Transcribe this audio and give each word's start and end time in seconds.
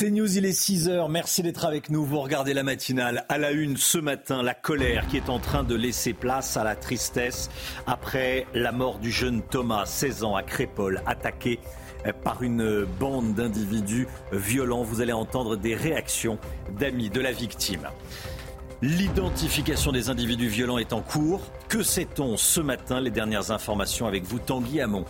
C'est 0.00 0.10
News, 0.10 0.38
il 0.38 0.46
est 0.46 0.58
6h. 0.58 1.10
Merci 1.10 1.42
d'être 1.42 1.66
avec 1.66 1.90
nous. 1.90 2.06
Vous 2.06 2.22
regardez 2.22 2.54
la 2.54 2.62
matinale. 2.62 3.26
À 3.28 3.36
la 3.36 3.50
une 3.50 3.76
ce 3.76 3.98
matin, 3.98 4.42
la 4.42 4.54
colère 4.54 5.06
qui 5.08 5.18
est 5.18 5.28
en 5.28 5.38
train 5.38 5.62
de 5.62 5.74
laisser 5.74 6.14
place 6.14 6.56
à 6.56 6.64
la 6.64 6.74
tristesse 6.74 7.50
après 7.86 8.46
la 8.54 8.72
mort 8.72 8.98
du 8.98 9.10
jeune 9.10 9.42
Thomas, 9.42 9.84
16 9.84 10.24
ans, 10.24 10.36
à 10.36 10.42
Crépole, 10.42 11.02
attaqué 11.04 11.60
par 12.24 12.42
une 12.42 12.86
bande 12.98 13.34
d'individus 13.34 14.08
violents. 14.32 14.84
Vous 14.84 15.02
allez 15.02 15.12
entendre 15.12 15.56
des 15.56 15.74
réactions 15.74 16.38
d'amis 16.78 17.10
de 17.10 17.20
la 17.20 17.32
victime. 17.32 17.86
L'identification 18.80 19.92
des 19.92 20.08
individus 20.08 20.48
violents 20.48 20.78
est 20.78 20.94
en 20.94 21.02
cours. 21.02 21.42
Que 21.68 21.82
sait-on 21.82 22.38
ce 22.38 22.62
matin? 22.62 23.02
Les 23.02 23.10
dernières 23.10 23.50
informations 23.50 24.06
avec 24.06 24.24
vous, 24.24 24.38
Tanguy 24.38 24.80
Hamon. 24.80 25.04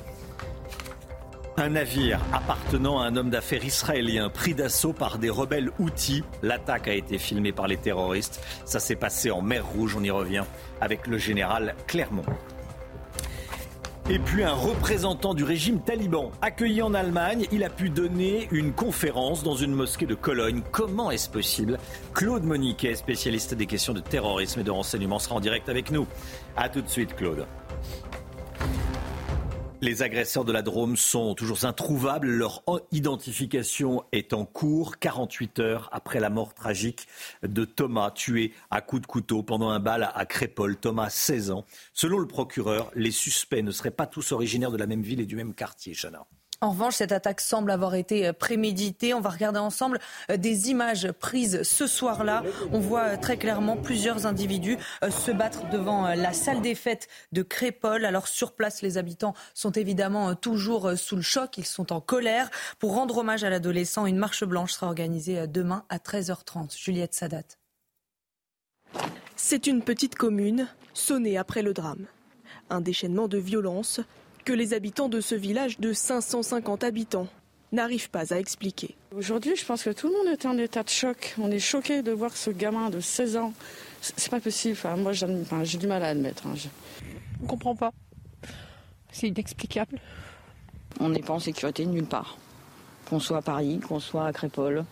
Un 1.61 1.69
navire 1.69 2.19
appartenant 2.33 3.01
à 3.01 3.05
un 3.05 3.17
homme 3.17 3.29
d'affaires 3.29 3.63
israélien 3.63 4.31
pris 4.31 4.55
d'assaut 4.55 4.95
par 4.95 5.19
des 5.19 5.29
rebelles 5.29 5.71
outils. 5.79 6.25
L'attaque 6.43 6.89
a 6.89 6.95
été 6.95 7.19
filmée 7.19 7.53
par 7.53 7.69
les 7.69 7.77
terroristes. 7.77 8.43
Ça 8.65 8.81
s'est 8.81 8.97
passé 8.97 9.31
en 9.31 9.43
mer 9.43 9.67
Rouge. 9.67 9.95
On 9.95 10.03
y 10.03 10.11
revient 10.11 10.45
avec 10.81 11.07
le 11.07 11.19
général 11.19 11.75
Clermont. 11.87 12.25
Et 14.09 14.19
puis 14.19 14.43
un 14.43 14.55
représentant 14.55 15.35
du 15.35 15.45
régime 15.45 15.83
taliban 15.83 16.33
accueilli 16.41 16.81
en 16.81 16.95
Allemagne, 16.95 17.47
il 17.53 17.63
a 17.63 17.69
pu 17.69 17.91
donner 17.91 18.49
une 18.53 18.73
conférence 18.73 19.43
dans 19.43 19.55
une 19.55 19.75
mosquée 19.75 20.07
de 20.07 20.15
Cologne. 20.15 20.63
Comment 20.73 21.11
est-ce 21.11 21.29
possible? 21.29 21.79
Claude 22.15 22.45
Moniquet, 22.45 22.95
spécialiste 22.95 23.53
des 23.53 23.67
questions 23.67 23.93
de 23.93 24.01
terrorisme 24.01 24.61
et 24.61 24.65
de 24.65 24.71
renseignement, 24.71 25.19
sera 25.19 25.35
en 25.35 25.41
direct 25.41 25.69
avec 25.69 25.91
nous. 25.91 26.07
A 26.57 26.71
tout 26.71 26.81
de 26.81 26.89
suite 26.89 27.15
Claude. 27.17 27.45
Les 29.83 30.03
agresseurs 30.03 30.45
de 30.45 30.53
la 30.53 30.61
Drôme 30.61 30.95
sont 30.95 31.35
toujours 31.35 31.65
introuvables. 31.65 32.29
Leur 32.29 32.63
identification 32.93 34.05
est 34.13 34.35
en 34.35 34.45
cours 34.45 34.99
48 34.99 35.59
heures 35.59 35.89
après 35.91 36.21
la 36.21 36.29
mort 36.29 36.53
tragique 36.53 37.09
de 37.43 37.65
Thomas, 37.65 38.11
tué 38.11 38.53
à 38.71 38.83
coups 38.83 39.01
de 39.01 39.07
couteau 39.07 39.43
pendant 39.43 39.71
un 39.71 39.81
bal 39.81 40.11
à 40.15 40.27
Crépole. 40.27 40.77
Thomas, 40.77 41.09
16 41.09 41.51
ans. 41.53 41.65
Selon 41.95 42.19
le 42.19 42.27
procureur, 42.27 42.91
les 42.95 43.11
suspects 43.11 43.63
ne 43.63 43.71
seraient 43.71 43.91
pas 43.91 44.07
tous 44.07 44.33
originaires 44.33 44.71
de 44.71 44.77
la 44.77 44.87
même 44.87 45.03
ville 45.03 45.21
et 45.21 45.27
du 45.27 45.35
même 45.35 45.55
quartier, 45.55 45.95
Chana. 45.95 46.27
En 46.63 46.71
revanche, 46.71 46.97
cette 46.97 47.13
attaque 47.13 47.41
semble 47.41 47.71
avoir 47.71 47.95
été 47.95 48.27
euh, 48.27 48.33
préméditée. 48.35 49.15
On 49.15 49.21
va 49.21 49.31
regarder 49.31 49.59
ensemble 49.59 49.99
euh, 50.31 50.37
des 50.37 50.69
images 50.69 51.11
prises 51.13 51.63
ce 51.63 51.87
soir-là. 51.87 52.43
On 52.71 52.81
voit 52.81 53.05
euh, 53.05 53.17
très 53.17 53.39
clairement 53.39 53.79
plusieurs 53.79 54.27
individus 54.27 54.77
se 55.09 55.31
battre 55.31 55.71
devant 55.71 56.09
la 56.09 56.33
salle 56.35 56.61
des 56.61 56.75
fêtes 56.75 57.09
de 57.33 57.43
Crépole. 57.43 58.05
Alors 58.05 58.29
sur 58.29 58.53
place, 58.53 58.83
les 58.83 58.99
habitants 58.99 59.33
sont 59.55 59.71
évidemment 59.71 60.35
toujours 60.35 60.93
sous 60.97 61.17
le 61.17 61.23
choc. 61.23 61.57
Ils 61.57 61.65
sont 61.65 61.93
en 61.93 62.01
colère. 62.01 62.51
Pour 62.79 62.95
rendre 62.95 63.19
hommage 63.19 63.43
à 63.43 63.51
l'adolescent, 63.51 64.05
une 64.05 64.19
marche 64.19 64.45
blanche 64.45 64.73
sera 64.73 64.87
organisée 64.87 65.47
demain 65.47 65.85
à 65.89 65.97
13h30. 65.97 66.79
Juliette 66.79 67.15
Sadat. 67.15 67.43
C'est 69.37 69.67
une 69.67 69.83
petite 69.83 70.15
commune 70.15 70.69
sonnée 70.93 71.39
après 71.39 71.63
le 71.63 71.73
drame. 71.73 72.07
Un 72.69 72.81
déchaînement 72.81 73.29
de 73.29 73.39
violence 73.39 74.01
que 74.51 74.55
les 74.57 74.75
habitants 74.75 75.09
de 75.09 75.21
ce 75.21 75.37
village 75.37 75.79
de 75.79 75.93
550 75.93 76.83
habitants 76.83 77.29
n'arrivent 77.71 78.11
pas 78.11 78.35
à 78.35 78.37
expliquer. 78.37 78.97
Aujourd'hui, 79.17 79.55
je 79.55 79.65
pense 79.65 79.85
que 79.85 79.91
tout 79.91 80.09
le 80.09 80.13
monde 80.13 80.27
est 80.27 80.45
en 80.45 80.59
état 80.59 80.83
de 80.83 80.89
choc. 80.89 81.37
On 81.39 81.53
est 81.53 81.61
choqué 81.61 82.03
de 82.03 82.11
voir 82.11 82.37
ce 82.37 82.51
gamin 82.51 82.91
de 82.91 82.99
16 82.99 83.37
ans. 83.37 83.53
C'est 84.01 84.29
pas 84.29 84.41
possible. 84.41 84.77
moi, 84.97 85.13
j'ai 85.13 85.79
du 85.79 85.87
mal 85.87 86.03
à 86.03 86.09
admettre. 86.09 86.49
Hein. 86.49 86.55
On 87.41 87.47
comprend 87.47 87.77
pas. 87.77 87.93
C'est 89.13 89.29
inexplicable. 89.29 90.01
On 90.99 91.11
n'est 91.11 91.23
pas 91.23 91.35
en 91.35 91.39
sécurité 91.39 91.87
nulle 91.87 92.07
part. 92.07 92.37
Qu'on 93.09 93.21
soit 93.21 93.39
à 93.39 93.43
Paris, 93.43 93.79
qu'on 93.79 94.01
soit 94.01 94.27
à 94.27 94.33
Crépole. 94.33 94.85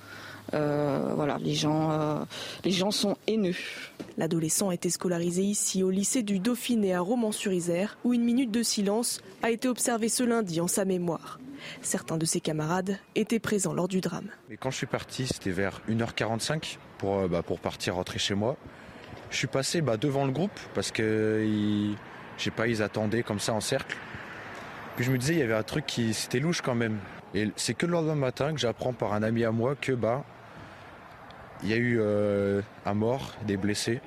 Euh, 0.54 1.12
voilà, 1.14 1.38
les 1.38 1.54
gens, 1.54 1.91
euh, 1.92 2.24
les 2.64 2.70
gens 2.70 2.91
sont 2.91 3.16
haineux. 3.27 3.54
L'adolescent 4.16 4.70
a 4.70 4.74
été 4.74 4.91
scolarisé 4.91 5.42
ici 5.42 5.82
au 5.82 5.91
lycée 5.91 6.22
du 6.22 6.38
Dauphiné 6.38 6.94
à 6.94 7.00
Romans-sur-Isère, 7.00 7.98
où 8.04 8.14
une 8.14 8.25
minute 8.25 8.50
de 8.50 8.62
silence 8.62 9.20
a 9.42 9.50
été 9.50 9.69
observée 9.69 10.09
ce 10.09 10.22
lundi 10.22 10.60
en 10.60 10.69
sa 10.69 10.84
mémoire. 10.84 11.38
Certains 11.82 12.16
de 12.16 12.25
ses 12.25 12.41
camarades 12.41 12.98
étaient 13.14 13.38
présents 13.38 13.75
lors 13.75 13.88
du 13.88 14.00
drame. 14.00 14.28
Mais 14.48 14.56
quand 14.56 14.70
je 14.70 14.76
suis 14.76 14.86
parti, 14.86 15.26
c'était 15.26 15.50
vers 15.50 15.81
1h45 15.88 16.78
pour, 16.98 17.19
euh, 17.19 17.28
bah, 17.28 17.42
pour 17.42 17.60
partir 17.60 17.97
rentrer 17.97 18.19
chez 18.19 18.34
moi. 18.34 18.56
Je 19.30 19.36
suis 19.36 19.47
passé 19.47 19.82
bah, 19.82 19.97
devant 19.97 20.25
le 20.25 20.32
groupe 20.32 20.59
parce 20.75 20.91
que 20.91 21.44
ils, 21.44 21.97
sais 22.38 22.50
pas, 22.50 22.66
ils 22.66 22.82
attendaient 22.82 23.22
comme 23.22 23.41
ça 23.41 23.53
en 23.53 23.60
cercle. 23.60 23.97
Puis 24.97 25.04
je 25.04 25.12
me 25.12 25.19
disais, 25.19 25.34
il 25.34 25.38
y 25.38 25.42
avait 25.42 25.54
un 25.54 25.62
truc 25.62 25.86
qui 25.86 26.15
c'était 26.15 26.41
louche 26.41 26.62
quand 26.62 26.75
même. 26.75 26.98
Et 27.34 27.50
c'est 27.56 27.75
que 27.75 27.86
le 27.86 27.92
lendemain 27.92 28.15
matin 28.15 28.53
que 28.53 28.59
j'apprends 28.59 28.92
par 28.94 29.12
un 29.12 29.22
ami 29.22 29.44
à 29.44 29.53
moi 29.53 29.75
que 29.78 29.92
bah 29.92 30.25
il 31.62 31.69
y 31.69 31.72
a 31.72 31.76
eu 31.76 31.98
euh, 32.00 32.62
un 32.84 32.94
mort, 32.94 33.34
des 33.46 33.56
blessés. 33.56 34.00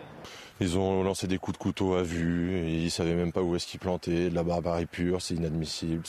Ils 0.59 0.77
ont 0.77 1.03
lancé 1.03 1.27
des 1.27 1.39
coups 1.39 1.57
de 1.57 1.63
couteau 1.63 1.95
à 1.95 2.03
vue, 2.03 2.55
et 2.55 2.83
ils 2.83 2.91
savaient 2.91 3.15
même 3.15 3.31
pas 3.31 3.41
où 3.41 3.55
est-ce 3.55 3.65
qu'ils 3.65 3.79
plantaient, 3.79 4.29
de 4.29 4.35
la 4.35 4.43
barbarie 4.43 4.85
pure, 4.85 5.21
c'est 5.21 5.33
inadmissible. 5.33 6.03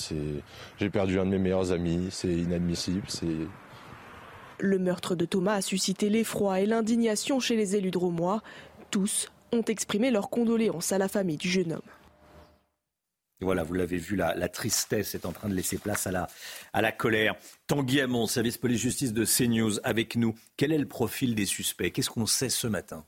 J'ai 0.78 0.90
perdu 0.90 1.18
un 1.18 1.24
de 1.24 1.30
mes 1.30 1.38
meilleurs 1.38 1.72
amis, 1.72 2.08
c'est 2.10 2.32
inadmissible. 2.32 3.06
Le 4.58 4.78
meurtre 4.78 5.14
de 5.14 5.24
Thomas 5.24 5.54
a 5.54 5.62
suscité 5.62 6.10
l'effroi 6.10 6.60
et 6.60 6.66
l'indignation 6.66 7.40
chez 7.40 7.56
les 7.56 7.76
élus 7.76 7.90
de 7.90 7.98
Romois. 7.98 8.42
Tous 8.90 9.30
ont 9.52 9.62
exprimé 9.62 10.10
leurs 10.10 10.28
condoléances 10.28 10.92
à 10.92 10.98
la 10.98 11.08
famille 11.08 11.38
du 11.38 11.48
jeune 11.48 11.72
homme. 11.72 11.80
Voilà, 13.42 13.62
vous 13.62 13.74
l'avez 13.74 13.98
vu, 13.98 14.16
la, 14.16 14.48
tristesse 14.48 15.14
est 15.14 15.26
en 15.26 15.32
train 15.32 15.48
de 15.48 15.54
laisser 15.54 15.78
place 15.78 16.06
à 16.06 16.10
la, 16.10 16.28
à 16.72 16.82
la 16.82 16.92
colère. 16.92 17.34
Tanguy 17.66 18.00
Hamon, 18.00 18.26
service 18.26 18.58
police-justice 18.58 19.12
de 19.12 19.24
CNews, 19.24 19.78
avec 19.84 20.16
nous. 20.16 20.34
Quel 20.56 20.72
est 20.72 20.78
le 20.78 20.88
profil 20.88 21.34
des 21.34 21.46
suspects? 21.46 21.90
Qu'est-ce 21.90 22.10
qu'on 22.10 22.26
sait 22.26 22.48
ce 22.48 22.66
matin? 22.66 23.04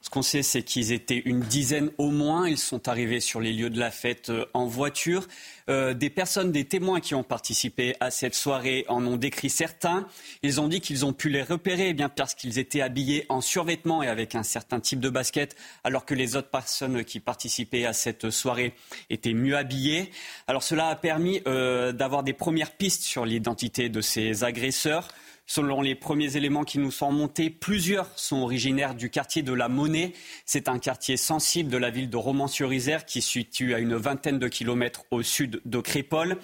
Ce 0.00 0.10
qu'on 0.10 0.22
sait, 0.22 0.44
c'est 0.44 0.62
qu'ils 0.62 0.92
étaient 0.92 1.22
une 1.24 1.40
dizaine 1.40 1.90
au 1.98 2.10
moins. 2.10 2.48
Ils 2.48 2.56
sont 2.56 2.88
arrivés 2.88 3.18
sur 3.18 3.40
les 3.40 3.52
lieux 3.52 3.68
de 3.68 3.80
la 3.80 3.90
fête 3.90 4.30
euh, 4.30 4.46
en 4.54 4.66
voiture. 4.66 5.26
Euh, 5.68 5.92
des 5.92 6.08
personnes, 6.08 6.52
des 6.52 6.64
témoins 6.64 7.00
qui 7.00 7.16
ont 7.16 7.24
participé 7.24 7.96
à 7.98 8.12
cette 8.12 8.36
soirée 8.36 8.84
en 8.88 9.04
ont 9.04 9.16
décrit 9.16 9.50
certains. 9.50 10.06
Ils 10.42 10.60
ont 10.60 10.68
dit 10.68 10.80
qu'ils 10.80 11.04
ont 11.04 11.12
pu 11.12 11.28
les 11.28 11.42
repérer 11.42 11.88
eh 11.88 11.94
bien 11.94 12.08
parce 12.08 12.34
qu'ils 12.34 12.60
étaient 12.60 12.80
habillés 12.80 13.26
en 13.28 13.40
survêtement 13.40 14.02
et 14.02 14.06
avec 14.06 14.36
un 14.36 14.44
certain 14.44 14.78
type 14.78 15.00
de 15.00 15.10
basket, 15.10 15.56
alors 15.82 16.04
que 16.04 16.14
les 16.14 16.36
autres 16.36 16.50
personnes 16.50 17.04
qui 17.04 17.18
participaient 17.18 17.84
à 17.84 17.92
cette 17.92 18.30
soirée 18.30 18.74
étaient 19.10 19.34
mieux 19.34 19.56
habillées. 19.56 20.12
Alors 20.46 20.62
cela 20.62 20.88
a 20.88 20.96
permis 20.96 21.42
euh, 21.48 21.90
d'avoir 21.90 22.22
des 22.22 22.32
premières 22.32 22.70
pistes 22.70 23.02
sur 23.02 23.26
l'identité 23.26 23.88
de 23.88 24.00
ces 24.00 24.44
agresseurs. 24.44 25.08
Selon 25.50 25.80
les 25.80 25.94
premiers 25.94 26.36
éléments 26.36 26.62
qui 26.62 26.78
nous 26.78 26.90
sont 26.90 27.10
montés, 27.10 27.48
plusieurs 27.48 28.06
sont 28.18 28.36
originaires 28.36 28.94
du 28.94 29.08
quartier 29.08 29.40
de 29.40 29.54
la 29.54 29.70
Monnaie. 29.70 30.12
C'est 30.44 30.68
un 30.68 30.78
quartier 30.78 31.16
sensible 31.16 31.70
de 31.70 31.78
la 31.78 31.88
ville 31.88 32.10
de 32.10 32.16
Romans-sur-Isère 32.18 33.06
qui 33.06 33.22
se 33.22 33.30
situe 33.30 33.72
à 33.72 33.78
une 33.78 33.94
vingtaine 33.94 34.38
de 34.38 34.46
kilomètres 34.46 35.04
au 35.10 35.22
sud 35.22 35.62
de 35.64 35.80
Crépole. 35.80 36.36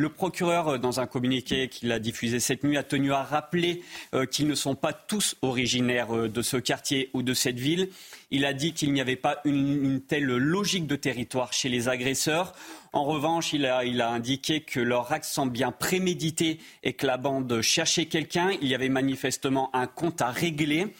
Le 0.00 0.08
procureur, 0.08 0.78
dans 0.78 0.98
un 0.98 1.06
communiqué 1.06 1.68
qu'il 1.68 1.92
a 1.92 1.98
diffusé 1.98 2.40
cette 2.40 2.64
nuit, 2.64 2.78
a 2.78 2.82
tenu 2.82 3.12
à 3.12 3.22
rappeler 3.22 3.82
euh, 4.14 4.24
qu'ils 4.24 4.46
ne 4.46 4.54
sont 4.54 4.74
pas 4.74 4.94
tous 4.94 5.36
originaires 5.42 6.16
euh, 6.16 6.26
de 6.26 6.40
ce 6.40 6.56
quartier 6.56 7.10
ou 7.12 7.22
de 7.22 7.34
cette 7.34 7.58
ville. 7.58 7.90
Il 8.30 8.46
a 8.46 8.54
dit 8.54 8.72
qu'il 8.72 8.94
n'y 8.94 9.02
avait 9.02 9.16
pas 9.16 9.42
une, 9.44 10.00
telle 10.00 10.24
logique 10.24 10.86
de 10.86 10.96
territoire 10.96 11.52
chez 11.52 11.68
les 11.68 11.90
agresseurs. 11.90 12.54
En 12.94 13.04
revanche, 13.04 13.52
il 13.52 13.66
a, 13.66 14.08
indiqué 14.08 14.62
que 14.62 14.80
leur 14.80 15.12
acte 15.12 15.38
bien 15.48 15.70
prémédité 15.70 16.60
et 16.82 16.94
que 16.94 17.06
la 17.06 17.18
bande 17.18 17.60
cherchait 17.60 18.06
quelqu'un. 18.06 18.52
Il 18.62 18.68
y 18.68 18.74
avait 18.74 18.88
manifestement 18.88 19.68
un 19.74 19.86
compte 19.86 20.22
à 20.22 20.30
régler. 20.30 20.94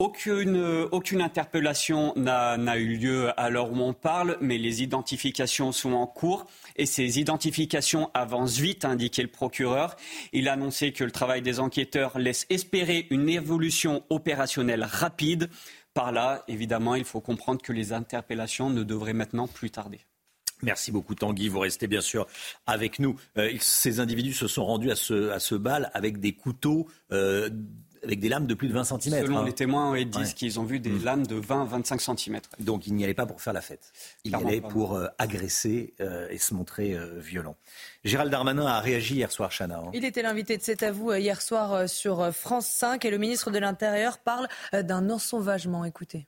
Aucune, 0.00 0.86
aucune 0.92 1.20
interpellation 1.20 2.12
n'a 2.14 2.78
eu 2.78 2.98
lieu 2.98 3.32
à 3.36 3.50
l'heure 3.50 3.72
où 3.72 3.80
on 3.80 3.92
parle, 3.92 4.38
mais 4.40 4.56
les 4.56 4.80
identifications 4.80 5.72
sont 5.72 5.92
en 5.92 6.06
cours 6.06 6.46
et 6.76 6.86
ces 6.86 7.18
identifications 7.18 8.08
avancent 8.14 8.58
vite, 8.58 8.84
a 8.84 8.90
indiqué 8.90 9.22
le 9.22 9.28
procureur. 9.28 9.96
Il 10.32 10.48
a 10.48 10.52
annoncé 10.52 10.92
que 10.92 11.02
le 11.02 11.10
travail 11.10 11.42
des 11.42 11.58
enquêteurs 11.58 12.16
laisse 12.16 12.46
espérer 12.48 13.08
une 13.10 13.28
évolution 13.28 14.04
opérationnelle 14.08 14.84
rapide. 14.84 15.50
Par 15.94 16.12
là, 16.12 16.44
évidemment, 16.46 16.94
il 16.94 17.04
faut 17.04 17.20
comprendre 17.20 17.60
que 17.60 17.72
les 17.72 17.92
interpellations 17.92 18.70
ne 18.70 18.84
devraient 18.84 19.14
maintenant 19.14 19.48
plus 19.48 19.72
tarder. 19.72 19.98
Merci 20.62 20.90
beaucoup 20.90 21.14
Tanguy, 21.14 21.48
vous 21.48 21.60
restez 21.60 21.86
bien 21.86 22.00
sûr 22.00 22.26
avec 22.66 22.98
nous. 22.98 23.16
Euh, 23.36 23.52
ces 23.60 24.00
individus 24.00 24.32
se 24.32 24.48
sont 24.48 24.64
rendus 24.64 24.90
à 24.90 24.96
ce, 24.96 25.30
à 25.30 25.38
ce 25.38 25.54
bal 25.54 25.90
avec 25.94 26.18
des 26.18 26.32
couteaux 26.32 26.88
euh, 27.12 27.48
avec 28.02 28.20
des 28.20 28.28
lames 28.28 28.46
de 28.46 28.54
plus 28.54 28.68
de 28.68 28.72
20 28.72 28.84
cm. 28.84 29.26
Selon 29.26 29.38
hein. 29.38 29.44
les 29.44 29.52
témoins, 29.52 29.96
ils 29.96 30.08
disent 30.08 30.34
qu'ils 30.34 30.58
ont 30.60 30.64
vu 30.64 30.80
des 30.80 30.90
mm. 30.90 31.04
lames 31.04 31.26
de 31.26 31.40
20-25 31.40 32.16
cm. 32.16 32.40
Donc 32.60 32.86
il 32.86 32.94
n'y 32.94 33.04
allait 33.04 33.14
pas 33.14 33.26
pour 33.26 33.40
faire 33.40 33.52
la 33.52 33.60
fête. 33.60 33.92
Il 34.24 34.32
y 34.32 34.34
allait 34.34 34.60
pour 34.60 34.94
euh, 34.94 35.06
agresser 35.18 35.94
euh, 36.00 36.28
et 36.30 36.38
se 36.38 36.54
montrer 36.54 36.94
euh, 36.94 37.18
violent. 37.18 37.56
Gérald 38.04 38.30
Darmanin 38.30 38.66
a 38.66 38.80
réagi 38.80 39.16
hier 39.16 39.30
soir, 39.30 39.50
Chana. 39.50 39.78
Hein. 39.78 39.90
Il 39.94 40.04
était 40.04 40.22
l'invité 40.22 40.56
de 40.56 40.62
cet 40.62 40.82
avou 40.82 41.12
hier 41.12 41.42
soir 41.42 41.88
sur 41.88 42.32
France 42.32 42.66
5 42.66 43.04
et 43.04 43.10
le 43.10 43.18
ministre 43.18 43.50
de 43.50 43.58
l'Intérieur 43.58 44.18
parle 44.18 44.48
d'un 44.72 45.10
ensauvagement. 45.10 45.84
Écoutez. 45.84 46.26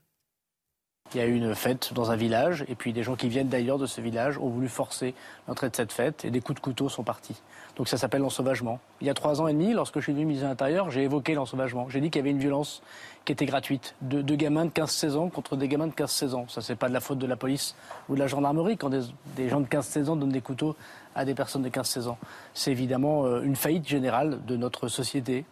Il 1.15 1.19
y 1.19 1.21
a 1.21 1.27
eu 1.27 1.35
une 1.35 1.57
fête 1.57 1.93
dans 1.93 2.13
un 2.13 2.17
village, 2.17 2.65
et 2.69 2.77
puis 2.77 2.93
des 2.93 3.03
gens 3.03 3.17
qui 3.17 3.29
viennent 3.29 3.49
d'ailleurs 3.49 3.79
de 3.79 3.87
ce 3.87 4.01
village 4.01 4.39
ont 4.39 4.49
voulu 4.49 4.69
forcer 4.69 5.15
l'entrée 5.49 5.69
de 5.69 5.75
cette 5.75 5.93
fête, 5.93 6.25
et 6.25 6.31
des 6.31 6.41
coups 6.41 6.57
de 6.57 6.61
couteau 6.61 6.89
sont 6.89 7.03
partis. 7.03 7.43
Donc 7.77 7.89
ça 7.89 7.97
s'appelle 7.97 8.21
l'ensauvagement. 8.21 8.79
Il 9.01 9.07
y 9.07 9.11
a 9.11 9.15
trois 9.15 9.41
ans 9.41 9.49
et 9.49 9.53
demi, 9.53 9.73
lorsque 9.73 9.97
je 9.97 10.05
suis 10.05 10.13
venu 10.13 10.25
ministre 10.25 10.45
de 10.45 10.51
l'Intérieur, 10.51 10.91
j'ai 10.91 11.03
évoqué 11.03 11.35
l'ensauvagement. 11.35 11.89
J'ai 11.89 12.01
dit 12.01 12.11
qu'il 12.11 12.21
y 12.21 12.23
avait 12.23 12.31
une 12.31 12.39
violence 12.39 12.83
qui 13.25 13.33
était 13.33 13.47
gratuite, 13.47 13.95
de, 14.03 14.23
gamins 14.35 14.67
de 14.67 14.71
15-16 14.71 15.17
ans 15.17 15.29
contre 15.29 15.57
des 15.57 15.67
gamins 15.67 15.89
de 15.89 15.93
15-16 15.93 16.35
ans. 16.35 16.47
Ça, 16.49 16.61
c'est 16.61 16.77
pas 16.77 16.89
de 16.89 16.95
la 16.95 17.01
faute 17.01 17.19
de 17.19 17.27
la 17.27 17.37
police 17.37 17.75
ou 18.09 18.15
de 18.15 18.21
la 18.21 18.27
gendarmerie 18.27 18.77
quand 18.77 18.91
des, 18.91 19.03
des 19.37 19.49
gens 19.49 19.61
de 19.61 19.67
15-16 19.67 20.09
ans 20.09 20.17
donnent 20.17 20.31
des 20.31 20.41
couteaux 20.41 20.77
à 21.15 21.25
des 21.25 21.35
personnes 21.35 21.63
de 21.63 21.69
15-16 21.69 22.09
ans. 22.09 22.19
C'est 22.55 22.71
évidemment 22.71 23.25
euh, 23.25 23.43
une 23.43 23.57
faillite 23.57 23.89
générale 23.89 24.39
de 24.47 24.57
notre 24.57 24.89
société 24.89 25.45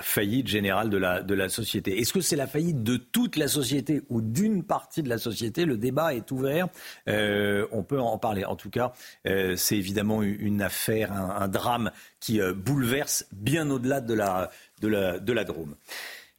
faillite 0.00 0.46
générale 0.46 0.90
de 0.90 0.96
la, 0.96 1.22
de 1.22 1.34
la 1.34 1.48
société. 1.48 1.98
Est-ce 1.98 2.12
que 2.12 2.20
c'est 2.20 2.36
la 2.36 2.46
faillite 2.46 2.82
de 2.82 2.96
toute 2.96 3.36
la 3.36 3.48
société 3.48 4.02
ou 4.08 4.20
d'une 4.20 4.62
partie 4.62 5.02
de 5.02 5.08
la 5.08 5.18
société? 5.18 5.64
Le 5.64 5.76
débat 5.76 6.14
est 6.14 6.30
ouvert. 6.30 6.68
Euh, 7.08 7.66
on 7.72 7.82
peut 7.82 8.00
en 8.00 8.18
parler. 8.18 8.44
En 8.44 8.56
tout 8.56 8.70
cas, 8.70 8.92
euh, 9.26 9.56
c'est 9.56 9.76
évidemment 9.76 10.22
une 10.22 10.62
affaire, 10.62 11.12
un, 11.12 11.48
drame 11.48 11.90
qui 12.20 12.40
euh, 12.40 12.52
bouleverse 12.54 13.26
bien 13.32 13.70
au-delà 13.70 14.00
de 14.00 14.14
la, 14.14 14.50
de, 14.80 14.88
la, 14.88 15.18
de 15.18 15.32
la 15.32 15.44
Drôme. 15.44 15.74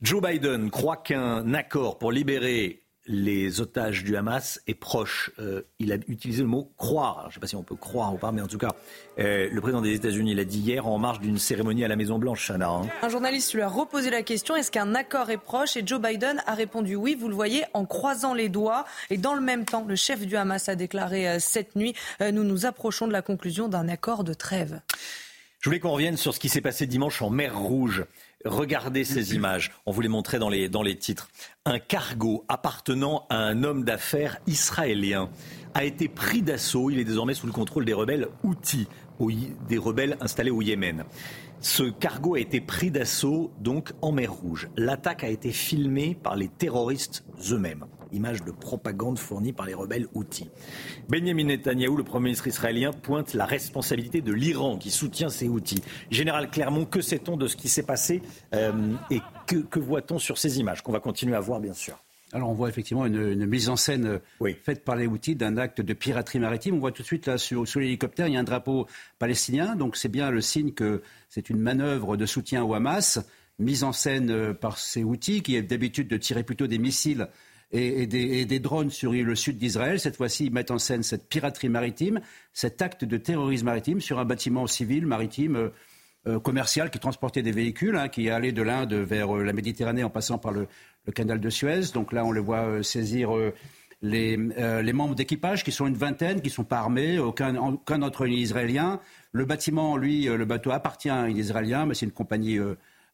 Joe 0.01 0.21
Biden 0.21 0.71
croit 0.71 0.97
qu'un 0.97 1.53
accord 1.53 1.99
pour 1.99 2.11
libérer 2.11 2.81
les 3.11 3.59
otages 3.59 4.03
du 4.03 4.15
Hamas 4.15 4.61
est 4.67 4.73
proche. 4.73 5.31
Euh, 5.37 5.63
il 5.79 5.91
a 5.91 5.95
utilisé 6.07 6.41
le 6.41 6.47
mot 6.47 6.71
croire. 6.77 7.23
je 7.23 7.27
ne 7.27 7.33
sais 7.33 7.39
pas 7.41 7.47
si 7.47 7.55
on 7.57 7.63
peut 7.63 7.75
croire 7.75 8.13
ou 8.13 8.17
pas, 8.17 8.31
mais 8.31 8.41
en 8.41 8.47
tout 8.47 8.57
cas, 8.57 8.69
euh, 9.19 9.49
le 9.51 9.61
président 9.61 9.81
des 9.81 9.93
États-Unis 9.93 10.33
l'a 10.33 10.45
dit 10.45 10.59
hier 10.59 10.87
en 10.87 10.97
marge 10.97 11.19
d'une 11.19 11.37
cérémonie 11.37 11.83
à 11.83 11.89
la 11.89 11.97
Maison 11.97 12.17
Blanche. 12.17 12.47
Chana, 12.47 12.69
hein. 12.69 12.87
Un 13.01 13.09
journaliste 13.09 13.53
lui 13.53 13.61
a 13.61 13.67
reposé 13.67 14.09
la 14.09 14.23
question 14.23 14.55
est-ce 14.55 14.71
qu'un 14.71 14.95
accord 14.95 15.29
est 15.29 15.37
proche? 15.37 15.75
Et 15.75 15.83
Joe 15.85 16.01
Biden 16.01 16.41
a 16.47 16.55
répondu 16.55 16.95
oui. 16.95 17.15
Vous 17.19 17.27
le 17.27 17.35
voyez 17.35 17.65
en 17.73 17.85
croisant 17.85 18.33
les 18.33 18.47
doigts. 18.47 18.85
Et 19.09 19.17
dans 19.17 19.35
le 19.35 19.41
même 19.41 19.65
temps, 19.65 19.85
le 19.85 19.95
chef 19.95 20.25
du 20.25 20.37
Hamas 20.37 20.69
a 20.69 20.75
déclaré 20.75 21.27
euh, 21.27 21.37
cette 21.39 21.75
nuit 21.75 21.93
nous 22.21 22.43
nous 22.43 22.65
approchons 22.65 23.07
de 23.07 23.11
la 23.11 23.21
conclusion 23.21 23.67
d'un 23.67 23.89
accord 23.89 24.23
de 24.23 24.33
trêve. 24.33 24.79
Je 25.59 25.69
voulais 25.69 25.79
qu'on 25.79 25.91
revienne 25.91 26.17
sur 26.17 26.33
ce 26.33 26.39
qui 26.39 26.49
s'est 26.49 26.61
passé 26.61 26.87
dimanche 26.87 27.21
en 27.21 27.29
mer 27.29 27.55
Rouge. 27.55 28.05
Regardez 28.45 29.03
ces 29.03 29.35
images. 29.35 29.71
On 29.85 29.91
vous 29.91 30.01
les 30.01 30.07
montrait 30.07 30.39
dans 30.39 30.49
les, 30.49 30.69
dans 30.69 30.81
les 30.81 30.97
titres. 30.97 31.29
Un 31.65 31.79
cargo 31.79 32.45
appartenant 32.47 33.25
à 33.29 33.37
un 33.37 33.63
homme 33.63 33.83
d'affaires 33.83 34.37
israélien 34.47 35.29
a 35.73 35.83
été 35.83 36.07
pris 36.07 36.41
d'assaut. 36.41 36.89
Il 36.89 36.99
est 36.99 37.05
désormais 37.05 37.33
sous 37.33 37.47
le 37.47 37.53
contrôle 37.53 37.85
des 37.85 37.93
rebelles 37.93 38.27
Houthis, 38.43 38.87
des 39.67 39.77
rebelles 39.77 40.17
installés 40.19 40.51
au 40.51 40.61
Yémen. 40.61 41.03
Ce 41.59 41.83
cargo 41.83 42.35
a 42.35 42.39
été 42.39 42.59
pris 42.59 42.89
d'assaut 42.89 43.51
donc 43.59 43.91
en 44.01 44.11
mer 44.11 44.33
Rouge. 44.33 44.69
L'attaque 44.77 45.23
a 45.23 45.29
été 45.29 45.51
filmée 45.51 46.17
par 46.21 46.35
les 46.35 46.47
terroristes 46.47 47.23
eux-mêmes 47.51 47.85
image 48.11 48.43
de 48.43 48.51
propagande 48.51 49.19
fournie 49.19 49.53
par 49.53 49.65
les 49.65 49.73
rebelles 49.73 50.07
Houthis. 50.13 50.49
Benjamin 51.09 51.45
Netanyahou, 51.45 51.97
le 51.97 52.03
Premier 52.03 52.25
ministre 52.25 52.47
israélien, 52.47 52.91
pointe 52.91 53.33
la 53.33 53.45
responsabilité 53.45 54.21
de 54.21 54.33
l'Iran 54.33 54.77
qui 54.77 54.91
soutient 54.91 55.29
ces 55.29 55.47
Houthis. 55.47 55.81
Général 56.09 56.49
Clermont, 56.49 56.85
que 56.85 57.01
sait-on 57.01 57.37
de 57.37 57.47
ce 57.47 57.55
qui 57.55 57.69
s'est 57.69 57.83
passé 57.83 58.21
euh, 58.53 58.93
et 59.09 59.19
que, 59.47 59.79
voit-on 59.79 60.19
sur 60.19 60.37
ces 60.37 60.59
images 60.59 60.81
qu'on 60.81 60.91
va 60.91 60.99
continuer 60.99 61.35
à 61.35 61.39
voir, 61.39 61.59
bien 61.59 61.73
sûr? 61.73 61.97
Alors 62.33 62.49
on 62.49 62.53
voit 62.53 62.69
effectivement 62.69 63.05
une, 63.05 63.45
mise 63.45 63.67
en 63.67 63.75
scène 63.75 64.21
faite 64.63 64.85
par 64.85 64.95
les 64.95 65.05
Houthis 65.05 65.35
d'un 65.35 65.57
acte 65.57 65.81
de 65.81 65.93
piraterie 65.93 66.39
maritime. 66.39 66.75
On 66.75 66.79
voit 66.79 66.93
tout 66.93 67.01
de 67.01 67.07
suite 67.07 67.25
là 67.25 67.37
sur, 67.37 67.67
sur 67.67 67.81
l'hélicoptère, 67.81 68.27
il 68.27 68.33
y 68.33 68.37
a 68.37 68.39
un 68.39 68.45
drapeau 68.45 68.87
palestinien, 69.19 69.75
donc 69.75 69.97
c'est 69.97 70.07
bien 70.07 70.31
le 70.31 70.39
signe 70.39 70.71
que 70.71 71.01
c'est 71.27 71.49
une 71.49 71.59
manœuvre 71.59 72.15
de 72.15 72.25
soutien 72.25 72.63
au 72.63 72.73
Hamas, 72.73 73.19
mise 73.59 73.83
en 73.83 73.91
scène 73.91 74.31
euh, 74.31 74.53
par 74.53 74.77
ces 74.77 75.03
Houthis 75.03 75.41
qui 75.41 75.55
est 75.55 75.61
d'habitude 75.61 76.07
de 76.07 76.17
tirer 76.17 76.43
plutôt 76.43 76.67
des 76.67 76.77
missiles 76.77 77.27
et, 77.71 78.05
des, 78.07 78.59
drones 78.59 78.89
sur 78.89 79.13
le 79.13 79.35
sud 79.35 79.57
d'Israël. 79.57 79.99
Cette 79.99 80.17
fois-ci, 80.17 80.45
ils 80.45 80.51
mettent 80.51 80.71
en 80.71 80.79
scène 80.79 81.03
cette 81.03 81.27
piraterie 81.27 81.69
maritime, 81.69 82.19
cet 82.53 82.81
acte 82.81 83.05
de 83.05 83.17
terrorisme 83.17 83.65
maritime 83.65 84.01
sur 84.01 84.19
un 84.19 84.25
bâtiment 84.25 84.67
civil 84.67 85.05
maritime 85.05 85.55
euh, 85.55 85.69
euh, 86.27 86.39
commercial 86.39 86.91
qui 86.91 86.99
transportait 86.99 87.41
des 87.41 87.51
véhicules, 87.51 87.95
hein, 87.95 88.09
qui 88.09 88.29
allait 88.29 88.51
de 88.51 88.61
l'Inde 88.61 88.93
vers 88.93 89.35
euh, 89.35 89.43
la 89.43 89.53
Méditerranée 89.53 90.03
en 90.03 90.09
passant 90.09 90.37
par 90.37 90.51
le, 90.51 90.67
canal 91.15 91.39
de 91.39 91.49
Suez. 91.49 91.91
Donc 91.93 92.13
là, 92.13 92.23
on 92.25 92.31
le 92.31 92.41
voit 92.41 92.83
saisir. 92.83 93.31
Les, 94.03 94.37
membres 94.37 95.15
d'équipage, 95.15 95.63
qui 95.63 95.71
sont 95.71 95.87
une 95.87 95.95
vingtaine, 95.95 96.41
qui 96.41 96.49
ne 96.49 96.53
sont 96.53 96.63
pas 96.63 96.77
armés, 96.77 97.17
aucun, 97.17 97.55
aucun 97.55 97.99
d'entre 97.99 98.23
eux 98.23 98.27
n'est 98.27 98.35
israélien. 98.35 98.99
Le 99.31 99.45
bâtiment, 99.45 99.97
lui, 99.97 100.25
le 100.25 100.45
bateau 100.45 100.71
appartient 100.71 101.09
à 101.09 101.15
un 101.15 101.29
Israélien, 101.29 101.87
mais 101.87 101.95
c'est 101.95 102.05
une 102.05 102.11
compagnie 102.11 102.59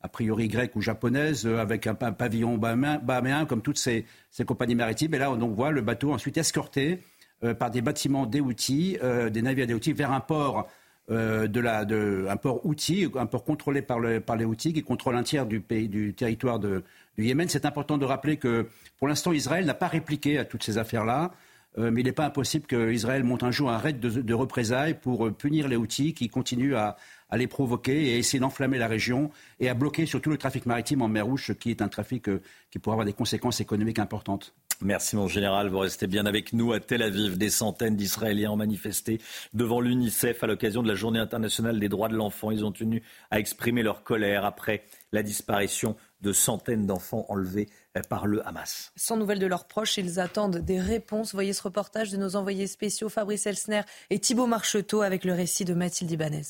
a 0.07 0.09
priori 0.09 0.47
grecque 0.47 0.75
ou 0.77 0.81
japonaise, 0.81 1.45
euh, 1.45 1.59
avec 1.59 1.85
un, 1.85 1.93
pavillon 1.93 2.57
bahaméen, 2.57 3.45
comme 3.45 3.61
toutes 3.61 3.77
ces, 3.77 4.05
compagnies 4.45 4.75
maritimes. 4.75 5.13
Et 5.13 5.17
là, 5.17 5.31
on 5.31 5.47
voit 5.49 5.71
le 5.71 5.81
bateau 5.81 6.13
ensuite 6.13 6.37
escorté 6.37 7.03
euh, 7.43 7.53
par 7.53 7.71
des 7.71 7.81
bâtiments 7.81 8.25
des 8.25 8.39
outils, 8.39 8.97
euh, 9.03 9.29
des 9.29 9.41
navires 9.41 9.67
des 9.67 9.73
outils, 9.73 9.93
vers 9.93 10.11
un 10.11 10.21
port. 10.21 10.67
de 11.09 11.61
la, 11.61 11.85
de, 11.85 12.27
un 12.29 12.35
port 12.35 12.65
outil, 12.65 13.07
un 13.15 13.27
port 13.27 13.45
contrôlé 13.45 13.81
par, 13.81 13.99
par 14.25 14.35
les 14.35 14.43
outils 14.43 14.73
qui 14.73 14.83
contrôle 14.83 15.15
un 15.15 15.23
tiers 15.23 15.45
du, 15.45 15.61
pays, 15.61 15.87
du 15.87 16.13
territoire 16.13 16.59
du 16.59 16.83
Yémen. 17.17 17.47
C'est 17.47 17.65
important 17.65 17.97
de 17.97 18.03
rappeler 18.03 18.35
que 18.35 18.67
pour 18.99 19.07
l'instant, 19.07 19.31
Israël 19.31 19.65
n'a 19.65 19.73
pas 19.73 19.87
répliqué 19.87 20.37
à 20.37 20.43
toutes 20.43 20.63
ces 20.63 20.77
affaires-là. 20.77 21.31
mais 21.77 22.01
il 22.01 22.03
n'est 22.03 22.11
pas 22.11 22.25
impossible 22.25 22.65
qu'Israël 22.67 23.23
monte 23.23 23.43
un 23.43 23.51
jour 23.51 23.69
un 23.71 23.77
raid 23.77 24.01
de, 24.01 24.21
de 24.21 24.33
représailles 24.33 24.95
pour 24.95 25.31
punir 25.31 25.69
les 25.69 25.77
outils 25.77 26.13
qui 26.13 26.27
continuent 26.27 26.75
à, 26.75 26.97
à 27.29 27.37
les 27.37 27.47
provoquer 27.47 28.09
et 28.09 28.13
à 28.13 28.17
essayer 28.17 28.39
d'enflammer 28.39 28.77
la 28.77 28.87
région 28.87 29.31
et 29.59 29.69
à 29.69 29.73
bloquer 29.73 30.05
surtout 30.05 30.29
le 30.29 30.37
trafic 30.37 30.65
maritime 30.65 31.01
en 31.01 31.07
mer 31.07 31.25
Rouge, 31.25 31.53
qui 31.59 31.71
est 31.71 31.81
un 31.81 31.89
trafic 31.89 32.29
euh, 32.29 32.41
qui 32.71 32.79
pourrait 32.79 32.93
avoir 32.93 33.05
des 33.05 33.13
conséquences 33.13 33.59
économiques 33.59 33.99
importantes. 33.99 34.53
Merci 34.81 35.15
mon 35.15 35.27
général, 35.27 35.69
vous 35.69 35.79
restez 35.79 36.05
bien 36.05 36.27
avec 36.27 36.53
nous 36.53 36.71
à 36.71 36.79
Tel 36.79 37.01
Aviv. 37.01 37.37
Des 37.39 37.49
centaines 37.49 37.95
d'Israéliens 37.95 38.51
ont 38.51 38.57
manifesté 38.57 39.19
devant 39.53 39.81
l'UNICEF 39.81 40.43
à 40.43 40.47
l'occasion 40.47 40.83
de 40.83 40.87
la 40.87 40.93
Journée 40.93 41.19
internationale 41.19 41.79
des 41.79 41.89
droits 41.89 42.09
de 42.09 42.15
l'enfant. 42.15 42.51
Ils 42.51 42.63
ont 42.63 42.71
tenu 42.71 43.01
à 43.31 43.39
exprimer 43.39 43.81
leur 43.81 44.03
colère 44.03 44.45
après 44.45 44.83
la 45.11 45.23
disparition 45.23 45.95
de 46.21 46.31
centaines 46.31 46.85
d'enfants 46.85 47.25
enlevés 47.29 47.69
euh, 47.97 48.01
par 48.07 48.27
le 48.27 48.47
Hamas. 48.47 48.91
Sans 48.95 49.17
nouvelles 49.17 49.39
de 49.39 49.47
leurs 49.47 49.65
proches, 49.65 49.97
ils 49.97 50.19
attendent 50.19 50.57
des 50.57 50.79
réponses. 50.79 51.33
Voyez 51.33 51.53
ce 51.53 51.63
reportage 51.63 52.11
de 52.11 52.17
nos 52.17 52.35
envoyés 52.35 52.67
spéciaux 52.67 53.09
Fabrice 53.09 53.47
Elsner 53.47 53.81
et 54.11 54.19
Thibault 54.19 54.47
Marcheteau 54.47 55.01
avec 55.01 55.25
le 55.25 55.33
récit 55.33 55.65
de 55.65 55.73
Mathilde 55.73 56.11
Ibanez. 56.11 56.43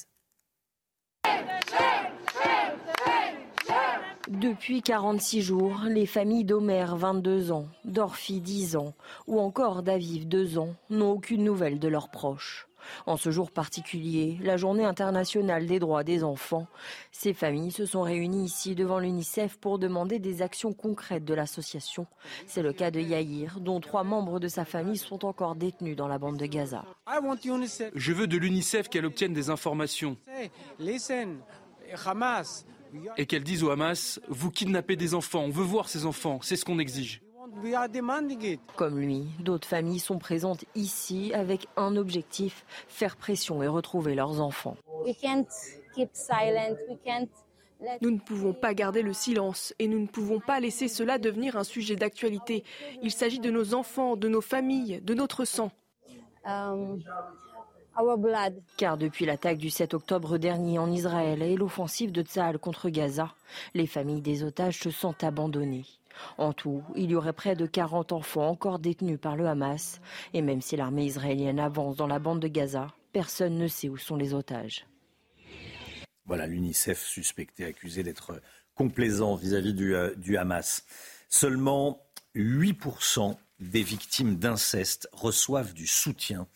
Depuis 4.29 4.81
46 4.81 5.41
jours, 5.41 5.81
les 5.87 6.05
familles 6.05 6.43
d'Omer, 6.43 6.85
22 6.95 7.51
ans, 7.51 7.67
d'Orphi, 7.85 8.39
10 8.39 8.75
ans, 8.75 8.93
ou 9.25 9.39
encore 9.39 9.83
d'Aviv, 9.83 10.27
2 10.27 10.57
ans, 10.57 10.75
n'ont 10.89 11.11
aucune 11.11 11.43
nouvelle 11.43 11.79
de 11.79 11.87
leurs 11.87 12.09
proches. 12.09 12.66
En 13.05 13.17
ce 13.17 13.31
jour 13.31 13.51
particulier, 13.51 14.37
la 14.41 14.57
journée 14.57 14.85
internationale 14.85 15.65
des 15.65 15.79
droits 15.79 16.03
des 16.03 16.23
enfants, 16.23 16.67
ces 17.11 17.33
familles 17.33 17.71
se 17.71 17.85
sont 17.85 18.01
réunies 18.01 18.45
ici 18.45 18.75
devant 18.75 18.99
l'UNICEF 18.99 19.57
pour 19.57 19.79
demander 19.79 20.19
des 20.19 20.41
actions 20.41 20.73
concrètes 20.73 21.25
de 21.25 21.33
l'association. 21.33 22.07
C'est 22.47 22.61
le 22.61 22.73
cas 22.73 22.91
de 22.91 22.99
Yair, 22.99 23.59
dont 23.59 23.79
trois 23.79 24.03
membres 24.03 24.39
de 24.39 24.47
sa 24.47 24.65
famille 24.65 24.97
sont 24.97 25.25
encore 25.25 25.55
détenus 25.55 25.95
dans 25.95 26.07
la 26.07 26.17
bande 26.17 26.37
de 26.37 26.45
Gaza. 26.45 26.85
Je 27.95 28.13
veux 28.13 28.27
de 28.27 28.37
l'UNICEF 28.37 28.89
qu'elle 28.89 29.05
obtienne 29.05 29.33
des 29.33 29.49
informations 29.49 30.17
et 33.17 33.25
qu'elle 33.25 33.43
dise 33.43 33.63
au 33.63 33.69
Hamas, 33.69 34.19
vous 34.27 34.51
kidnappez 34.51 34.95
des 34.95 35.13
enfants, 35.13 35.41
on 35.41 35.49
veut 35.49 35.63
voir 35.63 35.89
ces 35.89 36.05
enfants, 36.05 36.39
c'est 36.41 36.55
ce 36.55 36.65
qu'on 36.65 36.79
exige. 36.79 37.21
Comme 38.75 38.99
lui, 38.99 39.25
d'autres 39.39 39.67
familles 39.67 39.99
sont 39.99 40.19
présentes 40.19 40.65
ici 40.75 41.33
avec 41.33 41.67
un 41.75 41.95
objectif, 41.95 42.65
faire 42.87 43.15
pression 43.17 43.63
et 43.63 43.67
retrouver 43.67 44.15
leurs 44.15 44.39
enfants. 44.41 44.77
Nous 48.01 48.11
ne 48.11 48.19
pouvons 48.19 48.53
pas 48.53 48.73
garder 48.73 49.01
le 49.01 49.13
silence 49.13 49.73
et 49.79 49.87
nous 49.87 49.99
ne 49.99 50.07
pouvons 50.07 50.39
pas 50.39 50.59
laisser 50.59 50.87
cela 50.87 51.17
devenir 51.17 51.57
un 51.57 51.63
sujet 51.63 51.95
d'actualité. 51.95 52.63
Il 53.03 53.11
s'agit 53.11 53.39
de 53.39 53.51
nos 53.51 53.73
enfants, 53.73 54.15
de 54.15 54.27
nos 54.27 54.41
familles, 54.41 55.01
de 55.03 55.13
notre 55.13 55.45
sang. 55.45 55.71
Um, 56.45 57.03
car 58.77 58.97
depuis 58.97 59.25
l'attaque 59.25 59.57
du 59.57 59.69
7 59.69 59.93
octobre 59.93 60.37
dernier 60.37 60.77
en 60.79 60.91
Israël 60.91 61.41
et 61.41 61.55
l'offensive 61.55 62.11
de 62.11 62.21
Tzahal 62.21 62.59
contre 62.59 62.89
Gaza, 62.89 63.33
les 63.73 63.87
familles 63.87 64.21
des 64.21 64.43
otages 64.43 64.79
se 64.79 64.91
sentent 64.91 65.23
abandonnées. 65.23 65.85
En 66.37 66.53
tout, 66.53 66.83
il 66.95 67.11
y 67.11 67.15
aurait 67.15 67.33
près 67.33 67.55
de 67.55 67.65
40 67.65 68.11
enfants 68.11 68.47
encore 68.47 68.79
détenus 68.79 69.19
par 69.19 69.35
le 69.35 69.47
Hamas. 69.47 69.99
Et 70.33 70.41
même 70.41 70.61
si 70.61 70.75
l'armée 70.75 71.05
israélienne 71.05 71.59
avance 71.59 71.95
dans 71.95 72.07
la 72.07 72.19
bande 72.19 72.39
de 72.39 72.47
Gaza, 72.47 72.93
personne 73.13 73.57
ne 73.57 73.67
sait 73.67 73.89
où 73.89 73.97
sont 73.97 74.15
les 74.15 74.33
otages. 74.33 74.87
Voilà, 76.25 76.45
l'UNICEF 76.45 77.03
suspecté, 77.03 77.65
accusé 77.65 78.03
d'être 78.03 78.41
complaisant 78.75 79.35
vis-à-vis 79.35 79.73
du, 79.73 79.95
euh, 79.95 80.13
du 80.15 80.37
Hamas. 80.37 80.85
Seulement 81.29 82.01
8% 82.35 83.37
des 83.59 83.83
victimes 83.83 84.37
d'inceste 84.37 85.09
reçoivent 85.13 85.73
du 85.73 85.87
soutien 85.87 86.47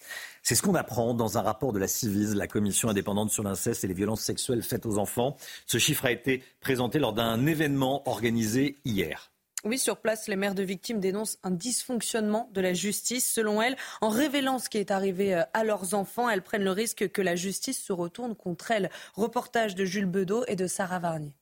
c'est 0.43 0.55
ce 0.55 0.61
qu'on 0.63 0.75
apprend 0.75 1.13
dans 1.13 1.37
un 1.37 1.41
rapport 1.41 1.71
de 1.71 1.79
la 1.79 1.87
CIVIS, 1.87 2.33
la 2.35 2.47
Commission 2.47 2.89
indépendante 2.89 3.29
sur 3.29 3.43
l'inceste 3.43 3.83
et 3.83 3.87
les 3.87 3.93
violences 3.93 4.21
sexuelles 4.21 4.63
faites 4.63 4.85
aux 4.85 4.97
enfants. 4.97 5.37
Ce 5.67 5.77
chiffre 5.77 6.05
a 6.05 6.11
été 6.11 6.43
présenté 6.61 6.97
lors 6.97 7.13
d'un 7.13 7.45
événement 7.45 8.07
organisé 8.09 8.77
hier. 8.83 9.31
Oui, 9.63 9.77
sur 9.77 9.97
place, 9.97 10.27
les 10.27 10.35
mères 10.35 10.55
de 10.55 10.63
victimes 10.63 10.99
dénoncent 10.99 11.37
un 11.43 11.51
dysfonctionnement 11.51 12.49
de 12.53 12.61
la 12.61 12.73
justice. 12.73 13.31
Selon 13.31 13.61
elles, 13.61 13.77
en 14.01 14.09
révélant 14.09 14.57
ce 14.57 14.69
qui 14.69 14.79
est 14.79 14.89
arrivé 14.89 15.35
euh, 15.35 15.43
à 15.53 15.63
leurs 15.63 15.93
enfants, 15.93 16.27
elles 16.27 16.41
prennent 16.41 16.63
le 16.63 16.71
risque 16.71 17.11
que 17.11 17.21
la 17.21 17.35
justice 17.35 17.79
se 17.79 17.93
retourne 17.93 18.35
contre 18.35 18.71
elles. 18.71 18.89
Reportage 19.13 19.75
de 19.75 19.85
Jules 19.85 20.07
Bedeau 20.07 20.43
et 20.47 20.55
de 20.55 20.65
Sarah 20.65 20.97
Varnier. 20.97 21.35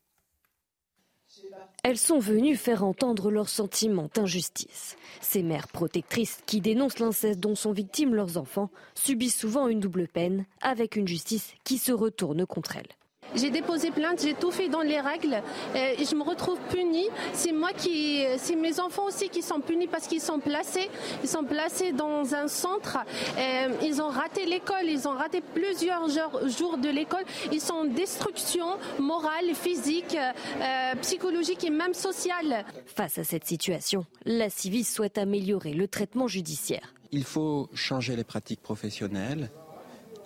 Elles 1.83 1.97
sont 1.97 2.19
venues 2.19 2.55
faire 2.55 2.83
entendre 2.83 3.31
leurs 3.31 3.49
sentiments 3.49 4.09
d'injustice. 4.13 4.97
Ces 5.21 5.43
mères 5.43 5.67
protectrices 5.67 6.41
qui 6.45 6.61
dénoncent 6.61 6.99
l'inceste 6.99 7.39
dont 7.39 7.55
sont 7.55 7.71
victimes 7.71 8.15
leurs 8.15 8.37
enfants 8.37 8.69
subissent 8.95 9.39
souvent 9.39 9.67
une 9.67 9.79
double 9.79 10.07
peine 10.07 10.45
avec 10.61 10.95
une 10.95 11.07
justice 11.07 11.53
qui 11.63 11.77
se 11.77 11.91
retourne 11.91 12.45
contre 12.45 12.75
elles. 12.75 12.95
J'ai 13.35 13.49
déposé 13.49 13.91
plainte, 13.91 14.21
j'ai 14.21 14.33
tout 14.33 14.51
fait 14.51 14.69
dans 14.69 14.81
les 14.81 14.99
règles 14.99 15.41
euh, 15.75 15.93
et 15.97 16.05
je 16.05 16.15
me 16.15 16.23
retrouve 16.23 16.57
punie. 16.69 17.07
C'est 17.33 17.51
moi 17.51 17.71
qui, 17.73 18.25
c'est 18.37 18.55
mes 18.55 18.79
enfants 18.79 19.05
aussi 19.05 19.29
qui 19.29 19.41
sont 19.41 19.59
punis 19.59 19.87
parce 19.87 20.07
qu'ils 20.07 20.21
sont 20.21 20.39
placés, 20.39 20.89
ils 21.23 21.29
sont 21.29 21.43
placés 21.43 21.91
dans 21.91 22.33
un 22.33 22.47
centre. 22.47 22.97
Euh, 23.37 23.69
ils 23.83 24.01
ont 24.01 24.09
raté 24.09 24.45
l'école, 24.45 24.85
ils 24.85 25.07
ont 25.07 25.13
raté 25.13 25.41
plusieurs 25.41 26.09
jours 26.47 26.77
de 26.77 26.89
l'école. 26.89 27.23
Ils 27.51 27.61
sont 27.61 27.73
en 27.73 27.85
destruction 27.85 28.77
morale, 28.99 29.53
physique, 29.53 30.15
euh, 30.15 30.95
psychologique 31.01 31.63
et 31.63 31.69
même 31.69 31.93
sociale. 31.93 32.65
Face 32.85 33.17
à 33.17 33.23
cette 33.23 33.45
situation, 33.45 34.05
la 34.25 34.49
Civis 34.49 34.83
souhaite 34.83 35.17
améliorer 35.17 35.73
le 35.73 35.87
traitement 35.87 36.27
judiciaire. 36.27 36.93
Il 37.11 37.23
faut 37.23 37.69
changer 37.73 38.15
les 38.15 38.23
pratiques 38.23 38.61
professionnelles 38.61 39.49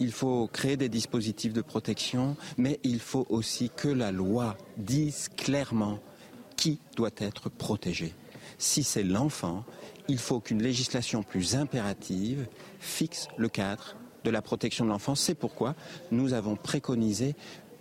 il 0.03 0.11
faut 0.11 0.47
créer 0.51 0.75
des 0.75 0.89
dispositifs 0.89 1.53
de 1.53 1.61
protection, 1.61 2.35
mais 2.57 2.77
il 2.83 2.99
faut 2.99 3.25
aussi 3.29 3.71
que 3.73 3.87
la 3.87 4.11
loi 4.11 4.57
dise 4.75 5.29
clairement 5.29 5.99
qui 6.57 6.79
doit 6.97 7.15
être 7.17 7.49
protégé. 7.49 8.13
Si 8.57 8.83
c'est 8.83 9.03
l'enfant, 9.03 9.63
il 10.09 10.17
faut 10.17 10.41
qu'une 10.41 10.61
législation 10.61 11.23
plus 11.23 11.55
impérative 11.55 12.47
fixe 12.79 13.29
le 13.37 13.47
cadre 13.47 13.95
de 14.25 14.29
la 14.29 14.41
protection 14.41 14.83
de 14.83 14.89
l'enfant. 14.89 15.15
C'est 15.15 15.35
pourquoi 15.35 15.73
nous 16.11 16.33
avons 16.33 16.57
préconisé 16.57 17.35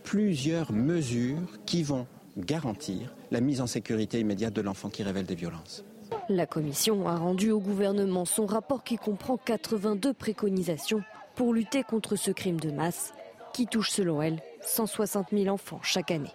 plusieurs 0.04 0.72
mesures 0.72 1.40
qui 1.66 1.82
vont 1.82 2.06
garantir 2.38 3.12
la 3.32 3.40
mise 3.40 3.60
en 3.60 3.66
sécurité 3.66 4.20
immédiate 4.20 4.54
de 4.54 4.60
l'enfant 4.60 4.90
qui 4.90 5.02
révèle 5.02 5.26
des 5.26 5.34
violences. 5.34 5.84
La 6.28 6.46
Commission 6.46 7.08
a 7.08 7.16
rendu 7.16 7.50
au 7.50 7.58
gouvernement 7.58 8.26
son 8.26 8.46
rapport 8.46 8.84
qui 8.84 8.96
comprend 8.96 9.36
82 9.36 10.14
préconisations 10.14 11.02
pour 11.34 11.54
lutter 11.54 11.82
contre 11.82 12.16
ce 12.16 12.30
crime 12.30 12.60
de 12.60 12.70
masse 12.70 13.12
qui 13.52 13.66
touche 13.66 13.90
selon 13.90 14.22
elle 14.22 14.40
160 14.62 15.28
000 15.32 15.48
enfants 15.48 15.80
chaque 15.82 16.10
année. 16.10 16.32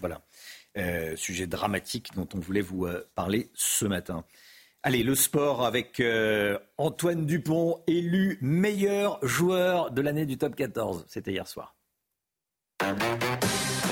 Voilà, 0.00 0.20
euh, 0.76 1.16
sujet 1.16 1.46
dramatique 1.46 2.14
dont 2.14 2.28
on 2.34 2.38
voulait 2.38 2.60
vous 2.60 2.86
euh, 2.86 3.08
parler 3.14 3.50
ce 3.54 3.86
matin. 3.86 4.24
Allez, 4.82 5.02
le 5.02 5.14
sport 5.14 5.64
avec 5.64 5.98
euh, 6.00 6.58
Antoine 6.76 7.24
Dupont, 7.24 7.82
élu 7.86 8.38
meilleur 8.42 9.18
joueur 9.26 9.90
de 9.90 10.02
l'année 10.02 10.26
du 10.26 10.36
top 10.36 10.54
14. 10.54 11.06
C'était 11.08 11.32
hier 11.32 11.48
soir. 11.48 11.74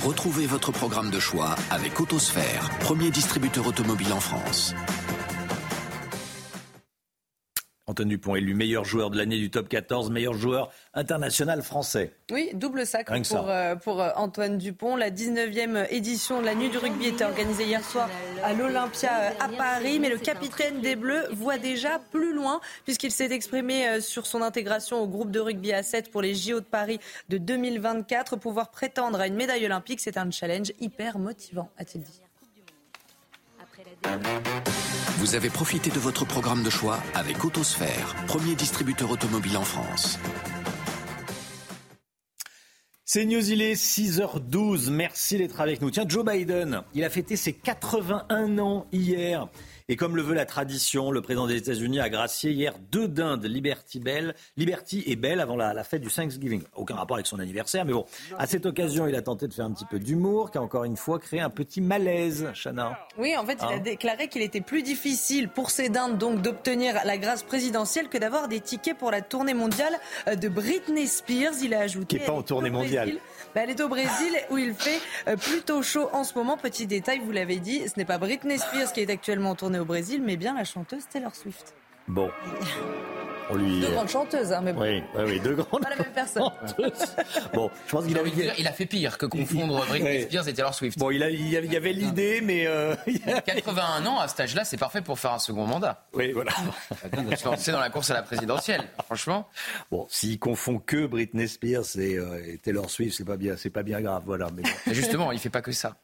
Retrouvez 0.04 0.46
votre 0.46 0.72
programme 0.72 1.10
de 1.10 1.18
choix 1.18 1.54
avec 1.70 1.98
Autosphère, 1.98 2.68
premier 2.80 3.10
distributeur 3.10 3.66
automobile 3.66 4.12
en 4.12 4.20
France. 4.20 4.74
Antoine 7.88 8.10
Dupont 8.10 8.36
élu 8.36 8.54
meilleur 8.54 8.84
joueur 8.84 9.10
de 9.10 9.18
l'année 9.18 9.38
du 9.38 9.50
top 9.50 9.68
14, 9.68 10.10
meilleur 10.10 10.34
joueur 10.34 10.70
international 10.94 11.62
français. 11.62 12.14
Oui, 12.30 12.50
double 12.54 12.86
sacre 12.86 13.12
pour, 13.28 13.50
euh, 13.50 13.74
pour, 13.74 14.00
euh, 14.00 14.10
Antoine 14.14 14.56
Dupont. 14.56 14.94
La 14.94 15.10
19e 15.10 15.88
édition 15.90 16.40
de 16.40 16.46
la 16.46 16.54
Nuit 16.54 16.70
du 16.70 16.78
rugby 16.78 17.08
était 17.08 17.24
organisée 17.24 17.64
hier 17.64 17.82
soir 17.82 18.08
à 18.44 18.52
l'Olympia 18.52 19.10
euh, 19.10 19.30
à 19.40 19.48
Paris, 19.48 19.98
mais 19.98 20.10
le 20.10 20.18
capitaine 20.18 20.80
des 20.80 20.94
Bleus 20.94 21.26
voit 21.32 21.58
déjà 21.58 21.98
plus 21.98 22.32
loin 22.32 22.60
puisqu'il 22.84 23.10
s'est 23.10 23.32
exprimé 23.32 24.00
sur 24.00 24.26
son 24.26 24.42
intégration 24.42 25.02
au 25.02 25.08
groupe 25.08 25.32
de 25.32 25.40
rugby 25.40 25.72
à 25.72 25.82
7 25.82 26.10
pour 26.12 26.22
les 26.22 26.36
JO 26.36 26.60
de 26.60 26.64
Paris 26.64 27.00
de 27.30 27.36
2024. 27.38 28.36
Pouvoir 28.36 28.70
prétendre 28.70 29.20
à 29.20 29.26
une 29.26 29.34
médaille 29.34 29.66
olympique, 29.66 29.98
c'est 29.98 30.18
un 30.18 30.30
challenge 30.30 30.72
hyper 30.80 31.18
motivant, 31.18 31.68
a-t-il 31.76 32.04
dit. 32.04 32.21
Vous 35.18 35.34
avez 35.34 35.50
profité 35.50 35.90
de 35.90 35.98
votre 35.98 36.24
programme 36.24 36.62
de 36.62 36.70
choix 36.70 36.98
avec 37.14 37.44
Autosphère, 37.44 38.14
premier 38.26 38.54
distributeur 38.54 39.10
automobile 39.10 39.56
en 39.56 39.62
France. 39.62 40.18
C'est 43.04 43.26
News, 43.26 43.50
il 43.50 43.60
est 43.60 43.74
6h12. 43.74 44.90
Merci 44.90 45.36
d'être 45.36 45.60
avec 45.60 45.82
nous. 45.82 45.90
Tiens, 45.90 46.06
Joe 46.08 46.24
Biden, 46.24 46.82
il 46.94 47.04
a 47.04 47.10
fêté 47.10 47.36
ses 47.36 47.52
81 47.52 48.58
ans 48.58 48.86
hier. 48.90 49.48
Et 49.88 49.96
comme 49.96 50.16
le 50.16 50.22
veut 50.22 50.34
la 50.34 50.46
tradition, 50.46 51.10
le 51.10 51.22
président 51.22 51.46
des 51.46 51.56
États-Unis 51.56 52.00
a 52.00 52.08
gracié 52.08 52.52
hier 52.52 52.74
deux 52.90 53.08
dindes 53.08 53.44
Liberty, 53.44 54.00
Bell, 54.00 54.34
Liberty 54.56 55.02
et 55.06 55.16
Bell 55.16 55.40
avant 55.40 55.56
la, 55.56 55.84
fête 55.84 56.02
du 56.02 56.08
Thanksgiving. 56.08 56.62
Aucun 56.74 56.94
rapport 56.94 57.16
avec 57.16 57.26
son 57.26 57.38
anniversaire, 57.38 57.84
mais 57.84 57.92
bon. 57.92 58.06
À 58.38 58.46
cette 58.46 58.66
occasion, 58.66 59.06
il 59.06 59.14
a 59.14 59.22
tenté 59.22 59.48
de 59.48 59.54
faire 59.54 59.66
un 59.66 59.72
petit 59.72 59.84
peu 59.84 59.98
d'humour, 59.98 60.50
qui 60.50 60.58
a 60.58 60.62
encore 60.62 60.84
une 60.84 60.96
fois 60.96 61.18
créé 61.18 61.40
un 61.40 61.50
petit 61.50 61.80
malaise, 61.80 62.50
Chana. 62.54 62.98
Oui, 63.18 63.36
en 63.36 63.44
fait, 63.44 63.58
il 63.60 63.64
a 63.64 63.68
hein 63.72 63.78
déclaré 63.78 64.28
qu'il 64.28 64.42
était 64.42 64.60
plus 64.60 64.82
difficile 64.82 65.48
pour 65.48 65.70
ces 65.70 65.88
dindes 65.88 66.18
donc 66.18 66.42
d'obtenir 66.42 66.94
la 67.04 67.18
grâce 67.18 67.42
présidentielle 67.42 68.08
que 68.08 68.18
d'avoir 68.18 68.48
des 68.48 68.60
tickets 68.60 68.96
pour 68.96 69.10
la 69.10 69.20
tournée 69.20 69.54
mondiale 69.54 69.94
euh, 70.28 70.36
de 70.36 70.48
Britney 70.48 71.06
Spears. 71.06 71.54
Il 71.62 71.74
a 71.74 71.80
ajouté. 71.80 72.16
Qui 72.16 72.20
n'est 72.20 72.26
pas 72.26 72.32
en 72.32 72.42
tournée 72.42 72.70
mondiale. 72.70 73.18
Bah, 73.54 73.62
elle 73.64 73.70
est 73.70 73.80
au 73.80 73.88
Brésil 73.88 74.32
où 74.50 74.58
il 74.58 74.74
fait 74.74 75.00
euh, 75.28 75.36
plutôt 75.36 75.82
chaud 75.82 76.08
en 76.12 76.24
ce 76.24 76.34
moment. 76.34 76.56
Petit 76.56 76.86
détail, 76.86 77.20
vous 77.24 77.32
l'avez 77.32 77.58
dit, 77.58 77.86
ce 77.88 77.98
n'est 77.98 78.04
pas 78.04 78.18
Britney 78.18 78.58
Spears 78.58 78.92
qui 78.92 79.00
est 79.00 79.10
actuellement 79.10 79.50
en 79.50 79.54
tournée 79.54 79.78
au 79.78 79.84
Brésil, 79.84 80.22
mais 80.24 80.36
bien 80.36 80.54
la 80.54 80.64
chanteuse 80.64 81.06
Taylor 81.08 81.34
Swift. 81.34 81.74
Bon. 82.08 82.30
On 83.50 83.56
lui... 83.56 83.80
Deux 83.80 83.90
grandes 83.90 84.08
chanteuses, 84.08 84.52
hein, 84.52 84.60
mais 84.62 84.72
bon. 84.72 84.82
Oui, 84.82 85.02
oui, 85.14 85.22
oui 85.26 85.40
deux 85.40 85.54
grandes. 85.54 85.82
Pas 85.82 85.90
la 85.90 85.96
même 85.96 86.12
personne. 86.14 86.42
bon, 87.54 87.70
je 87.86 87.90
pense 87.90 88.06
qu'il 88.06 88.18
a... 88.18 88.22
il 88.58 88.66
a 88.66 88.72
fait 88.72 88.86
pire 88.86 89.18
que 89.18 89.26
confondre 89.26 89.84
Britney 89.88 90.22
Spears 90.22 90.48
et 90.48 90.54
Taylor 90.54 90.74
Swift. 90.74 90.98
Bon, 90.98 91.10
il, 91.10 91.22
a, 91.22 91.30
il 91.30 91.48
y 91.48 91.76
avait 91.76 91.92
l'idée, 91.92 92.40
mais. 92.40 92.66
Euh... 92.66 92.94
81 93.46 94.06
ans, 94.06 94.20
à 94.20 94.28
cet 94.28 94.40
âge-là, 94.40 94.64
c'est 94.64 94.76
parfait 94.76 95.02
pour 95.02 95.18
faire 95.18 95.32
un 95.32 95.38
second 95.38 95.66
mandat. 95.66 96.06
Oui, 96.12 96.32
voilà. 96.32 96.52
Se 97.36 97.70
dans 97.70 97.80
la 97.80 97.90
course 97.90 98.10
à 98.10 98.14
la 98.14 98.22
présidentielle, 98.22 98.82
franchement. 99.04 99.48
Bon, 99.90 100.06
s'il 100.10 100.38
confond 100.38 100.78
que 100.78 101.06
Britney 101.06 101.48
Spears 101.48 101.98
et, 101.98 102.16
euh, 102.16 102.56
Taylor 102.62 102.90
Swift, 102.90 103.16
c'est 103.16 103.24
pas 103.24 103.36
bien, 103.36 103.56
c'est 103.56 103.70
pas 103.70 103.82
bien 103.82 104.00
grave, 104.00 104.22
voilà. 104.26 104.48
Mais 104.54 104.62
Justement, 104.92 105.32
il 105.32 105.38
fait 105.38 105.50
pas 105.50 105.62
que 105.62 105.72
ça. 105.72 105.96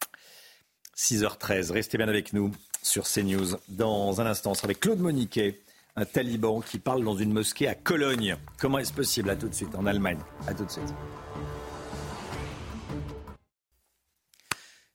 6h13, 0.97 1.71
restez 1.73 1.97
bien 1.97 2.09
avec 2.09 2.33
nous 2.33 2.51
sur 2.83 3.05
CNews. 3.05 3.57
Dans 3.69 4.21
un 4.21 4.27
instant, 4.27 4.51
on 4.51 4.55
sera 4.55 4.67
avec 4.67 4.81
Claude 4.81 4.99
Moniquet 4.99 5.61
un 5.99 6.05
taliban 6.05 6.61
qui 6.61 6.79
parle 6.79 7.05
dans 7.05 7.17
une 7.17 7.33
mosquée 7.33 7.67
à 7.67 7.75
Cologne. 7.75 8.37
Comment 8.59 8.79
est-ce 8.79 8.93
possible? 8.93 9.31
À 9.31 9.37
tout 9.37 9.49
de 9.49 9.55
suite, 9.55 9.75
en 9.75 9.85
Allemagne. 9.85 10.19
À 10.47 10.55
tout 10.55 10.65
de 10.65 10.71
suite. 10.71 10.95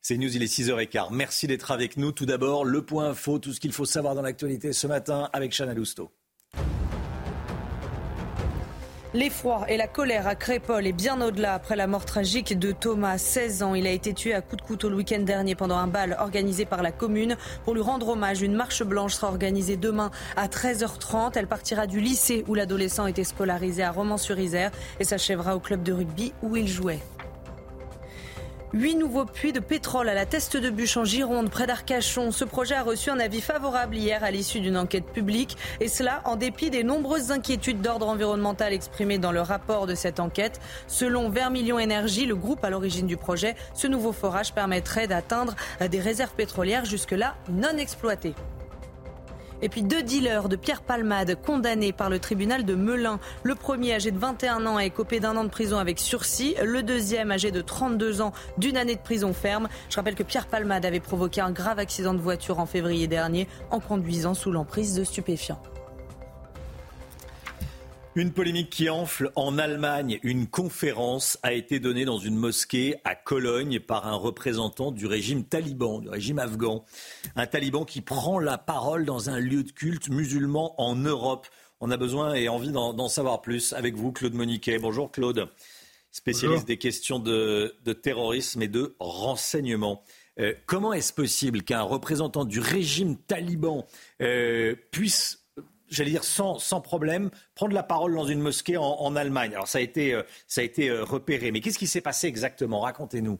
C'est 0.01 0.17
News, 0.17 0.35
il 0.35 0.43
est 0.43 0.53
6h15. 0.53 1.09
Merci 1.11 1.47
d'être 1.47 1.71
avec 1.71 1.97
nous. 1.97 2.11
Tout 2.11 2.25
d'abord, 2.25 2.65
le 2.65 2.85
point 2.85 3.09
info, 3.09 3.39
tout 3.39 3.53
ce 3.53 3.59
qu'il 3.59 3.73
faut 3.73 3.85
savoir 3.85 4.15
dans 4.15 4.21
l'actualité 4.21 4.71
ce 4.73 4.87
matin 4.87 5.29
avec 5.33 5.53
Chana 5.53 5.73
Lousteau. 5.73 6.11
L'effroi 9.15 9.65
et 9.69 9.77
la 9.77 9.85
colère 9.85 10.25
à 10.25 10.33
Crépol 10.33 10.87
et 10.87 10.91
bien 10.91 11.21
au-delà 11.21 11.53
après 11.53 11.75
la 11.75 11.85
mort 11.85 12.03
tragique 12.03 12.57
de 12.57 12.71
Thomas, 12.71 13.19
16 13.19 13.61
ans. 13.61 13.75
Il 13.75 13.85
a 13.85 13.91
été 13.91 14.11
tué 14.15 14.33
à 14.33 14.41
coups 14.41 14.63
de 14.63 14.67
couteau 14.67 14.89
le 14.89 14.95
week-end 14.95 15.19
dernier 15.19 15.53
pendant 15.53 15.77
un 15.77 15.85
bal 15.85 16.17
organisé 16.19 16.65
par 16.65 16.81
la 16.81 16.91
commune. 16.91 17.37
Pour 17.63 17.75
lui 17.75 17.81
rendre 17.81 18.09
hommage, 18.09 18.41
une 18.41 18.55
marche 18.55 18.81
blanche 18.81 19.13
sera 19.13 19.27
organisée 19.27 19.77
demain 19.77 20.09
à 20.35 20.47
13h30. 20.47 21.33
Elle 21.35 21.45
partira 21.45 21.85
du 21.85 21.99
lycée 21.99 22.43
où 22.47 22.55
l'adolescent 22.55 23.05
était 23.05 23.23
scolarisé 23.23 23.83
à 23.83 23.91
Romans-sur-Isère 23.91 24.71
et 24.99 25.03
s'achèvera 25.03 25.55
au 25.55 25.59
club 25.59 25.83
de 25.83 25.93
rugby 25.93 26.33
où 26.41 26.55
il 26.55 26.67
jouait. 26.67 26.99
Huit 28.73 28.95
nouveaux 28.95 29.25
puits 29.25 29.53
de 29.53 29.59
pétrole 29.59 30.09
à 30.09 30.15
la 30.15 30.25
Teste 30.25 30.57
de 30.57 30.71
Bûche 30.71 30.97
en 30.97 31.05
Gironde, 31.05 31.51
près 31.51 31.67
d'Arcachon. 31.67 32.31
Ce 32.31 32.43
projet 32.43 32.73
a 32.73 32.81
reçu 32.81 33.11
un 33.11 33.19
avis 33.19 33.39
favorable 33.39 33.95
hier 33.95 34.23
à 34.23 34.31
l'issue 34.31 34.61
d'une 34.61 34.77
enquête 34.77 35.05
publique. 35.05 35.57
Et 35.79 35.87
cela 35.87 36.23
en 36.25 36.37
dépit 36.37 36.71
des 36.71 36.83
nombreuses 36.83 37.29
inquiétudes 37.29 37.81
d'ordre 37.81 38.07
environnemental 38.07 38.73
exprimées 38.73 39.19
dans 39.19 39.31
le 39.31 39.41
rapport 39.41 39.85
de 39.85 39.93
cette 39.93 40.19
enquête. 40.19 40.59
Selon 40.87 41.29
Vermilion 41.29 41.77
Énergie, 41.77 42.25
le 42.25 42.35
groupe 42.35 42.65
à 42.65 42.71
l'origine 42.71 43.05
du 43.05 43.15
projet, 43.15 43.55
ce 43.75 43.85
nouveau 43.85 44.11
forage 44.11 44.55
permettrait 44.55 45.05
d'atteindre 45.05 45.55
des 45.79 45.99
réserves 45.99 46.33
pétrolières 46.33 46.85
jusque-là 46.85 47.35
non 47.51 47.77
exploitées. 47.77 48.33
Et 49.63 49.69
puis 49.69 49.81
deux 49.81 50.03
dealers 50.03 50.49
de 50.49 50.57
Pierre 50.57 50.81
Palmade 50.81 51.37
condamnés 51.41 51.93
par 51.93 52.09
le 52.09 52.19
tribunal 52.19 52.65
de 52.65 52.75
Melun. 52.75 53.17
Le 53.43 53.55
premier, 53.55 53.93
âgé 53.93 54.11
de 54.11 54.19
21 54.19 54.65
ans, 54.65 54.75
a 54.75 54.83
écopé 54.83 55.21
d'un 55.21 55.37
an 55.37 55.45
de 55.45 55.49
prison 55.49 55.77
avec 55.77 55.99
sursis. 55.99 56.55
Le 56.61 56.83
deuxième, 56.83 57.31
âgé 57.31 57.49
de 57.49 57.61
32 57.61 58.19
ans, 58.19 58.33
d'une 58.57 58.75
année 58.75 58.95
de 58.95 59.01
prison 59.01 59.31
ferme. 59.31 59.69
Je 59.89 59.95
rappelle 59.95 60.15
que 60.15 60.23
Pierre 60.23 60.47
Palmade 60.47 60.85
avait 60.85 60.99
provoqué 60.99 61.39
un 61.39 61.51
grave 61.51 61.79
accident 61.79 62.13
de 62.13 62.19
voiture 62.19 62.59
en 62.59 62.65
février 62.65 63.07
dernier 63.07 63.47
en 63.71 63.79
conduisant 63.79 64.33
sous 64.33 64.51
l'emprise 64.51 64.95
de 64.95 65.05
stupéfiants. 65.05 65.61
Une 68.15 68.31
polémique 68.31 68.69
qui 68.69 68.91
enfle 68.91 69.31
en 69.35 69.57
Allemagne. 69.57 70.19
Une 70.21 70.45
conférence 70.45 71.39
a 71.41 71.51
été 71.51 71.79
donnée 71.79 72.05
dans 72.05 72.19
une 72.19 72.35
mosquée 72.35 72.97
à 73.03 73.15
Cologne 73.15 73.79
par 73.79 74.05
un 74.05 74.13
représentant 74.13 74.91
du 74.91 75.07
régime 75.07 75.43
taliban, 75.43 75.97
du 75.97 76.09
régime 76.09 76.37
afghan. 76.37 76.85
Un 77.35 77.47
taliban 77.47 77.85
qui 77.85 78.01
prend 78.01 78.37
la 78.37 78.59
parole 78.59 79.05
dans 79.05 79.31
un 79.31 79.39
lieu 79.39 79.63
de 79.63 79.71
culte 79.71 80.09
musulman 80.09 80.79
en 80.79 80.95
Europe. 80.95 81.47
On 81.79 81.89
a 81.89 81.97
besoin 81.97 82.35
et 82.35 82.49
envie 82.49 82.71
d'en 82.71 83.09
savoir 83.09 83.41
plus 83.41 83.73
avec 83.73 83.95
vous, 83.95 84.11
Claude 84.11 84.35
Moniquet. 84.35 84.77
Bonjour 84.77 85.11
Claude, 85.11 85.49
spécialiste 86.11 86.67
des 86.67 86.77
questions 86.77 87.17
de, 87.17 87.75
terrorisme 88.03 88.61
et 88.61 88.67
de 88.67 88.95
renseignement. 88.99 90.03
Euh, 90.39 90.53
comment 90.67 90.93
est-ce 90.93 91.13
possible 91.13 91.63
qu'un 91.63 91.81
représentant 91.81 92.45
du 92.45 92.59
régime 92.59 93.17
taliban 93.17 93.87
euh, 94.21 94.75
puisse 94.91 95.42
j'allais 95.93 96.11
dire 96.11 96.23
sans, 96.23 96.81
problème, 96.81 97.29
prendre 97.55 97.73
la 97.73 97.83
parole 97.83 98.13
dans 98.13 98.25
une 98.25 98.41
mosquée 98.41 98.77
en, 98.77 99.15
Allemagne. 99.15 99.53
Alors 99.53 99.67
ça 99.67 99.77
a 99.77 99.81
été, 99.81 100.13
euh, 100.13 100.23
ça 100.47 100.61
a 100.61 100.63
été 100.63 100.89
euh, 100.89 101.03
repéré. 101.03 101.51
Mais 101.51 101.61
qu'est-ce 101.61 101.77
qui 101.77 101.87
s'est 101.87 102.01
passé 102.01 102.27
exactement? 102.27 102.81
Racontez-nous. 102.81 103.39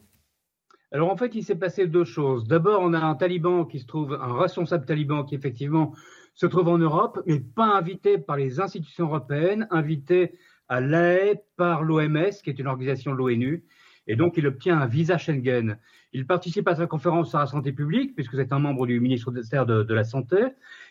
Alors 0.92 1.10
en 1.10 1.18
fait, 1.18 1.34
il 1.34 1.44
s'est 1.44 1.56
passé 1.56 1.88
deux 1.88 2.04
choses. 2.04 2.48
D'abord, 2.48 2.82
on 2.84 2.94
a 2.94 3.00
un 3.00 3.16
taliban 3.16 3.66
qui 3.66 3.80
se 3.80 3.86
trouve, 3.86 4.14
un 4.14 4.38
responsable 4.38 4.86
taliban 4.86 5.24
qui 5.24 5.34
effectivement 5.34 5.94
se 6.36 6.46
trouve 6.46 6.68
en 6.68 6.78
Europe, 6.78 7.20
mais 7.26 7.40
pas 7.40 7.66
invité 7.66 8.18
par 8.18 8.38
les 8.38 8.60
institutions 8.60 9.06
européennes, 9.06 9.68
invité 9.72 10.38
à 10.68 10.82
l'AE 10.82 11.36
par 11.58 11.84
l'OMS, 11.84 12.32
qui 12.44 12.50
est 12.50 12.60
une 12.60 12.68
organisation 12.68 13.12
de 13.12 13.18
l'ONU. 13.18 13.66
Et 14.08 14.16
donc, 14.16 14.38
il 14.38 14.48
obtient 14.48 14.80
un 14.80 14.86
visa 14.86 15.18
Schengen. 15.18 15.78
Il 16.12 16.28
participe 16.28 16.68
à 16.68 16.76
sa 16.76 16.88
conférence 16.88 17.30
sur 17.30 17.40
la 17.40 17.48
santé 17.48 17.72
publique, 17.72 18.16
puisque 18.16 18.36
c'est 18.36 18.52
un 18.52 18.60
membre 18.60 18.86
du 18.86 19.00
ministère 19.00 19.66
de, 19.66 19.94
la 19.94 20.04
Santé. 20.04 20.38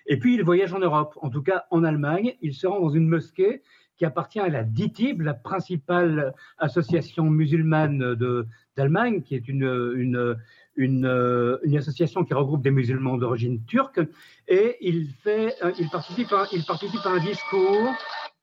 Et 0.07 0.19
puis, 0.19 0.35
il 0.35 0.43
voyage 0.43 0.73
en 0.73 0.79
Europe, 0.79 1.19
en 1.23 1.31
tout 1.31 1.43
cas 1.43 1.65
en 1.71 1.85
Allemagne. 1.85 2.35
Il 2.41 2.55
se 2.55 2.67
rend 2.67 2.81
dans 2.81 2.91
une 2.91 3.09
mosquée 3.09 3.63
qui 3.97 4.05
appartient 4.05 4.41
à 4.41 4.49
la 4.49 4.65
DITIB, 4.65 5.21
la 5.21 5.35
principale 5.35 6.35
association 6.59 7.31
musulmane 7.31 8.17
d'Allemagne, 8.77 9.23
qui 9.23 9.35
est 9.35 9.47
une, 9.49 9.93
une, 9.97 10.37
une, 10.77 11.77
association 11.77 12.25
qui 12.25 12.35
regroupe 12.35 12.63
des 12.63 12.71
musulmans 12.71 13.17
d'origine 13.17 13.65
turque. 13.65 14.01
Et 14.49 14.77
il, 14.81 15.09
fait, 15.23 15.55
il, 15.79 15.89
participe 15.91 16.33
il 16.53 16.65
participe 16.65 17.05
à 17.05 17.11
un 17.11 17.21
discours. 17.21 17.95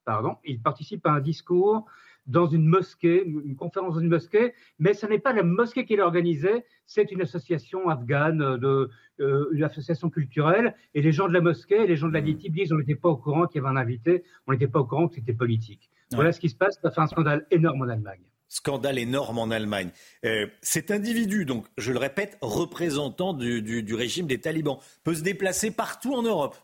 Pardon, 0.05 0.37
il 0.45 0.61
participe 0.61 1.05
à 1.05 1.11
un 1.11 1.19
discours 1.19 1.85
dans 2.29 2.47
une 2.47 2.65
mosquée, 2.65 3.25
une 3.25 3.55
conférence 3.55 3.95
dans 3.95 3.99
une 3.99 4.07
mosquée, 4.07 4.53
mais 4.77 4.93
ce 4.93 5.05
n'est 5.07 5.19
pas 5.19 5.33
la 5.33 5.43
mosquée 5.43 5.83
qui 5.85 5.95
l'a 5.95 6.05
organisée, 6.05 6.63
c'est 6.85 7.11
une 7.11 7.21
association 7.21 7.89
afghane, 7.89 8.57
de, 8.57 8.89
euh, 9.19 9.49
une 9.51 9.63
association 9.63 10.09
culturelle, 10.09 10.75
et 10.93 11.01
les 11.01 11.11
gens 11.11 11.27
de 11.27 11.33
la 11.33 11.41
mosquée, 11.41 11.87
les 11.87 11.95
gens 11.95 12.07
de 12.07 12.13
la 12.13 12.21
DITIB 12.21 12.53
disent 12.53 12.71
on 12.71 12.77
n'était 12.77 12.95
pas 12.95 13.09
au 13.09 13.17
courant 13.17 13.47
qu'il 13.47 13.61
y 13.61 13.65
avait 13.65 13.75
un 13.75 13.81
invité, 13.81 14.23
on 14.47 14.53
n'était 14.53 14.67
pas 14.67 14.79
au 14.79 14.85
courant 14.85 15.07
que 15.07 15.15
c'était 15.15 15.33
politique. 15.33 15.89
Voilà 16.11 16.31
ce 16.31 16.39
qui 16.39 16.49
se 16.49 16.55
passe, 16.55 16.79
ça 16.81 16.91
fait 16.91 17.01
un 17.01 17.07
scandale 17.07 17.45
énorme 17.51 17.81
en 17.81 17.89
Allemagne 17.89 18.21
scandale 18.51 18.97
énorme 18.97 19.37
en 19.37 19.51
Allemagne. 19.51 19.91
Euh, 20.25 20.47
cet 20.63 20.89
individu, 20.89 21.45
donc, 21.45 21.67
je 21.77 21.91
le 21.93 21.99
répète, 21.99 22.37
représentant 22.41 23.33
du, 23.33 23.61
du, 23.61 23.93
régime 23.93 24.25
des 24.25 24.41
talibans, 24.41 24.79
peut 25.03 25.13
se 25.13 25.21
déplacer 25.21 25.69
partout 25.69 26.15
en 26.15 26.23
Europe. 26.23 26.57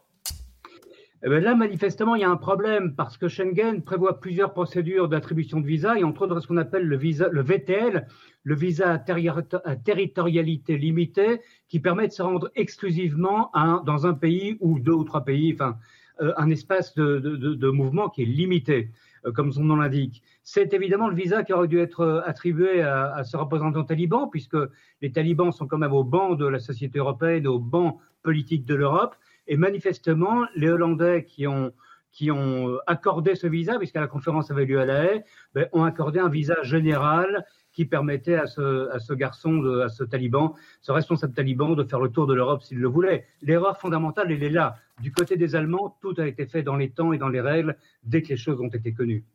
Eh 1.28 1.30
ben 1.30 1.44
là, 1.44 1.56
manifestement, 1.56 2.14
il 2.14 2.22
y 2.22 2.24
a 2.24 2.30
un 2.30 2.38
problème 2.38 2.94
parce 2.94 3.18
que 3.18 3.28
Schengen 3.28 3.82
prévoit 3.82 4.20
plusieurs 4.20 4.54
procédures 4.54 5.10
d'attribution 5.10 5.60
de 5.60 5.66
visa 5.66 5.98
et 5.98 6.04
entre 6.04 6.22
autres 6.22 6.40
ce 6.40 6.46
qu'on 6.46 6.58
appelle 6.58 6.86
le, 6.86 6.96
visa, 6.98 7.30
le 7.32 7.42
VTL, 7.42 8.06
le 8.44 8.56
visa 8.56 8.92
à 8.92 9.76
territorialité 9.76 10.78
limitée, 10.78 11.42
qui 11.68 11.80
permet 11.80 12.10
de 12.10 12.12
se 12.12 12.22
rendre 12.22 12.52
exclusivement 12.54 13.50
dans 13.88 14.06
un 14.06 14.14
pays 14.14 14.58
ou 14.60 14.78
deux 14.78 14.92
ou 14.92 15.04
trois 15.04 15.26
pays, 15.26 15.52
enfin, 15.52 15.80
euh, 16.22 16.32
un 16.38 16.52
espace 16.52 16.94
de, 16.94 17.70
mouvement 17.72 18.08
qui 18.10 18.22
est 18.22 18.26
limité, 18.26 18.92
euh, 19.26 19.32
comme 19.32 19.52
son 19.52 19.64
nom 19.64 19.78
l'indique. 19.78 20.22
C'est 20.44 20.76
évidemment 20.76 21.10
le 21.10 21.16
visa 21.16 21.42
qui 21.42 21.54
aurait 21.54 21.68
dû 21.68 21.80
être 21.80 22.02
euh, 22.02 22.22
attribué 22.24 22.84
à, 22.84 23.16
à, 23.16 23.24
ce 23.24 23.36
représentant 23.36 23.84
taliban, 23.84 24.28
puisque 24.28 24.58
les 25.02 25.12
talibans 25.12 25.52
sont 25.52 25.66
quand 25.66 25.80
même 25.80 25.94
au 25.94 26.04
banc 26.04 26.36
de 26.36 26.46
la 26.46 26.60
société 26.60 27.00
européenne, 27.00 27.48
au 27.48 27.58
banc 27.58 28.00
politique 28.22 28.64
de 28.66 28.76
l'Europe. 28.76 29.16
Et 29.48 29.58
manifestement, 29.58 30.46
les 30.56 30.70
Hollandais 30.70 31.26
qui 31.26 31.48
ont, 31.48 31.74
qui 32.12 32.32
ont 32.32 32.78
accordé 32.88 33.36
ce 33.36 33.48
visa, 33.48 33.78
puisque 33.78 33.96
la 33.96 34.08
conférence 34.08 34.52
avait 34.52 34.66
lieu 34.66 34.80
à 34.80 34.86
La 34.86 35.04
Haye, 35.04 35.24
ben, 35.54 35.68
ont 35.74 35.84
accordé 35.84 36.20
un 36.20 36.30
visa 36.30 36.56
général 36.64 37.46
qui 37.76 37.86
permettait 37.86 38.36
à 38.36 38.48
ce, 38.48 38.90
à 38.90 39.00
ce 39.00 39.14
garçon, 39.14 39.58
de, 39.58 39.82
à 39.82 39.90
ce 39.90 40.04
taliban, 40.06 40.56
ce 40.82 40.94
responsable 40.94 41.34
taliban, 41.34 41.74
de 41.74 41.84
faire 41.84 42.00
le 42.00 42.10
tour 42.10 42.26
de 42.26 42.34
l'Europe 42.34 42.64
s'il 42.64 42.80
le 42.80 42.88
voulait. 42.88 43.28
L'erreur 43.42 43.78
fondamentale, 43.80 44.32
elle 44.32 44.44
est 44.44 44.50
là. 44.50 44.78
Du 45.02 45.12
côté 45.12 45.36
des 45.36 45.56
Allemands, 45.56 45.98
tout 46.02 46.16
a 46.18 46.26
été 46.26 46.46
fait 46.46 46.64
dans 46.64 46.78
les 46.78 46.90
temps 46.90 47.12
et 47.12 47.18
dans 47.18 47.28
les 47.28 47.42
règles 47.42 47.76
dès 48.04 48.22
que 48.22 48.30
les 48.30 48.38
choses 48.38 48.62
ont 48.62 48.70
été 48.70 48.94
connues. 48.94 49.26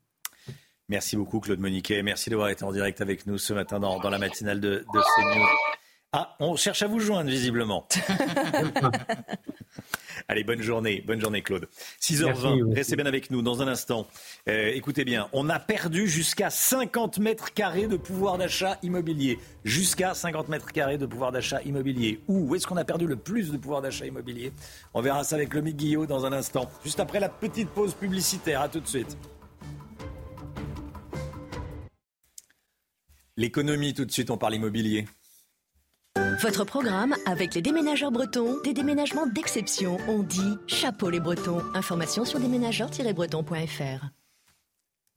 Merci 0.89 1.17
beaucoup, 1.17 1.39
Claude 1.39 1.61
Moniquet. 1.61 2.03
Merci 2.03 2.31
d'avoir 2.31 2.49
été 2.49 2.65
en 2.65 2.73
direct 2.73 3.03
avec 3.03 3.27
nous 3.27 3.37
ce 3.37 3.53
matin 3.53 3.79
dans, 3.79 4.01
dans 4.01 4.11
la 4.11 4.19
matinale 4.19 4.61
de, 4.61 4.79
de 4.79 4.85
CNews. 4.89 5.47
Ah, 6.13 6.35
on 6.41 6.57
cherche 6.57 6.83
à 6.83 6.89
vous 6.89 6.99
joindre, 6.99 7.31
visiblement. 7.31 7.87
Allez, 10.29 10.45
bonne 10.45 10.63
journée. 10.63 11.03
Bonne 11.07 11.21
journée, 11.21 11.43
Claude. 11.43 11.69
6h20, 12.01 12.75
restez 12.75 12.97
bien 12.97 13.07
avec 13.07 13.31
nous 13.31 13.43
dans 13.43 13.63
un 13.63 13.69
instant. 13.69 14.07
Euh, 14.49 14.71
écoutez 14.75 15.05
bien, 15.05 15.29
on 15.33 15.49
a 15.49 15.59
perdu 15.59 16.09
jusqu'à 16.09 16.51
50 16.51 17.19
mètres 17.19 17.53
carrés 17.53 17.87
de 17.87 17.97
pouvoir 17.97 18.39
d'achat 18.39 18.79
immobilier. 18.83 19.39
Jusqu'à 19.65 20.15
50 20.15 20.49
mètres 20.49 20.73
carrés 20.73 20.99
de 20.99 21.07
pouvoir 21.07 21.33
d'achat 21.33 21.61
immobilier. 21.63 22.21
Où 22.29 22.55
est-ce 22.55 22.67
qu'on 22.67 22.77
a 22.77 22.85
perdu 22.85 23.07
le 23.07 23.17
plus 23.17 23.51
de 23.51 23.57
pouvoir 23.57 23.83
d'achat 23.83 24.07
immobilier? 24.07 24.53
On 24.95 25.01
verra 25.01 25.25
ça 25.25 25.37
avec 25.37 25.55
Lomique 25.55 25.77
Guillot 25.77 26.07
dans 26.07 26.27
un 26.27 26.33
instant. 26.33 26.69
Juste 26.85 27.01
après 27.01 27.21
la 27.21 27.29
petite 27.29 27.69
pause 27.71 27.95
publicitaire. 27.95 28.61
À 28.61 28.69
tout 28.69 28.81
de 28.81 28.89
suite. 28.89 29.17
L'économie, 33.37 33.95
tout 33.95 34.05
de 34.05 34.11
suite, 34.11 34.31
on 34.31 34.37
parle 34.37 34.57
immobilier. 34.57 35.07
Votre 36.41 36.65
programme 36.65 37.15
avec 37.27 37.55
les 37.55 37.61
déménageurs 37.61 38.11
bretons, 38.11 38.63
des 38.65 38.73
déménagements 38.73 39.27
d'exception. 39.27 39.99
On 40.09 40.23
dit 40.23 40.57
chapeau 40.67 41.11
les 41.11 41.21
bretons. 41.21 41.63
Information 41.75 42.25
sur 42.25 42.41
déménageurs-bretons.fr. 42.41 44.07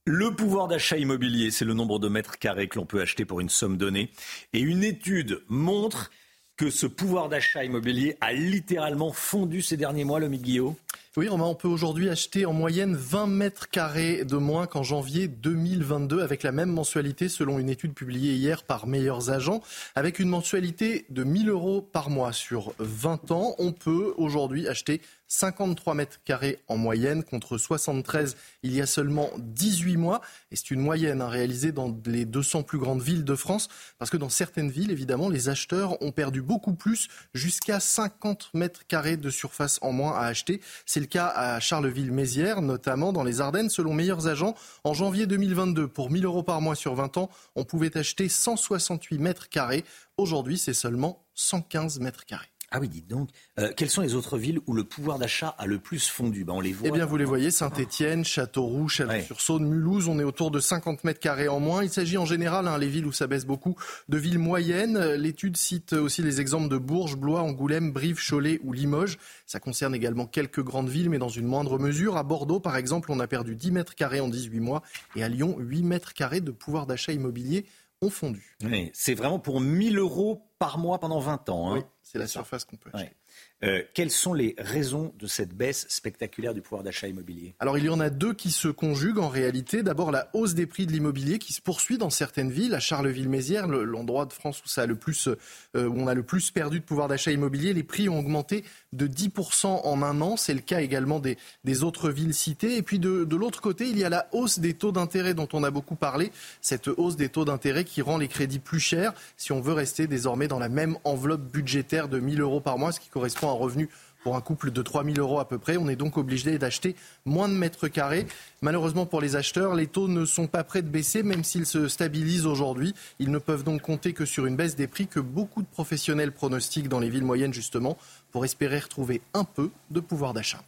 Le 0.06 0.36
pouvoir 0.36 0.68
d'achat 0.68 0.98
immobilier, 0.98 1.50
c'est 1.50 1.64
le 1.64 1.74
nombre 1.74 1.98
de 1.98 2.10
mètres 2.10 2.38
carrés 2.38 2.68
que 2.68 2.78
l'on 2.78 2.86
peut 2.86 3.00
acheter 3.00 3.24
pour 3.24 3.40
une 3.40 3.48
somme 3.48 3.78
donnée. 3.78 4.12
Et 4.52 4.60
une 4.60 4.84
étude 4.84 5.42
montre 5.48 6.12
que 6.58 6.70
ce 6.70 6.86
pouvoir 6.86 7.30
d'achat 7.30 7.63
immobilier 7.63 8.18
a 8.22 8.34
littéralement 8.34 9.12
fondu 9.12 9.62
ces 9.62 9.78
derniers 9.78 10.06
mois, 10.06 10.20
le 10.20 10.28
Guillaume 10.28 10.76
oui, 11.16 11.28
on 11.30 11.54
peut 11.54 11.68
aujourd'hui 11.68 12.10
acheter 12.10 12.48
en 12.48 12.54
moyenne 12.54 12.96
20 12.96 13.28
mètres 13.28 13.70
carrés 13.70 14.26
de 14.26 14.36
moins 14.36 14.66
qu'en 14.66 14.82
janvier 14.82 15.28
2022 15.28 16.24
avec 16.24 16.42
la 16.42 16.52
même 16.52 16.72
mensualité 16.72 17.30
selon 17.30 17.60
une 17.60 17.70
étude 17.70 17.94
publiée 17.94 18.34
hier 18.34 18.63
par 18.63 18.88
Meilleurs 18.88 19.30
Agents. 19.30 19.62
Avec 19.94 20.18
une 20.18 20.30
mensualité 20.30 21.06
de 21.12 21.24
1000 21.24 21.50
euros 21.50 21.84
par 21.84 22.10
mois 22.10 22.34
sur 22.34 22.74
20 22.80 23.30
ans, 23.30 23.54
on 23.60 23.74
peut 23.74 24.16
aujourd'hui 24.18 24.68
acheter 24.68 25.02
53 25.34 25.96
mètres 25.96 26.19
carrés 26.24 26.60
en 26.67 26.78
moyenne 26.78 27.24
contre 27.24 27.58
73 27.58 28.38
il 28.62 28.76
y 28.76 28.82
a 28.82 28.86
seulement 28.86 29.32
18 29.39 29.98
mois. 29.98 30.22
Et 30.52 30.56
c'est 30.56 30.69
une 30.69 30.80
moyenne 30.80 31.22
hein, 31.22 31.28
réalisée 31.28 31.72
dans 31.72 31.98
les 32.06 32.26
200 32.26 32.63
plus 32.63 32.78
grandes 32.78 33.02
villes 33.02 33.26
de 33.26 33.36
France 33.36 33.67
parce 33.98 34.12
que 34.12 34.17
dans 34.17 34.30
certaines 34.30 34.69
villes, 34.69 34.91
évidemment, 34.91 35.30
les 35.30 35.50
acheteurs 35.50 36.00
ont 36.04 36.12
perdu 36.12 36.43
beaucoup 36.43 36.76
plus, 36.76 37.08
jusqu'à 37.34 37.80
50 37.80 38.52
mètres 38.54 38.86
carrés 38.86 39.17
de 39.17 39.30
surface 39.32 39.80
en 39.82 39.91
moins 39.91 40.13
à 40.13 40.26
acheter. 40.26 40.62
C'est 40.86 41.00
le 41.00 41.08
cas 41.08 41.28
à 41.28 41.60
Charleville-Mézières, 41.60 42.62
notamment 42.62 43.12
dans 43.12 43.24
les 43.24 43.41
Ardennes. 43.41 43.69
Selon 43.69 43.93
meilleurs 43.93 44.28
agents, 44.28 44.54
en 44.84 44.93
janvier 44.93 45.26
2022, 45.26 45.88
pour 45.88 46.12
1000 46.12 46.26
euros 46.26 46.43
par 46.43 46.62
mois 46.62 46.76
sur 46.76 46.93
20 46.93 47.17
ans, 47.17 47.30
on 47.56 47.63
pouvait 47.63 47.98
acheter 47.98 48.30
168 48.30 49.17
mètres 49.17 49.50
carrés. 49.50 49.84
Aujourd'hui, 50.17 50.60
c'est 50.60 50.76
seulement 50.76 51.26
115 51.34 52.00
mètres 52.00 52.26
carrés. 52.26 52.53
Ah 52.76 52.80
oui, 52.80 52.90
dites 52.90 53.08
donc. 53.08 53.30
Euh, 53.60 53.72
quelles 53.78 53.92
sont 53.92 54.02
les 54.02 54.16
autres 54.16 54.40
villes 54.40 54.60
où 54.66 54.74
le 54.74 54.84
pouvoir 54.84 55.20
d'achat 55.20 55.50
a 55.60 55.68
le 55.68 55.78
plus 55.78 56.10
fondu? 56.10 56.44
Ben, 56.44 56.54
On 56.54 56.60
les 56.60 56.74
voit. 56.74 56.88
Eh 56.88 56.92
bien, 56.92 57.06
vous 57.06 57.18
les 57.18 57.24
voyez 57.24 57.52
Saint-Étienne, 57.52 58.26
Châteauroux, 58.26 58.90
Chalon-sur-Saône, 58.90 59.68
Mulhouse. 59.68 60.08
On 60.08 60.18
est 60.18 60.24
autour 60.24 60.50
de 60.50 60.60
50 60.60 61.04
mètres 61.04 61.20
carrés 61.20 61.48
en 61.48 61.60
moins. 61.60 61.84
Il 61.84 61.92
s'agit 61.92 62.18
en 62.18 62.26
général, 62.26 62.68
hein, 62.68 62.80
les 62.80 62.88
villes 62.88 63.06
où 63.06 63.12
ça 63.12 63.28
baisse 63.28 63.46
beaucoup, 63.46 63.76
de 64.10 64.18
villes 64.18 64.40
moyennes. 64.40 64.98
L'étude 65.14 65.56
cite 65.56 65.94
aussi 65.94 66.24
les 66.24 66.42
exemples 66.42 66.68
de 66.68 66.80
Bourges, 66.80 67.16
Blois, 67.16 67.44
Angoulême, 67.44 67.92
Brive, 67.92 68.20
Cholet 68.28 68.60
ou 68.64 68.74
Limoges. 68.74 69.20
Ça 69.46 69.60
concerne 69.60 69.94
également 69.94 70.26
quelques 70.26 70.64
grandes 70.64 70.90
villes, 70.90 71.12
mais 71.12 71.20
dans 71.20 71.30
une 71.30 71.46
moindre 71.46 71.78
mesure. 71.78 72.18
À 72.18 72.24
Bordeaux, 72.24 72.60
par 72.60 72.76
exemple, 72.76 73.12
on 73.12 73.20
a 73.20 73.28
perdu 73.28 73.56
10 73.56 73.70
mètres 73.72 73.94
carrés 73.94 74.20
en 74.20 74.30
18 74.30 74.60
mois. 74.60 74.82
Et 75.16 75.24
à 75.24 75.30
Lyon, 75.30 75.58
8 75.60 75.84
mètres 75.84 76.14
carrés 76.16 76.42
de 76.42 76.50
pouvoir 76.50 76.88
d'achat 76.88 77.12
immobilier 77.12 77.66
ont 78.02 78.10
fondu. 78.10 78.58
c'est 78.94 79.14
vraiment 79.14 79.40
pour 79.40 79.62
1000 79.62 79.98
euros 79.98 80.42
par 80.60 80.78
mois 80.78 81.00
pendant 81.00 81.20
20 81.20 81.50
ans. 81.50 81.72
Hein. 81.72 81.76
Oui, 81.78 81.84
c'est 82.13 82.19
la 82.19 82.28
surface 82.28 82.63
qu'on 82.63 82.78
peut 82.78 82.91
acheter. 82.93 83.15
Euh, 83.63 83.82
quelles 83.93 84.12
sont 84.12 84.34
les 84.34 84.56
raisons 84.58 85.13
de 85.19 85.28
cette 85.28 85.56
baisse 85.56 85.86
spectaculaire 85.88 86.54
du 86.54 86.62
pouvoir 86.62 86.84
d'achat 86.84 87.08
immobilier? 87.08 87.56
Alors 87.60 87.78
il 87.78 87.86
y 87.86 87.89
en 87.89 88.02
a 88.02 88.10
deux 88.10 88.34
qui 88.34 88.52
se 88.52 88.67
conjuguent 88.67 89.19
en 89.19 89.30
réalité. 89.30 89.84
D'abord 89.84 90.12
la 90.12 90.30
hausse 90.34 90.54
des 90.54 90.65
prix 90.65 90.86
de 90.86 90.91
l'immobilier 90.91 91.39
qui 91.39 91.54
se 91.54 91.62
poursuit 91.62 91.97
dans 91.97 92.10
certaines 92.10 92.52
villes. 92.52 92.73
À 92.73 92.80
Charleville-Mézières, 92.80 93.67
l'endroit 93.67 94.26
de 94.26 94.34
France 94.34 94.62
euh, 94.78 95.36
où 95.76 95.95
on 95.97 96.08
a 96.08 96.13
le 96.13 96.23
plus 96.23 96.52
perdu 96.52 96.80
de 96.80 96.86
pouvoir 96.86 97.08
d'achat 97.08 97.32
immobilier, 97.32 97.73
les 97.73 97.84
prix 97.84 98.10
ont 98.10 98.19
augmenté 98.19 98.65
de 98.91 99.08
10% 99.08 99.67
en 99.67 100.02
un 100.02 100.21
an. 100.21 100.36
C'est 100.36 100.54
le 100.54 100.60
cas 100.60 100.82
également 100.82 101.19
des, 101.19 101.38
des, 101.63 101.84
autres 101.84 102.10
villes 102.10 102.34
citées. 102.34 102.78
Et 102.78 102.82
puis 102.82 102.99
de, 102.99 103.23
de 103.23 103.36
l'autre 103.36 103.62
côté, 103.62 103.88
il 103.88 103.97
y 103.97 104.04
a 104.04 104.10
la 104.10 104.28
hausse 104.34 104.60
des 104.60 104.73
taux 104.73 104.91
d'intérêt 104.91 105.34
dont 105.34 105.47
on 105.54 105.63
a 105.63 105.71
beaucoup 105.71 105.95
parlé. 105.95 106.32
Cette 106.62 106.89
hausse 106.89 107.15
des 107.15 107.30
taux 107.30 107.45
d'intérêt 107.45 107.86
qui 107.86 108.02
rend 108.02 108.17
les 108.17 108.28
crédits 108.28 108.60
plus 108.60 108.80
chers 108.80 109.13
si 109.38 109.52
on 109.52 109.62
veut 109.62 109.73
rester 109.73 110.08
désormais 110.08 110.47
dans 110.47 110.60
la 110.60 110.69
même 110.69 110.97
enveloppe 111.06 111.43
budgétaire 111.43 112.10
de 112.10 112.19
1000 112.19 112.41
euros 112.41 112.60
par 112.60 112.78
mois, 112.78 112.91
ce 112.91 112.99
qui 112.99 113.10
correspond 113.10 113.49
à 113.49 113.53
un 113.54 113.58
revenu 113.58 113.89
pour 114.24 114.36
un 114.36 114.42
couple 114.42 114.72
de 114.72 114.82
3 114.82 115.04
000 115.04 115.18
euros 115.18 115.39
à 115.39 115.48
peu 115.48 115.58
près. 115.58 115.78
On 115.78 115.89
est 115.89 115.96
donc 115.96 116.18
obligé 116.18 116.58
d'acheter 116.58 116.96
moins 117.26 117.50
de 117.50 117.54
mètres 117.54 117.88
carrés. 117.88 118.26
Malheureusement 118.62 119.06
pour 119.06 119.22
les 119.22 119.36
acheteurs, 119.36 119.76
les 119.76 119.88
taux 119.88 120.08
ne 120.08 120.26
sont 120.26 120.48
pas 120.48 120.63
prêts 120.63 120.82
de 120.82 120.88
baisser, 120.88 121.24
même 121.24 121.44
s'ils 121.44 121.66
se 121.66 121.88
stabilisent 121.88 122.46
aujourd'hui. 122.46 122.94
Ils 123.20 123.32
ne 123.32 123.38
peuvent 123.38 123.63
donc 123.63 123.82
compter 123.82 124.13
que 124.13 124.26
sur 124.26 124.46
une 124.46 124.56
baisse 124.56 124.76
des 124.76 124.88
prix 124.88 125.08
que 125.08 125.20
beaucoup 125.20 125.62
de 125.62 125.68
professionnels 125.68 126.32
pronostiquent 126.32 126.89
dans 126.89 127.00
les 127.00 127.10
villes 127.10 127.26
moyennes, 127.26 127.54
justement, 127.54 127.98
pour 128.32 128.46
espérer 128.46 128.80
retrouver 128.80 129.22
un 129.34 129.44
peu 129.44 129.70
de 129.92 130.00
pouvoir 130.00 130.34
d'achat. 130.34 130.62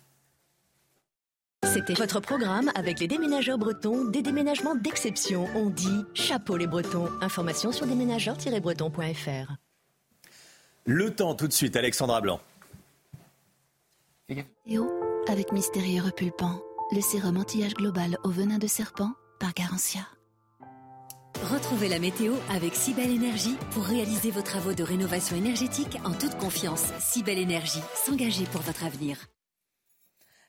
C'était 1.64 1.94
votre 1.94 2.20
programme 2.20 2.72
avec 2.76 3.00
les 3.00 3.08
déménageurs 3.08 3.58
bretons, 3.58 4.06
des 4.06 4.22
déménagements 4.22 4.76
d'exception. 4.76 5.48
On 5.56 5.70
dit 5.70 6.04
chapeau 6.14 6.58
les 6.58 6.68
bretons. 6.68 7.10
Information 7.22 7.72
sur 7.72 7.88
déménageurs-bretons.fr. 7.88 9.54
Le 10.86 11.16
temps 11.16 11.34
tout 11.34 11.48
de 11.48 11.54
suite, 11.54 11.76
Alexandra 11.76 12.22
Blanc. 12.22 12.40
Météo 14.28 14.88
avec 15.28 15.52
Mystérieux 15.52 16.02
Repulpant, 16.02 16.60
le 16.92 17.00
sérum 17.00 17.38
anti-âge 17.38 17.76
global 17.76 18.18
au 18.24 18.30
venin 18.30 18.58
de 18.58 18.66
serpent 18.66 19.12
par 19.40 19.54
Garantia. 19.54 20.02
Retrouvez 21.44 21.90
la 21.90 22.00
météo 22.00 22.34
avec 22.50 22.74
Cybelle 22.74 23.12
Énergie 23.12 23.56
pour 23.70 23.84
réaliser 23.84 24.32
vos 24.32 24.42
travaux 24.42 24.74
de 24.74 24.82
rénovation 24.82 25.36
énergétique 25.36 26.00
en 26.06 26.12
toute 26.12 26.38
confiance. 26.40 26.86
Cybelle 27.00 27.38
Énergie, 27.38 27.84
s'engager 27.94 28.46
pour 28.46 28.62
votre 28.62 28.84
avenir. 28.84 29.28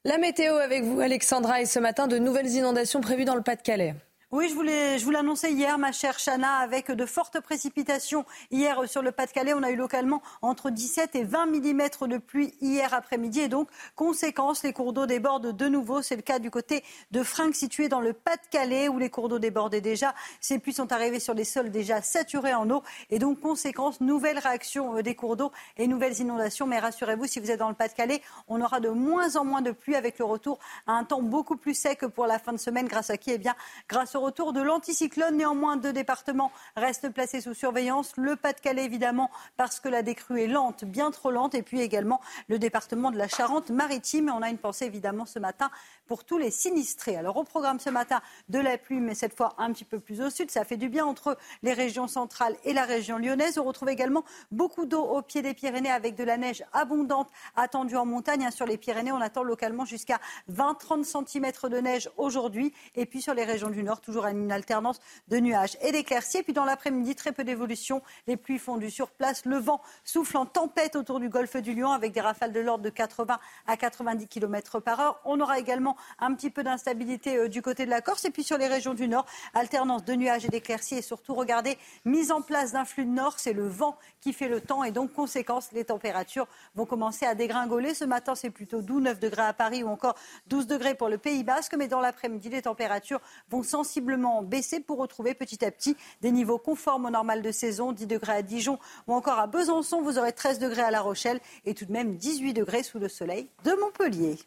La 0.05 0.17
météo 0.17 0.55
avec 0.55 0.83
vous, 0.85 1.01
Alexandra, 1.01 1.61
et 1.61 1.67
ce 1.67 1.79
matin, 1.79 2.07
de 2.07 2.17
nouvelles 2.17 2.53
inondations 2.53 3.03
prévues 3.03 3.27
dans 3.27 3.35
le 3.35 3.43
Pas-de-Calais. 3.43 3.95
Oui, 4.37 4.51
je, 4.51 4.55
voulais, 4.55 4.99
je 4.99 5.05
vous 5.07 5.13
l'annonçais 5.13 5.51
hier, 5.51 5.79
ma 5.79 5.93
chère 5.93 6.19
Chana, 6.19 6.57
avec 6.57 6.91
de 6.91 7.07
fortes 7.07 7.41
précipitations 7.41 8.27
hier 8.51 8.87
sur 8.87 9.01
le 9.01 9.11
Pas-de-Calais. 9.11 9.55
On 9.55 9.63
a 9.63 9.71
eu 9.71 9.77
localement 9.77 10.21
entre 10.43 10.69
17 10.69 11.15
et 11.15 11.25
20 11.25 11.47
mm 11.47 12.07
de 12.07 12.19
pluie 12.19 12.53
hier 12.61 12.93
après-midi. 12.93 13.41
Et 13.41 13.49
donc, 13.49 13.71
conséquence, 13.95 14.63
les 14.63 14.75
cours 14.75 14.93
d'eau 14.93 15.07
débordent 15.07 15.57
de 15.57 15.69
nouveau. 15.69 16.03
C'est 16.03 16.17
le 16.17 16.21
cas 16.21 16.39
du 16.39 16.51
côté 16.51 16.85
de 17.13 17.23
Fringues, 17.23 17.55
situé 17.55 17.89
dans 17.89 18.03
le 18.03 18.13
Pas-de-Calais, 18.13 18.91
où 18.91 18.99
les 18.99 19.09
cours 19.09 19.31
d'eau 19.31 19.39
débordaient 19.39 19.81
déjà. 19.81 20.15
Ces 20.43 20.59
pluies 20.59 20.75
sont 20.75 20.93
arrivées 20.93 21.19
sur 21.19 21.35
des 21.35 21.45
sols 21.45 21.71
déjà 21.71 22.03
saturés 22.03 22.53
en 22.53 22.69
eau. 22.69 22.83
Et 23.09 23.19
donc, 23.19 23.41
conséquence, 23.41 24.03
nouvelle 24.03 24.39
réaction 24.39 24.99
euh, 24.99 25.03
des 25.03 25.15
cours 25.15 25.39
d'eau 25.39 25.51
et 25.79 25.87
nouvelles 25.87 26.21
inondations. 26.21 26.67
Mais 26.67 26.79
rassurez-vous, 26.79 27.25
si 27.25 27.41
vous 27.41 27.51
êtes 27.51 27.61
dans 27.61 27.71
le 27.71 27.75
Pas-de-Calais, 27.75 28.21
on 28.49 28.61
aura 28.61 28.81
de 28.81 28.91
moins 28.91 29.37
en 29.37 29.47
moins 29.47 29.63
de 29.63 29.71
pluie 29.71 29.95
avec 29.95 30.19
le 30.19 30.27
retour 30.27 30.59
à 30.87 30.93
un 30.93 31.05
temps 31.05 31.23
beaucoup 31.23 31.57
plus 31.57 31.73
sec 31.73 32.07
pour 32.07 32.27
la 32.27 32.39
fin 32.39 32.53
de 32.53 32.59
semaine. 32.59 32.87
Grâce 32.87 33.09
à 33.09 33.17
qui? 33.17 33.31
Eh 33.31 33.39
bien, 33.39 33.55
grâce 33.89 34.15
au 34.15 34.26
retour 34.27 34.53
de 34.53 34.61
l'anticyclone. 34.61 35.37
Néanmoins, 35.37 35.77
deux 35.77 35.93
départements 35.93 36.51
restent 36.77 37.11
placés 37.11 37.41
sous 37.41 37.55
surveillance. 37.55 38.13
Le 38.17 38.35
Pas-de-Calais, 38.35 38.85
évidemment, 38.85 39.31
parce 39.57 39.79
que 39.79 39.89
la 39.89 40.03
décrue 40.03 40.43
est 40.43 40.49
lente, 40.49 40.85
bien 40.85 41.13
trop 41.13 41.31
lente. 41.31 41.55
Et 41.55 41.63
puis 41.63 41.81
également 41.81 42.21
le 42.49 42.59
département 42.59 43.13
de 43.13 43.19
la 43.19 43.29
Charente-Maritime. 43.29 44.33
On 44.35 44.43
a 44.43 44.51
une 44.51 44.59
pensée, 44.59 44.85
évidemment, 44.85 45.27
ce 45.27 45.39
matin 45.39 45.71
pour 46.09 46.25
tous 46.25 46.39
les 46.39 46.51
sinistrés. 46.51 47.17
Alors, 47.17 47.37
au 47.37 47.45
programme 47.45 47.79
ce 47.79 47.91
matin, 47.91 48.21
de 48.49 48.59
la 48.59 48.79
pluie, 48.79 49.01
mais 49.01 49.15
cette 49.15 49.37
fois 49.37 49.55
un 49.59 49.73
petit 49.73 49.85
peu 49.85 50.01
plus 50.01 50.21
au 50.21 50.31
sud. 50.31 50.51
Ça 50.51 50.65
fait 50.65 50.77
du 50.77 50.89
bien 50.89 51.07
entre 51.07 51.39
les 51.63 51.73
régions 51.73 52.09
centrales 52.09 52.57
et 52.65 52.73
la 52.73 52.85
région 52.85 53.19
lyonnaise. 53.19 53.59
On 53.59 53.65
retrouve 53.65 53.91
également 53.91 54.25
beaucoup 54.51 54.87
d'eau 54.87 55.03
au 55.03 55.23
pied 55.23 55.41
des 55.43 55.55
Pyrénées 55.55 55.91
avec 55.91 56.17
de 56.17 56.25
la 56.25 56.37
neige 56.37 56.65
abondante 56.73 57.29
attendue 57.55 57.97
en 57.97 58.07
montagne. 58.07 58.45
Hein, 58.45 58.51
sur 58.51 58.67
les 58.67 58.77
Pyrénées, 58.77 59.13
on 59.13 59.21
attend 59.21 59.45
localement 59.45 59.85
jusqu'à 59.85 60.19
20-30 60.51 61.05
cm 61.05 61.53
de 61.71 61.79
neige 61.79 62.11
aujourd'hui. 62.17 62.73
Et 62.97 63.07
puis 63.07 63.23
sur 63.23 63.35
les 63.35 63.45
régions 63.45 63.71
du 63.71 63.85
nord, 63.85 64.01
toujours 64.07 64.27
une 64.27 64.53
alternance 64.53 65.01
de 65.29 65.39
nuages 65.39 65.77
et 65.83 65.93
d'éclaircies. 65.93 66.43
Puis 66.43 66.53
dans 66.53 66.65
l'après-midi, 66.65 67.15
très 67.15 67.33
peu 67.33 67.45
d'évolution. 67.45 68.03
Les 68.27 68.37
pluies 68.37 68.59
fondues 68.59 68.91
sur 68.91 69.11
place. 69.11 69.45
Le 69.45 69.59
vent 69.59 69.83
souffle 70.05 70.37
en 70.37 70.47
tempête 70.47 70.97
autour 70.97 71.21
du 71.21 71.29
golfe 71.29 71.57
du 71.57 71.75
Lion 71.75 71.91
avec 71.91 72.13
des 72.13 72.21
rafales 72.21 72.53
de 72.53 72.61
l'ordre 72.61 72.85
de 72.85 72.91
80 72.91 73.39
à 73.67 73.77
90 73.77 74.29
km 74.29 74.81
par 74.81 75.01
heure. 75.01 75.21
On 75.25 75.41
aura 75.41 75.59
également 75.59 75.97
un 76.21 76.33
petit 76.35 76.51
peu 76.51 76.63
d'instabilité 76.63 77.37
euh, 77.37 77.49
du 77.49 77.63
côté 77.63 77.85
de 77.85 77.91
la 77.91 78.01
Corse. 78.01 78.25
Et 78.25 78.31
puis 78.31 78.45
sur 78.45 78.59
les 78.59 78.69
régions 78.69 78.95
du 78.95 79.09
nord, 79.09 79.27
alternance 79.55 80.05
de 80.05 80.15
nuages 80.15 80.45
et 80.45 80.49
d'éclaircies. 80.49 80.99
Et 80.99 81.03
surtout, 81.03 81.35
regardez, 81.35 81.77
mise 82.05 82.31
en 82.31 82.43
place 82.43 82.73
d'un 82.73 82.85
flux 82.85 83.05
de 83.05 83.11
nord. 83.11 83.35
C'est 83.39 83.53
le 83.53 83.67
vent 83.67 83.99
qui 84.21 84.33
fait 84.33 84.49
le 84.49 84.61
temps. 84.61 84.85
Et 84.85 84.93
donc, 84.93 85.13
conséquence, 85.13 85.73
les 85.73 85.85
températures 85.85 86.47
vont 86.77 86.87
commencer 86.87 87.27
à 87.27 87.35
dégringoler. 87.35 87.95
Ce 87.95 88.05
matin, 88.05 88.37
c'est 88.37 88.51
plutôt 88.51 88.83
doux, 88.83 89.01
9 89.01 89.19
degrés 89.19 89.43
à 89.43 89.53
Paris 89.53 89.83
ou 89.83 89.89
encore 89.89 90.15
12 90.47 90.69
degrés 90.69 90.95
pour 90.95 91.09
le 91.09 91.19
Pays 91.19 91.43
Basque. 91.43 91.75
Mais 91.77 91.89
dans 91.89 92.01
l'après-midi, 92.01 92.51
les 92.51 92.63
températures 92.63 93.21
vont 93.51 93.65
sensiblement 93.65 93.96
baisser 94.01 94.81
pour 94.81 94.99
retrouver 94.99 95.35
petit 95.35 95.65
à 95.65 95.71
petit 95.71 95.97
des 96.21 96.31
niveaux 96.31 96.59
conformes 96.59 97.07
au 97.07 97.11
normal 97.11 97.43
de 97.43 97.51
saison. 97.51 97.93
10 97.93 98.07
degrés 98.07 98.33
à 98.33 98.43
Dijon 98.43 98.79
ou 99.07 99.15
encore 99.15 99.39
à 99.39 99.47
Besançon. 99.47 100.03
Vous 100.03 100.19
aurez 100.19 100.33
13 100.33 100.59
degrés 100.59 100.83
à 100.83 100.91
La 100.91 101.01
Rochelle 101.01 101.41
et 101.65 101.75
tout 101.75 101.85
de 101.85 101.93
même 101.93 102.17
18 102.17 102.53
degrés 102.53 102.83
sous 102.83 102.99
le 102.99 103.09
soleil 103.09 103.49
de 103.65 103.73
Montpellier. 103.73 104.39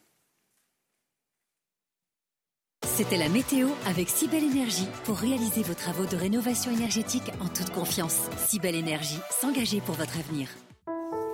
C'était 2.85 3.17
la 3.17 3.29
météo 3.29 3.69
avec 3.85 4.09
Cybelle 4.09 4.43
Énergie 4.43 4.88
pour 5.05 5.15
réaliser 5.15 5.63
vos 5.63 5.73
travaux 5.73 6.05
de 6.05 6.17
rénovation 6.17 6.69
énergétique 6.69 7.31
en 7.39 7.47
toute 7.47 7.69
confiance. 7.69 8.29
Cybelle 8.47 8.75
Énergie, 8.75 9.19
s'engager 9.29 9.79
pour 9.79 9.95
votre 9.95 10.17
avenir. 10.17 10.49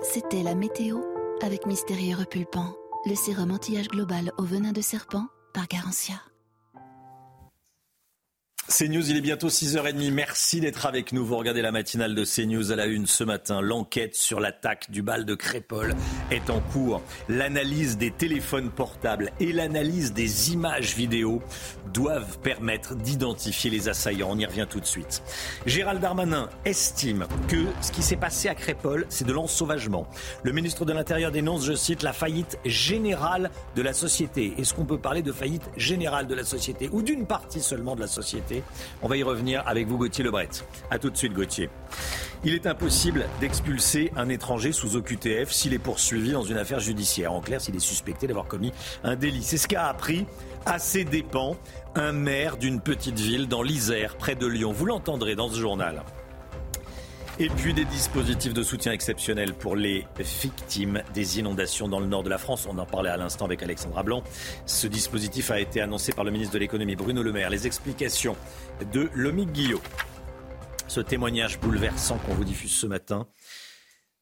C'était 0.03 0.43
la 0.43 0.53
météo 0.53 0.99
avec 1.41 1.65
Mystérieux 1.65 2.17
Repulpant, 2.17 2.75
le 3.07 3.15
sérum 3.15 3.51
anti-âge 3.51 3.87
global 3.87 4.31
au 4.37 4.43
venin 4.43 4.73
de 4.73 4.81
serpent 4.81 5.25
par 5.53 5.67
Garantia. 5.67 6.21
CNews, 8.67 9.11
il 9.11 9.17
est 9.17 9.21
bientôt 9.21 9.49
6h30. 9.49 10.11
Merci 10.11 10.59
d'être 10.59 10.87
avec 10.87 11.13
nous. 11.13 11.23
Vous 11.23 11.37
regardez 11.37 11.61
la 11.61 11.71
matinale 11.71 12.15
de 12.15 12.25
CNews 12.25 12.71
à 12.71 12.75
la 12.75 12.87
une 12.87 13.05
ce 13.05 13.23
matin. 13.23 13.61
L'enquête 13.61 14.15
sur 14.15 14.39
l'attaque 14.39 14.89
du 14.89 15.03
bal 15.03 15.23
de 15.23 15.35
Crépole 15.35 15.93
est 16.31 16.49
en 16.49 16.61
cours. 16.61 17.03
L'analyse 17.29 17.95
des 17.99 18.09
téléphones 18.09 18.71
portables 18.71 19.31
et 19.39 19.53
l'analyse 19.53 20.13
des 20.13 20.51
images 20.51 20.95
vidéo 20.95 21.43
doivent 21.93 22.39
permettre 22.39 22.95
d'identifier 22.95 23.69
les 23.69 23.87
assaillants. 23.87 24.29
On 24.31 24.39
y 24.39 24.47
revient 24.47 24.65
tout 24.67 24.79
de 24.79 24.85
suite. 24.85 25.21
Gérald 25.67 26.01
Darmanin 26.01 26.49
estime 26.65 27.27
que 27.47 27.65
ce 27.81 27.91
qui 27.91 28.01
s'est 28.01 28.15
passé 28.15 28.49
à 28.49 28.55
Crépole, 28.55 29.05
c'est 29.09 29.27
de 29.27 29.31
l'ensauvagement. 29.31 30.07
Le 30.41 30.51
ministre 30.51 30.85
de 30.85 30.91
l'Intérieur 30.91 31.31
dénonce, 31.31 31.65
je 31.65 31.73
cite, 31.73 32.01
la 32.01 32.13
faillite 32.13 32.57
générale 32.65 33.51
de 33.75 33.83
la 33.83 33.93
société. 33.93 34.55
Est-ce 34.57 34.73
qu'on 34.73 34.85
peut 34.85 34.97
parler 34.97 35.21
de 35.21 35.31
faillite 35.31 35.69
générale 35.77 36.25
de 36.25 36.33
la 36.33 36.43
société 36.43 36.89
ou 36.91 37.03
d'une 37.03 37.27
partie 37.27 37.61
seulement 37.61 37.95
de 37.95 38.01
la 38.01 38.07
société? 38.07 38.54
On 39.01 39.07
va 39.07 39.17
y 39.17 39.23
revenir 39.23 39.63
avec 39.65 39.87
vous, 39.87 39.97
Gauthier 39.97 40.23
Lebret. 40.23 40.49
A 40.91 40.99
tout 40.99 41.09
de 41.09 41.17
suite, 41.17 41.33
Gauthier. 41.33 41.69
Il 42.43 42.53
est 42.53 42.67
impossible 42.67 43.25
d'expulser 43.39 44.11
un 44.15 44.29
étranger 44.29 44.71
sous 44.71 44.95
OQTF 44.95 45.51
s'il 45.51 45.73
est 45.73 45.79
poursuivi 45.79 46.31
dans 46.31 46.43
une 46.43 46.57
affaire 46.57 46.79
judiciaire. 46.79 47.33
En 47.33 47.41
clair, 47.41 47.59
s'il 47.59 47.75
est 47.75 47.79
suspecté 47.79 48.27
d'avoir 48.27 48.45
commis 48.45 48.71
un 49.03 49.15
délit. 49.15 49.41
C'est 49.41 49.57
ce 49.57 49.67
qu'a 49.67 49.87
appris 49.87 50.25
à 50.65 50.77
ses 50.77 51.05
dépens 51.05 51.57
un 51.95 52.11
maire 52.11 52.57
d'une 52.57 52.81
petite 52.81 53.19
ville 53.19 53.47
dans 53.47 53.63
l'Isère, 53.63 54.15
près 54.17 54.35
de 54.35 54.45
Lyon. 54.45 54.73
Vous 54.73 54.85
l'entendrez 54.85 55.35
dans 55.35 55.49
ce 55.49 55.59
journal. 55.59 56.03
Et 57.37 57.49
puis 57.49 57.73
des 57.73 57.83
dispositifs 57.83 58.53
de 58.53 58.63
soutien 58.63 58.93
exceptionnels 58.93 59.53
pour 59.53 59.75
les 59.75 60.07
victimes 60.17 61.03
des 61.13 61.37
inondations 61.37 61.89
dans 61.89 61.99
le 61.99 62.05
nord 62.05 62.23
de 62.23 62.29
la 62.29 62.37
France. 62.37 62.65
On 62.69 62.77
en 62.77 62.85
parlait 62.85 63.09
à 63.09 63.17
l'instant 63.17 63.43
avec 63.43 63.61
Alexandra 63.61 64.03
Blanc. 64.03 64.23
Ce 64.65 64.87
dispositif 64.87 65.51
a 65.51 65.59
été 65.59 65.81
annoncé 65.81 66.13
par 66.13 66.23
le 66.23 66.31
ministre 66.31 66.53
de 66.53 66.59
l'économie 66.59 66.95
Bruno 66.95 67.23
Le 67.23 67.33
Maire. 67.33 67.49
Les 67.49 67.67
explications 67.67 68.37
de 68.93 69.09
Lomique 69.13 69.51
Guillot. 69.51 69.81
Ce 70.87 71.01
témoignage 71.01 71.59
bouleversant 71.59 72.17
qu'on 72.19 72.35
vous 72.35 72.45
diffuse 72.45 72.71
ce 72.71 72.87
matin, 72.87 73.27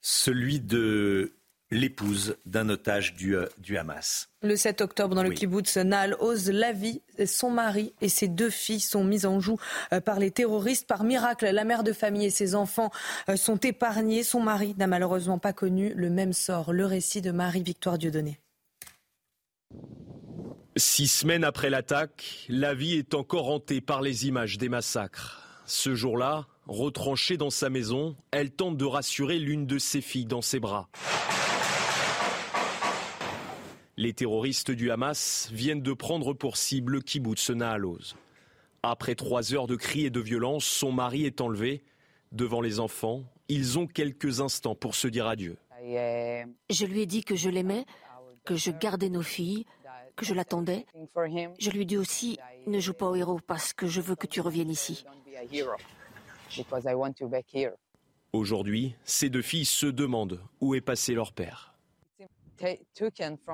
celui 0.01 0.59
de 0.59 1.33
l'épouse 1.73 2.35
d'un 2.45 2.69
otage 2.69 3.13
du, 3.15 3.35
euh, 3.35 3.47
du, 3.57 3.77
Hamas. 3.77 4.29
Le 4.41 4.55
7 4.55 4.81
octobre, 4.81 5.15
dans 5.15 5.23
le 5.23 5.31
kibbutz 5.31 5.77
Naal 5.77 6.15
Oz, 6.19 6.49
la 6.49 6.71
vie, 6.71 7.01
son 7.25 7.49
mari 7.49 7.93
et 8.01 8.09
ses 8.09 8.27
deux 8.27 8.49
filles 8.49 8.79
sont 8.79 9.03
mises 9.03 9.25
en 9.25 9.39
joue 9.39 9.57
euh, 9.91 10.01
par 10.01 10.19
les 10.19 10.31
terroristes. 10.31 10.87
Par 10.87 11.03
miracle, 11.03 11.49
la 11.49 11.63
mère 11.63 11.83
de 11.83 11.93
famille 11.93 12.25
et 12.25 12.29
ses 12.29 12.55
enfants 12.55 12.91
euh, 13.29 13.35
sont 13.35 13.57
épargnés. 13.57 14.23
Son 14.23 14.41
mari 14.41 14.75
n'a 14.77 14.87
malheureusement 14.87 15.39
pas 15.39 15.53
connu 15.53 15.93
le 15.95 16.09
même 16.09 16.33
sort. 16.33 16.73
Le 16.73 16.85
récit 16.85 17.21
de 17.21 17.31
Marie-Victoire 17.31 17.97
Dieudonné. 17.97 18.39
Six 20.75 21.07
semaines 21.07 21.43
après 21.43 21.69
l'attaque, 21.69 22.45
la 22.49 22.73
vie 22.73 22.95
est 22.95 23.13
encore 23.13 23.49
hantée 23.49 23.79
par 23.79 24.01
les 24.01 24.27
images 24.27 24.57
des 24.57 24.69
massacres. 24.69 25.43
Ce 25.65 25.95
jour-là, 25.95 26.47
retranchée 26.67 27.37
dans 27.37 27.49
sa 27.49 27.69
maison, 27.69 28.15
elle 28.31 28.51
tente 28.51 28.77
de 28.77 28.85
rassurer 28.85 29.39
l'une 29.39 29.65
de 29.65 29.77
ses 29.77 30.01
filles 30.01 30.25
dans 30.25 30.41
ses 30.41 30.59
bras. 30.59 30.89
Les 33.95 34.13
terroristes 34.13 34.71
du 34.71 34.89
Hamas 34.89 35.49
viennent 35.51 35.83
de 35.83 35.93
prendre 35.93 36.33
pour 36.33 36.57
cible 36.57 36.93
le 36.93 37.01
kibbutz 37.01 37.51
Naaloz. 37.51 38.15
Après 38.81 39.13
trois 39.13 39.53
heures 39.53 39.67
de 39.67 39.75
cris 39.75 40.05
et 40.05 40.09
de 40.09 40.19
violence, 40.19 40.65
son 40.65 40.91
mari 40.91 41.25
est 41.25 41.41
enlevé. 41.41 41.83
Devant 42.31 42.59
les 42.59 42.79
enfants, 42.79 43.23
ils 43.49 43.77
ont 43.77 43.85
quelques 43.85 44.41
instants 44.41 44.73
pour 44.73 44.95
se 44.95 45.07
dire 45.07 45.27
adieu. 45.27 45.57
Je 45.79 46.85
lui 46.85 47.01
ai 47.01 47.05
dit 47.05 47.23
que 47.23 47.35
je 47.35 47.49
l'aimais, 47.49 47.85
que 48.45 48.55
je 48.55 48.71
gardais 48.71 49.09
nos 49.09 49.21
filles, 49.21 49.65
que 50.15 50.25
je 50.25 50.33
l'attendais. 50.33 50.87
Je 51.59 51.69
lui 51.69 51.83
ai 51.83 51.85
dit 51.85 51.97
aussi, 51.97 52.39
ne 52.65 52.79
joue 52.79 52.93
pas 52.93 53.07
au 53.07 53.15
héros 53.15 53.39
parce 53.45 53.73
que 53.73 53.85
je 53.85 54.01
veux 54.01 54.15
que 54.15 54.25
tu 54.25 54.41
reviennes 54.41 54.71
ici. 54.71 55.05
Aujourd'hui, 58.33 58.95
ces 59.03 59.29
deux 59.29 59.41
filles 59.43 59.65
se 59.65 59.85
demandent 59.85 60.41
où 60.61 60.73
est 60.73 60.81
passé 60.81 61.13
leur 61.13 61.31
père. 61.31 61.72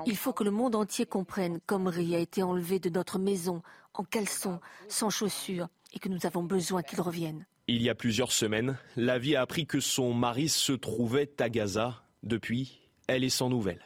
Il 0.06 0.16
faut 0.16 0.32
que 0.32 0.44
le 0.44 0.50
monde 0.50 0.74
entier 0.74 1.06
comprenne 1.06 1.60
qu'Omri 1.66 2.14
a 2.14 2.18
été 2.18 2.42
enlevé 2.42 2.78
de 2.78 2.90
notre 2.90 3.18
maison 3.18 3.62
en 3.94 4.04
caleçon, 4.04 4.60
sans 4.88 5.10
chaussures, 5.10 5.68
et 5.92 5.98
que 5.98 6.08
nous 6.08 6.26
avons 6.26 6.42
besoin 6.42 6.82
qu'il 6.82 7.00
revienne. 7.00 7.46
Il 7.66 7.82
y 7.82 7.88
a 7.88 7.94
plusieurs 7.94 8.32
semaines, 8.32 8.78
la 8.96 9.18
vie 9.18 9.36
a 9.36 9.42
appris 9.42 9.66
que 9.66 9.80
son 9.80 10.12
mari 10.12 10.48
se 10.48 10.72
trouvait 10.72 11.30
à 11.40 11.48
Gaza. 11.48 12.02
Depuis, 12.22 12.80
elle 13.06 13.24
est 13.24 13.30
sans 13.30 13.48
nouvelles. 13.48 13.84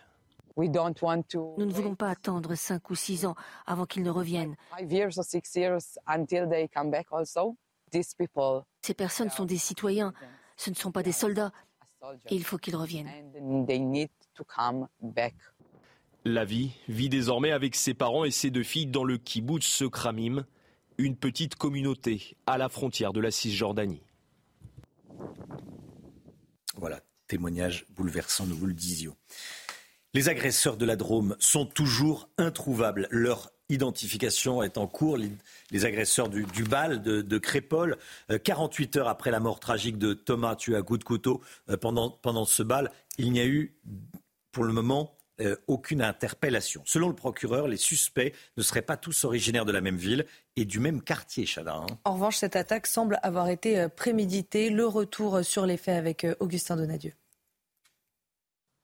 Nous 0.56 0.66
ne 0.68 1.72
voulons 1.72 1.94
pas 1.94 2.10
attendre 2.10 2.54
cinq 2.54 2.90
ou 2.90 2.94
six 2.94 3.26
ans 3.26 3.34
avant 3.66 3.86
qu'ils 3.86 4.02
ne 4.02 4.10
reviennent. 4.10 4.56
Ces 8.82 8.94
personnes 8.94 9.30
sont 9.30 9.44
des 9.44 9.58
citoyens, 9.58 10.12
ce 10.56 10.70
ne 10.70 10.74
sont 10.74 10.92
pas 10.92 11.02
des 11.02 11.12
soldats. 11.12 11.52
Et 12.26 12.36
il 12.36 12.44
faut 12.44 12.58
qu'ils 12.58 12.76
reviennent. 12.76 13.10
La 16.24 16.44
vie 16.44 16.72
vit 16.88 17.08
désormais 17.08 17.52
avec 17.52 17.74
ses 17.74 17.94
parents 17.94 18.24
et 18.24 18.30
ses 18.30 18.50
deux 18.50 18.62
filles 18.62 18.86
dans 18.86 19.04
le 19.04 19.18
kibbutz 19.18 19.82
Kramim, 19.92 20.46
une 20.98 21.16
petite 21.16 21.56
communauté 21.56 22.36
à 22.46 22.56
la 22.56 22.68
frontière 22.68 23.12
de 23.12 23.20
la 23.20 23.30
Cisjordanie. 23.30 24.02
Voilà, 26.76 27.00
témoignage 27.28 27.86
bouleversant, 27.90 28.46
nous 28.46 28.56
vous 28.56 28.66
le 28.66 28.74
disions. 28.74 29.16
Les 30.14 30.28
agresseurs 30.28 30.76
de 30.76 30.84
la 30.84 30.96
Drôme 30.96 31.36
sont 31.40 31.66
toujours 31.66 32.28
introuvables. 32.38 33.08
Leur 33.10 33.50
identification 33.68 34.62
est 34.62 34.78
en 34.78 34.86
cours. 34.86 35.16
Les, 35.16 35.84
agresseurs 35.84 36.28
du, 36.28 36.64
bal 36.64 37.02
de, 37.02 37.38
Crépole, 37.38 37.98
48 38.44 38.96
euh, 38.96 39.00
heures 39.00 39.08
après 39.08 39.30
la 39.30 39.40
mort 39.40 39.60
tragique 39.60 39.98
de 39.98 40.14
Thomas 40.14 40.56
tué 40.56 40.76
à 40.76 40.82
coup 40.82 40.98
de 40.98 41.04
couteau 41.04 41.42
euh, 41.68 41.76
pendant, 41.76 42.10
pendant 42.10 42.44
ce 42.44 42.62
bal, 42.62 42.90
il 43.18 43.32
n'y 43.32 43.40
a 43.40 43.46
eu 43.46 43.76
pour 44.54 44.64
le 44.64 44.72
moment 44.72 45.14
euh, 45.40 45.56
aucune 45.66 46.00
interpellation. 46.00 46.82
Selon 46.86 47.08
le 47.08 47.14
procureur, 47.14 47.66
les 47.66 47.76
suspects 47.76 48.32
ne 48.56 48.62
seraient 48.62 48.82
pas 48.82 48.96
tous 48.96 49.24
originaires 49.24 49.64
de 49.64 49.72
la 49.72 49.80
même 49.80 49.96
ville 49.96 50.24
et 50.54 50.64
du 50.64 50.78
même 50.78 51.02
quartier, 51.02 51.44
Chada. 51.44 51.74
Hein. 51.74 51.86
En 52.04 52.14
revanche, 52.14 52.36
cette 52.36 52.54
attaque 52.54 52.86
semble 52.86 53.18
avoir 53.22 53.48
été 53.48 53.88
préméditée. 53.88 54.70
Le 54.70 54.86
retour 54.86 55.44
sur 55.44 55.66
les 55.66 55.76
faits 55.76 55.98
avec 55.98 56.26
Augustin 56.38 56.76
Donadieu. 56.76 57.12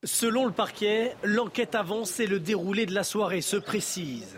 Selon 0.03 0.45
le 0.45 0.51
parquet, 0.51 1.15
l'enquête 1.23 1.73
avance 1.73 2.19
et 2.19 2.27
le 2.27 2.39
déroulé 2.39 2.85
de 2.85 2.93
la 2.93 3.03
soirée 3.03 3.41
se 3.41 3.55
précise. 3.55 4.37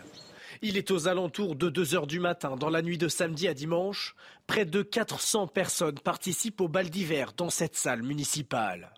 Il 0.62 0.78
est 0.78 0.91
aux 0.91 1.08
alentours 1.08 1.56
de 1.56 1.69
2 1.69 1.96
heures 1.96 2.08
du 2.08 2.19
matin, 2.19 2.58
dans 2.58 2.69
la 2.69 2.82
nuit 2.82 2.98
de 2.98 3.08
samedi 3.08 3.48
à 3.48 3.54
dimanche. 3.54 4.15
Près 4.46 4.65
de 4.65 4.82
400 4.82 5.48
personnes 5.48 6.00
participent 6.00 6.62
au 6.62 6.67
bal 6.67 6.89
d'hiver 6.89 7.34
dans 7.36 7.50
cette 7.50 7.76
salle 7.76 8.04
municipale. 8.04 8.93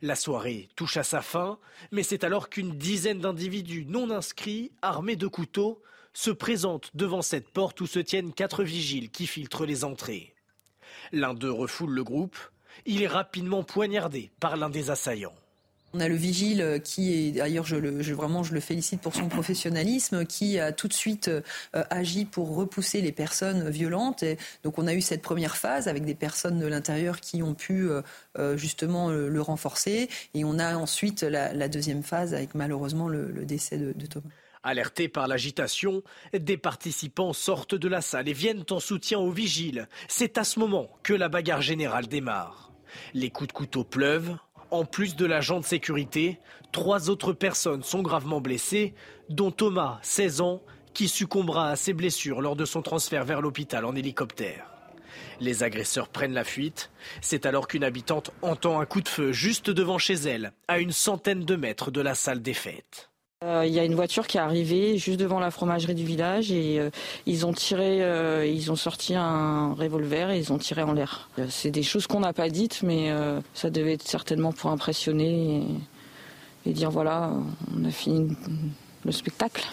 La 0.00 0.14
soirée 0.14 0.68
touche 0.76 0.96
à 0.96 1.02
sa 1.02 1.22
fin, 1.22 1.58
mais 1.90 2.02
c'est 2.02 2.24
alors 2.24 2.48
qu'une 2.48 2.76
dizaine 2.76 3.20
d'individus 3.20 3.86
non 3.86 4.10
inscrits, 4.10 4.72
armés 4.82 5.16
de 5.16 5.26
couteaux, 5.26 5.82
se 6.12 6.30
présentent 6.30 6.90
devant 6.94 7.22
cette 7.22 7.50
porte 7.50 7.80
où 7.80 7.86
se 7.86 7.98
tiennent 7.98 8.32
quatre 8.32 8.64
vigiles 8.64 9.10
qui 9.10 9.26
filtrent 9.26 9.64
les 9.64 9.84
entrées. 9.84 10.34
L'un 11.12 11.34
d'eux 11.34 11.52
refoule 11.52 11.92
le 11.92 12.04
groupe. 12.04 12.36
Il 12.86 13.02
est 13.02 13.08
rapidement 13.08 13.64
poignardé 13.64 14.30
par 14.40 14.56
l'un 14.56 14.70
des 14.70 14.90
assaillants. 14.90 15.36
On 15.94 16.00
a 16.00 16.08
le 16.08 16.14
vigile 16.14 16.62
euh, 16.62 16.78
qui 16.78 17.12
est, 17.12 17.32
d'ailleurs, 17.32 17.66
je, 17.66 17.76
le, 17.76 18.60
félicite 18.60 19.00
pour 19.00 19.14
son 19.14 19.28
professionnalisme, 19.28 20.24
qui 20.24 20.58
a 20.58 20.72
tout 20.72 20.88
de 20.88 20.92
suite 20.92 21.28
euh, 21.28 21.42
agi 21.90 22.24
pour 22.24 22.54
repousser 22.54 23.02
les 23.02 23.12
personnes 23.12 23.68
violentes. 23.68 24.24
Donc, 24.64 24.78
on 24.78 24.86
a 24.86 24.94
eu 24.94 25.02
cette 25.02 25.20
première 25.20 25.56
phase 25.56 25.88
avec 25.88 26.04
des 26.04 26.14
personnes 26.14 26.58
de 26.58 26.66
l'intérieur 26.66 27.20
qui 27.20 27.42
ont 27.42 27.54
pu 27.54 27.90
euh, 28.38 28.56
justement 28.56 29.10
le, 29.10 29.42
renforcer. 29.42 30.08
Et 30.34 30.44
on 30.44 30.58
a 30.58 30.76
ensuite 30.76 31.22
la, 31.22 31.68
deuxième 31.68 32.02
phase 32.02 32.32
avec 32.32 32.54
malheureusement 32.54 33.08
le, 33.08 33.44
décès 33.44 33.76
de, 33.76 33.92
Thomas. 34.06 34.30
Alertés 34.62 35.08
par 35.08 35.26
l'agitation, 35.26 36.02
des 36.32 36.56
participants 36.56 37.32
sortent 37.32 37.74
de 37.74 37.88
la 37.88 38.00
salle 38.00 38.28
et 38.28 38.32
viennent 38.32 38.64
en 38.70 38.78
soutien 38.78 39.18
aux 39.18 39.32
vigiles. 39.32 39.88
C'est 40.08 40.38
à 40.38 40.44
ce 40.44 40.60
moment 40.60 40.88
que 41.02 41.12
la 41.12 41.28
bagarre 41.28 41.62
générale 41.62 42.06
démarre. 42.06 42.72
Les 43.14 43.30
coups 43.30 43.48
de 43.48 43.52
couteau 43.52 43.84
pleuvent, 43.84 44.36
en 44.72 44.84
plus 44.84 45.16
de 45.16 45.26
l'agent 45.26 45.60
de 45.60 45.64
sécurité, 45.64 46.40
trois 46.72 47.10
autres 47.10 47.34
personnes 47.34 47.82
sont 47.82 48.02
gravement 48.02 48.40
blessées, 48.40 48.94
dont 49.28 49.50
Thomas, 49.50 49.98
16 50.02 50.40
ans, 50.40 50.62
qui 50.94 51.08
succombera 51.08 51.70
à 51.70 51.76
ses 51.76 51.92
blessures 51.92 52.40
lors 52.40 52.56
de 52.56 52.64
son 52.64 52.82
transfert 52.82 53.24
vers 53.24 53.42
l'hôpital 53.42 53.84
en 53.84 53.94
hélicoptère. 53.94 54.66
Les 55.40 55.62
agresseurs 55.62 56.08
prennent 56.08 56.32
la 56.32 56.44
fuite. 56.44 56.90
C'est 57.20 57.46
alors 57.46 57.68
qu'une 57.68 57.84
habitante 57.84 58.30
entend 58.40 58.80
un 58.80 58.86
coup 58.86 59.02
de 59.02 59.08
feu 59.08 59.32
juste 59.32 59.70
devant 59.70 59.98
chez 59.98 60.14
elle, 60.14 60.52
à 60.68 60.78
une 60.78 60.92
centaine 60.92 61.44
de 61.44 61.56
mètres 61.56 61.90
de 61.90 62.00
la 62.00 62.14
salle 62.14 62.40
des 62.40 62.54
fêtes. 62.54 63.11
Euh, 63.42 63.64
il 63.66 63.72
y 63.72 63.80
a 63.80 63.84
une 63.84 63.94
voiture 63.94 64.26
qui 64.26 64.36
est 64.36 64.40
arrivée 64.40 64.98
juste 64.98 65.18
devant 65.18 65.40
la 65.40 65.50
fromagerie 65.50 65.94
du 65.94 66.04
village 66.04 66.52
et 66.52 66.78
euh, 66.78 66.90
ils 67.26 67.44
ont 67.44 67.52
tiré, 67.52 68.02
euh, 68.02 68.46
ils 68.46 68.70
ont 68.70 68.76
sorti 68.76 69.14
un 69.16 69.74
revolver 69.74 70.30
et 70.30 70.38
ils 70.38 70.52
ont 70.52 70.58
tiré 70.58 70.82
en 70.82 70.92
l'air. 70.92 71.28
C'est 71.48 71.70
des 71.70 71.82
choses 71.82 72.06
qu'on 72.06 72.20
n'a 72.20 72.32
pas 72.32 72.48
dites, 72.48 72.82
mais 72.82 73.12
ça 73.54 73.70
devait 73.70 73.94
être 73.94 74.06
certainement 74.06 74.52
pour 74.52 74.70
impressionner 74.70 75.64
et, 76.66 76.70
et 76.70 76.72
dire 76.72 76.90
voilà, 76.90 77.32
on 77.76 77.84
a 77.84 77.90
fini 77.90 78.36
le 79.04 79.12
spectacle. 79.12 79.64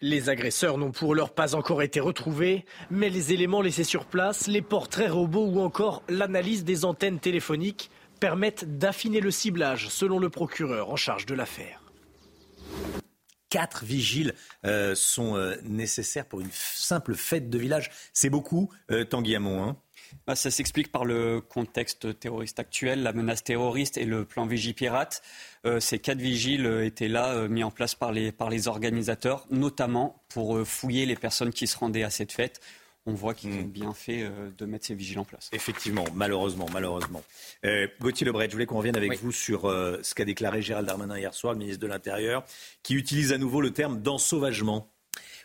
Les 0.00 0.28
agresseurs 0.28 0.78
n'ont 0.78 0.90
pour 0.90 1.14
l'heure 1.14 1.30
pas 1.30 1.54
encore 1.54 1.82
été 1.82 2.00
retrouvés, 2.00 2.64
mais 2.90 3.08
les 3.08 3.32
éléments 3.32 3.60
laissés 3.60 3.84
sur 3.84 4.04
place, 4.06 4.48
les 4.48 4.62
portraits 4.62 5.10
robots 5.10 5.46
ou 5.46 5.60
encore 5.60 6.02
l'analyse 6.08 6.64
des 6.64 6.84
antennes 6.84 7.20
téléphoniques 7.20 7.90
permettent 8.18 8.78
d'affiner 8.78 9.20
le 9.20 9.30
ciblage 9.30 9.88
selon 9.88 10.18
le 10.18 10.30
procureur 10.30 10.90
en 10.90 10.96
charge 10.96 11.26
de 11.26 11.34
l'affaire 11.34 11.81
quatre 13.52 13.84
vigiles 13.84 14.32
euh, 14.64 14.94
sont 14.94 15.36
euh, 15.36 15.56
nécessaires 15.64 16.24
pour 16.24 16.40
une 16.40 16.48
simple 16.52 17.14
fête 17.14 17.50
de 17.50 17.58
village. 17.58 17.90
C'est 18.14 18.30
beaucoup, 18.30 18.70
euh, 18.90 19.04
Tanguy 19.04 19.36
Hamon. 19.36 19.62
Hein 19.62 19.76
bah, 20.26 20.34
ça 20.34 20.50
s'explique 20.50 20.90
par 20.90 21.04
le 21.04 21.42
contexte 21.42 22.18
terroriste 22.18 22.58
actuel, 22.58 23.02
la 23.02 23.12
menace 23.12 23.44
terroriste 23.44 23.98
et 23.98 24.06
le 24.06 24.24
plan 24.24 24.46
Vigipirate. 24.46 25.22
ces 25.80 25.98
quatre 25.98 26.18
vigiles 26.18 26.66
étaient 26.82 27.08
là, 27.08 27.48
mis 27.48 27.64
en 27.64 27.70
place 27.70 27.94
par 27.94 28.12
les, 28.12 28.30
par 28.30 28.50
les 28.50 28.68
organisateurs, 28.68 29.46
notamment 29.50 30.22
pour 30.28 30.66
fouiller 30.66 31.06
les 31.06 31.16
personnes 31.16 31.50
qui 31.50 31.66
se 31.66 31.78
rendaient 31.78 32.02
à 32.02 32.10
cette 32.10 32.32
fête 32.32 32.60
on 33.06 33.14
voit 33.14 33.34
qu'ils 33.34 33.52
ont 33.52 33.62
hmm. 33.62 33.70
bien 33.70 33.94
fait 33.94 34.22
euh, 34.22 34.50
de 34.56 34.66
mettre 34.66 34.86
ces 34.86 34.94
vigiles 34.94 35.18
en 35.18 35.24
place. 35.24 35.50
Effectivement, 35.52 36.04
malheureusement, 36.14 36.66
malheureusement. 36.72 37.22
Euh, 37.64 37.88
Gauthier 38.00 38.26
Lebret, 38.26 38.46
je 38.46 38.52
voulais 38.52 38.66
qu'on 38.66 38.78
revienne 38.78 38.96
avec 38.96 39.20
vous 39.20 39.32
sur 39.32 39.68
euh, 39.68 39.98
ce 40.02 40.14
qu'a 40.14 40.24
déclaré 40.24 40.62
Gérald 40.62 40.86
Darmanin 40.86 41.18
hier 41.18 41.34
soir, 41.34 41.52
le 41.52 41.58
ministre 41.58 41.80
de 41.80 41.86
l'Intérieur, 41.86 42.44
qui 42.82 42.94
utilise 42.94 43.32
à 43.32 43.38
nouveau 43.38 43.60
le 43.60 43.72
terme 43.72 44.00
d'ensauvagement. 44.00 44.88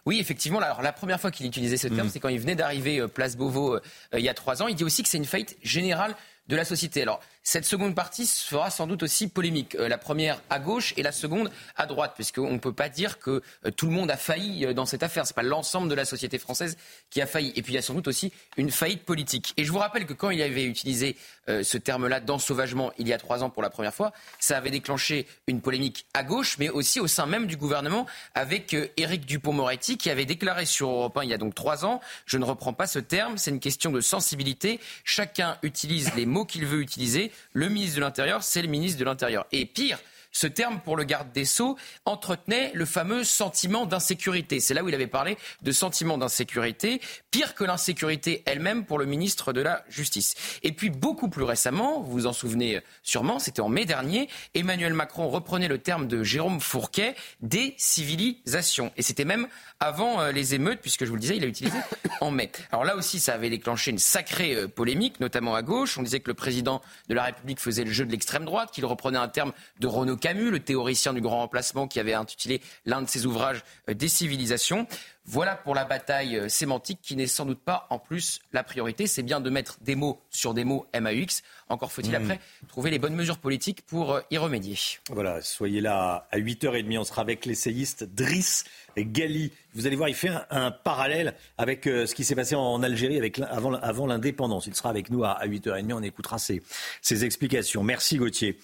Oui, 0.05 0.19
effectivement. 0.19 0.59
Alors, 0.59 0.81
la 0.81 0.93
première 0.93 1.19
fois 1.19 1.31
qu'il 1.31 1.45
utilisait 1.45 1.77
ce 1.77 1.87
terme, 1.87 2.07
hmm. 2.07 2.11
c'est 2.11 2.19
quand 2.19 2.29
il 2.29 2.39
venait 2.39 2.55
d'arriver 2.55 3.05
Place 3.07 3.35
Beauvau 3.35 3.79
il 4.13 4.21
y 4.21 4.29
a 4.29 4.33
trois 4.33 4.61
ans. 4.61 4.67
Il 4.67 4.75
dit 4.75 4.83
aussi 4.83 5.03
que 5.03 5.09
c'est 5.09 5.17
une 5.17 5.25
faillite 5.25 5.57
générale 5.63 6.15
de 6.47 6.55
la 6.55 6.63
société. 6.63 7.01
Alors, 7.01 7.19
cette 7.47 7.63
seconde 7.63 7.95
partie 7.95 8.25
sera 8.25 8.69
sans 8.69 8.87
doute 8.87 9.03
aussi 9.03 9.29
polémique. 9.29 9.75
Euh, 9.75 9.87
la 9.87 9.97
première 9.97 10.41
à 10.49 10.59
gauche 10.59 10.93
et 10.97 11.01
la 11.01 11.13
seconde 11.13 11.49
à 11.77 11.85
droite, 11.85 12.11
puisqu'on 12.13 12.51
ne 12.51 12.57
peut 12.57 12.73
pas 12.73 12.89
dire 12.89 13.19
que 13.19 13.41
euh, 13.65 13.71
tout 13.71 13.85
le 13.85 13.93
monde 13.93 14.11
a 14.11 14.17
failli 14.17 14.65
euh, 14.65 14.73
dans 14.73 14.85
cette 14.85 15.01
affaire. 15.01 15.25
Ce 15.25 15.31
n'est 15.31 15.35
pas 15.35 15.43
l'ensemble 15.43 15.87
de 15.87 15.95
la 15.95 16.03
société 16.03 16.39
française 16.39 16.75
qui 17.09 17.21
a 17.21 17.25
failli. 17.25 17.53
Et 17.55 17.61
puis 17.61 17.71
il 17.71 17.75
y 17.77 17.79
a 17.79 17.81
sans 17.81 17.93
doute 17.93 18.09
aussi 18.09 18.33
une 18.57 18.69
faillite 18.69 19.03
politique. 19.05 19.53
Et 19.55 19.63
je 19.63 19.71
vous 19.71 19.77
rappelle 19.77 20.05
que 20.05 20.11
quand 20.11 20.29
il 20.29 20.41
avait 20.41 20.65
utilisé 20.65 21.15
ce 21.47 21.77
terme-là 21.77 22.19
d'ensauvagement 22.19 22.91
il 22.97 23.07
y 23.07 23.13
a 23.13 23.17
trois 23.17 23.41
ans 23.41 23.49
pour 23.49 23.63
la 23.63 23.69
première 23.69 23.93
fois, 23.93 24.11
ça 24.37 24.57
avait 24.57 24.69
déclenché 24.69 25.25
une 25.47 25.61
polémique 25.61 26.05
à 26.13 26.23
gauche, 26.23 26.57
mais 26.59 26.67
aussi 26.67 26.99
au 26.99 27.07
sein 27.07 27.25
même 27.25 27.47
du 27.47 27.55
gouvernement 27.55 28.05
avec 28.35 28.75
Éric 28.97 29.25
Dupont-Moretti 29.25 29.97
qui 29.97 30.09
avait 30.09 30.25
déclaré 30.25 30.65
sur 30.65 30.89
Europe 30.89 31.15
1 31.15 31.23
il 31.23 31.29
y 31.29 31.33
a 31.33 31.37
donc 31.37 31.55
trois 31.55 31.85
ans, 31.85 32.01
je 32.25 32.37
ne 32.37 32.43
reprends 32.43 32.73
pas 32.73 32.87
ce 32.87 32.99
terme, 32.99 33.37
c'est 33.37 33.51
une 33.51 33.61
question 33.61 33.91
de 33.91 34.01
sensibilité. 34.01 34.81
Chacun 35.05 35.57
utilise 35.63 36.13
les 36.15 36.25
mots 36.25 36.43
qu'il 36.43 36.65
veut 36.65 36.81
utiliser 36.81 37.31
le 37.53 37.69
ministre 37.69 37.95
de 37.97 38.01
l'Intérieur, 38.01 38.43
c'est 38.43 38.61
le 38.61 38.67
ministre 38.67 38.99
de 38.99 39.05
l'Intérieur. 39.05 39.45
Et 39.51 39.65
pire, 39.65 39.99
Ce 40.31 40.47
terme, 40.47 40.79
pour 40.79 40.95
le 40.95 41.03
garde 41.03 41.31
des 41.31 41.45
Sceaux, 41.45 41.77
entretenait 42.05 42.71
le 42.73 42.85
fameux 42.85 43.23
sentiment 43.23 43.85
d'insécurité. 43.85 44.59
C'est 44.59 44.73
là 44.73 44.83
où 44.83 44.89
il 44.89 44.95
avait 44.95 45.07
parlé 45.07 45.37
de 45.61 45.71
sentiment 45.71 46.17
d'insécurité, 46.17 47.01
pire 47.31 47.55
que 47.55 47.63
l'insécurité 47.63 48.43
elle-même 48.45 48.85
pour 48.85 48.99
le 48.99 49.05
ministre 49.05 49.53
de 49.53 49.61
la 49.61 49.83
Justice. 49.89 50.35
Et 50.63 50.71
puis 50.71 50.89
beaucoup 50.89 51.29
plus 51.29 51.43
récemment, 51.43 52.01
vous 52.01 52.11
vous 52.11 52.27
en 52.27 52.33
souvenez 52.33 52.81
sûrement, 53.03 53.39
c'était 53.39 53.61
en 53.61 53.69
mai 53.69 53.85
dernier, 53.85 54.29
Emmanuel 54.53 54.93
Macron 54.93 55.29
reprenait 55.29 55.67
le 55.67 55.77
terme 55.77 56.07
de 56.07 56.23
Jérôme 56.23 56.59
Fourquet, 56.59 57.15
des 57.41 57.73
civilisations. 57.77 58.91
Et 58.97 59.01
c'était 59.01 59.25
même 59.25 59.47
avant 59.79 60.21
euh, 60.21 60.31
les 60.31 60.55
émeutes, 60.55 60.79
puisque 60.81 61.05
je 61.05 61.09
vous 61.09 61.15
le 61.15 61.21
disais, 61.21 61.37
il 61.37 61.43
a 61.43 61.47
utilisé 61.47 61.77
en 62.21 62.31
mai. 62.31 62.51
Alors 62.71 62.83
là 62.83 62.95
aussi, 62.95 63.19
ça 63.19 63.33
avait 63.33 63.49
déclenché 63.49 63.91
une 63.91 63.99
sacrée 63.99 64.55
euh, 64.55 64.67
polémique, 64.67 65.19
notamment 65.19 65.55
à 65.55 65.61
gauche. 65.61 65.97
On 65.97 66.03
disait 66.03 66.19
que 66.19 66.29
le 66.29 66.33
président 66.33 66.81
de 67.09 67.15
la 67.15 67.23
République 67.23 67.59
faisait 67.59 67.83
le 67.83 67.91
jeu 67.91 68.05
de 68.05 68.11
l'extrême 68.11 68.45
droite, 68.45 68.71
qu'il 68.71 68.85
reprenait 68.85 69.17
un 69.17 69.27
terme 69.27 69.53
de 69.79 69.87
Renaud 69.87 70.16
Camus, 70.17 70.51
le 70.51 70.59
théoricien 70.59 71.13
du 71.13 71.21
grand 71.21 71.37
remplacement, 71.37 71.87
qui 71.87 71.99
avait 71.99 72.13
intitulé 72.13 72.61
l'un 72.85 73.01
de 73.01 73.07
ses 73.07 73.25
ouvrages 73.25 73.63
euh, 73.89 73.93
Des 73.93 74.07
civilisations. 74.07 74.87
Voilà 75.25 75.55
pour 75.57 75.75
la 75.75 75.83
bataille 75.83 76.37
euh, 76.37 76.47
sémantique 76.47 76.99
qui 77.01 77.15
n'est 77.15 77.27
sans 77.27 77.45
doute 77.45 77.59
pas 77.59 77.87
en 77.89 77.99
plus 77.99 78.39
la 78.53 78.63
priorité. 78.63 79.07
C'est 79.07 79.23
bien 79.23 79.41
de 79.41 79.49
mettre 79.49 79.77
des 79.81 79.95
mots 79.95 80.21
sur 80.29 80.53
des 80.53 80.63
mots 80.63 80.87
MAUX. 80.97 81.43
Encore 81.69 81.91
faut-il 81.91 82.11
hmm. 82.11 82.23
après 82.23 82.39
trouver 82.69 82.91
les 82.91 82.99
bonnes 82.99 83.15
mesures 83.15 83.37
politiques 83.37 83.81
pour 83.85 84.13
euh, 84.13 84.21
y 84.31 84.37
remédier. 84.37 84.77
Voilà, 85.09 85.41
soyez 85.41 85.81
là 85.81 86.27
à 86.31 86.37
8h30. 86.37 86.97
On 86.97 87.03
sera 87.03 87.21
avec 87.21 87.45
l'essayiste 87.45 88.03
Driss 88.03 88.63
Gali. 88.97 89.51
Vous 89.73 89.85
allez 89.85 89.95
voir, 89.95 90.09
il 90.09 90.15
fait 90.15 90.31
un, 90.49 90.71
parallèle 90.71 91.35
avec 91.57 91.83
ce 91.83 92.11
qui 92.15 92.23
s'est 92.23 92.33
passé 92.33 92.55
en 92.55 92.81
Algérie 92.81 93.17
avec, 93.17 93.39
avant, 93.39 93.73
avant 93.75 94.07
l'indépendance. 94.07 94.65
Il 94.65 94.75
sera 94.75 94.89
avec 94.89 95.11
nous 95.11 95.23
à, 95.23 95.45
8h30. 95.45 95.93
On 95.93 96.01
écoutera 96.01 96.39
ses, 96.39 96.63
ses 97.01 97.25
explications. 97.25 97.83
Merci 97.83 98.17
Gauthier. 98.17 98.57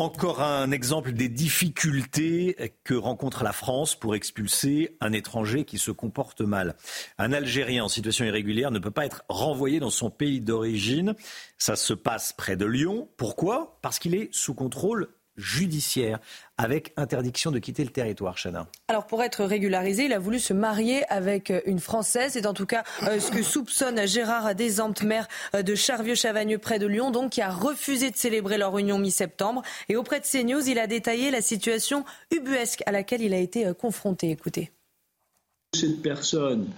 Encore 0.00 0.40
un 0.40 0.70
exemple 0.70 1.12
des 1.12 1.28
difficultés 1.28 2.56
que 2.84 2.94
rencontre 2.94 3.44
la 3.44 3.52
France 3.52 3.94
pour 3.94 4.14
expulser 4.14 4.96
un 5.02 5.12
étranger 5.12 5.66
qui 5.66 5.76
se 5.76 5.90
comporte 5.90 6.40
mal. 6.40 6.74
Un 7.18 7.34
Algérien 7.34 7.84
en 7.84 7.88
situation 7.88 8.24
irrégulière 8.24 8.70
ne 8.70 8.78
peut 8.78 8.90
pas 8.90 9.04
être 9.04 9.24
renvoyé 9.28 9.78
dans 9.78 9.90
son 9.90 10.08
pays 10.08 10.40
d'origine. 10.40 11.14
Ça 11.58 11.76
se 11.76 11.92
passe 11.92 12.32
près 12.32 12.56
de 12.56 12.64
Lyon. 12.64 13.10
Pourquoi? 13.18 13.78
Parce 13.82 13.98
qu'il 13.98 14.14
est 14.14 14.30
sous 14.32 14.54
contrôle 14.54 15.10
judiciaire 15.36 16.18
avec 16.58 16.92
interdiction 16.96 17.50
de 17.50 17.58
quitter 17.58 17.84
le 17.84 17.90
territoire, 17.90 18.36
Chana. 18.36 18.66
Alors 18.88 19.06
pour 19.06 19.22
être 19.22 19.44
régularisé, 19.44 20.04
il 20.04 20.12
a 20.12 20.18
voulu 20.18 20.38
se 20.38 20.52
marier 20.52 21.04
avec 21.10 21.52
une 21.64 21.80
Française. 21.80 22.32
C'est 22.32 22.46
en 22.46 22.54
tout 22.54 22.66
cas 22.66 22.84
euh, 23.04 23.18
ce 23.18 23.30
que 23.30 23.42
soupçonne 23.42 24.06
Gérard 24.06 24.54
Desamptes, 24.54 25.02
maire 25.02 25.28
euh, 25.54 25.62
de 25.62 25.74
Charvieux-Chavagneux 25.74 26.58
près 26.58 26.78
de 26.78 26.86
Lyon, 26.86 27.10
donc 27.10 27.32
qui 27.32 27.42
a 27.42 27.50
refusé 27.50 28.10
de 28.10 28.16
célébrer 28.16 28.58
leur 28.58 28.76
union 28.76 28.98
mi-septembre. 28.98 29.62
Et 29.88 29.96
auprès 29.96 30.20
de 30.20 30.26
CNews, 30.26 30.68
il 30.68 30.78
a 30.78 30.86
détaillé 30.86 31.30
la 31.30 31.40
situation 31.40 32.04
ubuesque 32.30 32.82
à 32.86 32.92
laquelle 32.92 33.22
il 33.22 33.32
a 33.32 33.38
été 33.38 33.66
euh, 33.66 33.74
confronté. 33.74 34.30
Écoutez. 34.30 34.70
Cette 35.74 36.02
personne 36.02 36.68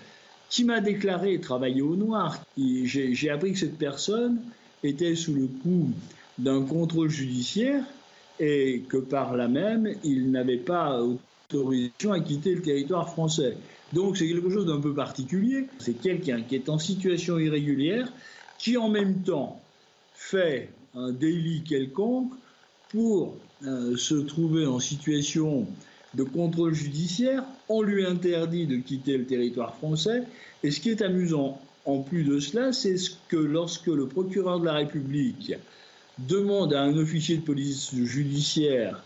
qui 0.49 0.65
m'a 0.65 0.81
déclaré 0.81 1.41
travailler 1.41 1.81
au 1.81 1.97
noir, 1.97 2.45
j'ai 2.59 3.31
appris 3.31 3.55
que 3.55 3.59
cette 3.59 3.79
personne 3.79 4.39
était 4.85 5.15
sous 5.15 5.35
le 5.35 5.47
coup 5.47 5.91
d'un 6.39 6.63
contrôle 6.63 7.09
judiciaire 7.09 7.83
et 8.43 8.83
que 8.89 8.97
par 8.97 9.37
là 9.37 9.47
même, 9.47 9.95
il 10.03 10.33
n'avait 10.33 10.57
pas 10.57 11.01
autorisation 11.01 12.13
à 12.13 12.19
quitter 12.19 12.57
le 12.57 12.61
territoire 12.61 13.09
français. 13.09 13.57
Donc 13.93 14.17
c'est 14.17 14.27
quelque 14.27 14.51
chose 14.51 14.67
d'un 14.67 14.81
peu 14.81 14.93
particulier. 14.93 15.69
C'est 15.79 15.95
quelqu'un 15.95 16.43
qui 16.43 16.57
est 16.57 16.69
en 16.69 16.79
situation 16.79 17.39
irrégulière, 17.39 18.13
qui 18.59 18.77
en 18.77 18.89
même 18.89 19.23
temps 19.23 19.61
fait 20.15 20.71
un 20.97 21.13
délit 21.13 21.63
quelconque 21.63 22.33
pour 22.89 23.37
euh, 23.65 23.97
se 23.97 24.17
trouver 24.17 24.67
en 24.67 24.81
situation 24.81 25.69
de 26.15 26.25
contrôle 26.25 26.75
judiciaire. 26.75 27.45
On 27.69 27.81
lui 27.81 28.05
interdit 28.05 28.67
de 28.67 28.77
quitter 28.77 29.19
le 29.19 29.25
territoire 29.25 29.77
français. 29.77 30.25
Et 30.65 30.73
ce 30.73 30.81
qui 30.81 30.91
est 30.91 31.01
amusant 31.01 31.61
en 31.85 32.01
plus 32.01 32.25
de 32.25 32.41
cela, 32.41 32.73
c'est 32.73 32.97
que 33.29 33.37
lorsque 33.37 33.87
le 33.87 34.09
procureur 34.09 34.59
de 34.59 34.67
la 34.67 34.75
République 34.75 35.53
demande 36.19 36.75
à 36.75 36.83
un 36.83 36.97
officier 36.97 37.39
de 37.39 37.43
police 37.43 37.95
judiciaire 37.95 39.03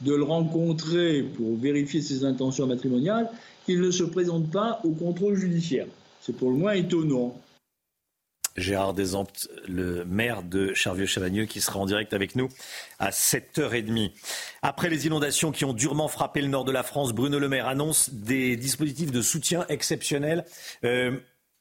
de 0.00 0.14
le 0.14 0.22
rencontrer 0.22 1.22
pour 1.22 1.56
vérifier 1.56 2.00
ses 2.00 2.24
intentions 2.24 2.66
matrimoniales, 2.66 3.28
qu'il 3.66 3.80
ne 3.80 3.90
se 3.90 4.04
présente 4.04 4.50
pas 4.50 4.80
au 4.84 4.90
contrôle 4.90 5.36
judiciaire. 5.36 5.86
C'est 6.20 6.36
pour 6.36 6.50
le 6.50 6.56
moins 6.56 6.72
étonnant. 6.72 7.40
Gérard 8.56 8.92
Desamptes, 8.92 9.48
le 9.68 10.04
maire 10.04 10.42
de 10.42 10.74
Charvieux-Chavagneux, 10.74 11.46
qui 11.46 11.60
sera 11.60 11.78
en 11.78 11.86
direct 11.86 12.12
avec 12.12 12.34
nous 12.34 12.48
à 12.98 13.10
7h30. 13.10 14.10
Après 14.62 14.88
les 14.88 15.06
inondations 15.06 15.52
qui 15.52 15.64
ont 15.64 15.72
durement 15.72 16.08
frappé 16.08 16.40
le 16.40 16.48
nord 16.48 16.64
de 16.64 16.72
la 16.72 16.82
France, 16.82 17.12
Bruno 17.12 17.38
Le 17.38 17.48
Maire 17.48 17.68
annonce 17.68 18.10
des 18.10 18.56
dispositifs 18.56 19.12
de 19.12 19.22
soutien 19.22 19.64
exceptionnels. 19.68 20.44
Euh, 20.84 21.18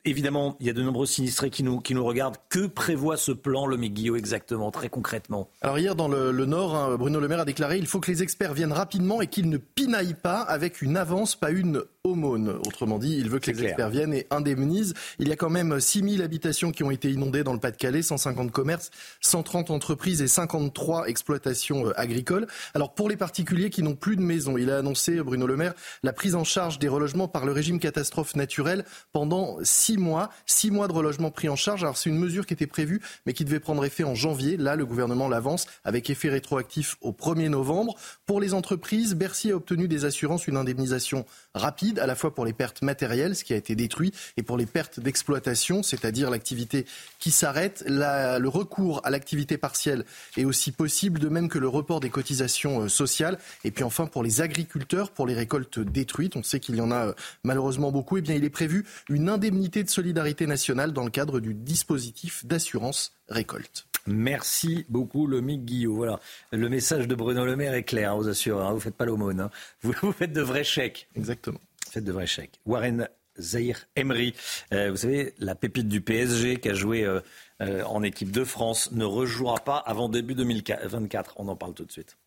Évidemment, 0.08 0.56
il 0.62 0.68
y 0.68 0.70
a 0.70 0.74
de 0.74 0.82
nombreux 0.82 1.06
sinistrés 1.06 1.50
qui 1.50 1.64
nous, 1.64 1.82
regardent. 2.06 2.38
Que 2.48 2.66
prévoit 2.66 3.18
ce 3.18 3.34
plan, 3.34 3.66
le 3.66 3.76
Guillot, 3.76 4.16
exactement, 4.16 4.72
très 4.72 4.88
concrètement 4.88 5.50
Alors 5.62 5.78
hier, 5.80 5.96
dans 5.96 6.08
le, 6.08 6.32
Nord, 6.46 6.76
hein, 6.76 6.96
Bruno 6.98 7.20
Le 7.20 7.28
Maire 7.28 7.42
a 7.42 7.46
déclaré 7.46 7.78
il 7.78 7.88
faut 7.88 8.00
que 8.00 8.10
les 8.10 8.24
experts 8.24 8.54
viennent 8.54 8.72
rapidement 8.72 9.22
et 9.22 9.28
qu'ils 9.28 9.50
ne 9.50 9.58
pinaillent 9.58 10.16
pas 10.16 10.40
avec 10.40 10.82
une 10.82 10.96
avance, 10.96 11.36
pas 11.36 11.52
une 11.52 11.84
aumône. 12.08 12.50
Autrement 12.66 12.98
dit, 12.98 13.18
il 13.18 13.30
veut 13.30 13.40
que 13.40 13.52
les 13.52 13.64
experts 13.64 13.90
viennent 13.90 14.14
et 14.14 14.28
indemnisent. 14.30 14.94
Il 15.20 15.28
y 15.28 15.32
a 15.32 15.36
quand 15.36 15.50
même 15.50 15.80
6000 15.80 16.22
habitations 16.22 16.72
qui 16.72 16.84
ont 16.84 16.92
été 16.92 17.12
inondées 17.12 17.44
dans 17.44 17.54
le 17.54 17.60
Pas-de-Calais, 17.60 18.02
150 18.02 18.52
commerces, 18.52 18.92
130 19.22 19.72
entreprises 19.72 20.22
et 20.22 20.28
53 20.28 21.08
exploitations 21.08 21.88
euh, 21.88 22.00
agricoles. 22.00 22.48
Alors 22.74 22.94
pour 22.94 23.10
les 23.10 23.18
particuliers 23.18 23.70
qui 23.70 23.84
n'ont 23.84 23.96
plus 23.96 24.16
de 24.16 24.22
maison, 24.22 24.58
il 24.58 24.72
a 24.72 24.78
annoncé, 24.78 25.22
Bruno 25.22 25.48
Le 25.48 25.58
Maire, 25.58 25.74
la 26.04 26.14
prise 26.14 26.36
en 26.36 26.44
charge 26.44 26.80
des 26.80 26.88
relogements 26.88 27.28
par 27.28 27.46
le 27.46 27.52
régime 27.52 27.80
catastrophe 27.80 28.36
naturelle 28.36 28.86
pendant 29.12 29.58
six 29.64 29.98
mois. 29.98 30.30
Six 30.46 30.72
mois 30.72 30.88
de 30.88 30.94
relogement 30.94 31.32
pris 31.32 31.50
en 31.50 31.56
charge. 31.56 31.84
Alors 31.84 31.98
c'est 31.98 32.10
une 32.10 32.20
mesure 32.20 32.46
qui 32.46 32.54
était 32.54 32.68
prévue, 32.68 33.02
mais 33.26 33.34
qui 33.34 33.46
devait 33.46 33.60
prendre 33.60 33.84
effet 33.86 34.04
en 34.04 34.16
janvier. 34.16 34.58
Là, 34.58 34.76
le 34.76 34.86
gouvernement 34.86 35.28
l'avance 35.28 35.68
avec 35.84 36.10
effet 36.10 36.30
rétroactif 36.30 36.96
au 37.02 37.12
1er 37.12 37.50
novembre. 37.50 37.96
Pour 38.26 38.40
les 38.42 38.54
entreprises, 38.54 39.16
Bercy 39.16 39.52
a 39.52 39.56
obtenu 39.56 39.88
des 39.88 40.06
assurances 40.06 40.48
une 40.48 40.58
indemnisation 40.58 41.26
rapide, 41.58 42.00
à 42.00 42.08
la 42.08 42.16
fois 42.16 42.34
pour 42.34 42.46
les 42.46 42.54
pertes 42.54 42.82
matérielles, 42.82 43.36
ce 43.36 43.44
qui 43.44 43.54
a 43.54 43.58
été 43.58 43.76
détruit, 43.76 44.14
et 44.38 44.44
pour 44.44 44.58
les 44.58 44.66
pertes 44.66 45.00
d'exploitation, 45.00 45.84
c'est-à-dire 45.84 46.30
l'activité 46.30 46.86
qui 47.20 47.32
s'arrête. 47.32 47.84
Le 47.88 48.48
recours 48.48 49.02
à 49.04 49.10
l'activité 49.10 49.58
partielle 49.58 50.06
est 50.38 50.46
aussi 50.46 50.72
possible, 50.72 51.20
de 51.20 51.30
même 51.30 51.50
que 51.50 51.60
le 51.60 51.68
report 51.68 52.00
des 52.00 52.10
cotisations 52.10 52.82
euh, 52.82 52.88
sociales. 52.88 53.38
Et 53.64 53.72
puis 53.72 53.84
enfin, 53.84 54.06
pour 54.06 54.24
les 54.24 54.42
agriculteurs, 54.42 55.12
pour 55.12 55.28
les 55.28 55.34
récoltes 55.34 55.80
détruites, 55.80 56.36
on 56.36 56.44
sait 56.44 56.60
qu'il 56.60 56.76
y 56.76 56.82
en 56.82 56.92
a 56.92 57.08
euh, 57.08 57.14
malheureusement 57.44 57.92
beaucoup, 57.92 58.18
eh 58.18 58.22
bien 58.22 58.36
il 58.36 58.44
est 58.44 58.50
prévu 58.50 58.86
une 59.10 59.30
indemnité 59.30 59.84
de 59.84 59.90
solidarité 59.90 60.48
nationale 60.48 60.94
dans 60.94 61.04
le 61.04 61.12
cadre 61.12 61.40
du 61.40 61.54
dispositif 61.54 62.46
d'assurance 62.46 63.14
récolte. 63.30 63.87
Merci 64.08 64.86
beaucoup, 64.90 65.28
Lomic 65.28 65.66
Guillot. 65.66 65.96
Voilà, 65.96 66.20
le 66.52 66.70
message 66.70 67.08
de 67.08 67.16
Bruno 67.16 67.46
Le 67.46 67.56
Maire 67.56 67.74
est 67.74 67.84
clair, 67.84 68.14
hein, 68.14 68.16
vous 68.16 68.30
assure. 68.30 68.62
Hein. 68.62 68.70
vous 68.70 68.76
ne 68.76 68.82
faites 68.82 68.96
pas 68.96 69.06
l'aumône. 69.06 69.42
Hein. 69.42 69.52
Vous, 69.82 69.94
vous, 70.02 70.12
faites 70.12 70.34
de 70.34 70.42
vrais 70.42 70.64
chèques. 70.64 71.10
Exactement. 71.16 71.60
Faites 71.90 72.04
de 72.04 72.12
vrais 72.12 72.28
chèques. 72.28 72.60
Warren 72.66 73.08
Zahir 73.40 73.86
Emery, 73.96 74.34
euh, 74.74 74.90
vous 74.92 74.98
savez, 74.98 75.34
la 75.40 75.56
pépite 75.56 75.88
du 75.88 76.02
PSG 76.02 76.60
qui 76.60 76.70
a 76.70 76.74
joué 76.74 77.04
euh, 77.04 77.20
euh, 77.62 77.84
en 77.84 78.04
équipe 78.04 78.32
de 78.32 78.44
France, 78.44 78.92
ne 78.92 79.06
rejouera 79.06 79.60
pas 79.60 79.78
avant 79.78 80.10
début 80.10 80.36
2024. 80.36 81.36
On 81.38 81.48
en 81.48 81.56
parle 81.56 81.74
tout 81.74 81.86
de 81.86 81.92
suite. 81.92 82.18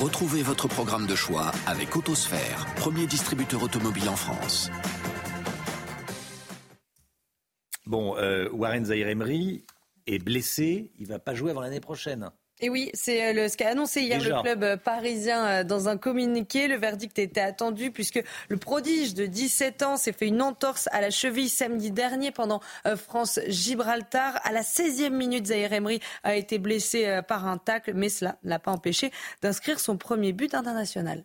Retrouvez 0.00 0.42
votre 0.42 0.68
programme 0.68 1.06
de 1.06 1.14
choix 1.14 1.50
avec 1.66 1.96
Autosphère, 1.96 2.66
premier 2.76 3.06
distributeur 3.06 3.62
automobile 3.62 4.08
en 4.08 4.16
France. 4.16 4.70
Bon, 7.88 8.18
euh, 8.18 8.50
Warren 8.52 8.84
Zahir 8.84 9.08
Emery 9.08 9.64
est 10.06 10.18
blessé, 10.18 10.92
il 10.98 11.04
ne 11.04 11.08
va 11.08 11.18
pas 11.18 11.34
jouer 11.34 11.52
avant 11.52 11.62
l'année 11.62 11.80
prochaine. 11.80 12.30
Et 12.60 12.68
oui, 12.68 12.90
c'est 12.92 13.34
euh, 13.34 13.48
ce 13.48 13.56
qu'a 13.56 13.70
annoncé 13.70 14.02
hier 14.02 14.20
le 14.20 14.42
club 14.42 14.62
euh, 14.62 14.76
parisien 14.76 15.64
dans 15.64 15.88
un 15.88 15.96
communiqué. 15.96 16.68
Le 16.68 16.76
verdict 16.76 17.18
était 17.18 17.40
attendu 17.40 17.90
puisque 17.90 18.22
le 18.50 18.56
prodige 18.58 19.14
de 19.14 19.24
17 19.24 19.82
ans 19.84 19.96
s'est 19.96 20.12
fait 20.12 20.26
une 20.26 20.42
entorse 20.42 20.86
à 20.92 21.00
la 21.00 21.08
cheville 21.08 21.48
samedi 21.48 21.90
dernier 21.90 22.30
pendant 22.30 22.60
France-Gibraltar. 22.84 24.38
À 24.44 24.52
la 24.52 24.60
16e 24.60 25.08
minute, 25.08 25.46
Zahir 25.46 25.72
Emery 25.72 26.00
a 26.24 26.36
été 26.36 26.58
blessé 26.58 27.20
par 27.26 27.48
un 27.48 27.56
tacle, 27.56 27.92
mais 27.94 28.10
cela 28.10 28.36
ne 28.44 28.50
l'a 28.50 28.58
pas 28.58 28.72
empêché 28.72 29.12
d'inscrire 29.40 29.80
son 29.80 29.96
premier 29.96 30.34
but 30.34 30.54
international. 30.54 31.24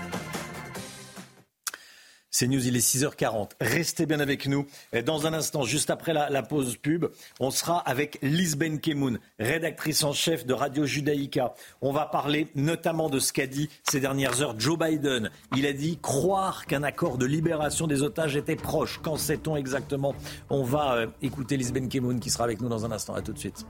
C'est 2.33 2.47
News, 2.47 2.65
il 2.65 2.77
est 2.77 2.79
6h40. 2.79 3.51
Restez 3.59 4.05
bien 4.05 4.21
avec 4.21 4.47
nous. 4.47 4.65
Dans 5.05 5.27
un 5.27 5.33
instant, 5.33 5.63
juste 5.63 5.89
après 5.89 6.13
la, 6.13 6.43
pause 6.43 6.77
pub, 6.77 7.07
on 7.41 7.51
sera 7.51 7.79
avec 7.79 8.19
Lise 8.21 8.55
Benkemoun, 8.55 9.19
rédactrice 9.37 10.05
en 10.05 10.13
chef 10.13 10.45
de 10.45 10.53
Radio 10.53 10.85
Judaïka. 10.85 11.53
On 11.81 11.91
va 11.91 12.05
parler 12.05 12.47
notamment 12.55 13.09
de 13.09 13.19
ce 13.19 13.33
qu'a 13.33 13.47
dit 13.47 13.69
ces 13.83 13.99
dernières 13.99 14.41
heures 14.41 14.57
Joe 14.57 14.79
Biden. 14.79 15.29
Il 15.57 15.65
a 15.65 15.73
dit 15.73 15.99
croire 16.01 16.65
qu'un 16.67 16.83
accord 16.83 17.17
de 17.17 17.25
libération 17.25 17.85
des 17.85 18.01
otages 18.01 18.37
était 18.37 18.55
proche. 18.55 19.01
Quand 19.03 19.17
sait-on 19.17 19.57
exactement? 19.57 20.15
On 20.49 20.63
va 20.63 20.93
euh, 20.93 21.07
écouter 21.21 21.57
Lise 21.57 21.73
Benkemoun 21.73 22.21
qui 22.21 22.29
sera 22.29 22.45
avec 22.45 22.61
nous 22.61 22.69
dans 22.69 22.85
un 22.85 22.93
instant. 22.93 23.13
À 23.13 23.21
tout 23.21 23.33
de 23.33 23.39
suite. 23.39 23.65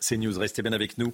C'est 0.00 0.16
News, 0.16 0.38
restez 0.38 0.62
bien 0.62 0.72
avec 0.72 0.96
nous. 0.98 1.12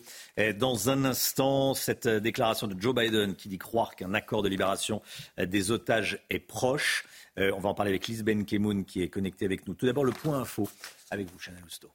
Dans 0.59 0.91
un 0.91 1.05
instant, 1.05 1.75
cette 1.75 2.07
euh, 2.07 2.21
déclaration 2.21 2.67
de 2.67 2.81
Joe 2.81 2.95
Biden 2.95 3.35
qui 3.35 3.49
dit 3.49 3.59
croire 3.59 3.97
qu'un 3.97 4.13
accord 4.15 4.43
de 4.43 4.49
libération 4.49 5.01
euh, 5.39 5.47
des 5.47 5.71
otages 5.71 6.19
est 6.31 6.39
proche. 6.39 7.07
Euh, 7.39 7.51
on 7.57 7.61
va 7.61 7.71
en 7.71 7.75
parler 7.75 7.91
avec 7.91 8.07
Liz 8.07 8.23
Ben 8.23 8.45
Kemoun 8.45 8.85
qui 8.85 9.03
est 9.03 9.09
connectée 9.09 9.45
avec 9.45 9.67
nous. 9.67 9.75
Tout 9.75 9.87
d'abord, 9.87 10.05
le 10.05 10.13
point 10.13 10.41
info 10.41 10.69
avec 11.11 11.31
vous, 11.31 11.39
Chanel 11.39 11.63
Housteau. 11.65 11.91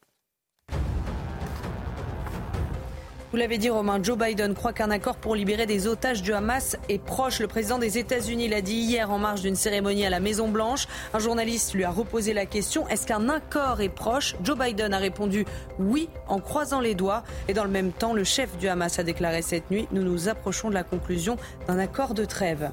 Vous 3.32 3.36
l'avez 3.36 3.58
dit, 3.58 3.70
Romain, 3.70 4.02
Joe 4.02 4.18
Biden 4.18 4.54
croit 4.54 4.72
qu'un 4.72 4.90
accord 4.90 5.14
pour 5.14 5.36
libérer 5.36 5.64
des 5.64 5.86
otages 5.86 6.20
du 6.20 6.32
Hamas 6.32 6.76
est 6.88 6.98
proche. 6.98 7.38
Le 7.38 7.46
président 7.46 7.78
des 7.78 7.96
États-Unis 7.96 8.48
l'a 8.48 8.60
dit 8.60 8.74
hier 8.74 9.08
en 9.08 9.20
marge 9.20 9.42
d'une 9.42 9.54
cérémonie 9.54 10.04
à 10.04 10.10
la 10.10 10.18
Maison-Blanche. 10.18 10.88
Un 11.14 11.20
journaliste 11.20 11.74
lui 11.74 11.84
a 11.84 11.90
reposé 11.90 12.32
la 12.32 12.44
question 12.44 12.88
est-ce 12.88 13.06
qu'un 13.06 13.28
accord 13.28 13.80
est 13.82 13.88
proche? 13.88 14.34
Joe 14.42 14.58
Biden 14.58 14.92
a 14.92 14.98
répondu 14.98 15.46
oui 15.78 16.08
en 16.26 16.40
croisant 16.40 16.80
les 16.80 16.96
doigts. 16.96 17.22
Et 17.46 17.54
dans 17.54 17.62
le 17.62 17.70
même 17.70 17.92
temps, 17.92 18.14
le 18.14 18.24
chef 18.24 18.58
du 18.58 18.66
Hamas 18.66 18.98
a 18.98 19.04
déclaré 19.04 19.42
cette 19.42 19.70
nuit 19.70 19.86
nous 19.92 20.02
nous 20.02 20.28
approchons 20.28 20.68
de 20.68 20.74
la 20.74 20.82
conclusion 20.82 21.36
d'un 21.68 21.78
accord 21.78 22.14
de 22.14 22.24
trêve. 22.24 22.72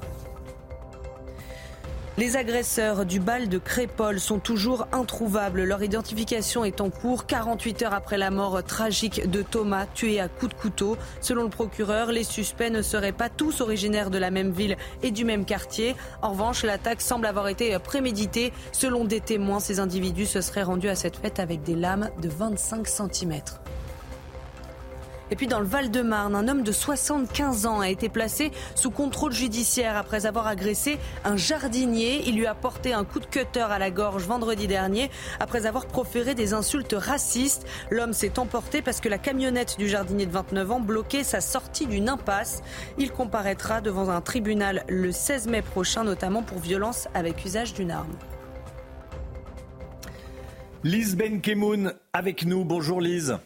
Les 2.18 2.34
agresseurs 2.34 3.06
du 3.06 3.20
bal 3.20 3.48
de 3.48 3.58
Crépol 3.58 4.18
sont 4.18 4.40
toujours 4.40 4.88
introuvables. 4.90 5.62
Leur 5.62 5.84
identification 5.84 6.64
est 6.64 6.80
en 6.80 6.90
cours 6.90 7.26
48 7.26 7.82
heures 7.82 7.94
après 7.94 8.18
la 8.18 8.32
mort 8.32 8.60
tragique 8.64 9.30
de 9.30 9.40
Thomas, 9.40 9.86
tué 9.94 10.18
à 10.18 10.26
coups 10.26 10.52
de 10.52 10.60
couteau. 10.60 10.96
Selon 11.20 11.44
le 11.44 11.48
procureur, 11.48 12.10
les 12.10 12.24
suspects 12.24 12.70
ne 12.70 12.82
seraient 12.82 13.12
pas 13.12 13.28
tous 13.28 13.60
originaires 13.60 14.10
de 14.10 14.18
la 14.18 14.32
même 14.32 14.50
ville 14.50 14.76
et 15.04 15.12
du 15.12 15.24
même 15.24 15.44
quartier. 15.44 15.94
En 16.20 16.32
revanche, 16.32 16.64
l'attaque 16.64 17.02
semble 17.02 17.24
avoir 17.24 17.46
été 17.46 17.78
préméditée. 17.78 18.52
Selon 18.72 19.04
des 19.04 19.20
témoins, 19.20 19.60
ces 19.60 19.78
individus 19.78 20.26
se 20.26 20.40
seraient 20.40 20.64
rendus 20.64 20.88
à 20.88 20.96
cette 20.96 21.18
fête 21.18 21.38
avec 21.38 21.62
des 21.62 21.76
lames 21.76 22.10
de 22.20 22.28
25 22.28 22.88
cm. 22.88 23.42
Et 25.30 25.36
puis 25.36 25.46
dans 25.46 25.60
le 25.60 25.66
Val-de-Marne, 25.66 26.34
un 26.34 26.48
homme 26.48 26.62
de 26.62 26.72
75 26.72 27.66
ans 27.66 27.80
a 27.80 27.88
été 27.88 28.08
placé 28.08 28.50
sous 28.74 28.90
contrôle 28.90 29.32
judiciaire 29.32 29.96
après 29.96 30.26
avoir 30.26 30.46
agressé 30.46 30.98
un 31.24 31.36
jardinier. 31.36 32.22
Il 32.26 32.36
lui 32.36 32.46
a 32.46 32.54
porté 32.54 32.92
un 32.92 33.04
coup 33.04 33.20
de 33.20 33.26
cutter 33.26 33.60
à 33.60 33.78
la 33.78 33.90
gorge 33.90 34.24
vendredi 34.24 34.66
dernier 34.66 35.10
après 35.40 35.66
avoir 35.66 35.86
proféré 35.86 36.34
des 36.34 36.54
insultes 36.54 36.94
racistes. 36.96 37.66
L'homme 37.90 38.12
s'est 38.12 38.38
emporté 38.38 38.82
parce 38.82 39.00
que 39.00 39.08
la 39.08 39.18
camionnette 39.18 39.76
du 39.78 39.88
jardinier 39.88 40.26
de 40.26 40.32
29 40.32 40.70
ans 40.70 40.80
bloquait 40.80 41.24
sa 41.24 41.40
sortie 41.40 41.86
d'une 41.86 42.08
impasse. 42.08 42.62
Il 42.96 43.12
comparaîtra 43.12 43.80
devant 43.80 44.08
un 44.08 44.20
tribunal 44.20 44.84
le 44.88 45.12
16 45.12 45.48
mai 45.48 45.62
prochain, 45.62 46.04
notamment 46.04 46.42
pour 46.42 46.58
violence 46.58 47.08
avec 47.14 47.44
usage 47.44 47.74
d'une 47.74 47.90
arme. 47.90 48.16
Lise 50.84 51.16
Benkemoun 51.16 51.92
avec 52.12 52.46
nous. 52.46 52.64
Bonjour 52.64 53.00
Lise. 53.00 53.38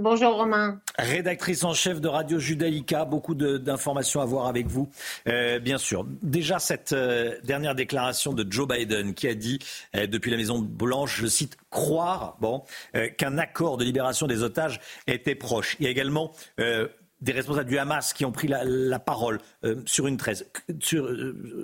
Bonjour 0.00 0.36
Romain. 0.36 0.80
Rédactrice 0.98 1.64
en 1.64 1.74
chef 1.74 2.00
de 2.00 2.08
Radio 2.08 2.38
Judaïka, 2.38 3.04
beaucoup 3.04 3.34
d'informations 3.34 4.22
à 4.22 4.24
voir 4.24 4.46
avec 4.46 4.66
vous, 4.66 4.88
euh, 5.28 5.58
bien 5.58 5.76
sûr. 5.76 6.06
Déjà 6.22 6.58
cette 6.58 6.94
euh, 6.94 7.36
dernière 7.44 7.74
déclaration 7.74 8.32
de 8.32 8.50
Joe 8.50 8.66
Biden 8.66 9.12
qui 9.12 9.28
a 9.28 9.34
dit 9.34 9.58
euh, 9.94 10.06
depuis 10.06 10.30
la 10.30 10.38
Maison 10.38 10.60
Blanche, 10.60 11.20
je 11.20 11.26
cite, 11.26 11.58
croire 11.68 12.38
qu'un 13.18 13.36
accord 13.36 13.76
de 13.76 13.84
libération 13.84 14.26
des 14.26 14.42
otages 14.42 14.80
était 15.06 15.34
proche. 15.34 15.76
Il 15.78 15.84
y 15.84 15.88
a 15.88 15.90
également 15.90 16.32
des 16.58 17.32
responsables 17.32 17.68
du 17.68 17.78
Hamas 17.78 18.14
qui 18.14 18.24
ont 18.24 18.32
pris 18.32 18.48
la, 18.48 18.98
parole 18.98 19.40
sur 19.86 20.06
une 20.06 20.16
trêve, 20.16 20.44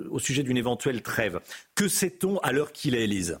au 0.09 0.19
sujet 0.19 0.43
d'une 0.43 0.57
éventuelle 0.57 1.01
trêve. 1.01 1.39
Que 1.73 1.87
sait-on 1.87 2.37
à 2.39 2.51
l'heure 2.51 2.71
qu'il 2.71 2.95
est, 2.95 3.03
Elise 3.03 3.39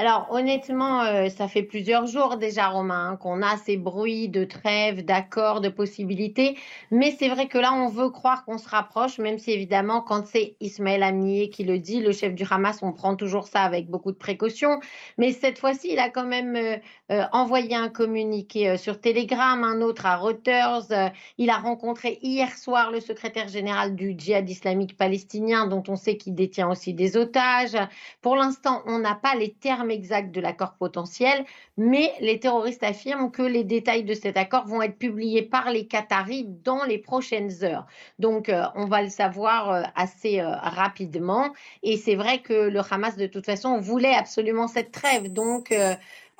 alors 0.00 0.28
honnêtement, 0.30 1.02
euh, 1.02 1.28
ça 1.28 1.48
fait 1.48 1.64
plusieurs 1.64 2.06
jours 2.06 2.36
déjà, 2.36 2.68
Romain, 2.68 3.10
hein, 3.10 3.16
qu'on 3.16 3.42
a 3.42 3.56
ces 3.56 3.76
bruits 3.76 4.28
de 4.28 4.44
trêve, 4.44 5.04
d'accords, 5.04 5.60
de 5.60 5.68
possibilités. 5.68 6.56
Mais 6.92 7.10
c'est 7.18 7.28
vrai 7.28 7.48
que 7.48 7.58
là, 7.58 7.72
on 7.72 7.88
veut 7.88 8.08
croire 8.08 8.44
qu'on 8.44 8.58
se 8.58 8.68
rapproche, 8.68 9.18
même 9.18 9.38
si 9.38 9.50
évidemment, 9.50 10.00
quand 10.00 10.24
c'est 10.24 10.54
Ismaël 10.60 11.02
Amnier 11.02 11.50
qui 11.50 11.64
le 11.64 11.80
dit, 11.80 11.98
le 11.98 12.12
chef 12.12 12.32
du 12.36 12.44
Hamas, 12.48 12.78
on 12.82 12.92
prend 12.92 13.16
toujours 13.16 13.48
ça 13.48 13.62
avec 13.62 13.90
beaucoup 13.90 14.12
de 14.12 14.16
précautions. 14.16 14.78
Mais 15.16 15.32
cette 15.32 15.58
fois-ci, 15.58 15.88
il 15.90 15.98
a 15.98 16.10
quand 16.10 16.26
même 16.26 16.54
euh, 16.54 16.76
euh, 17.10 17.24
envoyé 17.32 17.74
un 17.74 17.88
communiqué 17.88 18.76
sur 18.76 19.00
Telegram, 19.00 19.64
un 19.64 19.80
autre 19.80 20.06
à 20.06 20.16
Reuters. 20.16 21.12
il 21.38 21.50
a 21.50 21.56
rencontré 21.56 22.20
hier 22.22 22.56
soir 22.56 22.92
le 22.92 23.00
secrétaire 23.00 23.48
général 23.48 23.96
du 23.96 24.14
djihad 24.16 24.48
islamique 24.48 24.96
palestinien, 24.96 25.66
dont 25.66 25.82
on 25.88 25.96
sait 25.96 26.16
qu'il 26.16 26.36
détient 26.36 26.70
aussi 26.70 26.94
des 26.94 27.16
otages. 27.16 27.76
Pour 28.22 28.36
l'instant, 28.36 28.82
on 28.86 29.00
n'a 29.00 29.16
pas 29.16 29.34
les 29.34 29.50
termes 29.50 29.87
exact 29.90 30.34
de 30.34 30.40
l'accord 30.40 30.74
potentiel, 30.74 31.44
mais 31.76 32.12
les 32.20 32.40
terroristes 32.40 32.82
affirment 32.82 33.30
que 33.30 33.42
les 33.42 33.64
détails 33.64 34.04
de 34.04 34.14
cet 34.14 34.36
accord 34.36 34.66
vont 34.66 34.82
être 34.82 34.98
publiés 34.98 35.42
par 35.42 35.70
les 35.70 35.86
Qataris 35.86 36.46
dans 36.64 36.84
les 36.84 36.98
prochaines 36.98 37.64
heures. 37.64 37.86
Donc, 38.18 38.48
euh, 38.48 38.64
on 38.74 38.86
va 38.86 39.02
le 39.02 39.08
savoir 39.08 39.70
euh, 39.70 39.82
assez 39.94 40.40
euh, 40.40 40.50
rapidement. 40.56 41.52
Et 41.82 41.96
c'est 41.96 42.14
vrai 42.14 42.40
que 42.40 42.68
le 42.68 42.80
Hamas, 42.90 43.16
de 43.16 43.26
toute 43.26 43.46
façon, 43.46 43.78
voulait 43.78 44.14
absolument 44.14 44.68
cette 44.68 44.92
trêve. 44.92 45.32
Donc, 45.32 45.72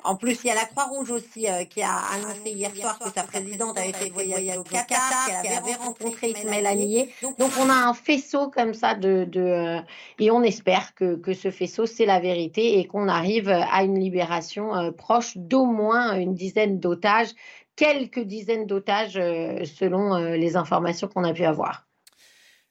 en 0.03 0.15
plus, 0.15 0.43
il 0.43 0.47
y 0.47 0.49
a 0.49 0.55
la 0.55 0.65
Croix-Rouge 0.65 1.11
aussi 1.11 1.47
euh, 1.47 1.65
qui 1.65 1.81
a 1.81 1.93
annoncé 2.13 2.51
hier 2.51 2.73
soir 2.73 2.97
que 2.99 3.11
sa 3.11 3.23
présidente 3.23 3.77
avait 3.77 3.91
fait 3.91 4.09
voyager 4.09 4.57
au 4.57 4.63
Qatar, 4.63 5.41
qu'elle 5.41 5.57
avait 5.57 5.75
rencontré 5.75 6.29
Ismaël 6.29 6.65
Haniyeh. 6.67 7.09
Donc, 7.37 7.51
on 7.59 7.69
a 7.69 7.73
un 7.73 7.93
faisceau 7.93 8.49
comme 8.49 8.73
ça 8.73 8.95
de, 8.95 9.25
de 9.25 9.41
euh, 9.41 9.81
et 10.17 10.31
on 10.31 10.41
espère 10.41 10.95
que, 10.95 11.15
que 11.15 11.33
ce 11.33 11.51
faisceau 11.51 11.85
c'est 11.85 12.05
la 12.05 12.21
vérité 12.21 12.79
et 12.79 12.87
qu'on 12.87 13.09
arrive 13.09 13.49
à 13.49 13.83
une 13.83 13.99
libération 13.99 14.73
euh, 14.73 14.91
proche 14.91 15.35
d'au 15.35 15.65
moins 15.65 16.17
une 16.17 16.33
dizaine 16.33 16.79
d'otages, 16.79 17.29
quelques 17.75 18.21
dizaines 18.21 18.67
d'otages 18.67 19.13
selon 19.13 20.15
les 20.15 20.57
informations 20.57 21.07
qu'on 21.07 21.23
a 21.23 21.33
pu 21.33 21.45
avoir. 21.45 21.87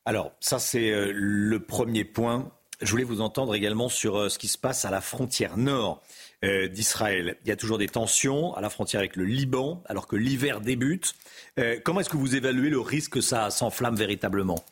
Alors, 0.05 0.33
ça 0.41 0.59
c'est 0.59 0.91
le 1.12 1.61
premier 1.61 2.05
point. 2.05 2.51
Je 2.81 2.91
voulais 2.91 3.05
vous 3.05 3.20
entendre 3.20 3.55
également 3.55 3.89
sur 3.89 4.31
ce 4.31 4.39
qui 4.39 4.49
se 4.49 4.59
passe 4.59 4.85
à 4.85 4.91
la 4.91 5.01
frontière 5.01 5.57
nord. 5.57 6.03
Euh, 6.45 6.68
d'Israël. 6.68 7.36
Il 7.43 7.49
y 7.49 7.51
a 7.51 7.57
toujours 7.57 7.78
des 7.78 7.89
tensions 7.89 8.55
à 8.55 8.61
la 8.61 8.70
frontière 8.70 9.01
avec 9.01 9.16
le 9.16 9.24
Liban, 9.24 9.82
alors 9.86 10.07
que 10.07 10.14
l'hiver 10.14 10.61
débute. 10.61 11.16
Euh, 11.59 11.80
comment 11.84 11.99
est-ce 11.99 12.09
que 12.09 12.16
vous 12.16 12.36
évaluez 12.36 12.70
le 12.70 12.78
risque 12.78 13.14
que 13.14 13.20
ça 13.20 13.51
s'enflamme 13.51 13.97
véritablement? 13.97 14.64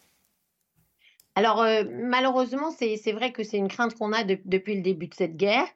Alors 1.34 1.60
euh, 1.62 1.82
malheureusement, 1.90 2.70
c'est 2.70 3.10
vrai 3.10 3.32
que 3.32 3.42
c'est 3.42 3.56
une 3.56 3.66
crainte 3.66 3.96
qu'on 3.96 4.12
a 4.12 4.22
depuis 4.22 4.76
le 4.76 4.82
début 4.82 5.08
de 5.08 5.14
cette 5.14 5.36
guerre. 5.36 5.66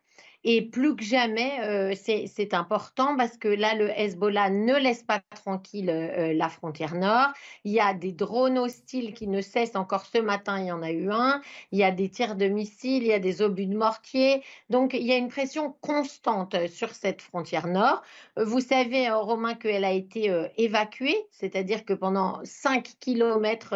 Et 0.43 0.63
plus 0.63 0.97
que 0.97 1.05
jamais, 1.05 1.61
euh, 1.63 1.95
c'est 1.95 2.55
important 2.55 3.15
parce 3.17 3.37
que 3.37 3.49
là, 3.49 3.75
le 3.75 3.91
Hezbollah 3.91 4.49
ne 4.49 4.75
laisse 4.75 5.03
pas 5.03 5.21
tranquille 5.35 5.91
euh, 5.91 6.33
la 6.33 6.49
frontière 6.49 6.95
nord. 6.95 7.29
Il 7.65 7.73
y 7.73 7.81
a 7.81 7.93
des 7.93 8.13
drones 8.13 8.59
hostiles 8.59 9.13
qui 9.13 9.27
ne 9.27 9.43
cessent. 9.43 9.77
Encore 9.77 10.07
ce 10.07 10.17
matin, 10.17 10.59
il 10.59 10.67
y 10.67 10.73
en 10.73 10.83
a 10.83 10.93
eu 10.93 11.11
un. 11.11 11.43
Il 11.73 11.79
y 11.79 11.85
a 11.85 11.91
des 11.91 12.09
tirs 12.09 12.37
de 12.37 12.47
missiles, 12.47 13.03
il 13.03 13.09
y 13.09 13.13
a 13.13 13.19
des 13.19 13.43
obus 13.43 13.67
de 13.67 13.77
mortier. 13.77 14.43
Donc, 14.71 14.95
il 14.95 15.03
y 15.03 15.13
a 15.13 15.17
une 15.17 15.29
pression 15.29 15.75
constante 15.83 16.57
sur 16.69 16.95
cette 16.95 17.21
frontière 17.21 17.67
nord. 17.67 18.03
Vous 18.39 18.61
savez, 18.61 19.11
Romain, 19.11 19.55
qu'elle 19.55 19.85
a 19.85 19.93
été 19.93 20.31
euh, 20.31 20.49
évacuée, 20.57 21.27
c'est-à-dire 21.33 21.85
que 21.85 21.93
pendant 21.93 22.41
5 22.45 22.95
kilomètres, 22.99 23.75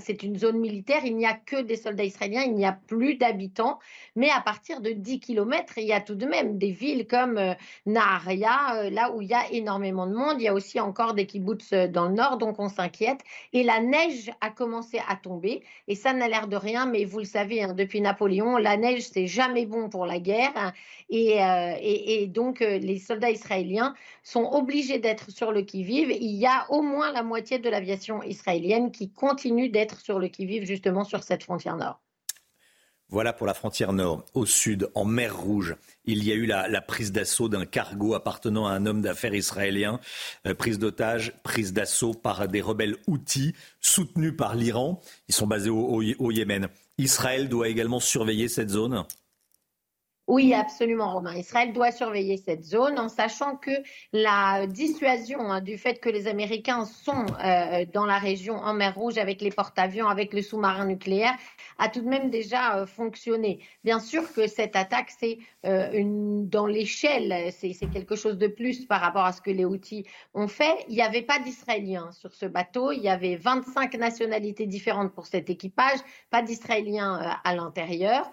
c'est 0.00 0.22
une 0.22 0.38
zone 0.38 0.58
militaire, 0.58 1.06
il 1.06 1.16
n'y 1.16 1.26
a 1.26 1.34
que 1.34 1.62
des 1.62 1.76
soldats 1.76 2.04
israéliens, 2.04 2.42
il 2.42 2.54
n'y 2.54 2.66
a 2.66 2.72
plus 2.72 3.14
d'habitants. 3.14 3.78
Mais 4.14 4.28
à 4.28 4.42
partir 4.42 4.82
de 4.82 4.90
10 4.90 5.20
kilomètres, 5.20 5.78
il 5.86 5.90
y 5.90 5.92
a 5.92 6.00
tout 6.00 6.16
de 6.16 6.26
même 6.26 6.58
des 6.58 6.72
villes 6.72 7.06
comme 7.06 7.38
euh, 7.38 7.54
Naharia, 7.86 8.74
euh, 8.74 8.90
là 8.90 9.12
où 9.12 9.22
il 9.22 9.28
y 9.28 9.34
a 9.34 9.48
énormément 9.52 10.08
de 10.08 10.14
monde. 10.14 10.40
Il 10.40 10.42
y 10.42 10.48
a 10.48 10.54
aussi 10.54 10.80
encore 10.80 11.14
des 11.14 11.26
kibbutz 11.26 11.72
euh, 11.72 11.86
dans 11.86 12.08
le 12.08 12.14
nord, 12.14 12.38
donc 12.38 12.58
on 12.58 12.68
s'inquiète. 12.68 13.20
Et 13.52 13.62
la 13.62 13.80
neige 13.80 14.32
a 14.40 14.50
commencé 14.50 15.00
à 15.08 15.14
tomber. 15.14 15.62
Et 15.86 15.94
ça 15.94 16.12
n'a 16.12 16.26
l'air 16.26 16.48
de 16.48 16.56
rien, 16.56 16.86
mais 16.86 17.04
vous 17.04 17.20
le 17.20 17.24
savez, 17.24 17.62
hein, 17.62 17.72
depuis 17.72 18.00
Napoléon, 18.00 18.56
la 18.56 18.76
neige, 18.76 19.08
c'est 19.08 19.28
jamais 19.28 19.64
bon 19.64 19.88
pour 19.88 20.06
la 20.06 20.18
guerre. 20.18 20.72
Et, 21.08 21.38
et, 21.38 22.26
donc, 22.26 22.58
les 22.60 22.98
soldats 22.98 23.30
israéliens 23.30 23.94
sont 24.24 24.44
obligés 24.44 24.98
d'être 24.98 25.30
sur 25.30 25.52
le 25.52 25.62
qui-vive. 25.62 26.10
Il 26.10 26.34
y 26.34 26.46
a 26.46 26.66
au 26.70 26.82
moins 26.82 27.12
la 27.12 27.22
moitié 27.22 27.60
de 27.60 27.70
l'aviation 27.70 28.24
israélienne 28.24 28.90
qui 28.90 29.12
continue 29.12 29.68
d'être 29.68 30.00
sur 30.00 30.18
le 30.18 30.26
qui-vive, 30.26 30.64
justement, 30.64 31.04
sur 31.04 31.22
cette 31.22 31.44
frontière 31.44 31.76
nord. 31.76 32.00
Voilà 33.08 33.32
pour 33.32 33.46
la 33.46 33.54
frontière 33.54 33.92
nord. 33.92 34.24
Au 34.34 34.46
sud, 34.46 34.90
en 34.94 35.04
mer 35.04 35.36
Rouge, 35.36 35.76
il 36.04 36.24
y 36.24 36.32
a 36.32 36.34
eu 36.34 36.46
la, 36.46 36.80
prise 36.80 37.12
d'assaut 37.12 37.48
d'un 37.48 37.64
cargo 37.64 38.14
appartenant 38.14 38.66
à 38.66 38.72
un 38.72 38.84
homme 38.84 39.00
d'affaires 39.00 39.34
israélien. 39.34 40.00
Euh, 40.46 40.54
prise 40.54 40.78
d'otage, 40.78 41.32
prise 41.44 41.72
d'assaut 41.72 42.14
par 42.14 42.48
des 42.48 42.60
rebelles 42.60 42.96
houthis 43.06 43.54
soutenus 43.80 44.36
par 44.36 44.56
l'Iran. 44.56 45.00
Ils 45.28 45.34
sont 45.34 45.46
basés 45.46 45.70
au 45.70 46.30
Yémen. 46.30 46.68
Israël 46.98 47.48
doit 47.48 47.68
également 47.68 48.00
surveiller 48.00 48.48
cette 48.48 48.70
zone 48.70 49.04
oui, 50.28 50.52
absolument, 50.54 51.12
Romain. 51.12 51.36
Israël 51.36 51.72
doit 51.72 51.92
surveiller 51.92 52.36
cette 52.36 52.64
zone 52.64 52.98
en 52.98 53.08
sachant 53.08 53.54
que 53.56 53.70
la 54.12 54.66
dissuasion 54.66 55.52
hein, 55.52 55.60
du 55.60 55.78
fait 55.78 56.00
que 56.00 56.08
les 56.08 56.26
Américains 56.26 56.84
sont 56.84 57.26
euh, 57.44 57.84
dans 57.94 58.06
la 58.06 58.18
région 58.18 58.56
en 58.56 58.74
mer 58.74 58.96
Rouge 58.96 59.18
avec 59.18 59.40
les 59.40 59.50
porte-avions, 59.50 60.08
avec 60.08 60.32
le 60.32 60.42
sous-marin 60.42 60.86
nucléaire, 60.86 61.36
a 61.78 61.88
tout 61.88 62.00
de 62.00 62.08
même 62.08 62.28
déjà 62.30 62.76
euh, 62.76 62.86
fonctionné. 62.86 63.60
Bien 63.84 64.00
sûr 64.00 64.32
que 64.32 64.48
cette 64.48 64.74
attaque, 64.74 65.12
c'est 65.16 65.38
euh, 65.64 65.92
une, 65.92 66.48
dans 66.48 66.66
l'échelle, 66.66 67.52
c'est, 67.52 67.76
quelque 67.92 68.16
chose 68.16 68.36
de 68.36 68.48
plus 68.48 68.84
par 68.84 69.00
rapport 69.00 69.24
à 69.24 69.32
ce 69.32 69.40
que 69.40 69.52
les 69.52 69.64
Houthis 69.64 70.06
ont 70.34 70.48
fait. 70.48 70.84
Il 70.88 70.94
n'y 70.96 71.02
avait 71.02 71.22
pas 71.22 71.38
d'Israéliens 71.38 72.10
sur 72.10 72.34
ce 72.34 72.46
bateau. 72.46 72.90
Il 72.90 73.00
y 73.00 73.08
avait 73.08 73.36
25 73.36 73.94
nationalités 73.94 74.66
différentes 74.66 75.14
pour 75.14 75.26
cet 75.26 75.50
équipage, 75.50 76.00
pas 76.30 76.42
d'Israéliens 76.42 77.38
à 77.44 77.54
l'intérieur. 77.54 78.28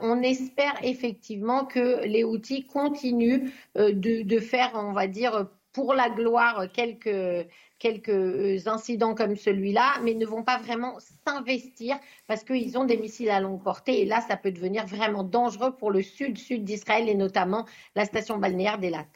On 0.00 0.22
espère 0.22 0.74
effectivement 0.82 1.66
que 1.66 2.04
les 2.06 2.24
outils 2.24 2.66
continuent 2.66 3.50
euh, 3.76 3.92
de, 3.92 4.38
faire, 4.38 4.72
on 4.74 4.92
va 4.92 5.06
dire, 5.06 5.48
pour 5.72 5.92
la 5.94 6.08
gloire 6.08 6.70
quelques, 6.72 7.46
quelques 7.78 8.08
euh, 8.08 8.58
incidents 8.66 9.14
comme 9.14 9.36
celui-là, 9.36 10.00
mais 10.02 10.14
ne 10.14 10.26
vont 10.26 10.42
pas 10.42 10.58
vraiment 10.58 10.96
s'investir 11.26 11.98
parce 12.26 12.44
qu'ils 12.44 12.78
ont 12.78 12.84
des 12.84 12.96
missiles 12.96 13.30
à 13.30 13.40
longue 13.40 13.62
portée. 13.62 14.00
Et 14.00 14.04
là, 14.06 14.20
ça 14.22 14.36
peut 14.36 14.52
devenir 14.52 14.86
vraiment 14.86 15.24
dangereux 15.24 15.76
pour 15.76 15.90
le 15.90 16.02
sud-sud 16.02 16.64
d'Israël 16.64 17.08
et 17.08 17.14
notamment 17.14 17.66
la 17.94 18.04
station 18.04 18.38
balnéaire 18.38 18.78
d'Elat. 18.78 19.06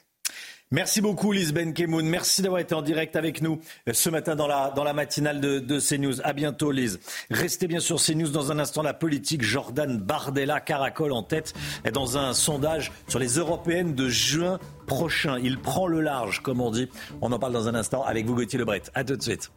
Merci 0.73 1.01
beaucoup 1.01 1.33
Lise 1.33 1.53
Benkemoun. 1.53 2.07
Merci 2.07 2.43
d'avoir 2.43 2.61
été 2.61 2.77
en 2.77 2.83
direct 2.83 3.17
avec 3.17 3.43
nous 3.43 3.59
euh, 3.89 3.93
ce 3.93 4.09
matin 4.09 4.37
dans 4.37 4.47
la, 4.47 4.71
dans 4.71 4.85
la 4.85 4.93
matinale 4.93 5.41
de, 5.41 5.59
de 5.59 5.81
CNews. 5.81 6.21
À 6.23 6.33
bientôt 6.33 6.71
Lise. 6.71 7.01
Restez 7.29 7.67
bien 7.67 7.81
sur 7.81 8.01
CNews 8.01 8.29
dans 8.29 8.53
un 8.53 8.61
instant. 8.61 8.83
La 8.83 8.95
politique 8.95 9.43
Jordan 9.43 9.99
Bardella 9.99 10.61
caracole 10.61 11.11
en 11.11 11.25
tête 11.25 11.55
dans 11.93 12.19
un 12.19 12.35
sondage 12.35 12.93
sur 13.09 13.19
les 13.19 13.39
européennes 13.39 13.97
de 13.97 14.09
juin 14.09 14.61
prochain. 14.87 15.41
Il 15.43 15.59
prend 15.59 15.89
le 15.89 16.01
large, 16.03 16.41
comme 16.41 16.61
on 16.61 16.71
dit. 16.71 16.89
On 17.21 17.33
en 17.33 17.41
parle 17.41 17.53
dans 17.53 17.67
un 17.67 17.75
instant 17.75 18.05
avec 18.05 18.27
vous 18.27 18.37
Gauthier 18.37 18.61
Lebret. 18.61 18.83
À 18.95 19.03
tout 19.03 19.17
de 19.17 19.23
suite. 19.23 19.51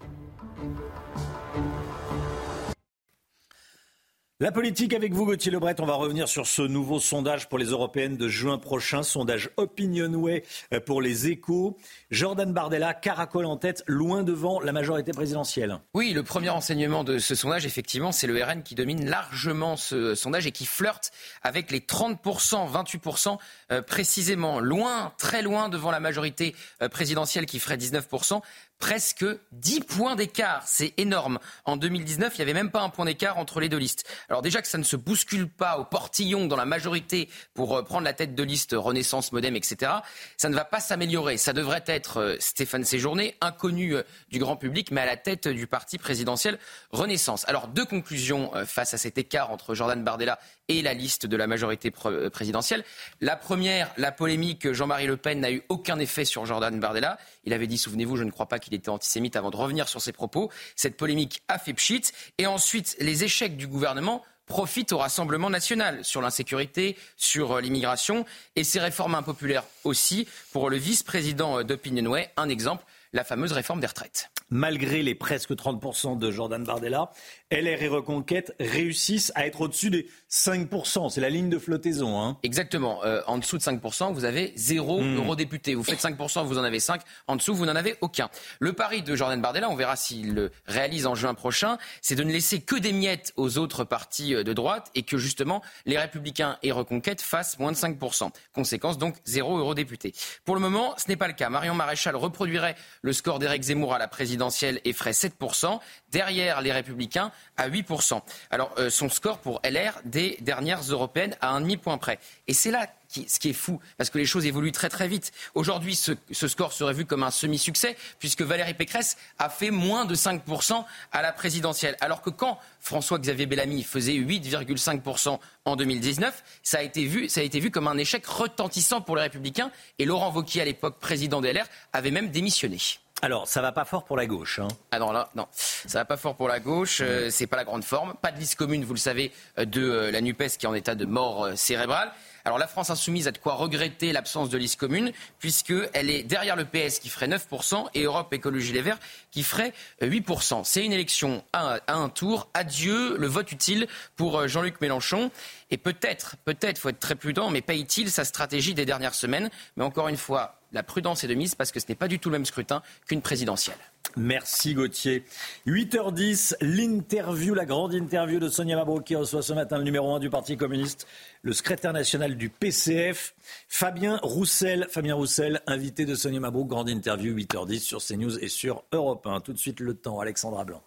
La 4.44 4.52
politique 4.52 4.94
avec 4.94 5.14
vous, 5.14 5.26
Gauthier 5.26 5.54
Lebret. 5.54 5.80
On 5.80 5.86
va 5.86 5.94
revenir 5.94 6.28
sur 6.28 6.48
ce 6.48 6.62
nouveau 6.62 7.00
sondage 7.00 7.48
pour 7.48 7.58
les 7.58 7.68
européennes 7.68 8.18
de 8.18 8.28
juin 8.28 8.58
prochain. 8.58 9.02
Sondage 9.02 9.50
Opinionway 9.56 10.44
euh, 10.74 10.82
pour 10.82 11.02
les 11.02 11.30
échos. 11.30 11.78
Jordan 12.12 12.52
Bardella 12.52 12.94
caracole 12.94 13.46
en 13.46 13.56
tête, 13.56 13.86
loin 13.88 14.22
devant 14.22 14.60
la 14.60 14.74
majorité 14.74 15.14
présidentielle. 15.14 15.80
Oui, 15.94 16.12
le 16.12 16.24
premier 16.24 16.50
enseignement 16.50 17.06
de 17.06 17.20
ce 17.20 17.36
sondage, 17.36 17.66
effectivement, 17.66 18.12
c'est 18.12 18.28
le 18.28 18.44
RN 18.44 18.64
qui 18.64 18.76
domine 18.76 19.10
largement 19.10 19.78
ce 19.78 20.14
sondage 20.14 20.46
et 20.46 20.52
qui 20.52 20.66
flirte 20.66 21.14
avec 21.42 21.72
les 21.72 21.80
30%, 21.80 22.70
28% 22.70 23.38
euh, 23.72 23.82
précisément. 23.82 24.60
Loin, 24.60 25.14
très 25.18 25.42
loin 25.42 25.70
devant 25.70 25.90
la 25.90 26.02
majorité 26.02 26.54
euh, 26.82 26.90
présidentielle 26.90 27.46
qui 27.46 27.60
ferait 27.60 27.78
19% 27.78 28.42
presque 28.80 29.26
10 29.52 29.82
points 29.82 30.16
d'écart. 30.16 30.64
C'est 30.68 30.94
énorme. 30.98 31.40
En 31.66 31.78
2019, 31.78 32.34
il 32.36 32.38
n'y 32.38 32.42
avait 32.44 32.54
même 32.54 32.72
pas 32.72 32.82
un 32.82 32.90
point 32.90 33.06
d'écart 33.06 33.38
entre 33.38 33.60
les 33.60 33.70
deux 33.70 33.78
listes. 33.78 34.04
Alors 34.30 34.42
déjà 34.42 34.62
que 34.62 34.68
ça 34.68 34.78
ne 34.78 34.84
se 34.84 34.96
bouscule 34.96 35.48
pas 35.50 35.78
au 35.78 35.86
portillon 35.86 36.48
dans 36.48 36.56
la 36.56 36.66
majorité 36.66 37.30
pour 37.54 37.78
euh, 37.78 37.84
prendre 37.84 38.04
la 38.04 38.14
tête 38.14 38.36
de 38.36 38.44
liste 38.44 38.76
Renaissance, 38.78 39.32
Modem, 39.32 39.56
etc., 39.56 39.92
ça 40.38 40.50
ne 40.50 40.56
va 40.56 40.66
pas 40.66 40.80
s'améliorer. 40.80 41.38
Ça 41.38 41.54
devrait 41.54 41.84
être 41.88 42.18
euh, 42.18 42.36
Stéphane 42.40 42.84
Séjourné, 42.84 43.38
inconnu 43.42 43.96
euh, 43.96 44.04
du 44.30 44.40
grand 44.40 44.58
public, 44.58 44.92
mais 44.92 45.02
à 45.02 45.06
la 45.06 45.18
tête 45.18 45.48
du 45.48 45.68
parti 45.68 45.98
présidentiel 45.98 46.60
Renaissance. 46.92 47.48
Alors 47.48 47.68
deux 47.68 47.86
conclusions 47.86 48.52
face 48.66 48.94
à 48.94 48.98
cet 48.98 49.18
écart 49.18 49.52
entre 49.52 49.76
Jordan 49.76 50.04
Bardella 50.04 50.40
et 50.68 50.82
la 50.82 50.94
liste 50.94 51.26
de 51.26 51.36
la 51.36 51.48
majorité 51.48 51.92
présidentielle. 51.92 52.84
La 53.22 53.36
première, 53.36 53.92
la 53.98 54.12
polémique 54.12 54.72
Jean-Marie 54.72 55.08
Le 55.08 55.18
Pen 55.18 55.40
n'a 55.40 55.52
eu 55.52 55.64
aucun 55.70 56.00
effet 56.00 56.26
sur 56.26 56.46
Jordan 56.46 56.80
Bardella. 56.80 57.18
Il 57.44 57.54
avait 57.54 57.68
dit, 57.68 57.78
souvenez-vous, 57.78 58.18
je 58.18 58.24
ne 58.24 58.32
crois 58.32 58.48
pas 58.48 58.60
qu'il 58.60 58.74
était 58.74 58.90
antisémite 58.90 59.36
avant 59.36 59.52
de 59.52 59.58
revenir 59.58 59.88
sur 59.90 60.02
ses 60.02 60.14
propos. 60.14 60.50
Cette 60.76 60.98
polémique 60.98 61.42
a 61.48 61.60
fait 61.60 61.74
pchit. 61.74 62.04
Et 62.38 62.48
ensuite, 62.48 62.96
les 63.00 63.24
échecs 63.24 63.58
du 63.58 63.68
gouvernement 63.68 64.24
profitent 64.46 64.92
au 64.92 64.98
Rassemblement 64.98 65.50
national 65.50 66.04
sur 66.04 66.22
l'insécurité, 66.22 66.98
sur 67.16 67.54
euh, 67.54 67.62
l'immigration 67.62 68.26
et 68.56 68.64
ces 68.64 68.80
réformes 68.80 69.16
impopulaires 69.16 69.64
aussi. 69.84 70.28
Pour 70.52 70.70
le 70.70 70.78
vice-président 70.78 71.60
euh, 71.60 71.64
d'Opinionway, 71.64 72.30
un 72.38 72.50
exemple, 72.50 72.84
la 73.14 73.24
fameuse 73.24 73.54
réforme 73.54 73.80
des 73.80 73.88
retraites. 73.88 74.33
Malgré 74.54 75.02
les 75.02 75.16
presque 75.16 75.50
30% 75.52 76.20
de 76.20 76.30
Jordan 76.30 76.64
Bardella, 76.64 77.10
LR 77.50 77.82
et 77.82 77.88
Reconquête 77.88 78.54
réussissent 78.60 79.32
à 79.34 79.48
être 79.48 79.62
au-dessus 79.62 79.90
des 79.90 80.08
5%. 80.30 81.10
C'est 81.10 81.22
la 81.22 81.32
ligne 81.32 81.50
de 81.50 81.58
flottaison. 81.58 82.22
Hein. 82.22 82.38
Exactement. 82.44 83.04
Euh, 83.04 83.24
en 83.26 83.40
dessous 83.40 83.58
de 83.58 83.64
5%, 83.64 84.14
vous 84.14 84.26
avez 84.26 84.54
zéro 84.56 85.02
hmm. 85.02 85.18
eurodéputé. 85.18 85.74
Vous 85.74 85.84
faites 85.84 86.00
5%, 86.00 86.46
vous 86.46 86.60
en 86.60 86.64
avez 86.64 86.80
5. 86.80 87.02
En 87.26 87.36
dessous, 87.36 87.56
vous 87.56 87.66
n'en 87.66 87.76
avez 87.76 87.96
aucun. 88.02 88.30
Le 88.60 88.74
pari 88.74 89.02
de 89.02 89.16
Jordan 89.16 89.42
Bardella, 89.42 89.72
on 89.72 89.76
verra 89.76 89.96
s'il 89.96 90.36
le 90.36 90.52
réalise 90.68 91.08
en 91.08 91.16
juin 91.16 91.34
prochain, 91.34 91.80
c'est 92.04 92.14
de 92.14 92.24
ne 92.24 92.32
laisser 92.32 92.62
que 92.62 92.76
des 92.76 92.94
miettes 92.94 93.34
aux 93.38 93.58
autres 93.58 93.84
partis 93.84 94.36
euh, 94.36 94.44
de 94.44 94.54
droite 94.54 94.92
et 94.94 95.02
que 95.02 95.18
justement 95.18 95.64
les 95.88 95.98
Républicains 95.98 96.60
et 96.62 96.72
Reconquête 96.72 97.22
fassent 97.22 97.58
moins 97.58 97.72
de 97.72 97.78
5%. 97.78 98.30
Conséquence 98.54 99.00
donc 99.00 99.16
zéro 99.26 99.58
eurodéputé. 99.58 100.14
Pour 100.46 100.54
le 100.54 100.62
moment, 100.62 100.94
ce 100.98 101.08
n'est 101.08 101.16
pas 101.16 101.28
le 101.28 101.34
cas. 101.34 101.50
Marion 101.50 101.74
Maréchal 101.74 102.16
reproduirait 102.16 102.76
le 103.02 103.14
score 103.14 103.40
d'Éric 103.40 103.64
Zemmour 103.64 103.96
à 103.96 103.98
la 103.98 104.08
présidentielle 104.44 104.82
et 104.84 104.94
ferait 104.94 105.12
7%. 105.12 105.80
Derrière 106.12 106.62
les 106.62 106.72
Républicains, 106.72 107.32
à 107.58 107.70
8%. 107.70 108.22
Alors, 108.52 108.74
euh, 108.78 108.90
son 108.90 109.10
score 109.10 109.40
pour 109.40 109.62
LR 109.64 109.94
des 110.06 110.38
dernières 110.42 110.82
européennes 110.82 111.36
à 111.42 111.52
un 111.52 111.62
demi-point 111.62 111.98
près. 111.98 112.20
Et 112.48 112.54
c'est 112.54 112.72
là 112.72 112.88
ce 113.28 113.40
qui 113.40 113.50
est 113.50 113.54
fou, 113.54 113.80
parce 113.98 114.10
que 114.10 114.18
les 114.18 114.26
choses 114.26 114.46
évoluent 114.46 114.72
très 114.72 114.90
très 114.90 115.08
vite. 115.08 115.32
Aujourd'hui, 115.54 115.96
ce, 115.96 116.48
score 116.48 116.74
serait 116.74 116.94
vu 116.94 117.06
comme 117.06 117.22
un 117.22 117.30
semi-succès, 117.30 117.96
puisque 118.18 118.42
Valérie 118.42 118.74
Pécresse 118.74 119.18
a 119.38 119.50
fait 119.50 119.70
moins 119.70 120.06
de 120.06 120.16
5% 120.16 120.84
à 121.12 121.22
la 121.22 121.32
présidentielle. 121.32 121.96
Alors 122.02 122.24
que 122.24 122.32
quand 122.32 122.60
François-Xavier 122.80 123.46
Bellamy 123.46 123.84
faisait 123.84 124.14
8,5% 124.14 125.40
en 125.66 125.76
2019, 125.76 126.44
ça 126.64 126.80
a, 126.80 126.82
été 126.82 127.06
vu, 127.06 127.30
ça 127.30 127.42
a 127.42 127.44
été 127.44 127.60
vu 127.60 127.70
comme 127.70 127.88
un 127.88 127.98
échec 127.98 128.26
retentissant 128.26 129.02
pour 129.02 129.16
les 129.16 129.22
Républicains, 129.24 129.72
et 130.00 130.06
Laurent 130.06 130.32
Wauquiez, 130.32 130.62
à 130.62 130.66
l'époque 130.66 131.00
président 131.00 131.40
de 131.40 131.50
LR, 131.50 131.66
avait 131.94 132.12
même 132.12 132.32
démissionné. 132.32 132.80
Alors, 133.24 133.48
ça 133.48 133.62
va 133.62 133.72
pas 133.72 133.86
fort 133.86 134.04
pour 134.04 134.18
la 134.18 134.26
gauche. 134.26 134.60
Hein. 134.60 134.68
Ah 134.92 135.00
non, 135.00 135.14
là, 135.14 135.30
non. 135.34 135.48
Ça 135.54 136.00
va 136.00 136.04
pas 136.04 136.18
fort 136.18 136.36
pour 136.36 136.50
la 136.50 136.60
gauche. 136.60 137.00
Euh, 137.02 137.30
c'est 137.30 137.48
pas 137.48 137.56
la 137.56 137.64
grande 137.64 137.86
forme. 137.86 138.16
Pas 138.22 138.34
de 138.34 138.38
liste 138.38 138.56
commune, 138.56 138.84
vous 138.84 138.94
le 138.94 139.00
savez, 139.00 139.32
euh, 139.58 139.64
de 139.64 139.82
euh, 139.82 140.12
la 140.12 140.20
NUPES 140.20 140.58
qui 140.58 140.66
est 140.66 140.68
en 140.68 140.74
état 140.74 140.94
de 140.94 141.06
mort 141.06 141.48
cérébrale. 141.56 142.12
Alors 142.44 142.58
la 142.58 142.68
France 142.68 142.90
insoumise 142.90 143.30
a 143.30 143.32
de 143.32 143.38
quoi 143.38 143.54
regretter 143.54 144.12
l'absence 144.12 144.50
de 144.50 144.58
liste 144.58 144.78
commune, 144.78 145.14
puisqu'elle 145.40 146.10
est 146.10 146.24
derrière 146.24 146.58
le 146.58 146.66
PS 146.66 147.00
qui 147.00 147.08
ferait 147.08 147.30
9% 147.30 147.88
et 147.94 148.04
Europe 148.04 148.34
Écologie 148.34 148.74
Les 148.74 148.82
Verts 148.82 149.00
qui 149.32 149.44
ferait 149.44 149.72
8%. 150.02 150.66
C'est 150.66 150.84
une 150.84 150.92
élection 150.92 151.46
à, 151.54 151.80
un 151.88 152.10
tour. 152.10 152.50
Adieu 152.54 153.16
le 153.18 153.28
vote 153.28 153.54
utile 153.54 153.88
pour 154.18 154.50
Jean-Luc 154.50 154.82
Mélenchon. 154.82 155.32
Et 155.72 155.78
peut-être, 155.78 156.36
peut-être, 156.44 156.78
faut 156.78 156.90
être 156.90 157.00
très 157.00 157.16
prudent, 157.16 157.50
mais 157.50 157.62
paye-t-il 157.62 158.12
sa 158.12 158.26
stratégie 158.26 158.74
des 158.74 158.86
dernières 158.86 159.16
semaines? 159.16 159.50
Mais 159.78 159.86
encore 159.86 160.10
une 160.10 160.18
fois, 160.18 160.60
la 160.74 160.84
prudence 160.84 161.24
est 161.24 161.28
de 161.28 161.36
mise 161.36 161.56
parce 161.56 161.72
que 161.72 161.80
ce 161.80 161.86
n'est 161.88 161.96
pas 161.96 162.08
du 162.08 162.20
tout 162.20 162.30
le 162.30 162.34
même 162.34 162.46
scrutin 162.46 162.82
qu'une 163.08 163.22
présidentielle. 163.22 163.78
Merci 164.16 164.74
Gauthier. 164.74 165.24
8h10, 165.66 166.56
l'interview, 166.62 167.54
la 167.54 167.66
grande 167.66 167.94
interview 167.94 168.40
de 168.40 168.50
Sonia 168.50 168.76
Mabrouk 168.76 169.04
qui 169.04 169.16
reçoit 169.16 169.42
ce 169.42 169.54
matin 169.54 169.78
le 169.78 169.84
numéro 169.84 170.14
1 170.14 170.20
du 170.20 170.30
Parti 170.30 170.58
communiste, 170.58 171.08
le 171.42 171.54
secrétaire 171.54 171.94
national 171.94 172.36
du 172.36 172.50
PCF, 172.50 173.34
Fabien 173.68 174.20
Roussel. 174.22 174.88
Fabien 174.90 175.16
Roussel, 175.16 175.62
invité 175.68 176.06
de 176.06 176.16
Sonia 176.16 176.40
Mabrouk, 176.40 176.68
grande 176.68 176.90
interview, 176.90 177.36
8h10 177.36 177.80
sur 177.80 178.04
CNews 178.04 178.38
et 178.40 178.50
sur 178.50 178.84
Europe 178.92 179.26
1. 179.26 179.42
Tout 179.42 179.54
de 179.54 179.58
suite 179.58 179.80
le 179.80 179.96
temps, 179.96 180.20
Alexandra 180.20 180.64
Blanc. 180.64 180.84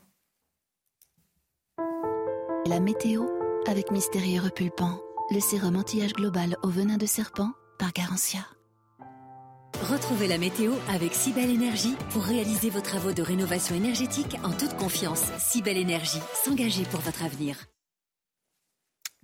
La 2.67 2.81
météo 2.81 3.25
avec 3.69 3.91
Mystérieux 3.91 4.43
Repulpant, 4.43 5.01
le 5.31 5.41
sérum 5.41 5.77
anti-âge 5.77 6.13
global 6.13 6.57
au 6.63 6.69
venin 6.69 6.97
de 6.97 7.07
serpent 7.07 7.51
par 7.79 7.93
Garantia. 7.93 8.47
Retrouvez 9.83 10.27
la 10.27 10.39
météo 10.39 10.73
avec 10.89 11.13
Cybelle 11.13 11.51
Énergie 11.51 11.97
pour 12.11 12.25
réaliser 12.25 12.71
vos 12.71 12.81
travaux 12.81 13.13
de 13.13 13.21
rénovation 13.21 13.75
énergétique 13.75 14.37
en 14.43 14.51
toute 14.51 14.75
confiance. 14.77 15.25
Cybelle 15.39 15.77
Énergie, 15.77 16.21
s'engager 16.33 16.85
pour 16.85 17.01
votre 17.01 17.23
avenir. 17.23 17.57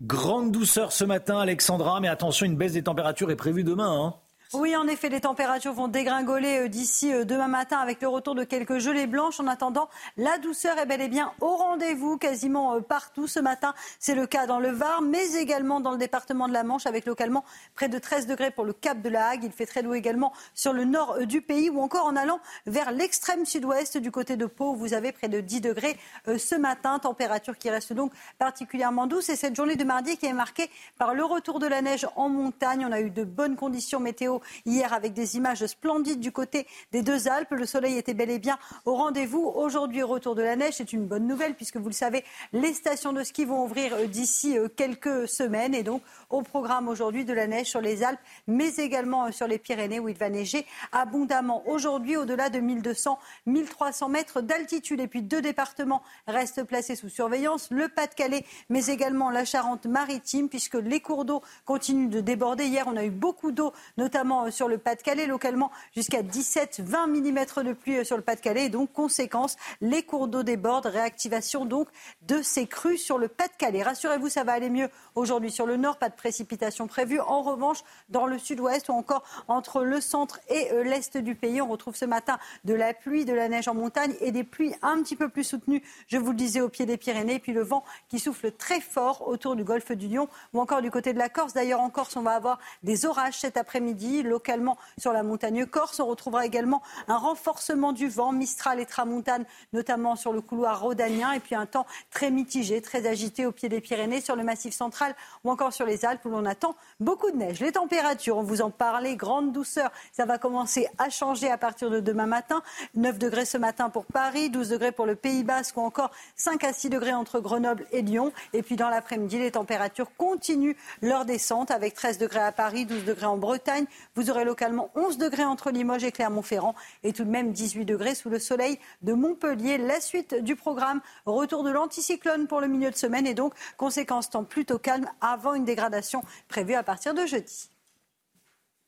Grande 0.02 0.52
douceur 0.52 0.92
ce 0.92 1.04
matin, 1.04 1.38
Alexandra, 1.38 2.00
mais 2.00 2.08
attention, 2.08 2.44
une 2.44 2.56
baisse 2.56 2.74
des 2.74 2.82
températures 2.82 3.30
est 3.30 3.36
prévue 3.36 3.64
demain. 3.64 3.90
Hein. 3.90 4.14
Oui, 4.54 4.76
en 4.76 4.86
effet, 4.86 5.08
les 5.08 5.22
températures 5.22 5.72
vont 5.72 5.88
dégringoler 5.88 6.68
d'ici 6.68 7.10
demain 7.24 7.48
matin 7.48 7.78
avec 7.78 8.02
le 8.02 8.08
retour 8.08 8.34
de 8.34 8.44
quelques 8.44 8.80
gelées 8.80 9.06
blanches. 9.06 9.40
En 9.40 9.46
attendant, 9.46 9.88
la 10.18 10.36
douceur 10.36 10.76
est 10.76 10.84
bel 10.84 11.00
et 11.00 11.08
bien 11.08 11.32
au 11.40 11.56
rendez-vous 11.56 12.18
quasiment 12.18 12.78
partout 12.82 13.26
ce 13.26 13.40
matin. 13.40 13.72
C'est 13.98 14.14
le 14.14 14.26
cas 14.26 14.46
dans 14.46 14.60
le 14.60 14.68
Var, 14.68 15.00
mais 15.00 15.36
également 15.36 15.80
dans 15.80 15.92
le 15.92 15.96
département 15.96 16.48
de 16.48 16.52
la 16.52 16.64
Manche 16.64 16.84
avec 16.84 17.06
localement 17.06 17.46
près 17.74 17.88
de 17.88 17.98
13 17.98 18.26
degrés 18.26 18.50
pour 18.50 18.66
le 18.66 18.74
Cap 18.74 19.00
de 19.00 19.08
la 19.08 19.28
Hague. 19.28 19.44
Il 19.44 19.52
fait 19.52 19.64
très 19.64 19.82
doux 19.82 19.94
également 19.94 20.34
sur 20.52 20.74
le 20.74 20.84
nord 20.84 21.24
du 21.24 21.40
pays 21.40 21.70
ou 21.70 21.80
encore 21.80 22.04
en 22.04 22.14
allant 22.14 22.38
vers 22.66 22.92
l'extrême 22.92 23.46
sud-ouest 23.46 23.96
du 23.96 24.10
côté 24.10 24.36
de 24.36 24.44
Pau. 24.44 24.74
Vous 24.74 24.92
avez 24.92 25.12
près 25.12 25.28
de 25.28 25.40
10 25.40 25.62
degrés 25.62 25.96
euh, 26.28 26.36
ce 26.36 26.56
matin, 26.56 26.98
température 26.98 27.56
qui 27.56 27.70
reste 27.70 27.94
donc 27.94 28.12
particulièrement 28.38 29.06
douce. 29.06 29.30
Et 29.30 29.36
cette 29.36 29.56
journée 29.56 29.76
de 29.76 29.84
mardi 29.84 30.18
qui 30.18 30.26
est 30.26 30.34
marquée 30.34 30.68
par 30.98 31.14
le 31.14 31.24
retour 31.24 31.58
de 31.58 31.66
la 31.66 31.80
neige 31.80 32.06
en 32.16 32.28
montagne. 32.28 32.84
On 32.86 32.92
a 32.92 33.00
eu 33.00 33.08
de 33.08 33.24
bonnes 33.24 33.56
conditions 33.56 33.98
météo 33.98 34.40
hier 34.66 34.92
avec 34.92 35.12
des 35.12 35.36
images 35.36 35.64
splendides 35.66 36.20
du 36.20 36.32
côté 36.32 36.66
des 36.92 37.02
deux 37.02 37.28
Alpes. 37.28 37.50
Le 37.52 37.66
soleil 37.66 37.98
était 37.98 38.14
bel 38.14 38.30
et 38.30 38.38
bien 38.38 38.58
au 38.84 38.94
rendez-vous. 38.94 39.52
Aujourd'hui, 39.54 40.02
retour 40.02 40.34
de 40.34 40.42
la 40.42 40.56
neige, 40.56 40.74
c'est 40.76 40.92
une 40.92 41.06
bonne 41.06 41.26
nouvelle 41.26 41.54
puisque 41.54 41.76
vous 41.76 41.88
le 41.88 41.92
savez, 41.92 42.24
les 42.52 42.72
stations 42.72 43.12
de 43.12 43.22
ski 43.22 43.44
vont 43.44 43.64
ouvrir 43.64 43.94
euh, 43.94 44.06
d'ici 44.06 44.58
euh, 44.58 44.68
quelques 44.68 45.28
semaines 45.28 45.74
et 45.74 45.82
donc 45.82 46.02
au 46.30 46.42
programme 46.42 46.88
aujourd'hui 46.88 47.24
de 47.24 47.32
la 47.32 47.46
neige 47.46 47.66
sur 47.66 47.80
les 47.80 48.02
Alpes, 48.02 48.20
mais 48.46 48.76
également 48.76 49.30
sur 49.32 49.46
les 49.46 49.58
Pyrénées 49.58 50.00
où 50.00 50.08
il 50.08 50.16
va 50.16 50.30
neiger 50.30 50.66
abondamment. 50.92 51.62
Aujourd'hui, 51.68 52.16
au-delà 52.16 52.50
de 52.50 52.58
1200, 52.58 53.18
1300 53.46 54.08
mètres 54.08 54.40
d'altitude. 54.40 55.00
Et 55.00 55.08
puis 55.08 55.22
deux 55.22 55.42
départements 55.42 56.02
restent 56.26 56.64
placés 56.64 56.96
sous 56.96 57.08
surveillance, 57.08 57.68
le 57.70 57.88
Pas-de-Calais, 57.88 58.44
mais 58.68 58.86
également 58.86 59.30
la 59.30 59.44
Charente-Maritime, 59.44 60.48
puisque 60.48 60.74
les 60.74 61.00
cours 61.00 61.24
d'eau 61.24 61.42
continuent 61.64 62.08
de 62.08 62.20
déborder. 62.20 62.66
Hier, 62.66 62.86
on 62.86 62.96
a 62.96 63.04
eu 63.04 63.10
beaucoup 63.10 63.52
d'eau, 63.52 63.72
notamment 63.96 64.31
sur 64.50 64.68
le 64.68 64.78
Pas-de-Calais, 64.78 65.26
localement 65.26 65.70
jusqu'à 65.94 66.22
17-20 66.22 67.06
mm 67.08 67.64
de 67.64 67.72
pluie 67.72 68.04
sur 68.04 68.16
le 68.16 68.22
Pas-de-Calais. 68.22 68.68
Donc, 68.68 68.92
conséquence, 68.92 69.56
les 69.80 70.02
cours 70.02 70.28
d'eau 70.28 70.42
débordent. 70.42 70.86
Réactivation 70.86 71.64
donc 71.64 71.88
de 72.22 72.42
ces 72.42 72.66
crues 72.66 72.98
sur 72.98 73.18
le 73.18 73.28
Pas-de-Calais. 73.28 73.82
Rassurez-vous, 73.82 74.28
ça 74.28 74.44
va 74.44 74.52
aller 74.52 74.70
mieux 74.70 74.88
aujourd'hui 75.14 75.50
sur 75.50 75.66
le 75.66 75.76
nord. 75.76 75.98
Pas 75.98 76.08
de 76.08 76.14
précipitations 76.14 76.86
prévues. 76.86 77.20
En 77.20 77.42
revanche, 77.42 77.78
dans 78.08 78.26
le 78.26 78.38
sud-ouest 78.38 78.88
ou 78.88 78.92
encore 78.92 79.22
entre 79.48 79.82
le 79.82 80.00
centre 80.00 80.40
et 80.48 80.72
euh, 80.72 80.82
l'est 80.82 81.16
du 81.16 81.34
pays, 81.34 81.60
on 81.60 81.68
retrouve 81.68 81.96
ce 81.96 82.04
matin 82.04 82.38
de 82.64 82.74
la 82.74 82.94
pluie, 82.94 83.24
de 83.24 83.32
la 83.32 83.48
neige 83.48 83.68
en 83.68 83.74
montagne 83.74 84.14
et 84.20 84.32
des 84.32 84.44
pluies 84.44 84.74
un 84.82 85.02
petit 85.02 85.16
peu 85.16 85.28
plus 85.28 85.44
soutenues, 85.44 85.82
je 86.08 86.18
vous 86.18 86.30
le 86.30 86.36
disais, 86.36 86.60
au 86.60 86.68
pied 86.68 86.86
des 86.86 86.96
Pyrénées. 86.96 87.34
Et 87.34 87.38
puis 87.38 87.52
le 87.52 87.62
vent 87.62 87.84
qui 88.08 88.18
souffle 88.18 88.52
très 88.52 88.80
fort 88.80 89.26
autour 89.28 89.56
du 89.56 89.64
golfe 89.64 89.92
du 89.92 90.08
Lion 90.08 90.28
ou 90.52 90.60
encore 90.60 90.82
du 90.82 90.90
côté 90.90 91.12
de 91.12 91.18
la 91.18 91.28
Corse. 91.28 91.52
D'ailleurs, 91.52 91.80
en 91.80 91.90
Corse, 91.90 92.16
on 92.16 92.22
va 92.22 92.32
avoir 92.32 92.58
des 92.82 93.06
orages 93.06 93.38
cet 93.38 93.56
après-midi, 93.56 94.21
localement 94.22 94.78
sur 94.98 95.12
la 95.12 95.22
montagne 95.22 95.66
corse. 95.66 96.00
On 96.00 96.06
retrouvera 96.06 96.46
également 96.46 96.82
un 97.08 97.16
renforcement 97.16 97.92
du 97.92 98.08
vent, 98.08 98.32
Mistral 98.32 98.80
et 98.80 98.86
Tramontane, 98.86 99.44
notamment 99.72 100.16
sur 100.16 100.32
le 100.32 100.40
couloir 100.40 100.80
rhodanien. 100.80 101.32
Et 101.32 101.40
puis 101.40 101.54
un 101.54 101.66
temps 101.66 101.86
très 102.10 102.30
mitigé, 102.30 102.80
très 102.80 103.06
agité 103.06 103.46
au 103.46 103.52
pied 103.52 103.68
des 103.68 103.80
Pyrénées, 103.80 104.20
sur 104.20 104.36
le 104.36 104.44
massif 104.44 104.74
central 104.74 105.14
ou 105.44 105.50
encore 105.50 105.72
sur 105.72 105.86
les 105.86 106.04
Alpes 106.04 106.24
où 106.24 106.30
l'on 106.30 106.44
attend 106.44 106.74
beaucoup 107.00 107.30
de 107.30 107.36
neige. 107.36 107.60
Les 107.60 107.72
températures, 107.72 108.36
on 108.36 108.42
vous 108.42 108.62
en 108.62 108.70
parlait, 108.70 109.16
grande 109.16 109.52
douceur. 109.52 109.90
Ça 110.12 110.24
va 110.24 110.38
commencer 110.38 110.88
à 110.98 111.10
changer 111.10 111.50
à 111.50 111.58
partir 111.58 111.90
de 111.90 112.00
demain 112.00 112.26
matin. 112.26 112.62
9 112.94 113.18
degrés 113.18 113.44
ce 113.44 113.58
matin 113.58 113.90
pour 113.90 114.06
Paris, 114.06 114.50
12 114.50 114.68
degrés 114.68 114.92
pour 114.92 115.06
le 115.06 115.16
Pays 115.16 115.44
Basque 115.44 115.76
ou 115.76 115.80
encore 115.80 116.10
5 116.36 116.64
à 116.64 116.72
6 116.72 116.90
degrés 116.90 117.14
entre 117.14 117.40
Grenoble 117.40 117.86
et 117.92 118.02
Lyon. 118.02 118.32
Et 118.52 118.62
puis 118.62 118.76
dans 118.76 118.88
l'après-midi, 118.88 119.38
les 119.38 119.52
températures 119.52 120.14
continuent 120.16 120.76
leur 121.00 121.24
descente 121.24 121.70
avec 121.70 121.94
13 121.94 122.18
degrés 122.18 122.40
à 122.40 122.52
Paris, 122.52 122.86
12 122.86 123.04
degrés 123.04 123.26
en 123.26 123.36
Bretagne. 123.36 123.86
Vous 124.14 124.30
aurez 124.30 124.44
localement 124.44 124.90
11 124.94 125.16
degrés 125.16 125.44
entre 125.44 125.70
Limoges 125.70 126.04
et 126.04 126.12
Clermont-Ferrand 126.12 126.74
et 127.02 127.12
tout 127.12 127.24
de 127.24 127.30
même 127.30 127.52
18 127.52 127.84
degrés 127.84 128.14
sous 128.14 128.28
le 128.28 128.38
soleil 128.38 128.78
de 129.00 129.14
Montpellier. 129.14 129.78
La 129.78 130.00
suite 130.00 130.34
du 130.34 130.54
programme, 130.54 131.00
retour 131.24 131.64
de 131.64 131.70
l'anticyclone 131.70 132.46
pour 132.46 132.60
le 132.60 132.68
milieu 132.68 132.90
de 132.90 132.96
semaine 132.96 133.26
et 133.26 133.34
donc 133.34 133.54
conséquence 133.76 134.28
temps 134.28 134.44
plutôt 134.44 134.78
calme 134.78 135.08
avant 135.20 135.54
une 135.54 135.64
dégradation 135.64 136.22
prévue 136.48 136.74
à 136.74 136.82
partir 136.82 137.14
de 137.14 137.24
jeudi. 137.24 137.70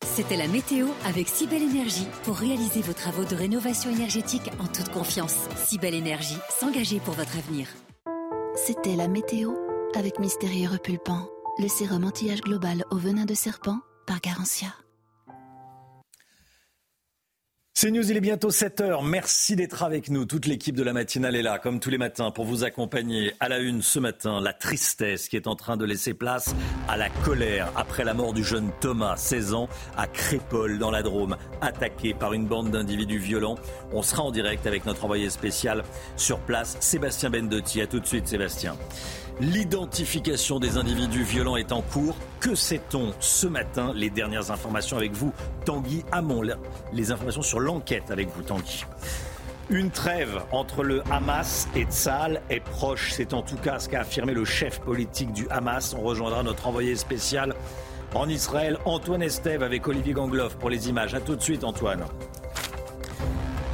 C'était 0.02 0.36
la 0.36 0.46
météo 0.46 0.88
avec 1.06 1.28
Cybelle 1.28 1.62
Énergie 1.62 2.06
pour 2.24 2.36
réaliser 2.36 2.82
vos 2.82 2.92
travaux 2.92 3.24
de 3.24 3.34
rénovation 3.34 3.90
énergétique 3.90 4.50
en 4.60 4.66
toute 4.66 4.90
confiance. 4.90 5.48
Cybelle 5.56 5.94
Énergie, 5.94 6.38
s'engager 6.60 7.00
pour 7.00 7.14
votre 7.14 7.38
avenir. 7.38 7.68
C'était 8.54 8.94
la 8.94 9.08
météo 9.08 9.54
avec 9.96 10.18
Mystérieux 10.18 10.68
Repulpant, 10.68 11.26
le 11.58 11.68
sérum 11.68 12.04
anti-âge 12.04 12.42
global 12.42 12.84
au 12.90 12.96
venin 12.96 13.24
de 13.24 13.34
serpent 13.34 13.78
par 14.06 14.20
Garantia. 14.20 14.68
C'est 17.76 17.90
News, 17.90 18.08
il 18.08 18.16
est 18.16 18.20
bientôt 18.20 18.50
7h. 18.50 19.04
Merci 19.04 19.56
d'être 19.56 19.82
avec 19.82 20.08
nous. 20.08 20.26
Toute 20.26 20.46
l'équipe 20.46 20.76
de 20.76 20.84
la 20.84 20.92
matinale 20.92 21.34
est 21.34 21.42
là, 21.42 21.58
comme 21.58 21.80
tous 21.80 21.90
les 21.90 21.98
matins, 21.98 22.30
pour 22.30 22.44
vous 22.44 22.62
accompagner. 22.62 23.32
À 23.40 23.48
la 23.48 23.58
une 23.58 23.82
ce 23.82 23.98
matin, 23.98 24.40
la 24.40 24.52
tristesse 24.52 25.28
qui 25.28 25.34
est 25.34 25.48
en 25.48 25.56
train 25.56 25.76
de 25.76 25.84
laisser 25.84 26.14
place 26.14 26.54
à 26.86 26.96
la 26.96 27.10
colère 27.10 27.72
après 27.74 28.04
la 28.04 28.14
mort 28.14 28.32
du 28.32 28.44
jeune 28.44 28.70
Thomas, 28.80 29.16
16 29.16 29.54
ans, 29.54 29.68
à 29.96 30.06
Crépol, 30.06 30.78
dans 30.78 30.92
la 30.92 31.02
Drôme, 31.02 31.36
attaqué 31.62 32.14
par 32.14 32.32
une 32.32 32.46
bande 32.46 32.70
d'individus 32.70 33.18
violents. 33.18 33.56
On 33.92 34.02
sera 34.02 34.22
en 34.22 34.30
direct 34.30 34.68
avec 34.68 34.86
notre 34.86 35.04
envoyé 35.04 35.28
spécial 35.28 35.82
sur 36.16 36.38
place, 36.38 36.76
Sébastien 36.78 37.28
Bendotti. 37.28 37.80
À 37.80 37.88
tout 37.88 37.98
de 37.98 38.06
suite, 38.06 38.28
Sébastien. 38.28 38.76
L'identification 39.40 40.60
des 40.60 40.76
individus 40.76 41.24
violents 41.24 41.56
est 41.56 41.72
en 41.72 41.82
cours. 41.82 42.16
Que 42.38 42.54
sait-on 42.54 43.12
ce 43.18 43.48
matin? 43.48 43.92
Les 43.92 44.08
dernières 44.08 44.52
informations 44.52 44.96
avec 44.96 45.12
vous, 45.12 45.32
Tanguy 45.64 46.04
Hamon. 46.12 46.42
Les 46.92 47.10
informations 47.10 47.42
sur 47.42 47.58
l'enquête 47.58 48.12
avec 48.12 48.28
vous, 48.28 48.42
Tanguy. 48.42 48.84
Une 49.70 49.90
trêve 49.90 50.40
entre 50.52 50.84
le 50.84 51.02
Hamas 51.10 51.68
et 51.74 51.82
Tsahal 51.82 52.42
est 52.48 52.60
proche. 52.60 53.10
C'est 53.12 53.34
en 53.34 53.42
tout 53.42 53.56
cas 53.56 53.80
ce 53.80 53.88
qu'a 53.88 54.02
affirmé 54.02 54.34
le 54.34 54.44
chef 54.44 54.78
politique 54.80 55.32
du 55.32 55.48
Hamas. 55.50 55.96
On 55.98 56.02
rejoindra 56.02 56.44
notre 56.44 56.68
envoyé 56.68 56.94
spécial 56.94 57.54
en 58.14 58.28
Israël, 58.28 58.78
Antoine 58.84 59.22
Estève, 59.22 59.64
avec 59.64 59.88
Olivier 59.88 60.12
Gangloff 60.12 60.54
pour 60.56 60.70
les 60.70 60.88
images. 60.88 61.12
A 61.14 61.20
tout 61.20 61.34
de 61.34 61.42
suite, 61.42 61.64
Antoine. 61.64 62.04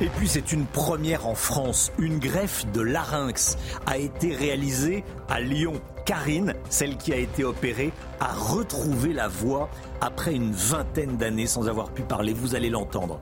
Et 0.03 0.09
puis 0.09 0.29
c'est 0.29 0.53
une 0.53 0.65
première 0.65 1.27
en 1.27 1.35
France. 1.35 1.93
Une 1.99 2.19
greffe 2.19 2.65
de 2.73 2.81
larynx 2.81 3.59
a 3.85 3.99
été 3.99 4.35
réalisée 4.35 5.05
à 5.29 5.41
Lyon. 5.41 5.81
Karine, 6.07 6.55
celle 6.71 6.97
qui 6.97 7.13
a 7.13 7.17
été 7.17 7.45
opérée, 7.45 7.93
a 8.19 8.33
retrouvé 8.33 9.13
la 9.13 9.29
voix 9.29 9.69
après 10.01 10.35
une 10.35 10.53
vingtaine 10.53 11.19
d'années 11.19 11.47
sans 11.47 11.69
avoir 11.69 11.93
pu 11.93 12.03
parler. 12.03 12.33
Vous 12.33 12.55
allez 12.55 12.71
l'entendre. 12.71 13.21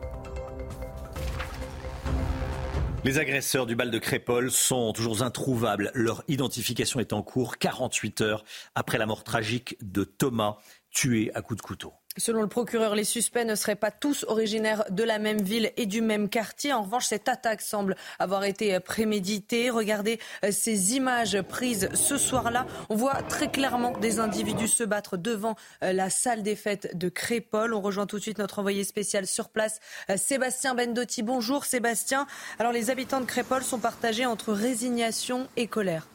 Les 3.04 3.18
agresseurs 3.18 3.66
du 3.66 3.74
bal 3.74 3.90
de 3.90 3.98
Crépol 3.98 4.50
sont 4.52 4.92
toujours 4.92 5.22
introuvables. 5.22 5.90
Leur 5.94 6.22
identification 6.28 7.00
est 7.00 7.12
en 7.12 7.22
cours 7.22 7.58
48 7.58 8.20
heures 8.20 8.44
après 8.76 8.98
la 8.98 9.06
mort 9.06 9.24
tragique 9.24 9.76
de 9.82 10.04
Thomas, 10.04 10.58
tué 10.92 11.32
à 11.34 11.42
coups 11.42 11.56
de 11.58 11.62
couteau. 11.62 11.92
Selon 12.18 12.42
le 12.42 12.48
procureur, 12.48 12.96
les 12.96 13.04
suspects 13.04 13.44
ne 13.44 13.54
seraient 13.54 13.76
pas 13.76 13.92
tous 13.92 14.24
originaires 14.26 14.84
de 14.90 15.04
la 15.04 15.20
même 15.20 15.40
ville 15.40 15.72
et 15.76 15.86
du 15.86 16.00
même 16.00 16.28
quartier. 16.28 16.72
En 16.72 16.82
revanche, 16.82 17.06
cette 17.06 17.28
attaque 17.28 17.60
semble 17.60 17.96
avoir 18.18 18.44
été 18.44 18.78
préméditée. 18.80 19.70
Regardez 19.70 20.18
euh, 20.44 20.50
ces 20.50 20.96
images 20.96 21.40
prises 21.42 21.88
ce 21.94 22.18
soir-là. 22.18 22.66
On 22.88 22.96
voit 22.96 23.22
très 23.22 23.48
clairement 23.48 23.96
des 23.98 24.18
individus 24.18 24.68
se 24.68 24.82
battre 24.82 25.16
devant 25.16 25.54
euh, 25.84 25.92
la 25.92 26.10
salle 26.10 26.42
des 26.42 26.56
fêtes 26.56 26.96
de 26.98 27.08
Crépol. 27.08 27.72
On 27.72 27.80
rejoint 27.80 28.06
tout 28.06 28.16
de 28.16 28.22
suite 28.22 28.38
notre 28.38 28.58
envoyé 28.58 28.82
spécial 28.82 29.26
sur 29.26 29.48
place, 29.48 29.78
euh, 30.10 30.16
Sébastien 30.16 30.74
Bendotti. 30.74 31.22
Bonjour 31.22 31.64
Sébastien. 31.64 32.26
Alors 32.58 32.72
les 32.72 32.90
habitants 32.90 33.20
de 33.20 33.26
Crépol 33.26 33.62
sont 33.62 33.78
partagés 33.78 34.26
entre 34.26 34.52
résignation 34.52 35.46
et 35.56 35.68
colère. 35.68 36.08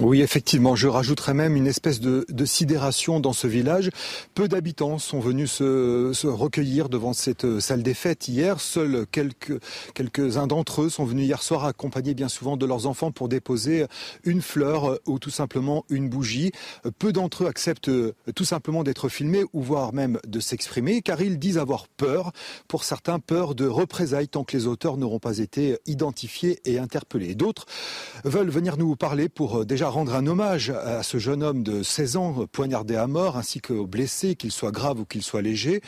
Oui, 0.00 0.20
effectivement, 0.20 0.76
je 0.76 0.88
rajouterais 0.88 1.32
même 1.32 1.56
une 1.56 1.66
espèce 1.66 2.00
de, 2.00 2.26
sidération 2.44 3.18
dans 3.18 3.32
ce 3.32 3.46
village. 3.46 3.88
Peu 4.34 4.46
d'habitants 4.46 4.98
sont 4.98 5.20
venus 5.20 5.50
se, 5.52 6.26
recueillir 6.26 6.90
devant 6.90 7.14
cette 7.14 7.60
salle 7.60 7.82
des 7.82 7.94
fêtes 7.94 8.28
hier. 8.28 8.60
Seuls 8.60 9.06
quelques, 9.10 9.58
quelques-uns 9.94 10.46
d'entre 10.46 10.82
eux 10.82 10.90
sont 10.90 11.06
venus 11.06 11.24
hier 11.24 11.42
soir 11.42 11.64
accompagnés 11.64 12.12
bien 12.12 12.28
souvent 12.28 12.58
de 12.58 12.66
leurs 12.66 12.86
enfants 12.86 13.10
pour 13.10 13.30
déposer 13.30 13.86
une 14.24 14.42
fleur 14.42 14.98
ou 15.06 15.18
tout 15.18 15.30
simplement 15.30 15.86
une 15.88 16.10
bougie. 16.10 16.52
Peu 16.98 17.10
d'entre 17.10 17.44
eux 17.44 17.46
acceptent 17.46 17.90
tout 18.34 18.44
simplement 18.44 18.84
d'être 18.84 19.08
filmés 19.08 19.44
ou 19.54 19.62
voire 19.62 19.94
même 19.94 20.20
de 20.26 20.40
s'exprimer 20.40 21.00
car 21.00 21.22
ils 21.22 21.38
disent 21.38 21.58
avoir 21.58 21.88
peur. 21.88 22.32
Pour 22.68 22.84
certains, 22.84 23.18
peur 23.18 23.54
de 23.54 23.66
représailles 23.66 24.28
tant 24.28 24.44
que 24.44 24.54
les 24.54 24.66
auteurs 24.66 24.98
n'auront 24.98 25.20
pas 25.20 25.38
été 25.38 25.78
identifiés 25.86 26.60
et 26.66 26.78
interpellés. 26.78 27.34
D'autres 27.34 27.64
veulent 28.24 28.50
venir 28.50 28.76
nous 28.76 28.94
parler 28.94 29.30
pour 29.30 29.64
déjà 29.64 29.85
rendre 29.88 30.14
un 30.14 30.26
hommage 30.26 30.70
à 30.70 31.02
ce 31.02 31.18
jeune 31.18 31.42
homme 31.42 31.62
de 31.62 31.82
16 31.82 32.16
ans 32.16 32.46
poignardé 32.50 32.96
à 32.96 33.06
mort, 33.06 33.36
ainsi 33.36 33.60
qu'aux 33.60 33.86
blessés, 33.86 34.34
qu'ils 34.34 34.52
soient 34.52 34.70
graves 34.70 35.00
ou 35.00 35.04
qu'ils 35.04 35.22
soient 35.22 35.42
légers. 35.42 35.80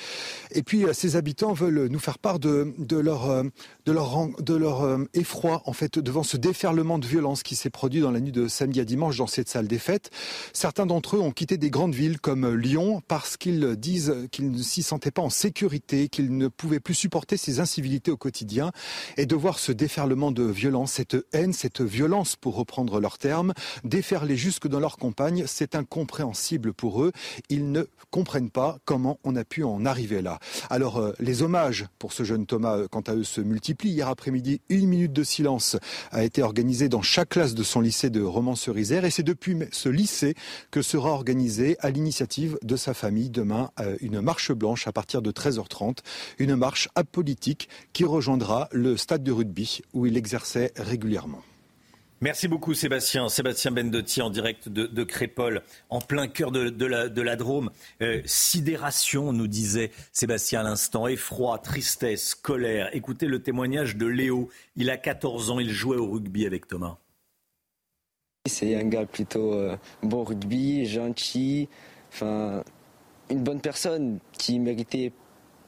Et 0.53 0.63
puis, 0.63 0.85
ces 0.93 1.17
habitants 1.17 1.53
veulent 1.53 1.89
nous 1.89 1.99
faire 1.99 2.19
part 2.19 2.39
de, 2.39 2.75
leur, 2.91 3.45
de 3.89 3.93
leur, 3.95 4.29
leur 4.59 4.99
effroi, 5.15 5.63
en 5.65 5.73
fait, 5.73 5.99
devant 5.99 6.23
ce 6.23 6.37
déferlement 6.37 6.99
de 6.99 7.07
violence 7.07 7.43
qui 7.43 7.57
s'est 7.57 7.71
produit 7.71 8.03
dans 8.03 8.11
la 8.11 8.21
nuit 8.21 8.33
de 8.33 8.47
samedi 8.47 8.81
à 8.81 8.85
dimanche 8.85 9.17
dans 9.17 9.27
cette 9.27 9.49
salle 9.49 9.67
des 9.67 9.79
fêtes. 9.79 10.11
Certains 10.53 10.85
d'entre 10.85 11.17
eux 11.17 11.21
ont 11.21 11.31
quitté 11.31 11.57
des 11.57 11.71
grandes 11.71 11.95
villes 11.95 12.21
comme 12.21 12.55
Lyon 12.55 13.03
parce 13.09 13.39
qu'ils 13.39 13.77
disent 13.77 14.15
qu'ils 14.31 14.51
ne 14.51 14.59
s'y 14.59 14.83
sentaient 14.83 15.11
pas 15.11 15.23
en 15.23 15.31
sécurité, 15.31 16.11
qu'ils 16.11 16.37
ne 16.37 16.49
pouvaient 16.49 16.81
plus 16.81 16.93
supporter 16.93 17.39
ces 17.39 17.61
incivilités 17.61 18.11
au 18.11 18.19
quotidien 18.19 18.73
et 19.17 19.25
de 19.25 19.35
voir 19.35 19.59
ce 19.59 19.73
déferlement 19.73 20.33
de 20.33 20.43
violence, 20.43 20.93
cette 20.93 21.17
haine, 21.33 21.55
cette 21.55 21.81
violence, 21.81 22.37
pour 22.37 22.57
reprendre 22.57 23.01
leurs 23.01 23.17
termes, 23.17 23.55
déferler 23.85 24.37
jusque 24.37 24.69
dans 24.69 24.81
leur 24.81 24.99
compagne, 24.99 25.45
c'est 25.47 25.75
incompréhensible 25.75 26.75
pour 26.75 27.03
eux. 27.03 27.13
Ils 27.49 27.73
ne 27.73 27.85
comprennent 28.11 28.51
pas 28.51 28.79
comment 28.85 29.19
on 29.25 29.35
a 29.35 29.45
pu 29.45 29.65
en 29.65 29.87
arriver 29.87 30.21
là. 30.21 30.41
Alors, 30.69 30.99
euh, 30.99 31.15
les 31.21 31.43
hommages 31.43 31.87
pour 31.99 32.13
ce 32.13 32.23
jeune 32.23 32.45
Thomas, 32.45 32.77
euh, 32.77 32.89
quant 32.89 33.01
à 33.01 33.15
eux, 33.15 33.25
se 33.25 33.41
multiplient. 33.41 33.78
Hier 33.85 34.09
après-midi, 34.09 34.61
une 34.69 34.89
minute 34.89 35.13
de 35.13 35.23
silence 35.23 35.77
a 36.11 36.25
été 36.25 36.43
organisée 36.43 36.89
dans 36.89 37.01
chaque 37.01 37.31
classe 37.31 37.55
de 37.55 37.63
son 37.63 37.81
lycée 37.81 38.11
de 38.11 38.21
Romans-sur-Isère 38.21 39.05
et 39.05 39.11
c'est 39.11 39.23
depuis 39.23 39.57
ce 39.71 39.89
lycée 39.89 40.35
que 40.73 40.83
sera 40.83 41.11
organisée 41.11 41.77
à 41.81 41.91
l'initiative 41.91 42.59
de 42.63 42.77
sa 42.77 42.93
famille 42.93 43.31
demain 43.31 43.71
euh, 43.79 43.97
une 44.01 44.21
marche 44.21 44.53
blanche 44.53 44.89
à 44.89 44.93
partir 44.93 45.23
de 45.23 45.31
13h30, 45.31 45.99
une 46.39 46.57
marche 46.57 46.89
apolitique 46.97 47.69
qui 47.93 48.05
rejoindra 48.05 48.69
le 48.73 48.97
stade 48.97 49.23
de 49.23 49.33
rugby 49.33 49.81
où 49.93 50.07
il 50.07 50.17
exerçait 50.17 50.73
régulièrement. 50.77 51.43
Merci 52.21 52.49
beaucoup 52.49 52.75
Sébastien. 52.75 53.29
Sébastien 53.29 53.71
Bendotti 53.71 54.23
en 54.23 54.31
direct 54.31 54.69
de, 54.69 55.05
Crépol, 55.05 55.63
en 55.89 56.01
plein 56.01 56.27
cœur 56.27 56.51
de, 56.51 57.23
la, 57.23 57.37
Drôme. 57.37 57.71
Euh, 58.03 58.21
sidération, 58.25 59.33
nous 59.33 59.47
disait 59.47 59.93
Sébastien 60.13 60.61
à 60.61 60.63
l'instant, 60.65 61.07
effroi, 61.07 61.59
tristesse, 61.59 62.35
colère. 62.35 62.91
Écoutez 62.93 63.27
le 63.27 63.41
témoignage 63.41 63.97
de 63.97 64.07
Léo. 64.07 64.49
Il 64.75 64.91
a 64.91 64.97
14 64.97 65.53
ans, 65.53 65.61
il 65.61 65.71
jouait 65.71 65.97
au 65.97 66.11
rugby 66.11 66.45
avec 66.45 66.67
Thomas. 66.67 66.97
C'est 68.47 68.75
un 68.75 68.85
gars 68.85 69.07
plutôt 69.07 69.53
euh, 69.53 69.77
bon 70.03 70.25
rugby, 70.25 70.87
gentil, 70.87 71.69
enfin 72.13 72.65
une 73.31 73.45
bonne 73.45 73.61
personne 73.61 74.19
qui 74.33 74.59
méritait, 74.59 75.13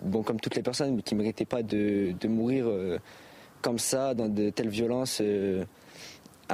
bon 0.03 0.25
comme 0.25 0.41
toutes 0.41 0.57
les 0.57 0.63
personnes, 0.63 0.97
mais 0.97 1.03
qui 1.03 1.15
méritait 1.15 1.45
pas 1.45 1.63
de, 1.63 2.13
mourir 2.27 2.67
euh, 2.67 2.99
comme 3.63 3.79
ça 3.79 4.15
dans 4.15 4.29
de 4.29 4.51
telles 4.51 4.71
violences 4.71 5.23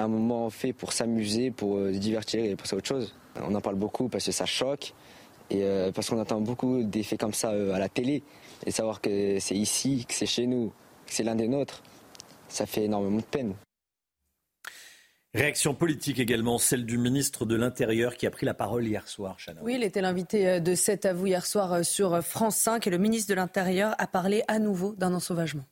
un 0.03 0.09
moment 0.09 0.51
fait 0.51 0.72
pour 0.72 0.92
s'amuser, 0.92 1.51
pour 1.51 1.76
euh, 1.76 1.92
se 1.92 1.99
divertir 1.99 2.44
et 2.44 2.57
passer 2.57 2.74
à 2.74 2.78
autre 2.78 2.88
chose. 2.88 3.14
On 3.40 3.55
en 3.55 3.61
parle 3.61 3.76
beaucoup 3.76 4.09
parce 4.09 4.24
que 4.24 4.32
ça 4.32 4.47
choque 4.47 4.94
et 5.51 5.62
euh, 5.62 5.92
parce 5.92 6.09
qu'on 6.09 6.20
entend 6.20 6.40
beaucoup 6.40 6.82
des 6.82 7.03
faits 7.03 7.20
comme 7.20 7.34
ça 7.34 7.51
euh, 7.51 7.72
à 7.72 7.78
la 7.78 7.88
télé 7.88 8.22
et 8.64 8.70
savoir 8.70 9.01
que 9.01 9.38
c'est 9.38 9.55
ici, 9.55 10.05
que 10.09 10.14
c'est 10.14 10.26
chez 10.26 10.47
nous, 10.47 10.72
que 11.07 11.12
c'est 11.12 11.22
l'un 11.22 11.34
des 11.34 11.49
nôtres, 11.49 11.82
ça 12.49 12.66
fait 12.66 12.84
énormément 12.84 13.18
de 13.18 13.22
peine. 13.22 13.55
Réaction 15.34 15.74
politique 15.74 16.18
également, 16.18 16.57
celle 16.57 16.86
du 16.86 16.97
ministre 16.97 17.44
de 17.44 17.57
l'Intérieur 17.57 18.16
qui 18.16 18.26
a 18.26 18.30
pris 18.30 18.47
la 18.47 18.55
parole 18.55 18.86
hier 18.86 19.07
soir, 19.07 19.36
Chana. 19.38 19.61
Oui, 19.62 19.74
il 19.76 19.82
était 19.82 20.01
l'invité 20.01 20.62
de 20.62 20.74
cet 20.74 21.05
à 21.05 21.12
vous 21.12 21.26
hier 21.26 21.44
soir 21.44 21.84
sur 21.84 22.22
France 22.24 22.57
5 22.57 22.86
et 22.86 22.90
le 22.90 22.97
ministre 22.97 23.28
de 23.28 23.34
l'Intérieur 23.34 23.94
a 23.99 24.07
parlé 24.07 24.44
à 24.49 24.59
nouveau 24.59 24.94
d'un 24.94 25.12
ensauvagement. 25.12 25.64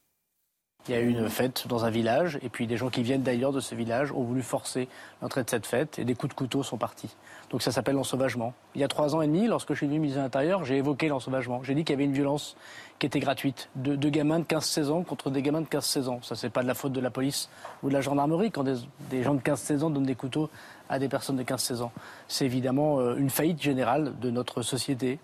Il 0.86 0.94
y 0.94 0.98
a 0.98 1.00
eu 1.00 1.08
une 1.08 1.30
fête 1.30 1.66
dans 1.66 1.86
un 1.86 1.90
village, 1.90 2.38
et 2.42 2.50
puis 2.50 2.66
des 2.66 2.76
gens 2.76 2.90
qui 2.90 3.02
viennent 3.02 3.22
d'ailleurs 3.22 3.52
de 3.52 3.60
ce 3.60 3.74
village 3.74 4.12
ont 4.12 4.22
voulu 4.22 4.42
forcer 4.42 4.86
l'entrée 5.22 5.42
de 5.42 5.48
cette 5.48 5.64
fête, 5.64 5.98
et 5.98 6.04
des 6.04 6.14
coups 6.14 6.34
de 6.34 6.38
couteau 6.38 6.62
sont 6.62 6.76
partis. 6.76 7.16
Donc 7.50 7.62
ça 7.62 7.72
s'appelle 7.72 7.94
l'ensauvagement. 7.94 8.52
Il 8.74 8.82
y 8.82 8.84
a 8.84 8.88
trois 8.88 9.14
ans 9.14 9.22
et 9.22 9.26
demi, 9.26 9.46
lorsque 9.46 9.70
je 9.70 9.78
suis 9.78 9.86
venu 9.86 9.98
ministre 9.98 10.18
de 10.18 10.24
l'Intérieur, 10.24 10.64
j'ai 10.64 10.76
évoqué 10.76 11.08
l'ensauvagement. 11.08 11.62
J'ai 11.62 11.74
dit 11.74 11.84
qu'il 11.84 11.94
y 11.94 11.96
avait 11.96 12.04
une 12.04 12.12
violence 12.12 12.56
qui 12.98 13.06
était 13.06 13.18
gratuite, 13.18 13.70
de, 13.76 13.96
gamins 14.08 14.40
de 14.40 14.44
15-16 14.44 14.90
ans 14.90 15.02
contre 15.02 15.30
des 15.30 15.40
gamins 15.40 15.62
de 15.62 15.66
15-16 15.66 16.08
ans. 16.08 16.20
Ça, 16.22 16.36
c'est 16.36 16.50
pas 16.50 16.62
de 16.62 16.68
la 16.68 16.74
faute 16.74 16.92
de 16.92 17.00
la 17.00 17.10
police 17.10 17.48
ou 17.82 17.88
de 17.88 17.94
la 17.94 18.02
gendarmerie 18.02 18.50
quand 18.50 18.64
des, 18.64 18.76
des 19.10 19.22
gens 19.22 19.34
de 19.34 19.40
15-16 19.40 19.82
ans 19.84 19.90
donnent 19.90 20.04
des 20.04 20.14
couteaux 20.14 20.50
à 20.88 20.98
des 20.98 21.08
personnes 21.08 21.36
de 21.36 21.42
15-16 21.42 21.82
ans. 21.82 21.92
C'est 22.28 22.44
évidemment 22.44 23.00
euh, 23.00 23.16
une 23.16 23.30
faillite 23.30 23.62
générale 23.62 24.12
de 24.20 24.30
notre 24.30 24.62
société. 24.62 25.18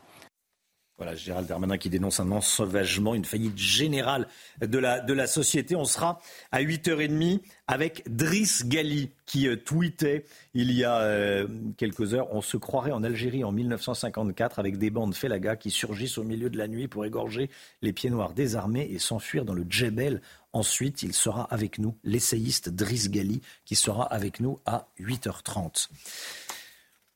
Voilà, 1.00 1.14
Gérald 1.14 1.46
Darmanin 1.48 1.78
qui 1.78 1.88
dénonce 1.88 2.20
un 2.20 2.30
ensauvagement, 2.30 3.14
une 3.14 3.24
faillite 3.24 3.56
générale 3.56 4.28
de 4.60 4.76
la, 4.76 5.00
de 5.00 5.14
la 5.14 5.26
société. 5.26 5.74
On 5.74 5.86
sera 5.86 6.20
à 6.52 6.60
8h30 6.60 7.40
avec 7.66 8.02
Driss 8.14 8.66
Gali 8.66 9.08
qui 9.24 9.48
euh, 9.48 9.56
tweetait 9.56 10.26
il 10.52 10.70
y 10.72 10.84
a 10.84 10.98
euh, 10.98 11.48
quelques 11.78 12.12
heures 12.12 12.28
On 12.32 12.42
se 12.42 12.58
croirait 12.58 12.90
en 12.90 13.02
Algérie 13.02 13.44
en 13.44 13.50
1954 13.50 14.58
avec 14.58 14.76
des 14.76 14.90
bandes 14.90 15.14
Felaga 15.14 15.56
qui 15.56 15.70
surgissent 15.70 16.18
au 16.18 16.22
milieu 16.22 16.50
de 16.50 16.58
la 16.58 16.68
nuit 16.68 16.86
pour 16.86 17.06
égorger 17.06 17.48
les 17.80 17.94
pieds 17.94 18.10
noirs 18.10 18.34
désarmés 18.34 18.86
et 18.92 18.98
s'enfuir 18.98 19.46
dans 19.46 19.54
le 19.54 19.64
Djebel. 19.66 20.20
Ensuite, 20.52 21.02
il 21.02 21.14
sera 21.14 21.44
avec 21.44 21.78
nous, 21.78 21.96
l'essayiste 22.04 22.68
Driss 22.68 23.08
Gali, 23.08 23.40
qui 23.64 23.74
sera 23.74 24.04
avec 24.04 24.38
nous 24.38 24.58
à 24.66 24.88
8h30. 25.00 25.88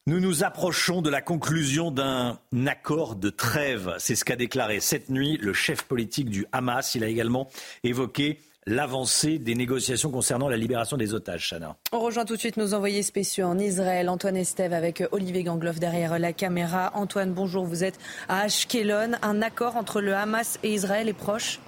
Nous 0.07 0.21
nous 0.21 0.45
approchons 0.45 1.01
de 1.01 1.09
la 1.09 1.23
conclusion 1.23 1.91
d'un 1.91 2.39
accord 2.67 3.17
de 3.17 3.31
trêve. 3.31 3.95
C'est 3.97 4.15
ce 4.15 4.27
qu'a 4.27 4.37
déclaré 4.37 4.81
cette 4.81 5.09
nuit 5.09 5.39
le 5.41 5.55
chef 5.55 5.85
politique 5.85 6.29
du 6.29 6.45
Hamas. 6.53 6.95
Il 6.95 7.03
a 7.05 7.07
également 7.07 7.49
évoqué 7.85 8.39
l'avancée 8.67 9.39
des 9.39 9.55
négociations 9.55 10.11
concernant 10.11 10.47
la 10.47 10.59
libération 10.59 10.99
des 10.99 11.15
otages, 11.15 11.49
Chana. 11.49 11.77
On 11.91 12.01
rejoint 12.01 12.27
tout 12.27 12.35
de 12.35 12.39
suite 12.39 12.59
nos 12.59 12.75
envoyés 12.75 13.03
spéciaux 13.03 13.47
en 13.47 13.59
Israël, 13.59 14.11
Antoine 14.11 14.37
Estève 14.37 14.75
avec 14.75 15.03
Olivier 15.11 15.43
Gangloff 15.43 15.81
derrière 15.81 16.19
la 16.19 16.35
caméra. 16.35 16.91
Antoine, 16.95 17.33
bonjour, 17.33 17.65
vous 17.65 17.83
êtes 17.83 17.99
à 18.29 18.43
Ashkelon. 18.43 19.13
Un 19.23 19.41
accord 19.41 19.77
entre 19.77 20.03
le 20.03 20.15
Hamas 20.15 20.59
et 20.63 20.75
Israël 20.75 21.09
est 21.09 21.15
proche? 21.15 21.61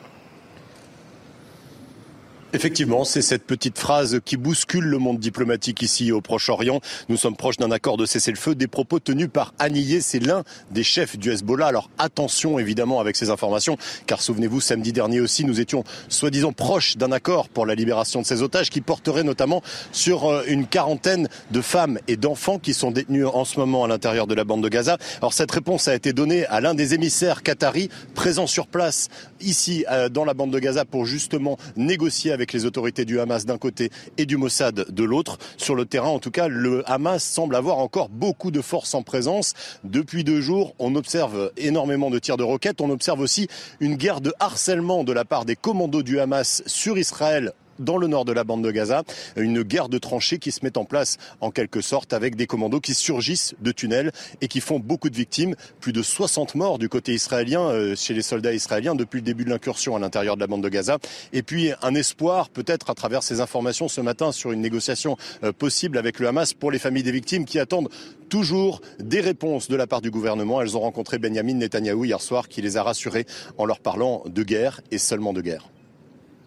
Effectivement, 2.52 3.04
c'est 3.04 3.22
cette 3.22 3.44
petite 3.44 3.76
phrase 3.76 4.20
qui 4.24 4.36
bouscule 4.36 4.84
le 4.84 4.98
monde 4.98 5.18
diplomatique 5.18 5.82
ici 5.82 6.12
au 6.12 6.20
Proche-Orient. 6.20 6.80
Nous 7.08 7.16
sommes 7.16 7.36
proches 7.36 7.56
d'un 7.56 7.72
accord 7.72 7.96
de 7.96 8.06
cessez-le-feu. 8.06 8.54
Des 8.54 8.68
propos 8.68 9.00
tenus 9.00 9.28
par 9.32 9.52
Aniyeh, 9.58 10.00
c'est 10.00 10.20
l'un 10.20 10.44
des 10.70 10.84
chefs 10.84 11.18
du 11.18 11.32
Hezbollah. 11.32 11.66
Alors 11.66 11.90
attention 11.98 12.60
évidemment 12.60 13.00
avec 13.00 13.16
ces 13.16 13.30
informations, 13.30 13.76
car 14.06 14.22
souvenez-vous, 14.22 14.60
samedi 14.60 14.92
dernier 14.92 15.20
aussi, 15.20 15.44
nous 15.44 15.60
étions 15.60 15.82
soi-disant 16.08 16.52
proches 16.52 16.96
d'un 16.96 17.10
accord 17.10 17.48
pour 17.48 17.66
la 17.66 17.74
libération 17.74 18.22
de 18.22 18.26
ces 18.26 18.42
otages 18.42 18.70
qui 18.70 18.80
porterait 18.80 19.24
notamment 19.24 19.60
sur 19.90 20.26
euh, 20.26 20.44
une 20.46 20.68
quarantaine 20.68 21.28
de 21.50 21.60
femmes 21.60 21.98
et 22.06 22.16
d'enfants 22.16 22.60
qui 22.60 22.74
sont 22.74 22.92
détenus 22.92 23.26
en 23.26 23.44
ce 23.44 23.58
moment 23.58 23.84
à 23.84 23.88
l'intérieur 23.88 24.28
de 24.28 24.34
la 24.34 24.44
bande 24.44 24.62
de 24.62 24.68
Gaza. 24.68 24.98
Alors 25.18 25.32
cette 25.32 25.50
réponse 25.50 25.88
a 25.88 25.96
été 25.96 26.12
donnée 26.12 26.46
à 26.46 26.60
l'un 26.60 26.74
des 26.74 26.94
émissaires 26.94 27.42
qataris 27.42 27.90
présents 28.14 28.46
sur 28.46 28.68
place 28.68 29.08
ici 29.40 29.84
euh, 29.90 30.08
dans 30.08 30.24
la 30.24 30.32
bande 30.32 30.52
de 30.52 30.60
Gaza 30.60 30.84
pour 30.84 31.06
justement 31.06 31.58
négocier 31.76 32.35
avec 32.36 32.52
les 32.52 32.66
autorités 32.66 33.06
du 33.06 33.18
Hamas 33.18 33.46
d'un 33.46 33.56
côté 33.56 33.90
et 34.18 34.26
du 34.26 34.36
Mossad 34.36 34.86
de 34.90 35.04
l'autre. 35.04 35.38
Sur 35.56 35.74
le 35.74 35.86
terrain, 35.86 36.08
en 36.08 36.18
tout 36.18 36.30
cas, 36.30 36.48
le 36.48 36.88
Hamas 36.88 37.24
semble 37.24 37.56
avoir 37.56 37.78
encore 37.78 38.10
beaucoup 38.10 38.50
de 38.50 38.60
forces 38.60 38.94
en 38.94 39.02
présence. 39.02 39.54
Depuis 39.84 40.22
deux 40.22 40.42
jours, 40.42 40.74
on 40.78 40.94
observe 40.96 41.50
énormément 41.56 42.10
de 42.10 42.18
tirs 42.18 42.36
de 42.36 42.44
roquettes. 42.44 42.82
On 42.82 42.90
observe 42.90 43.20
aussi 43.20 43.48
une 43.80 43.96
guerre 43.96 44.20
de 44.20 44.34
harcèlement 44.38 45.02
de 45.02 45.12
la 45.12 45.24
part 45.24 45.46
des 45.46 45.56
commandos 45.56 46.02
du 46.02 46.20
Hamas 46.20 46.62
sur 46.66 46.98
Israël 46.98 47.52
dans 47.78 47.96
le 47.96 48.06
nord 48.06 48.24
de 48.24 48.32
la 48.32 48.44
bande 48.44 48.62
de 48.62 48.70
Gaza, 48.70 49.02
une 49.36 49.62
guerre 49.62 49.88
de 49.88 49.98
tranchées 49.98 50.38
qui 50.38 50.52
se 50.52 50.60
met 50.64 50.76
en 50.78 50.84
place 50.84 51.18
en 51.40 51.50
quelque 51.50 51.80
sorte 51.80 52.12
avec 52.12 52.36
des 52.36 52.46
commandos 52.46 52.80
qui 52.80 52.94
surgissent 52.94 53.54
de 53.60 53.72
tunnels 53.72 54.12
et 54.40 54.48
qui 54.48 54.60
font 54.60 54.78
beaucoup 54.78 55.10
de 55.10 55.16
victimes. 55.16 55.54
Plus 55.80 55.92
de 55.92 56.02
60 56.02 56.54
morts 56.54 56.78
du 56.78 56.88
côté 56.88 57.14
israélien, 57.14 57.62
euh, 57.62 57.94
chez 57.96 58.14
les 58.14 58.22
soldats 58.22 58.52
israéliens 58.52 58.94
depuis 58.94 59.18
le 59.18 59.24
début 59.24 59.44
de 59.44 59.50
l'incursion 59.50 59.96
à 59.96 59.98
l'intérieur 59.98 60.36
de 60.36 60.40
la 60.40 60.46
bande 60.46 60.62
de 60.62 60.68
Gaza. 60.68 60.98
Et 61.32 61.42
puis 61.42 61.72
un 61.82 61.94
espoir 61.94 62.48
peut-être 62.50 62.90
à 62.90 62.94
travers 62.94 63.22
ces 63.22 63.40
informations 63.40 63.88
ce 63.88 64.00
matin 64.00 64.32
sur 64.32 64.52
une 64.52 64.60
négociation 64.60 65.16
euh, 65.44 65.52
possible 65.52 65.98
avec 65.98 66.18
le 66.18 66.28
Hamas 66.28 66.54
pour 66.54 66.70
les 66.70 66.78
familles 66.78 67.02
des 67.02 67.12
victimes 67.12 67.44
qui 67.44 67.58
attendent 67.58 67.88
toujours 68.28 68.80
des 68.98 69.20
réponses 69.20 69.68
de 69.68 69.76
la 69.76 69.86
part 69.86 70.00
du 70.00 70.10
gouvernement. 70.10 70.60
Elles 70.60 70.76
ont 70.76 70.80
rencontré 70.80 71.18
Benjamin 71.18 71.54
Netanyahou 71.54 72.04
hier 72.04 72.20
soir 72.20 72.48
qui 72.48 72.62
les 72.62 72.76
a 72.76 72.82
rassurés 72.82 73.26
en 73.58 73.64
leur 73.64 73.80
parlant 73.80 74.22
de 74.26 74.42
guerre 74.42 74.80
et 74.90 74.98
seulement 74.98 75.32
de 75.32 75.40
guerre. 75.40 75.68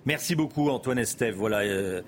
Merci 0.10 0.34
beaucoup 0.34 0.72
Antoine 0.72 0.98
Estève. 0.98 1.36
Voilà 1.36 1.60
euh, 1.60 2.02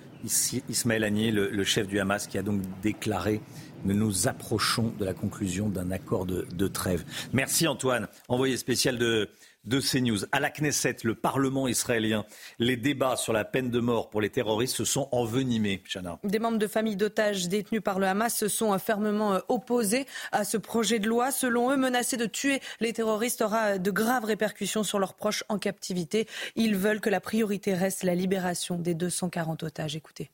Ismaël 0.70 1.04
Agnier, 1.04 1.30
le, 1.30 1.64
chef 1.64 1.88
du 1.88 2.00
Hamas, 2.00 2.26
qui 2.26 2.40
a 2.40 2.42
donc 2.42 2.60
déclaré 2.82 3.42
que 3.88 3.94
nous 3.94 4.28
approchons 4.28 4.92
de 4.98 5.06
la 5.06 5.14
conclusion 5.14 5.70
d'un 5.70 5.92
accord 5.92 6.26
de, 6.26 6.48
de, 6.52 6.68
trêve. 6.68 7.06
Merci 7.32 7.68
Antoine, 7.68 8.08
envoyé 8.28 8.58
spécial 8.58 8.98
de, 8.98 9.30
de 9.66 9.80
CNews. 9.80 10.26
À 10.32 10.40
la 10.40 10.50
Knesset, 10.50 10.98
le 11.04 11.16
Parlement 11.16 11.68
israélien, 11.68 12.26
les 12.60 12.78
débats 12.78 13.16
sur 13.16 13.34
la 13.34 13.46
peine 13.46 13.70
de 13.70 13.80
mort 13.80 14.10
pour 14.10 14.22
les 14.22 14.30
terroristes 14.30 14.76
se 14.76 14.86
sont 14.86 15.08
envenimés. 15.12 15.84
Chana. 15.92 16.20
Des 16.24 16.40
membres 16.40 16.58
de 16.58 16.68
familles 16.68 16.96
d'otages 16.96 17.48
détenus 17.48 17.82
par 17.82 18.00
le 18.00 18.08
Hamas 18.08 18.36
se 18.36 18.48
sont 18.48 18.78
fermement 18.80 19.36
euh, 19.36 19.40
opposés 19.50 20.06
à 20.32 20.44
ce 20.44 20.58
projet 20.58 21.00
de 21.00 21.08
loi. 21.08 21.32
Selon 21.32 21.72
eux, 21.72 21.78
menacer 21.78 22.18
de 22.18 22.26
tuer 22.26 22.62
les 22.80 22.94
terroristes 22.94 23.42
aura 23.42 23.78
de 23.78 23.92
graves 23.92 24.26
répercussions 24.26 24.84
sur 24.84 25.00
leurs 25.00 25.14
proches 25.14 25.44
en 25.50 25.58
captivité. 25.58 26.28
Ils 26.56 26.76
veulent 26.76 27.02
que 27.02 27.10
la 27.10 27.22
priorité 27.22 27.74
reste 27.74 28.04
la 28.04 28.16
libération 28.16 28.78
des 28.78 28.94
240 28.94 29.64
otages. 29.64 29.96
Écoutez. 29.96 30.32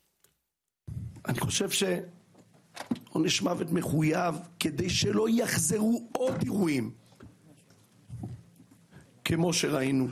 כמו 9.28 9.52
שראינו, 9.52 10.08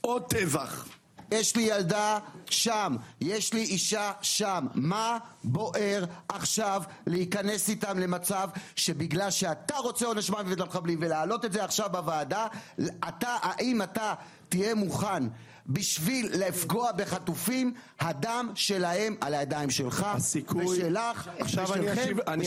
עוד 0.00 0.22
טבח. 0.22 0.88
יש 1.30 1.56
לי 1.56 1.62
ילדה 1.62 2.18
שם, 2.50 2.96
יש 3.20 3.52
לי 3.52 3.60
אישה 3.60 4.12
שם. 4.22 4.66
מה 4.74 5.18
בוער 5.44 6.04
עכשיו 6.28 6.82
להיכנס 7.06 7.68
איתם 7.68 7.98
למצב 7.98 8.48
שבגלל 8.76 9.30
שאתה 9.30 9.76
רוצה 9.76 10.06
עונש 10.06 10.30
מוות 10.30 10.58
למחבלים 10.58 10.98
ולהעלות 11.02 11.44
את 11.44 11.52
זה 11.52 11.64
עכשיו 11.64 11.88
בוועדה, 11.92 12.46
אתה, 13.08 13.36
האם 13.42 13.82
אתה 13.82 14.14
תהיה 14.48 14.74
מוכן 14.74 15.24
בשביל 15.68 16.30
לפגוע 16.46 16.92
בחטופים, 16.92 17.72
הדם 18.00 18.50
שלהם 18.54 19.16
על 19.20 19.34
הידיים 19.34 19.70
שלך 19.70 20.06
הסיכוי- 20.06 20.64
ושלך 20.78 21.28
ושלכם 21.44 21.80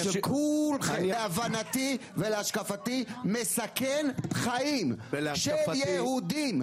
ושכולכם, 0.09 1.03
להבנתי 1.03 1.97
ולהשקפתי, 2.17 3.03
מסכן 3.23 4.07
חיים 4.33 4.95
של 5.35 5.51
יהודים. 5.87 6.61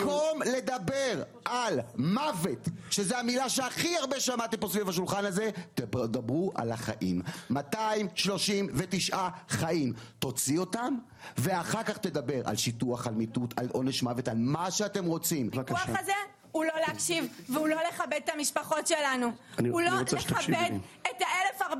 ובמקום 0.00 0.42
לדבר 0.56 1.22
על 1.44 1.80
מוות, 1.96 2.68
שזו 2.90 3.16
המילה 3.16 3.48
שהכי 3.48 3.96
הרבה 3.96 4.20
שמעתי 4.20 4.56
פה 4.56 4.68
סביב 4.68 4.88
השולחן 4.88 5.24
הזה, 5.24 5.50
תדברו 5.74 6.52
על 6.54 6.72
החיים. 6.72 7.22
239 7.50 9.18
חיים. 9.48 9.92
תוציא 10.18 10.58
אותם, 10.58 10.94
ואחר 11.38 11.82
כך 11.82 11.98
תדבר 11.98 12.40
על 12.44 12.56
שיטוח, 12.56 13.06
על 13.06 13.14
מיטוט, 13.14 13.58
על 13.58 13.68
עונש 13.72 14.02
מוות, 14.02 14.28
על 14.28 14.36
מה 14.38 14.70
שאתם 14.70 15.04
רוצים. 15.04 15.50
הכוח 15.60 15.88
הזה 15.98 16.12
הוא 16.52 16.64
לא 16.64 16.72
להקשיב 16.86 17.26
והוא 17.48 17.68
לא 17.68 17.76
לכבד 17.88 18.20
את 18.24 18.28
המשפחות 18.28 18.86
שלנו. 18.86 19.30
אני- 19.58 19.68
הוא 19.68 19.80
אני 19.80 19.90
לא 19.90 19.96
לכבד. 20.00 20.70
את 21.02 21.22
ה-1400 21.22 21.74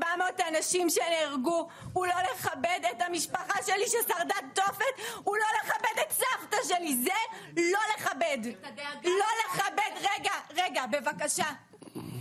אנשים 0.57 0.89
שנהרגו. 0.89 1.67
הוא 1.93 2.05
לא 2.05 2.13
לכבד 2.33 2.79
את 2.91 3.01
המשפחה 3.07 3.63
שלי 3.65 3.87
ששרדה 3.87 4.35
תופת. 4.53 4.85
הוא 5.23 5.35
לא 5.37 5.45
לכבד 5.63 6.01
את 6.07 6.11
סבתא 6.11 6.57
שלי. 6.67 6.95
זה 7.03 7.09
לא 7.61 7.79
לכבד. 7.97 8.37
לא 9.03 9.25
לכבד. 9.45 9.91
רגע, 10.17 10.31
רגע, 10.63 10.83
בבקשה. 10.91 11.45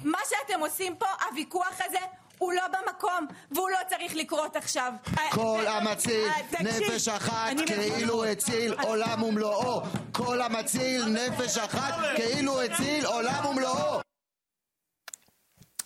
מה 0.04 0.18
שאתם 0.28 0.60
עושים 0.60 0.96
פה, 0.96 1.06
הוויכוח 1.30 1.80
הזה, 1.88 1.98
הוא 2.37 2.53
לא 2.53 2.63
במקום, 2.67 3.27
והוא 3.51 3.69
לא 3.69 3.77
צריך 3.89 4.15
לקרות 4.15 4.55
עכשיו. 4.55 4.93
כל 5.31 5.63
אה, 5.67 5.77
המציל 5.77 6.27
אה, 6.27 6.43
תקשיב, 6.51 6.67
נפש 6.67 7.07
אחת 7.07 7.51
אני 7.51 7.65
כאילו 7.67 8.17
מבינה. 8.17 8.31
הציל 8.31 8.73
עולם 8.73 9.23
ומלואו. 9.23 9.81
כל 10.11 10.41
המציל 10.41 11.05
נפש 11.05 11.57
אחת 11.57 11.93
כאילו 12.15 12.61
הציל 12.61 13.05
עולם 13.05 13.45
ומלואו. 13.45 14.01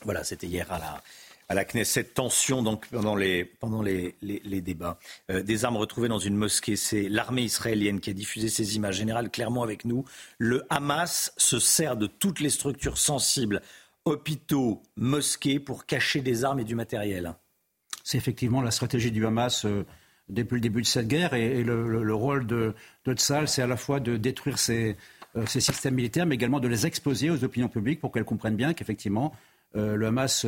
Voilà, 0.06 0.24
c'était 0.24 0.48
hier 0.48 0.70
à 0.70 0.80
la, 0.80 1.02
à 1.48 1.54
la 1.54 1.64
Knesset. 1.64 2.04
Tension 2.04 2.62
donc 2.62 2.88
pendant 2.90 3.16
les, 3.16 3.46
pendant 3.46 3.82
les, 3.82 4.16
les, 4.22 4.42
les 4.44 4.62
débats. 4.62 5.00
Euh, 5.32 5.42
des 5.42 5.66
armes 5.66 5.78
retrouvées 5.78 6.10
dans 6.10 6.20
une 6.20 6.36
mosquée. 6.36 6.76
C'est 6.76 7.08
l'armée 7.10 7.44
israélienne 7.44 8.00
qui 8.02 8.10
a 8.10 8.14
diffusé 8.14 8.50
ces 8.50 8.76
images. 8.76 8.96
Général, 8.96 9.30
clairement 9.30 9.64
avec 9.64 9.86
nous. 9.86 10.04
Le 10.38 10.66
Hamas 10.70 11.32
se 11.38 11.58
sert 11.60 11.96
de 11.96 12.08
toutes 12.08 12.42
les 12.42 12.50
structures 12.50 12.98
sensibles, 12.98 13.62
hôpitaux, 14.09 14.83
mosquées, 14.97 15.61
pour 15.61 15.87
cacher 15.87 16.21
des 16.21 16.45
armes 16.45 16.61
et 16.61 16.65
du 16.65 16.75
matériel. 16.75 17.35
C'est 18.05 18.19
effectivement 18.19 18.63
la 18.63 18.71
stratégie 18.71 19.11
du 19.13 19.25
Hamas 19.27 19.65
euh, 19.65 19.85
depuis 20.29 20.55
le 20.57 20.61
début 20.61 20.83
de 20.83 20.87
cette 20.87 21.09
guerre. 21.09 21.35
Et, 21.35 21.63
le, 21.63 21.89
le- 21.89 22.03
le 22.03 22.15
rôle 22.15 22.47
de, 22.47 22.75
de 23.05 23.13
Tzal, 23.15 23.49
c'est 23.49 23.63
à 23.63 23.67
la 23.67 23.77
fois 23.77 24.01
de 24.01 24.17
détruire 24.17 24.59
ces, 24.59 24.97
euh, 25.37 25.45
ces 25.47 25.61
systèmes 25.61 25.95
militaires, 25.95 26.27
mais 26.27 26.35
également 26.37 26.61
de 26.61 26.69
les 26.69 26.87
exposer 26.87 27.31
aux 27.31 27.45
opinions 27.45 27.69
publiques 27.69 28.01
pour 28.01 28.11
qu'elles 28.13 28.25
comprennent 28.25 28.57
bien 28.57 28.73
qu'effectivement, 28.75 29.35
euh, 29.77 29.95
le 29.97 30.07
Hamas 30.07 30.47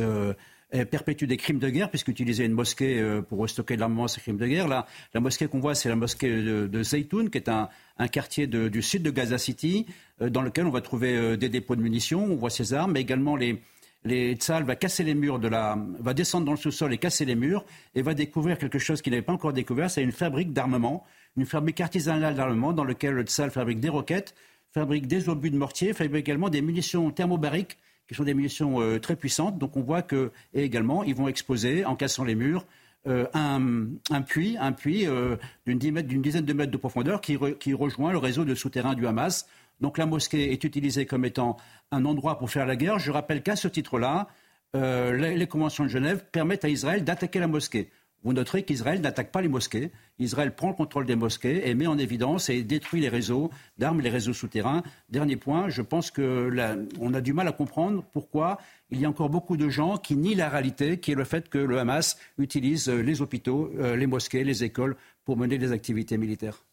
perpétue 0.71 1.25
des 1.25 1.37
crimes 1.37 1.59
de 1.59 1.69
guerre, 1.69 1.89
puisqu'utiliser 1.89 2.45
une 2.45 2.53
mosquée 2.53 2.99
euh, 2.99 3.21
pour 3.21 3.47
stocker 3.49 3.75
de 3.75 3.81
l'armement, 3.81 4.07
c'est 4.07 4.21
crime 4.21 4.37
de 4.37 4.47
guerre. 4.47 4.67
Là, 4.67 4.87
la 5.13 5.19
mosquée 5.19 5.47
qu'on 5.47 5.59
voit, 5.59 5.75
c'est 5.75 5.89
la 5.89 5.95
mosquée 5.95 6.29
de, 6.29 6.67
de 6.67 6.83
Zaytoun, 6.83 7.29
qui 7.29 7.37
est 7.37 7.49
un, 7.49 7.69
quartier 8.11 8.47
du 8.47 8.81
sud 8.81 9.03
de 9.03 9.11
Gaza 9.11 9.37
City, 9.37 9.85
euh, 10.21 10.29
dans 10.29 10.41
lequel 10.41 10.65
on 10.65 10.71
va 10.71 10.81
trouver 10.81 11.15
euh, 11.15 11.37
des 11.37 11.49
dépôts 11.49 11.75
de 11.75 11.81
munitions, 11.81 12.23
on 12.23 12.35
voit 12.35 12.49
ces 12.49 12.73
armes, 12.73 12.93
mais 12.93 13.01
également 13.01 13.35
les, 13.35 13.61
les 14.05 14.33
Tzal 14.33 14.63
va 14.63 14.75
casser 14.75 15.03
les 15.03 15.13
murs 15.13 15.39
de 15.39 15.47
la, 15.47 15.77
va 15.99 16.13
descendre 16.13 16.45
dans 16.45 16.53
le 16.53 16.57
sous-sol 16.57 16.93
et 16.93 16.97
casser 16.97 17.25
les 17.25 17.35
murs 17.35 17.63
et 17.93 18.01
va 18.01 18.13
découvrir 18.13 18.57
quelque 18.57 18.79
chose 18.79 19.01
qu'il 19.01 19.11
n'avait 19.11 19.21
pas 19.21 19.33
encore 19.33 19.53
découvert, 19.53 19.91
c'est 19.91 20.01
une 20.01 20.11
fabrique 20.11 20.53
d'armement, 20.53 21.05
une 21.37 21.45
fabrique 21.45 21.81
artisanale 21.81 22.33
d'armement 22.33 22.73
dans 22.73 22.83
laquelle 22.83 23.13
le 23.13 23.23
Tzal 23.23 23.51
fabrique 23.51 23.79
des 23.79 23.89
roquettes, 23.89 24.33
fabrique 24.73 25.05
des 25.05 25.29
obus 25.29 25.51
de 25.51 25.57
mortier, 25.57 25.93
fabrique 25.93 26.27
également 26.27 26.49
des 26.49 26.61
munitions 26.61 27.11
thermobariques 27.11 27.77
qui 28.11 28.15
sont 28.17 28.25
des 28.25 28.33
munitions 28.33 28.81
euh, 28.81 28.99
très 28.99 29.15
puissantes. 29.15 29.57
Donc 29.57 29.77
on 29.77 29.81
voit 29.81 30.01
que 30.01 30.31
également 30.53 31.01
ils 31.05 31.15
vont 31.15 31.29
exposer 31.29 31.85
en 31.85 31.95
cassant 31.95 32.25
les 32.25 32.35
murs 32.35 32.65
euh, 33.07 33.25
un, 33.33 34.21
puits, 34.21 34.57
un 34.59 34.73
puits 34.73 35.07
euh, 35.07 35.37
d'une 35.65 36.21
dizaine 36.21 36.43
de 36.43 36.51
mètres 36.51 36.73
de 36.73 36.77
profondeur 36.77 37.21
qui, 37.21 37.37
re- 37.37 37.57
qui 37.57 37.73
rejoint 37.73 38.11
le 38.11 38.17
réseau 38.17 38.43
de 38.43 38.53
souterrains 38.53 38.95
du 38.95 39.07
Hamas. 39.07 39.47
Donc 39.79 39.97
la 39.97 40.05
mosquée 40.05 40.51
est 40.51 40.61
utilisée 40.65 41.05
comme 41.05 41.23
étant 41.23 41.55
un 41.91 42.03
endroit 42.03 42.37
pour 42.37 42.49
faire 42.51 42.65
la 42.65 42.75
guerre. 42.75 42.99
Je 42.99 43.11
rappelle 43.11 43.43
qu'à 43.43 43.55
ce 43.55 43.69
titre-là, 43.69 44.27
les 44.73 45.47
conventions 45.47 45.85
de 45.85 45.89
Genève 45.89 46.25
permettent 46.33 46.65
à 46.65 46.69
Israël 46.69 47.05
d'attaquer 47.05 47.39
la 47.39 47.47
mosquée. 47.47 47.89
Vous 48.23 48.33
noterez 48.33 48.63
qu'Israël 48.63 49.01
n'attaque 49.01 49.31
pas 49.31 49.41
les 49.41 49.47
mosquées. 49.47 49.91
Israël 50.19 50.53
prend 50.53 50.69
le 50.69 50.75
contrôle 50.75 51.05
des 51.05 51.15
mosquées 51.15 51.67
et 51.67 51.73
met 51.73 51.87
en 51.87 51.97
évidence 51.97 52.49
et 52.49 52.61
détruit 52.63 53.01
les 53.01 53.09
réseaux 53.09 53.49
d'armes, 53.77 54.01
les 54.01 54.09
réseaux 54.09 54.33
souterrains. 54.33 54.83
Dernier 55.09 55.37
point, 55.37 55.69
je 55.69 55.81
pense 55.81 56.11
que 56.11 56.47
là, 56.47 56.75
on 56.99 57.13
a 57.13 57.21
du 57.21 57.33
mal 57.33 57.47
à 57.47 57.51
comprendre 57.51 58.03
pourquoi 58.13 58.59
il 58.91 58.99
y 58.99 59.05
a 59.05 59.09
encore 59.09 59.29
beaucoup 59.29 59.57
de 59.57 59.69
gens 59.69 59.97
qui 59.97 60.15
nient 60.15 60.35
la 60.35 60.49
réalité, 60.49 60.99
qui 60.99 61.11
est 61.11 61.15
le 61.15 61.23
fait 61.23 61.49
que 61.49 61.57
le 61.57 61.79
Hamas 61.79 62.17
utilise 62.37 62.89
euh, 62.89 63.01
les 63.01 63.21
hôpitaux, 63.21 63.71
euh, 63.79 63.95
les 63.95 64.07
mosquées, 64.07 64.43
les 64.43 64.63
écoles 64.63 64.95
pour 65.25 65.37
mener 65.37 65.57
des 65.57 65.71
activités 65.71 66.17
militaires. 66.17 66.63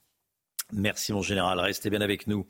Merci 0.72 1.14
mon 1.14 1.22
général, 1.22 1.58
restez 1.60 1.88
bien 1.88 2.02
avec 2.02 2.26
nous. 2.26 2.46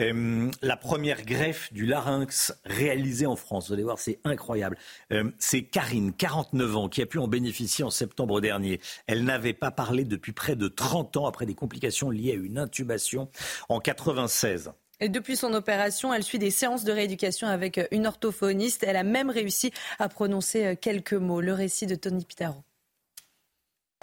Euh, 0.00 0.50
la 0.62 0.76
première 0.76 1.22
greffe 1.22 1.72
du 1.72 1.84
larynx 1.84 2.54
réalisée 2.64 3.26
en 3.26 3.36
France, 3.36 3.68
vous 3.68 3.74
allez 3.74 3.82
voir, 3.82 3.98
c'est 3.98 4.18
incroyable. 4.24 4.76
Euh, 5.12 5.30
c'est 5.38 5.62
Karine, 5.62 6.12
49 6.12 6.76
ans, 6.76 6.88
qui 6.88 7.02
a 7.02 7.06
pu 7.06 7.18
en 7.18 7.28
bénéficier 7.28 7.84
en 7.84 7.90
septembre 7.90 8.40
dernier. 8.40 8.80
Elle 9.06 9.24
n'avait 9.24 9.52
pas 9.52 9.70
parlé 9.70 10.04
depuis 10.04 10.32
près 10.32 10.56
de 10.56 10.68
30 10.68 11.18
ans 11.18 11.26
après 11.26 11.46
des 11.46 11.54
complications 11.54 12.10
liées 12.10 12.32
à 12.32 12.36
une 12.36 12.58
intubation 12.58 13.28
en 13.68 13.80
96. 13.80 14.72
Et 15.00 15.08
depuis 15.08 15.36
son 15.36 15.54
opération, 15.54 16.12
elle 16.12 16.22
suit 16.22 16.38
des 16.38 16.50
séances 16.50 16.84
de 16.84 16.92
rééducation 16.92 17.48
avec 17.48 17.78
euh, 17.78 17.86
une 17.90 18.06
orthophoniste. 18.06 18.84
Elle 18.86 18.96
a 18.96 19.02
même 19.02 19.30
réussi 19.30 19.72
à 19.98 20.08
prononcer 20.08 20.76
quelques 20.80 21.14
mots. 21.14 21.40
Le 21.40 21.52
récit 21.52 21.86
de 21.86 21.94
Tony 21.94 22.24
Pitaro. 22.24 22.62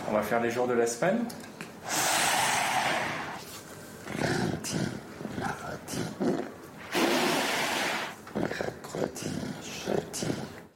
On 0.07 0.13
va 0.13 0.21
faire 0.21 0.41
les 0.41 0.51
jours 0.51 0.67
de 0.67 0.73
la 0.73 0.85
semaine. 0.85 1.25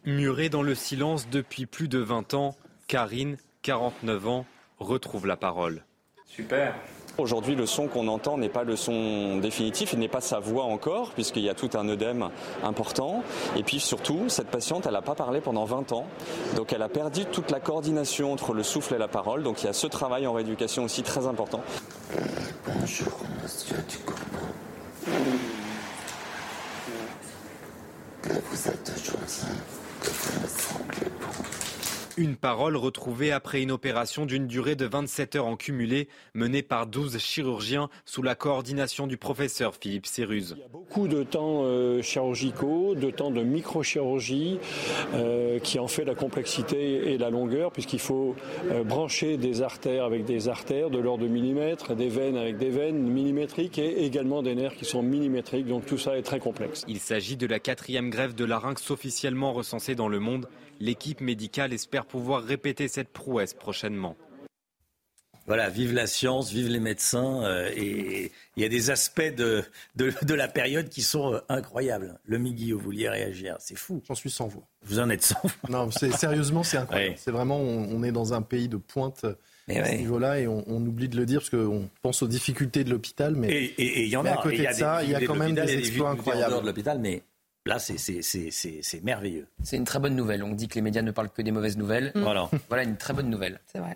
Murée 0.05 0.49
dans 0.49 0.64
le 0.64 0.76
silence 0.76 1.30
depuis 1.30 1.66
plus 1.66 1.88
de 1.88 1.99
20 1.99 2.34
ans, 2.34 2.55
Karine, 2.88 3.38
49 3.62 4.28
ans, 4.28 4.45
retrouve 4.80 5.28
la 5.28 5.38
parole. 5.38 5.84
Super. 6.26 6.76
Aujourd'hui, 7.18 7.55
le 7.55 7.66
son 7.66 7.88
qu'on 7.88 8.07
entend 8.07 8.38
n'est 8.38 8.49
pas 8.49 8.64
le 8.64 8.76
son 8.76 9.38
définitif, 9.38 9.93
il 9.93 9.99
n'est 9.99 10.07
pas 10.07 10.22
sa 10.22 10.39
voix 10.39 10.64
encore, 10.64 11.12
puisqu'il 11.12 11.43
y 11.43 11.49
a 11.49 11.53
tout 11.53 11.70
un 11.74 11.88
œdème 11.89 12.30
important. 12.64 13.22
Et 13.57 13.64
puis 13.64 13.80
surtout, 13.80 14.30
cette 14.30 14.47
patiente, 14.47 14.86
elle 14.86 14.93
n'a 14.93 15.01
pas 15.01 15.14
parlé 15.14 15.41
pendant 15.41 15.66
20 15.66 15.91
ans, 15.91 16.07
donc 16.55 16.72
elle 16.74 16.82
a 16.82 16.89
perdu 16.89 17.26
toute 17.26 17.51
la 17.51 17.59
coordination 17.59 18.32
entre 18.32 18.53
le 18.53 18.64
souffle 18.64 18.95
et 18.95 18.97
la 18.97 19.09
parole. 19.09 19.43
Donc 19.43 19.62
il 19.62 19.66
y 19.66 19.70
a 19.70 19.74
ce 19.74 19.88
travail 19.88 20.26
en 20.26 20.34
rééducation 20.34 20.86
aussi 20.86 21.03
très 21.03 21.28
important. 21.28 21.62
Bonjour, 22.66 23.20
monsieur 23.43 23.78
Ducournau. 23.88 25.41
Que 28.62 28.68
vous 28.68 28.74
êtes 28.74 29.05
gentil, 29.05 29.47
que 30.01 30.09
vous 30.12 30.39
me 30.39 30.47
semblez 30.47 31.12
bon. 31.20 31.70
Une 32.18 32.36
parole 32.36 32.76
retrouvée 32.76 33.32
après 33.32 33.62
une 33.62 33.72
opération 33.72 34.26
d'une 34.26 34.45
durée 34.45 34.76
de 34.76 34.86
27 34.86 35.38
heures 35.38 35.45
en 35.45 35.55
cumulé, 35.55 36.09
menée 36.34 36.62
par 36.62 36.86
12 36.88 37.18
chirurgiens 37.20 37.89
sous 38.05 38.22
la 38.22 38.36
coordination 38.36 39.07
du 39.07 39.18
professeur 39.18 39.76
Philippe 39.76 40.05
Céruse. 40.05 40.57
beaucoup 40.72 41.07
de 41.07 41.24
temps 41.24 41.62
euh, 41.64 42.01
chirurgicaux, 42.01 42.95
de 42.95 43.12
temps 43.12 43.32
de 43.32 43.41
microchirurgie, 43.43 44.59
euh, 45.14 45.59
qui 45.59 45.80
en 45.80 45.88
fait 45.88 46.03
la 46.03 46.16
complexité 46.16 47.14
et 47.14 47.18
la 47.18 47.30
longueur, 47.30 47.72
puisqu'il 47.72 47.99
faut 47.99 48.36
euh, 48.70 48.84
brancher 48.84 49.38
des 49.38 49.62
artères 49.62 50.03
avec 50.03 50.26
des 50.26 50.49
artères 50.49 50.89
de 50.89 50.99
l'ordre 50.99 51.24
de 51.24 51.30
millimètres, 51.30 51.95
des 51.95 52.09
veines 52.09 52.36
avec 52.36 52.57
des 52.57 52.70
veines 52.70 53.01
millimétriques 53.01 53.78
et 53.78 54.03
également 54.05 54.41
des 54.41 54.55
nerfs 54.55 54.76
qui 54.76 54.86
sont 54.86 55.01
millimétriques. 55.01 55.68
Donc 55.68 55.86
tout 55.86 55.97
ça 55.97 56.18
est 56.18 56.24
très 56.24 56.39
complexe. 56.39 56.84
Il 56.88 56.99
s'agit 56.99 57.38
de 57.38 57.47
la 57.47 57.59
quatrième 57.59 58.09
greffe 58.09 58.36
de 58.36 58.43
larynx 58.43 58.91
officiellement 58.91 59.53
recensée 59.53 59.95
dans 59.95 60.09
le 60.09 60.20
monde. 60.20 60.47
L'équipe 60.82 61.22
médicale 61.22 61.74
espère 61.74 62.06
pouvoir 62.06 62.44
répéter 62.44 62.88
cette 62.88 63.10
prouesse 63.10 63.54
prochainement. 63.54 64.16
Voilà, 65.46 65.70
vive 65.70 65.94
la 65.94 66.08
science, 66.08 66.52
vive 66.52 66.70
les 66.70 66.80
médecins. 66.80 67.44
euh, 67.44 67.70
et 67.76 68.32
il 68.56 68.64
y 68.64 68.66
a 68.66 68.70
des 68.70 68.90
aspects 68.90 69.22
de, 69.36 69.64
de, 69.96 70.12
de 70.24 70.34
la 70.34 70.48
période 70.48 70.90
qui 70.90 71.02
sont 71.04 71.34
euh, 71.34 71.40
incroyables. 71.50 72.20
Le 72.26 72.38
Miguel, 72.40 72.74
vous 72.74 72.80
vouliez 72.80 73.10
réagir, 73.10 73.58
c'est 73.60 73.78
fou. 73.78 74.02
J'en 74.08 74.16
suis 74.16 74.32
sans 74.32 74.48
voix. 74.48 74.64
Vous 74.84 75.00
en 75.00 75.10
êtes 75.12 75.24
sans 75.24 75.40
voix. 75.44 75.52
Non, 75.70 75.92
sérieusement, 75.92 76.64
c'est 76.64 76.78
incroyable. 76.78 77.12
Ouais. 77.12 77.18
C'est 77.20 77.32
vraiment, 77.32 77.60
on, 77.60 77.90
on 77.96 78.04
est 78.04 78.12
dans 78.12 78.34
un 78.34 78.42
pays 78.42 78.68
de 78.68 78.78
pointe 78.78 79.26
Mais 79.68 79.80
à 79.80 79.86
ce 79.86 79.96
niveau-là 79.96 80.40
et 80.40 80.48
on, 80.48 80.64
on 80.68 80.84
oublie 80.86 81.10
de 81.10 81.18
le 81.18 81.26
dire 81.28 81.40
parce 81.42 81.50
qu'on 81.52 81.90
pense 82.02 82.22
aux 82.24 82.28
difficultés 82.28 82.84
de 82.84 82.90
l'hôpital. 82.90 83.36
Mais, 83.36 83.50
Et 83.52 84.04
il 84.04 84.10
y 84.10 84.18
en 84.18 84.26
a. 84.26 84.32
à 84.32 84.38
côté 84.42 84.64
Et 84.64 84.68
de 84.68 84.74
ça, 84.74 85.04
il 85.04 85.10
y 85.12 85.16
a 85.16 85.22
quand 85.22 85.36
même 85.36 85.54
des 85.56 85.62
il 85.64 85.70
y 85.70 85.76
a 85.76 85.78
exploits 85.80 86.10
incroyables. 86.12 86.62
de 86.62 86.66
l'hôpital, 86.68 86.98
mais 87.00 87.22
là, 87.66 87.80
c'est- 87.80 87.97
c'est 87.97 88.22
c'est- 88.22 88.51
c'est- 88.51 88.80
c'est 88.82 89.03
merveilleux. 89.03 89.47
C'est 89.64 89.78
une 89.78 89.86
très 89.86 89.99
bonne 89.99 90.16
nouvelle. 90.16 90.43
On 90.43 90.53
dit 90.53 90.68
que 90.68 90.76
les 90.76 90.82
médias 90.82 91.01
ne 91.01 91.12
parlent 91.12 91.30
que 91.32 91.41
des 91.41 91.51
mauvaises 91.51 91.78
nouvelles. 91.78 92.12
Voilà. 92.16 92.49
Voilà 92.70 92.84
une 92.84 92.97
très 92.97 93.14
bonne 93.14 93.30
nouvelle. 93.30 93.59
C'est 93.72 93.80
vrai. 93.80 93.95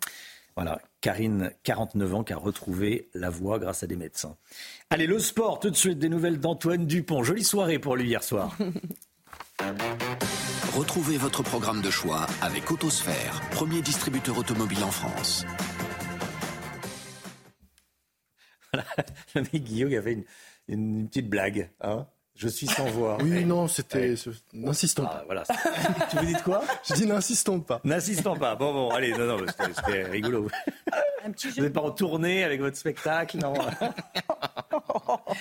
Voilà, 0.56 0.80
Karine, 1.02 1.52
49 1.64 2.14
ans, 2.16 2.24
qui 2.24 2.32
a 2.32 2.38
retrouvé 2.38 3.10
la 3.14 3.30
voix 3.30 3.60
grâce 3.60 3.84
à 3.84 3.88
des 3.88 3.98
médecins. 3.98 4.38
Allez, 4.90 5.06
le 5.06 5.20
sport, 5.20 5.60
tout 5.60 5.70
de 5.70 5.76
suite, 5.76 6.00
des 6.00 6.08
nouvelles 6.08 6.40
d'Antoine 6.40 6.86
Dupont. 6.86 7.24
Jolie 7.24 7.44
soirée 7.44 7.78
pour 7.78 7.98
lui 7.98 8.08
hier 8.08 8.24
soir. 8.24 8.58
Retrouvez 10.76 11.18
votre 11.18 11.44
programme 11.44 11.82
de 11.82 11.90
choix 11.90 12.26
avec 12.42 12.70
Autosphère, 12.72 13.42
premier 13.52 13.82
distributeur 13.82 14.38
automobile 14.38 14.84
en 14.84 14.92
France. 14.92 15.46
Le 19.36 19.42
mec 19.42 19.64
Guillaume 19.64 19.94
avait 19.94 20.14
une, 20.14 20.24
une 20.68 21.08
petite 21.08 21.30
blague. 21.30 21.70
Hein 21.82 22.08
Je 22.38 22.50
suis 22.50 22.68
sans 22.68 22.86
voix. 22.86 23.18
Oui, 23.22 23.46
non, 23.46 23.68
c'était. 23.68 24.14
N'insistons 24.54 25.06
Ah, 25.10 25.16
pas. 25.20 25.24
voilà. 25.26 25.44
tu 26.12 26.18
vous 26.18 26.26
dites 26.26 26.44
quoi? 26.44 26.62
Je 26.88 26.94
dis 26.94 27.06
n'insistons 27.06 27.62
pas. 27.62 27.80
N'insistons 27.86 28.36
pas. 28.36 28.56
Bon, 28.56 28.74
bon, 28.74 28.90
allez, 28.90 29.14
non, 29.14 29.26
non, 29.26 29.38
c'était- 29.48 29.74
c'était 29.74 30.04
rigolo. 30.04 30.50
Un 31.26 31.32
petit 31.32 31.50
Vous 31.50 31.62
n'êtes 31.62 31.74
pas 31.74 31.82
en 31.82 31.92
tournée 31.92 32.44
avec 32.44 32.60
votre 32.60 32.76
spectacle, 32.78 33.38
non? 33.38 33.54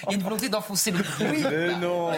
Il 0.06 0.10
y 0.10 0.12
a 0.12 0.14
une 0.14 0.22
volonté 0.22 0.48
d'enfoncer 0.48 0.92
le 0.92 1.02
clou. 1.02 1.26
Mais 1.50 1.76
non 1.76 2.12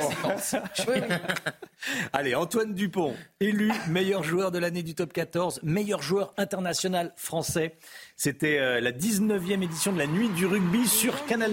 Allez, 2.12 2.34
Antoine 2.34 2.74
Dupont, 2.74 3.14
élu 3.40 3.72
meilleur 3.88 4.22
joueur 4.22 4.50
de 4.50 4.58
l'année 4.58 4.82
du 4.82 4.94
top 4.94 5.12
14, 5.12 5.60
meilleur 5.62 6.02
joueur 6.02 6.32
international 6.36 7.12
français. 7.16 7.76
C'était 8.18 8.58
euh, 8.58 8.80
la 8.80 8.92
19e 8.92 9.62
édition 9.62 9.92
de 9.92 9.98
la 9.98 10.06
nuit 10.06 10.30
du 10.30 10.46
rugby 10.46 10.86
sur 10.88 11.26
Canal+. 11.26 11.52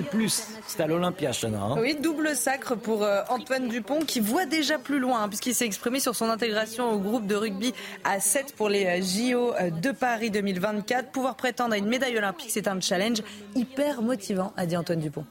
C'était 0.66 0.84
à 0.84 0.88
l'Olympia, 0.88 1.32
Chana. 1.34 1.59
hein 1.61 1.76
Oui, 1.78 1.95
double 2.01 2.36
sacre 2.38 2.76
pour 2.76 3.03
euh, 3.03 3.22
Antoine 3.28 3.68
Dupont 3.68 3.99
qui 4.05 4.22
voit 4.22 4.45
déjà 4.45 4.80
plus 4.80 4.99
loin 4.99 5.24
hein, 5.24 5.28
puisqu'il 5.28 5.53
s'est 5.53 5.66
exprimé 5.66 5.99
sur 5.99 6.16
son 6.16 6.30
intégration 6.30 6.89
au 6.93 6.99
groupe 6.99 7.28
de 7.28 7.36
rugby 7.36 7.74
à 8.05 8.22
7 8.22 8.55
pour 8.55 8.70
les 8.70 8.86
euh, 8.86 9.01
JO 9.01 9.53
de 9.82 9.91
Paris 9.91 10.32
2024. 10.32 11.11
Pouvoir 11.11 11.36
prétendre 11.36 11.74
à 11.74 11.78
une 11.78 11.88
médaille 11.88 12.18
olympique, 12.18 12.49
c'est 12.49 12.70
un 12.70 12.80
challenge 12.80 13.22
hyper 13.55 14.01
motivant, 14.01 14.53
a 14.55 14.66
dit 14.66 14.78
Antoine 14.78 15.01
Dupont. 15.01 15.26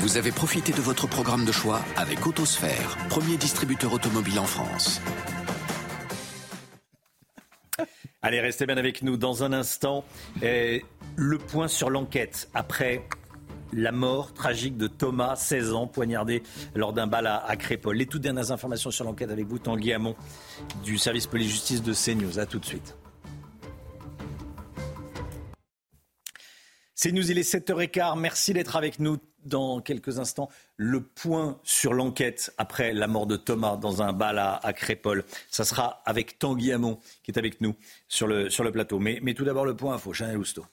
Vous 0.00 0.16
avez 0.16 0.32
profité 0.32 0.72
de 0.72 0.80
votre 0.80 1.06
programme 1.06 1.44
de 1.44 1.52
choix 1.52 1.80
avec 1.96 2.26
Autosphère, 2.26 2.98
premier 3.08 3.36
distributeur 3.36 3.92
automobile 3.92 4.40
en 4.40 4.44
France. 4.44 5.00
Allez, 8.24 8.40
restez 8.40 8.66
bien 8.66 8.76
avec 8.76 9.02
nous 9.02 9.16
dans 9.16 9.42
un 9.42 9.52
instant. 9.52 10.04
euh, 10.44 10.78
le 11.16 11.38
point 11.38 11.66
sur 11.66 11.90
l'enquête 11.90 12.48
après 12.54 13.02
la 13.72 13.90
mort 13.90 14.32
tragique 14.32 14.76
de 14.76 14.86
Thomas, 14.86 15.34
16 15.34 15.72
ans, 15.72 15.88
poignardé 15.88 16.44
lors 16.76 16.92
d'un 16.92 17.08
bal 17.08 17.26
à, 17.26 17.44
à 17.44 17.56
Crépol. 17.56 17.96
Les 17.96 18.06
toutes 18.06 18.22
dernières 18.22 18.52
informations 18.52 18.92
sur 18.92 19.04
l'enquête 19.04 19.30
avec 19.30 19.46
vous, 19.48 19.58
Tanguy 19.58 19.92
Hamon, 19.92 20.14
du 20.84 20.98
service 20.98 21.26
police-justice 21.26 21.82
de 21.82 21.92
CNews. 21.92 22.38
À 22.38 22.46
tout 22.46 22.60
de 22.60 22.64
suite. 22.64 22.94
C'est 26.94 27.10
nous, 27.10 27.28
il 27.28 27.36
est 27.38 27.52
7h15. 27.54 28.16
Merci 28.20 28.52
d'être 28.52 28.76
avec 28.76 29.00
nous 29.00 29.18
dans 29.44 29.80
quelques 29.80 30.20
instants. 30.20 30.48
Le 30.84 31.00
point 31.00 31.60
sur 31.62 31.94
l'enquête 31.94 32.52
après 32.58 32.92
la 32.92 33.06
mort 33.06 33.28
de 33.28 33.36
Thomas 33.36 33.76
dans 33.76 34.02
un 34.02 34.12
bal 34.12 34.36
à, 34.40 34.56
à 34.56 34.72
Crépol. 34.72 35.24
Ça 35.48 35.64
sera 35.64 36.02
avec 36.04 36.40
Tanguy 36.40 36.72
Hamon 36.72 36.98
qui 37.22 37.30
est 37.30 37.38
avec 37.38 37.60
nous 37.60 37.76
sur 38.08 38.26
le, 38.26 38.50
sur 38.50 38.64
le 38.64 38.72
plateau. 38.72 38.98
Mais, 38.98 39.20
mais 39.22 39.34
tout 39.34 39.44
d'abord, 39.44 39.64
le 39.64 39.76
point 39.76 39.94
info. 39.94 40.12
Chanel 40.12 40.38
Housteau. 40.38 40.66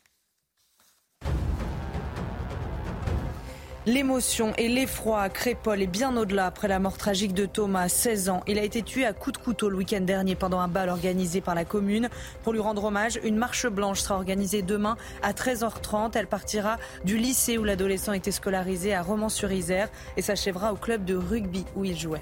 L'émotion 3.86 4.53
et 4.57 4.67
l'effroi 4.67 5.21
à 5.21 5.30
Crépol 5.30 5.82
et 5.82 5.88
bien 5.88 6.17
au-delà 6.17 6.47
après 6.47 6.67
la 6.67 6.80
mort 6.80 6.97
tragique 6.97 7.34
de 7.34 7.45
Thomas, 7.45 7.88
16 7.88 8.27
ans. 8.27 8.43
Il 8.45 8.59
a 8.59 8.63
été 8.63 8.82
tué 8.82 9.05
à 9.05 9.13
coups 9.13 9.39
de 9.39 9.43
couteau 9.43 9.69
le 9.69 9.77
week-end 9.77 10.01
dernier 10.01 10.36
pendant 10.36 10.59
un 10.59 10.67
bal 10.67 10.89
organisé 10.89 11.39
par 11.39 11.55
la 11.55 11.63
commune. 11.63 12.09
Pour 12.43 12.51
lui 12.51 12.59
rendre 12.59 12.84
hommage, 12.84 13.21
une 13.23 13.38
marche 13.38 13.67
blanche 13.67 14.01
sera 14.01 14.15
organisée 14.15 14.63
demain 14.63 14.97
à 15.21 15.32
13h30. 15.32 16.11
Elle 16.15 16.27
partira 16.27 16.77
du 17.05 17.17
lycée 17.17 17.57
où 17.57 17.63
l'adolescent 17.63 18.11
était 18.11 18.32
scolarisé 18.32 18.93
à 18.93 19.01
Romans-sur-Isère 19.01 19.88
et 20.17 20.21
s'achèvera 20.21 20.73
au 20.73 20.75
club 20.75 21.05
de 21.05 21.15
rugby 21.15 21.63
où 21.77 21.86
il 21.86 21.97
jouait. 21.97 22.21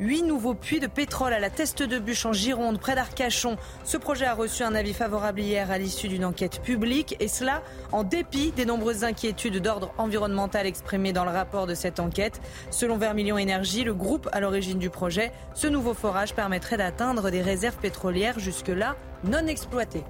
Huit 0.00 0.22
nouveaux 0.22 0.54
puits 0.54 0.80
de 0.80 0.86
pétrole 0.86 1.34
à 1.34 1.38
la 1.38 1.50
Teste 1.50 1.82
de 1.82 1.98
Bûche 1.98 2.24
en 2.24 2.32
Gironde, 2.32 2.80
près 2.80 2.94
d'Arcachon. 2.94 3.56
Ce 3.84 3.98
projet 3.98 4.24
a 4.24 4.34
reçu 4.34 4.62
un 4.62 4.74
avis 4.74 4.94
favorable 4.94 5.40
hier 5.40 5.70
à 5.70 5.76
l'issue 5.76 6.08
d'une 6.08 6.24
enquête 6.24 6.62
publique, 6.62 7.14
et 7.20 7.28
cela 7.28 7.62
en 7.92 8.02
dépit 8.02 8.52
des 8.52 8.64
nombreuses 8.64 9.04
inquiétudes 9.04 9.60
d'ordre 9.60 9.92
environnemental 9.98 10.66
exprimées 10.66 11.12
dans 11.12 11.24
le 11.24 11.30
rapport 11.30 11.66
de 11.66 11.74
cette 11.74 12.00
enquête. 12.00 12.40
Selon 12.70 12.96
Vermilion 12.96 13.36
Énergie, 13.36 13.84
le 13.84 13.94
groupe 13.94 14.28
à 14.32 14.40
l'origine 14.40 14.78
du 14.78 14.88
projet, 14.88 15.30
ce 15.54 15.66
nouveau 15.66 15.92
forage 15.92 16.34
permettrait 16.34 16.78
d'atteindre 16.78 17.30
des 17.30 17.42
réserves 17.42 17.76
pétrolières 17.76 18.38
jusque-là 18.38 18.96
non 19.24 19.46
exploitées. 19.46 20.04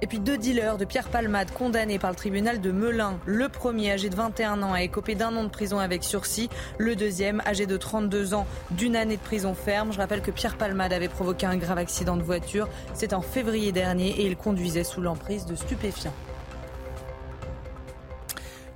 Et 0.00 0.06
puis 0.06 0.20
deux 0.20 0.38
dealers 0.38 0.78
de 0.78 0.84
Pierre 0.84 1.08
Palmade 1.08 1.50
condamnés 1.50 1.98
par 1.98 2.10
le 2.10 2.16
tribunal 2.16 2.60
de 2.60 2.70
Melun. 2.70 3.18
Le 3.26 3.48
premier, 3.48 3.92
âgé 3.92 4.08
de 4.08 4.14
21 4.14 4.62
ans, 4.62 4.72
a 4.72 4.82
écopé 4.82 5.16
d'un 5.16 5.34
an 5.34 5.42
de 5.42 5.48
prison 5.48 5.80
avec 5.80 6.04
sursis. 6.04 6.48
Le 6.78 6.94
deuxième, 6.94 7.42
âgé 7.46 7.66
de 7.66 7.76
32 7.76 8.32
ans, 8.34 8.46
d'une 8.70 8.94
année 8.94 9.16
de 9.16 9.22
prison 9.22 9.54
ferme. 9.54 9.92
Je 9.92 9.98
rappelle 9.98 10.22
que 10.22 10.30
Pierre 10.30 10.56
Palmade 10.56 10.92
avait 10.92 11.08
provoqué 11.08 11.46
un 11.46 11.56
grave 11.56 11.78
accident 11.78 12.16
de 12.16 12.22
voiture. 12.22 12.68
C'est 12.94 13.12
en 13.12 13.22
février 13.22 13.72
dernier 13.72 14.10
et 14.10 14.26
il 14.26 14.36
conduisait 14.36 14.84
sous 14.84 15.00
l'emprise 15.00 15.46
de 15.46 15.56
stupéfiants. 15.56 16.14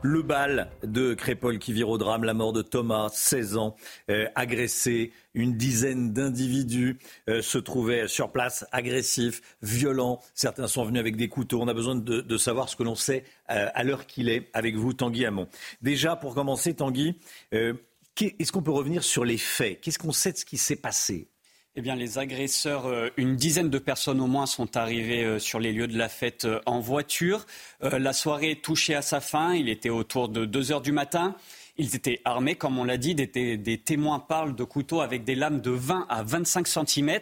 Le 0.05 0.23
bal 0.23 0.69
de 0.83 1.15
Crépol 1.15 1.61
qui 1.61 1.73
vire 1.73 1.89
au 1.89 1.97
drame, 1.97 2.25
la 2.25 2.35
mort 2.35 2.53
de 2.53 2.61
Thomas, 2.61 3.09
16 3.13 3.57
ans, 3.57 3.77
euh, 4.11 4.27
agressé. 4.35 5.13
Une 5.35 5.57
dizaine 5.57 6.13
d'individus 6.13 6.99
euh, 7.29 7.41
se 7.41 7.57
trouvaient 7.57 8.09
sur 8.09 8.33
place, 8.33 8.67
agressifs, 8.73 9.41
violents. 9.63 10.21
Certains 10.35 10.67
sont 10.67 10.85
venus 10.85 10.99
avec 10.99 11.15
des 11.15 11.29
couteaux. 11.29 11.63
On 11.63 11.69
a 11.69 11.75
besoin 11.75 11.95
de, 11.95 12.37
savoir 12.37 12.69
ce 12.69 12.75
que 12.75 12.83
l'on 12.83 12.97
sait 12.97 13.23
euh, 13.51 13.69
à 13.75 13.85
l'heure 13.85 14.07
qu'il 14.07 14.29
est 14.29 14.51
avec 14.55 14.75
vous, 14.75 14.93
Tanguy 14.93 15.25
Hamon. 15.25 15.47
Déjà, 15.83 16.17
pour 16.17 16.35
commencer, 16.35 16.75
Tanguy, 16.75 17.17
est-ce 17.53 18.51
qu'on 18.51 18.63
peut 18.63 18.73
revenir 18.73 19.05
sur 19.05 19.25
les 19.25 19.39
faits? 19.39 19.81
Qu'est-ce 19.81 20.01
qu'on 20.01 20.11
sait 20.11 20.33
de 20.33 20.37
ce 20.37 20.45
qui 20.45 20.59
s'est 20.59 20.75
passé? 20.75 21.29
Eh 21.75 21.81
les 21.81 22.19
agresseurs, 22.19 22.85
euh, 22.85 23.09
une 23.17 23.35
dizaine 23.35 23.71
de 23.71 23.79
personnes 23.79 24.21
au 24.21 24.27
moins, 24.27 24.45
sont 24.45 24.77
arrivés 24.77 25.25
euh, 25.25 25.39
sur 25.39 25.59
les 25.59 25.73
lieux 25.73 25.87
de 25.87 25.97
la 25.97 26.11
fête 26.11 26.45
euh, 26.45 26.61
en 26.67 26.81
voiture. 26.81 27.47
La 27.81 28.13
soirée 28.13 28.57
touchait 28.57 28.95
à 28.95 29.01
sa 29.01 29.23
fin. 29.23 29.55
Il 29.55 29.71
était 29.71 29.89
autour 29.89 30.29
de 30.29 30.45
2 30.45 30.71
heures 30.71 30.83
du 30.83 30.93
matin. 30.93 31.35
Ils 31.79 31.97
étaient 31.97 32.21
armés, 32.27 32.57
comme 32.57 32.79
on 32.79 32.85
l'a 32.85 32.99
dit. 32.99 33.15
Des, 33.15 33.79
témoins 33.79 34.19
parlent 34.19 34.55
de 34.55 34.65
couteaux 34.65 35.01
avec 35.01 35.25
des 35.25 35.35
lames 35.35 35.63
de 35.63 35.71
20 35.71 36.07
à 36.11 36.23
25 36.23 36.69
cm. 36.69 37.21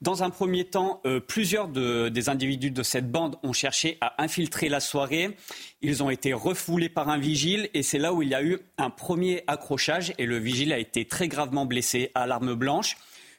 Dans 0.00 0.22
un 0.22 0.30
premier 0.30 0.64
temps, 0.64 1.00
plusieurs 1.28 1.68
de- 1.68 2.08
des 2.08 2.28
individus 2.28 2.70
de 2.70 2.82
cette 2.82 3.10
bande 3.10 3.36
ont 3.42 3.52
cherché 3.52 3.98
à 4.00 4.20
infiltrer 4.22 4.68
la 4.68 4.80
soirée. 4.80 5.36
Ils 5.82 6.02
ont 6.02 6.10
été 6.10 6.32
refoulés 6.32 6.88
par 6.88 7.08
un 7.10 7.18
vigile 7.18 7.68
et 7.74 7.82
c'est 7.82 7.98
là 7.98 8.12
où 8.12 8.22
il 8.22 8.30
y 8.30 8.34
a 8.34 8.42
eu 8.42 8.58
un 8.78 8.90
premier 8.90 9.44
accrochage 9.46 10.12
et 10.18 10.26
le 10.26 10.38
vigile 10.38 10.72
a 10.72 10.78
été 10.78 11.04
très 11.04 11.28
gravement 11.28 11.66
blessé 11.66 12.10
à 12.14 12.26
l'arme 12.26 12.54
blanche. 12.54 12.96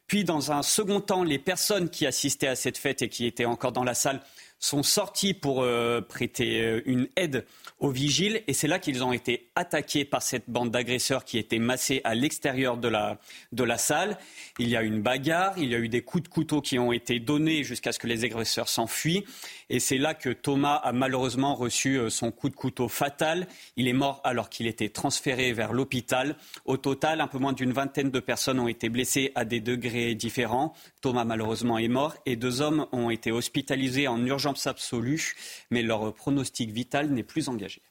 Puis, 0.07 0.23
dans 0.23 0.51
un 0.51 0.61
second 0.61 1.01
temps, 1.01 1.23
les 1.23 1.39
personnes 1.39 1.89
qui 1.89 2.05
assistaient 2.05 2.47
à 2.47 2.55
cette 2.55 2.77
fête 2.77 3.01
et 3.01 3.09
qui 3.09 3.25
étaient 3.25 3.45
encore 3.45 3.71
dans 3.71 3.83
la 3.83 3.95
salle 3.95 4.21
sont 4.59 4.83
sorties 4.83 5.33
pour 5.33 5.61
euh, 5.61 6.01
prêter 6.01 6.61
euh, 6.61 6.81
une 6.85 7.07
aide 7.15 7.45
aux 7.79 7.89
vigiles. 7.89 8.41
Et 8.47 8.53
c'est 8.53 8.67
là 8.67 8.79
qu'ils 8.79 9.03
ont 9.03 9.13
été 9.13 9.49
attaqués 9.55 10.05
par 10.05 10.21
cette 10.21 10.49
bande 10.49 10.71
d'agresseurs 10.71 11.25
qui 11.25 11.37
était 11.37 11.59
massée 11.59 12.01
à 12.03 12.15
l'extérieur 12.15 12.77
de 12.77 12.87
la, 12.87 13.19
de 13.51 13.63
la 13.63 13.77
salle. 13.77 14.17
Il 14.57 14.69
y 14.69 14.75
a 14.75 14.83
eu 14.83 14.87
une 14.87 15.01
bagarre, 15.01 15.53
il 15.57 15.69
y 15.69 15.75
a 15.75 15.77
eu 15.77 15.89
des 15.89 16.01
coups 16.01 16.23
de 16.23 16.29
couteau 16.29 16.61
qui 16.61 16.79
ont 16.79 16.93
été 16.93 17.19
donnés 17.19 17.63
jusqu'à 17.63 17.91
ce 17.91 17.99
que 17.99 18.07
les 18.07 18.23
agresseurs 18.23 18.69
s'enfuient. 18.69 19.25
Et 19.69 19.79
c'est 19.79 19.97
là 19.97 20.13
que 20.13 20.29
Thomas 20.29 20.75
a 20.75 20.91
malheureusement 20.91 21.55
reçu 21.55 21.97
euh, 21.97 22.09
son 22.09 22.31
coup 22.31 22.49
de 22.49 22.55
couteau 22.55 22.87
fatal. 22.87 23.47
Il 23.77 23.87
est 23.87 23.93
mort 23.93 24.21
alors 24.23 24.49
qu'il 24.49 24.67
était 24.67 24.89
transféré 24.89 25.53
vers 25.53 25.73
l'hôpital. 25.73 26.35
Au 26.65 26.77
total, 26.77 27.21
un 27.21 27.27
peu 27.27 27.37
moins 27.37 27.53
d'une 27.53 27.71
vingtaine 27.71 28.11
de 28.11 28.19
personnes 28.19 28.59
ont 28.59 28.67
été 28.67 28.89
blessées 28.89 29.31
à 29.35 29.45
des 29.45 29.59
degrés 29.59 30.15
différents. 30.15 30.73
Thomas 31.01 31.23
malheureusement 31.23 31.77
est 31.77 31.87
mort 31.87 32.15
et 32.25 32.35
deux 32.35 32.61
hommes 32.61 32.87
ont 32.91 33.09
été 33.09 33.31
hospitalisés 33.31 34.07
en 34.07 34.23
urgence 34.25 34.67
absolue, 34.67 35.35
mais 35.71 35.81
leur 35.81 36.13
pronostic 36.13 36.71
vital 36.71 37.09
n'est 37.09 37.23
plus 37.23 37.49
engagé. 37.49 37.81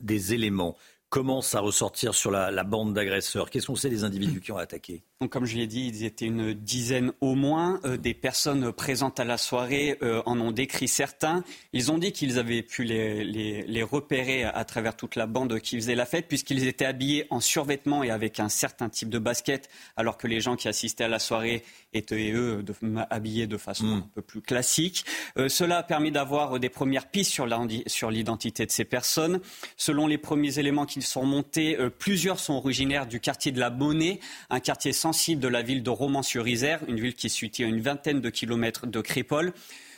Des 0.00 0.34
éléments 0.34 0.76
commence 1.12 1.54
à 1.54 1.60
ressortir 1.60 2.14
sur 2.14 2.30
la, 2.30 2.64
bande 2.64 2.94
d'agresseurs? 2.94 3.50
Quels 3.50 3.60
sont 3.60 3.76
ces 3.76 4.02
individus 4.02 4.40
qui 4.40 4.50
ont 4.50 4.56
attaqué? 4.56 5.04
Donc, 5.22 5.30
comme 5.30 5.46
je 5.46 5.56
l'ai 5.56 5.68
dit, 5.68 5.86
ils 5.86 6.04
étaient 6.04 6.24
une 6.24 6.52
dizaine 6.52 7.12
au 7.20 7.36
moins. 7.36 7.78
Euh, 7.84 7.96
des 7.96 8.12
personnes 8.12 8.72
présentes 8.72 9.20
à 9.20 9.24
la 9.24 9.38
soirée 9.38 9.96
euh, 10.02 10.20
en 10.26 10.40
ont 10.40 10.50
décrit 10.50 10.88
certains. 10.88 11.44
Ils 11.72 11.92
ont 11.92 11.98
dit 11.98 12.10
qu'ils 12.10 12.40
avaient 12.40 12.64
pu 12.64 12.82
les, 12.82 13.22
les, 13.22 13.62
les, 13.62 13.82
repérer 13.84 14.42
à 14.42 14.64
travers 14.64 14.96
toute 14.96 15.14
la 15.14 15.26
bande 15.26 15.60
qui 15.60 15.76
faisait 15.76 15.94
la 15.94 16.06
fête, 16.06 16.26
puisqu'ils 16.26 16.66
étaient 16.66 16.86
habillés 16.86 17.28
en 17.30 17.38
survêtement 17.38 18.02
et 18.02 18.10
avec 18.10 18.40
un 18.40 18.48
certain 18.48 18.88
type 18.88 19.10
de 19.10 19.20
basket, 19.20 19.70
alors 19.96 20.18
que 20.18 20.26
les 20.26 20.40
gens 20.40 20.56
qui 20.56 20.66
assistaient 20.66 21.04
à 21.04 21.08
la 21.08 21.20
soirée 21.20 21.62
étaient, 21.92 22.32
eux, 22.32 22.64
de, 22.64 22.74
habillés 23.08 23.46
de 23.46 23.58
façon 23.58 23.86
mm. 23.86 23.98
un 23.98 24.10
peu 24.16 24.22
plus 24.22 24.42
classique. 24.42 25.04
Euh, 25.36 25.48
cela 25.48 25.78
a 25.78 25.82
permis 25.84 26.10
d'avoir 26.10 26.58
des 26.58 26.68
premières 26.68 27.08
pistes 27.08 27.30
sur 27.30 28.10
l'identité 28.10 28.66
de 28.66 28.72
ces 28.72 28.84
personnes. 28.84 29.40
Selon 29.76 30.08
les 30.08 30.18
premiers 30.18 30.58
éléments 30.58 30.86
qui 30.86 31.00
sont 31.00 31.24
montés, 31.24 31.78
plusieurs 32.00 32.40
sont 32.40 32.54
originaires 32.54 33.06
du 33.06 33.20
quartier 33.20 33.52
de 33.52 33.60
la 33.60 33.70
Monnaie, 33.70 34.18
un 34.50 34.58
quartier 34.58 34.92
sans 34.92 35.11
de 35.12 35.48
la 35.48 35.60
ville 35.60 35.82
de 35.82 35.90
Romans-sur-Isère, 35.90 36.80
une 36.88 36.98
ville 36.98 37.14
qui 37.14 37.26
est 37.26 37.30
située 37.30 37.64
à 37.64 37.66
une 37.66 37.82
vingtaine 37.82 38.22
de 38.22 38.30
kilomètres 38.30 38.86
de 38.86 39.00
Crépole. 39.02 39.52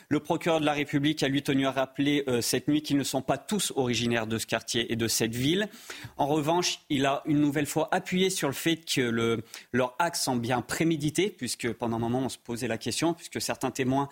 Le 0.09 0.19
procureur 0.19 0.59
de 0.59 0.65
la 0.65 0.73
République 0.73 1.23
a 1.23 1.29
lui 1.29 1.41
tenu 1.41 1.65
à 1.65 1.71
rappeler 1.71 2.25
euh, 2.27 2.41
cette 2.41 2.67
nuit 2.67 2.81
qu'ils 2.81 2.97
ne 2.97 3.03
sont 3.03 3.21
pas 3.21 3.37
tous 3.37 3.71
originaires 3.77 4.27
de 4.27 4.37
ce 4.37 4.45
quartier 4.45 4.91
et 4.91 4.97
de 4.97 5.07
cette 5.07 5.33
ville. 5.33 5.69
En 6.17 6.27
revanche, 6.27 6.81
il 6.89 7.05
a 7.05 7.23
une 7.25 7.39
nouvelle 7.39 7.65
fois 7.65 7.87
appuyé 7.91 8.29
sur 8.29 8.49
le 8.49 8.53
fait 8.53 8.75
que 8.75 9.01
le, 9.01 9.41
leurs 9.71 9.95
actes 9.97 10.21
sont 10.21 10.35
bien 10.35 10.61
prémédités, 10.61 11.29
puisque 11.29 11.71
pendant 11.71 11.95
un 11.95 11.99
moment 11.99 12.23
on 12.25 12.29
se 12.29 12.37
posait 12.37 12.67
la 12.67 12.77
question, 12.77 13.13
puisque 13.13 13.39
certains 13.39 13.71
témoins 13.71 14.09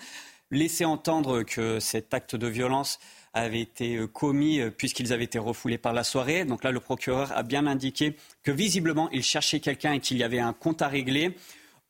laissaient 0.52 0.86
entendre 0.86 1.44
que 1.44 1.82
cet 1.82 2.14
acte 2.14 2.36
de 2.36 2.48
violence 2.48 3.00
avait 3.34 3.62
été 3.62 3.96
euh, 3.96 4.08
commis 4.08 4.60
euh, 4.60 4.70
puisqu'ils 4.70 5.12
avaient 5.14 5.24
été 5.24 5.40
refoulés 5.40 5.78
par 5.78 5.94
la 5.94 6.04
soirée. 6.04 6.46
Donc 6.46 6.64
là, 6.64 6.72
le 6.72 6.80
procureur 6.80 7.32
a 7.36 7.44
bien 7.44 7.68
indiqué 7.68 8.16
que 8.44 8.52
visiblement, 8.52 9.10
il 9.12 9.24
cherchait 9.24 9.60
quelqu'un 9.60 9.94
et 9.94 10.00
qu'il 10.00 10.18
y 10.18 10.24
avait 10.24 10.40
un 10.40 10.54
compte 10.54 10.82
à 10.82 10.88
régler. 10.88 11.36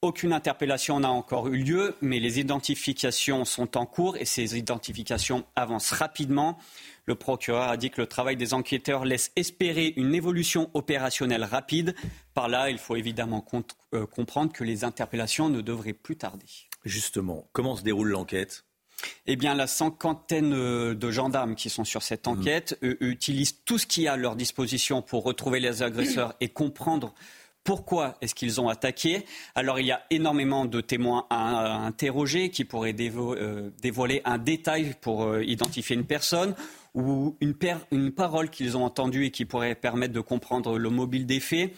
Aucune 0.01 0.33
interpellation 0.33 0.99
n'a 0.99 1.11
encore 1.11 1.47
eu 1.47 1.55
lieu, 1.55 1.95
mais 2.01 2.19
les 2.19 2.41
identifications 2.41 3.45
sont 3.45 3.77
en 3.77 3.85
cours 3.85 4.17
et 4.17 4.25
ces 4.25 4.57
identifications 4.57 5.45
avancent 5.55 5.91
rapidement. 5.91 6.57
Le 7.05 7.15
procureur 7.15 7.69
a 7.69 7.77
dit 7.77 7.89
que 7.89 8.01
le 8.01 8.07
travail 8.07 8.35
des 8.35 8.53
enquêteurs 8.53 9.05
laisse 9.05 9.31
espérer 9.37 9.93
une 9.95 10.13
évolution 10.13 10.69
opérationnelle 10.73 11.45
rapide. 11.45 11.95
Par 12.33 12.49
là, 12.49 12.69
il 12.69 12.79
faut 12.79 12.97
évidemment 12.97 13.45
euh, 13.93 14.05
comprendre 14.05 14.51
que 14.51 14.65
les 14.65 14.83
interpellations 14.83 15.47
ne 15.47 15.61
devraient 15.61 15.93
plus 15.93 16.17
tarder. 16.17 16.47
Justement, 16.83 17.47
comment 17.53 17.77
se 17.77 17.83
déroule 17.83 18.09
l'enquête? 18.09 18.65
Eh 19.27 19.35
bien, 19.35 19.53
la 19.55 19.67
cinquantaine 19.67 20.53
euh, 20.53 20.95
de 20.95 21.11
gendarmes 21.11 21.55
qui 21.55 21.69
sont 21.69 21.83
sur 21.83 22.03
cette 22.03 22.27
mmh. 22.27 22.31
enquête 22.31 22.77
utilisent 22.81 23.63
tout 23.65 23.77
ce 23.77 23.85
qui 23.85 24.07
a 24.07 24.13
à 24.13 24.17
leur 24.17 24.35
disposition 24.35 25.01
pour 25.01 25.23
retrouver 25.23 25.59
les 25.59 25.83
agresseurs 25.83 26.33
et 26.41 26.49
comprendre 26.49 27.13
pourquoi 27.63 28.17
est-ce 28.21 28.35
qu'ils 28.35 28.59
ont 28.59 28.67
attaqué 28.67 29.25
Alors 29.55 29.79
il 29.79 29.85
y 29.85 29.91
a 29.91 30.03
énormément 30.09 30.65
de 30.65 30.81
témoins 30.81 31.25
à, 31.29 31.85
interroger 31.85 32.49
qui 32.49 32.65
pourraient 32.65 32.95
euh, 32.99 33.69
dévoiler 33.81 34.21
un 34.25 34.37
détail 34.37 34.95
pour 34.99 35.23
euh, 35.23 35.43
identifier 35.43 35.95
une 35.95 36.05
personne 36.05 36.55
ou 36.93 37.37
une, 37.39 37.55
une 37.91 38.11
parole 38.11 38.49
qu'ils 38.49 38.77
ont 38.77 38.83
entendue 38.83 39.25
et 39.25 39.31
qui 39.31 39.45
pourrait 39.45 39.75
permettre 39.75 40.13
de 40.13 40.19
comprendre 40.19 40.77
le 40.77 40.89
mobile 40.89 41.25
des 41.25 41.39
faits. 41.39 41.73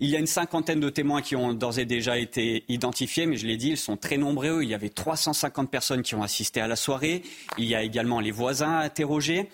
Il 0.00 0.10
y 0.10 0.14
a 0.14 0.20
une 0.20 0.28
cinquantaine 0.28 0.78
de 0.78 0.90
témoins 0.90 1.22
qui 1.22 1.34
ont 1.34 1.52
d'ores 1.54 1.80
et 1.80 1.84
déjà 1.84 2.18
été 2.18 2.62
identifiés, 2.68 3.26
mais 3.26 3.36
je 3.36 3.48
l'ai 3.48 3.56
dit, 3.56 3.70
ils 3.70 3.76
sont 3.76 3.96
très 3.96 4.16
nombreux. 4.16 4.62
Il 4.62 4.68
y 4.68 4.74
avait 4.74 4.90
350 4.90 5.68
personnes 5.68 6.02
qui 6.02 6.14
ont 6.14 6.22
assisté 6.22 6.60
à 6.60 6.68
la 6.68 6.76
soirée. 6.76 7.22
Il 7.58 7.64
y 7.64 7.74
a 7.74 7.82
également 7.82 8.20
les 8.20 8.30
voisins 8.30 8.78
interrogés. 8.78 9.48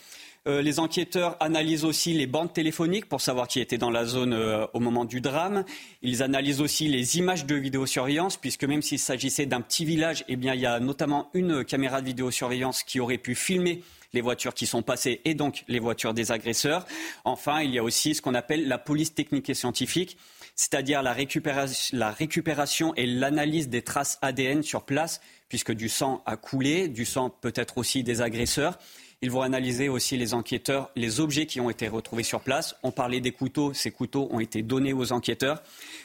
Euh, 0.46 0.60
les 0.60 0.80
enquêteurs 0.80 1.38
analysent 1.40 1.86
aussi 1.86 2.12
les 2.12 2.26
bandes 2.26 2.52
téléphoniques 2.52 3.08
pour 3.08 3.22
savoir 3.22 3.48
qui 3.48 3.60
était 3.60 3.78
dans 3.78 3.88
la 3.88 4.04
zone 4.04 4.34
euh, 4.34 4.66
au 4.74 4.80
moment 4.80 5.06
du 5.06 5.22
drame. 5.22 5.64
Ils 6.02 6.22
analysent 6.22 6.60
aussi 6.60 6.88
les 6.88 7.16
images 7.16 7.46
de 7.46 7.54
vidéosurveillance, 7.54 8.36
puisque 8.36 8.64
même 8.64 8.82
s'il 8.82 8.98
s'agissait 8.98 9.46
d'un 9.46 9.62
petit 9.62 9.86
village, 9.86 10.26
eh 10.28 10.34
il 10.34 10.44
y 10.44 10.66
a 10.66 10.78
notamment 10.78 11.30
une 11.32 11.64
caméra 11.64 12.02
de 12.02 12.06
vidéosurveillance 12.06 12.82
qui 12.82 13.00
aurait 13.00 13.16
pu 13.16 13.34
filmer 13.34 13.82
les 14.14 14.20
voitures 14.20 14.54
qui 14.54 14.66
sont 14.66 14.82
passées 14.82 15.20
et 15.24 15.34
donc 15.34 15.64
les 15.68 15.78
voitures 15.78 16.14
des 16.14 16.32
agresseurs. 16.32 16.86
Enfin, 17.24 17.60
il 17.60 17.70
y 17.70 17.78
a 17.78 17.82
aussi 17.82 18.14
ce 18.14 18.22
qu'on 18.22 18.34
appelle 18.34 18.66
la 18.68 18.78
police 18.78 19.14
technique 19.14 19.50
et 19.50 19.54
scientifique, 19.54 20.16
c'est-à-dire 20.54 21.02
la 21.02 21.12
récupération, 21.12 21.98
la 21.98 22.10
récupération 22.10 22.94
et 22.94 23.06
l'analyse 23.06 23.68
des 23.68 23.82
traces 23.82 24.18
ADN 24.22 24.62
sur 24.62 24.84
place, 24.84 25.20
puisque 25.48 25.72
du 25.72 25.88
sang 25.88 26.22
a 26.26 26.36
coulé, 26.36 26.88
du 26.88 27.04
sang 27.04 27.28
peut-être 27.28 27.78
aussi 27.78 28.02
des 28.02 28.22
agresseurs. 28.22 28.78
Ils 29.24 29.30
vont 29.30 29.40
analyser 29.40 29.88
aussi 29.88 30.18
les 30.18 30.34
enquêteurs, 30.34 30.90
les 30.96 31.18
objets 31.18 31.46
qui 31.46 31.58
ont 31.58 31.70
été 31.70 31.88
retrouvés 31.88 32.22
sur 32.22 32.42
place. 32.42 32.76
On 32.82 32.90
parlait 32.90 33.22
des 33.22 33.32
couteaux, 33.32 33.72
ces 33.72 33.90
couteaux 33.90 34.28
ont 34.30 34.38
été 34.38 34.60
donnés 34.60 34.92
aux 34.92 35.12
enquêteurs. 35.12 35.62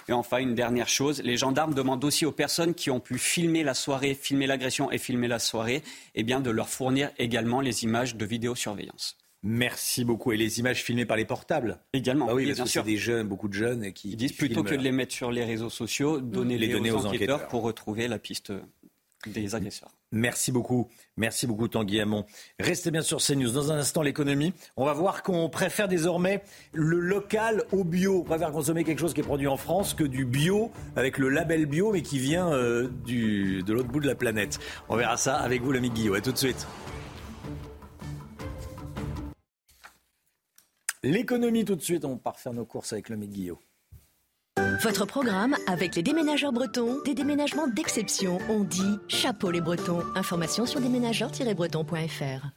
Et 0.07 0.13
enfin, 0.13 0.37
une 0.37 0.55
dernière 0.55 0.87
chose, 0.87 1.21
les 1.21 1.35
gendarmes 1.35 1.73
demandent 1.73 2.05
aussi 2.05 2.25
aux 2.25 2.31
personnes 2.31 2.73
qui 2.73 2.89
ont 2.89 3.01
pu 3.01 3.17
filmer 3.17 3.61
la 3.61 3.73
soirée, 3.73 4.13
filmer 4.13 4.47
l'agression 4.47 4.89
et 4.89 4.97
filmer 4.97 5.27
la 5.27 5.39
soirée, 5.39 5.83
eh 6.15 6.23
bien, 6.23 6.39
de 6.39 6.49
leur 6.49 6.69
fournir 6.69 7.11
également 7.17 7.59
les 7.59 7.83
images 7.83 8.15
de 8.15 8.23
vidéosurveillance. 8.23 9.17
Merci 9.43 10.05
beaucoup. 10.05 10.31
Et 10.31 10.37
les 10.37 10.59
images 10.59 10.81
filmées 10.81 11.05
par 11.05 11.17
les 11.17 11.25
portables? 11.25 11.79
Également. 11.91 12.27
Ah 12.29 12.35
oui, 12.35 12.51
bien 12.51 12.65
sûr. 12.65 12.83
des 12.83 12.95
jeunes, 12.95 13.27
beaucoup 13.27 13.49
de 13.49 13.53
jeunes 13.53 13.91
qui. 13.91 14.11
Ils 14.11 14.15
disent 14.15 14.33
plutôt 14.33 14.63
que 14.63 14.75
de 14.75 14.81
les 14.81 14.93
mettre 14.93 15.13
sur 15.13 15.31
les 15.31 15.43
réseaux 15.43 15.69
sociaux, 15.69 16.21
donner 16.21 16.57
les, 16.57 16.69
données 16.69 16.91
aux, 16.91 17.05
enquêteurs 17.05 17.47
pour 17.47 17.63
retrouver 17.63 18.07
la 18.07 18.19
piste 18.19 18.53
des 19.27 19.55
agresseurs. 19.55 19.91
Merci 20.11 20.51
beaucoup. 20.51 20.87
Merci 21.17 21.45
beaucoup 21.45 21.67
Tanguy 21.67 21.99
Hamon. 21.99 22.25
Restez 22.59 22.89
bien 22.89 23.01
sur 23.01 23.19
CNews. 23.19 23.51
Dans 23.51 23.71
un 23.71 23.77
instant, 23.77 24.01
l'économie. 24.01 24.53
On 24.75 24.85
va 24.85 24.93
voir 24.93 25.23
qu'on 25.23 25.49
préfère 25.49 25.87
désormais 25.87 26.41
le 26.73 26.99
local 26.99 27.63
au 27.71 27.83
bio. 27.83 28.21
On 28.21 28.23
préfère 28.23 28.51
consommer 28.51 28.83
quelque 28.83 28.99
chose 28.99 29.13
qui 29.13 29.19
est 29.19 29.23
produit 29.23 29.47
en 29.47 29.57
France 29.57 29.93
que 29.93 30.03
du 30.03 30.25
bio 30.25 30.71
avec 30.95 31.17
le 31.17 31.29
label 31.29 31.65
bio 31.65 31.91
mais 31.91 32.01
qui 32.01 32.17
vient 32.17 32.51
euh, 32.51 32.87
du, 33.05 33.61
de 33.63 33.73
l'autre 33.73 33.89
bout 33.89 33.99
de 33.99 34.07
la 34.07 34.15
planète. 34.15 34.59
On 34.87 34.95
verra 34.95 35.17
ça 35.17 35.37
avec 35.37 35.61
vous 35.61 35.71
l'ami 35.71 35.89
Guillaume. 35.89 36.15
A 36.15 36.21
tout 36.21 36.31
de 36.31 36.37
suite. 36.37 36.65
L'économie 41.03 41.65
tout 41.65 41.75
de 41.75 41.81
suite. 41.81 42.03
On 42.05 42.17
part 42.17 42.39
faire 42.39 42.53
nos 42.53 42.65
courses 42.65 42.93
avec 42.93 43.09
l'ami 43.09 43.27
Guillaume. 43.27 43.57
Votre 44.81 45.05
programme 45.05 45.57
avec 45.67 45.95
les 45.97 46.03
déménageurs 46.03 46.53
bretons, 46.53 47.01
des 47.03 47.13
déménagements 47.13 47.67
d'exception. 47.67 48.37
On 48.47 48.63
dit 48.63 48.97
chapeau 49.09 49.51
les 49.51 49.59
bretons. 49.59 50.01
Information 50.15 50.65
sur 50.65 50.79
déménageurs-bretons.fr. 50.79 52.47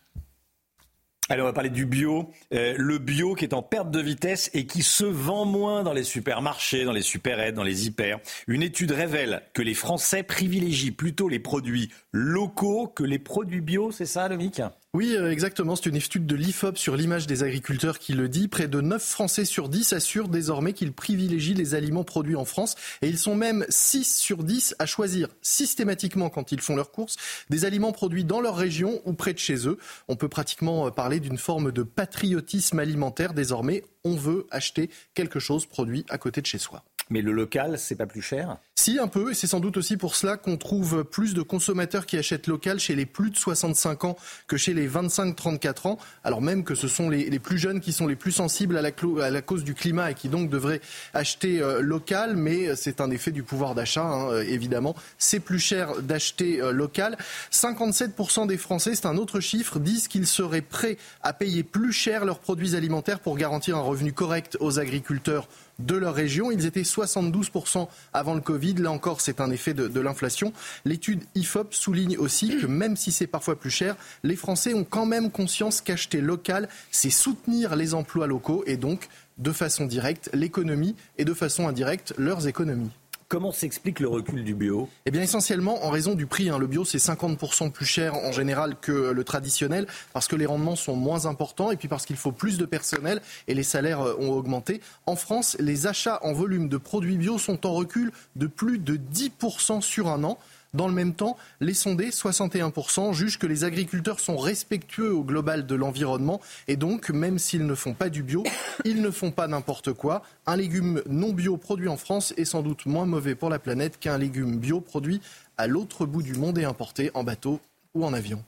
Allez, 1.28 1.42
on 1.42 1.46
va 1.46 1.52
parler 1.52 1.70
du 1.70 1.84
bio. 1.84 2.30
Euh, 2.54 2.74
le 2.78 2.98
bio 2.98 3.34
qui 3.34 3.44
est 3.44 3.54
en 3.54 3.62
perte 3.62 3.90
de 3.90 4.00
vitesse 4.00 4.50
et 4.54 4.66
qui 4.66 4.84
se 4.84 5.04
vend 5.04 5.46
moins 5.46 5.82
dans 5.82 5.92
les 5.92 6.04
supermarchés, 6.04 6.84
dans 6.84 6.92
les 6.92 7.02
supérettes, 7.02 7.56
dans 7.56 7.64
les 7.64 7.86
hyper. 7.86 8.20
Une 8.46 8.62
étude 8.62 8.92
révèle 8.92 9.42
que 9.52 9.62
les 9.62 9.74
Français 9.74 10.22
privilégient 10.22 10.92
plutôt 10.92 11.28
les 11.28 11.40
produits 11.40 11.90
locaux 12.12 12.86
que 12.86 13.02
les 13.02 13.18
produits 13.18 13.62
bio. 13.62 13.90
C'est 13.90 14.06
ça, 14.06 14.28
Lomic 14.28 14.62
oui, 14.94 15.16
euh, 15.16 15.32
exactement. 15.32 15.74
C'est 15.74 15.86
une 15.86 15.96
étude 15.96 16.26
de 16.26 16.36
l'IFOP 16.36 16.76
sur 16.76 16.96
l'image 16.96 17.26
des 17.26 17.42
agriculteurs 17.42 17.98
qui 17.98 18.12
le 18.12 18.28
dit. 18.28 18.46
Près 18.46 18.68
de 18.68 18.82
9 18.82 19.02
Français 19.02 19.46
sur 19.46 19.70
10 19.70 19.94
assurent 19.94 20.28
désormais 20.28 20.74
qu'ils 20.74 20.92
privilégient 20.92 21.54
les 21.54 21.74
aliments 21.74 22.04
produits 22.04 22.36
en 22.36 22.44
France. 22.44 22.74
Et 23.00 23.08
ils 23.08 23.16
sont 23.16 23.34
même 23.34 23.64
6 23.70 24.04
sur 24.14 24.44
10 24.44 24.74
à 24.78 24.84
choisir 24.84 25.28
systématiquement, 25.40 26.28
quand 26.28 26.52
ils 26.52 26.60
font 26.60 26.76
leurs 26.76 26.90
courses, 26.90 27.16
des 27.48 27.64
aliments 27.64 27.92
produits 27.92 28.24
dans 28.24 28.42
leur 28.42 28.54
région 28.54 29.00
ou 29.06 29.14
près 29.14 29.32
de 29.32 29.38
chez 29.38 29.66
eux. 29.66 29.78
On 30.08 30.16
peut 30.16 30.28
pratiquement 30.28 30.86
euh, 30.86 30.90
parler 30.90 31.20
d'une 31.20 31.38
forme 31.38 31.72
de 31.72 31.82
patriotisme 31.82 32.78
alimentaire. 32.78 33.32
Désormais, 33.32 33.84
on 34.04 34.14
veut 34.14 34.46
acheter 34.50 34.90
quelque 35.14 35.38
chose 35.38 35.64
produit 35.64 36.04
à 36.10 36.18
côté 36.18 36.42
de 36.42 36.46
chez 36.46 36.58
soi. 36.58 36.84
Mais 37.10 37.22
le 37.22 37.32
local, 37.32 37.78
c'est 37.78 37.96
pas 37.96 38.06
plus 38.06 38.22
cher 38.22 38.56
Si, 38.74 38.98
un 38.98 39.08
peu, 39.08 39.30
et 39.30 39.34
c'est 39.34 39.46
sans 39.46 39.60
doute 39.60 39.76
aussi 39.76 39.96
pour 39.96 40.16
cela 40.16 40.36
qu'on 40.36 40.56
trouve 40.56 41.04
plus 41.04 41.34
de 41.34 41.42
consommateurs 41.42 42.06
qui 42.06 42.16
achètent 42.16 42.46
local 42.46 42.78
chez 42.78 42.94
les 42.94 43.06
plus 43.06 43.30
de 43.30 43.36
65 43.36 44.04
ans 44.04 44.16
que 44.46 44.56
chez 44.56 44.74
les 44.74 44.88
25-34 44.88 45.88
ans, 45.88 45.98
alors 46.24 46.40
même 46.40 46.64
que 46.64 46.74
ce 46.74 46.88
sont 46.88 47.10
les, 47.10 47.38
plus 47.38 47.58
jeunes 47.58 47.80
qui 47.80 47.92
sont 47.92 48.06
les 48.06 48.16
plus 48.16 48.32
sensibles 48.32 48.76
à 48.76 48.82
la, 48.82 49.42
cause 49.42 49.64
du 49.64 49.74
climat 49.74 50.10
et 50.10 50.14
qui 50.14 50.28
donc 50.28 50.48
devraient 50.48 50.80
acheter 51.14 51.60
euh, 51.60 51.80
local, 51.80 52.36
mais 52.36 52.74
c'est 52.76 53.00
un 53.00 53.10
effet 53.10 53.30
du 53.30 53.42
pouvoir 53.42 53.74
d'achat, 53.74 54.04
hein, 54.04 54.30
euh, 54.30 54.42
évidemment. 54.42 54.94
C'est 55.18 55.40
plus 55.40 55.58
cher 55.58 56.00
d'acheter 56.02 56.60
euh, 56.60 56.72
local. 56.72 57.16
57% 57.52 58.46
des 58.46 58.56
Français, 58.56 58.94
c'est 58.94 59.06
un 59.06 59.16
autre 59.16 59.40
chiffre, 59.40 59.78
disent 59.78 60.08
qu'ils 60.08 60.26
seraient 60.26 60.60
prêts 60.60 60.96
à 61.22 61.32
payer 61.32 61.62
plus 61.62 61.92
cher 61.92 62.24
leurs 62.24 62.38
produits 62.38 62.74
alimentaires 62.76 63.20
pour 63.20 63.36
garantir 63.36 63.76
un 63.76 63.82
revenu 63.82 64.12
correct 64.12 64.56
aux 64.60 64.78
agriculteurs 64.78 65.48
de 65.78 65.96
leur 65.96 66.14
région. 66.14 66.50
Ils 66.50 66.66
étaient 66.66 66.82
72% 66.82 67.88
avant 68.12 68.34
le 68.34 68.40
Covid. 68.40 68.74
Là 68.74 68.90
encore, 68.90 69.20
c'est 69.20 69.40
un 69.40 69.50
effet 69.50 69.74
de, 69.74 70.00
l'inflation. 70.00 70.52
L'étude 70.84 71.22
IFOP 71.34 71.72
souligne 71.72 72.16
aussi 72.18 72.58
que 72.58 72.66
même 72.66 72.96
si 72.96 73.12
c'est 73.12 73.26
parfois 73.26 73.58
plus 73.58 73.70
cher, 73.70 73.96
les 74.22 74.36
Français 74.36 74.74
ont 74.74 74.84
quand 74.84 75.06
même 75.06 75.30
conscience 75.30 75.80
qu'acheter 75.80 76.20
local, 76.20 76.68
c'est 76.90 77.10
soutenir 77.10 77.76
les 77.76 77.94
emplois 77.94 78.26
locaux 78.26 78.64
et 78.66 78.76
donc, 78.76 79.08
de 79.38 79.52
façon 79.52 79.86
directe, 79.86 80.30
l'économie 80.34 80.96
et 81.18 81.24
de 81.24 81.34
façon 81.34 81.68
indirecte, 81.68 82.14
leurs 82.18 82.48
économies. 82.48 82.90
Comment 83.32 83.50
s'explique 83.50 83.98
le 84.00 84.08
recul 84.08 84.44
du 84.44 84.54
bio? 84.54 84.90
Eh 85.06 85.10
bien, 85.10 85.22
essentiellement 85.22 85.86
en 85.86 85.88
raison 85.88 86.14
du 86.14 86.26
prix. 86.26 86.50
Hein. 86.50 86.58
Le 86.58 86.66
bio, 86.66 86.84
c'est 86.84 86.98
50% 86.98 87.70
plus 87.70 87.86
cher 87.86 88.14
en 88.14 88.30
général 88.30 88.76
que 88.78 88.92
le 88.92 89.24
traditionnel 89.24 89.86
parce 90.12 90.28
que 90.28 90.36
les 90.36 90.44
rendements 90.44 90.76
sont 90.76 90.96
moins 90.96 91.24
importants 91.24 91.70
et 91.70 91.78
puis 91.78 91.88
parce 91.88 92.04
qu'il 92.04 92.16
faut 92.16 92.30
plus 92.30 92.58
de 92.58 92.66
personnel 92.66 93.22
et 93.48 93.54
les 93.54 93.62
salaires 93.62 94.02
euh, 94.02 94.16
ont 94.18 94.32
augmenté. 94.32 94.82
En 95.06 95.16
France, 95.16 95.56
les 95.60 95.86
achats 95.86 96.18
en 96.22 96.34
volume 96.34 96.68
de 96.68 96.76
produits 96.76 97.16
bio 97.16 97.38
sont 97.38 97.66
en 97.66 97.72
recul 97.72 98.12
de 98.36 98.46
plus 98.46 98.78
de 98.78 98.98
10% 98.98 99.80
sur 99.80 100.08
un 100.08 100.24
an. 100.24 100.38
Dans 100.74 100.88
le 100.88 100.94
même 100.94 101.12
temps, 101.14 101.36
les 101.60 101.74
sondés, 101.74 102.08
61%, 102.08 103.12
jugent 103.12 103.38
que 103.38 103.46
les 103.46 103.64
agriculteurs 103.64 104.20
sont 104.20 104.38
respectueux 104.38 105.12
au 105.12 105.22
global 105.22 105.66
de 105.66 105.74
l'environnement 105.74 106.40
et 106.66 106.76
donc, 106.76 107.10
même 107.10 107.38
s'ils 107.38 107.66
ne 107.66 107.74
font 107.74 107.92
pas 107.92 108.08
du 108.08 108.22
bio, 108.22 108.42
ils 108.86 109.02
ne 109.02 109.10
font 109.10 109.32
pas 109.32 109.48
n'importe 109.48 109.92
quoi. 109.92 110.22
Un 110.46 110.56
légume 110.56 111.02
non 111.06 111.34
bio 111.34 111.58
produit 111.58 111.88
en 111.88 111.98
France 111.98 112.32
est 112.38 112.46
sans 112.46 112.62
doute 112.62 112.86
moins 112.86 113.04
mauvais 113.04 113.34
pour 113.34 113.50
la 113.50 113.58
planète 113.58 113.98
qu'un 114.00 114.16
légume 114.16 114.56
bio 114.56 114.80
produit 114.80 115.20
à 115.58 115.66
l'autre 115.66 116.06
bout 116.06 116.22
du 116.22 116.32
monde 116.32 116.56
et 116.56 116.64
importé 116.64 117.10
en 117.12 117.22
bateau 117.22 117.60
ou 117.94 118.06
en 118.06 118.14
avion. 118.14 118.42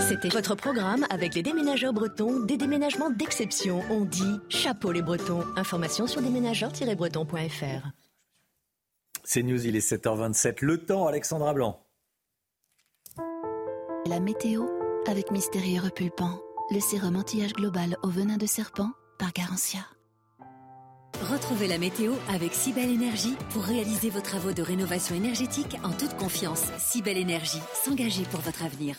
C'était 0.00 0.28
votre 0.28 0.56
programme 0.56 1.06
avec 1.10 1.36
les 1.36 1.42
déménageurs 1.44 1.92
bretons, 1.92 2.40
des 2.40 2.56
déménagements 2.56 3.10
d'exception. 3.10 3.80
On 3.90 4.00
dit 4.04 4.40
chapeau 4.48 4.90
les 4.90 5.02
bretons. 5.02 5.44
Information 5.56 6.08
sur 6.08 6.20
déménageurs-bretons.fr. 6.20 8.05
C'est 9.28 9.42
News, 9.42 9.66
il 9.66 9.74
est 9.74 9.80
7h27. 9.80 10.58
Le 10.60 10.78
temps, 10.78 11.08
Alexandra 11.08 11.52
Blanc. 11.52 11.82
La 14.06 14.20
météo 14.20 14.66
avec 15.08 15.32
Mystérieux 15.32 15.80
Repulpant, 15.82 16.40
le 16.70 16.78
sérum 16.78 17.16
anti-âge 17.16 17.52
global 17.52 17.96
au 18.04 18.08
venin 18.08 18.36
de 18.36 18.46
serpent 18.46 18.92
par 19.18 19.32
Garantia. 19.32 19.80
Retrouvez 21.28 21.66
la 21.66 21.78
météo 21.78 22.12
avec 22.28 22.54
Cybelle 22.54 22.88
Énergie 22.88 23.34
pour 23.50 23.64
réaliser 23.64 24.10
vos 24.10 24.20
travaux 24.20 24.52
de 24.52 24.62
rénovation 24.62 25.16
énergétique 25.16 25.76
en 25.82 25.90
toute 25.90 26.16
confiance. 26.16 26.62
Cybelle 26.78 27.18
Énergie, 27.18 27.62
s'engager 27.84 28.22
pour 28.30 28.40
votre 28.42 28.64
avenir. 28.64 28.96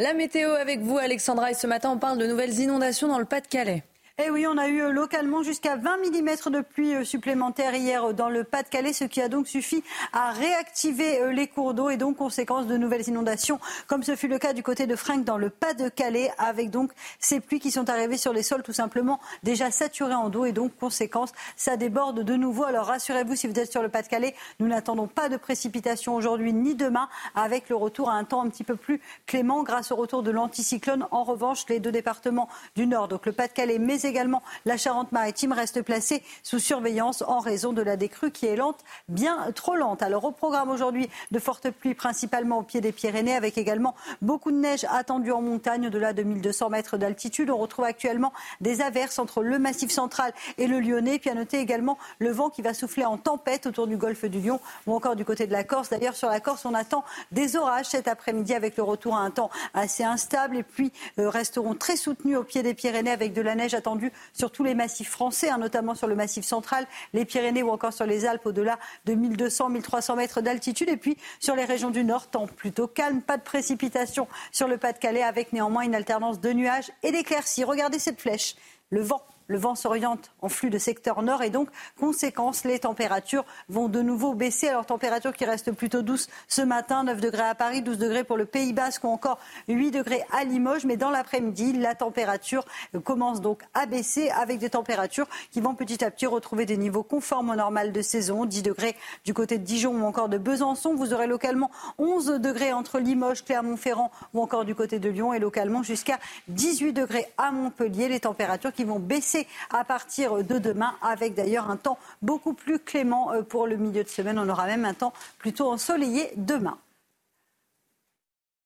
La 0.00 0.14
météo 0.14 0.50
avec 0.50 0.80
vous, 0.80 0.98
Alexandra, 0.98 1.52
et 1.52 1.54
ce 1.54 1.68
matin, 1.68 1.90
on 1.90 1.98
parle 1.98 2.18
de 2.18 2.26
nouvelles 2.26 2.58
inondations 2.58 3.06
dans 3.06 3.20
le 3.20 3.24
Pas-de-Calais. 3.24 3.84
Eh 4.22 4.30
oui, 4.30 4.46
on 4.46 4.56
a 4.58 4.68
eu 4.68 4.80
euh, 4.80 4.92
localement 4.92 5.42
jusqu'à 5.42 5.74
20 5.74 5.96
mm 5.96 6.52
de 6.52 6.60
pluie 6.60 6.94
euh, 6.94 7.02
supplémentaire 7.02 7.74
hier 7.74 8.04
euh, 8.04 8.12
dans 8.12 8.28
le 8.28 8.44
Pas-de-Calais, 8.44 8.92
ce 8.92 9.02
qui 9.02 9.20
a 9.20 9.28
donc 9.28 9.48
suffi 9.48 9.82
à 10.12 10.30
réactiver 10.30 11.32
les 11.32 11.48
cours 11.48 11.74
d'eau 11.74 11.90
et 11.90 11.96
donc 11.96 12.18
conséquence 12.18 12.68
de 12.68 12.76
nouvelles 12.76 13.08
inondations, 13.08 13.58
comme 13.88 14.04
ce 14.04 14.14
fut 14.14 14.28
le 14.28 14.38
cas 14.38 14.52
du 14.52 14.62
côté 14.62 14.86
de 14.86 14.94
Frank 14.94 15.24
dans 15.24 15.36
le 15.36 15.50
Pas-de-Calais, 15.50 16.30
avec 16.38 16.70
donc 16.70 16.92
ces 17.18 17.40
pluies 17.40 17.58
qui 17.58 17.72
sont 17.72 17.90
arrivées 17.90 18.16
sur 18.16 18.32
les 18.32 18.44
sols 18.44 18.62
tout 18.62 18.72
simplement 18.72 19.18
déjà 19.42 19.72
saturés 19.72 20.14
en 20.14 20.30
eau 20.32 20.44
et 20.44 20.52
donc 20.52 20.76
conséquence, 20.76 21.32
ça 21.56 21.76
déborde 21.76 22.22
de 22.22 22.34
nouveau. 22.36 22.62
Alors 22.62 22.86
rassurez-vous, 22.86 23.34
si 23.34 23.48
vous 23.48 23.58
êtes 23.58 23.72
sur 23.72 23.82
le 23.82 23.88
Pas-de-Calais, 23.88 24.36
nous 24.60 24.68
n'attendons 24.68 25.08
pas 25.08 25.28
de 25.28 25.36
précipitations 25.36 26.14
aujourd'hui 26.14 26.52
ni 26.52 26.76
demain, 26.76 27.08
avec 27.34 27.68
le 27.68 27.74
retour 27.74 28.10
à 28.10 28.12
un 28.12 28.22
temps 28.22 28.42
un 28.42 28.48
petit 28.48 28.62
peu 28.62 28.76
plus 28.76 29.00
clément 29.26 29.64
grâce 29.64 29.90
au 29.90 29.96
retour 29.96 30.22
de 30.22 30.30
l'anticyclone. 30.30 31.08
En 31.10 31.24
revanche, 31.24 31.64
les 31.68 31.80
deux 31.80 31.90
départements 31.90 32.48
du 32.76 32.86
Nord, 32.86 33.08
donc 33.08 33.26
le 33.26 33.32
Pas-de-Calais, 33.32 33.80
mais 33.80 34.03
également 34.04 34.42
la 34.64 34.76
Charente-Maritime 34.76 35.52
reste 35.52 35.82
placée 35.82 36.22
sous 36.42 36.58
surveillance 36.58 37.22
en 37.26 37.38
raison 37.38 37.72
de 37.72 37.82
la 37.82 37.96
décrue 37.96 38.30
qui 38.30 38.46
est 38.46 38.56
lente, 38.56 38.78
bien 39.08 39.50
trop 39.54 39.74
lente? 39.74 40.02
Alors 40.02 40.24
au 40.24 40.30
programme 40.30 40.70
aujourd'hui 40.70 41.08
de 41.30 41.38
fortes 41.38 41.70
pluies 41.70 41.94
principalement 41.94 42.58
au 42.58 42.62
pied 42.62 42.80
des 42.80 42.92
Pyrénées 42.92 43.34
avec 43.34 43.58
également 43.58 43.94
beaucoup 44.22 44.50
de 44.50 44.56
neige 44.56 44.86
attendue 44.90 45.32
en 45.32 45.42
montagne 45.42 45.86
au-delà 45.86 46.12
de 46.12 46.22
1200 46.22 46.70
mètres 46.70 46.96
d'altitude. 46.96 47.50
On 47.50 47.58
retrouve 47.58 47.84
actuellement 47.84 48.32
des 48.60 48.80
averses 48.80 49.18
entre 49.18 49.42
le 49.42 49.58
massif 49.58 49.90
central 49.90 50.32
et 50.58 50.66
le 50.66 50.80
Lyonnais. 50.80 51.18
Puis 51.18 51.30
à 51.30 51.34
noter 51.34 51.58
également 51.58 51.98
le 52.18 52.30
vent 52.30 52.50
qui 52.50 52.62
va 52.62 52.74
souffler 52.74 53.04
en 53.04 53.16
tempête 53.16 53.66
autour 53.66 53.86
du 53.86 53.96
golfe 53.96 54.24
du 54.24 54.40
Lion 54.40 54.60
ou 54.86 54.94
encore 54.94 55.16
du 55.16 55.24
côté 55.24 55.46
de 55.46 55.52
la 55.52 55.64
Corse. 55.64 55.90
D'ailleurs 55.90 56.16
sur 56.16 56.28
la 56.28 56.40
Corse 56.40 56.64
on 56.64 56.74
attend 56.74 57.04
des 57.32 57.56
orages 57.56 57.86
cet 57.86 58.08
après-midi 58.08 58.54
avec 58.54 58.76
le 58.76 58.82
retour 58.82 59.16
à 59.16 59.20
un 59.20 59.30
temps 59.30 59.50
assez 59.72 60.04
instable 60.04 60.56
et 60.56 60.62
puis 60.62 60.92
euh, 61.18 61.28
resteront 61.28 61.74
très 61.74 61.96
soutenus 61.96 62.36
au 62.36 62.44
pied 62.44 62.62
des 62.62 62.74
Pyrénées 62.74 63.10
avec 63.10 63.32
de 63.32 63.42
la 63.42 63.54
neige 63.54 63.74
attendue 63.74 63.93
sur 64.32 64.50
tous 64.50 64.64
les 64.64 64.74
massifs 64.74 65.10
français, 65.10 65.50
hein, 65.50 65.58
notamment 65.58 65.94
sur 65.94 66.06
le 66.06 66.14
massif 66.14 66.44
central, 66.44 66.86
les 67.12 67.24
Pyrénées 67.24 67.62
ou 67.62 67.70
encore 67.70 67.92
sur 67.92 68.06
les 68.06 68.26
Alpes 68.26 68.46
au-delà 68.46 68.78
de 69.04 69.14
1200-1300 69.14 70.16
mètres 70.16 70.40
d'altitude. 70.40 70.88
Et 70.88 70.96
puis 70.96 71.16
sur 71.40 71.56
les 71.56 71.64
régions 71.64 71.90
du 71.90 72.04
nord, 72.04 72.28
temps 72.28 72.46
plutôt 72.46 72.86
calme, 72.86 73.22
pas 73.22 73.36
de 73.36 73.42
précipitation 73.42 74.28
sur 74.52 74.68
le 74.68 74.78
Pas-de-Calais 74.78 75.22
avec 75.22 75.52
néanmoins 75.52 75.82
une 75.82 75.94
alternance 75.94 76.40
de 76.40 76.52
nuages 76.52 76.90
et 77.02 77.12
d'éclaircies. 77.12 77.64
Regardez 77.64 77.98
cette 77.98 78.20
flèche. 78.20 78.56
Le 78.90 79.00
vent 79.00 79.22
le 79.46 79.58
vent 79.58 79.74
s'oriente 79.74 80.30
en 80.40 80.48
flux 80.48 80.70
de 80.70 80.78
secteur 80.78 81.22
nord 81.22 81.42
et 81.42 81.50
donc, 81.50 81.68
conséquence, 81.98 82.64
les 82.64 82.78
températures 82.78 83.44
vont 83.68 83.88
de 83.88 84.00
nouveau 84.00 84.34
baisser. 84.34 84.68
Alors, 84.68 84.86
température 84.86 85.32
qui 85.32 85.44
reste 85.44 85.72
plutôt 85.72 86.02
douce 86.02 86.28
ce 86.48 86.62
matin, 86.62 87.04
9 87.04 87.20
degrés 87.20 87.48
à 87.48 87.54
Paris, 87.54 87.82
12 87.82 87.98
degrés 87.98 88.24
pour 88.24 88.36
le 88.36 88.46
Pays 88.46 88.72
Basque 88.72 89.04
ou 89.04 89.08
encore 89.08 89.38
8 89.68 89.90
degrés 89.90 90.24
à 90.32 90.44
Limoges. 90.44 90.84
Mais 90.84 90.96
dans 90.96 91.10
l'après-midi, 91.10 91.72
la 91.74 91.94
température 91.94 92.64
commence 93.04 93.40
donc 93.40 93.62
à 93.74 93.86
baisser 93.86 94.30
avec 94.30 94.58
des 94.58 94.70
températures 94.70 95.26
qui 95.50 95.60
vont 95.60 95.74
petit 95.74 96.04
à 96.04 96.10
petit 96.10 96.26
retrouver 96.26 96.66
des 96.66 96.76
niveaux 96.76 97.02
conformes 97.02 97.50
au 97.50 97.54
normal 97.56 97.92
de 97.92 98.02
saison. 98.02 98.44
10 98.44 98.62
degrés 98.62 98.96
du 99.24 99.34
côté 99.34 99.58
de 99.58 99.64
Dijon 99.64 99.92
ou 99.92 100.04
encore 100.04 100.28
de 100.28 100.38
Besançon. 100.38 100.94
Vous 100.94 101.12
aurez 101.12 101.26
localement 101.26 101.70
11 101.98 102.26
degrés 102.40 102.72
entre 102.72 102.98
Limoges, 102.98 103.44
Clermont-Ferrand 103.44 104.10
ou 104.32 104.42
encore 104.42 104.64
du 104.64 104.74
côté 104.74 104.98
de 104.98 105.08
Lyon 105.08 105.32
et 105.32 105.38
localement 105.38 105.82
jusqu'à 105.82 106.18
18 106.48 106.92
degrés 106.92 107.26
à 107.38 107.50
Montpellier. 107.50 108.08
Les 108.08 108.20
températures 108.20 108.72
qui 108.72 108.84
vont 108.84 108.98
baisser 108.98 109.33
à 109.70 109.84
partir 109.84 110.42
de 110.44 110.58
demain, 110.58 110.94
avec 111.02 111.34
d'ailleurs 111.34 111.70
un 111.70 111.76
temps 111.76 111.98
beaucoup 112.22 112.54
plus 112.54 112.78
clément 112.78 113.32
euh, 113.32 113.42
pour 113.42 113.66
le 113.66 113.76
milieu 113.76 114.04
de 114.04 114.08
semaine. 114.08 114.38
On 114.38 114.48
aura 114.48 114.66
même 114.66 114.84
un 114.84 114.94
temps 114.94 115.12
plutôt 115.38 115.70
ensoleillé 115.70 116.30
demain. 116.36 116.78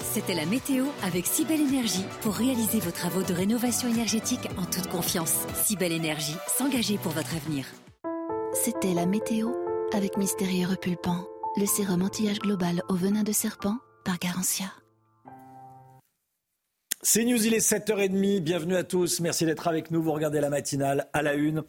C'était 0.03 0.35
la 0.35 0.47
météo 0.47 0.87
avec 1.03 1.27
Cybelle 1.27 1.61
Énergie 1.61 2.05
pour 2.23 2.35
réaliser 2.35 2.81
vos 2.81 2.91
travaux 2.91 3.23
de 3.23 3.35
rénovation 3.35 3.89
énergétique 3.89 4.49
en 4.57 4.65
toute 4.65 4.89
confiance. 4.89 5.45
Cybelle 5.55 5.93
Énergie, 5.93 6.37
s'engager 6.57 6.99
pour 6.99 7.13
votre 7.13 7.35
avenir. 7.35 7.67
C'était 8.55 8.95
la 8.95 9.07
météo 9.07 9.51
avec 9.93 10.17
Mystérieux 10.17 10.69
Repulpant, 10.69 11.27
le 11.57 11.67
sérum 11.67 12.03
anti-âge 12.03 12.39
global 12.39 12.83
au 12.89 12.95
venin 12.95 13.23
de 13.23 13.33
serpent 13.33 13.77
par 14.05 14.19
Garantia. 14.19 14.67
C'est 17.01 17.25
News, 17.25 17.47
il 17.47 17.55
est 17.55 17.59
7h30. 17.59 18.41
Bienvenue 18.41 18.75
à 18.75 18.83
tous. 18.83 19.21
Merci 19.21 19.47
d'être 19.47 19.69
avec 19.69 19.93
nous. 19.93 20.03
Vous 20.03 20.11
regardez 20.11 20.41
la 20.41 20.51
matinale 20.51 21.07
à 21.13 21.23
la 21.23 21.35
une. 21.35 21.63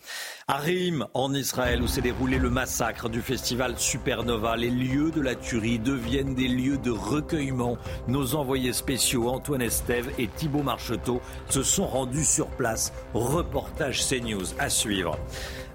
À 0.47 0.57
Rим, 0.57 1.05
en 1.13 1.35
Israël, 1.35 1.83
où 1.83 1.87
s'est 1.87 2.01
déroulé 2.01 2.39
le 2.39 2.49
massacre 2.49 3.09
du 3.09 3.21
festival 3.21 3.77
Supernova, 3.77 4.57
les 4.57 4.71
lieux 4.71 5.11
de 5.11 5.21
la 5.21 5.35
tuerie 5.35 5.77
deviennent 5.77 6.33
des 6.33 6.47
lieux 6.47 6.79
de 6.79 6.89
recueillement. 6.89 7.77
Nos 8.07 8.33
envoyés 8.33 8.73
spéciaux, 8.73 9.29
Antoine 9.29 9.61
Estève 9.61 10.09
et 10.17 10.27
Thibault 10.29 10.63
Marcheteau, 10.63 11.21
se 11.47 11.61
sont 11.61 11.85
rendus 11.85 12.25
sur 12.25 12.47
place. 12.47 12.91
Reportage 13.13 14.03
CNews 14.07 14.55
à 14.57 14.71
suivre. 14.71 15.15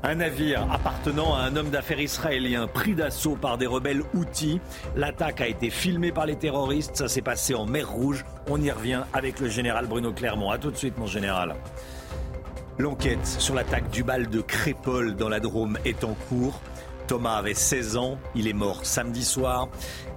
Un 0.07 0.17
navire 0.17 0.71
appartenant 0.71 1.35
à 1.35 1.45
un 1.45 1.57
homme 1.57 1.71
d'affaires 1.71 1.99
israélien 1.99 2.67
pris 2.67 2.95
d'assaut 2.95 3.37
par 3.37 3.57
des 3.57 3.65
rebelles 3.65 4.03
outils. 4.13 4.61
L'attaque 4.97 5.41
a 5.41 5.49
été 5.49 5.71
filmée 5.71 6.13
par 6.13 6.27
les 6.27 6.37
terroristes. 6.37 6.95
Ça 6.95 7.09
s'est 7.09 7.23
passé 7.23 7.55
en 7.55 7.65
mer 7.65 7.91
Rouge. 7.91 8.23
On 8.51 8.61
y 8.61 8.71
revient 8.71 9.05
avec 9.15 9.41
le 9.41 9.49
général 9.49 9.87
Bruno 9.87 10.13
Clermont. 10.13 10.51
A 10.51 10.59
tout 10.59 10.71
de 10.71 10.77
suite, 10.77 10.99
mon 10.99 11.07
général. 11.07 11.55
L'enquête 12.79 13.27
sur 13.27 13.55
l'attaque 13.55 13.89
du 13.89 14.05
bal 14.05 14.29
de 14.29 14.43
Crépol 14.43 15.17
dans 15.17 15.31
la 15.31 15.41
Drôme 15.41 15.79
est 15.87 16.05
en 16.05 16.13
cours. 16.29 16.61
Thomas 17.07 17.37
avait 17.37 17.55
16 17.55 17.97
ans, 17.97 18.19
il 18.35 18.47
est 18.47 18.53
mort 18.53 18.85
samedi 18.85 19.25
soir. 19.25 19.69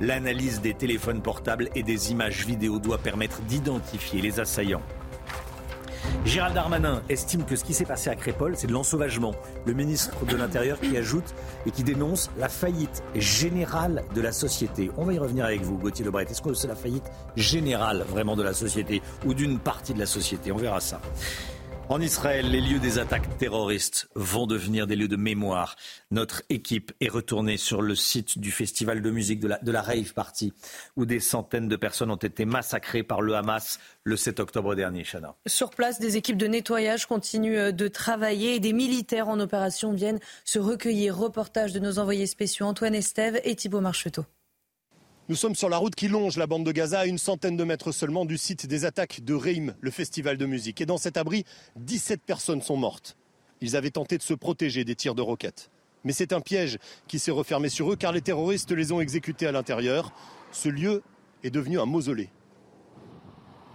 L'analyse 0.02 0.60
des 0.60 0.74
téléphones 0.74 1.22
portables 1.22 1.70
et 1.76 1.84
des 1.84 2.12
images 2.12 2.46
vidéo 2.46 2.80
doit 2.80 2.98
permettre 2.98 3.42
d'identifier 3.44 4.22
les 4.22 4.42
assaillants. 4.42 4.84
Gérald 6.26 6.56
Darmanin 6.56 7.02
estime 7.10 7.46
que 7.46 7.56
ce 7.56 7.64
qui 7.64 7.74
s'est 7.74 7.86
passé 7.86 8.10
à 8.10 8.16
Crépol, 8.16 8.56
c'est 8.58 8.68
de 8.68 8.74
l'ensauvagement. 8.74 9.34
Le 9.66 9.74
ministre 9.74 10.26
de 10.26 10.36
l'Intérieur 10.36 10.80
qui 10.80 10.98
ajoute 10.98 11.34
et 11.66 11.72
qui 11.72 11.84
dénonce 11.84 12.30
la 12.38 12.50
faillite 12.50 13.04
générale 13.16 14.04
de 14.14 14.22
la 14.22 14.32
société. 14.32 14.92
On 14.98 15.06
va 15.06 15.14
y 15.14 15.20
revenir 15.20 15.46
avec 15.46 15.62
vous, 15.62 15.78
Gauthier 15.78 16.06
Lebret. 16.06 16.26
Est-ce 16.30 16.42
que 16.42 16.54
c'est 16.54 16.68
la 16.68 16.76
faillite 16.76 17.06
générale 17.36 18.06
vraiment 18.10 18.36
de 18.36 18.44
la 18.44 18.54
société 18.54 19.02
ou 19.26 19.34
d'une 19.34 19.60
partie 19.60 19.94
de 19.94 20.00
la 20.00 20.06
société? 20.06 20.52
On 20.52 20.58
verra 20.58 20.80
ça. 20.80 21.00
En 21.90 22.02
Israël, 22.02 22.52
les 22.52 22.60
lieux 22.60 22.80
des 22.80 23.00
attaques 23.00 23.38
terroristes 23.38 24.10
vont 24.14 24.46
devenir 24.46 24.88
des 24.88 24.98
lieux 24.98 25.08
de 25.08 25.16
mémoire. 25.16 25.78
Notre 26.12 26.44
équipe 26.50 26.92
est 27.00 27.08
retournée 27.08 27.56
sur 27.56 27.82
le 27.82 27.96
site 27.96 28.40
du 28.40 28.52
festival 28.52 29.02
de 29.02 29.10
musique 29.10 29.40
de 29.40 29.48
la, 29.48 29.58
de 29.60 29.72
Rave 29.74 30.14
Party, 30.14 30.52
où 30.98 31.06
des 31.06 31.22
centaines 31.22 31.70
de 31.70 31.76
personnes 31.78 32.12
ont 32.12 32.18
été 32.18 32.44
massacrées 32.44 33.04
par 33.04 33.22
le 33.22 33.36
Hamas 33.36 33.80
le 34.04 34.18
7 34.18 34.42
octobre 34.42 34.76
dernier, 34.76 35.06
Chana. 35.06 35.36
Sur 35.48 35.70
place, 35.70 35.98
des 35.98 36.18
équipes 36.18 36.38
de 36.38 36.48
nettoyage 36.48 37.06
continuent 37.06 37.72
de 37.72 37.88
travailler 37.88 38.56
et 38.56 38.60
des 38.60 38.74
militaires 38.74 39.30
en 39.30 39.40
opération 39.40 39.94
viennent 39.94 40.20
se 40.44 40.60
recueillir. 40.60 41.18
Reportage 41.18 41.72
de 41.72 41.80
nos 41.80 42.00
envoyés 42.00 42.28
spéciaux 42.28 42.66
Antoine 42.66 42.96
Estève 42.96 43.40
et 43.46 43.56
Thibault 43.56 43.82
Marcheteau. 43.82 44.26
Nous 45.30 45.36
sommes 45.36 45.56
sur 45.56 45.68
la 45.68 45.76
route 45.76 45.94
qui 45.94 46.08
longe 46.08 46.38
la 46.38 46.48
bande 46.48 46.66
de 46.66 46.72
Gaza, 46.72 47.02
à 47.02 47.06
une 47.06 47.18
centaine 47.18 47.58
de 47.58 47.64
mètres 47.66 47.92
seulement 47.92 48.24
du 48.24 48.38
site 48.38 48.66
des 48.66 48.86
attaques 48.86 49.26
de 49.26 49.34
Reim, 49.34 49.74
le 49.82 49.92
festival 49.92 50.38
de 50.38 50.46
musique. 50.46 50.80
Et 50.80 50.86
dans 50.86 50.96
cet 50.96 51.18
abri, 51.18 51.44
17 51.76 52.22
personnes 52.26 52.62
sont 52.62 52.78
mortes. 52.78 53.18
Ils 53.60 53.76
avaient 53.76 53.92
tenté 53.92 54.18
de 54.18 54.24
se 54.24 54.34
protéger 54.34 54.86
des 54.86 54.96
tirs 54.96 55.16
de 55.16 55.22
roquettes. 55.22 55.70
Mais 56.06 56.14
c'est 56.14 56.32
un 56.32 56.40
piège 56.40 56.78
qui 57.10 57.20
s'est 57.20 57.32
refermé 57.32 57.68
sur 57.68 57.92
eux 57.92 57.98
car 57.98 58.14
les 58.14 58.22
terroristes 58.22 58.72
les 58.72 58.94
ont 58.94 59.02
exécutés 59.02 59.48
à 59.48 59.52
l'intérieur. 59.52 60.14
Ce 60.54 60.70
lieu 60.70 61.04
est 61.44 61.52
devenu 61.52 61.78
un 61.78 61.86
mausolée. 61.86 62.30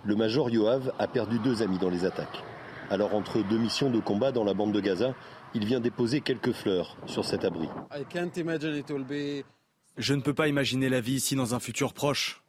Le 0.05 0.17
major 0.17 0.49
Yoav 0.49 0.95
a 0.99 1.07
perdu 1.07 1.39
deux 1.39 1.63
amis 1.63 1.79
dans 1.79 1.91
les 1.91 2.07
attaques. 2.07 2.43
Alors 2.89 3.15
entre 3.15 3.47
deux 3.47 3.59
missions 3.59 3.91
de 3.91 4.01
combat 4.01 4.33
dans 4.33 4.45
la 4.45 4.55
bande 4.55 4.73
de 4.73 4.81
Gaza, 4.81 5.15
il 5.55 5.67
vient 5.67 5.81
déposer 5.81 6.23
quelques 6.23 6.53
fleurs 6.53 6.97
sur 7.05 7.27
cet 7.27 7.45
abri. 7.45 7.69
Je 9.99 10.15
ne 10.15 10.21
peux 10.21 10.35
pas 10.35 10.49
imaginer 10.49 10.89
la 10.89 11.01
vie 11.01 11.15
ici 11.15 11.37
dans 11.37 11.55
un 11.55 11.61
futur 11.61 11.93
proche, 11.93 12.43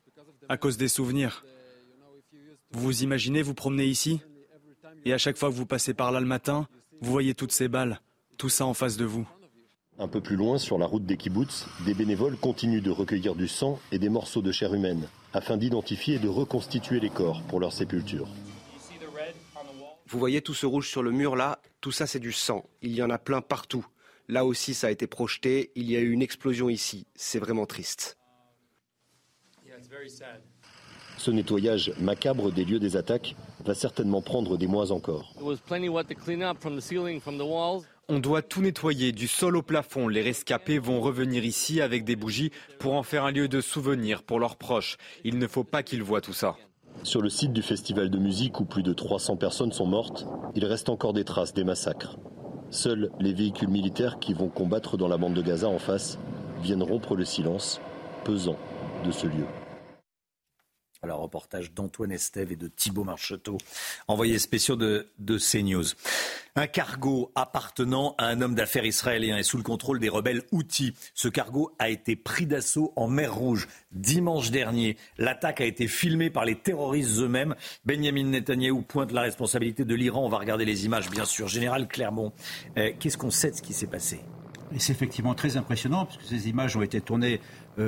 à 0.49 0.57
cause 0.57 0.77
des 0.77 0.87
souvenirs. 0.87 1.45
Vous 2.71 2.81
vous 2.81 3.03
imaginez 3.03 3.41
vous 3.41 3.53
promener 3.53 3.85
ici? 3.85 4.21
Et 5.05 5.13
à 5.13 5.17
chaque 5.17 5.37
fois 5.37 5.49
que 5.49 5.55
vous 5.55 5.65
passez 5.65 5.93
par 5.93 6.11
là 6.11 6.19
le 6.19 6.25
matin, 6.25 6.67
vous 7.01 7.11
voyez 7.11 7.35
toutes 7.35 7.51
ces 7.51 7.67
balles, 7.67 7.99
tout 8.37 8.49
ça 8.49 8.65
en 8.65 8.73
face 8.73 8.95
de 8.95 9.05
vous. 9.05 9.27
Un 9.99 10.07
peu 10.07 10.21
plus 10.21 10.37
loin, 10.37 10.57
sur 10.57 10.77
la 10.77 10.85
route 10.85 11.05
des 11.05 11.17
kibbutz, 11.17 11.67
des 11.85 11.93
bénévoles 11.93 12.37
continuent 12.37 12.81
de 12.81 12.89
recueillir 12.89 13.35
du 13.35 13.47
sang 13.47 13.79
et 13.91 13.99
des 13.99 14.09
morceaux 14.09 14.41
de 14.41 14.51
chair 14.51 14.73
humaine, 14.73 15.07
afin 15.33 15.57
d'identifier 15.57 16.15
et 16.15 16.19
de 16.19 16.29
reconstituer 16.29 16.99
les 16.99 17.09
corps 17.09 17.43
pour 17.43 17.59
leur 17.59 17.73
sépulture. 17.73 18.27
Vous 20.07 20.19
voyez 20.19 20.41
tout 20.41 20.53
ce 20.53 20.65
rouge 20.65 20.89
sur 20.89 21.03
le 21.03 21.11
mur 21.11 21.35
là? 21.35 21.59
Tout 21.81 21.91
ça 21.91 22.07
c'est 22.07 22.19
du 22.19 22.31
sang. 22.31 22.65
Il 22.81 22.93
y 22.93 23.03
en 23.03 23.09
a 23.09 23.17
plein 23.17 23.41
partout. 23.41 23.85
Là 24.27 24.45
aussi 24.45 24.73
ça 24.73 24.87
a 24.87 24.91
été 24.91 25.07
projeté. 25.07 25.71
Il 25.75 25.89
y 25.89 25.95
a 25.95 25.99
eu 25.99 26.11
une 26.11 26.21
explosion 26.21 26.69
ici. 26.69 27.05
C'est 27.15 27.39
vraiment 27.39 27.65
triste. 27.65 28.17
Ce 31.17 31.31
nettoyage 31.31 31.93
macabre 31.99 32.51
des 32.51 32.65
lieux 32.65 32.79
des 32.79 32.97
attaques 32.97 33.35
va 33.63 33.73
certainement 33.73 34.21
prendre 34.21 34.57
des 34.57 34.67
mois 34.67 34.91
encore. 34.91 35.33
On 38.09 38.19
doit 38.19 38.41
tout 38.41 38.61
nettoyer 38.61 39.11
du 39.13 39.27
sol 39.27 39.55
au 39.55 39.61
plafond. 39.61 40.07
Les 40.09 40.21
rescapés 40.21 40.79
vont 40.79 40.99
revenir 40.99 41.45
ici 41.45 41.79
avec 41.79 42.03
des 42.03 42.17
bougies 42.17 42.51
pour 42.79 42.93
en 42.93 43.03
faire 43.03 43.23
un 43.23 43.31
lieu 43.31 43.47
de 43.47 43.61
souvenir 43.61 44.23
pour 44.23 44.39
leurs 44.39 44.57
proches. 44.57 44.97
Il 45.23 45.37
ne 45.37 45.47
faut 45.47 45.63
pas 45.63 45.83
qu'ils 45.83 46.03
voient 46.03 46.19
tout 46.19 46.33
ça. 46.33 46.57
Sur 47.03 47.21
le 47.21 47.29
site 47.29 47.53
du 47.53 47.61
festival 47.61 48.09
de 48.09 48.17
musique 48.17 48.59
où 48.59 48.65
plus 48.65 48.83
de 48.83 48.93
300 48.93 49.37
personnes 49.37 49.71
sont 49.71 49.87
mortes, 49.87 50.27
il 50.55 50.65
reste 50.65 50.89
encore 50.89 51.13
des 51.13 51.23
traces 51.23 51.53
des 51.53 51.63
massacres. 51.63 52.17
Seuls 52.73 53.11
les 53.19 53.33
véhicules 53.33 53.69
militaires 53.69 54.17
qui 54.17 54.33
vont 54.33 54.47
combattre 54.47 54.97
dans 54.97 55.07
la 55.07 55.17
bande 55.17 55.35
de 55.35 55.43
Gaza 55.43 55.67
en 55.67 55.77
face 55.77 56.17
viennent 56.63 56.81
rompre 56.81 57.15
le 57.15 57.23
silence 57.23 57.79
pesant 58.23 58.57
de 59.05 59.11
ce 59.11 59.27
lieu. 59.27 59.45
Alors, 61.03 61.19
reportage 61.19 61.73
d'Antoine 61.73 62.13
Estève 62.13 62.53
et 62.53 62.55
de 62.55 62.69
Thibault 62.69 63.03
Marcheteau, 63.03 63.57
envoyés 64.07 64.39
spéciaux 64.39 64.77
de, 64.77 65.05
CNews. 65.19 65.83
Un 66.55 66.65
cargo 66.65 67.29
appartenant 67.35 68.15
à 68.17 68.27
un 68.27 68.41
homme 68.41 68.55
d'affaires 68.55 68.85
israélien 68.85 69.35
est 69.35 69.43
sous 69.43 69.57
le 69.57 69.63
contrôle 69.63 69.99
des 69.99 70.07
rebelles 70.07 70.43
Houthis. 70.53 70.93
Ce 71.13 71.27
cargo 71.27 71.73
a 71.77 71.89
été 71.89 72.15
pris 72.15 72.45
d'assaut 72.45 72.93
en 72.95 73.09
mer 73.09 73.35
Rouge 73.35 73.67
dimanche 73.91 74.49
dernier. 74.49 74.95
L'attaque 75.17 75.59
a 75.59 75.65
été 75.65 75.89
filmée 75.89 76.29
par 76.29 76.45
les 76.45 76.55
terroristes 76.55 77.19
eux-mêmes. 77.19 77.55
Benjamin 77.83 78.23
Netanyahou 78.23 78.81
pointe 78.81 79.11
la 79.11 79.23
responsabilité 79.23 79.83
de 79.83 79.95
l'Iran. 79.95 80.25
On 80.25 80.29
va 80.29 80.37
regarder 80.37 80.63
les 80.63 80.85
images, 80.85 81.09
bien 81.09 81.25
sûr. 81.25 81.49
Général 81.49 81.89
Clermont, 81.89 82.31
euh, 82.77 82.93
qu'est-ce 82.97 83.17
qu'on 83.17 83.31
sait 83.31 83.51
de 83.51 83.57
ce 83.57 83.61
qui 83.61 83.73
s'est 83.73 83.87
passé? 83.87 84.21
C'est 84.77 84.93
effectivement 84.93 85.35
très 85.35 85.57
impressionnant, 85.57 86.05
puisque 86.05 86.23
ces 86.23 86.49
images 86.49 86.75
ont 86.75 86.81
été 86.81 86.99
tournées 86.99 87.41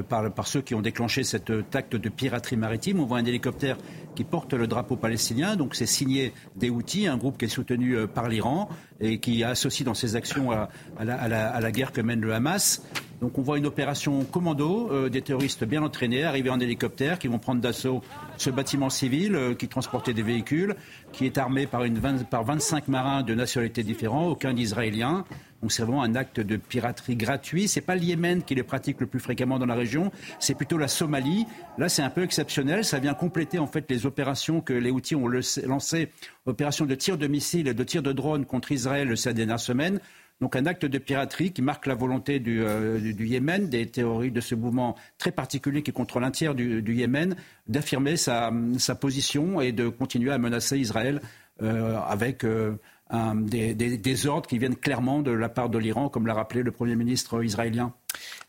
par, 0.08 0.32
par, 0.32 0.48
ceux 0.48 0.62
qui 0.62 0.76
ont 0.76 0.82
déclenché 0.82 1.24
cet 1.24 1.50
euh, 1.50 1.64
acte 1.74 1.96
de 1.96 2.10
piraterie 2.10 2.58
maritime. 2.58 3.00
On 3.00 3.06
voit 3.06 3.20
un 3.20 3.26
hélicoptère 3.26 3.78
qui 4.16 4.24
porte 4.24 4.54
le 4.54 4.68
drapeau 4.68 4.96
palestinien, 4.96 5.56
donc 5.56 5.76
c'est 5.76 5.86
signé 5.86 6.34
des 6.56 6.70
Houthis, 6.70 7.08
un 7.08 7.18
groupe 7.18 7.38
qui 7.38 7.46
est 7.46 7.50
soutenu 7.50 7.96
euh, 7.96 8.08
par 8.08 8.30
l'Iran 8.30 8.70
et 9.00 9.20
qui 9.20 9.44
associe 9.44 9.86
dans 9.86 9.94
ses 9.94 10.16
actions 10.16 10.52
à, 10.52 10.70
la, 11.04 11.72
guerre 11.72 11.92
que 11.92 12.02
mène 12.02 12.22
le 12.22 12.34
Hamas. 12.34 12.82
Donc 13.22 13.38
on 13.38 13.42
voit 13.42 13.58
une 13.58 13.66
opération 13.66 14.24
commando, 14.24 14.90
euh, 14.92 15.10
des 15.10 15.22
terroristes 15.22 15.64
bien 15.64 15.84
entraînés, 15.84 16.24
arrivés 16.24 16.50
en 16.50 16.60
hélicoptère, 16.60 17.20
qui 17.20 17.28
vont 17.28 17.40
prendre 17.40 17.62
d'assaut 17.62 18.02
ce 18.38 18.50
bâtiment 18.50 18.90
civil 18.90 19.36
euh, 19.36 19.54
qui 19.54 19.68
transportait 19.68 20.14
des 20.14 20.24
véhicules, 20.24 20.76
qui 21.12 21.26
est 21.26 21.38
armé 21.38 21.68
par, 21.68 21.84
une 21.84 21.98
20, 21.98 22.30
par 22.30 22.44
25 22.44 22.88
marins 22.88 23.24
de 23.24 23.34
nationalités 23.34 23.84
différentes, 23.84 24.32
aucun 24.32 24.54
d'Israéliens. 24.54 25.26
Donc 25.62 25.72
c'est 25.72 25.84
vraiment 25.84 26.04
un 26.04 26.16
acte 26.16 26.40
de 26.40 26.58
piraterie 26.58 27.16
gratuit. 27.16 27.68
C'est 27.68 27.82
pas 27.82 27.96
le 27.96 28.02
Yémen 28.02 28.44
qui 28.44 28.54
le 28.54 28.64
pratique 28.64 29.00
le 29.00 29.08
plus 29.08 29.20
fréquemment 29.20 29.58
dans 29.58 29.66
la 29.66 29.74
région, 29.74 30.12
c'est 30.40 30.54
plutôt 30.54 30.78
la 30.78 30.88
Somalie. 30.88 31.48
Là, 31.78 31.90
c'est 31.90 32.04
un 32.04 32.10
peu 32.10 32.22
exceptionnel. 32.22 32.84
Ça 32.86 33.00
vient 33.00 33.14
compléter 33.14 33.58
en 33.58 33.66
fait 33.66 33.90
les 33.90 34.05
opérations 34.06 34.62
que 34.62 34.74
les 34.74 34.92
Houthis 34.92 35.16
ont 35.16 35.28
lancées, 35.28 36.10
opérations 36.46 36.86
de 36.86 36.96
tir 36.96 37.18
de 37.18 37.28
missiles 37.28 37.68
et 37.68 37.74
de 37.74 37.84
tir 37.84 38.04
de 38.04 38.12
drones 38.12 38.46
contre 38.46 38.72
Israël 38.72 39.16
ces 39.18 39.34
dernières 39.34 39.60
semaines. 39.60 40.00
Donc 40.42 40.56
un 40.56 40.66
acte 40.66 40.86
de 40.86 40.98
piraterie 40.98 41.54
qui 41.54 41.62
marque 41.62 41.86
la 41.86 41.96
volonté 41.96 42.40
du, 42.40 42.62
euh, 42.62 43.00
Yémen, 43.00 43.70
des 43.70 43.86
théories 43.86 44.32
de 44.32 44.42
ce 44.42 44.54
mouvement 44.54 44.96
très 45.18 45.32
particulier 45.32 45.82
qui 45.82 45.94
contrôle 45.94 46.26
un 46.26 46.32
tiers 46.32 46.56
du, 46.56 46.94
Yémen, 46.94 47.36
d'affirmer 47.68 48.18
sa, 48.18 48.52
position 49.00 49.62
et 49.62 49.72
de 49.72 49.88
continuer 49.88 50.32
à 50.32 50.38
menacer 50.38 50.78
Israël 50.78 51.22
euh, 51.62 51.98
avec 52.00 52.44
euh, 52.44 52.76
des, 53.12 54.28
ordres 54.28 54.48
qui 54.48 54.58
viennent 54.58 54.76
clairement 54.76 55.22
de 55.22 55.32
la 55.32 55.48
part 55.48 55.70
de 55.70 55.78
l'Iran, 55.78 56.10
comme 56.10 56.28
l'a 56.28 56.34
rappelé 56.34 56.64
le 56.64 56.72
Premier 56.72 56.98
ministre 56.98 57.42
israélien. 57.42 57.94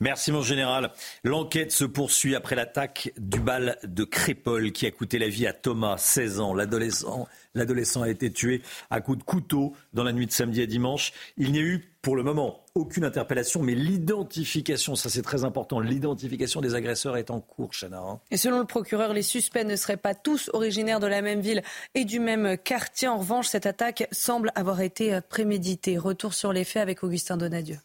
Merci 0.01 0.33
mon 0.33 0.43
général. 0.43 0.91
L'enquête 1.25 1.73
se 1.73 1.85
poursuit 1.85 2.35
après 2.35 2.55
l'attaque 2.55 3.13
du 3.19 3.41
bal 3.41 3.79
de 3.85 4.05
Crépol 4.05 4.73
qui 4.73 4.87
a 4.87 4.91
coûté 4.91 5.19
la 5.19 5.29
vie 5.29 5.47
à 5.47 5.53
Thomas, 5.53 5.97
16 5.99 6.41
ans. 6.41 6.55
L'adolescent, 6.55 7.29
l'adolescent 7.55 8.03
a 8.03 8.09
été 8.09 8.31
tué 8.31 8.63
à 8.91 9.01
coups 9.01 9.19
de 9.19 9.25
couteau 9.25 9.75
dans 9.95 10.05
la 10.05 10.13
nuit 10.13 10.27
de 10.27 10.33
samedi 10.33 10.63
à 10.63 10.67
dimanche. 10.67 11.13
Il 11.37 11.53
n'y 11.53 11.59
a 11.59 11.63
eu 11.63 11.91
pour 12.03 12.15
le 12.15 12.23
moment 12.23 12.61
aucune 12.77 13.05
interpellation, 13.05 13.63
mais 13.63 13.75
l'identification, 13.75 14.95
ça 14.95 15.09
c'est 15.09 15.23
très 15.23 15.45
important, 15.45 15.81
l'identification 15.81 16.61
des 16.61 16.75
agresseurs 16.75 17.17
est 17.17 17.31
en 17.31 17.41
cours, 17.41 17.71
Chana. 17.73 17.99
Hein. 17.99 18.21
Et 18.31 18.37
selon 18.37 18.61
le 18.61 18.65
procureur, 18.65 19.13
les 19.13 19.23
suspects 19.23 19.65
ne 19.65 19.75
seraient 19.75 19.97
pas 19.97 20.15
tous 20.15 20.51
originaires 20.53 21.01
de 21.01 21.07
la 21.07 21.23
même 21.23 21.41
ville 21.41 21.63
et 21.95 22.05
du 22.05 22.21
même 22.21 22.59
quartier. 22.59 23.09
En 23.09 23.19
revanche, 23.19 23.49
cette 23.49 23.67
attaque 23.67 24.07
semble 24.13 24.53
avoir 24.55 24.83
été 24.83 25.19
préméditée. 25.29 25.99
Retour 25.99 26.35
sur 26.35 26.53
les 26.53 26.65
faits 26.65 26.83
avec 26.83 27.03
Augustin 27.03 27.37
Donadieu. 27.37 27.79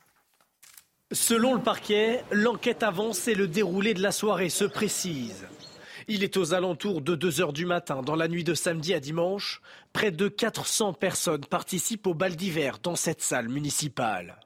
Selon 1.13 1.55
le 1.55 1.61
parquet, 1.61 2.23
l'enquête 2.31 2.83
avance 2.83 3.27
et 3.27 3.35
le 3.35 3.49
déroulé 3.49 3.93
de 3.93 4.01
la 4.01 4.13
soirée 4.13 4.47
se 4.47 4.63
précise. 4.63 5.45
Il 6.07 6.23
est 6.23 6.37
aux 6.37 6.53
alentours 6.53 7.01
de 7.01 7.15
2 7.15 7.41
heures 7.41 7.51
du 7.51 7.65
matin, 7.65 8.01
dans 8.01 8.15
la 8.15 8.29
nuit 8.29 8.45
de 8.45 8.53
samedi 8.53 8.93
à 8.93 9.01
dimanche. 9.01 9.61
Près 9.91 10.11
de 10.11 10.29
400 10.29 10.93
personnes 10.93 11.45
participent 11.45 12.07
au 12.07 12.13
bal 12.13 12.37
d'hiver 12.37 12.79
dans 12.81 12.95
cette 12.95 13.21
salle 13.21 13.49
municipale. 13.49 14.39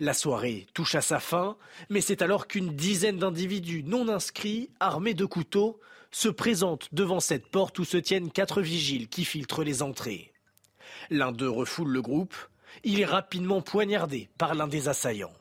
La 0.00 0.12
soirée 0.12 0.66
touche 0.74 0.96
à 0.96 1.02
sa 1.02 1.20
fin, 1.20 1.56
mais 1.88 2.00
c'est 2.00 2.20
alors 2.20 2.48
qu'une 2.48 2.74
dizaine 2.74 3.18
d'individus 3.18 3.84
non 3.84 4.08
inscrits, 4.08 4.70
armés 4.80 5.14
de 5.14 5.24
couteaux, 5.24 5.78
se 6.10 6.28
présentent 6.28 6.88
devant 6.92 7.20
cette 7.20 7.46
porte 7.46 7.78
où 7.78 7.84
se 7.84 7.96
tiennent 7.96 8.32
quatre 8.32 8.60
vigiles 8.60 9.08
qui 9.08 9.24
filtrent 9.24 9.62
les 9.62 9.82
entrées. 9.82 10.32
L'un 11.10 11.30
d'eux 11.30 11.48
refoule 11.48 11.90
le 11.90 12.02
groupe. 12.02 12.34
Il 12.82 13.00
est 13.00 13.06
rapidement 13.06 13.62
poignardé 13.62 14.30
par 14.36 14.56
l'un 14.56 14.66
des 14.66 14.88
assaillants. 14.88 15.32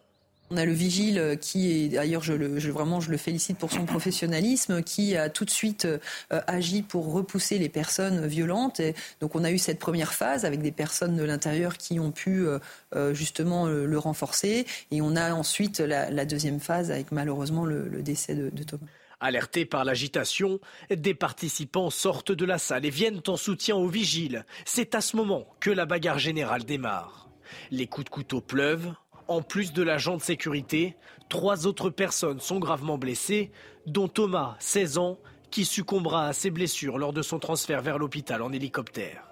On 0.54 0.58
a 0.58 0.66
le 0.66 0.74
vigile 0.74 1.38
qui 1.40 1.72
est, 1.72 1.88
d'ailleurs, 1.88 2.24
je, 2.24 2.34
le, 2.34 2.60
vraiment, 2.72 3.00
je 3.00 3.16
félicite 3.16 3.58
pour 3.58 3.72
son 3.72 3.86
professionnalisme, 3.86 4.84
qui 4.84 5.16
a 5.16 5.30
tout 5.30 5.46
de 5.46 5.50
suite 5.50 5.86
euh, 5.86 6.42
agi 6.46 6.82
pour 6.82 7.14
repousser 7.14 7.58
les 7.58 7.70
personnes 7.70 8.28
violentes. 8.28 8.82
Et 8.82 8.94
donc, 9.22 9.34
on 9.36 9.46
a 9.46 9.52
eu 9.52 9.58
cette 9.58 9.80
première 9.80 10.14
phase 10.14 10.44
avec 10.44 10.62
des 10.62 10.74
personnes 10.74 11.16
de 11.16 11.24
l'intérieur 11.24 11.78
qui 11.78 12.02
ont 12.02 12.12
pu 12.12 12.46
euh, 12.46 13.14
justement 13.14 13.66
le, 13.66 13.98
renforcer. 13.98 14.66
Et 14.92 15.02
on 15.02 15.16
a 15.16 15.34
ensuite 15.34 15.80
la, 15.80 16.26
deuxième 16.26 16.60
phase 16.60 16.92
avec 16.92 17.14
malheureusement 17.14 17.64
le, 17.64 18.02
décès 18.02 18.36
de, 18.36 18.64
Thomas. 18.64 18.88
Alertés 19.22 19.64
par 19.66 19.86
l'agitation, 19.86 20.60
des 20.90 21.14
participants 21.14 21.90
sortent 21.90 22.34
de 22.34 22.44
la 22.44 22.58
salle 22.58 22.86
et 22.86 22.90
viennent 22.90 23.22
en 23.28 23.38
soutien 23.38 23.78
aux 23.78 23.88
vigiles. 23.88 24.46
C'est 24.66 24.96
à 24.96 25.02
ce 25.02 25.16
moment 25.16 25.46
que 25.62 25.70
la 25.70 25.86
bagarre 25.86 26.20
générale 26.20 26.66
démarre. 26.66 27.30
Les 27.70 27.88
coups 27.88 28.06
de 28.06 28.10
couteau 28.10 28.42
pleuvent, 28.42 28.94
en 29.32 29.42
plus 29.42 29.74
de 29.74 29.82
l'agent 29.82 30.18
de 30.18 30.22
sécurité, 30.22 30.96
trois 31.30 31.66
autres 31.66 31.90
personnes 31.90 32.40
sont 32.40 32.60
gravement 32.60 32.98
blessées, 32.98 33.52
dont 33.86 34.08
Thomas, 34.08 34.58
16 34.60 34.98
ans, 34.98 35.18
qui 35.50 35.66
succombera 35.66 36.28
à 36.28 36.34
ses 36.34 36.52
blessures 36.52 36.98
lors 36.98 37.14
de 37.14 37.22
son 37.22 37.40
transfert 37.40 37.82
vers 37.82 37.98
l'hôpital 37.98 38.42
en 38.42 38.52
hélicoptère. 38.52 39.24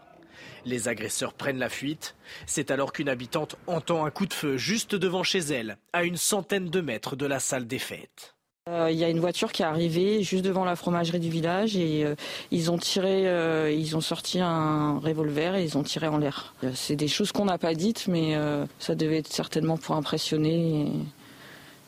Les 0.66 0.88
agresseurs 0.88 1.34
prennent 1.34 1.60
la 1.60 1.70
fuite. 1.70 2.16
C'est 2.46 2.72
alors 2.72 2.94
qu'une 2.94 3.10
habitante 3.10 3.56
entend 3.68 4.06
un 4.06 4.12
coup 4.12 4.26
de 4.26 4.34
feu 4.34 4.58
juste 4.58 4.96
devant 4.96 5.24
chez 5.24 5.40
elle, 5.40 5.78
à 5.94 6.04
une 6.04 6.18
centaine 6.18 6.70
de 6.70 6.82
mètres 6.82 7.16
de 7.16 7.26
la 7.26 7.40
salle 7.40 7.68
des 7.68 7.80
fêtes. 7.80 8.36
Il 8.70 8.76
euh, 8.76 8.92
y 8.92 9.04
a 9.04 9.10
une 9.10 9.20
voiture 9.20 9.52
qui 9.52 9.64
est 9.64 9.66
arrivée 9.66 10.22
juste 10.22 10.46
devant 10.46 10.64
la 10.64 10.76
fromagerie 10.76 11.20
du 11.20 11.32
village 11.32 11.76
et 11.76 12.06
euh, 12.06 12.14
ils 12.52 12.70
ont 12.70 12.78
tiré, 12.78 13.28
euh, 13.28 13.72
ils 13.72 13.98
ont 13.98 14.02
sorti 14.02 14.40
un 14.42 15.00
revolver 15.00 15.56
et 15.56 15.64
ils 15.64 15.76
ont 15.76 15.82
tiré 15.82 16.08
en 16.08 16.20
l'air. 16.20 16.54
C'est 16.76 16.96
des 16.96 17.08
choses 17.08 17.32
qu'on 17.32 17.46
n'a 17.46 17.58
pas 17.58 17.74
dites, 17.74 18.08
mais 18.08 18.38
ça 18.78 18.94
devait 18.94 19.18
être 19.18 19.34
certainement 19.34 19.78
pour 19.78 19.96
impressionner 19.96 20.92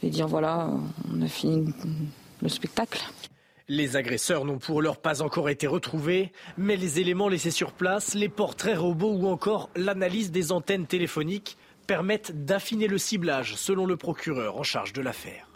et, 0.01 0.07
et 0.07 0.09
dire 0.09 0.27
voilà, 0.27 0.71
on 1.13 1.21
a 1.21 1.27
fini 1.27 1.71
le 2.41 2.49
spectacle. 2.49 3.01
Les 3.67 3.95
agresseurs 3.95 4.43
n'ont 4.43 4.57
pour 4.57 4.81
l'heure 4.81 4.97
pas 4.97 5.21
encore 5.21 5.49
été 5.49 5.67
retrouvés, 5.67 6.31
mais 6.57 6.77
les 6.77 6.99
éléments 6.99 7.29
laissés 7.29 7.51
sur 7.51 7.73
place, 7.73 8.15
les 8.15 8.29
portraits 8.29 8.77
robots 8.77 9.13
ou 9.13 9.27
encore 9.27 9.69
l'analyse 9.75 10.31
des 10.31 10.51
antennes 10.51 10.87
téléphoniques 10.87 11.57
permettent 11.85 12.45
d'affiner 12.45 12.87
le 12.87 12.97
ciblage, 12.97 13.55
selon 13.55 13.85
le 13.85 13.97
procureur 13.97 14.57
en 14.57 14.63
charge 14.63 14.93
de 14.93 15.01
l'affaire. 15.01 15.50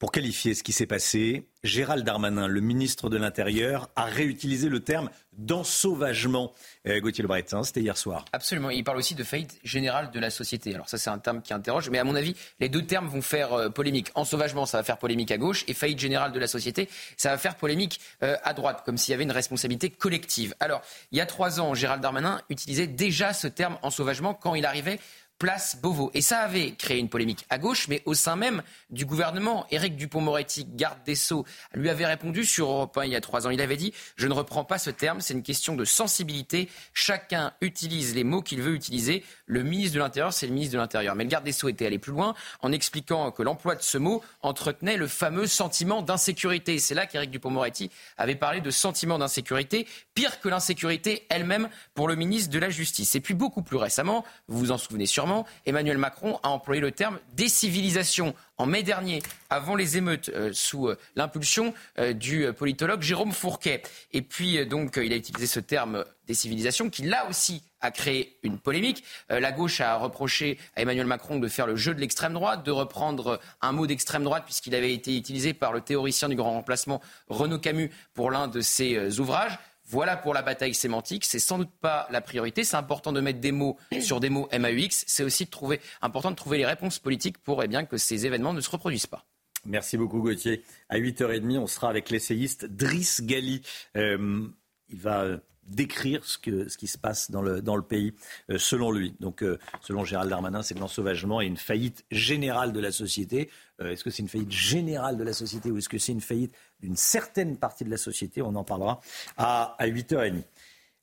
Pour 0.00 0.12
qualifier 0.12 0.54
ce 0.54 0.62
qui 0.62 0.72
s'est 0.72 0.86
passé, 0.86 1.46
Gérald 1.62 2.06
Darmanin, 2.06 2.46
le 2.46 2.62
ministre 2.62 3.10
de 3.10 3.18
l'Intérieur, 3.18 3.90
a 3.96 4.06
réutilisé 4.06 4.70
le 4.70 4.80
terme 4.80 5.10
d'ensauvagement. 5.34 6.54
Euh, 6.88 7.00
Gauthier 7.00 7.20
Lebret, 7.20 7.44
hein, 7.52 7.62
c'était 7.64 7.82
hier 7.82 7.98
soir. 7.98 8.24
Absolument. 8.32 8.70
Il 8.70 8.82
parle 8.82 8.96
aussi 8.96 9.14
de 9.14 9.22
faillite 9.22 9.58
générale 9.62 10.10
de 10.10 10.18
la 10.18 10.30
société. 10.30 10.74
Alors 10.74 10.88
ça, 10.88 10.96
c'est 10.96 11.10
un 11.10 11.18
terme 11.18 11.42
qui 11.42 11.52
interroge. 11.52 11.90
Mais 11.90 11.98
à 11.98 12.04
mon 12.04 12.14
avis, 12.14 12.34
les 12.60 12.70
deux 12.70 12.86
termes 12.86 13.08
vont 13.08 13.20
faire 13.20 13.52
euh, 13.52 13.68
polémique. 13.68 14.10
Ensauvagement, 14.14 14.64
ça 14.64 14.78
va 14.78 14.84
faire 14.84 14.96
polémique 14.96 15.30
à 15.32 15.36
gauche. 15.36 15.64
Et 15.68 15.74
faillite 15.74 15.98
générale 15.98 16.32
de 16.32 16.38
la 16.38 16.46
société, 16.46 16.88
ça 17.18 17.30
va 17.30 17.36
faire 17.36 17.56
polémique 17.56 18.00
euh, 18.22 18.36
à 18.42 18.54
droite, 18.54 18.82
comme 18.86 18.96
s'il 18.96 19.12
y 19.12 19.14
avait 19.14 19.24
une 19.24 19.32
responsabilité 19.32 19.90
collective. 19.90 20.54
Alors, 20.60 20.80
il 21.12 21.18
y 21.18 21.20
a 21.20 21.26
trois 21.26 21.60
ans, 21.60 21.74
Gérald 21.74 22.02
Darmanin 22.02 22.40
utilisait 22.48 22.86
déjà 22.86 23.34
ce 23.34 23.48
terme 23.48 23.76
ensauvagement 23.82 24.32
quand 24.32 24.54
il 24.54 24.64
arrivait 24.64 24.98
place 25.40 25.78
Beauvau. 25.82 26.10
Et 26.12 26.20
ça 26.20 26.40
avait 26.40 26.72
créé 26.72 26.98
une 26.98 27.08
polémique 27.08 27.46
à 27.48 27.56
gauche, 27.56 27.88
mais 27.88 28.02
au 28.04 28.12
sein 28.12 28.36
même 28.36 28.62
du 28.90 29.06
gouvernement. 29.06 29.66
Éric 29.70 29.96
Dupont-Moretti, 29.96 30.66
garde 30.66 31.02
des 31.04 31.14
Sceaux, 31.14 31.46
lui 31.74 31.88
avait 31.88 32.04
répondu 32.04 32.44
sur 32.44 32.68
Europe 32.68 32.96
1 32.96 33.06
il 33.06 33.12
y 33.12 33.16
a 33.16 33.22
trois 33.22 33.46
ans. 33.46 33.50
Il 33.50 33.62
avait 33.62 33.78
dit 33.78 33.94
Je 34.16 34.28
ne 34.28 34.34
reprends 34.34 34.64
pas 34.64 34.78
ce 34.78 34.90
terme, 34.90 35.22
c'est 35.22 35.32
une 35.32 35.42
question 35.42 35.74
de 35.76 35.86
sensibilité. 35.86 36.68
Chacun 36.92 37.54
utilise 37.62 38.14
les 38.14 38.22
mots 38.22 38.42
qu'il 38.42 38.60
veut 38.60 38.74
utiliser. 38.74 39.24
Le 39.46 39.62
ministre 39.62 39.94
de 39.94 40.00
l'Intérieur, 40.00 40.34
c'est 40.34 40.46
le 40.46 40.52
ministre 40.52 40.74
de 40.74 40.78
l'Intérieur. 40.78 41.14
Mais 41.16 41.24
le 41.24 41.30
garde 41.30 41.44
des 41.44 41.52
Sceaux 41.52 41.70
était 41.70 41.86
allé 41.86 41.98
plus 41.98 42.12
loin 42.12 42.34
en 42.60 42.70
expliquant 42.70 43.30
que 43.30 43.42
l'emploi 43.42 43.76
de 43.76 43.82
ce 43.82 43.96
mot 43.96 44.22
entretenait 44.42 44.98
le 44.98 45.06
fameux 45.06 45.46
sentiment 45.46 46.02
d'insécurité. 46.02 46.78
C'est 46.78 46.94
là 46.94 47.06
qu'Éric 47.06 47.30
Dupont-Moretti 47.30 47.90
avait 48.18 48.36
parlé 48.36 48.60
de 48.60 48.70
sentiment 48.70 49.18
d'insécurité, 49.18 49.88
pire 50.12 50.38
que 50.40 50.50
l'insécurité 50.50 51.26
elle-même 51.30 51.70
pour 51.94 52.08
le 52.08 52.14
ministre 52.14 52.50
de 52.50 52.58
la 52.58 52.68
Justice. 52.68 53.14
Et 53.14 53.20
puis 53.20 53.32
beaucoup 53.32 53.62
plus 53.62 53.78
récemment, 53.78 54.22
vous 54.48 54.58
vous 54.58 54.70
en 54.70 54.78
souvenez 54.78 55.06
sûrement, 55.06 55.29
Emmanuel 55.66 55.98
Macron 55.98 56.38
a 56.42 56.48
employé 56.48 56.80
le 56.80 56.92
terme 56.92 57.18
décivilisation 57.34 58.34
en 58.60 58.66
mai 58.66 58.82
dernier, 58.82 59.22
avant 59.48 59.74
les 59.74 59.96
émeutes, 59.96 60.28
euh, 60.34 60.50
sous 60.52 60.88
euh, 60.88 60.98
l'impulsion 61.16 61.72
euh, 61.98 62.12
du 62.12 62.52
politologue 62.52 63.00
Jérôme 63.00 63.32
Fourquet. 63.32 63.82
Et 64.12 64.20
puis, 64.20 64.66
donc, 64.66 64.98
il 65.02 65.12
a 65.14 65.16
utilisé 65.16 65.46
ce 65.46 65.60
terme 65.60 66.04
décivilisation 66.26 66.90
qui, 66.90 67.02
là 67.04 67.26
aussi, 67.30 67.62
a 67.80 67.90
créé 67.90 68.36
une 68.42 68.58
polémique. 68.58 69.02
la 69.30 69.52
gauche 69.52 69.80
a 69.80 69.96
reproché 69.96 70.58
à 70.76 70.82
Emmanuel 70.82 71.06
Macron 71.06 71.38
de 71.38 71.48
faire 71.48 71.66
le 71.66 71.76
jeu 71.76 71.94
de 71.94 72.00
l'extrême 72.00 72.34
droite, 72.34 72.62
de 72.62 72.70
reprendre 72.70 73.40
un 73.62 73.72
mot 73.72 73.86
d'extrême 73.86 74.22
droite 74.22 74.44
puisqu'il 74.44 74.74
avait 74.74 74.92
été 74.92 75.16
utilisé 75.16 75.54
par 75.54 75.72
le 75.72 75.80
théoricien 75.80 76.28
du 76.28 76.36
grand 76.36 76.52
remplacement 76.52 77.00
Renaud 77.28 77.58
Camus 77.58 77.90
pour 78.12 78.30
l'un 78.30 78.48
de 78.48 78.60
ses 78.60 79.18
ouvrages. 79.18 79.58
Voilà 79.90 80.16
pour 80.16 80.34
la 80.34 80.42
bataille 80.42 80.74
sémantique. 80.74 81.24
C'est 81.24 81.40
sans 81.40 81.58
doute 81.58 81.72
pas 81.80 82.06
la 82.10 82.20
priorité. 82.20 82.62
C'est 82.62 82.76
important 82.76 83.12
de 83.12 83.20
mettre 83.20 83.40
des 83.40 83.50
mots 83.50 83.76
sur 84.00 84.20
des 84.20 84.30
mots 84.30 84.48
MAUX. 84.56 85.04
C'est 85.06 85.24
aussi 85.24 85.46
de 85.46 85.50
trouver, 85.50 85.80
important 86.00 86.30
de 86.30 86.36
trouver 86.36 86.58
les 86.58 86.66
réponses 86.66 87.00
politiques 87.00 87.38
pour 87.38 87.62
eh 87.64 87.68
bien, 87.68 87.84
que 87.84 87.96
ces 87.96 88.24
événements 88.24 88.52
ne 88.52 88.60
se 88.60 88.70
reproduisent 88.70 89.08
pas. 89.08 89.26
Merci 89.64 89.96
beaucoup 89.96 90.20
Gauthier. 90.20 90.64
À 90.88 90.98
8h30, 90.98 91.58
on 91.58 91.66
sera 91.66 91.90
avec 91.90 92.08
l'essayiste 92.10 92.66
Driss 92.66 93.20
Gali. 93.22 93.62
Euh, 93.96 94.48
il 94.88 94.98
va 94.98 95.40
décrire 95.70 96.24
ce, 96.24 96.38
que, 96.38 96.68
ce 96.68 96.76
qui 96.76 96.86
se 96.86 96.98
passe 96.98 97.30
dans 97.30 97.42
le, 97.42 97.62
dans 97.62 97.76
le 97.76 97.82
pays, 97.82 98.14
euh, 98.50 98.58
selon 98.58 98.90
lui. 98.90 99.14
Donc, 99.20 99.42
euh, 99.42 99.58
selon 99.80 100.04
Gérald 100.04 100.30
Darmanin, 100.30 100.62
c'est 100.62 100.78
l'ensauvagement 100.78 101.40
et 101.40 101.46
une 101.46 101.56
faillite 101.56 102.04
générale 102.10 102.72
de 102.72 102.80
la 102.80 102.92
société. 102.92 103.50
est-ce 103.80 104.04
que 104.04 104.10
c'est 104.10 104.22
une 104.22 104.28
faillite 104.28 104.52
générale 104.52 105.16
de 105.16 105.24
la 105.24 105.32
société 105.32 105.70
ou 105.70 105.78
est-ce 105.78 105.88
que 105.88 105.98
c'est 105.98 106.12
une 106.12 106.20
faillite 106.20 106.52
d'une 106.80 106.96
certaine 106.96 107.56
partie 107.56 107.84
de 107.84 107.90
la 107.90 107.96
société? 107.96 108.42
On 108.42 108.54
en 108.54 108.64
parlera 108.64 109.00
à, 109.36 109.76
8h30. 109.80 110.42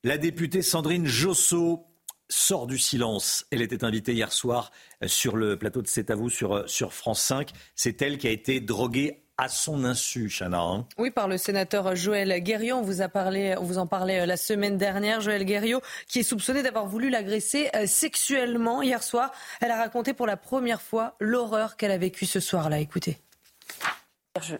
La 0.04 0.18
députée 0.18 0.62
Sandrine 0.62 1.06
Josso 1.06 1.84
sort 2.28 2.66
du 2.66 2.78
silence. 2.78 3.46
Elle 3.50 3.62
était 3.62 3.84
invitée 3.84 4.12
hier 4.12 4.32
soir 4.32 4.70
sur 5.06 5.36
le 5.36 5.58
plateau 5.58 5.82
de 5.82 5.88
C'est 5.88 6.10
à 6.10 6.14
vous 6.14 6.30
sur, 6.30 6.68
sur 6.68 6.92
France 6.92 7.20
5. 7.22 7.50
C'est 7.74 8.00
elle 8.02 8.18
qui 8.18 8.28
a 8.28 8.30
été 8.30 8.60
droguée 8.60 9.24
à 9.38 9.48
son 9.48 9.84
insu, 9.84 10.28
Chana. 10.28 10.60
Hein. 10.60 10.84
oui, 10.98 11.10
par 11.10 11.28
le 11.28 11.38
sénateur 11.38 11.94
Joël 11.94 12.42
Guerriot. 12.42 12.76
On 12.76 12.82
vous, 12.82 13.00
a 13.00 13.08
parlé, 13.08 13.54
on 13.58 13.62
vous 13.62 13.78
en 13.78 13.86
parlait 13.86 14.20
euh, 14.20 14.26
la 14.26 14.36
semaine 14.36 14.76
dernière. 14.76 15.20
Joël 15.20 15.44
Guerriot, 15.44 15.80
qui 16.08 16.18
est 16.18 16.24
soupçonné 16.24 16.62
d'avoir 16.62 16.86
voulu 16.86 17.08
l'agresser 17.08 17.70
euh, 17.74 17.86
sexuellement 17.86 18.82
hier 18.82 19.02
soir. 19.02 19.30
Elle 19.60 19.70
a 19.70 19.76
raconté 19.76 20.12
pour 20.12 20.26
la 20.26 20.36
première 20.36 20.82
fois 20.82 21.14
l'horreur 21.20 21.76
qu'elle 21.76 21.92
a 21.92 21.98
vécue 21.98 22.26
ce 22.26 22.40
soir-là. 22.40 22.80
Écoutez. 22.80 23.18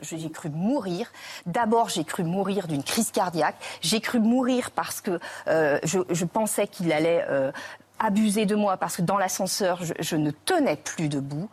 J'ai 0.02 0.30
cru 0.30 0.50
mourir. 0.50 1.10
D'abord, 1.46 1.88
j'ai 1.88 2.04
cru 2.04 2.24
mourir 2.24 2.68
d'une 2.68 2.82
crise 2.82 3.10
cardiaque. 3.10 3.56
J'ai 3.80 4.00
cru 4.00 4.20
mourir 4.20 4.70
parce 4.70 5.00
que 5.00 5.18
euh, 5.46 5.78
je, 5.84 6.24
pensais 6.24 6.66
qu'il 6.66 6.92
allait 6.92 7.24
euh, 7.28 7.52
abuser 7.98 8.46
de 8.46 8.54
moi, 8.54 8.76
parce 8.76 8.96
que 8.96 9.02
dans 9.02 9.18
l'ascenseur, 9.18 9.80
je, 9.82 10.16
ne 10.16 10.30
tenais 10.30 10.76
plus 10.76 11.08
debout. 11.08 11.48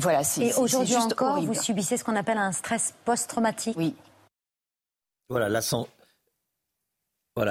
Voilà, 0.00 0.22
Et 0.40 0.52
aujourd'hui 0.54 0.96
encore, 0.96 1.40
vous 1.40 1.54
subissez 1.54 1.96
ce 1.96 2.04
qu'on 2.04 2.16
appelle 2.16 2.38
un 2.38 2.52
stress 2.52 2.94
post-traumatique? 3.04 3.76
Oui. 3.76 3.94
Voilà, 5.28 5.48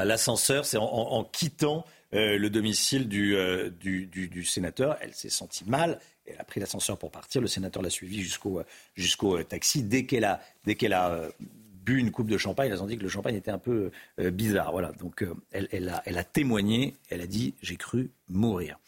l'ascenseur, 0.06 0.66
c'est 0.66 0.78
en, 0.78 1.24
quittant 1.24 1.86
euh, 2.14 2.38
le 2.38 2.50
domicile 2.50 3.08
du, 3.08 3.36
du, 3.72 4.46
sénateur, 4.46 4.98
elle 5.02 5.14
s'est 5.14 5.30
sentie 5.30 5.64
mal 5.66 6.00
elle 6.30 6.40
a 6.40 6.44
pris 6.44 6.60
l'ascenseur 6.60 6.98
pour 6.98 7.12
partir. 7.12 7.41
Le 7.41 7.48
sénateur 7.48 7.82
l'a 7.82 7.90
suivi 7.90 8.22
jusqu'au 8.22 8.62
jusqu'au 8.96 9.38
euh, 9.38 9.44
taxi. 9.44 9.84
Dès 9.84 10.06
qu'elle 10.06 10.26
a, 10.26 10.41
dès 10.66 10.76
qu'elle 10.76 10.94
a 10.94 11.10
euh, 11.10 11.32
bu 11.40 12.00
une 12.00 12.12
coupe 12.12 12.30
de 12.30 12.38
champagne, 12.38 12.72
elles 12.72 12.84
ont 12.84 12.88
dit 12.88 12.98
que 12.98 13.04
le 13.04 13.10
champagne 13.10 13.36
était 13.36 13.52
un 13.52 13.58
peu 13.60 13.91
euh, 14.20 14.32
bizarre. 14.32 14.72
Voilà. 14.72 14.91
Donc 14.94 15.26
elle, 15.52 15.68
elle, 15.72 15.90
a, 15.90 16.02
elle 16.06 16.18
a 16.18 16.24
témoigné. 16.24 16.96
Elle 17.10 17.22
a 17.22 17.28
dit 17.28 17.56
j'ai 17.62 17.78
cru 17.78 18.12
mourir. 18.28 18.80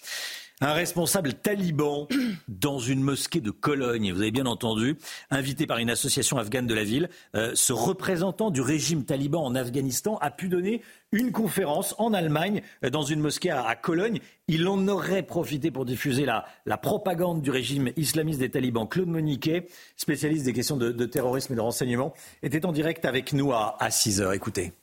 Un 0.62 0.74
responsable 0.74 1.34
taliban 1.34 2.08
dans 2.48 2.80
une 2.80 3.02
mosquée 3.02 3.42
de 3.42 3.52
Cologne, 3.52 4.14
vous 4.14 4.22
avez 4.22 4.32
bien 4.32 4.46
entendu, 4.46 4.98
invité 5.30 5.68
par 5.68 5.80
une 5.80 5.90
association 5.90 6.38
afghane 6.38 6.68
de 6.68 6.74
la 6.74 6.84
ville, 6.84 7.10
ce 7.34 7.74
représentant 7.74 8.52
du 8.52 8.62
régime 8.62 9.04
taliban 9.04 9.44
en 9.44 9.56
Afghanistan 9.56 10.18
a 10.22 10.32
pu 10.32 10.48
donner 10.48 10.82
une 11.12 11.32
conférence 11.32 11.96
en 11.98 12.14
Allemagne 12.14 12.62
euh, 12.84 12.90
dans 12.90 13.04
une 13.04 13.20
mosquée 13.20 13.52
à, 13.52 13.76
Cologne. 13.76 14.20
Il 14.48 14.68
en 14.68 14.88
aurait 14.88 15.24
profité 15.24 15.72
pour 15.72 15.86
diffuser 15.86 16.26
la, 16.26 16.46
la, 16.66 16.78
propagande 16.78 17.42
du 17.42 17.52
régime 17.52 17.92
islamiste 17.98 18.40
des 18.40 18.50
talibans. 18.50 18.88
Claude 18.88 19.08
Moniquet, 19.08 19.68
spécialiste 19.98 20.46
des 20.46 20.54
questions 20.54 20.78
de, 20.78 21.06
terrorisme 21.06 21.54
et 21.54 21.56
de 21.56 21.62
renseignement, 21.62 22.14
était 22.44 22.66
en 22.66 22.72
direct 22.72 23.06
avec 23.06 23.34
nous 23.34 23.52
à, 23.52 23.76
à 23.80 23.92
6 23.92 24.22
heures. 24.22 24.34
Écoutez. 24.34 24.74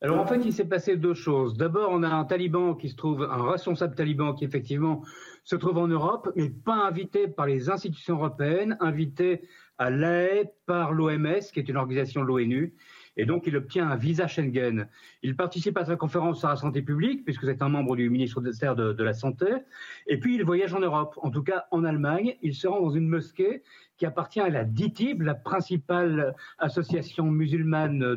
Alors 0.00 0.20
en 0.20 0.26
fait, 0.26 0.40
il 0.44 0.52
s'est 0.52 0.68
passé 0.68 0.96
deux 0.96 1.14
choses. 1.14 1.56
D'abord, 1.56 1.90
on 1.90 2.04
a 2.04 2.08
un 2.08 2.24
taliban 2.24 2.74
qui 2.74 2.88
se 2.88 2.96
trouve, 2.96 3.22
un 3.22 3.50
responsable 3.50 3.96
taliban 3.96 4.32
qui 4.32 4.44
effectivement 4.44 5.02
se 5.42 5.56
trouve 5.56 5.78
en 5.78 5.88
Europe, 5.88 6.30
mais 6.36 6.50
pas 6.50 6.86
invité 6.86 7.26
par 7.26 7.46
les 7.46 7.68
institutions 7.68 8.14
européennes, 8.14 8.76
invité 8.80 9.48
à 9.76 9.90
l'AE 9.90 10.52
par 10.66 10.92
l'OMS, 10.92 11.40
qui 11.52 11.58
est 11.58 11.68
une 11.68 11.76
organisation 11.76 12.22
de 12.22 12.26
l'ONU 12.26 12.74
et 13.18 13.26
donc 13.26 13.46
il 13.46 13.56
obtient 13.56 13.90
un 13.90 13.96
visa 13.96 14.26
Schengen. 14.28 14.88
Il 15.22 15.36
participe 15.36 15.76
à 15.76 15.84
sa 15.84 15.96
conférence 15.96 16.38
sur 16.38 16.48
la 16.48 16.56
santé 16.56 16.80
publique, 16.80 17.24
puisque 17.24 17.44
c'est 17.44 17.60
un 17.60 17.68
membre 17.68 17.96
du 17.96 18.08
ministère 18.08 18.76
de, 18.76 18.92
de, 18.92 19.04
la 19.04 19.12
Santé, 19.12 19.46
et 20.06 20.18
puis 20.18 20.36
il 20.36 20.44
voyage 20.44 20.72
en 20.72 20.80
Europe, 20.80 21.18
en 21.20 21.30
tout 21.30 21.42
cas 21.42 21.66
en 21.72 21.84
Allemagne. 21.84 22.36
Il 22.42 22.54
se 22.54 22.68
rend 22.68 22.80
dans 22.80 22.90
une 22.90 23.08
mosquée 23.08 23.64
qui 23.98 24.06
appartient 24.06 24.40
à 24.40 24.48
la 24.48 24.64
DITIB, 24.64 25.22
la 25.22 25.34
principale 25.34 26.34
association 26.58 27.24
musulmane 27.24 28.16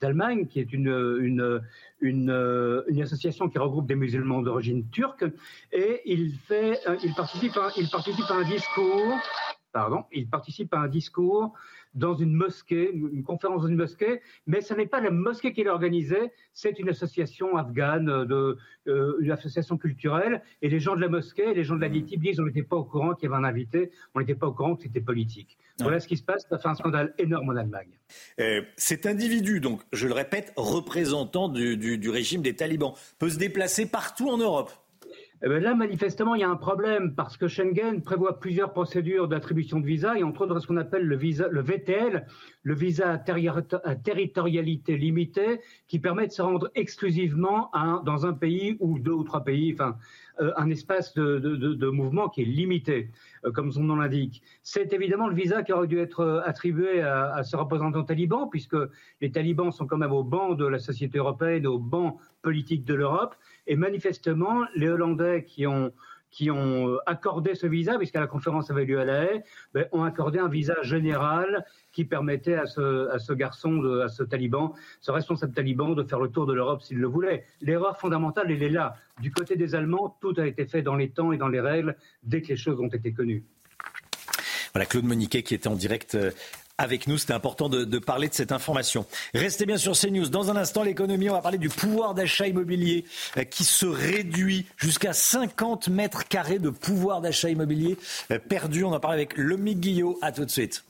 d'Allemagne, 0.00 0.46
qui 0.46 0.58
est 0.60 0.72
une, 0.72 0.88
une, 1.20 1.62
une, 2.00 3.02
association 3.02 3.48
qui 3.48 3.58
regroupe 3.58 3.86
des 3.86 3.94
musulmans 3.94 4.42
d'origine 4.42 4.88
turque, 4.90 5.24
et 5.70 6.02
il, 6.04 6.34
fait, 6.34 6.80
il, 7.04 7.14
participe 7.14 7.56
il 7.76 7.88
participe 7.88 8.30
à 8.30 8.34
un 8.34 8.44
discours, 8.44 9.14
pardon, 9.72 10.04
il 10.12 10.28
participe 10.28 10.74
à 10.74 10.80
un 10.80 10.88
discours 10.88 11.54
dans 11.94 12.14
une 12.14 12.32
mosquée, 12.32 12.90
une 12.92 13.22
conférence 13.22 13.62
dans 13.62 13.68
une 13.68 13.76
mosquée, 13.76 14.20
mais 14.46 14.60
ce 14.60 14.74
n'est 14.74 14.86
pas 14.86 15.00
la 15.00 15.10
mosquée 15.10 15.52
qui 15.52 15.62
l'a 15.64 15.72
organisée, 15.72 16.32
c'est 16.52 16.78
une 16.78 16.88
association 16.88 17.56
afghane, 17.56 18.24
de, 18.24 18.56
euh, 18.88 19.16
une 19.20 19.30
association 19.30 19.76
culturelle, 19.76 20.42
et 20.62 20.68
les 20.68 20.80
gens 20.80 20.96
de 20.96 21.00
la 21.00 21.08
mosquée, 21.08 21.54
les 21.54 21.64
gens 21.64 21.76
de 21.76 21.80
la 21.80 21.88
DITIB 21.88 22.20
disent 22.20 22.40
on 22.40 22.46
n'était 22.46 22.62
pas 22.62 22.76
au 22.76 22.84
courant 22.84 23.14
qu'il 23.14 23.28
y 23.28 23.32
avait 23.32 23.40
un 23.40 23.44
invité, 23.44 23.90
on 24.14 24.20
n'était 24.20 24.34
pas 24.34 24.46
au 24.46 24.52
courant 24.52 24.76
que 24.76 24.82
c'était 24.82 25.00
politique. 25.00 25.58
Voilà 25.80 26.00
ce 26.00 26.06
qui 26.06 26.16
se 26.16 26.22
passe, 26.22 26.46
ça 26.48 26.58
fait 26.58 26.68
un 26.68 26.74
scandale 26.74 27.14
énorme 27.18 27.50
en 27.50 27.56
Allemagne. 27.56 27.98
Euh, 28.40 28.62
cet 28.76 29.06
individu, 29.06 29.60
donc, 29.60 29.80
je 29.92 30.06
le 30.06 30.14
répète, 30.14 30.52
représentant 30.56 31.48
du, 31.48 31.76
du 31.76 32.10
régime 32.10 32.42
des 32.42 32.54
talibans, 32.54 32.92
peut 33.18 33.30
se 33.30 33.38
déplacer 33.38 33.86
partout 33.86 34.28
en 34.28 34.38
Europe 34.38 34.70
eh 35.44 35.48
ben 35.48 35.60
là, 35.60 35.74
manifestement, 35.74 36.36
il 36.36 36.40
y 36.40 36.44
a 36.44 36.50
un 36.50 36.56
problème 36.56 37.16
parce 37.16 37.36
que 37.36 37.48
Schengen 37.48 38.00
prévoit 38.00 38.38
plusieurs 38.38 38.72
procédures 38.72 39.26
d'attribution 39.26 39.80
de 39.80 39.86
visa 39.86 40.16
et 40.16 40.22
entre 40.22 40.42
autres 40.42 40.60
ce 40.60 40.68
qu'on 40.68 40.76
appelle 40.76 41.04
le 41.04 41.16
visa, 41.16 41.48
le 41.48 41.60
VTL, 41.60 42.26
le 42.62 42.74
visa 42.74 43.10
à 43.10 43.94
territorialité 43.96 44.96
limitée, 44.96 45.60
qui 45.88 45.98
permet 45.98 46.28
de 46.28 46.32
se 46.32 46.42
rendre 46.42 46.70
exclusivement 46.76 47.72
dans 48.04 48.24
un 48.24 48.34
pays 48.34 48.76
ou 48.78 49.00
deux 49.00 49.10
ou 49.10 49.24
trois 49.24 49.42
pays, 49.42 49.72
enfin 49.72 49.96
un 50.38 50.70
espace 50.70 51.14
de, 51.14 51.90
mouvement 51.90 52.28
qui 52.28 52.42
est 52.42 52.46
limité, 52.46 53.10
euh, 53.44 53.50
comme 53.52 53.70
son 53.70 53.82
nom 53.82 53.96
l'indique. 53.96 54.42
C'est 54.62 54.92
évidemment 54.92 55.28
le 55.28 55.34
visa 55.34 55.62
qui 55.62 55.72
aurait 55.72 55.86
dû 55.86 55.98
être 55.98 56.42
attribué 56.44 57.00
à, 57.02 57.34
à 57.34 57.42
ce 57.42 57.56
représentant 57.56 58.04
taliban, 58.04 58.48
puisque 58.48 58.76
les 59.20 59.30
talibans 59.30 59.70
sont 59.72 59.86
quand 59.86 59.98
même 59.98 60.12
au 60.12 60.24
banc 60.24 60.54
de 60.54 60.66
la 60.66 60.78
société 60.78 61.18
européenne, 61.18 61.66
au 61.66 61.78
banc 61.78 62.18
politique 62.42 62.84
de 62.84 62.94
l'Europe. 62.94 63.34
Et 63.66 63.76
manifestement, 63.76 64.64
les 64.74 64.88
Hollandais 64.88 65.44
qui 65.44 65.66
ont 65.66 65.92
qui 66.32 66.50
ont 66.50 66.88
euh, 66.88 66.98
accordé 67.06 67.54
ce 67.54 67.68
visa, 67.68 67.96
puisqu'à 67.98 68.18
la 68.18 68.26
conférence 68.26 68.70
avait 68.70 68.84
lieu 68.84 68.98
à 68.98 69.04
La 69.04 69.24
Haye, 69.24 69.42
ben, 69.72 69.86
ont 69.92 70.02
accordé 70.02 70.40
un 70.40 70.48
visa 70.48 70.74
général 70.82 71.64
qui 71.92 72.04
permettait 72.04 72.54
à 72.54 72.66
ce, 72.66 73.08
à 73.10 73.18
ce 73.18 73.32
garçon, 73.32 74.00
à 74.02 74.08
ce 74.08 74.24
taliban, 74.24 74.74
ce 75.00 75.12
responsable 75.12 75.52
taliban, 75.52 75.90
de 75.90 76.02
faire 76.02 76.18
le 76.18 76.28
tour 76.28 76.46
de 76.46 76.54
l'Europe 76.54 76.82
s'il 76.82 76.98
le 76.98 77.06
voulait. 77.06 77.44
L'erreur 77.60 78.00
fondamentale, 78.00 78.50
elle 78.50 78.62
est 78.62 78.70
là. 78.70 78.96
Du 79.20 79.30
côté 79.30 79.56
des 79.56 79.74
Allemands, 79.74 80.16
tout 80.20 80.34
a 80.38 80.46
été 80.46 80.66
fait 80.66 80.82
dans 80.82 80.96
les 80.96 81.10
temps 81.10 81.32
et 81.32 81.36
dans 81.36 81.48
les 81.48 81.60
règles 81.60 81.96
dès 82.24 82.40
que 82.40 82.48
les 82.48 82.56
choses 82.56 82.80
ont 82.80 82.88
été 82.88 83.12
connues. 83.12 83.44
Voilà, 84.72 84.86
Claude 84.86 85.04
Moniquet 85.04 85.42
qui 85.42 85.54
était 85.54 85.68
en 85.68 85.76
direct 85.76 86.14
euh, 86.14 86.30
avec 86.82 87.06
nous. 87.06 87.18
C'était 87.18 87.32
important 87.32 87.68
de, 87.68 87.98
parler 87.98 88.28
de 88.28 88.34
cette 88.34 88.52
information. 88.52 89.06
Restez 89.34 89.66
bien 89.66 89.78
sur 89.78 89.98
CNews. 89.98 90.28
Dans 90.28 90.50
un 90.50 90.56
instant, 90.56 90.82
l'économie, 90.82 91.30
on 91.30 91.34
va 91.34 91.40
parler 91.40 91.58
du 91.58 91.68
pouvoir 91.68 92.14
d'achat 92.14 92.46
immobilier 92.46 93.04
euh, 93.36 93.44
qui 93.44 93.64
se 93.64 93.86
réduit 93.86 94.66
jusqu'à 94.76 95.12
50 95.12 95.88
mètres 95.88 96.26
carrés 96.28 96.58
de 96.58 96.70
pouvoir 96.70 97.20
d'achat 97.20 97.48
immobilier 97.50 97.96
euh, 98.30 98.38
perdu. 98.38 98.84
On 98.84 98.92
en 98.92 99.00
parle 99.00 99.14
avec 99.14 99.36
Lomi 99.36 99.76
Guillot. 99.76 100.18
À 100.22 100.32
tout 100.32 100.44
de 100.44 100.50
suite. 100.50 100.84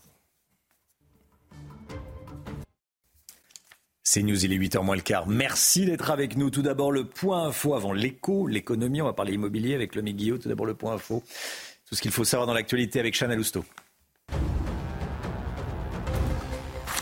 C'est 4.05 4.23
News, 4.23 4.44
il 4.44 4.52
est 4.52 4.59
8h 4.59 4.82
moins 4.85 4.97
le 4.97 5.01
quart. 5.01 5.28
Merci 5.28 5.86
d'être 5.86 6.10
avec 6.10 6.36
nous. 6.36 6.51
Tout 6.51 6.62
d'abord, 6.62 6.90
le 6.90 7.05
point 7.05 7.47
info 7.47 7.74
avant 7.74 7.93
l'écho, 7.93 8.47
l'économie. 8.47 9.01
On 9.01 9.06
va 9.06 9.12
parler 9.12 9.35
immobilier 9.35 9.74
avec 9.74 9.94
Lomi 9.94 10.12
Guillot. 10.12 10.39
Tout 10.39 10.48
d'abord, 10.48 10.66
le 10.66 10.74
point 10.74 10.94
info. 10.94 11.23
Tout 11.89 11.94
ce 11.94 12.02
qu'il 12.02 12.10
faut 12.10 12.24
savoir 12.24 12.47
dans 12.47 12.55
l'actualité 12.55 12.98
avec 12.98 13.14
Chanel 13.14 13.39
Lousteau. 13.39 13.64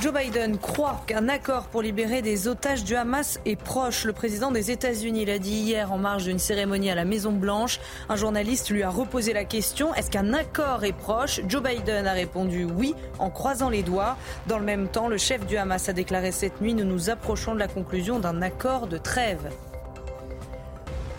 Joe 0.01 0.15
Biden 0.15 0.57
croit 0.57 1.03
qu'un 1.07 1.29
accord 1.29 1.65
pour 1.65 1.83
libérer 1.83 2.23
des 2.23 2.49
otages 2.49 2.85
du 2.85 2.97
Hamas 2.97 3.39
est 3.45 3.61
proche. 3.61 4.07
Le 4.07 4.15
président 4.15 4.51
des 4.51 4.71
États-Unis 4.71 5.27
l'a 5.27 5.39
dit 5.39 5.53
hier 5.53 5.93
en 5.93 5.99
marge 5.99 6.25
d'une 6.25 6.39
cérémonie 6.39 6.91
à 6.91 6.95
la 6.95 7.05
Maison-Blanche. 7.05 7.81
Un 8.09 8.17
journaliste 8.17 8.71
lui 8.71 8.83
a 8.83 8.89
reposé 8.89 9.35
la 9.35 9.45
question 9.45 9.93
est-ce 9.95 10.11
qu'un 10.11 10.33
accord 10.33 10.85
est 10.85 10.95
proche? 10.97 11.43
Joe 11.47 11.63
Biden 11.63 12.07
a 12.07 12.13
répondu 12.13 12.65
oui 12.65 12.95
en 13.19 13.29
croisant 13.29 13.69
les 13.69 13.83
doigts. 13.83 14.17
Dans 14.47 14.59
le 14.59 14.65
même 14.65 14.89
temps, 14.89 15.09
le 15.09 15.19
chef 15.19 15.45
du 15.45 15.59
Hamas 15.59 15.91
a 15.91 15.93
déclaré 15.93 16.33
cette 16.33 16.63
nuit 16.63 16.73
nous 16.73 16.85
nous 16.85 17.11
approchons 17.11 17.53
de 17.55 17.59
la 17.59 17.69
conclusion 17.69 18.21
d'un 18.21 18.41
accord 18.41 18.87
de 18.87 18.97
trêve. 18.97 19.51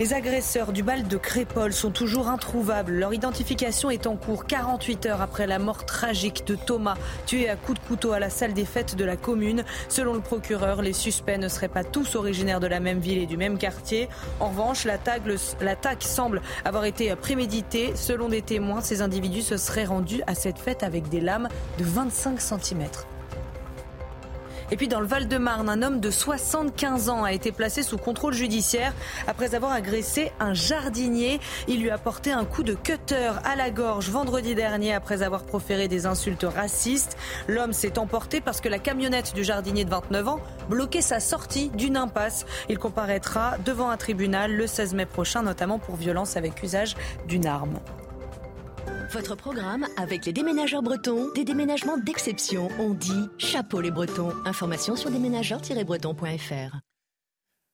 Les 0.01 0.15
agresseurs 0.15 0.71
du 0.71 0.81
bal 0.81 1.07
de 1.07 1.15
Crépol 1.15 1.71
sont 1.73 1.91
toujours 1.91 2.27
introuvables. 2.27 2.93
Leur 2.93 3.13
identification 3.13 3.91
est 3.91 4.07
en 4.07 4.15
cours 4.15 4.47
48 4.47 5.05
heures 5.05 5.21
après 5.21 5.45
la 5.45 5.59
mort 5.59 5.85
tragique 5.85 6.43
de 6.47 6.55
Thomas, 6.55 6.95
tué 7.27 7.47
à 7.47 7.55
coups 7.55 7.79
de 7.79 7.85
couteau 7.85 8.11
à 8.11 8.17
la 8.17 8.31
salle 8.31 8.53
des 8.53 8.65
fêtes 8.65 8.95
de 8.95 9.05
la 9.05 9.15
commune. 9.15 9.63
Selon 9.89 10.15
le 10.15 10.19
procureur, 10.19 10.81
les 10.81 10.93
suspects 10.93 11.37
ne 11.37 11.47
seraient 11.47 11.67
pas 11.67 11.83
tous 11.83 12.15
originaires 12.15 12.59
de 12.59 12.65
la 12.65 12.79
même 12.79 12.97
ville 12.97 13.19
et 13.19 13.27
du 13.27 13.37
même 13.37 13.59
quartier. 13.59 14.09
En 14.39 14.49
revanche, 14.49 14.85
l'attaque 14.85 16.01
semble 16.01 16.41
avoir 16.65 16.85
été 16.85 17.15
préméditée. 17.15 17.91
Selon 17.93 18.27
des 18.27 18.41
témoins, 18.41 18.81
ces 18.81 19.03
individus 19.03 19.43
se 19.43 19.57
seraient 19.57 19.85
rendus 19.85 20.23
à 20.25 20.33
cette 20.33 20.57
fête 20.57 20.81
avec 20.81 21.09
des 21.09 21.21
lames 21.21 21.47
de 21.77 21.83
25 21.83 22.41
cm. 22.41 22.87
Et 24.71 24.77
puis 24.77 24.87
dans 24.87 25.01
le 25.01 25.05
Val-de-Marne, 25.05 25.69
un 25.69 25.81
homme 25.81 25.99
de 25.99 26.09
75 26.09 27.09
ans 27.09 27.23
a 27.25 27.33
été 27.33 27.51
placé 27.51 27.83
sous 27.83 27.97
contrôle 27.97 28.33
judiciaire 28.33 28.93
après 29.27 29.53
avoir 29.53 29.73
agressé 29.73 30.31
un 30.39 30.53
jardinier. 30.53 31.41
Il 31.67 31.81
lui 31.81 31.89
a 31.89 31.97
porté 31.97 32.31
un 32.31 32.45
coup 32.45 32.63
de 32.63 32.73
cutter 32.73 33.31
à 33.43 33.57
la 33.57 33.69
gorge 33.69 34.09
vendredi 34.09 34.55
dernier 34.55 34.93
après 34.93 35.23
avoir 35.23 35.43
proféré 35.43 35.89
des 35.89 36.05
insultes 36.05 36.45
racistes. 36.45 37.17
L'homme 37.49 37.73
s'est 37.73 37.99
emporté 37.99 38.39
parce 38.39 38.61
que 38.61 38.69
la 38.69 38.79
camionnette 38.79 39.33
du 39.33 39.43
jardinier 39.43 39.83
de 39.83 39.89
29 39.89 40.27
ans 40.29 40.39
bloquait 40.69 41.01
sa 41.01 41.19
sortie 41.19 41.69
d'une 41.71 41.97
impasse. 41.97 42.45
Il 42.69 42.79
comparaîtra 42.79 43.57
devant 43.65 43.89
un 43.89 43.97
tribunal 43.97 44.55
le 44.55 44.67
16 44.67 44.93
mai 44.93 45.05
prochain, 45.05 45.43
notamment 45.43 45.79
pour 45.79 45.97
violence 45.97 46.37
avec 46.37 46.63
usage 46.63 46.95
d'une 47.27 47.45
arme. 47.45 47.77
Votre 49.11 49.35
programme 49.35 49.85
avec 49.97 50.25
les 50.25 50.31
déménageurs 50.31 50.81
bretons, 50.81 51.33
des 51.33 51.43
déménagements 51.43 51.97
d'exception. 51.97 52.69
On 52.79 52.93
dit 52.93 53.27
chapeau 53.37 53.81
les 53.81 53.91
bretons. 53.91 54.31
Information 54.45 54.95
sur 54.95 55.11
déménageurs-bretons.fr. 55.11 56.77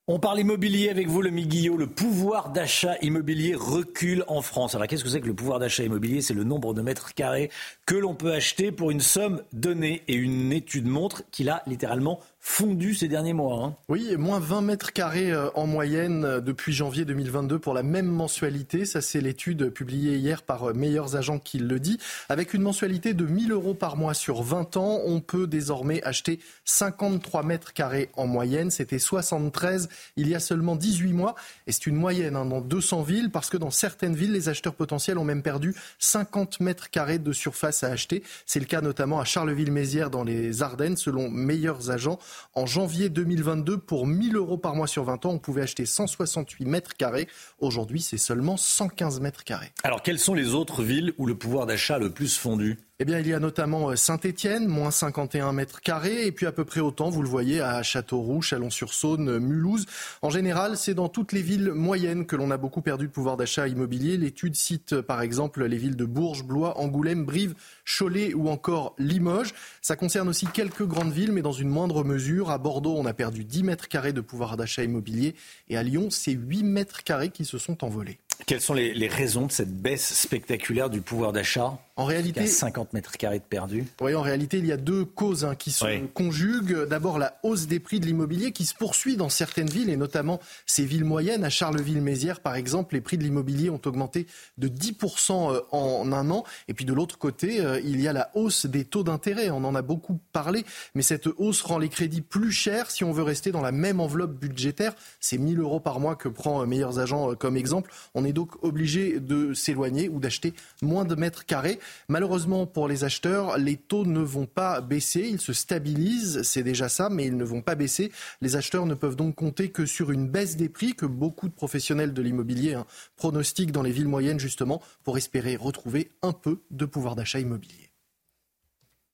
On 0.08 0.20
parle 0.20 0.40
immobilier 0.40 0.90
avec 0.90 1.08
vous, 1.10 1.22
le 1.22 1.30
Miguillot. 1.30 1.78
Le 1.78 1.86
pouvoir 1.86 2.50
d'achat 2.50 2.96
immobilier 3.02 3.54
recule 3.54 4.24
en 4.28 4.42
France. 4.42 4.74
Alors, 4.74 4.88
qu'est-ce 4.88 5.04
que 5.04 5.10
c'est 5.10 5.22
que 5.22 5.28
le 5.28 5.36
pouvoir 5.36 5.60
d'achat 5.60 5.84
immobilier? 5.84 6.22
C'est 6.22 6.34
le 6.34 6.44
nombre 6.46 6.74
de 6.74 6.82
mètres 6.82 7.14
carrés 7.14 7.52
que 7.86 7.96
l'on 7.96 8.16
peut 8.16 8.32
acheter 8.32 8.72
pour 8.72 8.90
une 8.90 9.02
somme 9.02 9.44
donnée. 9.54 10.04
Et 10.08 10.16
une 10.16 10.52
étude 10.54 10.88
montre 10.88 11.24
qu'il 11.30 11.50
a 11.50 11.62
littéralement 11.68 12.20
fondu 12.48 12.96
ces 12.96 13.10
derniers 13.10 13.34
mois. 13.34 13.62
Hein. 13.62 13.76
Oui, 13.90 14.16
moins 14.18 14.40
20 14.40 14.62
mètres 14.62 14.94
carrés 14.94 15.32
euh, 15.32 15.50
en 15.54 15.68
moyenne 15.68 16.24
euh, 16.24 16.40
depuis 16.40 16.72
janvier 16.72 17.04
2022 17.04 17.60
pour 17.60 17.74
la 17.74 17.84
même 17.84 18.08
mensualité. 18.08 18.86
Ça, 18.86 19.02
c'est 19.02 19.20
l'étude 19.20 19.70
publiée 19.70 20.16
hier 20.16 20.42
par 20.42 20.70
euh, 20.70 20.74
Meilleurs 20.74 21.18
Agents 21.18 21.40
qui 21.40 21.60
le 21.60 21.80
dit. 21.80 22.00
Avec 22.30 22.54
une 22.54 22.62
mensualité 22.62 23.14
de 23.14 23.26
1000 23.26 23.52
euros 23.52 23.74
par 23.74 23.98
mois 23.98 24.14
sur 24.14 24.42
20 24.42 24.78
ans, 24.78 25.02
on 25.06 25.20
peut 25.20 25.46
désormais 25.46 26.02
acheter 26.04 26.40
53 26.64 27.44
mètres 27.44 27.74
carrés 27.74 28.10
en 28.16 28.26
moyenne. 28.26 28.72
C'était 28.72 28.98
73 28.98 29.90
il 30.16 30.30
y 30.30 30.34
a 30.34 30.40
seulement 30.40 30.78
18 30.78 31.14
mois. 31.14 31.36
Et 31.68 31.74
c'est 31.74 31.86
une 31.86 31.98
moyenne 31.98 32.38
hein, 32.38 32.46
dans 32.46 32.62
200 32.62 33.04
villes 33.04 33.30
parce 33.30 33.50
que 33.50 33.58
dans 33.58 33.72
certaines 33.72 34.16
villes, 34.16 34.32
les 34.32 34.48
acheteurs 34.50 34.74
potentiels 34.74 35.18
ont 35.18 35.26
même 35.26 35.44
perdu 35.44 35.76
50 36.00 36.62
mètres 36.62 36.90
carrés 36.90 37.20
de 37.20 37.34
surface 37.34 37.84
à 37.84 37.90
acheter. 37.90 38.24
C'est 38.46 38.62
le 38.62 38.66
cas 38.66 38.82
notamment 38.82 39.20
à 39.20 39.26
Charleville-Mézières 39.26 40.10
dans 40.10 40.24
les 40.24 40.64
Ardennes, 40.64 40.98
selon 40.98 41.30
Meilleurs 41.30 41.92
Agents. 41.92 42.20
En 42.54 42.66
janvier 42.66 43.10
2022, 43.10 43.78
pour 43.78 44.08
1000 44.08 44.36
euros 44.36 44.58
par 44.58 44.76
mois 44.76 44.88
sur 44.88 45.04
20 45.04 45.26
ans, 45.26 45.32
on 45.32 45.40
pouvait 45.40 45.62
acheter 45.62 45.86
168 45.86 46.66
mètres 46.66 46.96
carrés. 46.96 47.28
Aujourd'hui, 47.60 48.02
c'est 48.02 48.18
seulement 48.18 48.58
115 48.58 49.20
mètres 49.20 49.44
carrés. 49.44 49.72
Alors, 49.84 50.02
quelles 50.02 50.20
sont 50.20 50.34
les 50.34 50.54
autres 50.54 50.84
villes 50.84 51.14
où 51.18 51.26
le 51.26 51.36
pouvoir 51.36 51.66
d'achat 51.66 52.00
le 52.00 52.10
plus 52.10 52.38
fondu? 52.38 52.78
Eh 53.00 53.06
bien, 53.06 53.20
il 53.20 53.28
y 53.28 53.34
a 53.34 53.40
notamment 53.40 53.92
euh, 53.92 53.96
Saint-Étienne, 53.96 54.68
moins 54.68 54.90
51 54.90 55.54
mètres 55.54 55.82
carrés, 55.82 56.26
et 56.26 56.32
puis 56.32 56.48
à 56.48 56.52
peu 56.52 56.66
près 56.66 56.80
autant, 56.80 57.12
vous 57.12 57.22
le 57.22 57.30
voyez, 57.30 57.62
à 57.62 57.84
Châteauroux, 57.84 58.42
Chalon-sur-Saône, 58.42 59.30
euh, 59.30 59.40
Mulhouse. 59.40 59.86
En 60.24 60.32
général, 60.32 60.78
c'est 60.78 60.96
dans 60.96 61.08
toutes 61.08 61.32
les 61.32 61.44
villes 61.44 61.72
moyennes 61.74 62.26
que 62.26 62.36
l'on 62.36 62.50
a 62.50 62.58
beaucoup 62.58 62.82
perdu 62.82 63.06
de 63.06 63.12
pouvoir 63.12 63.38
d'achat 63.38 63.68
immobilier. 63.68 64.18
L'étude 64.18 64.56
cite 64.56 64.94
euh, 64.94 65.04
par 65.04 65.22
exemple 65.22 65.64
les 65.64 65.78
villes 65.78 65.96
de 65.96 66.06
Bourges, 66.06 66.44
Blois, 66.44 66.80
Angoulême, 66.80 67.24
Brive, 67.24 67.54
Cholet 67.86 68.34
ou 68.34 68.50
encore 68.50 68.96
Limoges. 68.98 69.54
Ça 69.84 69.96
concerne 69.96 70.28
aussi 70.28 70.48
quelques 70.48 70.86
grandes 70.88 71.12
villes, 71.12 71.32
mais 71.32 71.44
dans 71.44 71.52
une 71.52 71.70
moindre 71.70 72.04
mesure. 72.04 72.50
À 72.50 72.58
Bordeaux, 72.58 72.96
on 72.98 73.06
a 73.06 73.14
perdu 73.14 73.44
10 73.44 73.62
mètres 73.62 73.88
carrés 73.90 74.14
de 74.14 74.22
pouvoir 74.22 74.58
d'achat 74.58 74.84
immobilier, 74.84 75.36
et 75.70 75.78
à 75.78 75.84
Lyon, 75.84 76.10
c'est 76.10 76.32
8 76.32 76.64
mètres 76.64 77.04
carrés 77.04 77.30
qui 77.30 77.46
se 77.46 77.60
sont 77.60 77.84
envolés. 77.84 78.18
Quelles 78.48 78.62
sont 78.62 78.74
les, 78.74 79.08
raisons 79.08 79.46
de 79.46 79.52
cette 79.52 79.74
baisse 79.82 80.14
spectaculaire 80.14 80.90
du 80.90 81.02
pouvoir 81.02 81.32
d'achat? 81.32 81.80
En 81.98 82.06
réalité, 82.06 82.46
50 82.46 82.94
mètres 82.94 83.18
carrés 83.18 83.40
de 83.40 83.44
perdus. 83.44 83.84
Oui, 84.02 84.14
en 84.14 84.22
réalité, 84.22 84.60
il 84.60 84.68
y 84.68 84.72
a 84.72 84.78
deux 84.78 85.04
causes 85.04 85.46
hein, 85.46 85.56
qui 85.56 85.72
se 85.72 86.06
conjuguent. 86.14 86.86
D'abord, 86.86 87.18
la 87.18 87.40
hausse 87.42 87.66
des 87.66 87.80
prix 87.80 88.00
de 88.00 88.06
l'immobilier 88.06 88.52
qui 88.52 88.66
se 88.66 88.76
poursuit 88.76 89.18
dans 89.18 89.30
certaines 89.30 89.70
villes 89.70 89.90
et 89.90 89.98
notamment 89.98 90.40
ces 90.68 90.86
villes 90.86 91.06
moyennes. 91.06 91.44
À 91.44 91.50
Charleville-Mézières, 91.50 92.42
par 92.42 92.56
exemple, 92.56 92.94
les 92.94 93.02
prix 93.02 93.18
de 93.18 93.24
l'immobilier 93.24 93.72
ont 93.72 93.82
augmenté 93.84 94.28
de 94.60 94.68
10% 94.68 95.56
euh, 95.56 95.62
en 95.72 96.12
un 96.12 96.30
an. 96.30 96.44
Et 96.68 96.76
puis 96.76 96.86
de 96.86 96.94
l'autre 96.94 97.18
côté, 97.18 97.62
euh, 97.62 97.82
il 97.84 98.00
y 98.00 98.08
a 98.08 98.14
la 98.14 98.30
hausse 98.36 98.68
des 98.68 98.86
taux 98.86 99.04
d'intérêt. 99.04 99.50
On 99.50 99.64
en 99.64 99.74
a 99.74 99.82
beaucoup 99.82 100.20
parlé, 100.34 100.66
mais 100.94 101.02
cette 101.02 101.26
hausse 101.38 101.64
rend 101.64 101.80
les 101.80 101.90
crédits 101.90 102.22
plus 102.22 102.52
chers 102.52 102.92
si 102.92 103.06
on 103.06 103.12
veut 103.12 103.24
rester 103.24 103.52
dans 103.52 103.62
la 103.62 103.72
même 103.72 104.00
enveloppe 104.00 104.40
budgétaire. 104.40 104.94
C'est 105.20 105.40
1000 105.40 105.60
euros 105.60 105.80
par 105.80 106.00
mois 106.00 106.16
que 106.16 106.30
prend 106.30 106.62
euh, 106.62 106.68
Meilleurs 106.68 107.00
Agents 107.00 107.34
comme 107.34 107.58
exemple. 107.58 107.92
On 108.14 108.24
est 108.24 108.34
donc 108.34 108.64
obligé 108.64 109.20
de 109.20 109.56
s'éloigner 109.56 110.10
ou 110.10 110.20
d'acheter 110.20 110.54
moins 110.84 111.04
de 111.04 111.16
mètres 111.16 111.44
carrés. 111.44 111.80
Malheureusement 112.10 112.66
pour 112.66 112.88
les 112.88 113.04
acheteurs, 113.04 113.58
les 113.58 113.78
taux 113.78 114.06
ne 114.06 114.20
vont 114.20 114.46
pas 114.46 114.82
baisser, 114.82 115.28
ils 115.30 115.42
se 115.42 115.54
stabilisent, 115.54 116.42
c'est 116.44 116.64
déjà 116.64 116.90
ça, 116.90 117.10
mais 117.10 117.26
ils 117.26 117.38
ne 117.38 117.44
vont 117.44 117.62
pas 117.62 117.76
baisser. 117.76 118.12
Les 118.42 118.56
acheteurs 118.56 118.86
ne 118.86 118.94
peuvent 118.94 119.16
donc 119.16 119.36
compter 119.36 119.70
que 119.70 119.86
sur 119.86 120.12
une 120.12 120.28
baisse 120.28 120.58
des 120.58 120.70
prix 120.70 120.96
que 120.96 121.06
beaucoup 121.06 121.48
de 121.48 121.54
professionnels 121.54 122.14
de 122.14 122.22
l'immobilier 122.22 122.74
hein, 122.74 122.86
pronostiquent 123.16 123.72
dans 123.72 123.84
les 123.84 123.92
villes 123.92 124.08
moyennes 124.08 124.40
justement 124.40 124.82
pour 125.04 125.18
espérer 125.18 125.56
retrouver 125.56 126.12
un 126.22 126.34
peu 126.34 126.62
de 126.72 126.86
pouvoir 126.86 127.16
d'achat 127.16 127.40
immobilier. 127.40 127.92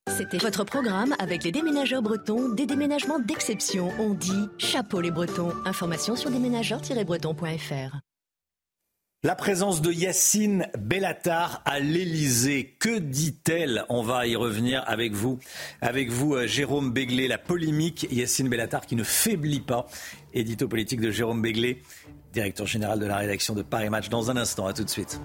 C'était 0.09 0.37
votre 0.37 0.63
programme 0.63 1.15
avec 1.17 1.43
les 1.43 1.51
déménageurs 1.51 2.01
bretons, 2.01 2.49
des 2.49 2.65
déménagements 2.65 3.19
d'exception. 3.19 3.89
On 3.99 4.13
dit 4.13 4.49
chapeau 4.57 5.01
les 5.01 5.11
bretons. 5.11 5.53
Information 5.65 6.15
sur 6.15 6.29
déménageurs-bretons.fr. 6.29 8.12
La 9.25 9.35
présence 9.35 9.81
de 9.81 9.89
Yacine 9.89 10.67
Bellatar 10.77 11.61
à 11.63 11.79
l'Elysée, 11.79 12.75
que 12.77 12.99
dit-elle? 12.99 13.85
On 13.87 14.01
va 14.01 14.27
y 14.27 14.35
revenir 14.35 14.83
avec 14.85 15.13
vous, 15.13 15.39
avec 15.79 16.11
vous 16.11 16.35
euh, 16.35 16.45
Jérôme 16.45 16.91
Béglé, 16.91 17.29
la 17.29 17.37
polémique 17.37 18.05
Yacine 18.11 18.49
Bellatar 18.49 18.85
qui 18.85 18.97
ne 18.97 19.03
faiblit 19.05 19.61
pas. 19.61 19.87
Édito 20.33 20.67
politique 20.67 20.99
de 20.99 21.09
Jérôme 21.09 21.41
Béglé, 21.41 21.81
directeur 22.33 22.67
général 22.67 22.99
de 22.99 23.05
la 23.05 23.15
rédaction 23.15 23.53
de 23.53 23.61
Paris 23.61 23.89
Match. 23.89 24.09
Dans 24.09 24.29
un 24.29 24.35
instant, 24.35 24.67
à 24.67 24.73
tout 24.73 24.83
de 24.83 24.89
suite. 24.89 25.21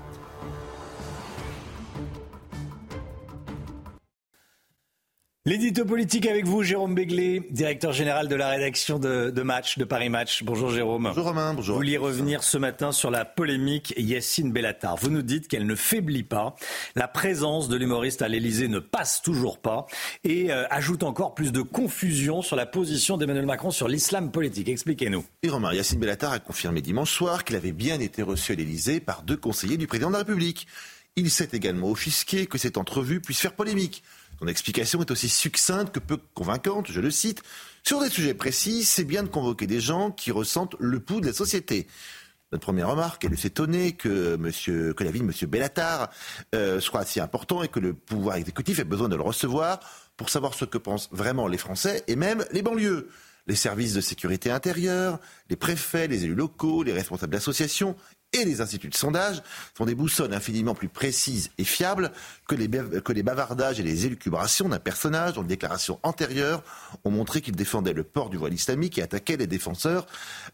L'édito 5.49 5.87
politique 5.87 6.27
avec 6.27 6.45
vous, 6.45 6.63
Jérôme 6.63 6.95
Béglé, 6.95 7.43
directeur 7.51 7.95
général 7.95 8.29
de 8.29 8.35
la 8.35 8.51
rédaction 8.51 8.99
de, 8.99 9.31
Match, 9.41 9.79
de 9.79 9.85
Paris 9.85 10.11
Match. 10.11 10.43
Bonjour 10.45 10.71
Jérôme. 10.71 11.05
Bonjour 11.05 11.25
Romain, 11.25 11.55
bonjour. 11.55 11.77
Vous 11.77 11.81
vouliez 11.81 11.97
revenir 11.97 12.43
ce 12.45 12.59
matin 12.59 12.93
sur 12.93 13.11
la 13.11 13.25
polémique 13.25 13.95
Yacine 13.97 14.53
Bellatar. 14.53 14.97
Vous 14.97 15.09
nous 15.09 15.23
dites 15.23 15.49
qu'elle 15.49 15.65
ne 15.65 15.75
faiblit 15.75 16.23
pas. 16.23 16.55
La 16.97 17.09
présence 17.09 17.71
de 17.71 17.77
l'humoriste 17.77 18.21
à 18.21 18.29
l'Elysée 18.29 18.69
ne 18.69 18.79
passe 18.79 19.23
toujours 19.23 19.59
pas 19.59 19.87
et 20.23 20.53
euh, 20.53 20.67
ajoute 20.69 21.03
encore 21.03 21.35
plus 21.35 21.51
de 21.51 21.63
confusion 21.63 22.43
sur 22.43 22.55
la 22.55 22.67
position 22.67 23.17
d'Emmanuel 23.17 23.47
Macron 23.47 23.71
sur 23.71 23.89
l'islam 23.89 24.31
politique. 24.31 24.69
Expliquez-nous. 24.69 25.25
Et 25.43 25.49
Romain, 25.49 25.73
Yacine 25.73 25.99
Bellatar 25.99 26.33
a 26.33 26.41
confirmé 26.41 26.83
dimanche 26.83 27.11
soir 27.11 27.45
qu'il 27.45 27.57
avait 27.57 27.73
bien 27.73 28.01
été 28.01 28.21
reçu 28.21 28.53
à 28.53 28.55
l'Elysée 28.55 29.01
par 29.01 29.23
deux 29.23 29.39
conseillers 29.39 29.79
du 29.79 29.87
président 29.87 30.09
de 30.09 30.13
la 30.13 30.19
République. 30.19 30.67
Il 31.17 31.31
s'est 31.31 31.49
également 31.55 31.91
offusqué 31.91 32.45
que 32.45 32.59
cette 32.59 32.77
entrevue 32.77 33.23
puisse 33.23 33.41
faire 33.41 33.55
polémique. 33.55 34.05
Son 34.39 34.47
explication 34.47 35.01
est 35.01 35.11
aussi 35.11 35.29
succincte 35.29 35.93
que 35.93 35.99
peu 35.99 36.19
convaincante, 36.35 36.91
je 36.91 37.01
le 37.01 37.11
cite. 37.11 37.43
Sur 37.83 38.01
des 38.01 38.09
sujets 38.09 38.35
précis, 38.35 38.85
c'est 38.85 39.05
bien 39.05 39.23
de 39.23 39.29
convoquer 39.29 39.67
des 39.67 39.81
gens 39.81 40.11
qui 40.11 40.31
ressentent 40.31 40.77
le 40.79 41.01
pouls 41.01 41.21
de 41.21 41.27
la 41.27 41.33
société. 41.33 41.87
Notre 42.53 42.65
première 42.65 42.89
remarque 42.89 43.25
est 43.25 43.29
de 43.29 43.37
s'étonner 43.37 43.93
que, 43.93 44.37
que 44.93 45.05
la 45.05 45.11
vie 45.11 45.21
de 45.21 45.25
M. 45.25 45.33
Bellatar 45.49 46.11
euh, 46.55 46.81
soit 46.81 47.05
si 47.05 47.21
important 47.21 47.63
et 47.63 47.69
que 47.69 47.81
le 47.81 47.93
pouvoir 47.93 48.37
exécutif 48.37 48.79
ait 48.79 48.85
besoin 48.85 49.09
de 49.09 49.17
le 49.17 49.23
recevoir 49.23 49.81
pour 50.17 50.31
savoir 50.31 50.55
ce 50.55 50.65
que 50.65 50.79
pensent 50.79 51.11
vraiment 51.13 51.47
les 51.47 51.59
Français 51.59 52.05
et 52.07 52.17
même 52.17 52.45
les 52.53 52.63
banlieues. 52.63 53.09
Les 53.47 53.55
services 53.55 53.95
de 53.95 54.03
sécurité 54.03 54.51
intérieure, 54.51 55.19
les 55.49 55.57
préfets, 55.57 56.07
les 56.07 56.25
élus 56.25 56.35
locaux, 56.35 56.83
les 56.83 56.93
responsables 56.93 57.33
d'associations 57.33 57.97
et 58.35 58.45
les 58.45 58.61
instituts 58.61 58.89
de 58.89 58.95
sondage 58.95 59.43
sont 59.77 59.87
des 59.87 59.95
boussoles 59.95 60.35
infiniment 60.35 60.75
plus 60.75 60.89
précises 60.89 61.51
et 61.57 61.65
fiables 61.65 62.13
que 62.47 62.55
les, 62.55 62.69
bavardages 63.23 63.81
et 63.81 63.83
les 63.83 64.05
élucubrations 64.05 64.69
d'un 64.69 64.79
personnage 64.79 65.33
dont 65.33 65.43
les 65.43 65.49
déclarations 65.49 65.99
antérieures 66.03 66.63
ont 67.05 67.11
montré 67.11 67.41
qu'il 67.41 67.57
défendait 67.57 67.95
le 67.95 68.05
port 68.05 68.29
du 68.29 68.37
voile 68.37 68.53
islamique 68.53 68.99
et 68.99 69.03
attaquait 69.03 69.39
les 69.39 69.47
défenseurs 69.47 70.07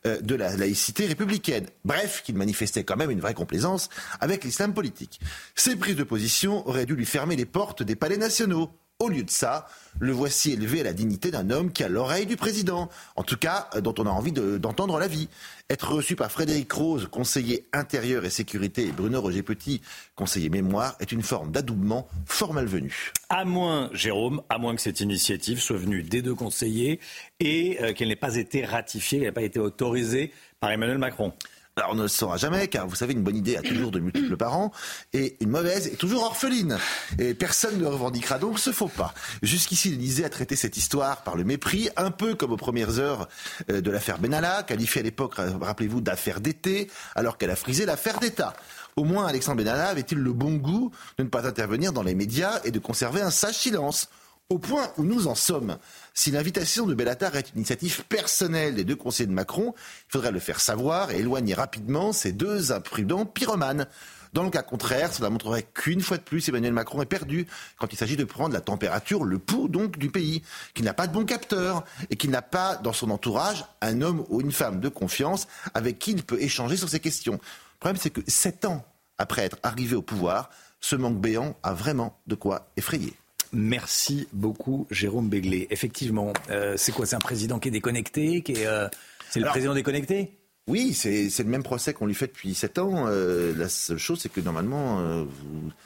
euh, 0.07 0.21
de 0.21 0.37
la 0.37 0.57
laïcité 0.57 1.07
républicaine. 1.07 1.67
Bref, 1.85 2.23
qu'il 2.25 2.37
manifestait 2.37 2.85
quand 2.85 2.97
même 2.97 3.11
une 3.11 3.21
vraie 3.21 3.35
complaisance 3.35 3.89
avec 4.21 4.45
l'islam 4.45 4.73
politique. 4.73 5.21
Ces 5.57 5.75
prises 5.75 5.97
de 5.97 6.05
position 6.05 6.67
auraient 6.69 6.87
dû 6.87 6.95
lui 6.95 7.07
fermer 7.07 7.35
les 7.35 7.47
portes 7.47 7.83
des 7.83 7.97
palais 7.97 8.19
nationaux 8.19 8.71
au 9.01 9.09
lieu 9.09 9.25
de 9.25 9.31
ça, 9.31 9.67
le 9.99 10.13
voici 10.13 10.53
élevé 10.53 10.81
à 10.81 10.85
la 10.85 10.93
dignité 10.93 11.31
d'un 11.31 11.51
homme 11.51 11.73
qui 11.73 11.83
a 11.83 11.89
l'oreille 11.89 12.27
du 12.27 12.37
président, 12.37 12.89
en 13.17 13.25
tout 13.25 13.37
cas 13.37 13.69
euh, 13.75 13.81
dont 13.81 13.95
on 13.99 14.07
a 14.07 14.11
envie 14.11 14.33
d'entendre 14.33 14.99
la 14.99 15.09
vie. 15.09 15.29
Être 15.71 15.95
reçu 15.95 16.15
par 16.15 16.31
Frédéric 16.31 16.71
Rose, 16.71 17.09
conseiller 17.11 17.67
intérieur 17.73 18.27
et 18.27 18.31
sécurité, 18.31 18.87
et 18.87 18.93
Bruno 18.93 19.19
Roger 19.19 19.43
Petit, 19.43 19.81
conseiller 20.15 20.51
mémoire, 20.51 20.95
est 21.01 21.11
une 21.11 21.23
forme 21.23 21.53
d'adoubement 21.53 22.07
fort 22.27 22.53
malvenue. 22.53 23.13
À 23.31 23.47
moins, 23.47 23.89
Jérôme, 23.95 24.43
à 24.51 24.59
moins 24.59 24.75
que 24.75 24.83
cette 24.83 25.01
initiative 25.01 25.61
soit 25.61 25.79
venue 25.79 26.03
des 26.03 26.21
deux 26.21 26.35
conseillers 26.35 27.01
et 27.41 27.79
euh, 27.81 27.95
qu'elle 27.95 28.09
n'ait 28.09 28.15
pas 28.15 28.37
été 28.37 28.63
ratifiée, 28.63 29.21
qu'elle 29.21 29.29
n'ait 29.29 29.33
pas 29.33 29.41
été 29.41 29.59
autorisée 29.59 30.33
par 30.61 30.71
Emmanuel 30.71 30.99
Macron. 30.99 31.33
Alors 31.77 31.91
on 31.91 31.95
ne 31.97 32.03
le 32.03 32.09
saura 32.09 32.37
jamais, 32.37 32.69
car 32.69 32.87
vous 32.87 32.95
savez, 32.95 33.15
une 33.15 33.25
bonne 33.25 33.35
idée 33.35 33.57
a 33.57 33.63
toujours 33.63 33.91
de 33.91 33.99
multiples 33.99 34.37
parents, 34.37 34.71
et 35.13 35.37
une 35.41 35.51
mauvaise 35.51 35.89
est 35.89 35.97
toujours 35.97 36.23
orpheline. 36.23 36.79
Et 37.19 37.35
personne 37.35 37.81
ne 37.81 37.87
revendiquera 37.87 38.39
donc 38.39 38.61
ce 38.61 38.71
faux 38.71 38.87
pas. 38.87 39.13
Jusqu'ici, 39.43 39.91
l'Élysée 39.91 40.25
a 40.25 40.29
traité 40.29 40.55
cette 40.55 40.77
histoire 40.77 41.25
par 41.25 41.35
le 41.35 41.43
mépris, 41.43 41.89
un 41.97 42.13
peu 42.13 42.37
comme 42.37 42.53
aux 42.53 42.57
premières 42.57 43.01
heures 43.01 43.29
euh, 43.73 43.81
de 43.81 43.91
l'affaire 43.91 44.21
Benalla, 44.21 44.63
qualifiée 44.63 45.01
à 45.01 45.05
l'époque, 45.05 45.35
rappelez-vous, 45.37 46.01
d'affaire 46.01 46.41
d'été, 46.41 46.89
alors 47.17 47.39
qu'elle 47.39 47.51
a 47.51 47.57
frisé 47.57 47.87
l'affaire 47.87 48.21
d'État. 48.21 48.55
Au 48.95 49.03
moins, 49.03 49.27
Alexandre 49.27 49.59
Benalla 49.59 49.89
avait-il 49.89 50.19
le 50.19 50.33
bon 50.33 50.55
goût 50.55 50.93
de 51.19 51.25
ne 51.25 51.29
pas 51.29 51.45
intervenir 51.45 51.93
dans 51.93 52.05
les 52.05 52.15
médias 52.15 52.61
et 52.63 52.71
de 52.71 52.79
conserver 52.79 53.21
un 53.21 53.31
sage 53.31 53.57
silence 53.57 54.09
au 54.51 54.59
point 54.59 54.93
où 54.99 55.05
nous 55.05 55.27
en 55.27 55.35
sommes. 55.35 55.79
Si 56.13 56.31
l'invitation 56.31 56.87
de 56.87 56.95
Bellatar 56.95 57.35
est 57.37 57.51
une 57.51 57.59
initiative 57.59 58.05
personnelle 58.05 58.75
des 58.75 58.85
deux 58.85 58.97
conseillers 58.97 59.27
de 59.27 59.33
Macron, 59.33 59.75
il 59.77 60.13
faudrait 60.13 60.33
le 60.33 60.39
faire 60.39 60.61
savoir 60.61 61.11
et 61.11 61.19
éloigner 61.21 61.55
rapidement 61.55 62.13
ces 62.13 62.33
deux 62.33 62.71
imprudents 62.71 63.25
pyromanes. 63.25 63.87
Dans 64.35 64.43
le 64.43 64.51
cas 64.51 64.63
contraire, 64.63 65.15
cela 65.15 65.31
montrerait 65.31 65.63
qu'une 65.63 66.01
fois 66.01 66.17
de 66.19 66.23
plus, 66.23 66.49
Emmanuel 66.49 66.73
Macron 66.73 67.01
est 67.01 67.07
perdu 67.07 67.47
quand 67.79 67.93
il 67.93 67.97
s'agit 67.97 68.17
de 68.17 68.25
prendre 68.25 68.53
la 68.53 68.61
température, 68.61 69.25
le 69.25 69.39
pouls 69.39 69.69
donc 69.69 69.97
du 69.97 70.11
pays, 70.11 70.43
qu'il 70.75 70.85
n'a 70.85 70.93
pas 70.93 71.07
de 71.07 71.13
bon 71.13 71.25
capteur 71.25 71.85
et 72.11 72.17
qu'il 72.17 72.31
n'a 72.31 72.43
pas 72.43 72.77
dans 72.77 72.93
son 72.93 73.11
entourage 73.11 73.65
un 73.81 74.03
homme 74.03 74.25
ou 74.29 74.41
une 74.41 74.53
femme 74.53 74.81
de 74.81 74.89
confiance 74.89 75.47
avec 75.73 75.99
qui 75.99 76.11
il 76.11 76.25
peut 76.25 76.41
échanger 76.43 76.77
sur 76.77 76.89
ces 76.89 77.01
questions. 77.01 77.35
Le 77.35 77.79
problème, 77.79 78.01
c'est 78.01 78.11
que 78.11 78.23
sept 78.27 78.65
ans 78.65 78.85
après 79.19 79.43
être 79.43 79.59
arrivé 79.63 79.95
au 79.95 80.03
pouvoir, 80.03 80.51
ce 80.81 80.97
manque 80.97 81.21
béant 81.21 81.57
a 81.63 81.73
vraiment 81.73 82.19
de 82.27 82.35
quoi 82.35 82.73
effrayer. 82.77 83.15
Merci 83.55 84.29
beaucoup, 84.33 84.87
Jérôme 84.91 85.29
Béglé. 85.29 85.67
Effectivement, 85.71 86.33
euh, 86.51 86.75
c'est 86.77 86.93
quoi? 86.93 87.07
C'est 87.07 87.17
un 87.17 87.21
président 87.21 87.59
qui 87.59 87.69
est 87.69 87.71
déconnecté 87.71 88.43
qui 88.43 88.53
est, 88.53 88.67
euh, 88.67 88.89
C'est 89.31 89.41
le 89.41 89.47
président 89.47 89.75
déconnecté? 89.75 90.33
Oui, 90.67 90.95
c'est 90.95 91.29
le 91.41 91.45
même 91.45 91.63
procès 91.63 91.93
qu'on 91.93 92.07
lui 92.07 92.15
fait 92.15 92.27
depuis 92.27 92.55
7 92.55 92.79
ans. 92.79 93.05
Euh, 93.07 93.53
la 93.55 93.69
seule 93.69 93.99
chose, 93.99 94.21
c'est 94.23 94.33
que 94.33 94.41
normalement, 94.41 94.99
euh, 95.01 95.25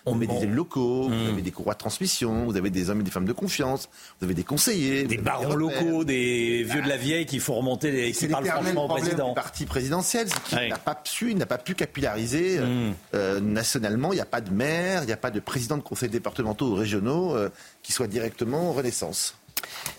vous, 0.07 0.15
avez 0.15 0.29
des 0.29 0.45
élus 0.45 0.55
locaux, 0.55 1.09
vous 1.09 1.15
hmm. 1.15 1.33
avez 1.33 1.43
des 1.43 1.51
courroies 1.51 1.75
de 1.75 1.81
transmission, 1.81 2.45
vous 2.45 2.57
avez 2.57 2.71
des 2.71 2.89
hommes 2.89 3.01
et 3.01 3.03
des 3.03 3.11
femmes 3.11 3.25
de 3.25 3.33
confiance, 3.33 3.89
vous 4.21 4.27
avez 4.27 4.35
des 4.35 4.45
conseillers. 4.45 5.03
Des 5.03 5.17
barons 5.17 5.57
locaux, 5.57 6.05
des 6.05 6.63
vieux 6.63 6.81
de 6.81 6.89
la 6.89 6.97
vieille 6.97 7.27
qui 7.27 7.41
font 7.41 7.55
remonter, 7.55 7.91
des, 7.91 8.13
qui 8.13 8.29
parlent 8.29 8.47
franchement 8.47 8.85
au 8.85 8.89
président. 8.89 9.31
Le 9.31 9.35
parti 9.35 9.67
présidentiel, 9.67 10.29
c'est 10.29 10.43
qu'il 10.45 10.69
n'a 10.69 10.79
pas 10.79 10.95
pu, 10.95 11.33
il 11.33 11.39
n'a 11.39 11.47
pas 11.47 11.59
pu 11.59 11.75
capillariser 11.75 12.61
hmm. 12.61 12.93
euh, 13.15 13.41
nationalement. 13.41 14.13
Il 14.13 14.17
n'y 14.17 14.23
a 14.23 14.27
pas 14.27 14.41
de 14.41 14.53
maire, 14.53 15.03
il 15.03 15.07
n'y 15.07 15.13
a 15.13 15.17
pas 15.17 15.33
de 15.33 15.41
président 15.41 15.77
de 15.77 15.83
conseils 15.83 16.09
départementaux 16.09 16.69
ou 16.69 16.75
régionaux 16.77 17.37
qui 17.83 17.91
soit 17.91 18.07
directement 18.07 18.71
en 18.71 18.73
Renaissance. 18.73 19.35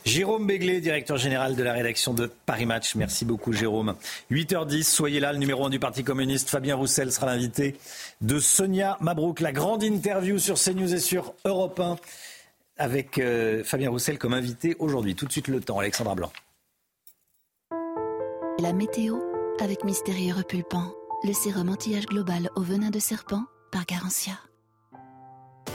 Jérôme 0.06 0.48
Béglé, 0.48 0.82
directeur 0.82 1.18
général 1.18 1.56
de 1.56 1.64
la 1.64 1.74
rédaction 1.74 2.14
de 2.14 2.32
Paris 2.46 2.66
Match. 2.66 2.96
Merci 2.96 3.26
beaucoup, 3.26 3.54
Jérôme. 3.54 3.96
8h10, 4.32 4.84
soyez 4.84 5.20
là. 5.20 5.34
Le 5.34 5.40
numéro 5.40 5.66
1 5.66 5.70
du 5.70 5.80
Parti 5.80 6.04
communiste, 6.04 6.50
Fabien 6.50 6.76
Roussel, 6.76 7.12
sera 7.12 7.28
l'invité 7.28 7.76
de 8.22 8.40
Sonia 8.40 8.98
Mabrouk. 9.02 9.40
La 9.40 9.52
grande 9.52 9.84
interview 9.84 10.40
sur 10.40 10.56
CNews 10.56 10.94
et 10.94 11.00
sur 11.00 11.34
Europe 11.46 11.80
1 11.80 11.98
avec 12.78 13.20
euh, 13.20 13.64
Fabien 13.64 13.90
Roussel 13.90 14.18
comme 14.18 14.34
invité 14.34 14.76
aujourd'hui. 14.80 15.16
Tout 15.16 15.26
de 15.26 15.32
suite, 15.32 15.48
le 15.48 15.60
temps. 15.60 15.80
Alexandra 15.80 16.16
Blanc. 16.16 16.32
La 18.60 18.74
météo 18.74 19.18
avec 19.62 19.84
Mystérieux 19.84 20.34
Repulpant, 20.34 20.94
le 21.24 21.34
sérum 21.34 21.70
anti-âge 21.70 22.06
global 22.06 22.50
au 22.56 22.62
venin 22.62 22.90
de 22.90 23.00
serpent 23.00 23.44
par 23.72 23.86
Garantia. 23.86 24.34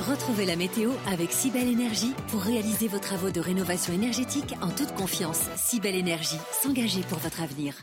Retrouvez 0.00 0.44
la 0.44 0.56
météo 0.56 0.90
avec 1.06 1.30
Cybelle 1.30 1.68
Énergie 1.68 2.14
pour 2.28 2.42
réaliser 2.42 2.88
vos 2.88 2.98
travaux 2.98 3.30
de 3.30 3.40
rénovation 3.40 3.92
énergétique 3.92 4.54
en 4.60 4.70
toute 4.70 4.92
confiance. 4.94 5.42
Cybelle 5.56 5.94
Énergie, 5.94 6.40
s'engager 6.62 7.02
pour 7.02 7.18
votre 7.18 7.40
avenir. 7.40 7.74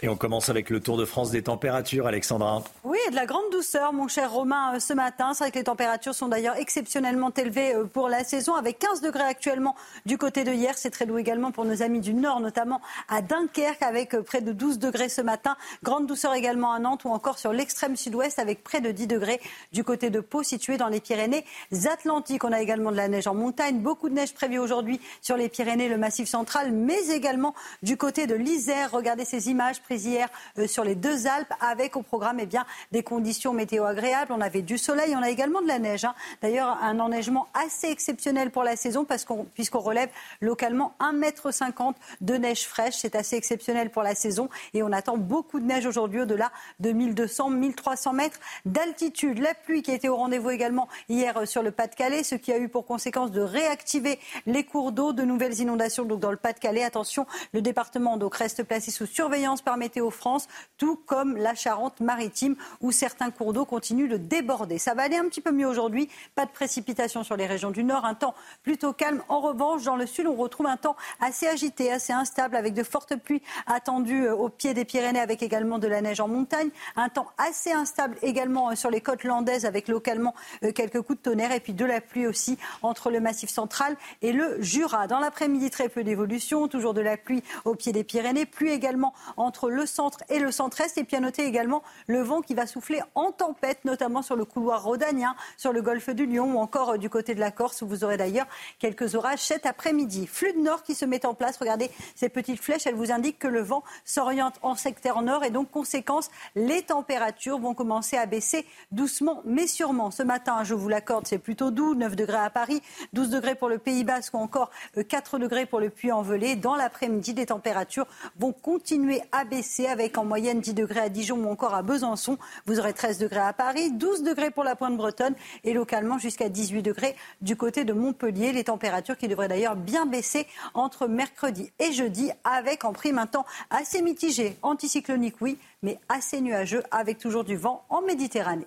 Et 0.00 0.08
on 0.08 0.16
commence 0.16 0.48
avec 0.48 0.70
le 0.70 0.78
Tour 0.78 0.96
de 0.96 1.04
France 1.04 1.32
des 1.32 1.42
températures, 1.42 2.06
Alexandra. 2.06 2.62
Oui, 2.84 2.98
de 3.10 3.16
la 3.16 3.26
grande 3.26 3.50
douceur, 3.50 3.92
mon 3.92 4.06
cher 4.06 4.30
Romain, 4.30 4.76
euh, 4.76 4.78
ce 4.78 4.92
matin. 4.92 5.34
C'est 5.34 5.42
vrai 5.42 5.50
que 5.50 5.58
les 5.58 5.64
températures 5.64 6.14
sont 6.14 6.28
d'ailleurs 6.28 6.54
exceptionnellement 6.54 7.32
élevées 7.32 7.74
euh, 7.74 7.84
pour 7.84 8.08
la 8.08 8.22
saison, 8.22 8.54
avec 8.54 8.78
15 8.78 9.00
degrés 9.00 9.24
actuellement 9.24 9.74
du 10.06 10.16
côté 10.16 10.44
de 10.44 10.52
hier. 10.52 10.78
C'est 10.78 10.90
très 10.90 11.04
doux 11.04 11.18
également 11.18 11.50
pour 11.50 11.64
nos 11.64 11.82
amis 11.82 11.98
du 11.98 12.14
Nord, 12.14 12.38
notamment 12.38 12.80
à 13.08 13.22
Dunkerque, 13.22 13.82
avec 13.82 14.14
euh, 14.14 14.22
près 14.22 14.40
de 14.40 14.52
12 14.52 14.78
degrés 14.78 15.08
ce 15.08 15.20
matin. 15.20 15.56
Grande 15.82 16.06
douceur 16.06 16.32
également 16.32 16.72
à 16.72 16.78
Nantes 16.78 17.04
ou 17.04 17.08
encore 17.08 17.40
sur 17.40 17.52
l'extrême 17.52 17.96
sud-ouest, 17.96 18.38
avec 18.38 18.62
près 18.62 18.80
de 18.80 18.92
10 18.92 19.08
degrés 19.08 19.40
du 19.72 19.82
côté 19.82 20.10
de 20.10 20.20
Pau, 20.20 20.44
situé 20.44 20.76
dans 20.76 20.88
les 20.88 21.00
Pyrénées-Atlantiques. 21.00 22.44
On 22.44 22.52
a 22.52 22.62
également 22.62 22.92
de 22.92 22.96
la 22.96 23.08
neige 23.08 23.26
en 23.26 23.34
montagne, 23.34 23.80
beaucoup 23.80 24.08
de 24.08 24.14
neige 24.14 24.32
prévue 24.32 24.60
aujourd'hui 24.60 25.00
sur 25.22 25.36
les 25.36 25.48
Pyrénées, 25.48 25.88
le 25.88 25.98
Massif 25.98 26.28
central, 26.28 26.70
mais 26.70 27.08
également 27.08 27.52
du 27.82 27.96
côté 27.96 28.28
de 28.28 28.36
l'Isère. 28.36 28.92
Regardez 28.92 29.24
ces 29.24 29.50
images 29.50 29.82
hier 29.96 30.28
euh, 30.58 30.66
sur 30.66 30.84
les 30.84 30.94
deux 30.94 31.26
Alpes 31.26 31.52
avec 31.60 31.96
au 31.96 32.02
programme 32.02 32.40
eh 32.40 32.48
des 32.92 33.02
conditions 33.02 33.52
météo 33.52 33.84
agréables. 33.84 34.32
On 34.32 34.40
avait 34.40 34.62
du 34.62 34.78
soleil, 34.78 35.14
on 35.16 35.22
a 35.22 35.30
également 35.30 35.60
de 35.60 35.66
la 35.66 35.78
neige. 35.78 36.04
Hein. 36.04 36.14
D'ailleurs, 36.42 36.78
un 36.82 36.98
enneigement 37.00 37.48
assez 37.54 37.88
exceptionnel 37.88 38.50
pour 38.50 38.62
la 38.62 38.76
saison 38.76 39.04
puisqu'on 39.04 39.80
relève 39.80 40.08
localement 40.40 40.94
1,50 41.00 41.88
m 41.88 41.94
de 42.20 42.34
neige 42.34 42.66
fraîche. 42.66 42.96
C'est 42.98 43.14
assez 43.14 43.36
exceptionnel 43.36 43.90
pour 43.90 44.02
la 44.02 44.14
saison 44.14 44.48
et 44.74 44.82
on 44.82 44.92
attend 44.92 45.16
beaucoup 45.16 45.60
de 45.60 45.66
neige 45.66 45.86
aujourd'hui 45.86 46.22
au-delà 46.22 46.50
de 46.80 46.92
1200, 46.92 47.50
1300 47.50 48.12
mètres 48.12 48.38
d'altitude. 48.64 49.38
La 49.38 49.54
pluie 49.54 49.82
qui 49.82 49.90
était 49.90 50.08
au 50.08 50.16
rendez-vous 50.16 50.50
également 50.50 50.88
hier 51.08 51.36
euh, 51.36 51.46
sur 51.46 51.62
le 51.62 51.70
Pas-de-Calais, 51.70 52.22
ce 52.22 52.34
qui 52.34 52.52
a 52.52 52.58
eu 52.58 52.68
pour 52.68 52.86
conséquence 52.86 53.30
de 53.30 53.40
réactiver 53.40 54.18
les 54.46 54.64
cours 54.64 54.92
d'eau, 54.92 55.12
de 55.12 55.22
nouvelles 55.22 55.58
inondations 55.60 56.04
dans 56.04 56.30
le 56.30 56.36
Pas-de-Calais. 56.36 56.84
Attention, 56.84 57.26
le 57.52 57.62
département 57.62 58.18
reste 58.38 58.62
placé 58.62 58.90
sous 58.90 59.06
surveillance 59.06 59.62
par 59.62 59.76
Météo 59.78 60.10
France, 60.10 60.48
tout 60.76 60.96
comme 61.06 61.36
la 61.36 61.54
Charente-Maritime 61.54 62.56
où 62.80 62.92
certains 62.92 63.30
cours 63.30 63.52
d'eau 63.52 63.64
continuent 63.64 64.08
de 64.08 64.16
déborder. 64.16 64.78
Ça 64.78 64.94
va 64.94 65.02
aller 65.02 65.16
un 65.16 65.24
petit 65.24 65.40
peu 65.40 65.52
mieux 65.52 65.66
aujourd'hui. 65.66 66.08
Pas 66.34 66.46
de 66.46 66.50
précipitations 66.50 67.24
sur 67.24 67.36
les 67.36 67.46
régions 67.46 67.70
du 67.70 67.84
nord, 67.84 68.04
un 68.04 68.14
temps 68.14 68.34
plutôt 68.62 68.92
calme. 68.92 69.22
En 69.28 69.40
revanche, 69.40 69.84
dans 69.84 69.96
le 69.96 70.06
sud, 70.06 70.26
on 70.26 70.34
retrouve 70.34 70.66
un 70.66 70.76
temps 70.76 70.96
assez 71.20 71.46
agité, 71.46 71.90
assez 71.92 72.12
instable, 72.12 72.56
avec 72.56 72.74
de 72.74 72.82
fortes 72.82 73.16
pluies 73.16 73.42
attendues 73.66 74.26
euh, 74.26 74.34
au 74.34 74.48
pied 74.48 74.74
des 74.74 74.84
Pyrénées, 74.84 75.20
avec 75.20 75.42
également 75.42 75.78
de 75.78 75.88
la 75.88 76.00
neige 76.00 76.20
en 76.20 76.28
montagne. 76.28 76.70
Un 76.96 77.08
temps 77.08 77.28
assez 77.38 77.72
instable 77.72 78.16
également 78.22 78.70
euh, 78.70 78.74
sur 78.74 78.90
les 78.90 79.00
côtes 79.00 79.24
landaises, 79.24 79.64
avec 79.64 79.88
localement 79.88 80.34
euh, 80.64 80.72
quelques 80.72 81.00
coups 81.00 81.18
de 81.18 81.22
tonnerre, 81.22 81.52
et 81.52 81.60
puis 81.60 81.72
de 81.72 81.84
la 81.84 82.00
pluie 82.00 82.26
aussi 82.26 82.58
entre 82.82 83.10
le 83.10 83.20
massif 83.20 83.50
central 83.50 83.96
et 84.22 84.32
le 84.32 84.60
Jura. 84.60 85.06
Dans 85.06 85.20
l'après-midi, 85.20 85.70
très 85.70 85.88
peu 85.88 86.04
d'évolution, 86.04 86.68
toujours 86.68 86.94
de 86.94 87.00
la 87.00 87.16
pluie 87.16 87.42
au 87.64 87.74
pied 87.74 87.92
des 87.92 88.04
Pyrénées, 88.04 88.46
pluie 88.46 88.70
également 88.70 89.14
entre 89.36 89.67
le 89.68 89.86
centre 89.86 90.22
et 90.28 90.38
le 90.38 90.50
centre-est, 90.50 90.98
et 90.98 91.04
puis 91.04 91.16
à 91.16 91.20
noter 91.20 91.44
également 91.44 91.82
le 92.06 92.20
vent 92.20 92.40
qui 92.40 92.54
va 92.54 92.66
souffler 92.66 93.00
en 93.14 93.32
tempête, 93.32 93.84
notamment 93.84 94.22
sur 94.22 94.36
le 94.36 94.44
couloir 94.44 94.82
rhodanien, 94.82 95.34
sur 95.56 95.72
le 95.72 95.82
golfe 95.82 96.10
du 96.10 96.26
Lion 96.26 96.54
ou 96.54 96.58
encore 96.58 96.98
du 96.98 97.10
côté 97.10 97.34
de 97.34 97.40
la 97.40 97.50
Corse, 97.50 97.82
où 97.82 97.86
vous 97.86 98.04
aurez 98.04 98.16
d'ailleurs 98.16 98.46
quelques 98.78 99.14
orages 99.14 99.40
cet 99.40 99.66
après-midi. 99.66 100.26
Flux 100.26 100.52
de 100.52 100.60
nord 100.60 100.82
qui 100.82 100.94
se 100.94 101.04
met 101.04 101.26
en 101.26 101.34
place. 101.34 101.56
Regardez 101.58 101.90
ces 102.14 102.28
petites 102.28 102.60
flèches, 102.60 102.86
elles 102.86 102.94
vous 102.94 103.12
indiquent 103.12 103.38
que 103.38 103.48
le 103.48 103.60
vent 103.60 103.82
s'oriente 104.04 104.56
en 104.62 104.74
secteur 104.74 105.22
nord 105.22 105.44
et 105.44 105.50
donc, 105.50 105.70
conséquence, 105.70 106.30
les 106.54 106.82
températures 106.82 107.58
vont 107.58 107.74
commencer 107.74 108.16
à 108.16 108.26
baisser 108.26 108.66
doucement 108.92 109.42
mais 109.44 109.66
sûrement. 109.66 110.10
Ce 110.10 110.22
matin, 110.22 110.64
je 110.64 110.74
vous 110.74 110.88
l'accorde, 110.88 111.26
c'est 111.26 111.38
plutôt 111.38 111.70
doux, 111.70 111.94
9 111.94 112.16
degrés 112.16 112.38
à 112.38 112.50
Paris, 112.50 112.82
12 113.12 113.30
degrés 113.30 113.54
pour 113.54 113.68
le 113.68 113.78
Pays 113.78 114.04
Basque 114.04 114.34
ou 114.34 114.38
encore 114.38 114.70
4 115.08 115.34
euh, 115.34 115.38
degrés 115.38 115.66
pour 115.66 115.80
le 115.80 115.90
Puy-en-Velay. 115.90 116.56
Dans 116.56 116.76
l'après-midi, 116.76 117.34
les 117.34 117.46
températures 117.46 118.06
vont 118.38 118.52
continuer 118.52 119.22
à 119.32 119.44
baisser 119.44 119.57
avec 119.88 120.18
en 120.18 120.24
moyenne 120.24 120.60
10 120.60 120.74
degrés 120.74 121.00
à 121.00 121.08
Dijon 121.08 121.36
ou 121.36 121.50
encore 121.50 121.74
à 121.74 121.82
Besançon. 121.82 122.38
Vous 122.66 122.78
aurez 122.78 122.92
13 122.92 123.18
degrés 123.18 123.40
à 123.40 123.52
Paris, 123.52 123.90
12 123.90 124.22
degrés 124.22 124.50
pour 124.50 124.64
la 124.64 124.76
pointe 124.76 124.96
bretonne 124.96 125.34
et 125.64 125.72
localement 125.72 126.18
jusqu'à 126.18 126.48
18 126.48 126.82
degrés 126.82 127.16
du 127.40 127.56
côté 127.56 127.84
de 127.84 127.92
Montpellier. 127.92 128.52
Les 128.52 128.64
températures 128.64 129.16
qui 129.16 129.28
devraient 129.28 129.48
d'ailleurs 129.48 129.76
bien 129.76 130.06
baisser 130.06 130.46
entre 130.74 131.06
mercredi 131.06 131.72
et 131.78 131.92
jeudi 131.92 132.30
avec 132.44 132.84
en 132.84 132.92
prime 132.92 133.18
un 133.18 133.26
temps 133.26 133.46
assez 133.70 134.00
mitigé, 134.02 134.56
anticyclonique 134.62 135.36
oui, 135.40 135.58
mais 135.82 135.98
assez 136.08 136.40
nuageux 136.40 136.82
avec 136.90 137.18
toujours 137.18 137.44
du 137.44 137.56
vent 137.56 137.84
en 137.88 138.02
Méditerranée. 138.02 138.66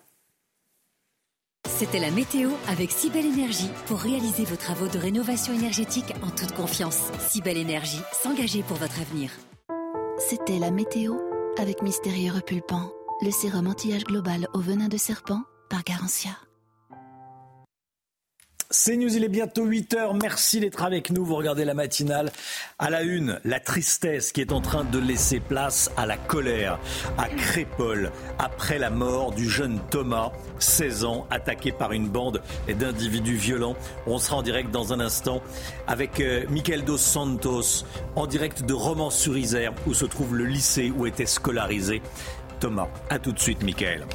C'était 1.67 1.99
la 1.99 2.11
météo 2.11 2.49
avec 2.67 2.91
Cybelle 2.91 3.25
Énergie 3.25 3.69
pour 3.87 3.99
réaliser 3.99 4.43
vos 4.43 4.55
travaux 4.55 4.87
de 4.87 4.97
rénovation 4.97 5.53
énergétique 5.53 6.13
en 6.23 6.29
toute 6.29 6.51
confiance. 6.53 7.11
Cybelle 7.29 7.57
Énergie, 7.57 8.01
s'engager 8.11 8.61
pour 8.63 8.77
votre 8.77 8.99
avenir. 8.99 9.31
C'était 10.29 10.59
la 10.59 10.69
météo 10.69 11.15
avec 11.57 11.81
Mystérieux 11.81 12.31
Repulpant, 12.31 12.91
le 13.21 13.31
sérum 13.31 13.67
anti-âge 13.67 14.03
global 14.03 14.47
au 14.53 14.59
venin 14.59 14.87
de 14.87 14.97
serpent 14.97 15.41
par 15.67 15.83
Garantia. 15.83 16.37
C'est 18.73 18.95
News, 18.95 19.13
il 19.13 19.25
est 19.25 19.29
bientôt 19.29 19.65
8 19.65 19.93
heures. 19.95 20.13
Merci 20.13 20.61
d'être 20.61 20.81
avec 20.81 21.09
nous. 21.09 21.25
Vous 21.25 21.35
regardez 21.35 21.65
la 21.65 21.73
matinale. 21.73 22.31
À 22.79 22.89
la 22.89 23.01
une, 23.01 23.37
la 23.43 23.59
tristesse 23.59 24.31
qui 24.31 24.39
est 24.39 24.53
en 24.53 24.61
train 24.61 24.85
de 24.85 24.97
laisser 24.97 25.41
place 25.41 25.91
à 25.97 26.05
la 26.05 26.15
colère 26.15 26.79
à 27.17 27.27
Crépole 27.27 28.13
après 28.39 28.79
la 28.79 28.89
mort 28.89 29.33
du 29.33 29.49
jeune 29.49 29.81
Thomas, 29.89 30.31
16 30.59 31.03
ans, 31.03 31.27
attaqué 31.29 31.73
par 31.73 31.91
une 31.91 32.07
bande 32.07 32.41
d'individus 32.69 33.35
violents. 33.35 33.75
On 34.07 34.19
sera 34.19 34.37
en 34.37 34.41
direct 34.41 34.71
dans 34.71 34.93
un 34.93 35.01
instant 35.01 35.41
avec 35.85 36.21
euh, 36.21 36.45
Michael 36.49 36.85
Dos 36.85 36.97
Santos, 36.97 37.83
en 38.15 38.25
direct 38.25 38.63
de 38.63 38.73
Romans-sur-Isère, 38.73 39.73
où 39.85 39.93
se 39.93 40.05
trouve 40.05 40.37
le 40.37 40.45
lycée 40.45 40.93
où 40.95 41.05
était 41.05 41.25
scolarisé 41.25 42.01
Thomas. 42.61 42.87
A 43.09 43.19
tout 43.19 43.31
de 43.31 43.39
suite, 43.39 43.63
Michael. 43.63 44.05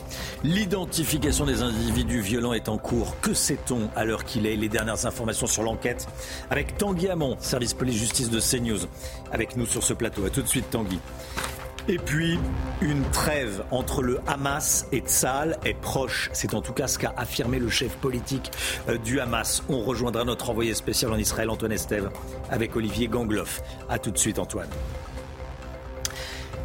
L'identification 0.45 1.45
des 1.45 1.63
individus 1.63 2.21
violents 2.21 2.55
est 2.55 2.69
en 2.69 2.79
cours. 2.79 3.21
Que 3.21 3.35
sait-on 3.35 3.91
à 3.97 4.05
l'heure 4.05 4.25
qu'il 4.25 4.47
est? 4.47 4.57
Les 4.57 4.69
dernières 4.69 5.05
informations 5.05 5.49
sur 5.49 5.65
l'enquête 5.65 6.07
avec 6.49 6.79
Tanguy 6.79 7.09
Hamon, 7.09 7.37
service 7.41 7.75
police-justice 7.75 8.31
de 8.31 8.41
CNews, 8.41 8.87
avec 9.33 9.57
nous 9.57 9.67
sur 9.67 9.83
ce 9.83 9.93
plateau. 9.93 10.25
A 10.25 10.31
tout 10.31 10.43
de 10.43 10.47
suite, 10.47 10.71
Tanguy. 10.71 11.01
Et 11.89 11.99
puis, 11.99 12.39
une 12.81 13.03
trêve 13.11 13.65
entre 13.71 14.03
le 14.03 14.21
Hamas 14.27 14.87
et 14.93 15.01
Tzal 15.01 15.59
est 15.65 15.75
proche. 15.75 16.31
C'est 16.33 16.55
en 16.55 16.61
tout 16.61 16.73
cas 16.73 16.87
ce 16.87 16.99
qu'a 16.99 17.15
affirmé 17.17 17.59
le 17.59 17.69
chef 17.69 17.97
politique 17.97 18.51
euh, 18.89 18.97
du 18.97 19.21
Hamas. 19.21 19.63
On 19.69 19.81
rejoindra 19.81 20.25
notre 20.25 20.51
envoyé 20.51 20.75
spécial 20.75 21.13
en 21.13 21.17
Israël, 21.17 21.51
Antoine 21.51 21.73
Estève, 21.73 22.11
avec 22.51 22.75
Olivier 22.77 23.09
Gangloff. 23.09 23.61
A 23.89 23.99
tout 23.99 24.11
de 24.11 24.19
suite, 24.19 24.39
Antoine. 24.39 24.69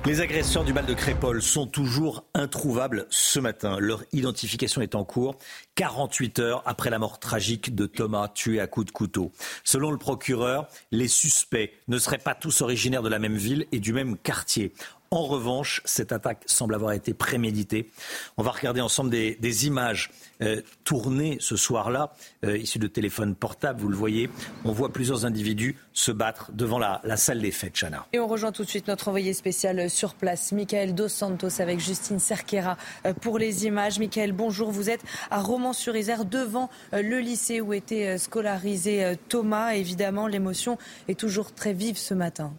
Les 0.03 0.19
agresseurs 0.19 0.64
du 0.64 0.73
bal 0.73 0.88
de 0.88 0.95
Crépole 0.95 1.44
sont 1.44 1.68
toujours 1.68 2.26
introuvables 2.34 3.06
ce 3.11 3.40
matin. 3.40 3.78
Leur 3.80 4.03
identification 4.14 4.82
est 4.82 4.95
en 4.95 5.03
cours 5.03 5.38
48 5.76 6.40
heures 6.40 6.64
après 6.65 6.90
la 6.90 6.98
mort 6.98 7.19
tragique 7.19 7.76
de 7.76 7.86
Thomas 7.86 8.28
tué 8.28 8.60
à 8.60 8.65
coups 8.65 8.88
de 8.88 8.91
couteau. 8.91 9.32
Selon 9.64 9.91
le 9.91 9.99
procureur, 9.99 10.68
les 10.91 11.07
suspects 11.07 11.72
ne 11.88 11.99
seraient 11.99 12.18
pas 12.18 12.34
tous 12.34 12.61
originaires 12.61 13.03
de 13.03 13.10
la 13.10 13.19
même 13.19 13.36
ville 13.36 13.68
et 13.72 13.80
du 13.80 13.94
même 13.94 14.18
quartier. 14.18 14.73
En 15.14 15.23
revanche, 15.23 15.82
cette 15.84 16.14
attaque 16.14 16.44
semble 16.45 16.73
avoir 16.73 16.94
été 16.94 17.14
préméditée. 17.14 17.91
On 18.38 18.44
va 18.44 18.52
regarder 18.52 18.80
ensemble 18.80 19.10
des, 19.10 19.68
images 19.68 20.10
euh, 20.41 20.61
tournées 20.84 21.38
ce 21.39 21.55
soir-là, 21.55 22.13
euh, 22.45 22.57
issues 22.57 22.80
de 22.80 22.88
téléphones 22.88 23.35
portables, 23.35 23.80
vous 23.80 23.89
le 23.89 23.95
voyez. 23.95 24.30
On 24.65 24.72
voit 24.72 24.91
plusieurs 24.91 25.26
individus 25.26 25.76
se 25.93 26.11
battre 26.11 26.51
devant 26.53 26.80
la, 26.80 27.01
salle 27.18 27.41
des 27.41 27.51
fêtes, 27.51 27.76
Chana. 27.80 28.07
Et 28.13 28.19
on 28.19 28.27
rejoint 28.27 28.51
tout 28.51 28.63
de 28.63 28.69
suite 28.69 28.88
notre 28.88 29.07
envoyé 29.07 29.34
spécial 29.34 29.89
sur 29.89 30.15
place, 30.15 30.51
Michael 30.51 30.95
Dos 30.95 31.09
Santos, 31.09 31.61
avec 31.61 31.80
Justine 31.80 32.19
Cerquera 32.19 32.77
euh, 33.05 33.13
pour 33.13 33.38
les 33.38 33.65
images. 33.65 33.99
Michael, 33.99 34.31
bonjour. 34.31 34.72
Vous 34.72 34.89
êtes 34.89 35.03
à 35.30 35.41
Romans-sur-Isère, 35.41 36.26
devant 36.26 36.69
le 36.91 37.19
lycée 37.19 37.61
où 37.61 37.73
était 37.73 38.18
scolarisé 38.18 39.15
Thomas. 39.30 39.73
Évidemment, 39.73 40.27
l'émotion 40.27 40.77
est 41.07 41.19
toujours 41.19 41.53
très 41.53 41.73
vive 41.73 41.97
ce 41.97 42.13
matin. 42.13 42.53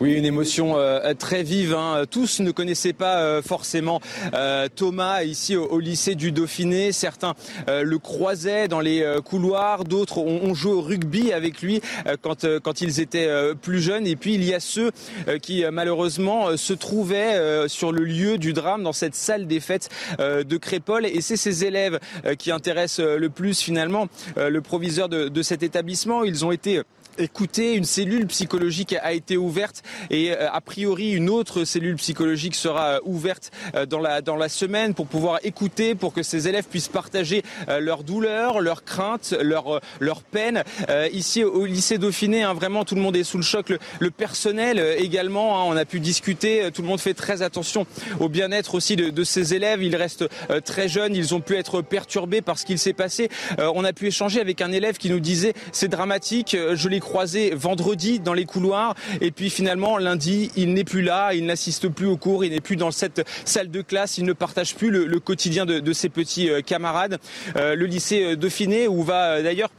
Oui, 0.00 0.12
une 0.12 0.24
émotion 0.24 0.78
euh, 0.78 1.12
très 1.14 1.42
vive. 1.42 1.74
Hein. 1.74 2.04
Tous 2.08 2.38
ne 2.38 2.52
connaissaient 2.52 2.92
pas 2.92 3.18
euh, 3.18 3.42
forcément 3.42 4.00
euh, 4.32 4.68
Thomas 4.72 5.24
ici 5.24 5.56
au, 5.56 5.80
lycée 5.80 6.14
du 6.14 6.30
Dauphiné. 6.30 6.92
Certains 6.92 7.34
le 7.66 7.98
croisaient 7.98 8.68
dans 8.68 8.80
les 8.80 9.04
couloirs, 9.24 9.84
d'autres 9.84 10.18
ont, 10.18 10.54
joué 10.54 10.72
au 10.72 10.80
rugby 10.80 11.32
avec 11.32 11.62
lui 11.62 11.80
quand, 12.22 12.46
quand 12.60 12.80
ils 12.80 13.00
étaient 13.00 13.28
plus 13.60 13.80
jeunes. 13.80 14.06
Et 14.06 14.16
puis 14.16 14.34
il 14.34 14.44
y 14.44 14.54
a 14.54 14.60
ceux 14.60 14.90
qui 15.42 15.64
malheureusement 15.70 16.56
se 16.56 16.72
trouvaient 16.72 17.68
sur 17.68 17.92
le 17.92 18.04
lieu 18.04 18.38
du 18.38 18.52
drame, 18.52 18.82
dans 18.82 18.92
cette 18.92 19.14
salle 19.14 19.46
des 19.46 19.60
fêtes 19.60 19.88
de 20.18 20.56
Crépole. 20.56 21.06
Et 21.06 21.20
c'est 21.20 21.36
ces 21.36 21.64
élèves 21.64 21.98
qui 22.38 22.50
intéressent 22.50 23.04
le 23.04 23.28
plus 23.28 23.60
finalement 23.60 24.08
le 24.36 24.60
proviseur 24.60 25.08
de, 25.08 25.28
de 25.28 25.42
cet 25.42 25.62
établissement. 25.62 26.24
Ils 26.24 26.44
ont 26.44 26.52
été 26.52 26.82
écouter. 27.18 27.74
Une 27.74 27.84
cellule 27.84 28.26
psychologique 28.26 28.94
a 29.00 29.12
été 29.12 29.36
ouverte 29.36 29.82
et 30.10 30.32
euh, 30.32 30.50
a 30.50 30.60
priori 30.60 31.10
une 31.10 31.28
autre 31.28 31.64
cellule 31.64 31.96
psychologique 31.96 32.54
sera 32.54 32.94
euh, 32.94 33.00
ouverte 33.04 33.50
euh, 33.74 33.86
dans 33.86 33.98
la, 33.98 34.20
dans 34.20 34.36
la 34.36 34.48
semaine 34.48 34.94
pour 34.94 35.06
pouvoir 35.06 35.40
écouter, 35.42 35.94
pour 35.94 36.12
que 36.12 36.22
ces 36.22 36.48
élèves 36.48 36.64
puissent 36.64 36.88
partager 36.88 37.42
leurs 37.80 38.04
douleurs, 38.04 38.60
leurs 38.60 38.84
craintes, 38.84 39.34
leurs 39.40 39.80
leur 40.00 40.22
peines. 40.22 40.62
Ici 41.12 41.44
au 41.44 41.66
lycée 41.66 41.98
Dauphiné, 41.98 42.42
hein, 42.42 42.54
vraiment 42.54 42.84
tout 42.84 42.94
le 42.94 43.00
monde 43.00 43.16
est 43.16 43.24
sous 43.24 43.36
le 43.36 43.42
choc. 43.42 43.72
Le, 43.98 44.10
personnel 44.10 44.78
également, 44.98 45.60
hein, 45.60 45.64
on 45.66 45.76
a 45.76 45.84
pu 45.84 46.00
discuter. 46.00 46.70
Tout 46.72 46.82
le 46.82 46.88
monde 46.88 47.00
fait 47.00 47.14
très 47.14 47.42
attention 47.42 47.86
au 48.20 48.28
bien-être 48.28 48.74
aussi 48.74 48.96
de, 48.96 49.10
de, 49.10 49.24
ces 49.24 49.54
élèves. 49.54 49.82
Ils 49.82 49.96
restent 49.96 50.26
très 50.64 50.88
jeunes, 50.88 51.14
ils 51.14 51.34
ont 51.34 51.40
pu 51.40 51.56
être 51.56 51.82
perturbés 51.82 52.42
par 52.42 52.58
ce 52.58 52.64
qu'il 52.64 52.78
s'est 52.78 52.92
passé. 52.92 53.28
On 53.58 53.84
a 53.84 53.92
pu 53.92 54.06
échanger 54.06 54.40
avec 54.40 54.60
un 54.60 54.72
élève 54.72 54.96
qui 54.98 55.10
nous 55.10 55.20
disait 55.20 55.54
c'est 55.72 55.88
dramatique, 55.88 56.56
je 56.74 56.88
croisé 57.08 57.54
vendredi 57.54 58.20
dans 58.20 58.34
les 58.34 58.44
couloirs. 58.44 58.94
Et 59.22 59.30
puis 59.30 59.48
finalement 59.48 59.96
lundi 59.96 60.50
il 60.56 60.74
n'est 60.74 60.84
plus 60.84 61.00
là, 61.00 61.32
il 61.32 61.46
n'assiste 61.46 61.88
plus 61.88 62.06
aux 62.06 62.18
cours, 62.18 62.44
il 62.44 62.52
n'est 62.52 62.60
plus 62.60 62.76
dans 62.76 62.90
cette 62.90 63.26
salle 63.46 63.70
de 63.70 63.80
classe, 63.80 64.18
il 64.18 64.26
ne 64.26 64.34
partage 64.34 64.74
plus 64.74 64.90
le, 64.90 65.18
quotidien 65.18 65.64
de, 65.64 65.92
ses 65.94 66.10
petits 66.10 66.50
euh, 66.50 66.60
camarades. 66.60 67.18
Euh, 67.56 67.74
le 67.74 67.86
lycée 67.86 68.22
euh, 68.22 68.36
Dauphiné 68.36 68.88
où 68.88 69.02
va 69.02 69.42
d'ailleurs 69.42 69.70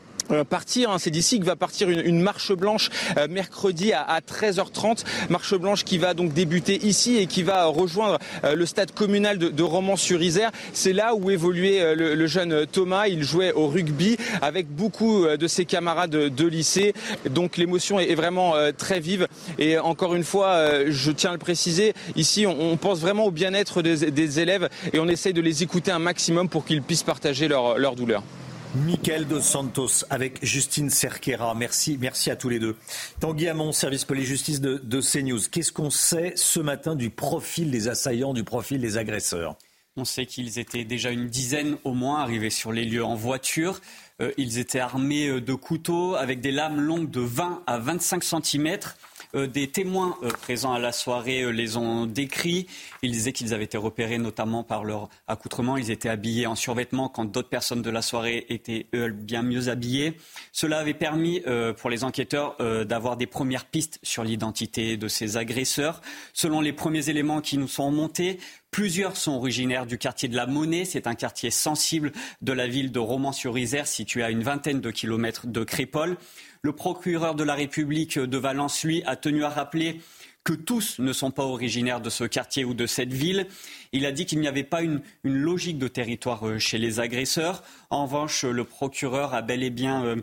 partir. 0.49 0.91
Hein. 0.91 0.97
C'est 0.99 1.10
d'ici 1.10 1.39
que 1.39 1.45
va 1.45 1.56
partir 1.56 1.89
une, 1.89 2.22
marche 2.22 2.53
blanche 2.53 2.89
euh, 3.18 3.27
mercredi 3.30 3.93
à, 3.93 4.19
13h30. 4.19 5.03
Marche 5.30 5.56
blanche 5.56 5.84
qui 5.84 5.97
va 5.97 6.14
donc 6.14 6.34
débuter 6.34 6.85
ici 6.85 7.18
et 7.18 7.26
qui 7.26 7.43
va 7.43 7.65
rejoindre 7.65 8.19
euh, 8.43 8.56
le 8.56 8.65
stade 8.65 8.91
communal 8.91 9.38
de, 9.38 9.64
Romans-sur-Isère. 9.64 10.51
C'est 10.73 10.93
là 10.93 11.14
où 11.15 11.30
évoluait 11.30 11.95
le, 11.95 12.27
jeune 12.27 12.65
Thomas. 12.65 13.07
Il 13.07 13.23
jouait 13.23 13.51
au 13.51 13.68
rugby 13.68 14.18
avec 14.41 14.68
beaucoup 14.68 15.27
de 15.27 15.47
ses 15.47 15.65
camarades 15.65 16.10
de, 16.10 16.47
lycée. 16.47 16.93
Donc 17.30 17.57
l'émotion 17.57 17.99
est, 17.99 18.15
vraiment 18.15 18.56
très 18.77 18.99
vive. 18.99 19.27
Et 19.60 19.77
encore 19.77 20.15
une 20.15 20.23
fois, 20.23 20.85
je 20.88 21.11
tiens 21.11 21.31
à 21.31 21.34
le 21.34 21.39
préciser, 21.39 21.93
ici 22.15 22.47
on, 22.47 22.77
pense 22.77 22.99
vraiment 22.99 23.26
au 23.26 23.31
bien-être 23.31 23.81
des, 23.81 24.39
élèves 24.39 24.69
et 24.93 24.99
on 24.99 25.07
essaye 25.07 25.34
de 25.34 25.41
les 25.41 25.64
écouter 25.64 25.91
un 25.91 25.99
maximum 25.99 26.49
pour 26.49 26.65
qu'ils 26.65 26.81
puissent 26.81 27.03
partager 27.03 27.47
leur, 27.47 27.77
leur 27.77 27.95
douleur. 27.95 28.23
Michael 28.76 29.26
Dos 29.26 29.41
Santos 29.41 30.06
avec 30.12 30.46
Justine 30.46 30.91
Cerquera. 30.91 31.56
Merci, 31.56 31.98
à 32.30 32.36
tous 32.36 32.50
les 32.50 32.60
deux. 32.60 32.76
Tanguy 33.20 33.48
Hamon, 33.48 33.72
service 33.72 34.06
police-justice 34.06 34.62
de, 34.62 34.78
de 34.84 35.02
CNews. 35.02 35.40
Qu'est-ce 35.52 35.72
qu'on 35.72 35.90
sait 35.90 36.34
ce 36.36 36.60
matin 36.60 36.96
du 36.96 37.10
profil 37.10 37.72
des 37.72 37.88
assaillants, 37.88 38.34
du 38.34 38.44
profil 38.44 38.80
des 38.80 38.98
agresseurs? 38.98 39.56
On 39.98 40.06
sait 40.06 40.28
qu'ils 40.28 40.60
étaient 40.60 40.84
déjà 40.84 41.10
une 41.10 41.28
dizaine 41.28 41.78
au 41.84 41.94
moins 41.94 42.22
arrivés 42.22 42.52
sur 42.52 42.72
les 42.72 42.86
lieux 42.86 43.04
en 43.04 43.16
voiture. 43.16 43.82
Euh, 44.22 44.32
ils 44.38 44.60
étaient 44.60 44.80
armés 44.80 45.28
euh, 45.28 45.41
de 45.41 45.54
couteaux 45.56 46.16
avec 46.16 46.40
des 46.40 46.52
lames 46.52 46.80
longues 46.80 47.10
de 47.10 47.22
20 47.22 47.64
à 47.66 47.80
25 47.80 48.24
cm. 48.24 48.78
Euh, 49.35 49.45
des 49.45 49.68
témoins 49.68 50.18
euh, 50.23 50.30
présents 50.30 50.73
à 50.73 50.80
la 50.80 50.91
soirée 50.91 51.43
euh, 51.43 51.49
les 51.49 51.77
ont 51.77 52.07
décrits. 52.07 52.65
Ils 53.03 53.11
disaient 53.11 53.31
qu'ils 53.31 53.53
avaient 53.53 53.65
été 53.65 53.77
repérés 53.77 54.18
notamment 54.18 54.64
par 54.64 54.84
leur 54.84 55.07
accoutrement. 55.27 55.77
Ils 55.77 55.91
étaient 55.91 56.10
habillés 56.10 56.47
en 56.47 56.56
survêtement 56.56 57.10
quand 57.10 57.26
d'autres 57.26 57.49
personnes 57.49 57.84
de 57.84 57.89
la 57.91 58.01
soirée 58.01 58.47
étaient 58.49 58.88
eux, 58.95 59.11
bien 59.11 59.43
mieux 59.43 59.69
habillées. 59.69 60.18
Cela 60.51 60.80
avait 60.80 60.95
permis 60.95 61.41
pour 61.77 61.89
les 61.89 62.03
enquêteurs 62.03 62.56
d'avoir 62.85 63.18
des 63.18 63.27
premières 63.27 63.65
pistes 63.65 63.99
sur 64.03 64.23
l'identité 64.23 64.97
de 64.97 65.07
ces 65.07 65.38
agresseurs. 65.38 66.01
Selon 66.34 66.61
les 66.61 66.73
premiers 66.73 67.10
éléments 67.10 67.41
qui 67.41 67.57
nous 67.57 67.68
sont 67.68 67.88
remontés, 67.88 68.39
Plusieurs 68.72 69.18
sont 69.18 69.31
originaires 69.31 69.88
du 69.88 69.97
quartier 69.97 70.30
de 70.30 70.35
la 70.35 70.45
Monnaie. 70.45 70.85
C'est 70.85 71.07
un 71.07 71.15
quartier 71.15 71.49
sensible 71.49 72.11
de 72.43 72.53
la 72.53 72.68
ville 72.68 72.91
de 72.91 72.99
Romans-sur-Isère, 72.99 73.88
situé 73.88 74.22
à 74.22 74.30
une 74.30 74.43
vingtaine 74.43 74.80
de 74.80 74.91
kilomètres 74.91 75.47
de 75.47 75.64
Crépole. 75.64 76.18
Le 76.61 76.73
procureur 76.73 77.36
de 77.36 77.44
la 77.44 77.56
République 77.56 78.19
de 78.19 78.38
Valence, 78.38 78.84
lui, 78.84 79.02
a 79.06 79.15
tenu 79.15 79.44
à 79.44 79.49
rappeler 79.49 80.02
que 80.44 80.53
tous 80.53 80.99
ne 80.99 81.14
sont 81.14 81.31
pas 81.31 81.45
originaires 81.45 82.02
de 82.02 82.10
ce 82.10 82.23
quartier 82.23 82.65
ou 82.65 82.73
de 82.73 82.86
cette 82.86 83.14
ville. 83.14 83.48
Il 83.91 84.06
a 84.06 84.11
dit 84.11 84.26
qu'il 84.26 84.40
n'y 84.40 84.48
avait 84.48 84.64
pas 84.64 84.81
une, 84.81 85.02
logique 85.23 85.77
de 85.77 85.88
territoire 85.88 86.48
euh, 86.48 86.60
chez 86.60 86.77
les 86.77 86.99
agresseurs. 86.99 87.64
En 87.90 88.03
revanche, 88.06 88.44
le 88.44 88.64
procureur 88.64 89.34
a 89.34 89.41
bel 89.41 89.64
et 89.64 89.69
bien 89.69 90.03
euh, 90.03 90.15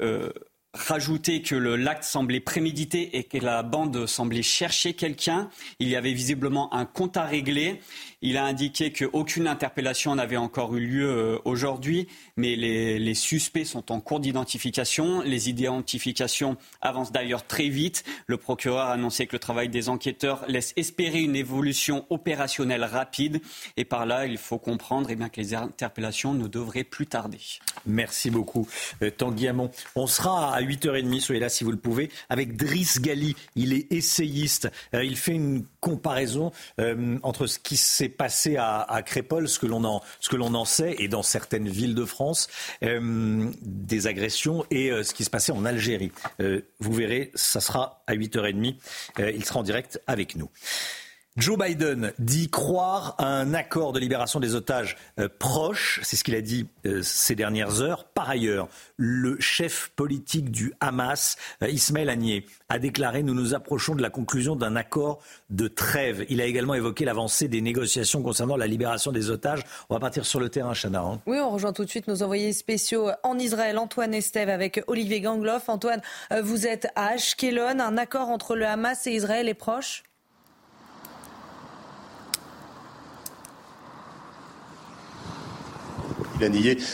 euh, 0.00 0.30
rajouté 0.76 1.42
que 1.42 1.54
l'acte 1.54 2.04
semblait 2.04 2.40
prémédité 2.40 3.16
et 3.16 3.24
que 3.24 3.38
la 3.38 3.62
bande 3.62 4.06
semblait 4.06 4.42
chercher 4.42 4.94
quelqu'un. 4.94 5.50
Il 5.78 5.88
y 5.88 5.96
avait 5.96 6.12
visiblement 6.12 6.72
un 6.74 6.84
compte 6.84 7.16
à 7.16 7.24
régler. 7.24 7.80
Il 8.22 8.38
a 8.38 8.44
indiqué 8.46 8.92
qu'aucune 8.92 9.46
interpellation 9.46 10.14
n'avait 10.14 10.38
encore 10.38 10.74
eu 10.74 10.80
lieu 10.80 11.06
euh, 11.06 11.38
aujourd'hui, 11.44 12.08
mais 12.38 12.56
les, 12.56 13.14
suspects 13.14 13.66
sont 13.66 13.92
en 13.92 14.00
cours 14.00 14.20
d'identification. 14.20 15.20
Les 15.20 15.50
identifications 15.50 16.56
avancent 16.80 17.12
d'ailleurs 17.12 17.46
très 17.46 17.68
vite. 17.68 18.04
Le 18.26 18.38
procureur 18.38 18.86
a 18.86 18.92
annoncé 18.92 19.26
que 19.26 19.34
le 19.34 19.38
travail 19.38 19.68
des 19.68 19.90
enquêteurs 19.90 20.44
laisse 20.48 20.72
espérer 20.76 21.20
une 21.20 21.36
évolution 21.36 22.06
opérationnelle 22.08 22.84
rapide. 22.84 23.40
Et 23.76 23.84
par 23.84 24.06
là, 24.06 24.26
il 24.26 24.38
faut 24.38 24.58
comprendre 24.58 25.10
eh 25.10 25.16
bien, 25.16 25.28
que 25.28 25.40
les 25.40 25.54
interpellations 25.54 26.32
ne 26.32 26.46
devraient 26.48 26.84
plus 26.84 27.06
tarder. 27.06 27.40
Merci 27.84 28.30
beaucoup, 28.30 28.66
euh, 29.02 29.10
Tanguy 29.10 29.48
Hamon. 29.48 29.70
On 29.94 30.06
sera 30.06 30.54
à 30.54 30.62
8h30, 30.62 31.20
soyez 31.20 31.40
là 31.40 31.50
si 31.50 31.64
vous 31.64 31.70
le 31.70 31.76
pouvez, 31.76 32.10
avec 32.30 32.56
Driss 32.56 33.00
Gali. 33.00 33.36
Il 33.56 33.74
est 33.74 33.92
essayiste. 33.92 34.70
Euh, 34.94 35.04
il 35.04 35.16
fait 35.16 35.34
une 35.34 35.64
comparaison 35.80 36.50
entre 37.22 37.46
ce 37.46 37.60
qui 37.60 37.76
s'est 37.76 38.05
passé 38.08 38.56
à, 38.56 38.80
à 38.80 39.02
ce 39.02 39.58
que 39.58 39.66
l'on 39.66 39.84
en, 39.84 40.02
ce 40.20 40.28
que 40.28 40.36
l'on 40.36 40.54
en 40.54 40.64
sait, 40.64 40.96
et 40.98 41.08
dans 41.08 41.22
certaines 41.22 41.68
villes 41.68 41.94
de 41.94 42.04
France, 42.04 42.48
euh, 42.82 43.50
des 43.62 44.06
agressions 44.06 44.64
et 44.70 44.90
euh, 44.90 45.02
ce 45.02 45.14
qui 45.14 45.24
se 45.24 45.30
passait 45.30 45.52
en 45.52 45.64
Algérie. 45.64 46.12
Euh, 46.40 46.60
vous 46.80 46.92
verrez, 46.92 47.30
ça 47.34 47.60
sera 47.60 48.02
à 48.06 48.14
8h30. 48.14 48.76
il 49.18 49.44
sera 49.44 49.60
en 49.60 49.62
direct 49.62 50.00
avec 50.06 50.36
nous. 50.36 50.50
Joe 51.36 51.58
Biden 51.58 52.12
dit 52.18 52.48
croire 52.48 53.14
à 53.18 53.26
un 53.26 53.52
accord 53.52 53.92
de 53.92 54.00
libération 54.00 54.40
des 54.40 54.54
otages 54.54 54.96
euh, 55.20 55.28
proche, 55.38 56.00
c'est 56.02 56.16
ce 56.16 56.24
qu'il 56.24 56.34
a 56.34 56.40
dit 56.40 56.66
euh, 56.86 57.02
ces 57.02 57.34
dernières 57.34 57.82
heures. 57.82 58.04
Par 58.04 58.30
ailleurs, 58.30 58.68
le 58.96 59.38
chef 59.38 59.92
politique 59.96 60.50
du 60.50 60.72
Hamas, 60.80 61.36
euh, 61.62 61.68
Ismaël 61.68 62.08
Haniyeh, 62.08 62.46
a 62.70 62.78
déclaré 62.78 63.22
nous 63.22 63.34
nous 63.34 63.52
approchons 63.52 63.94
de 63.94 64.00
la 64.00 64.08
conclusion 64.08 64.56
d'un 64.56 64.76
accord 64.76 65.20
de 65.50 65.68
trêve. 65.68 66.24
Il 66.30 66.40
a 66.40 66.46
également 66.46 66.72
évoqué 66.72 67.04
l'avancée 67.04 67.48
des 67.48 67.60
négociations 67.60 68.22
concernant 68.22 68.56
la 68.56 68.66
libération 68.66 69.12
des 69.12 69.28
otages. 69.28 69.62
On 69.90 69.94
va 69.94 70.00
partir 70.00 70.24
sur 70.24 70.40
le 70.40 70.48
terrain, 70.48 70.72
Chana. 70.72 71.02
Hein. 71.02 71.20
Oui, 71.26 71.38
on 71.38 71.50
rejoint 71.50 71.74
tout 71.74 71.84
de 71.84 71.90
suite 71.90 72.08
nos 72.08 72.22
envoyés 72.22 72.54
spéciaux 72.54 73.10
en 73.24 73.38
Israël, 73.38 73.76
Antoine 73.76 74.14
Estève 74.14 74.48
avec 74.48 74.82
Olivier 74.86 75.20
Gangloff. 75.20 75.68
Antoine, 75.68 76.00
vous 76.42 76.66
êtes 76.66 76.88
à 76.96 77.08
Ashkelon. 77.08 77.78
Un 77.78 77.98
accord 77.98 78.30
entre 78.30 78.56
le 78.56 78.64
Hamas 78.64 79.06
et 79.06 79.10
Israël 79.10 79.50
est 79.50 79.54
proche? 79.54 80.02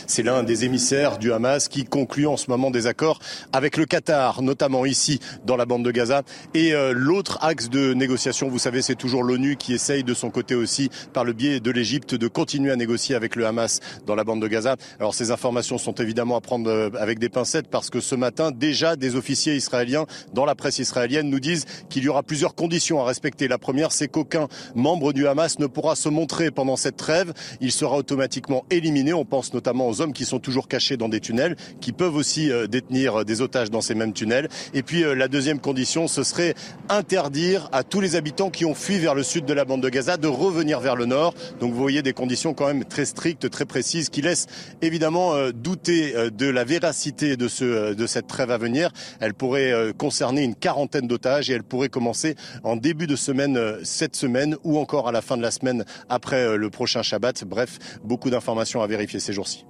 C'est 0.06 0.23
l'un 0.23 0.44
des 0.44 0.64
émissaires 0.64 1.19
du 1.19 1.32
Hamas 1.32 1.66
qui 1.66 1.85
conclut 1.85 2.28
en 2.28 2.36
ce 2.36 2.48
moment 2.48 2.70
des 2.70 2.86
accords 2.86 3.19
avec 3.52 3.77
le 3.77 3.86
Qatar, 3.86 4.40
notamment 4.40 4.86
ici 4.86 5.19
dans 5.44 5.56
la 5.56 5.64
bande 5.64 5.85
de 5.85 5.90
Gaza. 5.90 6.23
Et 6.55 6.74
euh, 6.74 6.93
l'autre 6.94 7.39
axe 7.43 7.69
de 7.69 7.93
négociation, 7.93 8.48
vous 8.48 8.60
savez, 8.60 8.82
c'est 8.82 8.94
toujours 8.94 9.24
l'ONU 9.24 9.56
qui 9.56 9.74
essaye 9.74 10.05
de 10.05 10.14
son 10.14 10.31
côté 10.31 10.55
aussi, 10.55 10.90
par 11.12 11.24
le 11.24 11.32
biais 11.32 11.59
de 11.59 11.70
l'Égypte, 11.73 12.14
de 12.14 12.28
continuer 12.28 12.70
à 12.70 12.77
négocier 12.77 13.16
avec 13.16 13.35
le 13.35 13.44
Hamas 13.44 13.81
dans 14.06 14.14
la 14.14 14.23
bande 14.23 14.40
de 14.40 14.47
Gaza. 14.47 14.77
Alors 15.01 15.14
ces 15.14 15.32
informations 15.32 15.77
sont 15.77 15.94
évidemment 15.94 16.36
à 16.36 16.40
prendre 16.40 16.70
euh, 16.70 16.90
avec 17.01 17.19
des 17.19 17.28
pincettes 17.28 17.66
parce 17.69 17.90
que 17.90 17.98
ce 17.98 18.14
matin, 18.14 18.52
déjà, 18.52 18.94
des 18.94 19.16
officiers 19.16 19.56
israéliens 19.56 20.06
dans 20.35 20.44
la 20.44 20.55
presse 20.55 20.78
israélienne 20.78 21.28
nous 21.28 21.40
disent 21.40 21.64
qu'il 21.90 22.05
y 22.05 22.09
aura 22.09 22.23
plusieurs 22.23 22.55
conditions 22.55 23.01
à 23.01 23.05
respecter. 23.05 23.48
La 23.48 23.59
première, 23.59 23.90
c'est 23.90 24.06
qu'aucun 24.06 24.47
membre 24.77 25.12
du 25.12 25.27
Hamas 25.27 25.59
ne 25.59 25.66
pourra 25.66 25.97
se 25.97 26.09
montrer 26.09 26.52
pendant 26.52 26.77
cette 26.77 26.97
trêve. 26.97 27.32
Il 27.60 27.73
sera 27.73 27.97
automatiquement 27.97 28.64
éliminé 28.70 29.12
pense 29.33 29.55
notamment 29.55 29.89
aux 29.89 30.03
hommes 30.03 30.13
qui 30.13 30.27
sont 30.27 30.41
toujours 30.41 30.69
cachés 30.69 30.99
dans 30.99 31.09
des 31.09 31.19
tunnels, 31.19 31.57
qui 31.81 31.93
peuvent 31.93 32.17
aussi 32.17 32.53
euh, 32.53 32.67
détenir 32.67 33.25
des 33.25 33.41
otages 33.41 33.71
dans 33.71 33.81
ces 33.81 33.95
mêmes 33.95 34.13
tunnels. 34.13 34.51
Et 34.75 34.83
puis 34.83 35.05
euh, 35.05 35.15
la 35.15 35.27
deuxième 35.27 35.59
condition, 35.59 36.07
ce 36.07 36.23
serait 36.23 36.55
interdire 36.91 37.71
à 37.73 37.83
tous 37.83 38.03
les 38.03 38.15
habitants 38.15 38.51
qui 38.51 38.67
ont 38.67 38.75
fui 38.75 38.99
vers 38.99 39.15
le 39.15 39.23
sud 39.23 39.47
de 39.47 39.55
la 39.55 39.65
bande 39.65 39.83
de 39.83 39.89
Gaza 39.89 40.19
de 40.19 40.29
revenir 40.29 40.81
vers 40.81 40.97
le 40.97 41.07
nord. 41.07 41.33
Donc 41.61 41.73
vous 41.73 41.81
voyez 41.81 42.03
des 42.03 42.13
conditions 42.13 42.53
quand 42.53 42.67
même 42.67 42.85
très 42.85 43.07
strictes, 43.07 43.49
très 43.49 43.65
précises, 43.65 44.11
qui 44.11 44.21
laissent 44.21 44.49
évidemment 44.83 45.33
euh, 45.33 45.51
douter 45.51 46.13
de 46.31 46.47
la 46.51 46.65
véracité 46.65 47.39
de, 47.39 47.95
de 47.95 48.07
cette 48.07 48.27
trêve 48.27 48.51
à 48.51 48.59
venir. 48.59 48.91
Elle 49.21 49.33
pourrait 49.33 49.95
concerner 49.97 50.43
une 50.43 50.55
quarantaine 50.55 51.09
d'otages 51.09 51.49
et 51.49 51.55
elle 51.55 51.63
pourrait 51.63 51.89
commencer 51.89 52.35
en 52.65 52.77
début 52.77 53.07
de 53.07 53.17
semaine, 53.17 53.79
cette 53.83 54.15
semaine, 54.15 54.57
ou 54.63 54.79
encore 54.79 55.09
à 55.09 55.13
la 55.13 55.23
fin 55.23 55.39
de 55.39 55.43
la 55.43 55.51
semaine 55.51 55.87
après 56.11 56.59
le 56.59 56.69
prochain 56.69 57.03
Shabbat. 57.03 57.45
Bref, 57.45 57.79
beaucoup 58.05 58.29
d'informations 58.29 58.83
à 58.83 58.87
vérifier 58.87 59.22
ces 59.23 59.32
jours-ci. 59.32 59.65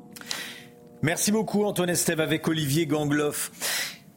Merci 1.03 1.33
beaucoup 1.33 1.65
Antoine 1.65 1.91
Estève 1.91 2.21
avec 2.21 2.47
Olivier 2.49 2.87
Gangloff. 2.87 3.51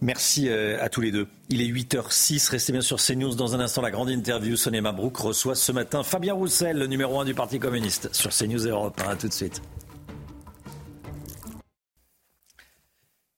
Merci 0.01 0.49
euh, 0.49 0.77
à 0.83 0.89
tous 0.89 1.01
les 1.01 1.11
deux. 1.11 1.27
Il 1.49 1.61
est 1.61 1.65
8h06. 1.65 2.49
Restez 2.51 2.71
bien 2.71 2.81
sur 2.81 2.97
CNews. 2.97 3.33
Dans 3.33 3.55
un 3.55 3.59
instant, 3.59 3.81
la 3.81 3.91
grande 3.91 4.09
interview. 4.09 4.55
Sonia 4.55 4.81
Mabrouk 4.81 5.17
reçoit 5.17 5.55
ce 5.55 5.71
matin 5.71 6.03
Fabien 6.03 6.33
Roussel, 6.33 6.77
le 6.77 6.87
numéro 6.87 7.19
1 7.19 7.25
du 7.25 7.33
Parti 7.33 7.59
communiste, 7.59 8.13
sur 8.13 8.29
CNews 8.31 8.67
Europe 8.67 9.01
1. 9.03 9.09
A 9.09 9.15
tout 9.15 9.27
de 9.27 9.33
suite. 9.33 9.61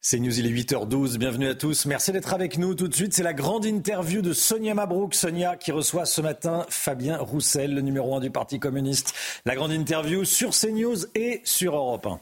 CNews, 0.09 0.39
il 0.39 0.45
est 0.45 0.63
8h12. 0.63 1.17
Bienvenue 1.17 1.49
à 1.49 1.53
tous. 1.53 1.85
Merci 1.85 2.13
d'être 2.13 2.33
avec 2.33 2.57
nous. 2.57 2.75
Tout 2.75 2.87
de 2.87 2.95
suite, 2.95 3.13
c'est 3.13 3.23
la 3.23 3.33
grande 3.33 3.65
interview 3.65 4.21
de 4.21 4.31
Sonia 4.31 4.73
Mabrouk. 4.73 5.13
Sonia 5.13 5.57
qui 5.57 5.73
reçoit 5.73 6.05
ce 6.05 6.21
matin 6.21 6.65
Fabien 6.69 7.17
Roussel, 7.17 7.75
le 7.75 7.81
numéro 7.81 8.15
1 8.15 8.21
du 8.21 8.31
Parti 8.31 8.57
communiste. 8.57 9.13
La 9.43 9.55
grande 9.55 9.73
interview 9.73 10.23
sur 10.23 10.51
CNews 10.51 11.07
et 11.13 11.41
sur 11.43 11.75
Europe 11.75 12.05
1. 12.05 12.21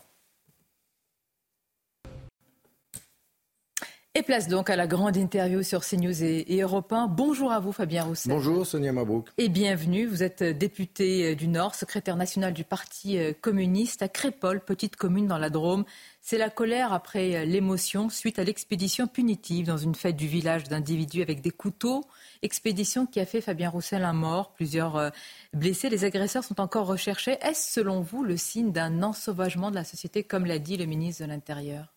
Et 4.18 4.24
place 4.24 4.48
donc 4.48 4.70
à 4.70 4.78
la 4.78 4.88
grande 4.88 5.18
interview 5.18 5.62
sur 5.62 5.86
CNews 5.86 6.24
et, 6.24 6.56
et 6.56 6.62
Europe 6.62 6.91
1. 6.91 7.07
Bonjour 7.07 7.52
à 7.52 7.60
vous, 7.60 7.74
Fabien 7.74 8.06
Roussel. 8.06 8.32
Bonjour, 8.32 8.66
Sonia 8.66 8.94
Mabrouk. 8.94 9.28
Et 9.38 9.49
bienvenue. 9.49 10.07
Vous 10.07 10.24
êtes 10.24 10.41
député 10.41 11.34
euh, 11.34 11.36
du 11.36 11.49
Nord, 11.49 11.76
secrétaire 11.76 12.16
national 12.16 12.53
du 12.53 12.64
Parti 12.64 13.20
euh, 13.20 13.34
communiste 13.40 14.02
à 14.02 14.07
Crépole, 14.07 14.62
petite 14.62 14.95
commune 14.95 15.28
dans 15.28 15.38
la 15.38 15.49
Drôme. 15.49 15.84
C'est 16.27 16.39
la 16.39 16.49
colère 16.49 16.91
après 16.91 17.35
euh, 17.35 17.45
l'émotion 17.45 18.10
suite 18.10 18.39
à 18.39 18.43
l'expédition 18.43 19.06
punitive 19.06 19.68
dans 19.68 19.77
une 19.77 19.93
fête 19.93 20.15
du 20.15 20.26
village 20.26 20.64
d'individus 20.64 21.22
avec 21.22 21.39
des 21.41 21.52
couteaux. 21.52 22.03
Expédition 22.41 23.06
qui 23.06 23.19
a 23.19 23.27
fait 23.27 23.41
Fabien 23.41 23.69
Roussel 23.69 24.03
un 24.03 24.14
mort, 24.14 24.52
plusieurs 24.53 24.95
euh, 24.95 25.10
blessés. 25.53 25.88
Les 25.88 26.03
agresseurs 26.03 26.43
sont 26.43 26.60
encore 26.60 26.88
recherchés. 26.88 27.38
Est-ce 27.41 27.72
selon 27.73 28.02
vous 28.02 28.23
le 28.23 28.38
signe 28.38 28.72
d'un 28.72 29.03
ensauvagement 29.03 29.69
de 29.69 29.76
la 29.76 29.84
société, 29.84 30.23
comme 30.23 30.47
l'a 30.47 30.57
dit 30.57 30.77
le 30.77 30.85
ministre 30.85 31.23
de 31.23 31.30
l'Intérieur? 31.30 31.93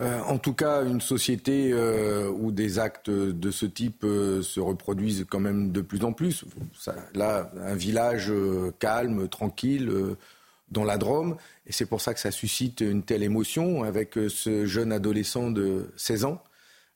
Euh, 0.00 0.20
en 0.20 0.38
tout 0.38 0.54
cas, 0.54 0.84
une 0.84 1.00
société 1.00 1.74
où 1.74 2.52
des 2.52 2.78
actes 2.78 3.10
de 3.10 3.50
ce 3.50 3.66
type 3.66 4.02
se 4.02 4.60
reproduisent 4.60 5.26
quand 5.28 5.40
même 5.40 5.72
de 5.72 5.80
plus 5.80 6.04
en 6.04 6.12
plus. 6.12 6.44
là, 7.14 7.50
un 7.60 7.74
village 7.74 8.32
calme, 8.78 9.26
tranquille, 9.26 9.90
dans 10.70 10.84
la 10.84 10.98
Drôme. 10.98 11.36
Et 11.66 11.72
c'est 11.72 11.86
pour 11.86 12.00
ça 12.00 12.14
que 12.14 12.20
ça 12.20 12.30
suscite 12.30 12.80
une 12.80 13.02
telle 13.02 13.22
émotion 13.22 13.82
avec 13.84 14.18
euh, 14.18 14.28
ce 14.28 14.66
jeune 14.66 14.92
adolescent 14.92 15.50
de 15.50 15.92
16 15.96 16.24
ans 16.24 16.42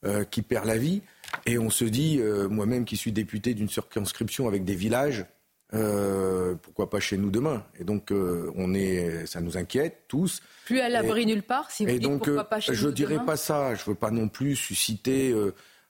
euh, 0.07 0.25
qui 0.25 0.41
perd 0.41 0.65
la 0.65 0.79
vie. 0.79 1.03
Et 1.45 1.59
on 1.59 1.69
se 1.69 1.85
dit, 1.85 2.21
euh, 2.21 2.49
moi-même 2.49 2.87
qui 2.87 2.97
suis 2.97 3.13
député 3.13 3.53
d'une 3.53 3.69
circonscription 3.69 4.49
avec 4.49 4.65
des 4.65 4.75
villages, 4.75 5.27
euh, 5.75 6.55
pourquoi 6.55 6.89
pas 6.89 7.01
chez 7.01 7.19
nous 7.19 7.31
demain? 7.31 7.67
Et 7.79 7.85
donc, 7.85 8.11
on 8.11 8.73
est, 8.73 9.27
ça 9.27 9.43
nous 9.43 9.59
inquiète 9.59 10.05
tous. 10.09 10.41
Plus 10.65 10.81
à 10.81 10.89
l'abri 10.89 11.27
nulle 11.27 11.43
part, 11.43 11.71
si 11.71 11.85
vous 11.85 11.91
et 11.91 11.99
dites 11.99 12.03
donc, 12.03 12.25
pourquoi 12.25 12.45
pas 12.45 12.61
chez 12.61 12.75
je 12.75 12.87
nous 12.87 12.93
dirais 12.93 13.15
demain 13.17 13.27
pas 13.27 13.37
ça. 13.37 13.75
Je 13.75 13.85
veux 13.85 13.95
pas 13.95 14.11
non 14.11 14.29
plus 14.29 14.57
susciter 14.57 15.35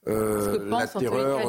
la 0.07 0.87
terreur 0.87 1.41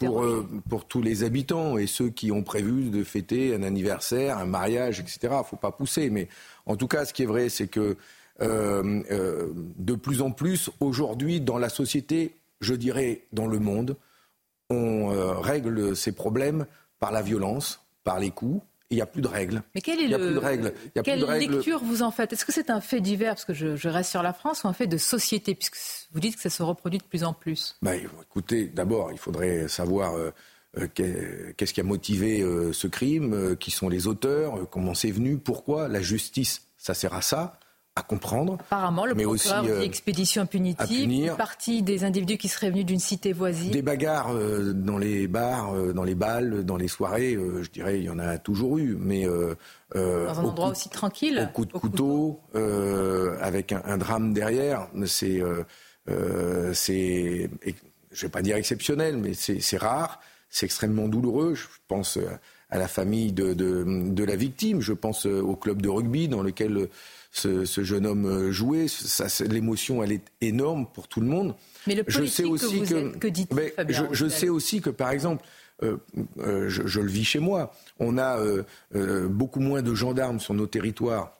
pour, 0.00 0.24
pour, 0.68 0.84
tous 0.86 1.02
les 1.02 1.22
habitants 1.22 1.78
et 1.78 1.86
ceux 1.86 2.08
qui 2.08 2.32
ont 2.32 2.42
prévu 2.42 2.90
de 2.90 3.04
fêter 3.04 3.54
un 3.54 3.62
anniversaire, 3.62 4.38
un 4.38 4.46
mariage, 4.46 5.00
etc. 5.00 5.34
Faut 5.48 5.56
pas 5.56 5.70
pousser. 5.70 6.10
Mais 6.10 6.28
en 6.66 6.76
tout 6.76 6.88
cas, 6.88 7.04
ce 7.04 7.12
qui 7.12 7.22
est 7.22 7.26
vrai, 7.26 7.48
c'est 7.48 7.68
que 7.68 7.96
de 8.40 9.94
plus 9.94 10.20
en 10.20 10.30
plus, 10.32 10.70
aujourd'hui, 10.80 11.40
dans 11.40 11.58
la 11.58 11.68
société, 11.68 12.34
je 12.60 12.74
dirais 12.74 13.22
dans 13.32 13.46
le 13.46 13.60
monde, 13.60 13.96
on 14.68 15.40
règle 15.40 15.94
ces 15.94 16.12
problèmes 16.12 16.66
par 16.98 17.12
la 17.12 17.22
violence, 17.22 17.80
par 18.04 18.18
les 18.18 18.30
coups. 18.30 18.62
Il 18.90 18.96
n'y 18.96 19.02
a 19.02 19.06
plus 19.06 19.22
de 19.22 19.28
règles. 19.28 19.62
Mais 19.74 19.80
quelle 19.80 20.00
est 20.00 20.08
le... 20.08 21.02
Quelle 21.02 21.24
lecture 21.24 21.82
vous 21.82 22.02
en 22.02 22.10
faites? 22.10 22.32
Est-ce 22.32 22.44
que 22.44 22.52
c'est 22.52 22.70
un 22.70 22.80
fait 22.80 23.00
divers, 23.00 23.34
parce 23.34 23.44
que 23.44 23.54
je, 23.54 23.88
reste 23.88 24.10
sur 24.10 24.22
la 24.22 24.32
France, 24.32 24.64
ou 24.64 24.68
un 24.68 24.72
fait 24.72 24.86
de 24.86 24.96
société, 24.96 25.54
puisque 25.54 25.76
vous 26.12 26.20
dites 26.20 26.36
que 26.36 26.42
ça 26.42 26.50
se 26.50 26.62
reproduit 26.62 26.98
de 26.98 27.04
plus 27.04 27.24
en 27.24 27.32
plus? 27.32 27.76
Bah, 27.82 27.92
Écoutez, 27.96 28.66
d'abord, 28.66 29.10
il 29.12 29.18
faudrait 29.18 29.66
savoir 29.66 30.14
euh, 30.14 30.30
euh, 30.78 30.86
qu'est-ce 31.56 31.72
qui 31.72 31.80
a 31.80 31.84
motivé 31.84 32.42
euh, 32.42 32.72
ce 32.72 32.86
crime, 32.86 33.56
qui 33.58 33.70
sont 33.70 33.88
les 33.88 34.06
auteurs, 34.06 34.68
comment 34.70 34.94
c'est 34.94 35.10
venu, 35.10 35.38
pourquoi. 35.38 35.88
La 35.88 36.00
justice, 36.00 36.68
ça 36.76 36.94
sert 36.94 37.14
à 37.14 37.22
ça 37.22 37.58
à 37.96 38.02
comprendre. 38.02 38.58
Apparemment, 38.60 39.06
le 39.06 39.14
mais 39.14 39.24
procureur 39.24 39.64
aussi, 39.64 39.72
dit 39.72 39.84
expédition 39.84 40.46
punitive, 40.46 41.10
une 41.10 41.34
partie 41.34 41.82
des 41.82 42.04
individus 42.04 42.36
qui 42.36 42.48
seraient 42.48 42.70
venus 42.70 42.84
d'une 42.84 43.00
cité 43.00 43.32
voisine. 43.32 43.70
Des 43.70 43.80
bagarres 43.80 44.36
euh, 44.36 44.74
dans 44.74 44.98
les 44.98 45.26
bars, 45.26 45.74
euh, 45.74 45.94
dans 45.94 46.04
les 46.04 46.14
balles, 46.14 46.64
dans 46.64 46.76
les 46.76 46.88
soirées, 46.88 47.34
euh, 47.34 47.62
je 47.62 47.70
dirais, 47.70 47.98
il 47.98 48.04
y 48.04 48.10
en 48.10 48.18
a 48.18 48.36
toujours 48.36 48.76
eu, 48.76 48.96
mais 49.00 49.26
dans 49.94 50.38
un 50.38 50.44
endroit 50.44 50.68
aussi 50.68 50.90
tranquille. 50.90 51.48
Au 51.50 51.52
coup 51.54 51.64
de 51.64 51.72
couteau, 51.72 52.40
avec 53.40 53.72
un, 53.72 53.82
un, 53.86 53.96
drame 53.96 54.34
derrière, 54.34 54.88
c'est, 55.06 55.42
c'est, 56.74 57.50
je 58.12 58.26
vais 58.26 58.30
pas 58.30 58.42
dire 58.42 58.56
exceptionnel, 58.56 59.16
mais 59.16 59.32
c'est 59.32 59.78
rare, 59.78 60.20
c'est 60.50 60.66
extrêmement 60.66 61.08
douloureux. 61.08 61.54
Je 61.54 61.64
pense 61.88 62.18
à 62.68 62.78
la 62.78 62.88
famille 62.88 63.32
de, 63.32 63.54
de, 63.54 63.84
de 63.86 64.24
la 64.24 64.36
victime, 64.36 64.82
je 64.82 64.92
pense 64.92 65.24
au 65.24 65.56
club 65.56 65.80
de 65.80 65.88
rugby 65.88 66.28
dans 66.28 66.42
lequel 66.42 66.88
ce, 67.36 67.82
jeune 67.82 68.06
homme 68.06 68.26
euh, 68.26 68.52
jouer. 68.52 68.86
L'émotion, 69.48 70.02
elle 70.02 70.12
est 70.12 70.24
énorme 70.40 70.86
pour 70.92 71.08
tout 71.08 71.20
le 71.20 71.26
monde. 71.26 71.54
Mais 71.86 71.94
le 71.94 72.04
politique 72.04 72.24
je 72.24 72.30
sais 72.30 72.44
aussi 72.44 72.82
que, 72.82 73.16
que, 73.16 73.28
dites 73.28 73.50
je, 74.12 74.28
sais 74.28 74.48
aussi 74.48 74.80
que, 74.80 74.90
par 74.90 75.10
exemple, 75.10 75.44
euh, 75.82 75.98
euh, 76.38 76.68
je, 76.68 77.00
le 77.00 77.08
vis 77.08 77.24
chez 77.24 77.38
moi, 77.38 77.72
on 77.98 78.18
a 78.18 78.38
beaucoup 79.28 79.60
moins 79.60 79.82
de 79.82 79.94
gendarmes 79.94 80.40
sur 80.40 80.54
nos 80.54 80.66
territoires 80.66 81.35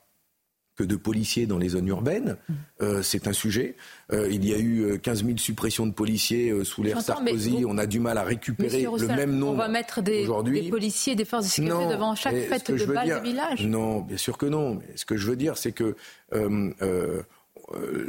que 0.77 0.83
de 0.83 0.95
policiers 0.95 1.47
dans 1.47 1.57
les 1.57 1.69
zones 1.69 1.87
urbaines. 1.87 2.37
Mm. 2.47 2.53
Euh, 2.81 3.01
c'est 3.01 3.27
un 3.27 3.33
sujet. 3.33 3.75
Euh, 4.13 4.29
il 4.31 4.47
y 4.47 4.53
a 4.53 4.59
eu 4.59 4.99
15 4.99 5.23
euh, 5.23 5.25
000 5.25 5.37
suppressions 5.39 5.87
de 5.87 5.91
policiers 5.91 6.63
sous 6.63 6.83
l'ère 6.83 7.01
Sarkozy. 7.01 7.65
On 7.67 7.77
a 7.77 7.87
du 7.87 7.99
mal 7.99 8.17
à 8.17 8.23
récupérer 8.23 8.83
le 8.83 9.07
même 9.07 9.35
nombre. 9.35 9.53
On 9.53 9.57
va 9.57 9.67
mettre 9.67 10.01
des, 10.01 10.27
des 10.45 10.69
policiers, 10.69 11.15
des 11.15 11.25
forces 11.25 11.45
de 11.45 11.49
sécurité 11.49 11.87
devant 11.87 12.15
chaque 12.15 12.37
fête 12.37 12.71
de 12.71 12.85
bal 12.85 13.21
du 13.21 13.29
village 13.29 13.65
Non, 13.65 14.01
bien 14.01 14.17
sûr 14.17 14.37
que 14.37 14.45
non. 14.45 14.75
Mais 14.75 14.95
ce 14.95 15.05
que 15.05 15.17
je 15.17 15.27
veux 15.27 15.35
dire, 15.35 15.57
c'est 15.57 15.73
que 15.73 15.95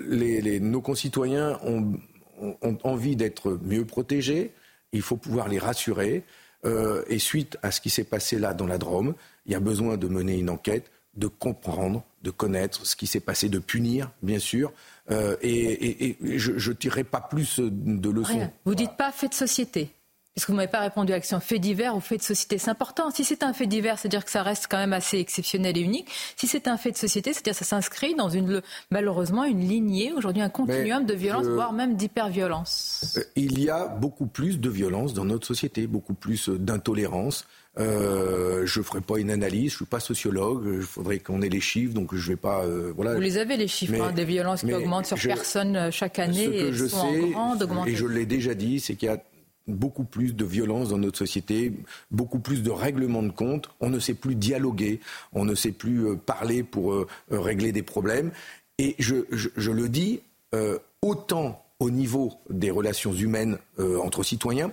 les, 0.07 0.61
nos 0.61 0.81
concitoyens 0.82 1.59
ont, 1.65 1.95
ont 2.40 2.78
envie 2.85 3.16
d'être 3.16 3.59
mieux 3.62 3.86
protégés. 3.86 4.53
Il 4.93 5.03
faut 5.03 5.16
pouvoir 5.16 5.49
les 5.49 5.59
rassurer. 5.59 6.23
et 6.65 7.19
suite 7.19 7.57
à 7.62 7.70
ce 7.70 7.81
qui 7.81 7.89
s'est 7.89 8.05
passé 8.05 8.39
là 8.39 8.53
dans 8.53 8.66
la 8.66 8.77
Drôme, 8.77 9.15
il 9.47 9.53
y 9.53 9.55
a 9.55 9.61
besoin 9.61 9.97
de 9.97 10.07
mener 10.07 10.36
une 10.36 10.51
enquête 10.51 10.90
de 11.19 11.27
comprendre, 11.27 12.03
de 12.23 12.31
connaître 12.31 12.86
ce 12.86 12.97
qui 12.97 13.07
s'est 13.07 13.20
passé, 13.20 13.49
de 13.49 13.59
punir, 13.59 14.11
bien 14.23 14.39
sûr. 14.39 14.73
Euh, 15.11 15.36
et, 15.43 16.16
je 16.20 16.70
ne 16.70 16.74
tirerai 16.74 17.05
pas 17.05 17.20
plus 17.20 17.59
de 17.59 18.11
leçons. 18.11 18.51
Vous 18.65 18.74
dites 18.74 18.97
pas 18.97 19.12
fait 19.12 19.28
de 19.28 19.35
société 19.35 19.90
parce 20.39 20.47
que 20.47 20.53
vous 20.53 20.57
m'avez 20.57 20.70
pas 20.70 20.78
répondu 20.78 21.12
à 21.12 21.16
l'action 21.16 21.40
fait 21.40 21.59
divers 21.59 21.97
ou 21.97 22.01
fait 22.01 22.16
de 22.16 22.23
société? 22.23 22.59
C'est 22.59 22.70
important. 22.70 23.11
Si 23.11 23.24
c'est 23.24 23.43
un 23.43 23.53
fait 23.53 23.66
divers, 23.66 23.99
c'est-à-dire 23.99 24.24
que 24.24 24.31
ça 24.31 24.45
reste 24.45 24.69
quand 24.70 24.77
même 24.77 24.93
assez 24.93 25.19
exceptionnel 25.19 25.77
et 25.77 25.81
unique. 25.81 26.07
Si 26.36 26.47
c'est 26.47 26.69
un 26.69 26.77
fait 26.77 26.93
de 26.93 26.97
société, 26.97 27.32
c'est-à-dire 27.32 27.55
que 27.55 27.59
ça 27.59 27.65
s'inscrit 27.65 28.15
dans 28.15 28.28
une, 28.28 28.62
malheureusement, 28.93 29.43
une 29.43 29.59
lignée, 29.59 30.12
aujourd'hui 30.12 30.40
un 30.40 30.49
continuum 30.49 31.05
de 31.07 31.15
violence, 31.15 31.47
voire 31.47 31.73
même 31.73 31.97
d'hyperviolence. 31.97 33.16
Euh, 33.19 33.24
il 33.35 33.61
y 33.61 33.69
a 33.69 33.89
beaucoup 33.89 34.27
plus 34.27 34.61
de 34.61 34.70
violence 34.70 35.12
dans 35.12 35.24
notre 35.24 35.45
société, 35.45 35.89
beaucoup 35.89 36.15
plus 36.15 36.49
d'intolérance. 36.49 37.45
Euh, 37.78 38.66
je 38.66 38.80
ne 38.80 38.84
ferai 38.84 39.00
pas 39.00 39.18
une 39.18 39.30
analyse, 39.30 39.70
je 39.70 39.74
ne 39.74 39.76
suis 39.76 39.84
pas 39.84 40.00
sociologue, 40.00 40.64
il 40.74 40.82
faudrait 40.82 41.20
qu'on 41.20 41.42
ait 41.42 41.48
les 41.48 41.60
chiffres, 41.60 41.94
donc 41.94 42.14
je 42.14 42.22
ne 42.22 42.32
vais 42.32 42.36
pas... 42.36 42.64
Euh, 42.64 42.92
voilà. 42.96 43.14
Vous 43.14 43.20
les 43.20 43.38
avez 43.38 43.56
les 43.56 43.68
chiffres, 43.68 44.02
hein, 44.02 44.12
des 44.12 44.24
violences 44.24 44.62
qui 44.62 44.72
augmentent 44.72 45.06
sur 45.06 45.18
personne 45.18 45.76
euh, 45.76 45.90
chaque 45.90 46.18
année 46.18 46.44
ce 46.44 46.50
que 46.50 46.68
et 46.68 46.72
je 46.72 46.86
sont 46.86 47.12
sais, 47.12 47.34
en 47.34 47.56
grande 47.56 47.88
Et 47.88 47.94
je 47.94 48.06
l'ai 48.06 48.26
déjà 48.26 48.55
dit, 48.55 48.80
c'est 48.80 48.94
qu'il 48.94 49.09
y 49.09 49.12
a 49.12 49.22
beaucoup 49.68 50.05
plus 50.05 50.34
de 50.34 50.44
violence 50.44 50.88
dans 50.88 50.98
notre 50.98 51.18
société, 51.18 51.72
beaucoup 52.10 52.40
plus 52.40 52.62
de 52.62 52.70
règlements 52.70 53.22
de 53.22 53.30
compte. 53.30 53.70
On 53.80 53.90
ne 53.90 54.00
sait 54.00 54.14
plus 54.14 54.34
dialoguer, 54.34 55.00
on 55.32 55.44
ne 55.44 55.55
sait 55.55 55.72
plus 55.72 56.16
parler 56.16 56.62
pour 56.62 57.06
régler 57.30 57.70
des 57.70 57.82
problèmes. 57.82 58.30
Et 58.78 58.96
je, 58.98 59.16
je 59.30 59.70
le 59.70 59.90
dis, 59.90 60.20
autant 61.02 61.62
au 61.80 61.90
niveau 61.90 62.32
des 62.48 62.70
relations 62.70 63.12
humaines 63.12 63.59
entre 63.78 64.22
citoyens, 64.22 64.72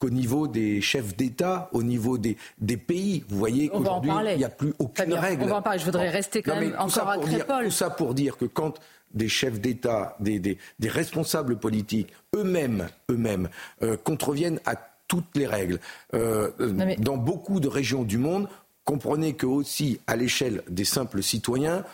qu'au 0.00 0.10
niveau 0.10 0.48
des 0.48 0.80
chefs 0.80 1.14
d'État, 1.14 1.68
au 1.72 1.82
niveau 1.82 2.18
des, 2.18 2.36
des 2.58 2.76
pays. 2.78 3.22
Vous 3.28 3.38
voyez 3.38 3.68
qu'aujourd'hui, 3.68 4.10
il 4.32 4.38
n'y 4.38 4.44
a 4.44 4.48
plus 4.48 4.72
aucune 4.78 5.14
règle. 5.14 5.44
On 5.44 5.48
va 5.48 5.56
en 5.56 5.62
parler. 5.62 5.78
Je 5.78 5.84
voudrais 5.84 6.08
rester 6.08 6.42
quand 6.42 6.58
même 6.58 6.74
encore 6.78 7.08
à 7.08 7.18
Crépole. 7.18 7.66
Tout 7.66 7.70
ça 7.70 7.90
pour 7.90 8.14
dire 8.14 8.36
que 8.36 8.46
quand 8.46 8.78
des 9.12 9.28
chefs 9.28 9.60
d'État, 9.60 10.16
des, 10.20 10.38
des, 10.38 10.56
des, 10.78 10.88
responsables 10.88 11.56
politiques, 11.58 12.12
eux-mêmes, 12.34 12.88
eux-mêmes, 13.10 13.48
euh, 13.82 13.96
contreviennent 13.96 14.60
à 14.66 14.76
toutes 15.08 15.36
les 15.36 15.46
règles. 15.46 15.80
Euh, 16.14 16.50
Dans 16.98 17.16
beaucoup 17.16 17.58
de 17.58 17.66
régions 17.66 18.04
du 18.04 18.18
monde, 18.18 18.48
comprenez 18.84 19.34
que 19.34 19.46
aussi 19.46 20.00
à 20.06 20.14
l'échelle 20.14 20.62
des 20.68 20.84
simples 20.84 21.22
citoyens, 21.22 21.84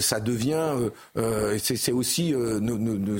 ça 0.00 0.20
devient, 0.20 0.54
euh, 0.54 0.90
euh, 1.16 1.58
c'est 1.58 1.92
aussi, 1.92 2.34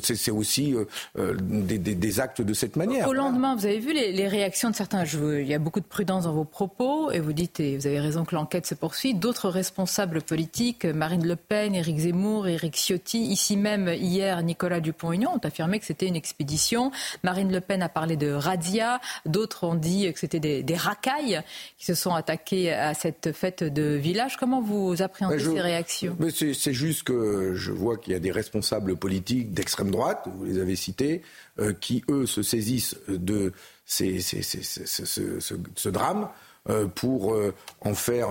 c'est 0.03 0.31
aussi 0.31 0.75
des, 1.17 2.21
actes 2.21 2.43
de 2.43 2.55
cette 2.55 2.77
manière. 2.77 3.09
Au 3.09 3.13
lendemain, 3.13 3.55
vous 3.57 3.67
avez 3.67 3.79
vu 3.79 3.93
les, 3.93 4.29
réactions 4.29 4.71
de 4.71 4.75
certains. 4.75 5.05
il 5.05 5.47
y 5.47 5.55
a 5.55 5.59
beaucoup 5.59 5.81
de 5.81 5.87
prudence 5.87 6.25
dans 6.25 6.33
vos 6.33 6.45
propos 6.45 7.11
et 7.11 7.21
vous 7.21 7.33
dites, 7.33 7.61
et 7.61 7.77
vous 7.77 7.87
avez 7.87 8.01
raison 8.01 8.25
que 8.25 8.35
l'enquête 8.35 8.67
se 8.67 8.75
poursuit. 8.75 9.15
D'autres 9.15 9.49
responsables 9.49 10.23
politiques, 10.23 10.85
Marine 10.85 11.27
Le 11.27 11.37
Pen, 11.37 11.75
Éric 11.75 11.99
Zemmour, 11.99 12.49
Éric 12.49 12.77
Ciotti, 12.77 13.23
ici 13.25 13.57
même 13.57 13.89
hier, 13.89 14.43
Nicolas 14.43 14.81
Dupont-Aignan 14.81 15.35
ont 15.35 15.47
affirmé 15.47 15.79
que 15.79 15.87
c'était 15.87 16.07
une 16.07 16.17
expédition. 16.17 16.91
Marine 17.23 17.53
Le 17.53 17.61
Pen 17.61 17.83
a 17.83 17.89
parlé 17.89 18.17
de 18.17 18.31
radia. 18.33 19.01
D'autres 19.27 19.65
ont 19.65 19.75
dit 19.75 20.13
que 20.13 20.19
c'était 20.19 20.41
des, 20.41 20.77
racailles 20.77 21.41
qui 21.79 21.87
se 21.87 21.95
sont 21.95 22.15
attaqués 22.15 22.73
à 22.73 22.95
cette 22.95 23.33
fête 23.33 23.65
de 23.65 23.97
village. 23.97 24.37
Comment 24.37 24.61
vous 24.61 25.03
appréhendez 25.03 25.39
ces 25.41 25.61
réactions? 25.61 26.17
C'est 26.55 26.73
juste 26.73 27.05
que 27.05 27.55
je 27.55 27.73
vois 27.73 27.97
qu'il 27.97 28.13
y 28.13 28.17
a 28.17 28.19
des 28.19 28.31
responsables 28.31 28.97
politiques 28.97 29.53
d'extrême 29.53 29.91
droite, 29.91 30.27
vous 30.37 30.45
les 30.45 30.59
avez 30.59 30.77
cités, 30.77 31.23
euh, 31.59 31.73
qui, 31.73 32.05
eux, 32.09 32.27
se 32.27 32.43
saisissent 32.43 32.97
de 33.09 33.53
ce, 33.87 35.89
drame 35.89 36.29
euh, 36.69 36.87
pour 36.87 37.35
euh, 37.35 37.55
en 37.81 37.95
faire 37.95 38.29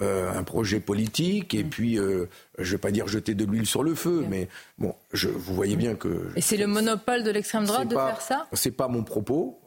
un 0.00 0.42
projet 0.42 0.80
politique 0.80 1.54
et 1.54 1.62
mm. 1.62 1.68
puis, 1.68 1.96
je 1.96 2.26
ne 2.58 2.64
vais 2.64 2.78
pas 2.78 2.90
dire 2.90 3.06
jeter 3.06 3.34
de 3.34 3.44
l'huile 3.44 3.66
sur 3.66 3.84
le 3.84 3.94
feu, 3.94 4.24
mais 4.28 4.48
bon, 4.78 4.94
je, 5.12 5.28
vous 5.28 5.54
voyez 5.54 5.76
bien 5.76 5.94
que... 5.94 6.28
Et 6.34 6.40
c'est 6.40 6.56
le 6.56 6.66
monopole 6.66 7.22
de 7.22 7.30
l'extrême 7.30 7.66
droite 7.66 7.88
de 7.88 7.94
faire 7.94 8.20
ça? 8.20 8.48
C'est 8.52 8.72
pas 8.72 8.88
mon 8.88 9.04
propos. 9.04 9.60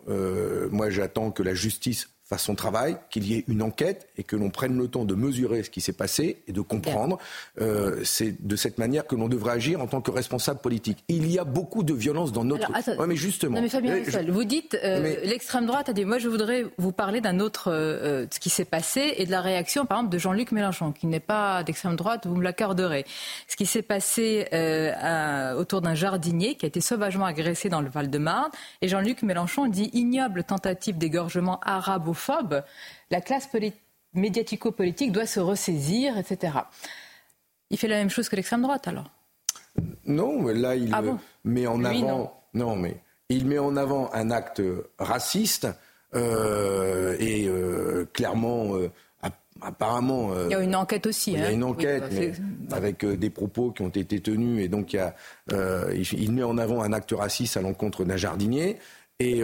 moi, 0.71 0.89
j'attends 0.89 1.31
que 1.31 1.41
la 1.41 1.53
justice 1.53 2.09
fasse 2.25 2.43
son 2.43 2.55
travail, 2.55 2.97
qu'il 3.11 3.27
y 3.27 3.35
ait 3.35 3.45
une 3.47 3.61
enquête 3.61 4.07
et 4.17 4.23
que 4.23 4.35
l'on 4.35 4.49
prenne 4.49 4.75
le 4.77 4.87
temps 4.87 5.05
de 5.05 5.13
mesurer 5.13 5.61
ce 5.61 5.69
qui 5.69 5.79
s'est 5.79 5.93
passé 5.93 6.41
et 6.47 6.51
de 6.53 6.61
comprendre. 6.61 7.19
Euh, 7.61 8.01
c'est 8.03 8.35
de 8.45 8.55
cette 8.55 8.79
manière 8.79 9.05
que 9.05 9.15
l'on 9.15 9.27
devrait 9.27 9.53
agir 9.53 9.79
en 9.79 9.85
tant 9.85 10.01
que 10.01 10.09
responsable 10.09 10.59
politique. 10.59 11.03
Il 11.07 11.31
y 11.31 11.37
a 11.37 11.43
beaucoup 11.43 11.83
de 11.83 11.93
violence 11.93 12.31
dans 12.31 12.43
notre. 12.43 12.71
Alors, 12.73 13.07
mais 13.07 13.15
justement. 13.15 13.57
Non, 13.57 13.61
mais 13.61 13.69
Fabien 13.69 14.01
vous 14.27 14.43
dites 14.43 14.75
euh, 14.83 15.17
l'extrême 15.23 15.67
droite 15.67 15.89
a 15.89 15.93
dit. 15.93 16.03
Moi, 16.03 16.17
je 16.17 16.27
voudrais 16.27 16.65
vous 16.79 16.91
parler 16.91 17.21
d'un 17.21 17.39
autre 17.39 17.71
euh, 17.71 18.25
ce 18.31 18.39
qui 18.39 18.49
s'est 18.49 18.65
passé 18.65 19.13
et 19.17 19.27
de 19.27 19.31
la 19.31 19.41
réaction, 19.41 19.85
par 19.85 19.99
exemple, 19.99 20.13
de 20.13 20.17
Jean-Luc 20.17 20.51
Mélenchon, 20.51 20.93
qui 20.93 21.05
n'est 21.05 21.19
pas 21.19 21.63
d'extrême 21.63 21.95
droite. 21.95 22.25
Vous 22.25 22.35
me 22.35 22.43
l'accorderez. 22.43 23.05
Ce 23.47 23.55
qui 23.55 23.67
s'est 23.67 23.83
passé 23.83 24.47
autour 25.57 25.81
d'un 25.81 25.93
jardinier 25.93 26.55
qui 26.55 26.65
a 26.65 26.67
été 26.67 26.81
sauvagement 26.81 27.25
agressé 27.25 27.69
dans 27.69 27.81
le 27.81 27.89
Val-de-Marne 27.89 28.49
et 28.81 28.87
Jean-Luc 28.87 29.21
Mélenchon 29.21 29.67
dit 29.67 29.89
ignoble 29.93 30.43
tentative 30.43 30.97
d'égorgement 30.97 31.59
la 33.11 33.21
classe 33.21 33.49
médiatico-politique 34.13 35.11
doit 35.11 35.25
se 35.25 35.39
ressaisir, 35.39 36.17
etc. 36.17 36.57
Il 37.69 37.77
fait 37.77 37.87
la 37.87 37.97
même 37.97 38.09
chose 38.09 38.29
que 38.29 38.35
l'extrême 38.35 38.61
droite, 38.61 38.87
alors? 38.87 39.09
Non, 40.05 40.41
mais 40.41 40.53
là, 40.53 40.75
il 40.75 40.93
ah 40.93 41.01
met 41.43 41.67
en 41.67 41.83
avant. 41.83 42.41
Non. 42.53 42.75
mais 42.75 42.97
il 43.29 43.45
met 43.45 43.59
en 43.59 43.75
avant 43.75 44.13
un 44.13 44.31
acte 44.31 44.61
raciste 44.99 45.67
et 46.13 47.49
clairement 48.13 48.77
apparemment. 49.61 50.31
il 50.45 50.51
y 50.51 50.55
a 50.55 50.61
une 50.61 50.75
enquête 50.75 51.05
aussi. 51.07 51.33
Il 51.33 51.39
y 51.39 51.41
a 51.41 51.47
hein. 51.47 51.51
une 51.51 51.63
enquête, 51.63 52.03
mais 52.11 52.31
avec 52.71 53.05
des 53.05 53.29
propos 53.29 53.71
qui 53.71 53.81
ont 53.81 53.89
été 53.89 54.19
tenus, 54.19 54.63
et 54.63 54.67
donc 54.67 54.93
il, 54.93 54.97
y 54.97 54.99
a, 54.99 55.15
il, 55.93 56.31
met 56.31 56.43
en 56.43 56.57
avant 56.57 56.81
un 56.81 56.93
acte 56.93 57.13
raciste 57.17 57.57
à 57.57 57.61
l'encontre 57.61 58.05
d'un 58.05 58.17
jardinier. 58.17 58.77
Et 59.19 59.41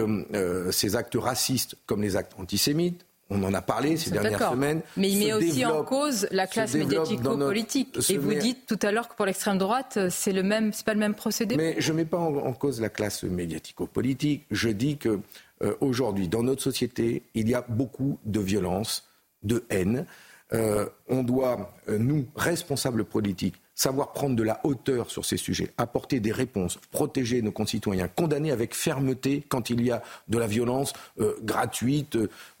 ces 0.70 0.96
actes 0.96 1.16
racistes, 1.16 1.76
comme 1.86 2.02
les 2.02 2.16
actes 2.16 2.34
antisémites, 2.38 3.06
on 3.32 3.42
en 3.44 3.54
a 3.54 3.62
parlé 3.62 3.96
ces 3.96 4.10
dernières 4.10 4.50
semaines. 4.50 4.82
Mais 4.96 5.10
il 5.10 5.18
met 5.18 5.32
aussi 5.32 5.64
en 5.64 5.82
cause 5.84 6.28
la 6.30 6.46
classe 6.46 6.74
médiatico-politique. 6.74 7.98
Et 8.10 8.18
vous 8.18 8.34
dites 8.34 8.66
tout 8.66 8.78
à 8.82 8.92
l'heure 8.92 9.08
que 9.08 9.14
pour 9.14 9.26
l'extrême 9.26 9.58
droite, 9.58 9.98
c'est 10.10 10.32
le 10.32 10.42
même, 10.42 10.72
c'est 10.72 10.84
pas 10.84 10.94
le 10.94 11.00
même 11.00 11.14
procédé. 11.14 11.56
Mais 11.56 11.76
je 11.78 11.92
ne 11.92 11.98
mets 11.98 12.04
pas 12.04 12.18
en, 12.18 12.52
cause 12.52 12.80
la 12.80 12.90
classe 12.90 13.22
médiatico-politique. 13.22 14.44
Je 14.50 14.68
dis 14.68 14.98
que 14.98 15.20
euh, 15.62 15.74
aujourd'hui, 15.80 16.28
dans 16.28 16.42
notre 16.42 16.62
société, 16.62 17.22
il 17.34 17.48
y 17.48 17.54
a 17.54 17.64
beaucoup 17.68 18.18
de 18.24 18.40
violence, 18.40 19.08
de 19.42 19.64
haine. 19.70 20.06
Euh, 20.52 20.86
on 21.08 21.22
doit, 21.22 21.74
euh, 21.88 21.98
nous, 21.98 22.26
responsables 22.36 23.04
politiques, 23.04 23.54
savoir 23.74 24.12
prendre 24.12 24.36
de 24.36 24.42
la 24.42 24.60
hauteur 24.64 25.10
sur 25.10 25.24
ces 25.24 25.36
sujets, 25.36 25.70
apporter 25.78 26.20
des 26.20 26.32
réponses, 26.32 26.78
protéger 26.90 27.42
nos 27.42 27.52
concitoyens, 27.52 28.08
condamner 28.08 28.50
avec 28.50 28.74
fermeté 28.74 29.44
quand 29.48 29.70
il 29.70 29.82
y 29.82 29.90
a 29.90 30.02
de 30.28 30.38
la 30.38 30.46
violence 30.46 30.92
euh, 31.20 31.34
gratuite, 31.42 32.18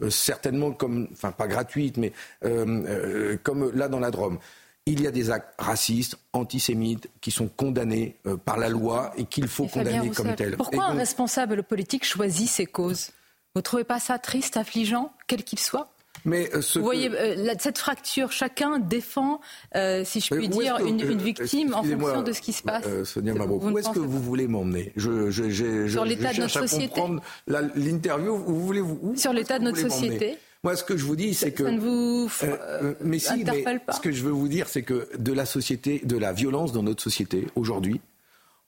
certainement 0.08 0.72
comme, 0.72 1.08
enfin 1.12 1.32
pas 1.32 1.46
gratuite, 1.46 1.96
mais 1.96 2.12
comme 2.40 3.72
là 3.74 3.88
dans 3.88 4.00
la 4.00 4.10
Drôme. 4.10 4.38
Il 4.84 5.00
y 5.00 5.06
a 5.06 5.12
des 5.12 5.30
actes 5.30 5.54
racistes, 5.60 6.18
antisémites, 6.32 7.08
qui 7.20 7.30
sont 7.30 7.46
condamnés 7.46 8.16
par 8.44 8.58
la 8.58 8.68
loi 8.68 9.12
et 9.16 9.26
qu'il 9.26 9.46
faut 9.46 9.66
condamner 9.66 10.10
comme 10.10 10.34
tels. 10.34 10.56
Pourquoi 10.56 10.86
un 10.86 10.94
responsable 10.94 11.62
politique 11.62 12.04
choisit 12.04 12.48
ses 12.48 12.66
causes? 12.66 13.10
Vous 13.54 13.58
ne 13.58 13.62
trouvez 13.62 13.84
pas 13.84 14.00
ça 14.00 14.18
triste, 14.18 14.56
affligeant, 14.56 15.12
quel 15.28 15.44
qu'il 15.44 15.58
soit? 15.58 15.91
Mais 16.24 16.50
euh, 16.54 16.60
Vous 16.74 16.82
voyez, 16.82 17.10
euh, 17.10 17.54
cette 17.58 17.78
fracture, 17.78 18.32
chacun 18.32 18.78
défend, 18.78 19.40
euh, 19.74 20.04
si 20.04 20.20
je 20.20 20.34
puis 20.34 20.48
dire, 20.48 20.78
une, 20.78 21.02
victime 21.16 21.74
en 21.74 21.82
fonction 21.82 22.22
de 22.22 22.32
ce 22.32 22.40
qui 22.40 22.52
se 22.52 22.62
passe. 22.62 22.84
Sonia 23.04 23.34
Mabro, 23.34 23.60
où 23.62 23.78
est-ce 23.78 23.90
que 23.90 23.98
vous 23.98 24.20
voulez 24.20 24.46
m'emmener? 24.46 24.92
Je, 24.96 25.30
je, 25.30 25.88
Sur 25.88 26.04
l'état 26.04 26.32
de 26.32 26.40
notre 26.40 26.66
société. 26.66 27.02
L'interview, 27.46 28.36
vous 28.36 28.60
voulez 28.60 28.80
vous 28.80 29.14
Sur 29.16 29.32
l'état 29.32 29.58
de 29.58 29.64
notre 29.64 29.78
société. 29.78 30.38
Moi, 30.64 30.76
ce 30.76 30.84
que 30.84 30.96
je 30.96 31.04
vous 31.04 31.16
dis, 31.16 31.34
c'est 31.34 31.50
que. 31.50 31.64
Ça 31.64 31.72
ne 31.72 31.80
vous 31.80 32.30
mais 33.00 33.18
si, 33.18 33.44
mais 33.44 33.78
pas. 33.80 33.92
Ce 33.92 34.00
que 34.00 34.12
je 34.12 34.22
veux 34.22 34.30
vous 34.30 34.48
dire, 34.48 34.68
c'est 34.68 34.82
que 34.82 35.08
de 35.18 35.32
la 35.32 35.44
société, 35.44 36.00
de 36.04 36.16
la 36.16 36.32
violence 36.32 36.72
dans 36.72 36.84
notre 36.84 37.02
société 37.02 37.48
aujourd'hui, 37.56 38.00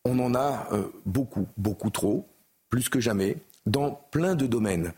on 0.05 0.18
en 0.18 0.35
a 0.35 0.68
beaucoup, 1.06 1.47
beaucoup 1.56 1.90
trop, 1.90 2.26
plus 2.68 2.89
que 2.89 3.01
jamais 3.01 3.36
dans 3.66 3.93
plein 4.11 4.35
de 4.35 4.47
domaines, 4.47 4.93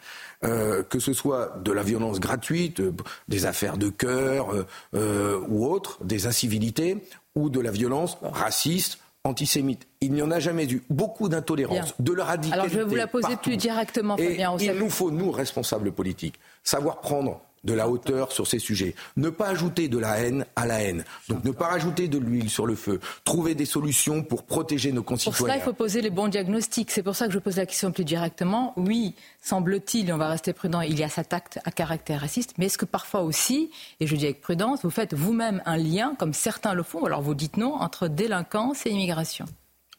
euh, 0.45 0.83
que 0.83 0.99
ce 0.99 1.13
soit 1.13 1.57
de 1.63 1.73
la 1.73 1.83
violence 1.83 2.21
gratuite, 2.21 2.81
euh, 2.81 2.93
des 3.29 3.47
affaires 3.47 3.77
de 3.77 3.89
cœur 3.89 4.49
euh, 4.95 5.41
ou 5.49 5.67
autres, 5.67 6.03
des 6.05 6.27
incivilités, 6.27 6.99
ou 7.35 7.49
de 7.49 7.61
la 7.61 7.71
violence 7.71 8.19
raciste, 8.23 8.99
antisémite. 9.25 9.87
Il 10.01 10.13
n'y 10.13 10.23
en 10.23 10.31
a 10.31 10.41
jamais 10.41 10.71
eu. 10.71 10.83
Beaucoup 10.91 11.29
d'intolérance, 11.29 11.95
de 11.99 12.13
la 12.13 12.25
radicalité. 12.25 12.55
Alors 12.55 12.69
je 12.69 12.79
vais 12.79 12.85
vous 12.85 12.95
la 12.95 13.07
poser 13.07 13.37
plus 13.37 13.57
directement, 13.57 14.17
Fabien. 14.17 14.57
Et 14.59 14.67
il 14.67 14.73
nous 14.73 14.91
faut, 14.91 15.11
nous, 15.11 15.31
responsables 15.31 15.93
politiques, 15.93 16.39
savoir 16.63 17.01
prendre 17.01 17.41
de 17.67 17.75
la 17.75 17.89
hauteur 17.89 18.33
sur 18.33 18.47
ces 18.47 18.59
sujets. 18.59 18.95
Ne 19.17 19.29
pas 19.29 19.49
ajouter 19.49 19.89
de 19.89 19.99
la 19.99 20.19
haine 20.21 20.47
à 20.57 20.67
la 20.67 20.81
haine. 20.83 21.05
Donc 21.29 21.45
ne 21.45 21.51
pas 21.51 21.67
rajouter 21.67 22.09
de 22.09 22.17
l'huile 22.17 22.49
sur 22.49 22.67
le 22.67 22.77
feu. 22.77 23.01
Trouver 23.25 23.55
des 23.55 23.67
solutions 23.67 24.23
pour 24.23 24.45
protéger 24.45 24.93
nos 24.93 25.03
concitoyens. 25.03 25.37
Pour 25.37 25.47
cela, 25.47 25.57
il 25.57 25.63
faut 25.63 25.73
poser 25.73 26.01
les 26.01 26.11
bons 26.11 26.29
diagnostics. 26.29 26.91
C'est 26.91 27.03
pour 27.03 27.17
ça 27.17 27.27
que 27.27 27.33
je 27.33 27.39
pose 27.39 27.57
la 27.57 27.67
question 27.67 27.93
plus 27.93 28.05
directement. 28.05 28.73
Oui, 28.77 29.15
semble-t-il, 29.43 30.09
et 30.09 30.13
on 30.13 30.19
va 30.19 30.29
rester 30.29 30.53
prudent, 30.53 30.81
il 30.81 30.99
y 30.99 31.05
a 31.05 31.09
cet 31.09 31.33
acte 31.33 31.59
à 31.65 31.71
caractère 31.71 32.21
raciste. 32.21 32.55
Mais 32.57 32.67
est-ce 32.67 32.79
que 32.79 32.85
parfois 32.85 33.23
aussi, 33.23 33.71
et 34.01 34.07
je 34.07 34.17
dis 34.17 34.25
avec 34.25 34.41
prudence, 34.41 34.81
vous 34.83 34.91
faites 34.91 35.15
vous-même 35.15 35.61
un 35.67 35.77
lien, 35.77 36.15
comme 36.19 36.33
certains 36.33 36.75
le 36.75 36.85
font, 36.85 37.05
alors 37.05 37.21
vous 37.21 37.35
dites 37.35 37.57
non, 37.57 37.75
entre 37.75 38.09
délinquance 38.09 38.87
et 38.87 38.91
immigration? 38.91 39.47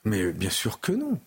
Mais 0.06 0.32
bien 0.32 0.50
sûr 0.50 0.80
que 0.80 0.94
non. 0.94 1.20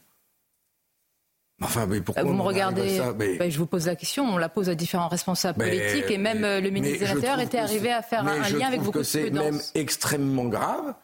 Enfin, 1.63 1.87
mais 1.87 2.01
pourquoi 2.01 2.25
Vous 2.25 2.33
me 2.33 2.43
regardez, 2.43 3.01
ben, 3.39 3.51
je 3.51 3.59
vous 3.59 3.67
pose 3.67 3.87
la 3.87 3.97
question, 3.97 4.25
on 4.25 4.39
la 4.39 4.49
pose 4.49 4.71
à 4.71 4.75
différents 4.75 5.09
responsables 5.09 5.59
politiques 5.59 6.11
et 6.11 6.19
même 6.19 6.45
euh, 6.45 6.61
le 6.61 6.71
ministre 6.71 7.01
de 7.01 7.15
l'Intérieur 7.15 7.41
était 7.41 7.59
arrivé 7.59 7.93
à 7.93 8.03
faire 8.03 8.27
un, 8.27 8.49
lien 8.49 8.69
avec 8.69 8.81
beaucoup 8.83 8.99
de 8.99 9.03
C'est 9.03 9.31
même 9.31 9.61
extrêmement 9.75 10.47
grave 10.47 10.95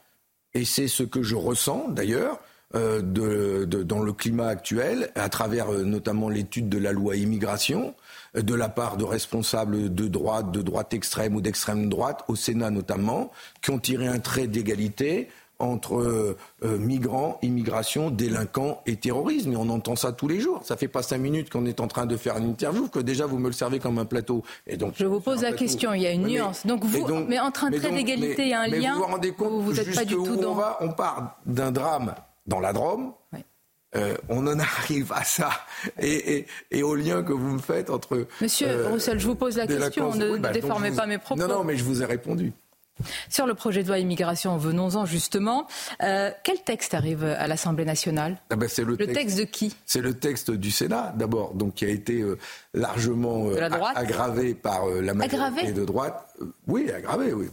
et 0.54 0.64
c'est 0.64 0.88
ce 0.88 1.02
que 1.02 1.22
je 1.22 1.36
ressens 1.36 1.88
d'ailleurs. 1.90 2.40
Euh, 2.74 3.00
de, 3.00 3.64
dans 3.84 4.00
le 4.00 4.12
climat 4.12 4.48
actuel, 4.48 5.10
à 5.14 5.28
travers 5.28 5.72
euh, 5.72 5.84
notamment 5.84 6.28
l'étude 6.28 6.68
de 6.68 6.78
la 6.78 6.90
loi 6.90 7.14
immigration, 7.14 7.94
de 8.34 8.54
la 8.56 8.68
part 8.68 8.96
de 8.96 9.04
responsables 9.04 9.94
de 9.94 10.08
droite, 10.08 10.50
de 10.50 10.62
droite 10.62 10.92
extrême 10.92 11.36
ou 11.36 11.40
d'extrême 11.40 11.88
droite, 11.88 12.24
au 12.26 12.34
Sénat 12.34 12.70
notamment, 12.70 13.30
qui 13.62 13.70
ont 13.70 13.78
tiré 13.78 14.08
un 14.08 14.18
trait 14.18 14.48
d'égalité 14.48 15.28
entre 15.58 15.96
euh, 15.96 16.36
euh, 16.64 16.78
migrants, 16.78 17.38
immigration, 17.42 18.10
délinquants 18.10 18.82
et 18.86 18.96
terrorisme. 18.96 19.52
Et 19.52 19.56
on 19.56 19.68
entend 19.68 19.96
ça 19.96 20.12
tous 20.12 20.28
les 20.28 20.40
jours. 20.40 20.60
Ça 20.64 20.76
fait 20.76 20.88
pas 20.88 21.02
cinq 21.02 21.18
minutes 21.18 21.50
qu'on 21.50 21.66
est 21.66 21.80
en 21.80 21.88
train 21.88 22.06
de 22.06 22.16
faire 22.16 22.36
une 22.36 22.50
interview 22.50 22.88
que 22.88 22.98
déjà 22.98 23.26
vous 23.26 23.38
me 23.38 23.48
le 23.48 23.52
servez 23.52 23.78
comme 23.78 23.98
un 23.98 24.04
plateau. 24.04 24.42
Et 24.66 24.76
donc 24.76 24.94
je 24.96 25.06
vous 25.06 25.20
pose 25.20 25.42
la 25.42 25.52
question. 25.52 25.94
Il 25.94 26.02
y 26.02 26.06
a 26.06 26.12
une 26.12 26.26
nuance. 26.26 26.66
Donc 26.66 26.84
vous, 26.84 27.06
mais 27.28 27.38
entre 27.38 27.64
un 27.64 27.70
trait 27.70 27.90
d'égalité 27.90 28.52
a 28.52 28.62
un 28.62 28.66
lien. 28.66 28.94
Vous 28.94 29.00
vous 29.00 29.06
rendez 29.06 29.32
compte 29.32 29.62
vous 29.62 29.72
n'êtes 29.72 29.94
pas 29.94 30.04
du 30.04 30.14
tout 30.14 30.36
dans. 30.36 30.52
On, 30.52 30.54
va, 30.54 30.78
on 30.80 30.92
part 30.92 31.38
d'un 31.46 31.70
drame 31.70 32.14
dans 32.46 32.60
la 32.60 32.72
Drôme. 32.72 33.12
Euh, 33.94 34.14
on 34.28 34.46
en 34.46 34.58
arrive 34.58 35.12
à 35.12 35.24
ça 35.24 35.50
et, 36.00 36.44
au 36.82 36.94
lien 36.94 37.22
que 37.22 37.32
vous 37.32 37.52
me 37.52 37.58
faites 37.58 37.88
entre. 37.88 38.26
Monsieur 38.42 38.88
Roussel, 38.88 39.18
je 39.18 39.26
vous 39.26 39.36
pose 39.36 39.56
la 39.56 39.66
question. 39.66 40.14
Ne, 40.14 40.36
bah, 40.38 40.50
déformez 40.50 40.90
pas 40.90 41.06
mes 41.06 41.18
propos. 41.18 41.40
Non, 41.40 41.48
non, 41.48 41.64
mais 41.64 41.76
je 41.76 41.84
vous 41.84 42.02
ai 42.02 42.04
répondu. 42.04 42.52
Sur 43.28 43.47
le 43.47 43.55
projet 43.55 43.82
de 43.82 43.89
loi 43.89 43.98
immigration, 43.98 44.56
venons-en 44.56 45.05
justement. 45.05 45.66
Euh, 46.02 46.31
quel 46.43 46.62
texte 46.62 46.94
arrive 46.94 47.24
à 47.24 47.47
l'Assemblée 47.47 47.85
nationale? 47.85 48.39
Ah 48.51 48.56
ben, 48.56 48.68
le, 48.78 48.97
texte, 48.97 49.39
de 49.39 49.44
qui? 49.44 49.77
C'est 49.85 50.01
le 50.01 50.14
texte 50.14 50.51
du 50.51 50.70
Sénat 50.70 51.12
d'abord, 51.16 51.55
donc 51.55 51.74
qui 51.74 51.85
a 51.85 51.89
été 51.89 52.20
euh, 52.20 52.39
largement 52.74 53.48
euh, 53.48 53.68
aggravé 53.94 54.55
par 54.55 54.86
la 54.86 55.14
majorité 55.14 55.73
de 55.73 55.85
droite. 55.85 56.35
oui, 56.66 56.90
aggravé. 56.90 57.32
Oui, 57.32 57.48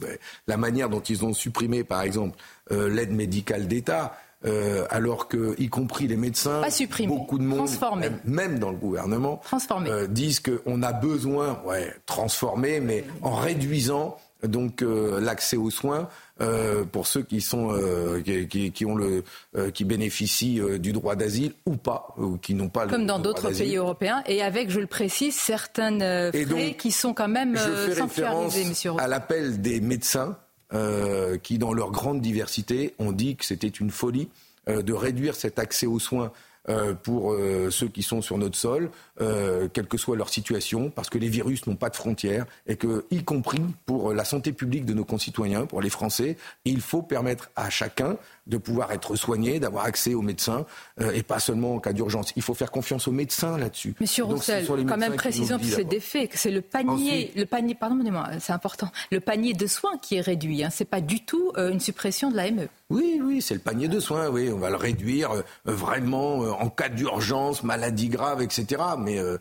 la 0.48 0.58
manière 0.58 0.90
dont 0.90 1.02
ils 1.02 1.26
ont 1.26 1.34
supprimé, 1.34 1.84
par 1.84 2.02
exemple, 2.02 2.38
l'aide 2.70 3.12
médicale 3.12 3.68
d'État. 3.68 4.16
alors 4.90 5.28
que, 5.28 5.56
y 5.60 5.70
compris 5.70 6.08
les 6.08 6.18
médecins, 6.18 6.62
beaucoup 7.08 7.38
de 7.38 7.44
monde, 7.44 7.70
même, 8.26 8.60
dans 8.60 8.72
le 8.72 8.78
gouvernement, 8.78 9.42
disent 10.10 10.42
qu'on 10.42 10.82
a 10.84 10.94
besoin, 10.94 11.62
ouais, 11.66 11.94
transformer, 12.06 12.80
mais 12.80 13.06
en 13.22 13.36
réduisant 13.36 14.18
donc 14.48 14.82
euh, 14.82 15.20
l'accès 15.20 15.58
aux 15.58 15.70
soins 15.70 16.10
euh, 16.42 16.84
pour 16.84 17.08
ceux 17.08 17.24
qui 17.24 17.42
sont 17.42 17.72
euh, 17.72 18.22
qui, 18.22 18.86
ont 18.86 18.96
le 18.96 19.24
qui 19.74 19.86
bénéficient 19.86 20.62
du 20.80 20.92
droit 20.92 21.16
d'asile 21.16 21.54
ou 21.66 21.76
pas 21.76 22.14
ou 22.18 22.38
qui 22.38 22.54
n'ont 22.54 22.70
pas 22.70 22.88
comme 22.88 23.06
dans 23.06 23.20
d'autres 23.20 23.52
pays 23.52 23.76
européens 23.76 24.24
et 24.28 24.42
avec 24.42 24.70
je 24.70 24.80
le 24.80 24.88
précise 24.88 25.36
certaines 25.36 26.00
frais 26.32 26.76
qui 26.78 26.92
sont 26.92 27.14
quand 27.14 27.28
même 27.28 27.56
je 27.58 27.92
fais 28.08 28.66
monsieur 28.66 28.92
à 28.98 29.08
l'appel 29.08 29.62
des 29.62 29.80
médecins 29.80 30.38
qui 31.44 31.58
dans 31.58 31.74
leur 31.74 31.92
grande 31.92 32.22
diversité 32.22 32.96
ont 33.00 33.12
dit 33.12 33.36
que 33.36 33.46
c'était 33.46 33.68
une 33.68 33.92
folie 33.92 34.30
de 34.68 34.94
réduire 34.94 35.36
cet 35.36 35.60
accès 35.60 35.86
aux 35.86 36.00
soins 36.00 36.32
pour 37.04 37.34
euh, 37.34 37.70
ceux 37.72 37.88
qui 37.88 38.04
sont 38.04 38.22
sur 38.22 38.38
notre 38.38 38.58
sol, 38.58 38.90
euh, 39.20 39.68
quelle 39.74 39.88
que 39.88 39.98
soit 39.98 40.16
leur 40.16 40.30
situation, 40.30 40.90
parce 40.90 41.10
que 41.10 41.18
les 41.18 41.28
virus 41.28 41.68
n'ont 41.68 41.76
pas 41.76 41.90
de 41.90 41.96
frontières 41.96 42.46
et 42.68 42.78
que, 42.78 43.06
y 43.12 43.24
compris 43.24 43.62
pour 43.86 44.14
la 44.14 44.24
santé 44.24 44.54
publique 44.54 44.86
de 44.86 44.94
nos 44.94 45.04
concitoyens, 45.04 45.66
pour 45.66 45.82
les 45.82 45.90
Français, 45.90 46.38
il 46.64 46.80
faut 46.80 47.02
permettre 47.02 47.50
à 47.56 47.70
chacun 47.70 48.18
de 48.48 48.58
pouvoir 48.58 48.92
être 48.92 49.16
soigné, 49.16 49.60
d'avoir 49.60 49.86
accès 49.86 50.14
aux 50.14 50.22
médecins 50.22 50.66
et 51.14 51.24
pas 51.24 51.40
seulement 51.40 51.76
en 51.76 51.80
cas 51.80 51.94
d'urgence. 51.94 52.34
Il 52.36 52.42
faut 52.42 52.54
faire 52.54 52.72
confiance 52.72 53.08
aux 53.08 53.12
médecins 53.12 53.58
là-dessus. 53.58 53.96
Monsieur 54.00 54.26
Roussel, 54.26 54.66
quand 54.88 54.98
même 54.98 55.16
précisons 55.16 55.58
que 55.58 55.66
c'est 55.66 55.84
des 55.84 56.00
faits, 56.00 56.32
que 56.32 56.38
c'est 56.38 56.52
le 56.52 56.62
panier, 56.62 57.32
le 57.36 57.46
panier, 57.46 57.76
pardonnez-moi, 57.76 58.28
c'est 58.40 58.54
important, 58.54 58.90
le 59.12 59.20
panier 59.20 59.54
de 59.54 59.68
soins 59.68 59.98
qui 60.02 60.16
est 60.16 60.22
réduit. 60.22 60.64
Hein. 60.64 60.70
C'est 60.72 60.86
pas 60.86 61.02
du 61.02 61.24
tout 61.24 61.52
une 61.58 61.80
suppression 61.80 62.32
de 62.32 62.36
l'AME. 62.36 62.68
Oui, 62.94 63.20
oui, 63.24 63.42
c'est 63.42 63.56
le 63.56 63.60
panier 63.60 63.88
de 63.88 64.00
soins, 64.00 64.30
oui. 64.30 64.52
On 64.54 64.60
va 64.60 64.70
le 64.70 64.76
réduire 64.76 65.32
euh, 65.32 65.42
vraiment 65.66 66.44
euh, 66.44 66.52
en 66.52 66.70
cas 66.70 66.90
d'urgence, 66.90 67.64
maladie 67.64 68.08
grave, 68.08 68.44
etc. 68.44 68.82
Mais 69.00 69.18
euh, 69.18 69.38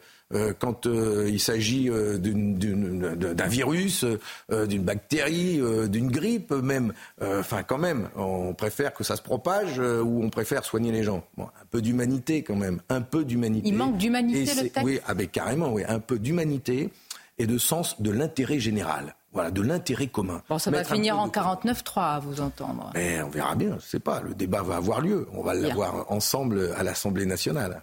quand 0.59 0.87
il 0.87 1.41
s'agit 1.41 1.91
d'un 1.91 3.47
virus, 3.47 4.05
d'une 4.51 4.83
bactérie, 4.83 5.61
d'une 5.89 6.11
grippe 6.11 6.53
même, 6.53 6.93
enfin 7.21 7.63
quand 7.63 7.79
même, 7.79 8.09
on 8.17 8.55
préfère 8.55 8.95
que 8.95 9.05
ça 9.05 9.17
se 9.17 9.23
propage 9.23 9.79
ou 9.79 10.23
on 10.23 10.31
préfère 10.31 10.65
soigner 10.65 10.93
les 10.93 11.03
gens. 11.03 11.25
un 11.39 11.67
peu 11.71 11.83
d'humanité 11.83 12.43
quand 12.43 12.57
même, 12.57 12.81
un 12.89 13.01
peu 13.01 13.25
d'humanité. 13.25 13.69
Il 13.69 13.75
manque 13.75 13.97
d'humanité 13.97 14.55
le 14.55 14.69
texte 14.69 14.81
Oui, 14.83 15.01
avec 15.07 15.31
ah, 15.33 15.33
carrément, 15.33 15.73
oui, 15.73 15.83
un 15.87 16.01
peu 16.01 16.19
d'humanité 16.19 16.91
et 17.39 17.47
de 17.47 17.59
sens 17.59 18.01
de 18.01 18.11
l'intérêt 18.11 18.61
général. 18.61 19.15
Voilà, 19.33 19.51
de 19.51 19.63
l'intérêt 19.63 20.09
commun. 20.09 20.43
Bon, 20.49 20.59
ça 20.59 20.71
va 20.71 20.85
finir 20.85 21.19
en 21.19 21.29
49-3, 21.29 22.17
à 22.17 22.21
vous 22.21 22.43
entendre. 22.43 22.91
Mais 22.95 23.23
on 23.23 23.31
verra 23.31 23.55
bien, 23.55 23.71
je 23.71 23.75
ne 23.77 23.81
sais 23.81 23.99
pas. 23.99 24.21
Le 24.21 24.35
débat 24.35 24.63
va 24.63 24.77
avoir 24.77 25.01
lieu. 25.01 25.27
On 25.33 25.43
va 25.43 25.55
l'avoir 25.55 26.13
ensemble 26.13 26.75
à 26.77 26.83
l'Assemblée 26.83 27.25
nationale. 27.25 27.81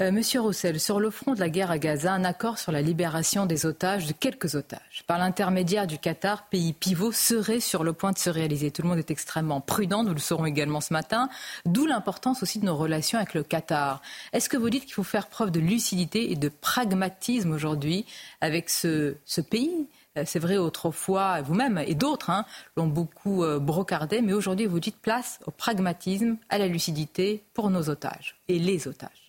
Euh, 0.00 0.12
Monsieur 0.12 0.40
Roussel, 0.40 0.78
sur 0.78 1.00
le 1.00 1.10
front 1.10 1.34
de 1.34 1.40
la 1.40 1.48
guerre 1.48 1.72
à 1.72 1.78
Gaza, 1.78 2.12
un 2.12 2.22
accord 2.22 2.56
sur 2.58 2.70
la 2.70 2.82
libération 2.82 3.46
des 3.46 3.66
otages, 3.66 4.06
de 4.06 4.12
quelques 4.12 4.54
otages, 4.54 5.02
par 5.08 5.18
l'intermédiaire 5.18 5.88
du 5.88 5.98
Qatar, 5.98 6.48
pays 6.48 6.72
pivot, 6.72 7.10
serait 7.10 7.58
sur 7.58 7.82
le 7.82 7.92
point 7.92 8.12
de 8.12 8.18
se 8.18 8.30
réaliser. 8.30 8.70
Tout 8.70 8.82
le 8.82 8.88
monde 8.90 8.98
est 8.98 9.10
extrêmement 9.10 9.60
prudent, 9.60 10.04
nous 10.04 10.12
le 10.12 10.20
saurons 10.20 10.46
également 10.46 10.80
ce 10.80 10.92
matin, 10.92 11.28
d'où 11.66 11.84
l'importance 11.84 12.44
aussi 12.44 12.60
de 12.60 12.66
nos 12.66 12.76
relations 12.76 13.18
avec 13.18 13.34
le 13.34 13.42
Qatar. 13.42 14.00
Est-ce 14.32 14.48
que 14.48 14.56
vous 14.56 14.70
dites 14.70 14.84
qu'il 14.84 14.94
faut 14.94 15.02
faire 15.02 15.26
preuve 15.26 15.50
de 15.50 15.58
lucidité 15.58 16.30
et 16.30 16.36
de 16.36 16.48
pragmatisme 16.48 17.50
aujourd'hui 17.50 18.06
avec 18.40 18.70
ce, 18.70 19.16
pays? 19.50 19.88
Euh, 20.16 20.22
c'est 20.24 20.38
vrai, 20.38 20.58
autrefois, 20.58 21.42
vous-même 21.42 21.82
et 21.84 21.96
d'autres 21.96 22.30
hein, 22.30 22.44
l'ont 22.76 22.86
beaucoup 22.86 23.42
euh, 23.42 23.58
brocardé, 23.58 24.22
mais 24.22 24.32
aujourd'hui, 24.32 24.66
vous 24.66 24.78
dites 24.78 24.98
place 24.98 25.40
au 25.46 25.50
pragmatisme, 25.50 26.36
à 26.50 26.58
la 26.58 26.68
lucidité 26.68 27.42
pour 27.52 27.68
nos 27.68 27.90
otages 27.90 28.36
et 28.46 28.60
les 28.60 28.86
otages. 28.86 29.27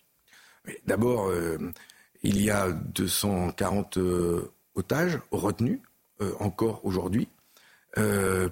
D'abord, 0.86 1.28
euh, 1.28 1.58
il 2.22 2.42
y 2.42 2.50
a 2.50 2.70
240 2.70 3.96
euh, 3.96 4.52
otages 4.74 5.18
retenus 5.30 5.80
euh, 6.20 6.32
encore 6.40 6.84
aujourd'hui. 6.84 7.28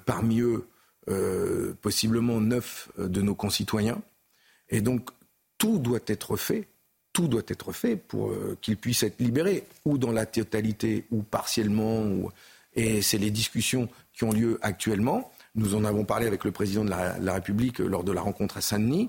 parmi 0.05 0.41
eux, 0.41 0.67
possiblement 1.81 2.41
neuf 2.41 2.91
de 2.99 3.23
nos 3.23 3.37
concitoyens. 3.37 4.03
Et 4.69 4.81
donc, 4.81 5.11
tout 5.59 5.79
doit 5.79 6.01
être 6.09 6.37
fait, 6.37 6.67
tout 7.13 7.29
doit 7.29 7.47
être 7.47 7.73
fait 7.73 7.95
pour 7.95 8.35
qu'ils 8.61 8.77
puissent 8.77 9.05
être 9.05 9.21
libérés, 9.21 9.65
ou 9.85 9.97
dans 9.97 10.11
la 10.11 10.27
totalité, 10.27 11.07
ou 11.13 11.23
partiellement. 11.23 12.05
Et 12.75 13.01
c'est 13.01 13.19
les 13.19 13.31
discussions 13.31 13.89
qui 14.13 14.25
ont 14.25 14.33
lieu 14.33 14.59
actuellement. 14.61 15.31
Nous 15.55 15.77
en 15.77 15.85
avons 15.85 16.05
parlé 16.05 16.27
avec 16.27 16.45
le 16.45 16.51
président 16.51 16.85
de 16.85 16.91
la, 16.91 17.33
République 17.33 17.79
lors 17.79 18.03
de 18.03 18.13
la 18.13 18.21
rencontre 18.21 18.57
à 18.57 18.61
Saint-Denis 18.61 19.09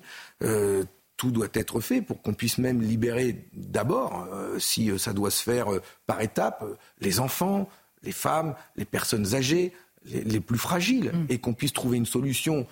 tout 1.19 1.31
doit 1.31 1.49
être 1.53 1.81
fait 1.81 2.01
pour 2.01 2.21
qu'on 2.21 2.33
puisse 2.33 2.57
même 2.59 2.81
libérer 2.81 3.45
d'abord, 3.53 4.25
euh, 4.33 4.57
si 4.57 4.89
euh, 4.89 4.97
ça 4.97 5.11
doit 5.11 5.31
se 5.31 5.43
faire 5.43 5.71
euh, 5.71 5.81
par 6.07 6.21
étapes, 6.21 6.63
les 7.01 7.19
enfants, 7.19 7.67
les 8.03 8.13
femmes, 8.13 8.55
les 8.77 8.85
personnes 8.85 9.35
âgées, 9.35 9.73
les, 10.05 10.39
plus 10.39 10.57
fragiles, 10.57 11.11
mm. 11.13 11.25
et 11.27 11.37
qu'on 11.37 11.53
puisse 11.53 11.73
trouver 11.73 11.97
une 11.97 12.05
solution 12.05 12.65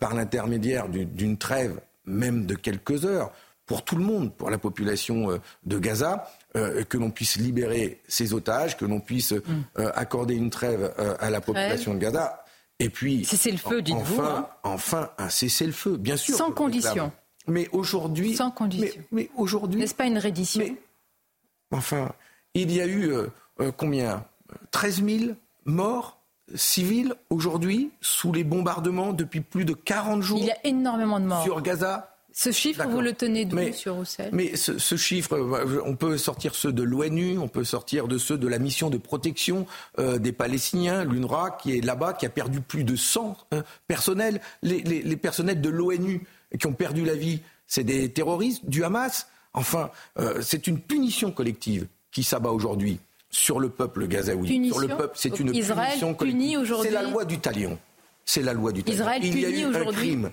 par 0.00 0.14
l'intermédiaire 0.14 0.90
d'une 0.90 1.38
trêve, 1.38 1.80
même 2.04 2.44
de 2.44 2.54
quelques 2.54 3.06
heures, 3.06 3.32
pour 3.64 3.82
tout 3.82 3.96
le 3.96 4.04
monde, 4.04 4.34
pour 4.34 4.50
la 4.50 4.58
population 4.58 5.40
de 5.64 5.78
Gaza, 5.78 6.30
que 6.52 6.98
l'on 6.98 7.10
puisse 7.10 7.36
libérer 7.36 8.02
ces 8.06 8.34
otages, 8.34 8.76
que 8.76 8.84
l'on 8.84 9.00
puisse 9.00 9.32
mm. 9.32 9.86
accorder 9.94 10.34
une 10.34 10.50
trêve 10.50 10.92
à 11.18 11.30
la 11.30 11.40
population 11.40 11.94
de 11.94 11.98
Gaza. 11.98 12.44
Et 12.78 12.90
puis, 12.90 13.24
cessez-le-feu, 13.24 13.80
dites-vous. 13.80 14.20
Enfin, 14.20 14.34
hein. 14.36 14.48
enfin, 14.64 15.10
un 15.16 15.30
cessez-le-feu, 15.30 15.96
bien 15.96 16.18
sûr. 16.18 16.36
Sans 16.36 16.50
condition. 16.50 17.10
Mais 17.46 17.68
aujourd'hui. 17.72 18.34
Sans 18.34 18.50
condition. 18.50 19.02
Mais, 19.12 19.30
aujourd'hui. 19.36 19.80
N'est-ce 19.80 19.94
pas 19.94 20.06
une 20.06 20.18
reddition? 20.18 20.64
Enfin, 21.70 22.12
il 22.54 22.72
y 22.72 22.80
a 22.80 22.86
eu 22.86 23.10
euh, 23.10 23.26
euh, 23.60 23.72
combien? 23.76 24.24
13 24.70 25.04
000 25.04 25.32
morts 25.64 26.20
civils 26.54 27.14
aujourd'hui 27.30 27.90
sous 28.00 28.32
les 28.32 28.44
bombardements 28.44 29.12
depuis 29.12 29.40
plus 29.40 29.64
de 29.64 29.72
40 29.72 30.22
jours. 30.22 30.38
Il 30.38 30.46
y 30.46 30.50
a 30.50 30.58
énormément 30.64 31.18
de 31.18 31.24
morts. 31.24 31.42
Sur 31.42 31.60
Gaza. 31.62 32.10
Ce 32.36 32.50
chiffre, 32.50 32.84
vous 32.88 33.00
le 33.00 33.12
tenez 33.12 33.44
d'où, 33.44 33.56
M. 33.56 33.72
Roussel? 33.86 34.30
Mais 34.32 34.56
ce, 34.56 34.96
chiffre, 34.96 35.36
euh, 35.36 35.80
on 35.84 35.94
peut 35.94 36.18
sortir 36.18 36.56
ceux 36.56 36.72
de 36.72 36.82
l'ONU, 36.82 37.38
on 37.38 37.46
peut 37.46 37.62
sortir 37.62 38.08
de 38.08 38.18
ceux 38.18 38.36
de 38.36 38.48
la 38.48 38.58
mission 38.58 38.90
de 38.90 38.98
protection 38.98 39.66
des 39.98 40.32
Palestiniens, 40.32 41.04
l'UNRWA, 41.04 41.52
qui 41.52 41.78
est 41.78 41.80
là-bas, 41.80 42.12
qui 42.12 42.26
a 42.26 42.30
perdu 42.30 42.60
plus 42.60 42.82
de 42.82 42.96
100 42.96 43.36
personnels. 43.86 44.40
Les, 44.62 44.80
les 44.82 45.16
personnels 45.16 45.60
de 45.60 45.68
l'ONU 45.68 46.26
qui 46.58 46.66
ont 46.66 46.72
perdu 46.72 47.04
la 47.04 47.14
vie, 47.14 47.40
c'est 47.66 47.84
des 47.84 48.10
terroristes 48.10 48.64
du 48.66 48.84
Hamas. 48.84 49.28
Enfin, 49.52 49.90
euh, 50.18 50.42
c'est 50.42 50.66
une 50.66 50.80
punition 50.80 51.30
collective 51.30 51.86
qui 52.10 52.22
s'abat 52.22 52.50
aujourd'hui 52.50 52.98
sur 53.30 53.58
le 53.60 53.68
peuple 53.68 54.06
gazaoui. 54.06 54.68
Sur 54.68 54.78
le 54.78 54.88
peuple, 54.88 55.14
c'est 55.14 55.38
une 55.40 55.50
punition 55.50 56.14
collective. 56.14 56.74
C'est 56.82 56.90
la 56.90 57.02
loi 57.02 57.24
du 57.24 57.38
talion. 57.38 57.78
C'est 58.24 58.42
la 58.42 58.52
loi 58.52 58.72
du 58.72 58.82
talion. 58.82 59.00
Israël 59.00 59.24
Il 59.24 59.38
y 59.38 59.44
a 59.44 59.50
eu 59.50 59.64
un 59.64 59.92
crime. 59.92 60.30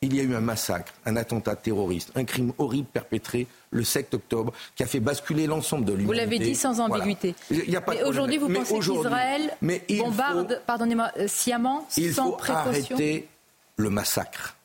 Il 0.00 0.14
y 0.14 0.20
a 0.20 0.22
eu 0.22 0.36
un 0.36 0.40
massacre, 0.40 0.92
un 1.06 1.16
attentat 1.16 1.56
terroriste, 1.56 2.12
un 2.14 2.22
crime 2.24 2.52
horrible 2.58 2.86
perpétré 2.86 3.48
le 3.72 3.82
7 3.82 4.14
octobre 4.14 4.52
qui 4.76 4.84
a 4.84 4.86
fait 4.86 5.00
basculer 5.00 5.48
l'ensemble 5.48 5.84
de 5.86 5.92
l'humanité. 5.92 6.24
Vous 6.24 6.30
l'avez 6.30 6.38
dit 6.38 6.54
sans 6.54 6.78
ambiguïté. 6.78 7.34
mais 7.50 8.04
aujourd'hui, 8.04 8.38
vous 8.38 8.48
pensez 8.48 8.78
qu'Israël 8.78 9.56
bombarde, 9.98 10.62
pardonnez-moi, 10.66 11.10
euh, 11.18 11.26
sciemment, 11.26 11.84
sans 11.90 12.30
précaution 12.30 12.70
Il 12.70 12.84
faut 12.84 12.94
arrêter 12.94 13.28
le 13.76 13.90
massacre 13.90 14.57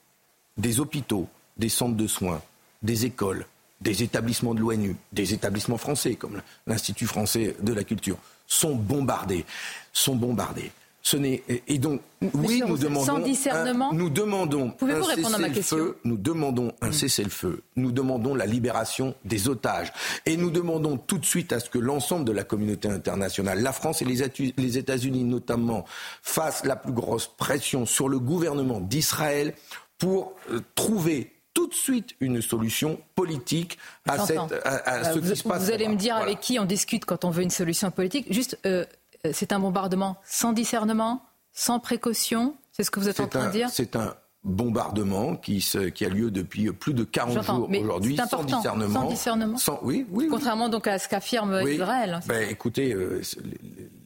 des 0.58 0.80
hôpitaux, 0.80 1.28
des 1.58 1.70
centres 1.70 1.98
de 1.98 2.08
soins, 2.08 2.42
des 2.82 3.06
écoles, 3.06 3.46
des 3.82 4.04
établissements 4.04 4.54
de 4.54 4.62
l'ONU, 4.62 4.96
des 5.12 5.34
établissements 5.34 5.78
français 5.78 6.16
comme 6.16 6.42
l'Institut 6.68 7.06
français 7.06 7.56
de 7.62 7.74
la 7.74 7.84
culture 7.84 8.18
sont 8.48 8.76
bombardés, 8.76 9.46
sont 9.92 10.16
bombardés. 10.16 10.72
Ce 11.06 11.18
n'est 11.18 11.44
et 11.68 11.78
donc 11.80 12.00
oui 12.34 12.64
nous 12.66 12.78
demandons 12.78 13.06
sans 13.06 13.20
discernement. 13.20 13.92
nous 13.92 14.10
demandons 14.10 14.70
Pouvez-vous 14.70 15.04
répondre 15.04 15.36
à 15.36 15.38
ma 15.38 15.50
question? 15.50 15.96
Nous 16.06 16.16
demandons 16.16 16.72
un 16.80 16.90
mm. 16.90 16.94
cessez-le-feu. 16.94 17.62
Nous 17.76 17.92
demandons 17.92 18.36
la 18.36 18.46
libération 18.46 19.14
des 19.26 19.50
otages 19.50 19.92
et 20.26 20.38
nous 20.38 20.50
demandons 20.50 20.96
tout 20.96 21.18
de 21.18 21.26
suite 21.26 21.52
à 21.52 21.60
ce 21.60 21.70
que 21.70 21.78
l'ensemble 21.78 22.24
de 22.24 22.32
la 22.32 22.46
communauté 22.46 22.88
internationale, 22.88 23.62
la 23.62 23.74
France 23.74 24.02
et 24.02 24.06
les 24.06 24.78
États-Unis 24.78 25.26
notamment, 25.26 25.84
fassent 26.22 26.64
la 26.64 26.78
plus 26.78 26.94
grosse 26.94 27.28
pression 27.28 27.86
sur 27.86 28.08
le 28.08 28.20
gouvernement 28.20 28.80
d'Israël 28.80 29.56
pour 30.04 30.34
euh, 30.52 30.60
trouver 30.76 31.32
tout 31.54 31.68
de 31.68 31.74
suite 31.74 32.16
une 32.20 32.42
solution 32.42 33.00
politique 33.16 33.78
à, 34.08 34.26
cette, 34.26 34.38
à, 34.66 35.14
ce 35.14 35.20
qui 35.20 35.36
se 35.36 35.48
passe. 35.48 35.64
Vous 35.64 35.72
allez 35.72 35.88
me 35.88 35.96
dire 35.96 36.16
avec 36.16 36.40
qui 36.40 36.60
on 36.60 36.66
discute 36.66 37.06
quand 37.06 37.26
on 37.26 37.30
veut 37.30 37.44
une 37.44 37.50
solution 37.50 37.90
politique. 37.92 38.26
Juste, 38.30 38.58
euh, 38.66 38.86
c'est 39.32 39.54
un 39.54 39.60
bombardement 39.60 40.18
sans 40.26 40.52
discernement, 40.52 41.24
sans 41.54 41.80
précaution. 41.80 42.56
C'est 42.72 42.84
ce 42.84 42.92
que 42.92 43.00
vous 43.00 43.08
êtes 43.08 43.20
en 43.20 43.28
train 43.28 43.48
de 43.48 43.52
dire? 43.52 43.70
C'est 43.70 43.96
un 43.96 44.16
bombardement 44.44 45.36
qui, 45.36 45.62
se, 45.62 45.78
qui, 45.78 46.06
a 46.06 46.10
lieu 46.10 46.30
depuis 46.30 46.72
plus 46.72 46.94
de 46.94 47.04
40 47.04 47.44
jours 47.44 47.70
aujourd'hui, 47.70 48.18
sans 48.30 48.44
discernement. 48.44 49.02
Sans 49.02 49.10
discernement. 49.10 49.58
oui, 49.84 50.06
oui, 50.12 50.28
Contrairement 50.30 50.70
donc 50.70 50.88
à 50.88 51.00
ce 51.00 51.08
qu'affirme 51.08 51.62
Israël. 51.68 52.20
Ben, 52.28 52.50
écoutez, 52.50 52.94
euh, 52.94 53.22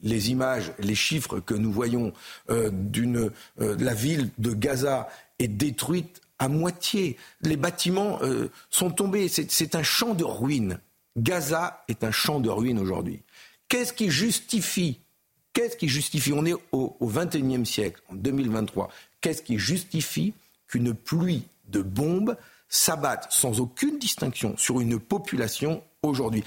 les 0.04 0.32
images, 0.32 0.72
les 0.80 0.96
chiffres 0.96 1.40
que 1.40 1.54
nous 1.54 1.72
voyons 1.72 2.14
d'une 2.72 3.32
de 3.60 3.84
la 3.84 3.94
ville 3.94 4.30
de 4.38 4.54
Gaza 4.54 5.08
est 5.40 5.48
détruite 5.48 6.22
à 6.40 6.48
moitié. 6.48 7.18
Les 7.42 7.58
bâtiments 7.58 8.20
euh, 8.22 8.50
sont 8.70 8.92
tombés. 8.92 9.28
C'est 9.28 9.76
un 9.76 9.84
champ 9.84 10.14
de 10.14 10.24
ruines. 10.24 10.80
Gaza 11.18 11.84
est 11.88 12.04
un 12.04 12.12
champ 12.12 12.40
de 12.40 12.50
ruines 12.50 12.80
aujourd'hui. 12.80 13.22
Qu'est-ce 13.70 13.94
qui 13.94 14.10
justifie 14.10 15.00
Qu'est-ce 15.54 15.76
qui 15.76 15.88
justifie? 15.88 16.34
On 16.34 16.46
est 16.46 16.54
au, 16.72 16.96
au 17.00 17.10
21e 17.10 17.66
siècle, 17.66 18.02
en 18.10 18.16
2023. 18.16 18.90
Qu'est-ce 19.22 19.42
qui 19.42 19.58
justifie 19.58 20.34
qu'une 20.68 20.94
pluie 20.94 21.44
de 21.68 21.82
bombes 21.82 22.38
s'abatte 22.70 23.28
sans 23.32 23.60
aucune 23.60 23.98
distinction 24.00 24.56
sur 24.58 24.80
une 24.80 25.00
population 25.00 25.84
aujourd'hui? 26.04 26.44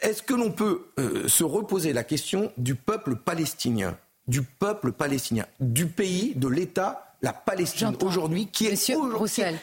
Est-ce 0.00 0.22
que 0.22 0.34
l'on 0.34 0.50
peut 0.50 0.86
euh, 0.98 1.28
se 1.28 1.44
reposer 1.44 1.92
la 1.92 2.04
question 2.04 2.52
du 2.56 2.74
peuple 2.74 3.16
palestinien 3.16 3.96
Du 4.28 4.42
peuple 4.42 4.92
palestinien, 4.92 5.46
du 5.60 5.86
pays, 5.86 6.34
de 6.36 6.48
l'État 6.48 7.04
la 7.24 7.32
Palestine 7.32 7.96
aujourd'hui, 8.02 8.48
qui 8.48 8.66
est 8.66 8.74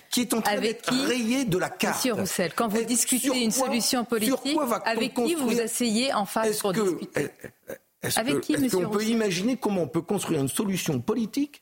qui, 0.09 0.21
est 0.21 0.33
en 0.33 0.41
train 0.41 0.59
d'être 0.59 0.91
rayée 1.05 1.45
de 1.45 1.57
la 1.59 1.69
carte. 1.69 1.97
Monsieur 1.97 2.13
Roussel, 2.13 2.53
quand 2.55 2.67
vous 2.67 2.83
discutez 2.83 3.43
une 3.43 3.51
solution 3.51 4.03
politique, 4.03 4.57
avec 4.83 5.13
qui 5.13 5.35
vous 5.35 5.47
vous 5.47 5.61
asseyez 5.61 6.11
en 6.11 6.25
face 6.25 6.57
pour 6.57 6.73
discuter 6.73 7.29
Est-ce 8.01 8.75
qu'on 8.75 8.89
peut 8.89 9.03
imaginer 9.03 9.57
comment 9.57 9.83
on 9.83 9.87
peut 9.87 10.01
construire 10.01 10.41
une 10.41 10.49
solution 10.49 10.99
politique 10.99 11.61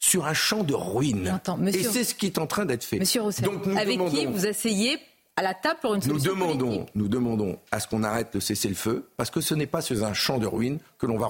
sur 0.00 0.26
un 0.26 0.34
champ 0.34 0.64
de 0.64 0.74
ruines 0.74 1.38
Et 1.68 1.84
c'est 1.84 2.04
ce 2.04 2.14
qui 2.14 2.26
est 2.26 2.38
en 2.38 2.46
train 2.46 2.64
d'être 2.64 2.82
fait. 2.82 2.98
Monsieur 2.98 3.22
Roussel, 3.22 3.48
avec 3.76 3.98
qui 4.06 4.26
vous 4.26 4.46
asseyez 4.46 4.98
à 5.36 5.42
la 5.42 5.54
table 5.54 5.78
pour 5.80 5.94
une 5.94 6.02
solution 6.02 6.32
nous 6.34 6.36
demandons, 6.36 6.70
politique 6.70 6.90
Nous 6.96 7.08
demandons 7.08 7.58
à 7.70 7.80
ce 7.80 7.86
qu'on 7.86 8.02
arrête 8.02 8.34
de 8.34 8.40
cesser 8.40 8.68
le 8.68 8.74
feu, 8.74 9.08
parce 9.16 9.30
que 9.30 9.40
ce 9.40 9.54
n'est 9.54 9.66
pas 9.66 9.82
sur 9.82 10.02
un 10.04 10.14
champ 10.14 10.38
de 10.38 10.46
ruines 10.46 10.80
que 10.98 11.06
l'on 11.06 11.18
va 11.18 11.28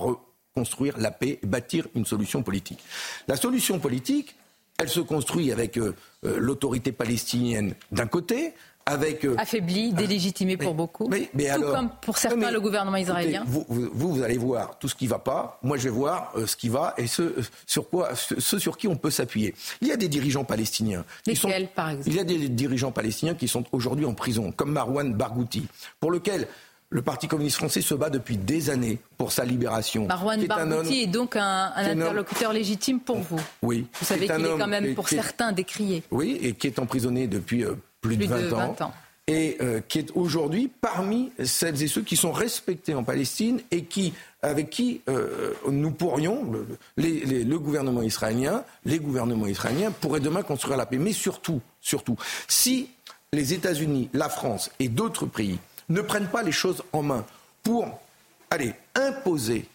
construire 0.54 0.96
la 0.98 1.10
paix, 1.10 1.38
bâtir 1.42 1.86
une 1.94 2.06
solution 2.06 2.42
politique. 2.42 2.82
La 3.28 3.36
solution 3.36 3.78
politique, 3.78 4.36
elle 4.78 4.88
se 4.88 5.00
construit 5.00 5.52
avec 5.52 5.76
euh, 5.76 5.94
euh, 6.24 6.38
l'autorité 6.38 6.90
palestinienne 6.92 7.74
d'un 7.92 8.06
côté, 8.06 8.54
avec 8.86 9.24
euh, 9.24 9.36
affaibli, 9.38 9.92
délégitimé 9.92 10.56
pour 10.56 10.74
beaucoup, 10.74 11.08
tout 11.08 11.62
comme 11.62 11.90
pour 12.00 12.18
certains 12.18 12.50
le 12.50 12.60
gouvernement 12.60 12.96
israélien. 12.96 13.44
vous, 13.46 13.64
vous, 13.68 13.90
vous, 13.92 14.22
allez 14.22 14.38
voir 14.38 14.78
tout 14.78 14.88
ce 14.88 14.94
qui 14.94 15.04
ne 15.04 15.10
va 15.10 15.18
pas. 15.18 15.58
Moi, 15.62 15.76
je 15.76 15.84
vais 15.84 15.90
voir 15.90 16.32
ce 16.46 16.56
qui 16.56 16.68
va 16.68 16.94
et 16.96 17.06
ce 17.06 17.34
sur 17.66 17.88
quoi, 17.88 18.14
ce, 18.14 18.58
sur 18.58 18.76
qui 18.76 18.88
on 18.88 18.96
peut 18.96 19.10
s'appuyer. 19.10 19.54
Il 19.80 19.88
y 19.88 19.92
a 19.92 19.96
des 19.96 20.08
dirigeants 20.08 20.44
palestiniens. 20.44 21.04
Lesquels, 21.26 21.68
par 21.68 21.90
exemple 21.90 22.08
Il 22.08 22.16
y 22.16 22.20
a 22.20 22.24
des 22.24 22.48
dirigeants 22.48 22.92
palestiniens 22.92 23.34
qui 23.34 23.48
sont 23.48 23.64
aujourd'hui 23.72 24.06
en 24.06 24.14
prison, 24.14 24.52
comme 24.52 24.72
Marwan 24.72 25.14
Barghouti, 25.14 25.66
pour 26.00 26.10
lequel 26.10 26.48
le 26.90 27.02
Parti 27.02 27.28
communiste 27.28 27.56
français 27.56 27.80
se 27.80 27.94
bat 27.94 28.10
depuis 28.10 28.36
des 28.36 28.68
années 28.68 28.98
pour 29.16 29.30
sa 29.30 29.44
libération. 29.44 30.06
Marwan 30.06 30.44
Barghouti 30.44 31.02
est, 31.02 31.06
donc 31.06 31.36
un, 31.36 31.72
interlocuteur 31.76 32.52
légitime 32.52 32.98
pour 32.98 33.18
vous. 33.18 33.40
Oui. 33.62 33.86
Vous 33.98 34.04
savez 34.04 34.26
qu'il 34.26 34.44
est, 34.44 34.58
quand 34.58 34.66
même 34.66 34.94
pour 34.94 35.08
certains 35.08 35.52
décrié. 35.52 36.02
Oui, 36.10 36.38
et 36.42 36.52
qui 36.52 36.66
est 36.66 36.80
emprisonné 36.80 37.28
depuis 37.28 37.64
euh, 37.64 37.74
plus, 38.00 38.16
de 38.16 38.26
20, 38.26 38.82
ans. 38.82 38.92
et 39.28 39.56
euh, 39.60 39.80
qui 39.86 40.00
est 40.00 40.10
aujourd'hui 40.16 40.68
parmi 40.80 41.30
celles 41.44 41.80
et 41.80 41.86
ceux 41.86 42.02
qui 42.02 42.16
sont 42.16 42.32
respectés 42.32 42.94
en 42.94 43.04
Palestine 43.04 43.60
et 43.70 43.84
qui, 43.84 44.12
avec 44.42 44.68
qui 44.70 45.00
euh, 45.08 45.54
nous 45.70 45.92
pourrions, 45.92 46.50
le, 46.96 47.44
le, 47.44 47.58
gouvernement 47.58 48.02
israélien, 48.02 48.64
les 48.84 48.98
gouvernements 48.98 49.46
israéliens 49.46 49.92
pourraient 49.92 50.18
demain 50.18 50.42
construire 50.42 50.76
la 50.76 50.86
paix. 50.86 50.98
Mais 50.98 51.12
surtout, 51.12 51.60
surtout, 51.80 52.16
si 52.48 52.88
les 53.32 53.54
États-Unis, 53.54 54.10
la 54.12 54.28
France 54.28 54.72
et 54.80 54.88
d'autres 54.88 55.26
pays 55.26 55.60
ne 55.90 56.00
prennent 56.00 56.28
pas 56.28 56.42
les 56.42 56.52
choses 56.52 56.82
en 56.92 57.02
main 57.02 57.26
pour, 57.62 58.00
allez, 58.48 58.72
imposer, 58.94 59.66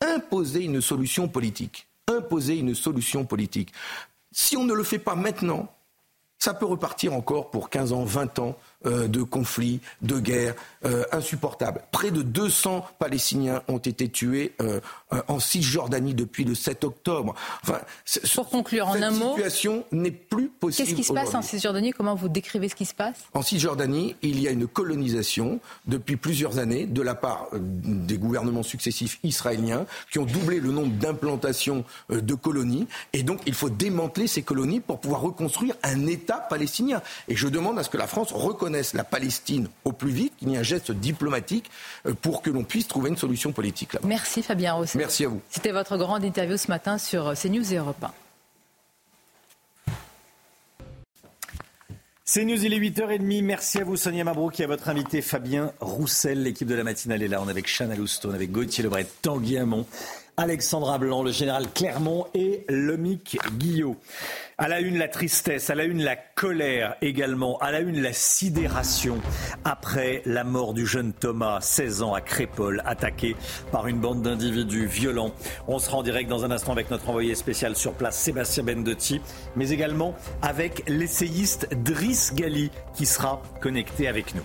imposer 0.00 0.64
une 0.64 0.80
solution 0.80 1.26
politique, 1.26 1.88
imposer 2.06 2.56
une 2.58 2.74
solution 2.74 3.24
politique. 3.24 3.72
Si 4.30 4.56
on 4.56 4.64
ne 4.64 4.74
le 4.74 4.84
fait 4.84 4.98
pas 4.98 5.16
maintenant, 5.16 5.74
ça 6.38 6.54
peut 6.54 6.66
repartir 6.66 7.14
encore 7.14 7.50
pour 7.50 7.70
15 7.70 7.92
ans, 7.92 8.04
20 8.04 8.38
ans 8.38 8.58
euh, 8.84 9.06
de 9.06 9.22
conflits, 9.22 9.80
de 10.00 10.18
guerres 10.18 10.54
euh, 10.84 11.04
insupportables. 11.12 11.82
Près 11.92 12.10
de 12.10 12.22
200 12.22 12.84
Palestiniens 12.98 13.62
ont 13.68 13.78
été 13.78 14.08
tués 14.08 14.54
euh, 14.60 14.80
en 15.28 15.38
Cisjordanie 15.38 16.14
depuis 16.14 16.44
le 16.44 16.54
7 16.54 16.82
octobre. 16.82 17.34
Enfin, 17.62 17.78
Pour 18.34 18.48
conclure, 18.48 18.88
en 18.88 19.00
un 19.00 19.10
mot, 19.10 19.36
cette 19.36 19.50
situation 19.50 19.84
n'est 19.92 20.10
plus 20.10 20.48
possible. 20.48 20.88
Qu'est-ce 20.88 20.96
qui 20.96 21.04
se 21.04 21.12
passe 21.12 21.34
en 21.34 21.42
Cisjordanie? 21.42 21.92
Comment 21.92 22.16
vous 22.16 22.28
décrivez 22.28 22.68
ce 22.68 22.74
qui 22.74 22.84
se 22.84 22.94
passe? 22.94 23.18
En 23.34 23.42
Cisjordanie, 23.42 24.16
il 24.22 24.40
y 24.40 24.48
a 24.48 24.50
une 24.50 24.66
colonisation 24.66 25.60
depuis 25.86 26.16
plusieurs 26.16 26.58
années 26.58 26.86
de 26.86 27.02
la 27.02 27.14
part 27.14 27.48
des 27.52 28.18
gouvernements 28.18 28.64
successifs 28.64 29.20
israéliens 29.22 29.86
qui 30.10 30.18
ont 30.18 30.26
doublé 30.26 30.58
le 30.58 30.72
nombre 30.72 30.96
d'implantations 30.96 31.84
de 32.10 32.34
colonies. 32.34 32.88
Et 33.12 33.22
donc, 33.22 33.40
il 33.46 33.54
faut 33.54 33.70
démanteler 33.70 34.26
ces 34.26 34.42
colonies 34.42 34.80
pour 34.80 34.98
pouvoir 34.98 35.20
reconstruire 35.20 35.76
un 35.84 36.06
État 36.06 36.38
palestinien. 36.38 37.00
Et 37.28 37.36
je 37.36 37.46
demande 37.46 37.78
à 37.78 37.84
ce 37.84 37.90
que 37.90 37.98
la 37.98 38.06
France 38.06 38.32
reconnaisse 38.32 38.71
la 38.94 39.04
Palestine 39.04 39.68
au 39.84 39.92
plus 39.92 40.10
vite, 40.10 40.32
qu'il 40.38 40.50
y 40.50 40.54
ait 40.54 40.58
un 40.58 40.62
geste 40.62 40.92
diplomatique 40.92 41.70
euh, 42.06 42.14
pour 42.14 42.42
que 42.42 42.50
l'on 42.50 42.64
puisse 42.64 42.88
trouver 42.88 43.10
une 43.10 43.16
solution 43.16 43.52
politique. 43.52 43.90
Merci 44.04 44.42
Fabien 44.42 44.74
Rosset. 44.74 44.98
Merci 44.98 45.24
à 45.24 45.28
vous. 45.28 45.40
C'était 45.50 45.72
votre 45.72 45.96
grande 45.96 46.24
interview 46.24 46.56
ce 46.56 46.68
matin 46.68 46.98
sur 46.98 47.28
euh, 47.28 47.34
CNews 47.34 47.72
et 47.72 47.76
Europe 47.76 48.02
1. 48.02 48.12
C'est 52.34 52.46
News, 52.46 52.64
il 52.64 52.72
est 52.72 52.78
8h30. 52.78 53.42
Merci 53.42 53.80
à 53.80 53.84
vous, 53.84 53.96
Sonia 53.96 54.24
Mabrouk, 54.24 54.58
et 54.58 54.64
à 54.64 54.66
votre 54.66 54.88
invité 54.88 55.20
Fabien 55.20 55.72
Roussel. 55.80 56.42
L'équipe 56.42 56.66
de 56.66 56.74
la 56.74 56.82
matinale 56.82 57.22
est 57.22 57.28
là. 57.28 57.42
On 57.42 57.48
est 57.48 57.50
avec 57.50 57.66
Chana 57.66 57.94
Lousteau, 57.94 58.30
avec 58.30 58.50
Gauthier 58.50 58.82
Lebret, 58.82 59.06
Tanguy 59.20 59.58
Hamon, 59.58 59.84
Alexandra 60.38 60.96
Blanc, 60.96 61.22
le 61.22 61.30
général 61.30 61.66
Clermont 61.74 62.26
et 62.32 62.64
Lomic 62.70 63.38
Guillot. 63.58 63.98
À 64.62 64.68
la 64.68 64.78
une, 64.78 64.96
la 64.96 65.08
tristesse, 65.08 65.70
à 65.70 65.74
la 65.74 65.82
une, 65.82 66.04
la 66.04 66.14
colère 66.14 66.94
également, 67.02 67.58
à 67.58 67.72
la 67.72 67.80
une, 67.80 68.00
la 68.00 68.12
sidération 68.12 69.20
après 69.64 70.22
la 70.24 70.44
mort 70.44 70.72
du 70.72 70.86
jeune 70.86 71.12
Thomas, 71.12 71.60
16 71.60 72.02
ans, 72.02 72.14
à 72.14 72.20
Crépole, 72.20 72.80
attaqué 72.84 73.34
par 73.72 73.88
une 73.88 73.98
bande 73.98 74.22
d'individus 74.22 74.86
violents. 74.86 75.32
On 75.66 75.80
sera 75.80 75.96
en 75.96 76.04
direct 76.04 76.30
dans 76.30 76.44
un 76.44 76.52
instant 76.52 76.70
avec 76.70 76.92
notre 76.92 77.08
envoyé 77.08 77.34
spécial 77.34 77.74
sur 77.74 77.92
place, 77.94 78.16
Sébastien 78.16 78.62
Bendotti, 78.62 79.20
mais 79.56 79.70
également 79.70 80.14
avec 80.42 80.84
l'essayiste 80.86 81.68
Driss 81.74 82.32
Gali 82.32 82.70
qui 82.94 83.04
sera 83.04 83.42
connecté 83.60 84.06
avec 84.06 84.32
nous. 84.36 84.44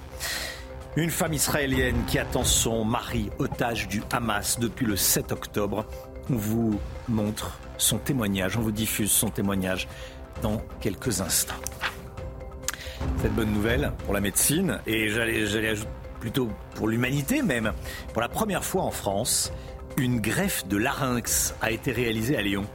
Une 0.95 1.11
femme 1.11 1.33
israélienne 1.33 2.05
qui 2.07 2.17
attend 2.17 2.43
son 2.43 2.83
mari 2.83 3.29
otage 3.37 3.87
du 3.87 4.01
Hamas 4.11 4.57
depuis 4.59 4.87
le 4.87 4.95
7 4.95 5.31
octobre. 5.31 5.85
On 6.29 6.35
vous 6.35 6.79
montre 7.07 7.59
son 7.77 7.97
témoignage, 7.97 8.57
on 8.57 8.61
vous 8.61 8.71
diffuse 8.71 9.11
son 9.11 9.29
témoignage 9.29 9.87
dans 10.41 10.61
quelques 10.81 11.21
instants. 11.21 11.55
Cette 13.21 13.33
bonne 13.33 13.51
nouvelle 13.51 13.91
pour 14.05 14.13
la 14.13 14.19
médecine, 14.19 14.79
et 14.85 15.09
j'allais 15.09 15.69
ajouter 15.69 15.89
plutôt 16.19 16.49
pour 16.75 16.87
l'humanité 16.87 17.41
même, 17.41 17.71
pour 18.11 18.21
la 18.21 18.29
première 18.29 18.63
fois 18.63 18.83
en 18.83 18.91
France, 18.91 19.51
une 19.97 20.19
greffe 20.19 20.67
de 20.67 20.77
larynx 20.77 21.55
a 21.61 21.71
été 21.71 21.91
réalisée 21.91 22.37
à 22.37 22.41
Lyon. 22.41 22.65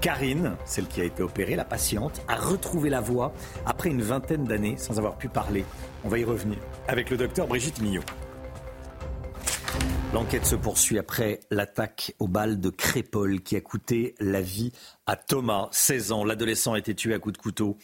Karine, 0.00 0.56
celle 0.64 0.86
qui 0.86 1.00
a 1.00 1.04
été 1.04 1.22
opérée, 1.22 1.56
la 1.56 1.64
patiente, 1.64 2.22
a 2.26 2.36
retrouvé 2.36 2.88
la 2.88 3.00
voix 3.00 3.32
après 3.66 3.90
une 3.90 4.02
vingtaine 4.02 4.44
d'années 4.44 4.76
sans 4.78 4.98
avoir 4.98 5.16
pu 5.16 5.28
parler. 5.28 5.64
On 6.04 6.08
va 6.08 6.18
y 6.18 6.24
revenir 6.24 6.58
avec 6.88 7.10
le 7.10 7.18
docteur 7.18 7.46
Brigitte 7.46 7.80
Millot. 7.82 8.02
L'enquête 10.12 10.44
se 10.44 10.56
poursuit 10.56 10.98
après 10.98 11.38
l'attaque 11.52 12.14
au 12.18 12.26
bal 12.26 12.58
de 12.58 12.68
Crépole 12.68 13.42
qui 13.42 13.54
a 13.54 13.60
coûté 13.60 14.16
la 14.18 14.40
vie 14.40 14.72
à 15.06 15.14
Thomas, 15.14 15.68
16 15.70 16.10
ans. 16.10 16.24
L'adolescent 16.24 16.72
a 16.72 16.80
été 16.80 16.96
tué 16.96 17.14
à 17.14 17.20
coups 17.20 17.34
de 17.34 17.40
couteau 17.40 17.78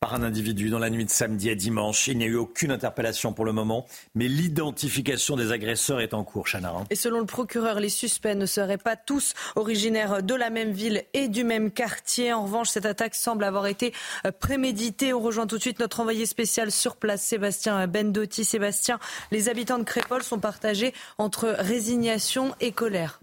par 0.00 0.14
un 0.14 0.22
individu 0.22 0.70
dans 0.70 0.78
la 0.78 0.88
nuit 0.88 1.04
de 1.04 1.10
samedi 1.10 1.50
à 1.50 1.54
dimanche. 1.54 2.08
Il 2.08 2.16
n'y 2.16 2.24
a 2.24 2.26
eu 2.26 2.36
aucune 2.36 2.70
interpellation 2.70 3.34
pour 3.34 3.44
le 3.44 3.52
moment, 3.52 3.84
mais 4.14 4.28
l'identification 4.28 5.36
des 5.36 5.52
agresseurs 5.52 6.00
est 6.00 6.14
en 6.14 6.24
cours, 6.24 6.46
Chana. 6.50 6.72
Et 6.88 6.96
selon 6.96 7.20
le 7.20 7.26
procureur, 7.26 7.80
les 7.80 7.90
suspects 7.90 8.34
ne 8.34 8.46
seraient 8.46 8.78
pas 8.78 8.96
tous 8.96 9.34
originaires 9.56 10.22
de 10.22 10.34
la 10.34 10.48
même 10.48 10.72
ville 10.72 11.04
et 11.12 11.28
du 11.28 11.44
même 11.44 11.70
quartier. 11.70 12.32
En 12.32 12.44
revanche, 12.44 12.70
cette 12.70 12.86
attaque 12.86 13.14
semble 13.14 13.44
avoir 13.44 13.66
été 13.66 13.92
préméditée. 14.38 15.12
On 15.12 15.20
rejoint 15.20 15.46
tout 15.46 15.58
de 15.58 15.62
suite 15.62 15.80
notre 15.80 16.00
envoyé 16.00 16.24
spécial 16.24 16.72
sur 16.72 16.96
place, 16.96 17.20
Sébastien 17.20 17.86
Bendotti. 17.86 18.46
Sébastien, 18.46 18.98
les 19.30 19.50
habitants 19.50 19.78
de 19.78 19.84
Crépole 19.84 20.22
sont 20.22 20.40
partagés 20.40 20.94
entre 21.18 21.54
résignation 21.58 22.54
et 22.62 22.72
colère. 22.72 23.20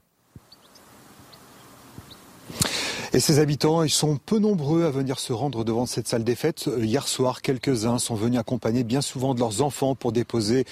Et 3.14 3.22
ces 3.22 3.40
habitants, 3.40 3.84
ils 3.84 3.90
sont 3.90 4.18
peu 4.18 4.38
nombreux 4.38 4.84
à 4.84 4.92
venir 4.92 5.18
se 5.20 5.32
rendre 5.32 5.64
devant 5.64 5.86
cette 5.86 6.10
salle 6.10 6.26
des 6.26 6.36
fêtes. 6.36 6.68
Euh, 6.68 6.84
hier 6.84 7.08
soir, 7.08 7.42
quelques-uns 7.42 8.00
sont 8.00 8.16
venus 8.16 8.40
accompagner 8.40 8.84
bien 8.84 9.02
souvent 9.02 9.34
de 9.34 9.40
leurs 9.40 9.62
enfants 9.62 9.96
pour 9.96 10.12
déposer 10.12 10.66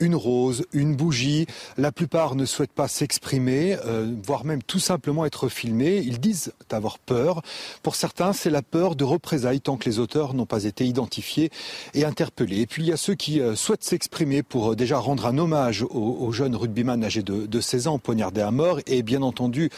une 0.00 0.14
rose, 0.14 0.64
une 0.72 0.96
bougie. 0.96 1.46
La 1.76 1.92
plupart 1.92 2.34
ne 2.34 2.46
souhaitent 2.46 2.72
pas 2.72 2.88
s'exprimer, 2.88 3.76
euh, 3.84 4.10
voire 4.24 4.46
même 4.46 4.62
tout 4.62 4.78
simplement 4.78 5.26
être 5.26 5.48
filmés. 5.48 5.98
Ils 5.98 6.18
disent 6.18 6.52
avoir 6.70 6.98
peur. 6.98 7.42
Pour 7.82 7.94
certains, 7.94 8.32
c'est 8.32 8.48
la 8.48 8.62
peur 8.62 8.96
de 8.96 9.04
représailles 9.04 9.60
tant 9.60 9.76
que 9.76 9.88
les 9.88 9.98
auteurs 9.98 10.32
n'ont 10.32 10.46
pas 10.46 10.64
été 10.64 10.86
identifiés 10.86 11.50
et 11.92 12.06
interpellés. 12.06 12.60
Et 12.60 12.66
puis 12.66 12.82
il 12.82 12.88
y 12.88 12.92
a 12.92 12.96
ceux 12.96 13.14
qui 13.14 13.40
euh, 13.40 13.54
souhaitent 13.54 13.84
s'exprimer 13.84 14.42
pour 14.42 14.74
déjà 14.76 14.98
rendre 14.98 15.26
un 15.26 15.36
hommage 15.36 15.84
aux, 15.90 16.32
jeunes 16.32 16.56
rugbyman 16.56 17.04
âgés 17.04 17.22
de, 17.22 17.44
de 17.44 17.60
16 17.60 17.88
ans 17.88 17.98
poignardés 17.98 18.40
à 18.40 18.50
mort 18.50 18.80
et 18.86 19.02
bien 19.02 19.20
entendu 19.20 19.68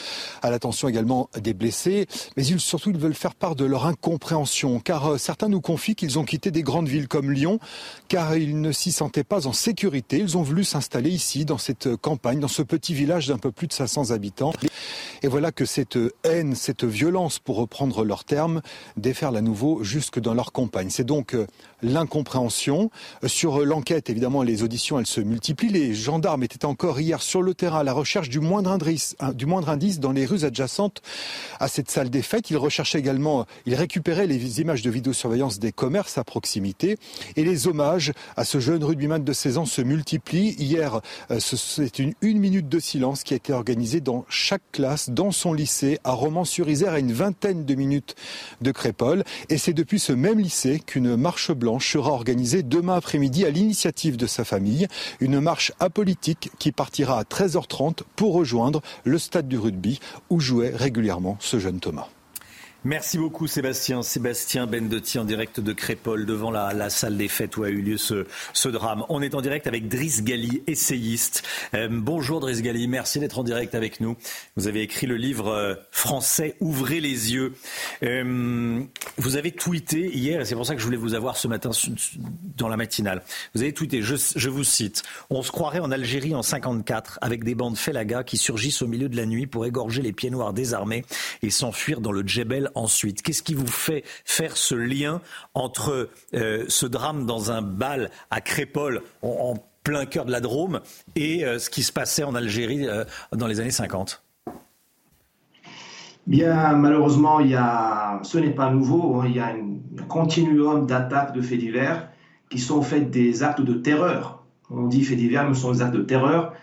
à 0.43 0.51
l'attention 0.51 0.89
également 0.89 1.29
des 1.41 1.55
blessés 1.55 2.04
mais 2.37 2.47
ils, 2.47 2.61
surtout 2.61 2.91
ils 2.91 2.99
veulent 2.99 3.15
faire 3.15 3.35
part 3.35 3.55
de 3.55 3.65
leur 3.65 3.87
incompréhension, 3.87 4.81
car 4.81 5.13
euh, 5.13 5.19
certains 5.19 5.49
nous 5.49 5.61
confient 5.61 5.95
qu'ils 5.95 6.19
ont 6.19 6.25
quitté 6.25 6.51
des 6.51 6.63
grandes 6.63 6.89
villes 6.89 7.09
comme 7.09 7.31
Lyon, 7.31 7.59
car 8.09 8.37
ils 8.37 8.61
ne 8.61 8.73
s'y 8.73 8.93
sentaient 8.93 9.25
pas 9.25 9.47
en 9.47 9.53
sécurité. 9.53 10.19
Ils 10.19 10.37
ont 10.37 10.43
voulu 10.43 10.65
s'installer 10.65 11.11
ici, 11.11 11.45
dans 11.45 11.59
cette 11.59 11.97
campagne, 11.97 12.41
dans 12.41 12.49
ce 12.49 12.63
petit 12.63 12.95
village 12.95 13.29
d'un 13.29 13.39
peu 13.39 13.53
plus 13.53 13.67
de 13.67 13.73
500 13.73 14.11
habitants. 14.11 14.53
Et 15.23 15.29
voilà 15.29 15.53
que 15.53 15.65
cette 15.65 15.99
haine, 16.25 16.55
cette 16.55 16.85
violence, 16.85 17.39
pour 17.39 17.57
reprendre 17.57 18.05
leur 18.05 18.25
terme, 18.25 18.61
déferle 18.97 19.37
à 19.37 19.41
nouveau 19.41 19.83
jusque 19.83 20.21
dans 20.21 20.35
leur 20.35 20.53
campagne. 20.53 20.91
C'est 20.91 21.05
donc 21.05 21.35
euh, 21.35 21.47
l'incompréhension. 21.85 22.91
Sur 23.27 23.65
l'enquête, 23.65 24.11
évidemment, 24.11 24.43
les 24.43 24.63
auditions, 24.63 24.99
elles 24.99 25.07
se 25.07 25.21
multiplient. 25.21 25.69
Les 25.69 25.95
gendarmes 25.95 26.43
étaient 26.43 26.65
encore 26.65 27.01
hier 27.01 27.23
sur 27.23 27.43
le 27.43 27.55
terrain 27.55 27.81
à 27.81 27.85
la 27.85 27.93
recherche 27.93 28.29
du 28.29 28.41
moindre 28.41 28.73
indice, 28.73 29.17
du 29.35 29.47
moindre 29.47 29.69
indice 29.69 30.01
dans 30.01 30.13
les 30.13 30.27
rues 30.27 30.45
adjacentes 30.45 31.03
à 31.61 31.69
cette 31.69 31.91
salle 31.91 32.11
des 32.11 32.23
fêtes. 32.23 32.51
Ils 32.51 32.57
recherchaient 32.57 32.99
également, 32.99 33.47
ils 33.67 33.75
récupéraient 33.75 34.27
les 34.27 34.61
images 34.61 34.83
de 34.83 34.91
vidéosurveillance 34.91 35.59
des 35.59 35.73
commerces 35.73 36.19
à 36.19 36.25
proximité. 36.25 36.97
Et 37.37 37.45
les 37.45 37.69
hommages 37.69 38.13
à 38.37 38.45
ce 38.45 38.61
jeune 38.61 38.83
rugbyman 38.83 39.23
de 39.23 39.33
16 39.33 39.59
ans 39.59 39.67
se 39.67 39.83
multiplient. 39.83 40.57
Hier, 40.59 41.01
euh, 41.31 41.39
c'est 41.41 41.99
une, 41.99 42.15
une 42.23 42.39
minute 42.39 42.69
de 42.69 42.79
silence 42.79 43.23
qui 43.23 43.35
a 43.35 43.37
été 43.37 43.53
organisée 43.53 44.01
dans 44.01 44.25
chaque 44.29 44.63
classe, 44.73 45.11
dans 45.11 45.31
son 45.31 45.53
lycée, 45.53 45.99
à 46.05 46.13
Romans-sur-Isère, 46.13 46.95
à 46.95 46.99
une 46.99 47.13
vingtaine 47.13 47.65
de 47.65 47.75
minutes 47.75 48.15
de 48.61 48.73
Crépole. 48.73 49.25
Et 49.49 49.59
c'est 49.59 49.73
depuis 49.73 49.99
ce 49.99 50.13
même 50.13 50.39
lycée 50.39 50.81
qu'une 50.85 51.17
marche 51.17 51.53
blanche 51.53 51.74
sera 51.79 52.13
organisée 52.13 52.63
demain 52.63 52.97
après-midi 52.97 53.45
à 53.45 53.51
l'initiative 53.51 54.17
de 54.17 54.27
sa 54.27 54.45
famille. 54.45 54.89
Une 55.21 55.41
marche 55.41 55.73
apolitique 55.81 56.51
qui 56.59 56.73
partira 56.73 57.19
à 57.19 57.23
13h30 57.23 58.01
pour 58.17 58.35
rejoindre 58.35 58.83
le 59.05 59.19
stade 59.19 59.49
du 59.49 59.59
rugby 59.59 60.01
où 60.31 60.41
jouait 60.41 60.73
régulièrement 60.75 61.37
ce 61.41 61.59
jeune 61.59 61.81
Thomas. 61.81 62.09
Merci 62.87 63.17
beaucoup 63.17 63.47
Sébastien. 63.47 64.03
Sébastien 64.03 64.67
Bendotti 64.67 65.19
en 65.19 65.25
direct 65.25 65.59
de 65.59 65.73
Crépole 65.73 66.27
devant 66.27 66.51
la, 66.51 66.91
salle 66.91 67.17
des 67.17 67.29
fêtes 67.29 67.57
où 67.57 67.65
a 67.65 67.71
eu 67.71 67.81
lieu 67.81 67.97
ce, 67.97 68.69
drame. 68.69 69.07
On 69.09 69.23
est 69.23 69.35
en 69.35 69.41
direct 69.41 69.67
avec 69.67 69.89
Driss 69.89 70.23
Gali, 70.23 70.63
essayiste. 70.67 71.45
Euh, 71.73 71.89
bonjour 71.91 72.41
Driss 72.41 72.61
Gali, 72.61 72.87
merci 72.87 73.21
d'être 73.21 73.39
en 73.39 73.43
direct 73.43 73.75
avec 73.75 74.01
nous. 74.01 74.19
Vous 74.57 74.69
avez 74.69 74.83
écrit 74.83 75.07
le 75.07 75.17
livre 75.17 75.49
euh, 75.49 75.75
français 75.93 76.57
Ouvrez 76.61 77.01
les 77.01 77.33
yeux. 77.33 77.55
Euh, 78.03 78.83
vous 79.17 79.37
avez 79.37 79.53
tweeté 79.53 80.15
hier, 80.15 80.43
et 80.43 80.45
c'est 80.45 80.55
pour 80.55 80.67
ça 80.67 80.75
que 80.75 80.81
je 80.83 80.85
voulais 80.85 80.99
vous 80.99 81.15
avoir 81.15 81.39
ce 81.39 81.49
matin 81.49 81.71
dans 82.59 82.69
la 82.69 82.77
matinale. 82.77 83.23
Vous 83.55 83.63
avez 83.63 83.73
tweeté, 83.73 84.03
je, 84.03 84.17
je 84.37 84.51
vous 84.51 84.65
cite, 84.65 85.05
On 85.31 85.43
se 85.43 85.51
croirait 85.51 85.81
en 85.81 85.91
Algérie 85.91 86.35
en 86.35 86.43
54 86.43 87.19
avec 87.23 87.45
des 87.45 87.55
bandes 87.55 87.79
Felaga 87.79 88.25
qui 88.25 88.37
surgissent 88.37 88.83
au 88.83 88.89
milieu 88.89 89.09
de 89.09 89.17
la 89.17 89.25
nuit 89.25 89.47
pour 89.47 89.65
égorger 89.65 90.03
les 90.03 90.13
pieds 90.13 90.29
noirs 90.29 90.53
désarmés 90.53 91.07
et 91.43 91.49
s'enfuir 91.49 92.03
dans 92.03 92.13
le 92.13 92.23
Djebel 92.27 92.73
ensuite 92.75 93.23
Qu'est-ce 93.23 93.43
qui 93.43 93.55
vous 93.55 93.67
fait 93.67 94.05
faire 94.25 94.57
ce 94.57 94.75
lien 94.75 95.21
entre 95.55 96.11
euh, 96.35 96.65
ce 96.69 96.87
drame 96.87 97.27
dans 97.27 97.51
un 97.51 97.63
bal 97.63 98.11
à 98.31 98.41
Crépole 98.41 99.03
en, 99.23 99.55
plein 99.83 100.07
cœur 100.07 100.25
de 100.25 100.33
la 100.33 100.41
Drôme 100.41 100.81
et 101.15 101.45
euh, 101.45 101.59
ce 101.59 101.69
qui 101.69 101.83
se 101.83 101.93
passait 101.93 102.25
en 102.25 102.35
Algérie 102.35 102.89
euh, 102.89 103.05
dans 103.33 103.47
les 103.47 103.61
années 103.61 103.71
50 103.71 104.23
Bien, 106.27 106.73
malheureusement, 106.73 107.41
il 107.41 107.51
y 107.51 107.55
a, 107.55 108.19
ce 108.23 108.39
n'est 108.39 108.55
pas 108.55 108.71
nouveau. 108.71 109.21
Hein. 109.21 109.27
il 109.27 109.37
y 109.37 109.41
a 109.41 109.49
un 109.49 110.05
continuum 110.09 110.87
d'attaques 110.87 111.35
de 111.35 111.43
faits 111.43 111.59
divers 111.59 112.09
qui 112.49 112.59
sont 112.59 112.81
faits 112.81 113.11
des 113.11 113.43
actes 113.43 113.61
de 113.61 113.75
terreur. 113.75 114.43
On 114.71 114.87
dit 114.87 115.05
faits 115.05 115.19
divers, 115.19 115.47
mais 115.47 115.55
ce 115.55 115.61
sont 115.61 115.73
des 115.73 115.83
actes 115.83 115.95
de 115.95 116.03
terreur 116.03 116.55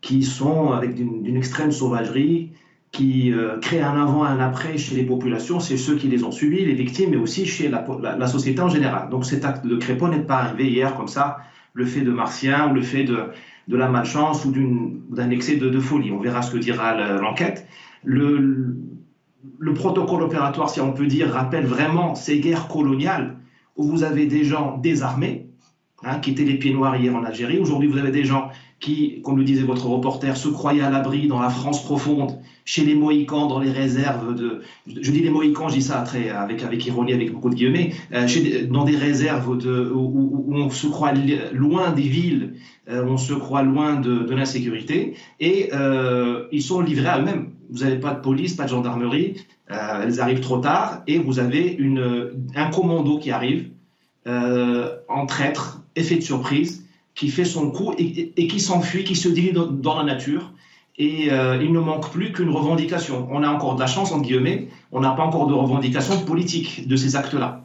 qui 0.00 0.22
sont 0.22 0.72
avec 0.72 0.94
d'une 0.94 1.36
extrême 1.36 1.72
sauvagerie, 1.72 2.52
qui 2.92 3.32
euh, 3.32 3.58
créent 3.58 3.80
un 3.80 4.00
avant 4.00 4.26
et 4.26 4.28
un 4.28 4.38
après 4.38 4.76
chez 4.76 4.94
les 4.94 5.02
populations, 5.02 5.60
c'est 5.60 5.78
ceux 5.78 5.96
qui 5.96 6.08
les 6.08 6.24
ont 6.24 6.30
subis, 6.30 6.64
les 6.64 6.74
victimes, 6.74 7.10
mais 7.10 7.16
aussi 7.16 7.46
chez 7.46 7.68
la, 7.70 8.26
société 8.26 8.60
en 8.60 8.68
général. 8.68 9.08
Donc 9.08 9.24
cet 9.24 9.46
acte 9.46 9.66
de 9.66 9.76
Crépon 9.76 10.08
n'est 10.08 10.20
pas 10.20 10.36
arrivé 10.36 10.70
hier 10.70 10.94
comme 10.94 11.08
ça, 11.08 11.38
le 11.72 11.86
fait 11.86 12.02
de 12.02 12.12
martiens 12.12 12.70
ou 12.70 12.74
le 12.74 12.82
fait 12.82 13.04
de, 13.04 13.30
de 13.66 13.76
la 13.76 13.88
malchance 13.88 14.44
ou 14.44 14.52
d'un 15.08 15.30
excès 15.30 15.56
de, 15.56 15.80
folie. 15.80 16.12
On 16.12 16.20
verra 16.20 16.42
ce 16.42 16.52
que 16.52 16.58
dira 16.58 16.94
l'enquête. 17.18 17.66
Le, 18.04 18.76
le 19.58 19.74
protocole 19.74 20.22
opératoire, 20.22 20.68
si 20.68 20.80
on 20.82 20.92
peut 20.92 21.06
dire, 21.06 21.30
rappelle 21.30 21.64
vraiment 21.64 22.14
ces 22.14 22.40
guerres 22.40 22.68
coloniales 22.68 23.36
où 23.76 23.84
vous 23.84 24.04
avez 24.04 24.26
des 24.26 24.44
gens 24.44 24.76
désarmés, 24.76 25.46
hein, 26.04 26.18
qui 26.18 26.32
étaient 26.32 26.44
les 26.44 26.58
pieds 26.58 26.74
noirs 26.74 26.96
hier 26.96 27.16
en 27.16 27.24
Algérie. 27.24 27.58
Aujourd'hui, 27.58 27.88
vous 27.88 27.96
avez 27.96 28.10
des 28.10 28.24
gens 28.24 28.50
qui, 28.80 29.22
comme 29.22 29.38
le 29.38 29.44
disait 29.44 29.62
votre 29.62 29.86
reporter, 29.86 30.36
se 30.36 30.48
croyaient 30.48 30.82
à 30.82 30.90
l'abri 30.90 31.26
dans 31.26 31.40
la 31.40 31.48
France 31.48 31.82
profonde, 31.82 32.38
chez 32.64 32.84
les 32.84 32.94
Mohicans, 32.94 33.46
dans 33.46 33.58
les 33.58 33.70
réserves 33.70 34.34
de. 34.34 34.62
Je 34.86 35.10
dis 35.10 35.20
les 35.20 35.30
Mohicans, 35.30 35.68
je 35.68 35.74
dis 35.74 35.82
ça 35.82 36.04
avec, 36.36 36.62
avec 36.62 36.86
ironie, 36.86 37.12
avec 37.12 37.32
beaucoup 37.32 37.50
de 37.50 37.54
guillemets, 37.54 37.92
euh, 38.12 38.26
dans 38.68 38.84
des 38.84 38.96
réserves 38.96 39.58
de, 39.58 39.90
où, 39.92 40.44
on 40.54 40.70
se 40.70 40.86
croit 40.86 41.12
loin 41.52 41.92
des 41.92 42.02
villes, 42.02 42.54
euh, 42.88 43.04
on 43.06 43.16
se 43.16 43.32
croit 43.32 43.62
loin 43.62 43.96
de, 43.96 44.18
de 44.20 44.34
l'insécurité, 44.34 45.14
et 45.40 45.70
euh, 45.72 46.44
ils 46.52 46.62
sont 46.62 46.80
livrés 46.80 47.08
à 47.08 47.20
eux-mêmes. 47.20 47.50
Vous 47.70 47.80
n'avez 47.80 47.96
pas 47.96 48.14
de 48.14 48.20
police, 48.20 48.54
pas 48.54 48.64
de 48.64 48.68
gendarmerie, 48.68 49.36
elles 49.68 50.20
arrivent 50.20 50.40
trop 50.40 50.58
tard, 50.58 51.02
et 51.06 51.18
vous 51.18 51.38
avez 51.38 51.78
un 52.54 52.70
commando 52.70 53.18
qui 53.18 53.30
arrive 53.30 53.70
en 54.26 55.26
traître, 55.26 55.82
effet 55.96 56.16
de 56.16 56.20
surprise 56.20 56.82
qui 57.14 57.28
fait 57.28 57.44
son 57.44 57.70
coup 57.70 57.94
et, 57.98 58.46
qui 58.46 58.60
s'enfuit, 58.60 59.04
qui 59.04 59.16
se 59.16 59.28
dilue 59.28 59.52
dans, 59.52 59.96
la 59.96 60.04
nature. 60.04 60.52
Et 60.98 61.32
euh, 61.32 61.62
il 61.62 61.72
ne 61.72 61.80
manque 61.80 62.10
plus 62.10 62.32
qu'une 62.32 62.50
revendication. 62.50 63.28
On 63.30 63.42
a 63.42 63.48
encore 63.48 63.76
de 63.76 63.80
la 63.80 63.86
chance, 63.86 64.12
entre 64.12 64.24
guillemets, 64.24 64.68
on 64.90 65.00
n'a 65.00 65.12
pas 65.12 65.22
encore 65.22 65.46
de 65.46 65.54
revendication 65.54 66.20
politique 66.24 66.86
de 66.86 66.96
ces 66.96 67.16
actes-là. 67.16 67.64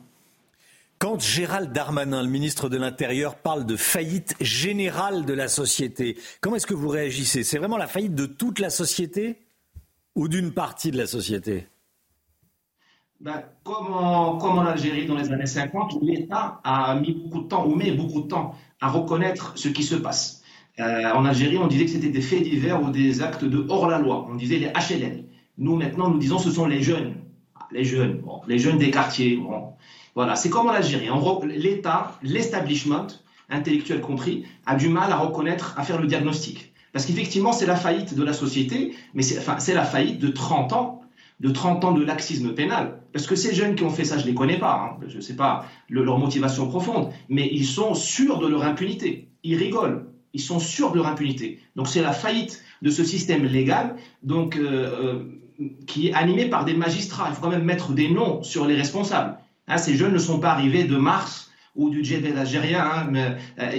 Quand 0.99 1.21
Gérald 1.21 1.71
Darmanin, 1.73 2.23
le 2.23 2.29
ministre 2.29 2.69
de 2.69 2.77
l'Intérieur, 2.77 3.35
parle 3.35 3.65
de 3.65 3.75
faillite 3.75 4.35
générale 4.41 5.25
de 5.25 5.33
la 5.33 5.47
société, 5.47 6.17
comment 6.41 6.55
est-ce 6.55 6.65
que 6.65 6.73
vous 6.73 6.87
réagissez? 6.87 7.43
C'est 7.43 7.59
vraiment 7.59 7.77
la 7.77 7.85
faillite 7.85 8.15
de 8.15 8.25
toute 8.25 8.59
la 8.59 8.71
société 8.71 9.37
ou 10.15 10.27
d'une 10.27 10.51
partie 10.51 10.89
de 10.89 10.97
la 10.97 11.05
société? 11.05 11.67
Ben, 13.19 13.43
comme, 13.63 13.93
en, 13.93 14.37
comme, 14.37 14.57
en, 14.57 14.65
Algérie 14.65 15.05
dans 15.05 15.15
les 15.15 15.31
années 15.31 15.45
50, 15.45 15.99
l'État 16.01 16.59
a 16.63 16.95
mis 16.95 17.13
beaucoup 17.13 17.43
de 17.43 17.47
temps, 17.47 17.67
ou 17.67 17.75
met 17.75 17.91
beaucoup 17.91 18.21
de 18.21 18.27
temps, 18.27 18.55
à 18.81 18.89
reconnaître 18.89 19.53
ce 19.55 19.69
qui 19.69 19.83
se 19.83 19.95
passe. 19.95 20.36
Euh, 20.79 21.11
en 21.11 21.25
Algérie, 21.25 21.57
on 21.57 21.67
disait 21.67 21.85
que 21.85 21.91
c'était 21.91 22.09
des 22.09 22.21
faits 22.21 22.43
divers 22.43 22.81
ou 22.81 22.91
des 22.91 23.21
actes 23.21 23.43
de 23.43 23.65
hors-la-loi. 23.67 24.27
On 24.29 24.35
disait 24.35 24.57
les 24.57 24.67
HLL. 24.67 25.23
Nous, 25.57 25.75
maintenant, 25.75 26.09
nous 26.09 26.19
disons 26.19 26.37
ce 26.37 26.51
sont 26.51 26.67
les 26.67 26.81
jeunes. 26.81 27.15
Les 27.71 27.83
jeunes, 27.83 28.19
bon, 28.19 28.41
les 28.47 28.59
jeunes 28.59 28.77
des 28.77 28.91
quartiers. 28.91 29.37
Bon. 29.37 29.73
Voilà, 30.15 30.35
c'est 30.35 30.49
comme 30.49 30.67
en 30.67 30.71
Algérie. 30.71 31.09
L'État, 31.55 32.17
l'establishment, 32.21 33.07
intellectuel 33.49 34.01
compris, 34.01 34.45
a 34.65 34.75
du 34.75 34.87
mal 34.87 35.11
à 35.11 35.17
reconnaître, 35.17 35.73
à 35.77 35.83
faire 35.83 35.99
le 35.99 36.07
diagnostic. 36.07 36.71
Parce 36.93 37.05
qu'effectivement, 37.05 37.51
c'est 37.51 37.65
la 37.65 37.75
faillite 37.75 38.15
de 38.15 38.23
la 38.23 38.33
société, 38.33 38.95
mais 39.13 39.23
c'est 39.23 39.73
la 39.73 39.83
faillite 39.83 40.19
de 40.19 40.29
30 40.29 40.73
ans 40.73 41.01
de 41.39 41.49
30 41.49 41.85
ans 41.85 41.91
de 41.91 42.03
laxisme 42.03 42.53
pénal. 42.53 42.99
Parce 43.13 43.27
que 43.27 43.35
ces 43.35 43.53
jeunes 43.53 43.75
qui 43.75 43.83
ont 43.83 43.89
fait 43.89 44.05
ça, 44.05 44.17
je 44.17 44.23
ne 44.23 44.29
les 44.29 44.33
connais 44.33 44.57
pas, 44.57 44.97
hein. 44.99 45.05
je 45.07 45.17
ne 45.17 45.21
sais 45.21 45.35
pas 45.35 45.65
leur 45.89 46.17
motivation 46.17 46.67
profonde, 46.67 47.11
mais 47.29 47.47
ils 47.51 47.65
sont 47.65 47.93
sûrs 47.93 48.39
de 48.39 48.47
leur 48.47 48.63
impunité. 48.63 49.29
Ils 49.43 49.55
rigolent, 49.55 50.07
ils 50.37 50.41
sont 50.41 50.59
sûrs 50.59 50.91
de 50.91 50.97
leur 50.97 51.07
impunité. 51.07 51.59
Donc 51.75 51.87
c'est 51.87 52.03
la 52.03 52.13
faillite 52.13 52.63
de 52.83 52.91
ce 52.91 53.03
système 53.03 53.43
légal 53.43 53.95
donc, 54.21 54.55
euh, 54.55 54.61
euh, 54.61 55.65
qui 55.87 56.09
est 56.09 56.13
animé 56.13 56.45
par 56.45 56.63
des 56.63 56.75
magistrats. 56.75 57.27
Il 57.29 57.35
faut 57.35 57.41
quand 57.41 57.49
même 57.49 57.63
mettre 57.63 57.91
des 57.93 58.07
noms 58.09 58.43
sur 58.43 58.67
les 58.67 58.75
responsables. 58.75 59.39
Hein, 59.67 59.77
ces 59.79 59.95
jeunes 59.95 60.13
ne 60.13 60.19
sont 60.19 60.39
pas 60.39 60.51
arrivés 60.51 60.83
de 60.83 60.95
mars 60.95 61.49
ou 61.75 61.89
du 61.89 62.03
djihad 62.03 62.37
algérien, 62.37 62.83
hein, 62.83 63.07
mais, 63.09 63.35
euh, 63.59 63.71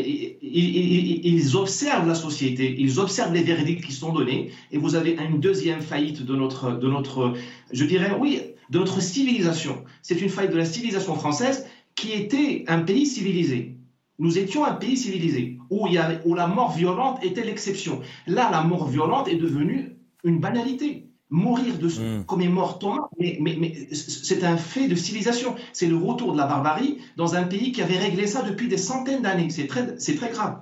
ils, 0.43 1.57
observent 1.57 2.09
la 2.09 2.17
société, 2.17 2.75
ils 2.77 2.99
observent 2.99 3.35
les 3.35 3.43
verdicts 3.43 3.85
qui 3.85 3.93
sont 3.93 4.13
donnés, 4.13 4.53
et 4.71 4.79
vous 4.79 4.95
avez 4.95 5.17
une 5.29 5.41
deuxième 5.41 5.81
faillite 5.81 6.25
de 6.25 6.35
notre, 6.37 6.73
de 6.73 6.89
notre 6.89 7.35
je 7.73 7.85
dirais, 7.85 8.13
oui, 8.19 8.41
de 8.71 8.79
notre 8.79 9.01
civilisation. 9.01 9.85
C'est 10.03 10.21
une 10.21 10.29
faillite 10.29 10.53
de 10.53 10.59
la 10.59 10.65
civilisation 10.65 11.15
française 11.15 11.67
qui 11.97 12.13
était 12.13 12.65
un 12.69 12.81
pays 12.81 13.07
civilisé. 13.07 13.78
Nous 14.19 14.39
étions 14.39 14.65
un 14.65 14.75
pays 14.75 14.97
civilisé, 14.97 15.59
où, 15.71 15.87
il 15.87 15.95
y 15.95 16.01
où 16.25 16.35
la 16.35 16.47
mort 16.47 16.73
violente 16.73 17.23
était 17.23 17.45
l'exception. 17.45 18.01
Là, 18.27 18.51
la 18.51 18.63
mort 18.63 18.89
violente 18.89 19.29
est 19.29 19.37
devenue 19.37 19.97
une 20.25 20.41
banalité 20.41 21.09
mourir 21.31 21.79
de 21.79 21.89
hmm. 21.89 22.25
comme 22.25 22.41
est 22.41 22.49
mort 22.49 22.79
Thomas, 22.79 23.09
mais, 23.19 23.39
mais, 23.41 23.89
c'est 23.93 24.45
un 24.45 24.57
fait 24.57 24.89
de 24.89 24.95
civilisation. 24.95 25.55
C'est 25.73 25.87
le 25.87 25.97
retour 25.97 26.33
de 26.33 26.39
la 26.39 26.47
barbarie 26.47 26.99
dans 27.17 27.35
un 27.35 27.45
pays 27.45 27.73
qui 27.73 27.83
avait 27.83 27.99
réglé 27.99 28.27
ça 28.27 28.43
depuis 28.43 28.69
des 28.69 28.79
centaines 28.79 29.23
d'années. 29.23 29.51
C'est 29.51 29.67
très, 29.67 29.99
c'est 29.99 30.17
très 30.17 30.31
grave. 30.31 30.61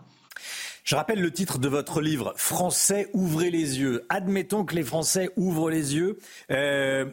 Je 0.84 0.94
rappelle 0.94 1.20
le 1.20 1.32
titre 1.32 1.58
de 1.58 1.68
votre 1.68 2.00
livre, 2.00 2.32
Français, 2.36 3.08
ouvrez 3.12 3.50
les 3.50 3.80
yeux. 3.80 4.04
Admettons 4.08 4.64
que 4.64 4.74
les 4.74 4.84
Français 4.84 5.30
ouvrent 5.36 5.70
les 5.70 5.96
yeux. 5.96 6.18
Euh, 6.50 7.06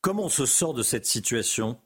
comment 0.00 0.24
on 0.24 0.30
se 0.30 0.46
sort 0.46 0.72
de 0.72 0.82
cette 0.82 1.04
situation? 1.04 1.78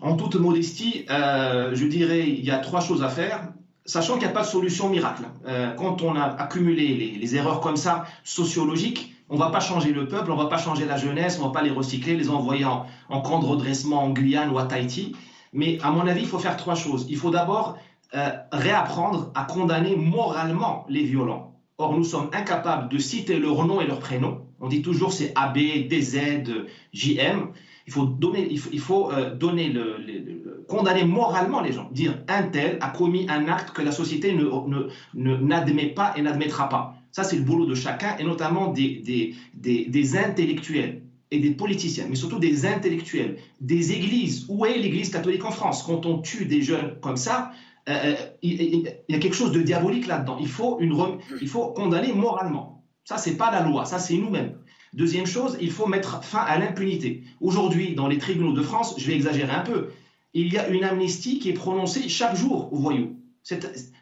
En 0.00 0.16
toute 0.16 0.34
modestie, 0.34 1.06
euh, 1.10 1.74
je 1.74 1.86
dirais 1.86 2.28
il 2.28 2.44
y 2.44 2.50
a 2.50 2.58
trois 2.58 2.80
choses 2.80 3.02
à 3.02 3.08
faire 3.08 3.48
sachant 3.86 4.14
qu'il 4.14 4.24
n'y 4.24 4.30
a 4.30 4.34
pas 4.34 4.42
de 4.42 4.48
solution 4.48 4.88
miracle. 4.88 5.22
Euh, 5.46 5.72
quand 5.74 6.02
on 6.02 6.16
a 6.16 6.24
accumulé 6.24 7.16
les, 7.18 7.36
erreurs 7.36 7.60
comme 7.60 7.76
ça, 7.76 8.04
sociologiques, 8.24 9.14
on 9.28 9.34
ne 9.34 9.38
va 9.38 9.50
pas 9.50 9.60
changer 9.60 9.92
le 9.92 10.06
peuple, 10.06 10.30
on 10.30 10.36
ne 10.36 10.42
va 10.42 10.48
pas 10.48 10.58
changer 10.58 10.84
la 10.84 10.96
jeunesse, 10.96 11.38
on 11.38 11.42
ne 11.42 11.46
va 11.48 11.52
pas 11.52 11.62
les 11.62 11.70
recycler, 11.70 12.16
les 12.16 12.28
envoyer 12.28 12.64
en, 12.64 13.20
camp 13.22 13.38
de 13.38 13.46
redressement 13.46 14.04
en 14.04 14.10
Guyane 14.10 14.50
ou 14.50 14.58
à 14.58 14.64
Tahiti. 14.64 15.16
Mais 15.52 15.78
à 15.82 15.90
mon 15.90 16.06
avis, 16.06 16.22
il 16.22 16.26
faut 16.26 16.38
faire 16.38 16.56
trois 16.56 16.74
choses. 16.74 17.06
Il 17.08 17.16
faut 17.16 17.30
d'abord 17.30 17.78
euh, 18.14 18.30
réapprendre 18.52 19.32
à 19.34 19.44
condamner 19.44 19.96
moralement 19.96 20.84
les 20.88 21.02
violents. 21.02 21.54
Or, 21.78 21.96
nous 21.96 22.04
sommes 22.04 22.30
incapables 22.32 22.88
de 22.88 22.98
citer 22.98 23.38
leur 23.38 23.64
nom 23.66 23.80
et 23.80 23.86
leur 23.86 24.00
prénom. 24.00 24.46
On 24.60 24.68
dit 24.68 24.82
toujours 24.82 25.12
c'est 25.12 25.32
AB, 25.34 25.58
DZ, 25.88 26.44
JM. 26.92 27.52
Il 27.86 27.92
faut 27.92 28.06
donner, 28.06 28.48
il 28.50 28.80
faut, 28.80 29.12
euh, 29.12 29.36
le, 29.40 30.64
condamner 30.68 31.04
moralement 31.04 31.60
les 31.60 31.72
gens, 31.72 31.88
dire 31.92 32.18
un 32.26 32.42
tel 32.44 32.78
a 32.80 32.88
commis 32.88 33.26
un 33.28 33.46
acte 33.46 33.70
que 33.70 33.82
la 33.82 33.92
société 33.92 34.34
ne, 34.34 34.90
n'admet 35.14 35.86
pas 35.86 36.12
et 36.16 36.22
n'admettra 36.22 36.68
pas. 36.68 36.96
Ça, 37.12 37.22
c'est 37.24 37.36
le 37.36 37.42
boulot 37.42 37.64
de 37.64 37.74
chacun, 37.74 38.16
et 38.18 38.24
notamment 38.24 38.72
des, 38.72 39.34
des, 39.54 40.16
intellectuels 40.16 41.02
et 41.30 41.38
des 41.38 41.52
politiciens, 41.52 42.06
mais 42.08 42.16
surtout 42.16 42.38
des 42.38 42.66
intellectuels, 42.66 43.38
des 43.60 43.92
églises. 43.92 44.46
Où 44.48 44.66
est 44.66 44.76
l'Église 44.76 45.10
catholique 45.10 45.44
en 45.44 45.50
France? 45.50 45.82
Quand 45.82 46.04
on 46.06 46.18
tue 46.18 46.44
des 46.44 46.62
jeunes 46.62 46.96
comme 47.00 47.16
ça, 47.16 47.52
euh, 47.88 47.92
euh, 48.04 48.14
il, 48.42 48.92
y 49.08 49.14
a 49.14 49.18
quelque 49.18 49.34
chose 49.34 49.52
de 49.52 49.62
diabolique 49.62 50.08
là-dedans. 50.08 50.38
Il 50.40 50.48
faut, 50.48 50.78
une, 50.80 50.94
il 51.40 51.48
faut 51.48 51.68
condamner 51.68 52.12
moralement. 52.12 52.84
Ça, 53.04 53.16
c'est 53.16 53.36
pas 53.36 53.52
la 53.52 53.62
loi, 53.62 53.84
ça, 53.84 53.98
c'est 54.00 54.16
nous-mêmes. 54.16 54.58
Deuxième 54.92 55.26
chose, 55.26 55.56
il 55.60 55.70
faut 55.70 55.86
mettre 55.86 56.22
fin 56.24 56.40
à 56.40 56.58
l'impunité. 56.58 57.22
Aujourd'hui, 57.40 57.94
dans 57.94 58.08
les 58.08 58.18
tribunaux 58.18 58.52
de 58.52 58.62
France, 58.62 58.94
je 58.96 59.06
vais 59.06 59.14
exagérer 59.14 59.52
un 59.52 59.62
peu, 59.62 59.88
il 60.32 60.52
y 60.52 60.58
a 60.58 60.68
une 60.68 60.84
amnistie 60.84 61.38
qui 61.38 61.50
est 61.50 61.54
prononcée 61.54 62.08
chaque 62.08 62.36
jour 62.36 62.72
aux 62.72 62.78
voyous. 62.78 63.12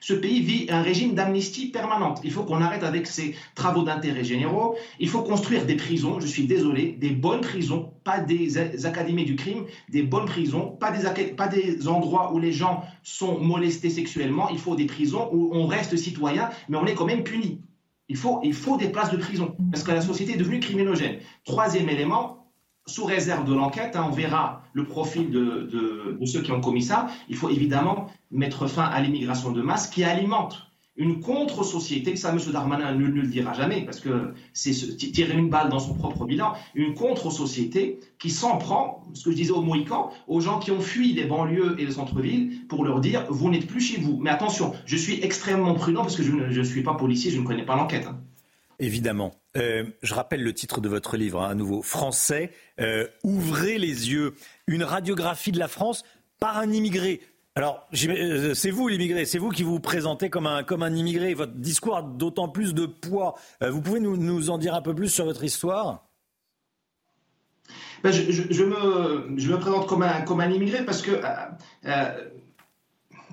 Ce 0.00 0.14
pays 0.14 0.40
vit 0.40 0.66
un 0.70 0.80
régime 0.80 1.14
d'amnistie 1.14 1.66
permanente. 1.66 2.18
Il 2.24 2.30
faut 2.32 2.44
qu'on 2.44 2.62
arrête 2.62 2.82
avec 2.82 3.06
ces 3.06 3.34
travaux 3.54 3.82
d'intérêt 3.82 4.24
généraux. 4.24 4.74
Il 4.98 5.08
faut 5.08 5.22
construire 5.22 5.66
des 5.66 5.74
prisons, 5.76 6.18
je 6.18 6.26
suis 6.26 6.46
désolé, 6.46 6.94
des 6.96 7.10
bonnes 7.10 7.42
prisons, 7.42 7.90
pas 8.04 8.20
des 8.20 8.86
académies 8.86 9.24
du 9.24 9.36
crime, 9.36 9.64
des 9.90 10.02
bonnes 10.02 10.24
prisons, 10.24 10.70
pas 10.80 10.90
des, 10.90 11.32
pas 11.34 11.48
des 11.48 11.86
endroits 11.88 12.32
où 12.32 12.38
les 12.38 12.52
gens 12.52 12.82
sont 13.02 13.38
molestés 13.38 13.90
sexuellement. 13.90 14.48
Il 14.48 14.58
faut 14.58 14.76
des 14.76 14.86
prisons 14.86 15.28
où 15.30 15.50
on 15.52 15.66
reste 15.66 15.96
citoyen, 15.96 16.48
mais 16.68 16.78
on 16.78 16.86
est 16.86 16.94
quand 16.94 17.06
même 17.06 17.22
puni. 17.22 17.60
Il 18.08 18.16
faut, 18.16 18.76
des 18.76 18.90
places 18.90 19.10
de 19.10 19.16
prison, 19.16 19.56
parce 19.70 19.82
que 19.82 19.92
la 19.92 20.02
société 20.02 20.32
est 20.32 20.36
devenue 20.36 20.60
criminogène. 20.60 21.20
Troisième 21.44 21.88
élément, 21.88 22.50
sous 22.86 23.04
réserve 23.04 23.46
de 23.46 23.54
l'enquête, 23.54 23.96
hein, 23.96 24.06
on 24.08 24.12
verra 24.12 24.62
le 24.74 24.84
profil 24.84 25.30
de, 25.30 26.18
ceux 26.26 26.42
qui 26.42 26.52
ont 26.52 26.60
commis 26.60 26.82
ça. 26.82 27.06
Il 27.28 27.36
faut 27.36 27.48
évidemment 27.48 28.10
mettre 28.30 28.66
fin 28.66 28.84
à 28.84 29.00
l'immigration 29.00 29.52
de 29.52 29.62
masse 29.62 29.88
qui 29.88 30.04
alimente 30.04 30.70
une 30.96 31.20
contre-société, 31.20 32.14
ça 32.16 32.30
M. 32.30 32.38
Darmanin 32.52 32.94
ne, 32.94 33.06
le 33.06 33.26
dira 33.26 33.52
jamais 33.52 33.82
parce 33.84 34.00
que 34.00 34.32
c'est 34.52 34.72
tirer 34.96 35.36
une 35.36 35.50
balle 35.50 35.68
dans 35.68 35.80
son 35.80 35.94
propre 35.94 36.24
bilan, 36.24 36.54
une 36.74 36.94
contre-société 36.94 37.98
qui 38.18 38.30
s'en 38.30 38.58
prend, 38.58 39.02
ce 39.12 39.24
que 39.24 39.30
je 39.32 39.36
disais 39.36 39.50
aux 39.50 39.62
Mohicans, 39.62 40.10
aux 40.28 40.40
gens 40.40 40.60
qui 40.60 40.70
ont 40.70 40.80
fui 40.80 41.12
les 41.12 41.24
banlieues 41.24 41.76
et 41.80 41.86
les 41.86 41.92
centres-villes 41.92 42.66
pour 42.68 42.84
leur 42.84 43.00
dire 43.00 43.26
vous 43.28 43.50
n'êtes 43.50 43.66
plus 43.66 43.80
chez 43.80 44.00
vous. 44.00 44.18
Mais 44.20 44.30
attention, 44.30 44.72
je 44.86 44.96
suis 44.96 45.22
extrêmement 45.24 45.74
prudent 45.74 46.02
parce 46.02 46.16
que 46.16 46.22
je 46.22 46.32
ne 46.32 46.64
suis 46.64 46.82
pas 46.82 46.94
policier, 46.94 47.30
je 47.30 47.40
ne 47.40 47.46
connais 47.46 47.64
pas 47.64 47.76
l'enquête. 47.76 48.06
Hein. 48.06 48.20
Évidemment. 48.78 49.34
Euh, 49.56 49.84
je 50.02 50.14
rappelle 50.14 50.42
le 50.42 50.52
titre 50.52 50.80
de 50.80 50.88
votre 50.88 51.16
livre, 51.16 51.42
hein, 51.42 51.50
à 51.50 51.54
nouveau, 51.54 51.80
Français, 51.82 52.50
euh, 52.80 53.06
ouvrez 53.22 53.78
les 53.78 54.10
yeux. 54.10 54.34
Une 54.66 54.82
radiographie 54.82 55.52
de 55.52 55.58
la 55.58 55.68
France 55.68 56.04
par 56.40 56.58
un 56.58 56.72
immigré. 56.72 57.20
Alors, 57.56 57.86
euh, 58.08 58.52
c'est 58.54 58.72
vous 58.72 58.88
l'immigré, 58.88 59.24
c'est 59.24 59.38
vous 59.38 59.50
qui 59.50 59.62
vous 59.62 59.78
présentez 59.78 60.28
comme 60.28 60.48
un, 60.48 60.64
comme 60.64 60.82
un 60.82 60.92
immigré. 60.92 61.34
Votre 61.34 61.52
discours 61.52 61.96
a 61.96 62.02
d'autant 62.02 62.48
plus 62.48 62.74
de 62.74 62.84
poids. 62.84 63.36
Euh, 63.62 63.70
vous 63.70 63.80
pouvez 63.80 64.00
nous, 64.00 64.16
nous, 64.16 64.50
en 64.50 64.58
dire 64.58 64.74
un 64.74 64.82
peu 64.82 64.92
plus 64.92 65.08
sur 65.08 65.24
votre 65.24 65.44
histoire? 65.44 66.04
Ben, 68.02 68.10
je, 68.10 68.64
me, 68.64 69.38
je, 69.38 69.52
me, 69.52 69.58
présente 69.58 69.86
comme 69.86 70.02
un, 70.02 70.22
comme 70.22 70.40
un 70.40 70.50
immigré 70.50 70.84
parce 70.84 71.00
que 71.00 71.12
euh, 71.84 72.30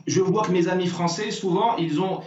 je 0.05 0.21
vois 0.21 0.43
que 0.43 0.51
mes 0.51 0.67
amis 0.67 0.85
français, 0.85 1.31
souvent, 1.31 1.75
ils 1.77 1.99
ont, 1.99 2.21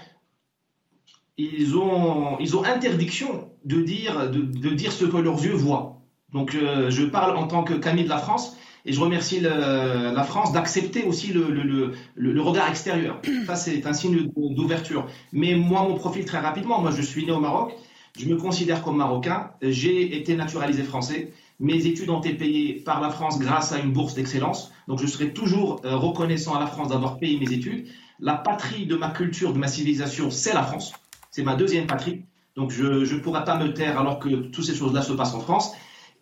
ils 1.36 1.76
ont, 1.76 2.38
ils 2.40 2.56
ont 2.56 2.64
interdiction 2.64 3.52
de 3.64 3.82
dire, 3.82 4.30
de, 4.30 4.42
de 4.42 4.70
dire 4.70 4.90
ce 4.90 5.04
que 5.04 5.16
leurs 5.16 5.40
yeux 5.44 5.54
voient. 5.54 6.02
Donc, 6.32 6.50
je 6.50 7.04
parle 7.04 7.36
en 7.36 7.46
tant 7.46 7.62
que 7.62 7.74
Camille 7.74 8.04
de 8.04 8.08
la 8.08 8.18
France. 8.18 8.56
Et 8.86 8.92
je 8.92 9.00
remercie 9.00 9.40
la 9.40 10.24
France 10.24 10.52
d'accepter 10.52 11.04
aussi 11.04 11.32
le, 11.32 12.40
regard 12.40 12.68
extérieur. 12.68 13.20
Ça, 13.46 13.56
c'est 13.56 13.86
un 13.86 13.92
signe 13.92 14.30
d'ouverture. 14.36 15.06
Mais 15.32 15.54
moi, 15.54 15.82
mon 15.82 15.94
profil, 15.94 16.24
très 16.24 16.38
rapidement, 16.38 16.80
moi, 16.80 16.90
je 16.90 17.02
suis 17.02 17.24
né 17.24 17.32
au 17.32 17.40
Maroc. 17.40 17.74
Je 18.18 18.26
me 18.26 18.36
considère 18.36 18.82
comme 18.82 18.98
marocain. 18.98 19.50
J'ai 19.62 20.16
été 20.16 20.36
naturalisé 20.36 20.82
français. 20.82 21.32
Mes 21.58 21.86
études 21.86 22.10
ont 22.10 22.20
été 22.20 22.34
payées 22.34 22.74
par 22.74 23.00
la 23.00 23.10
France 23.10 23.38
grâce 23.38 23.72
à 23.72 23.78
une 23.78 23.92
bourse 23.92 24.14
d'excellence. 24.14 24.70
Donc, 24.86 25.00
je 25.00 25.06
serai 25.06 25.32
toujours 25.32 25.80
euh, 25.84 25.96
reconnaissant 25.96 26.54
à 26.54 26.60
la 26.60 26.66
France 26.66 26.88
d'avoir 26.90 27.18
payé 27.18 27.38
mes 27.38 27.52
études. 27.52 27.86
La 28.20 28.34
patrie 28.34 28.86
de 28.86 28.96
ma 28.96 29.10
culture, 29.10 29.52
de 29.52 29.58
ma 29.58 29.66
civilisation, 29.66 30.30
c'est 30.30 30.52
la 30.52 30.62
France. 30.62 30.92
C'est 31.30 31.42
ma 31.42 31.56
deuxième 31.56 31.86
patrie. 31.86 32.22
Donc, 32.54 32.70
je 32.70 32.84
ne 32.84 33.20
pourrai 33.20 33.44
pas 33.44 33.58
me 33.58 33.72
taire 33.72 33.98
alors 33.98 34.20
que 34.20 34.28
toutes 34.28 34.64
ces 34.64 34.74
choses-là 34.74 35.02
se 35.02 35.12
passent 35.12 35.34
en 35.34 35.40
France. 35.40 35.72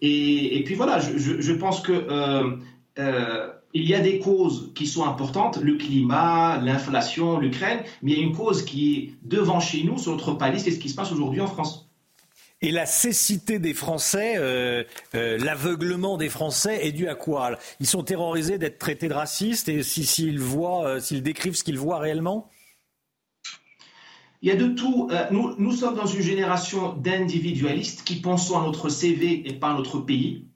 Et, 0.04 0.62
puis 0.66 0.74
voilà, 0.74 0.98
je, 0.98 1.52
pense 1.52 1.80
que 1.80 1.92
euh, 1.92 2.56
euh, 2.98 3.48
il 3.72 3.88
y 3.88 3.94
a 3.94 4.00
des 4.00 4.18
causes 4.18 4.72
qui 4.74 4.88
sont 4.88 5.04
importantes, 5.04 5.58
le 5.62 5.76
climat, 5.76 6.58
l'inflation, 6.60 7.38
l'Ukraine, 7.38 7.78
mais 8.02 8.12
il 8.12 8.18
y 8.18 8.20
a 8.20 8.24
une 8.24 8.34
cause 8.34 8.64
qui 8.64 8.96
est 8.96 9.14
devant 9.22 9.60
chez 9.60 9.84
nous, 9.84 9.98
sur 9.98 10.10
notre 10.10 10.32
palier, 10.32 10.58
c'est 10.58 10.72
ce 10.72 10.80
qui 10.80 10.88
se 10.88 10.96
passe 10.96 11.12
aujourd'hui 11.12 11.40
en 11.40 11.46
France. 11.46 11.88
Et 12.62 12.72
la 12.72 12.84
cécité 12.86 13.60
des 13.60 13.74
Français, 13.74 14.34
euh, 14.36 14.82
l'aveuglement 15.14 16.16
des 16.16 16.28
Français 16.28 16.84
est 16.84 16.92
dû 16.92 17.08
à 17.08 17.14
quoi? 17.14 17.56
Ils 17.78 17.86
sont 17.86 18.02
terrorisés 18.02 18.58
d'être 18.58 18.78
traités 18.78 19.08
de 19.08 19.14
racistes 19.14 19.68
et 19.68 19.84
s'ils 19.84 20.40
voient, 20.40 21.00
s'ils 21.00 21.22
décrivent 21.22 21.54
ce 21.56 21.64
qu'ils 21.64 21.78
voient 21.78 21.98
réellement? 21.98 22.50
Il 24.42 24.48
y 24.48 24.50
a 24.50 24.56
de 24.56 24.66
tout. 24.66 25.08
Euh, 25.12 25.26
nous, 25.30 25.72
sommes 25.72 25.94
dans 25.94 26.06
une 26.06 26.20
génération 26.20 26.94
d'individualistes 26.94 28.02
qui 28.02 28.16
pensons 28.16 28.60
à 28.60 28.64
notre 28.64 28.88
CV 28.88 29.48
et 29.48 29.52
pas 29.52 29.70
à 29.70 29.74
notre 29.74 30.00
pays. 30.00 30.46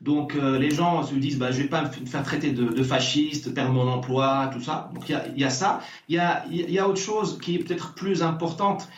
Donc 0.00 0.36
euh, 0.36 0.60
les 0.60 0.70
gens 0.70 1.02
se 1.02 1.12
disent 1.16 1.38
bah, 1.38 1.50
je 1.50 1.58
ne 1.58 1.62
vais 1.64 1.68
pas 1.68 1.82
me 1.82 2.06
faire 2.06 2.22
traiter 2.22 2.52
de, 2.52 2.82
fasciste, 2.84 3.52
perdre 3.52 3.72
mon 3.72 3.88
emploi, 3.88 4.48
tout 4.52 4.60
ça. 4.60 4.92
Donc 4.94 5.08
il 5.08 5.36
y 5.36 5.44
a, 5.44 5.50
ça. 5.50 5.80
Il 6.08 6.14
y 6.14 6.78
a, 6.78 6.88
autre 6.88 7.00
chose 7.00 7.40
qui 7.40 7.56
est 7.56 7.58
peut-être 7.58 7.94
plus 7.94 8.22
importante. 8.22 8.88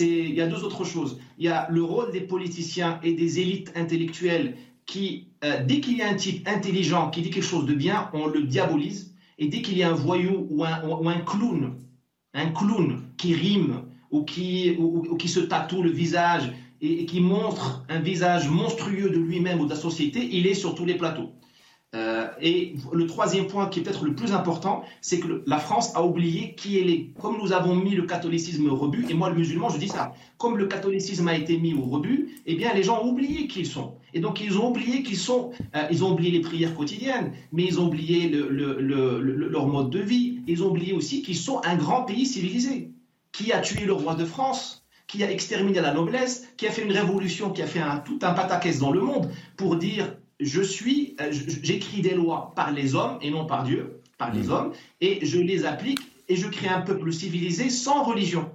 Il 0.00 0.34
y 0.34 0.42
a 0.42 0.46
deux 0.46 0.62
autres 0.62 0.84
choses. 0.84 1.18
Il 1.38 1.46
y 1.46 1.48
a 1.48 1.66
le 1.70 1.82
rôle 1.82 2.12
des 2.12 2.20
politiciens 2.20 3.00
et 3.02 3.14
des 3.14 3.40
élites 3.40 3.72
intellectuelles 3.74 4.58
qui, 4.84 5.28
euh, 5.44 5.64
dès 5.64 5.80
qu'il 5.80 5.96
y 5.96 6.02
a 6.02 6.10
un 6.10 6.14
type 6.14 6.46
intelligent 6.46 7.08
qui 7.08 7.22
dit 7.22 7.30
quelque 7.30 7.42
chose 7.42 7.64
de 7.64 7.74
bien, 7.74 8.10
on 8.12 8.26
le 8.26 8.42
diabolise. 8.42 9.14
Et 9.38 9.48
dès 9.48 9.62
qu'il 9.62 9.78
y 9.78 9.82
a 9.82 9.88
un 9.88 9.94
voyou 9.94 10.46
ou 10.50 10.62
un 10.62 11.20
clown 11.20 11.74
un 12.34 12.50
clown 12.50 13.02
qui 13.16 13.34
rime 13.34 13.84
ou 14.10 14.24
qui, 14.24 14.76
ou, 14.78 15.16
qui 15.16 15.28
se 15.28 15.40
tatoue 15.40 15.82
le 15.82 15.90
visage 15.90 16.52
et, 16.80 17.06
qui 17.06 17.20
montre 17.20 17.84
un 17.88 18.00
visage 18.00 18.48
monstrueux 18.48 19.10
de 19.10 19.18
lui-même 19.18 19.60
ou 19.60 19.64
de 19.64 19.70
la 19.70 19.76
société, 19.76 20.28
il 20.32 20.46
est 20.46 20.54
sur 20.54 20.74
tous 20.74 20.84
les 20.84 20.96
plateaux. 20.96 21.30
Euh, 21.96 22.28
et 22.40 22.76
le 22.92 23.06
troisième 23.08 23.48
point 23.48 23.68
qui 23.68 23.80
est 23.80 23.82
peut-être 23.82 24.04
le 24.04 24.14
plus 24.14 24.32
important, 24.32 24.84
c'est 25.00 25.18
que 25.18 25.42
la 25.46 25.58
France 25.58 25.90
a 25.96 26.04
oublié 26.04 26.54
qui 26.54 26.78
elle 26.78 26.88
est. 26.88 27.10
Comme 27.20 27.38
nous 27.38 27.52
avons 27.52 27.74
mis 27.74 27.96
le 27.96 28.04
catholicisme 28.04 28.70
au 28.70 28.76
rebut, 28.76 29.06
et 29.10 29.14
moi 29.14 29.28
le 29.28 29.34
musulman, 29.34 29.70
je 29.70 29.78
dis 29.78 29.88
ça, 29.88 30.12
comme 30.38 30.56
le 30.56 30.66
catholicisme 30.66 31.26
a 31.26 31.36
été 31.36 31.58
mis 31.58 31.74
au 31.74 31.82
rebut, 31.82 32.28
eh 32.46 32.54
bien 32.54 32.72
les 32.74 32.84
gens 32.84 33.02
ont 33.02 33.08
oublié 33.08 33.48
qui 33.48 33.60
ils 33.60 33.66
sont. 33.66 33.96
Et 34.14 34.20
donc 34.20 34.40
ils 34.40 34.56
ont 34.56 34.68
oublié 34.70 35.02
qu'ils 35.02 35.16
sont, 35.16 35.50
euh, 35.74 35.88
ils 35.90 36.04
ont 36.04 36.12
oublié 36.12 36.30
les 36.30 36.40
prières 36.40 36.76
quotidiennes, 36.76 37.32
mais 37.50 37.64
ils 37.64 37.80
ont 37.80 37.88
oublié 37.88 38.28
leur 38.28 39.66
mode 39.66 39.90
de 39.90 40.00
vie, 40.00 40.42
ils 40.46 40.62
ont 40.62 40.68
oublié 40.68 40.92
aussi 40.92 41.22
qu'ils 41.22 41.36
sont 41.36 41.60
un 41.64 41.74
grand 41.74 42.04
pays 42.04 42.24
civilisé, 42.24 42.92
qui 43.32 43.52
a 43.52 43.58
tué 43.58 43.84
le 43.84 43.94
roi 43.94 44.14
de 44.14 44.24
France, 44.24 44.86
qui 45.08 45.24
a 45.24 45.30
exterminé 45.30 45.80
la 45.80 45.92
noblesse, 45.92 46.46
qui 46.56 46.68
a 46.68 46.70
fait 46.70 46.82
une 46.82 46.92
révolution, 46.92 47.50
qui 47.50 47.62
a 47.62 47.66
fait 47.66 47.82
tout 48.04 48.20
un 48.22 48.32
pataquès 48.32 48.78
dans 48.78 48.92
le 48.92 49.00
monde 49.00 49.28
pour 49.56 49.74
dire 49.74 50.14
je 50.40 50.62
suis, 50.62 51.14
euh, 51.20 51.30
j'écris 51.62 52.00
des 52.02 52.14
lois 52.14 52.52
par 52.56 52.72
les 52.72 52.94
hommes 52.94 53.18
et 53.20 53.30
non 53.30 53.46
par 53.46 53.64
Dieu, 53.64 54.00
par 54.18 54.32
les 54.32 54.44
mmh. 54.44 54.50
hommes, 54.50 54.72
et 55.00 55.24
je 55.24 55.38
les 55.38 55.64
applique 55.64 56.00
et 56.28 56.36
je 56.36 56.48
crée 56.48 56.68
un 56.68 56.80
peuple 56.80 57.12
civilisé 57.12 57.70
sans 57.70 58.02
religion. 58.02 58.50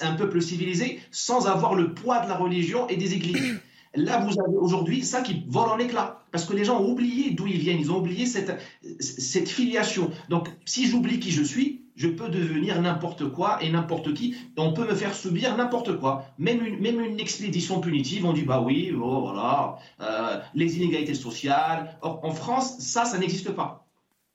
Un 0.00 0.14
peuple 0.14 0.40
civilisé 0.40 1.00
sans 1.10 1.46
avoir 1.46 1.74
le 1.74 1.94
poids 1.94 2.20
de 2.20 2.28
la 2.28 2.36
religion 2.36 2.88
et 2.88 2.96
des 2.96 3.14
églises. 3.14 3.60
Là, 3.94 4.24
vous 4.24 4.40
avez 4.40 4.56
aujourd'hui 4.56 5.02
ça 5.02 5.20
qui 5.20 5.44
vole 5.48 5.68
en 5.68 5.78
éclats. 5.78 6.24
Parce 6.30 6.46
que 6.46 6.54
les 6.54 6.64
gens 6.64 6.80
ont 6.80 6.90
oublié 6.90 7.30
d'où 7.32 7.46
ils 7.46 7.58
viennent. 7.58 7.78
Ils 7.78 7.92
ont 7.92 7.98
oublié 7.98 8.24
cette, 8.24 8.58
cette 9.00 9.50
filiation. 9.50 10.10
Donc, 10.30 10.48
si 10.64 10.86
j'oublie 10.86 11.20
qui 11.20 11.30
je 11.30 11.42
suis, 11.42 11.81
je 11.96 12.08
peux 12.08 12.28
devenir 12.28 12.80
n'importe 12.80 13.28
quoi 13.30 13.62
et 13.62 13.70
n'importe 13.70 14.14
qui. 14.14 14.36
On 14.56 14.72
peut 14.72 14.86
me 14.86 14.94
faire 14.94 15.14
subir 15.14 15.56
n'importe 15.56 15.98
quoi. 15.98 16.24
Même 16.38 16.64
une, 16.64 17.20
expédition 17.20 17.80
punitive, 17.80 18.24
on 18.24 18.32
dit 18.32 18.42
bah 18.42 18.60
oui, 18.60 18.92
oh, 18.94 19.20
voilà, 19.20 19.76
euh, 20.00 20.38
les 20.54 20.76
inégalités 20.76 21.14
sociales. 21.14 21.96
Or, 22.02 22.20
en 22.22 22.32
France, 22.32 22.78
ça, 22.78 23.04
ça 23.04 23.18
n'existe 23.18 23.50
pas. 23.50 23.86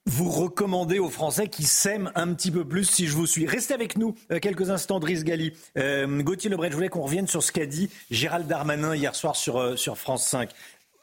Vous 0.06 0.30
recommandez 0.30 1.00
aux 1.00 1.10
Français 1.10 1.50
qui 1.50 1.64
s'aiment 1.64 2.12
un 2.16 2.34
petit 2.34 2.50
peu 2.50 2.64
plus, 2.64 2.86
si 2.86 3.08
je 3.08 3.14
vous 3.14 3.26
suis. 3.26 3.46
Restez 3.46 3.74
avec 3.74 3.98
nous 3.98 4.16
euh, 4.32 4.40
quelques 4.40 4.70
instants, 4.70 5.02
Driss 5.02 5.26
Gali. 5.26 5.52
Euh, 5.78 6.22
Gauthier 6.22 6.50
Lebret, 6.50 6.70
je 6.70 6.76
voulais 6.76 6.88
qu'on 6.88 7.02
revienne 7.02 7.28
sur 7.28 7.44
ce 7.44 7.52
qu'a 7.52 7.66
dit 7.66 7.90
Gérald 8.10 8.48
Darmanin 8.48 8.96
hier 8.96 9.16
soir 9.16 9.36
sur, 9.36 9.78
sur 9.78 9.98
France 9.98 10.26
5 10.26 10.50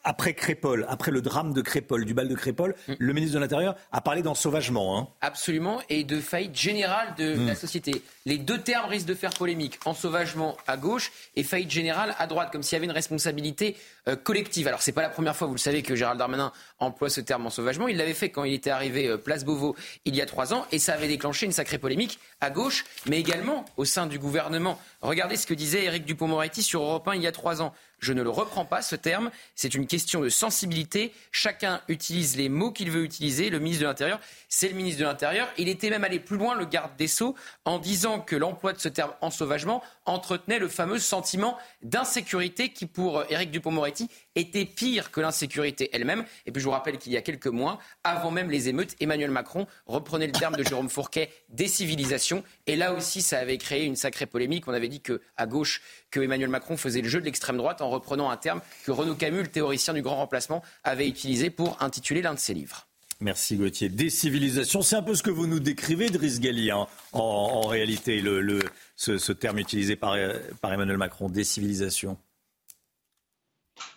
après 0.05 0.35
Crépol, 0.35 0.87
après 0.89 1.11
le 1.11 1.21
drame 1.21 1.53
de 1.53 1.63
Crépol, 1.63 2.05
du 2.05 2.15
bal 2.15 2.29
de 2.29 2.35
Crépol, 2.35 2.75
mm. 2.89 2.93
le 2.99 3.13
ministre 3.13 3.35
de 3.35 3.41
l'Intérieur 3.41 3.75
a 3.91 4.01
parlé 4.01 4.23
d'ensauvagement. 4.23 4.99
Hein. 4.99 5.09
Absolument, 5.21 5.81
et 5.89 6.05
de 6.05 6.21
faillite 6.21 6.57
générale 6.57 7.15
de 7.17 7.47
la 7.47 7.53
mm. 7.53 7.57
société. 7.57 8.03
Les 8.27 8.39
deux 8.39 8.59
termes 8.59 8.89
risquent 8.89 9.09
de 9.09 9.15
faire 9.15 9.33
polémique. 9.33 9.79
Ensauvagement 9.85 10.57
à 10.67 10.77
gauche 10.77 11.11
et 11.37 11.43
faillite 11.43 11.71
générale 11.71 12.15
à 12.19 12.27
droite, 12.27 12.51
comme 12.53 12.63
s'il 12.63 12.77
y 12.77 12.77
avait 12.77 12.87
une 12.87 12.93
responsabilité 12.93 13.77
collective. 14.23 14.69
Alors, 14.69 14.83
c'est 14.83 14.93
pas 14.93 15.03
la 15.03 15.09
première 15.09 15.35
fois, 15.35 15.47
vous 15.47 15.55
le 15.55 15.59
savez, 15.59 15.83
que 15.83 15.95
Gérald 15.95 16.19
Darmanin 16.19 16.53
emploie 16.79 17.09
ce 17.09 17.21
terme 17.21 17.47
ensauvagement. 17.47 17.89
Il 17.89 17.97
l'avait 17.97 18.15
fait 18.15 18.31
quand 18.31 18.45
il 18.45 18.53
était 18.53 18.71
arrivé 18.71 19.07
euh, 19.07 19.17
place 19.17 19.45
Beauvau 19.45 19.77
il 20.05 20.15
y 20.15 20.21
a 20.21 20.27
trois 20.27 20.53
ans, 20.53 20.67
et 20.73 20.79
ça 20.79 20.95
avait 20.95 21.09
déclenché 21.09 21.47
une 21.47 21.53
sacrée 21.53 21.79
polémique 21.79 22.19
à 22.41 22.51
gauche, 22.51 22.85
mais 23.07 23.19
également 23.19 23.65
au 23.77 23.85
sein 23.85 24.07
du 24.07 24.19
gouvernement. 24.19 24.79
Regardez 25.01 25.37
ce 25.37 25.47
que 25.47 25.55
disait 25.55 25.85
Éric 25.85 26.05
Dupont-Moretti 26.05 26.63
sur 26.63 26.83
Europe 26.83 27.09
1 27.09 27.15
il 27.15 27.23
y 27.23 27.27
a 27.27 27.33
trois 27.33 27.63
ans. 27.63 27.73
Je 28.05 28.13
ne 28.13 28.23
le 28.23 28.29
reprends 28.29 28.67
pas, 28.67 28.83
ce 28.83 28.97
terme. 28.97 29.31
C'est 29.55 29.75
une 29.75 29.87
question 29.87 30.21
de 30.21 30.29
sensibilité. 30.29 31.13
Chacun 31.31 31.81
utilise 31.89 32.37
les 32.37 32.51
mots 32.51 32.71
qu'il 32.71 32.91
veut 32.91 33.03
utiliser. 33.03 33.49
Le 33.49 33.59
ministre 33.59 33.83
de 33.83 33.87
l'Intérieur, 33.87 34.21
c'est 34.51 34.69
le 34.69 34.75
ministre 34.75 35.01
de 35.01 35.07
l'Intérieur. 35.07 35.49
Il 35.57 35.71
était 35.71 35.89
même 35.89 36.05
allé 36.05 36.21
plus 36.21 36.37
loin, 36.37 36.55
le 36.55 36.67
garde 36.67 36.95
des 36.99 37.07
Sceaux, 37.07 37.35
en 37.65 37.79
disant 37.79 38.21
que 38.21 38.37
l'emploi 38.37 38.75
de 38.75 38.79
ce 38.79 38.91
terme 38.91 39.13
ensauvagement 39.23 39.83
entretenait 40.07 40.59
le 40.59 40.69
fameux 40.69 40.99
sentiment 40.99 41.57
d'insécurité 41.83 42.71
qui, 42.71 42.87
pour 42.87 43.25
Éric 43.31 43.51
Dupont-Moretti, 43.51 44.09
était 44.35 44.65
pire 44.65 45.11
que 45.11 45.21
l'insécurité 45.21 45.91
elle-même. 45.93 46.25
Et 46.47 46.53
puis 46.53 46.61
je 46.61 46.67
vous 46.67 46.73
rappelle 46.73 46.99
qu'il 46.99 47.13
y 47.13 47.17
a 47.17 47.23
quelques 47.23 47.47
mois, 47.47 47.79
avant 48.03 48.31
même 48.31 48.51
les 48.51 48.69
émeutes, 48.69 48.97
Emmanuel 49.01 49.31
Macron 49.31 49.67
reprenait 49.87 50.27
le 50.27 50.33
terme 50.33 50.57
de 50.57 50.63
Jérôme 50.63 50.89
Fourquet, 50.89 51.31
décivilisation. 51.49 52.45
Et 52.67 52.77
là 52.77 52.93
aussi, 52.93 53.23
ça 53.23 53.39
avait 53.39 53.59
créé 53.59 53.85
une 53.85 53.97
sacrée 53.97 54.27
polémique. 54.27 54.69
On 54.69 54.73
avait 54.73 54.89
dit 54.89 55.01
que 55.01 55.21
à 55.37 55.47
gauche, 55.47 55.83
que 56.11 56.21
Emmanuel 56.21 56.49
Macron 56.49 56.77
faisait 56.77 57.01
le 57.01 57.09
jeu 57.09 57.21
de 57.21 57.25
l'extrême 57.25 57.57
droite 57.57 57.81
en 57.81 57.91
reprenant 57.91 58.31
un 58.31 58.37
terme 58.37 58.61
que 58.85 58.91
Renaud 58.91 59.15
Camus, 59.15 59.49
théoricien 59.49 59.95
du 59.95 60.03
grand 60.03 60.17
remplacement, 60.17 60.63
avait 60.83 61.09
utilisé 61.09 61.51
pour 61.51 61.83
intituler 61.83 62.23
l'un 62.23 62.35
de 62.35 62.39
ses 62.39 62.55
livres. 62.55 62.87
Merci 63.25 63.57
Gauthier. 63.57 63.89
Décivilisation, 63.89 64.83
c'est 64.83 64.97
un 64.97 65.03
peu 65.03 65.15
ce 65.15 65.23
que 65.23 65.31
vous 65.31 65.47
nous 65.47 65.59
décrivez, 65.59 66.11
Driss 66.11 66.41
Gali, 66.41 66.71
hein, 66.71 66.87
en, 67.15 67.63
réalité, 67.63 68.21
le, 68.21 68.61
ce, 68.97 69.33
terme 69.33 69.59
utilisé 69.59 69.97
par, 69.97 70.15
par 70.61 70.75
Emmanuel 70.75 70.99
Macron, 70.99 71.31
décivilisation. 71.31 72.19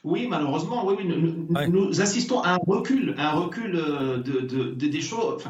Oui, 0.06 0.28
malheureusement, 0.30 0.88
oui, 0.88 0.96
nous, 1.04 2.02
assistons 2.02 2.40
à 2.40 2.52
un 2.54 2.60
recul, 2.66 3.16
un 3.18 3.32
recul 3.32 3.76
euh, 3.76 4.18
de, 4.20 4.72
des 4.74 5.02
choses. 5.02 5.44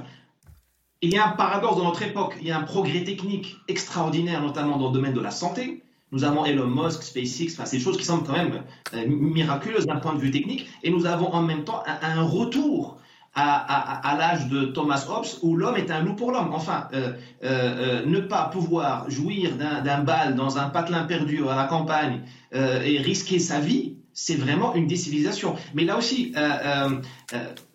il 1.04 1.14
y 1.14 1.18
a 1.20 1.28
un 1.28 1.32
paradoxe 1.34 1.78
dans 1.78 1.84
notre 1.84 2.02
époque. 2.02 2.36
Il 2.42 2.48
y 2.48 2.52
a 2.52 2.58
un 2.58 2.64
progrès 2.64 3.04
technique 3.04 3.58
extraordinaire, 3.68 4.42
notamment 4.42 4.80
dans 4.80 4.88
le 4.88 4.94
domaine 4.94 5.14
de 5.14 5.22
la 5.22 5.30
santé. 5.30 5.84
Nous 6.12 6.24
avons 6.24 6.46
Elon 6.46 6.66
Musk, 6.66 7.04
SpaceX, 7.04 7.54
enfin, 7.54 7.70
des 7.70 7.80
choses 7.80 7.98
qui 7.98 8.06
semblent 8.06 8.26
quand 8.26 8.34
même 8.34 8.64
euh, 8.96 9.06
miraculeuses 9.08 9.86
d'un 9.86 9.98
point 9.98 10.16
de 10.16 10.20
vue 10.20 10.32
technique. 10.32 10.68
Et 10.82 10.90
nous 10.90 11.06
avons 11.06 11.32
en 11.32 11.44
même 11.44 11.64
temps 11.64 11.84
un, 11.86 12.24
retour 12.24 12.98
à, 13.40 14.16
l'âge 14.18 14.48
de 14.48 14.66
Thomas 14.66 15.06
Hobbes 15.08 15.28
où 15.44 15.56
l'homme 15.56 15.78
est 15.78 15.92
un 15.92 16.02
loup 16.02 16.16
pour 16.16 16.32
l'homme. 16.32 16.54
Enfin, 16.54 16.88
euh, 16.94 17.14
euh, 17.44 18.06
ne 18.06 18.20
pas 18.20 18.46
pouvoir 18.46 19.10
jouir 19.10 19.52
d'un 19.58 20.04
bal 20.04 20.36
dans 20.36 20.58
un 20.58 20.70
patelin 20.70 21.04
perdu 21.04 21.48
à 21.48 21.56
la 21.56 21.66
campagne 21.66 22.22
et 22.54 22.98
risquer 23.00 23.40
sa 23.40 23.60
vie, 23.60 23.98
c'est 24.14 24.36
vraiment 24.36 24.74
une 24.74 24.88
décivilisation. 24.88 25.56
Mais 25.76 25.84
là 25.84 25.98
aussi, 25.98 26.34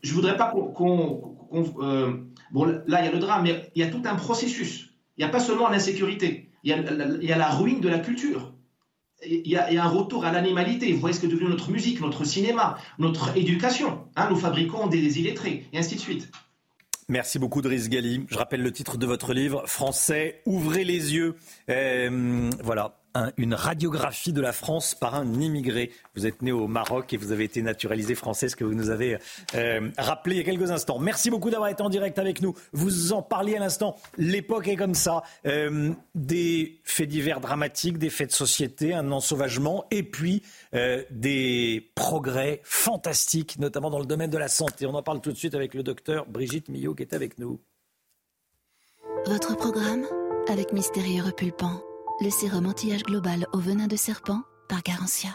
je 0.03 0.15
voudrais 0.15 0.37
pas 0.37 0.47
qu'on... 0.47 1.37
bon, 2.51 2.65
là, 2.65 3.01
il 3.01 3.05
y 3.05 3.09
a 3.09 3.13
le 3.13 3.19
drame, 3.19 3.45
mais 3.45 3.71
il 3.75 3.83
y 3.83 3.85
a 3.85 3.91
tout 3.91 4.03
un 4.05 4.17
processus. 4.17 4.91
Il 5.17 5.25
n'y 5.25 5.29
a 5.29 5.33
pas 5.33 5.41
seulement 5.41 5.69
l'insécurité 5.69 6.49
il 6.65 6.71
y, 7.23 7.33
a, 7.33 7.39
la 7.39 7.51
ruine 7.51 7.81
de 7.81 7.89
la 7.89 7.99
culture. 7.99 8.53
Il 9.25 9.47
y, 9.47 9.57
a, 9.57 9.85
un 9.85 9.89
retour 9.89 10.25
à 10.25 10.33
l'animalité. 10.33 10.93
Vous 10.93 11.01
voyez 11.01 11.15
ce 11.15 11.21
que 11.21 11.27
devenu 11.27 11.49
notre 11.49 11.71
musique, 11.71 12.01
notre 12.01 12.25
cinéma, 12.25 12.77
notre 12.99 13.37
éducation. 13.37 14.01
Hein, 14.17 14.29
nous 14.31 14.37
fabriquons 14.37 14.87
des 14.89 15.21
illettrés, 15.21 15.67
et 15.73 15.79
ainsi 15.79 15.95
de 15.95 16.01
suite. 16.01 16.31
Merci 17.09 17.39
beaucoup, 17.39 17.63
Driss 17.63 17.89
Gali. 17.89 18.25
Je 18.31 18.39
rappelle 18.39 18.63
le 18.63 18.73
titre 18.73 18.97
de 18.97 19.07
votre 19.07 19.35
livre, 19.35 19.65
Français, 19.67 20.41
ouvrez 20.47 20.85
les 20.85 21.15
yeux. 21.15 21.37
Euh, 21.69 22.51
voilà, 22.63 23.02
une 23.37 23.55
radiographie 23.55 24.33
de 24.33 24.41
la 24.41 24.53
France 24.53 24.95
par 24.95 25.15
un 25.15 25.41
immigré. 25.41 25.91
Vous 26.15 26.27
êtes 26.27 26.43
né 26.43 26.53
au 26.53 26.67
Maroc 26.67 27.13
et 27.13 27.17
vous 27.17 27.33
avez 27.33 27.45
été 27.45 27.63
naturalisé 27.63 28.15
français, 28.15 28.49
ce 28.49 28.57
que 28.57 28.65
vous 28.65 28.75
nous 28.75 28.91
avez 28.91 29.19
euh, 29.55 29.91
rappelé 29.99 30.37
il 30.37 30.39
y 30.39 30.41
a 30.41 30.45
quelques 30.45 30.71
instants. 30.71 30.99
Merci 30.99 31.31
beaucoup 31.31 31.51
d'avoir 31.51 31.71
été 31.71 31.83
en 31.83 31.91
direct 31.91 32.19
avec 32.19 32.41
nous. 32.41 32.55
Vous 32.73 33.13
en 33.13 33.23
parliez 33.23 33.57
à 33.57 33.61
l'instant. 33.61 33.97
L'époque 34.17 34.69
est 34.69 34.77
comme 34.77 34.95
ça. 34.95 35.23
Euh, 35.47 35.93
des 36.15 36.81
faits 36.85 37.09
divers 37.09 37.41
dramatiques, 37.41 37.99
des 37.99 38.11
faits 38.11 38.29
de 38.29 38.35
société, 38.35 38.95
un 38.95 39.11
ensauvagement 39.13 39.85
et 39.91 40.03
puis 40.03 40.43
euh, 40.75 41.03
des 41.11 41.91
progrès 41.95 42.61
fantastiques, 42.65 43.59
notamment 43.59 43.91
dans 43.91 43.99
le 43.99 44.07
domaine 44.07 44.31
de 44.31 44.39
la 44.39 44.49
santé. 44.49 44.87
On 44.87 44.95
en 44.95 45.03
parle 45.03 45.21
tout 45.21 45.33
de 45.33 45.37
suite 45.37 45.55
avec 45.55 45.75
le 45.75 45.83
docteur 45.83 46.27
Brigitte 46.27 46.69
Millot 46.69 46.95
qui 46.95 47.03
est 47.03 47.15
avec 47.15 47.39
nous. 47.39 47.61
Votre 49.27 49.57
programme 49.57 50.05
avec 50.49 50.73
Mystérieux 50.73 51.23
Repulpant 51.23 51.81
le 52.21 52.31
sérum 52.31 52.67
anti-âge 52.67 53.03
global 53.03 53.47
au 53.53 53.59
venin 53.59 53.87
de 53.87 53.97
serpent 53.97 54.43
par 54.69 54.83
Garantia. 54.83 55.31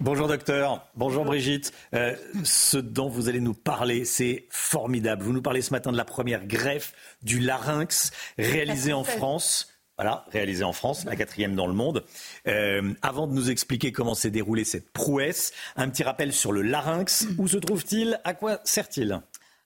Bonjour 0.00 0.26
docteur, 0.26 0.86
bonjour 0.96 1.24
Brigitte. 1.24 1.72
Euh, 1.94 2.16
ce 2.42 2.76
dont 2.76 3.08
vous 3.08 3.28
allez 3.28 3.40
nous 3.40 3.54
parler, 3.54 4.04
c'est 4.04 4.46
formidable. 4.50 5.22
Vous 5.22 5.32
nous 5.32 5.42
parlez 5.42 5.62
ce 5.62 5.72
matin 5.72 5.92
de 5.92 5.96
la 5.96 6.04
première 6.04 6.46
greffe 6.46 6.94
du 7.22 7.38
larynx 7.38 8.10
réalisée 8.36 8.92
en 8.92 9.04
France. 9.04 9.68
Voilà, 9.96 10.24
réalisée 10.32 10.64
en 10.64 10.72
France, 10.72 11.04
la 11.04 11.14
quatrième 11.14 11.54
dans 11.54 11.68
le 11.68 11.72
monde. 11.72 12.04
Euh, 12.48 12.92
avant 13.00 13.28
de 13.28 13.32
nous 13.32 13.48
expliquer 13.50 13.92
comment 13.92 14.14
s'est 14.14 14.32
déroulée 14.32 14.64
cette 14.64 14.90
prouesse, 14.90 15.52
un 15.76 15.88
petit 15.88 16.02
rappel 16.02 16.32
sur 16.32 16.50
le 16.50 16.62
larynx. 16.62 17.28
Où 17.38 17.46
se 17.46 17.58
trouve-t-il? 17.58 18.20
À 18.24 18.34
quoi 18.34 18.58
sert-il? 18.64 19.20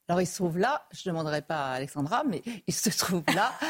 Alors 0.08 0.22
il 0.22 0.26
se 0.26 0.36
trouve 0.36 0.58
là, 0.58 0.86
je 0.90 1.08
ne 1.08 1.12
demanderai 1.12 1.42
pas 1.42 1.72
à 1.72 1.72
Alexandra, 1.74 2.24
mais 2.26 2.42
il 2.66 2.74
se 2.74 2.90
trouve 2.90 3.22
là. 3.34 3.52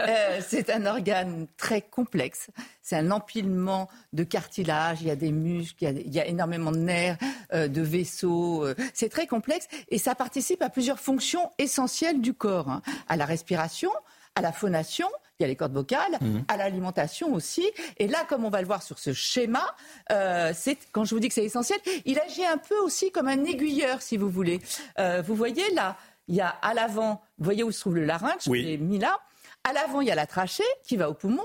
Euh, 0.00 0.40
c'est 0.46 0.70
un 0.70 0.86
organe 0.86 1.46
très 1.56 1.82
complexe. 1.82 2.48
C'est 2.82 2.96
un 2.96 3.10
empilement 3.10 3.88
de 4.12 4.24
cartilage, 4.24 5.02
il 5.02 5.08
y 5.08 5.10
a 5.10 5.16
des 5.16 5.32
muscles, 5.32 5.84
il 5.84 6.12
y 6.12 6.20
a, 6.20 6.26
énormément 6.26 6.72
de 6.72 6.78
nerfs, 6.78 7.18
euh, 7.52 7.68
de 7.68 7.82
vaisseaux. 7.82 8.64
Euh, 8.64 8.74
c'est 8.94 9.08
très 9.08 9.26
complexe 9.26 9.68
et 9.88 9.98
ça 9.98 10.14
participe 10.14 10.62
à 10.62 10.70
plusieurs 10.70 10.98
fonctions 10.98 11.50
essentielles 11.58 12.20
du 12.20 12.34
corps, 12.34 12.68
hein. 12.68 12.82
à 13.08 13.16
la 13.16 13.24
respiration, 13.24 13.90
à 14.38 14.42
la 14.42 14.52
phonation 14.52 15.08
il 15.38 15.42
y 15.42 15.44
a 15.44 15.48
les 15.48 15.56
cordes 15.56 15.72
vocales, 15.72 16.18
mhm. 16.20 16.44
à 16.48 16.56
l'alimentation 16.56 17.32
aussi. 17.32 17.70
Et 17.98 18.08
là, 18.08 18.24
comme 18.28 18.44
on 18.44 18.50
va 18.50 18.60
le 18.60 18.66
voir 18.66 18.82
sur 18.82 18.98
ce 18.98 19.12
schéma, 19.12 19.64
euh, 20.10 20.52
c'est 20.54 20.78
quand 20.90 21.04
je 21.04 21.14
vous 21.14 21.20
dis 21.20 21.28
que 21.28 21.34
c'est 21.34 21.44
essentiel, 21.44 21.78
il 22.04 22.18
agit 22.18 22.44
un 22.44 22.58
peu 22.58 22.76
aussi 22.78 23.12
comme 23.12 23.28
un 23.28 23.44
aiguilleur, 23.44 24.02
si 24.02 24.16
vous 24.16 24.28
voulez. 24.28 24.60
Euh, 24.98 25.22
vous 25.24 25.36
voyez 25.36 25.72
là, 25.74 25.96
il 26.26 26.34
y 26.34 26.40
a 26.40 26.48
à 26.48 26.74
l'avant, 26.74 27.22
vous 27.38 27.44
voyez 27.44 27.62
où 27.62 27.70
se 27.70 27.80
trouve 27.80 27.94
le 27.94 28.04
larynx, 28.04 28.46
je 28.46 28.52
l'ai 28.52 28.78
mis 28.78 28.98
là. 28.98 29.20
À 29.62 29.72
l'avant, 29.72 30.00
il 30.00 30.08
y 30.08 30.10
a 30.10 30.16
la 30.16 30.26
trachée 30.26 30.64
qui 30.84 30.96
va 30.96 31.08
au 31.08 31.14
poumon. 31.14 31.44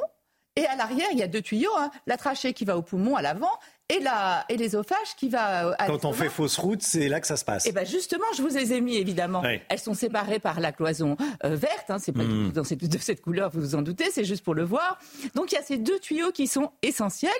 Et 0.55 0.65
à 0.65 0.75
l'arrière, 0.75 1.07
il 1.11 1.17
y 1.17 1.23
a 1.23 1.27
deux 1.27 1.41
tuyaux, 1.41 1.75
hein. 1.77 1.89
la 2.05 2.15
trachée 2.15 2.53
qui 2.53 2.63
va 2.63 2.77
au 2.77 2.83
poumon 2.83 3.15
à 3.15 3.21
l'avant 3.21 3.59
et, 3.89 3.99
la, 3.99 4.45
et 4.49 4.57
l'ésophage 4.57 5.15
qui 5.17 5.29
va. 5.29 5.67
Euh, 5.67 5.73
Quand 5.87 6.05
on 6.05 6.13
fait 6.13 6.29
fausse 6.29 6.57
route, 6.57 6.81
c'est 6.81 7.09
là 7.09 7.19
que 7.19 7.27
ça 7.27 7.37
se 7.37 7.45
passe. 7.45 7.65
Et 7.65 7.69
eh 7.69 7.71
ben 7.71 7.85
justement, 7.85 8.25
je 8.35 8.41
vous 8.41 8.57
ai 8.57 8.81
mis 8.81 8.97
évidemment. 8.97 9.43
Elles 9.69 9.79
sont 9.79 9.93
séparées 9.93 10.39
par 10.39 10.59
la 10.59 10.71
cloison 10.71 11.17
euh, 11.43 11.55
verte. 11.55 11.89
Hein, 11.89 11.99
c'est 11.99 12.11
pas 12.11 12.23
mmh. 12.23 12.51
dans 12.51 12.63
cette, 12.63 12.87
de 12.87 12.97
cette 12.97 13.21
couleur, 13.21 13.49
vous 13.51 13.61
vous 13.61 13.75
en 13.75 13.81
doutez. 13.81 14.09
C'est 14.11 14.25
juste 14.25 14.43
pour 14.43 14.55
le 14.55 14.63
voir. 14.63 14.99
Donc 15.35 15.51
il 15.51 15.55
y 15.55 15.57
a 15.57 15.63
ces 15.63 15.77
deux 15.77 15.99
tuyaux 15.99 16.31
qui 16.31 16.47
sont 16.47 16.71
essentiels. 16.81 17.31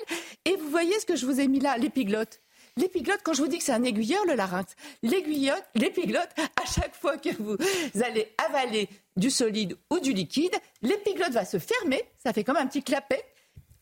Et 0.46 0.56
vous 0.56 0.70
voyez 0.70 1.00
ce 1.00 1.06
que 1.06 1.16
je 1.16 1.26
vous 1.26 1.40
ai 1.40 1.48
mis 1.48 1.60
là, 1.60 1.78
l'épiglotte. 1.78 2.42
L'épiglotte, 2.76 3.20
quand 3.24 3.34
je 3.34 3.42
vous 3.42 3.48
dis 3.48 3.60
que 3.60 3.64
c'est 3.64 3.72
un 3.72 3.84
aiguilleur, 3.84 4.26
le 4.26 4.34
larynx, 4.34 4.76
l'épiglotte, 5.04 5.64
à 6.38 6.66
chaque 6.66 6.96
fois 6.96 7.18
que 7.18 7.30
vous 7.40 7.56
allez 8.04 8.34
avaler 8.50 8.90
du 9.16 9.30
solide 9.30 9.78
ou 9.92 10.00
du 10.00 10.12
liquide, 10.12 10.56
l'épiglotte 10.82 11.34
va 11.34 11.46
se 11.46 11.60
fermer, 11.60 12.02
ça 12.18 12.34
fait 12.34 12.44
comme 12.44 12.58
un 12.58 12.66
petit 12.66 12.82
clapet, 12.82 13.24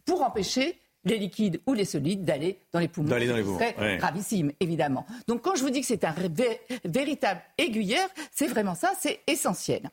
pour 0.06 0.24
empêcher 0.24 0.78
les 1.04 1.18
liquides 1.18 1.62
ou 1.66 1.74
les 1.74 1.86
solides 1.86 2.24
d'aller 2.24 2.60
dans 2.72 2.80
les 2.80 2.88
poumons. 2.88 3.10
D'aller 3.10 3.28
dans 3.28 3.36
les 3.36 3.44
poumons. 3.44 3.60
C'est 3.60 3.98
gravissime, 3.98 4.52
évidemment. 4.60 5.06
Donc 5.28 5.42
quand 5.42 5.56
je 5.56 5.62
vous 5.62 5.70
dis 5.70 5.82
que 5.82 5.88
c'est 5.88 6.04
un 6.04 6.16
véritable 6.86 7.42
aiguilleur, 7.58 8.08
c'est 8.32 8.48
vraiment 8.48 8.76
ça, 8.76 8.94
c'est 9.00 9.22
essentiel. 9.28 9.90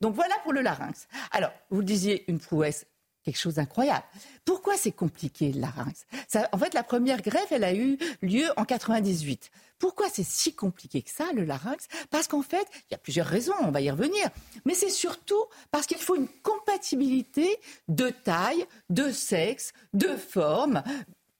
Donc 0.00 0.14
voilà 0.14 0.34
pour 0.42 0.52
le 0.52 0.60
larynx. 0.60 1.08
Alors, 1.30 1.52
vous 1.70 1.80
le 1.80 1.86
disiez, 1.86 2.24
une 2.28 2.38
prouesse 2.38 2.86
quelque 3.22 3.38
chose 3.38 3.56
d'incroyable. 3.56 4.04
Pourquoi 4.44 4.76
c'est 4.76 4.92
compliqué 4.92 5.52
le 5.52 5.60
larynx? 5.60 6.06
En 6.52 6.58
fait, 6.58 6.72
la 6.74 6.82
première 6.82 7.20
greffe, 7.20 7.52
elle 7.52 7.64
a 7.64 7.74
eu 7.74 7.98
lieu 8.22 8.46
en 8.56 8.64
98. 8.64 9.50
Pourquoi 9.80 10.06
c'est 10.12 10.24
si 10.24 10.54
compliqué 10.54 11.02
que 11.02 11.10
ça, 11.10 11.24
le 11.34 11.44
larynx? 11.44 11.88
Parce 12.10 12.28
qu'en 12.28 12.42
fait, 12.42 12.68
il 12.88 12.92
y 12.92 12.94
a 12.94 12.98
plusieurs 12.98 13.26
raisons, 13.26 13.54
on 13.62 13.72
va 13.72 13.80
y 13.80 13.90
revenir. 13.90 14.28
Mais 14.64 14.74
c'est 14.74 14.90
surtout 14.90 15.42
parce 15.72 15.86
qu'il 15.86 15.98
faut 15.98 16.14
une 16.14 16.28
compatibilité 16.42 17.58
de 17.88 18.10
taille, 18.10 18.64
de 18.90 19.10
sexe, 19.10 19.72
de 19.94 20.16
forme, 20.16 20.82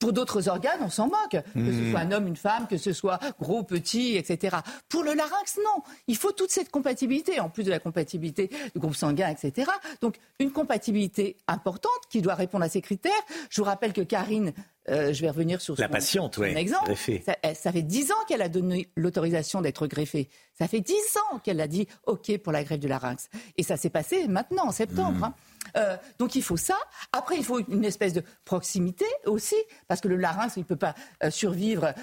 pour 0.00 0.14
d'autres 0.14 0.48
organes, 0.48 0.80
on 0.80 0.88
s'en 0.88 1.08
moque. 1.08 1.32
Que 1.32 1.40
ce 1.54 1.60
hmm. 1.60 1.90
soit 1.90 2.00
un 2.00 2.10
homme, 2.10 2.26
une 2.26 2.36
femme, 2.36 2.66
que 2.66 2.78
ce 2.78 2.92
soit 2.92 3.20
gros, 3.38 3.62
petit, 3.62 4.16
etc. 4.16 4.56
Pour 4.88 5.04
le 5.04 5.12
larynx, 5.12 5.58
non. 5.58 5.82
Il 6.08 6.16
faut 6.16 6.32
toute 6.32 6.50
cette 6.50 6.70
compatibilité, 6.70 7.38
en 7.38 7.50
plus 7.50 7.64
de 7.64 7.70
la 7.70 7.78
compatibilité 7.78 8.50
du 8.72 8.80
groupe 8.80 8.96
sanguin, 8.96 9.28
etc. 9.28 9.70
Donc, 10.00 10.16
une 10.38 10.50
compatibilité 10.52 11.36
importante 11.46 11.92
qui 12.08 12.22
doit 12.22 12.34
répondre 12.34 12.64
à 12.64 12.70
ces 12.70 12.80
critères. 12.80 13.12
Je 13.50 13.60
vous 13.60 13.66
rappelle 13.66 13.92
que 13.92 14.00
Karine 14.00 14.54
euh, 14.90 15.12
je 15.12 15.20
vais 15.22 15.28
revenir 15.28 15.60
sur 15.60 15.78
la 15.78 15.86
son, 15.86 15.92
patiente, 15.92 16.34
son 16.36 16.42
exemple. 16.42 16.94
Ça, 16.96 17.36
eh, 17.42 17.54
ça, 17.54 17.72
fait 17.72 17.82
dix 17.82 18.10
ans 18.10 18.24
qu'elle 18.26 18.42
a 18.42 18.48
donné 18.48 18.88
l'autorisation 18.96 19.60
d'être 19.60 19.86
greffée. 19.86 20.28
Ça 20.58 20.66
fait 20.68 20.80
dix 20.80 21.00
ans 21.16 21.38
qu'elle 21.38 21.60
a 21.60 21.68
dit 21.68 21.86
OK 22.06 22.36
pour 22.38 22.52
la 22.52 22.64
greffe 22.64 22.80
du 22.80 22.88
larynx. 22.88 23.28
Et 23.56 23.62
ça 23.62 23.76
s'est 23.76 23.90
passé 23.90 24.26
maintenant, 24.26 24.66
en 24.66 24.72
septembre. 24.72 25.18
Hmm. 25.18 25.24
Hein. 25.24 25.34
Euh, 25.76 25.96
donc 26.18 26.34
il 26.34 26.42
faut 26.42 26.56
ça. 26.56 26.76
Après, 27.12 27.36
il 27.36 27.44
faut 27.44 27.60
une 27.60 27.84
espèce 27.84 28.12
de 28.12 28.22
proximité 28.44 29.04
aussi, 29.26 29.56
parce 29.86 30.00
que 30.00 30.08
le 30.08 30.16
larynx, 30.16 30.56
il 30.56 30.60
ne 30.60 30.64
peut 30.64 30.76
pas 30.76 30.94
euh, 31.22 31.30
survivre 31.30 31.94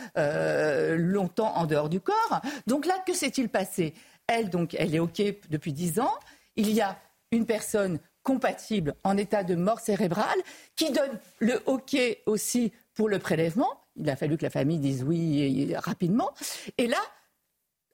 longtemps 0.98 1.56
en 1.56 1.66
dehors 1.66 1.90
du 1.90 2.00
corps. 2.00 2.42
Donc 2.68 2.86
là, 2.86 2.96
que 3.06 3.14
s'est-il 3.14 3.50
passé? 3.50 3.94
Elle, 4.28 4.50
donc, 4.50 4.76
elle 4.78 4.94
est 4.94 5.00
OK 5.00 5.22
depuis 5.50 5.74
dix 5.74 6.00
ans. 6.00 6.14
Il 6.56 6.72
y 6.72 6.82
a 6.82 6.98
une 7.32 7.46
personne 7.46 8.00
compatible 8.28 8.94
en 9.06 9.16
état 9.16 9.46
de 9.46 9.56
mort 9.56 9.80
cérébrale, 9.80 10.38
qui 10.76 10.92
donne 10.92 11.18
le 11.40 11.62
OK 11.66 11.96
aussi 12.26 12.74
pour 12.94 13.08
le 13.08 13.20
prélèvement. 13.20 13.70
Il 13.96 14.10
a 14.10 14.18
fallu 14.18 14.36
que 14.36 14.44
la 14.44 14.50
famille 14.50 14.80
dise 14.80 15.02
oui 15.02 15.74
rapidement. 15.78 16.32
Et 16.78 16.88
là, 16.88 16.98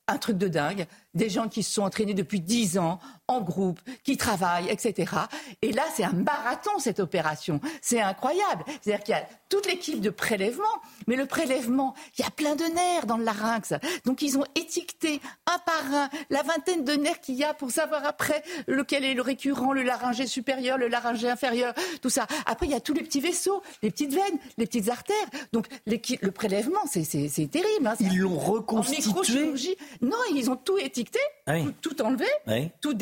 un 0.07 0.17
truc 0.17 0.39
de 0.39 0.47
dingue 0.47 0.87
des 1.13 1.29
gens 1.29 1.47
qui 1.47 1.63
se 1.63 1.71
sont 1.71 1.83
entraînés 1.83 2.13
depuis 2.13 2.41
dix 2.41 2.77
ans 2.77 2.99
en 3.27 3.41
groupe, 3.41 3.79
qui 4.03 4.17
travaillent, 4.17 4.69
etc. 4.69 5.11
Et 5.61 5.71
là, 5.71 5.83
c'est 5.95 6.03
un 6.03 6.13
marathon, 6.13 6.71
cette 6.79 6.99
opération. 6.99 7.61
C'est 7.81 8.01
incroyable. 8.01 8.65
C'est-à-dire 8.81 9.03
qu'il 9.03 9.15
y 9.15 9.17
a 9.17 9.25
toute 9.49 9.65
l'équipe 9.67 10.01
de 10.01 10.09
prélèvement, 10.09 10.63
mais 11.07 11.15
le 11.15 11.25
prélèvement, 11.25 11.93
il 12.17 12.23
y 12.23 12.27
a 12.27 12.31
plein 12.31 12.55
de 12.55 12.65
nerfs 12.65 13.05
dans 13.05 13.17
le 13.17 13.23
larynx. 13.23 13.73
Donc, 14.05 14.21
ils 14.21 14.37
ont 14.37 14.43
étiqueté 14.55 15.21
un 15.45 15.59
par 15.59 15.93
un 15.93 16.09
la 16.29 16.41
vingtaine 16.41 16.83
de 16.83 16.93
nerfs 16.93 17.21
qu'il 17.21 17.35
y 17.35 17.43
a 17.43 17.53
pour 17.53 17.71
savoir 17.71 18.05
après 18.05 18.43
lequel 18.67 19.05
est 19.05 19.13
le 19.13 19.21
récurrent, 19.21 19.73
le 19.73 19.83
laryngé 19.83 20.27
supérieur, 20.27 20.77
le 20.77 20.87
laryngé 20.87 21.29
inférieur, 21.29 21.73
tout 22.01 22.09
ça. 22.09 22.27
Après, 22.45 22.65
il 22.65 22.71
y 22.71 22.75
a 22.75 22.81
tous 22.81 22.93
les 22.93 23.03
petits 23.03 23.21
vaisseaux, 23.21 23.61
les 23.81 23.91
petites 23.91 24.13
veines, 24.13 24.39
les 24.57 24.65
petites 24.65 24.89
artères. 24.89 25.15
Donc, 25.53 25.67
le 25.85 26.31
prélèvement, 26.31 26.81
c'est 26.85 27.49
terrible. 27.49 27.87
Hein. 27.87 27.95
Ils 27.99 28.17
l'ont 28.17 28.37
reconstitué 28.37 29.77
Non, 30.01 30.17
ils 30.33 30.49
ont 30.49 30.55
tout 30.55 30.77
étiqueté 30.77 31.02
tout, 31.81 32.01
enlever, 32.01 32.69
tout 32.81 32.93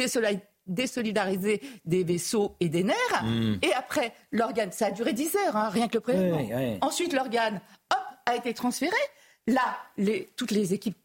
désolidariser 0.68 1.62
des 1.86 2.04
vaisseaux 2.04 2.56
et 2.60 2.70
des 2.70 2.84
nerfs. 2.84 3.24
Hmm. 3.24 3.56
Et 3.62 3.74
après, 3.74 4.14
l'organe, 4.32 4.72
ça 4.72 4.88
a 4.88 4.92
duré 4.92 5.14
10 5.14 5.36
heures, 5.36 5.56
hein, 5.56 5.70
rien 5.70 5.88
que 5.88 5.96
le 5.96 6.02
prélèvement. 6.02 6.78
Ensuite, 6.82 7.14
l'organe, 7.14 7.62
hop, 7.92 8.00
a 8.26 8.36
été 8.36 8.54
transféré. 8.54 8.96
Là, 9.48 9.78
les, 9.98 10.30
toutes 10.36 10.52
les 10.52 10.74
équipes 10.74 10.98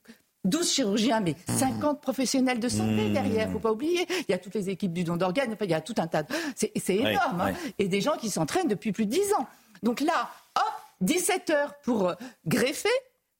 12 0.45 0.73
chirurgiens, 0.73 1.21
mais 1.21 1.35
50 1.49 2.01
professionnels 2.01 2.61
de 2.61 2.69
santé 2.69 3.09
mmh. 3.09 3.13
derrière, 3.13 3.51
faut 3.51 3.59
pas 3.59 3.73
oublier. 3.73 4.07
Il 4.29 4.31
y 4.31 4.35
a 4.35 4.39
toutes 4.39 4.55
les 4.55 4.71
équipes 4.71 4.93
du 4.93 5.05
don 5.05 5.17
d'organes, 5.17 5.57
il 5.61 5.71
y 5.71 5.75
a 5.75 5.81
tout 5.81 5.95
un 5.99 6.07
tas 6.07 6.23
de... 6.23 6.33
C'est 6.55 6.97
énorme. 6.97 7.41
Hein. 7.41 7.53
Et 7.79 7.89
des 7.89 8.01
gens 8.01 8.17
qui 8.17 8.31
s'entraînent 8.31 8.69
depuis 8.69 8.93
plus 8.93 9.07
de 9.07 9.11
10 9.11 9.35
ans. 9.35 9.47
Donc 9.83 10.01
là, 10.01 10.31
hop, 10.57 10.73
17 11.01 11.51
heures 11.51 11.75
pour 11.83 12.09
euh, 12.09 12.15
greffer 12.47 12.89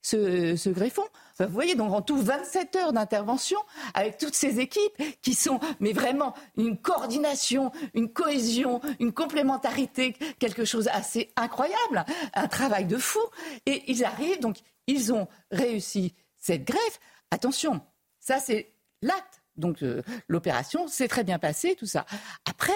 ce, 0.07 0.69
greffon. 0.69 1.03
vous 1.39 1.47
voyez, 1.49 1.75
donc 1.75 1.93
en 1.93 2.01
tout 2.01 2.17
27 2.17 2.75
heures 2.77 2.93
d'intervention 2.93 3.59
avec 3.93 4.17
toutes 4.17 4.35
ces 4.35 4.59
équipes 4.59 5.21
qui 5.21 5.33
sont, 5.33 5.59
mais 5.79 5.93
vraiment, 5.93 6.33
une 6.55 6.77
coordination, 6.77 7.71
une 7.93 8.11
cohésion, 8.11 8.81
une 8.99 9.11
complémentarité, 9.11 10.13
quelque 10.39 10.65
chose 10.65 10.87
assez 10.89 11.31
incroyable, 11.35 12.05
un 12.33 12.47
travail 12.47 12.85
de 12.85 12.97
fou. 12.97 13.19
Et 13.65 13.83
ils 13.87 14.05
arrivent, 14.05 14.39
donc 14.39 14.57
ils 14.87 15.11
ont 15.13 15.27
réussi 15.51 16.13
cette 16.37 16.63
greffe. 16.63 16.99
Attention, 17.31 17.81
ça 18.19 18.39
c'est 18.39 18.71
l'acte. 19.01 19.41
Donc 19.57 19.83
euh, 19.83 20.03
l'opération 20.27 20.87
s'est 20.87 21.07
très 21.07 21.23
bien 21.23 21.39
passée, 21.39 21.75
tout 21.75 21.87
ça. 21.87 22.05
Après, 22.45 22.71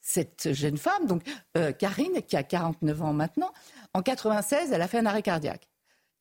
cette 0.00 0.52
jeune 0.52 0.78
femme, 0.78 1.06
donc 1.06 1.22
euh, 1.56 1.70
Karine, 1.72 2.22
qui 2.26 2.36
a 2.36 2.42
49 2.42 3.02
ans 3.02 3.12
maintenant, 3.12 3.52
en 3.94 4.02
96, 4.02 4.72
elle 4.72 4.82
a 4.82 4.88
fait 4.88 4.98
un 4.98 5.06
arrêt 5.06 5.22
cardiaque. 5.22 5.68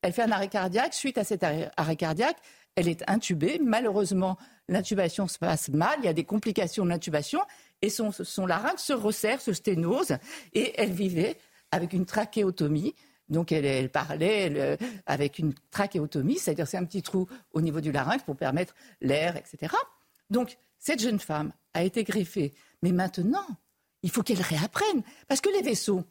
Elle 0.01 0.13
fait 0.13 0.23
un 0.23 0.31
arrêt 0.31 0.47
cardiaque. 0.47 0.93
Suite 0.93 1.17
à 1.17 1.23
cet 1.23 1.43
arrêt 1.43 1.95
cardiaque, 1.95 2.37
elle 2.75 2.87
est 2.87 3.03
intubée. 3.09 3.59
Malheureusement, 3.63 4.37
l'intubation 4.67 5.27
se 5.27 5.37
passe 5.37 5.69
mal. 5.69 5.99
Il 5.99 6.05
y 6.05 6.09
a 6.09 6.13
des 6.13 6.23
complications 6.23 6.83
de 6.83 6.89
l'intubation 6.89 7.41
et 7.81 7.89
son, 7.89 8.11
larynx 8.45 8.83
se 8.83 8.93
resserre, 8.93 9.41
se 9.41 9.53
sténose. 9.53 10.17
Et 10.53 10.73
elle 10.79 10.91
vivait 10.91 11.37
avec 11.71 11.93
une 11.93 12.05
trachéotomie. 12.05 12.95
Donc 13.29 13.51
elle, 13.51 13.89
parlait 13.89 14.77
avec 15.05 15.39
une 15.39 15.53
trachéotomie, 15.71 16.37
c'est-à-dire 16.37 16.67
c'est 16.67 16.77
un 16.77 16.83
petit 16.83 17.01
trou 17.01 17.27
au 17.53 17.61
niveau 17.61 17.79
du 17.79 17.91
larynx 17.91 18.23
pour 18.25 18.35
permettre 18.35 18.75
l'air, 18.99 19.37
etc. 19.37 19.73
Donc 20.29 20.57
cette 20.79 20.99
jeune 20.99 21.19
femme 21.19 21.53
a 21.73 21.83
été 21.83 22.03
greffée. 22.03 22.53
Mais 22.81 22.91
maintenant, 22.91 23.45
il 24.03 24.11
faut 24.11 24.23
qu'elle 24.23 24.41
réapprenne. 24.41 25.03
Parce 25.27 25.41
que 25.41 25.49
les 25.49 25.61
vaisseaux, 25.61 26.03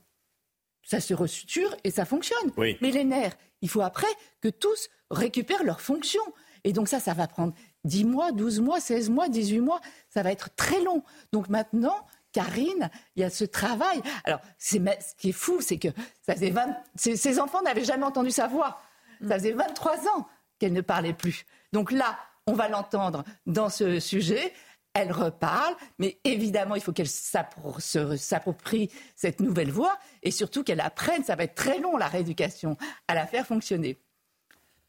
ça 0.90 0.98
se 1.00 1.14
restructure 1.14 1.76
et 1.84 1.92
ça 1.92 2.04
fonctionne. 2.04 2.50
Mais 2.58 2.90
les 2.90 3.04
nerfs, 3.04 3.36
il 3.62 3.68
faut 3.68 3.80
après 3.80 4.08
que 4.40 4.48
tous 4.48 4.88
récupèrent 5.12 5.62
leurs 5.62 5.80
fonctions. 5.80 6.34
Et 6.64 6.72
donc 6.72 6.88
ça, 6.88 6.98
ça 6.98 7.14
va 7.14 7.28
prendre 7.28 7.54
10 7.84 8.04
mois, 8.06 8.32
12 8.32 8.58
mois, 8.60 8.80
16 8.80 9.08
mois, 9.08 9.28
18 9.28 9.60
mois. 9.60 9.80
Ça 10.08 10.24
va 10.24 10.32
être 10.32 10.52
très 10.56 10.82
long. 10.82 11.04
Donc 11.32 11.48
maintenant, 11.48 11.94
Karine, 12.32 12.90
il 13.14 13.22
y 13.22 13.24
a 13.24 13.30
ce 13.30 13.44
travail. 13.44 14.02
Alors, 14.24 14.40
ce 14.58 14.78
qui 15.16 15.28
est 15.28 15.32
fou, 15.32 15.60
c'est 15.60 15.78
que 15.78 15.88
ça 16.26 16.34
faisait 16.34 16.52
ces, 16.96 17.38
enfants 17.38 17.62
n'avaient 17.62 17.84
jamais 17.84 18.04
entendu 18.04 18.32
sa 18.32 18.48
voix. 18.48 18.82
Ça 19.26 19.38
faisait 19.38 19.52
23 19.52 20.08
ans 20.08 20.26
qu'elle 20.58 20.72
ne 20.72 20.80
parlait 20.80 21.12
plus. 21.12 21.46
Donc 21.72 21.92
là, 21.92 22.18
on 22.48 22.52
va 22.52 22.68
l'entendre 22.68 23.22
dans 23.46 23.68
ce 23.68 24.00
sujet 24.00 24.52
elle 25.00 25.12
reparle, 25.12 25.74
mais 25.98 26.18
évidemment, 26.24 26.74
il 26.74 26.82
faut 26.82 26.92
qu'elle 26.92 27.08
s'approprie 27.08 28.90
cette 29.16 29.40
nouvelle 29.40 29.70
voie 29.70 29.98
et 30.22 30.30
surtout 30.30 30.62
qu'elle 30.62 30.80
apprenne, 30.80 31.24
ça 31.24 31.36
va 31.36 31.44
être 31.44 31.54
très 31.54 31.78
long 31.78 31.96
la 31.96 32.08
rééducation, 32.08 32.76
à 33.08 33.14
la 33.14 33.26
faire 33.26 33.46
fonctionner. 33.46 33.98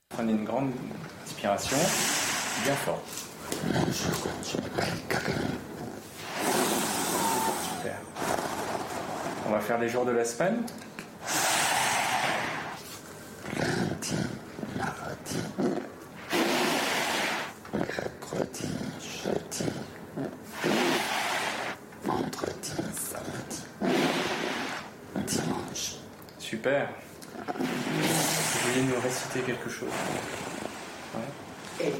Prenez 0.09 0.33
une 0.33 0.43
grande 0.43 0.71
inspiration, 1.23 1.77
bien 2.63 2.75
fort. 2.75 3.01
Super. 7.63 7.97
On 9.47 9.51
va 9.51 9.59
faire 9.59 9.79
les 9.79 9.89
jours 9.89 10.05
de 10.05 10.11
la 10.11 10.25
semaine? 10.25 10.63
Lundi, 13.57 14.15
mardi, 14.77 15.37
mercredi, 17.73 18.69
jeudi, 18.99 19.71
vendredi, 22.03 22.75
samedi, 22.93 23.63
dimanche. 25.27 25.95
Super. 26.61 26.89
Vous 27.57 28.69
voulez 28.69 28.83
nous 28.83 29.01
réciter 29.01 29.39
quelque 29.39 29.67
chose 29.67 29.89
ouais. 31.15 31.91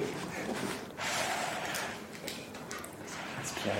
Inspirez. 3.41 3.73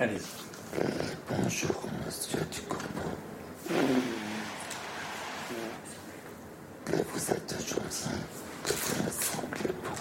Allez-y. 0.00 0.82
Bonjour, 1.30 1.86
monsieur 2.04 2.40
Ducournau. 2.50 3.14
Que 6.84 6.96
vous 6.96 7.30
êtes 7.30 7.54
gentil, 7.60 8.08
que 8.64 8.72
vous 8.72 9.04
me 9.04 9.10
semblez 9.12 9.72
bon. 9.84 9.96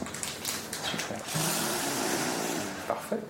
Super. 0.85 1.19
Parfait. 2.87 3.21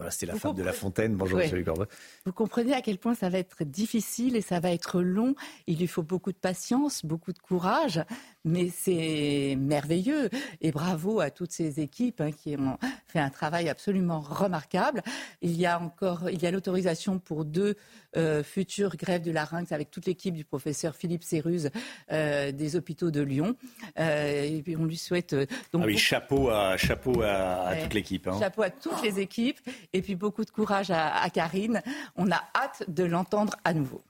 Voilà, 0.00 0.12
c'était 0.12 0.32
la 0.32 0.38
femme 0.38 0.54
de 0.54 0.62
La 0.62 0.72
Fontaine. 0.72 1.14
Bonjour, 1.14 1.38
Monsieur 1.38 1.62
Corbin. 1.62 1.86
Vous 2.24 2.32
comprenez 2.32 2.72
à 2.72 2.80
quel 2.80 2.96
point 2.96 3.14
ça 3.14 3.28
va 3.28 3.36
être 3.36 3.64
difficile 3.64 4.34
et 4.34 4.40
ça 4.40 4.58
va 4.58 4.72
être 4.72 5.02
long. 5.02 5.34
Il 5.66 5.78
lui 5.78 5.86
faut 5.86 6.02
beaucoup 6.02 6.32
de 6.32 6.38
patience, 6.38 7.04
beaucoup 7.04 7.34
de 7.34 7.38
courage, 7.38 8.02
mais 8.44 8.68
c'est 8.68 9.56
merveilleux. 9.58 10.30
Et 10.60 10.72
bravo 10.72 11.20
à 11.20 11.30
toutes 11.30 11.52
ces 11.52 11.80
équipes 11.80 12.20
hein, 12.20 12.32
qui 12.32 12.56
ont 12.56 12.78
fait 13.06 13.18
un 13.18 13.30
travail 13.30 13.68
absolument 13.68 14.20
remarquable. 14.20 15.02
Il 15.42 15.56
y 15.58 15.66
a 15.66 15.80
encore, 15.80 16.30
il 16.30 16.42
y 16.42 16.46
a 16.46 16.50
l'autorisation 16.50 17.18
pour 17.18 17.44
deux 17.44 17.76
euh, 18.16 18.42
futures 18.42 18.96
grèves 18.96 19.22
de 19.22 19.30
larynx 19.30 19.72
avec 19.72 19.90
toute 19.90 20.06
l'équipe 20.06 20.34
du 20.34 20.44
professeur 20.44 20.96
Philippe 20.96 21.22
Séruse 21.22 21.70
euh, 22.12 22.52
des 22.52 22.76
hôpitaux 22.76 23.10
de 23.10 23.20
Lyon. 23.20 23.56
Euh, 23.98 24.42
et 24.42 24.62
puis 24.62 24.76
on 24.76 24.84
lui 24.84 24.96
souhaite 24.96 25.34
donc 25.72 25.82
ah 25.82 25.86
oui, 25.86 25.96
chapeau 25.96 26.50
à 26.50 26.76
chapeau 26.76 27.22
à, 27.22 27.74
toute 27.82 27.94
l'équipe. 27.94 28.26
Hein. 28.26 28.38
Chapeau 28.38 28.62
à 28.62 28.70
toutes 28.70 29.02
les 29.02 29.20
équipes 29.20 29.60
et 29.92 30.02
puis 30.02 30.14
beaucoup 30.14 30.44
de 30.44 30.50
courage 30.50 30.90
à, 30.90 31.28
Karine. 31.30 31.82
On 32.16 32.30
a 32.30 32.42
hâte 32.54 32.84
de 32.88 33.04
l'entendre 33.04 33.54
à 33.64 33.74
nouveau. 33.74 34.02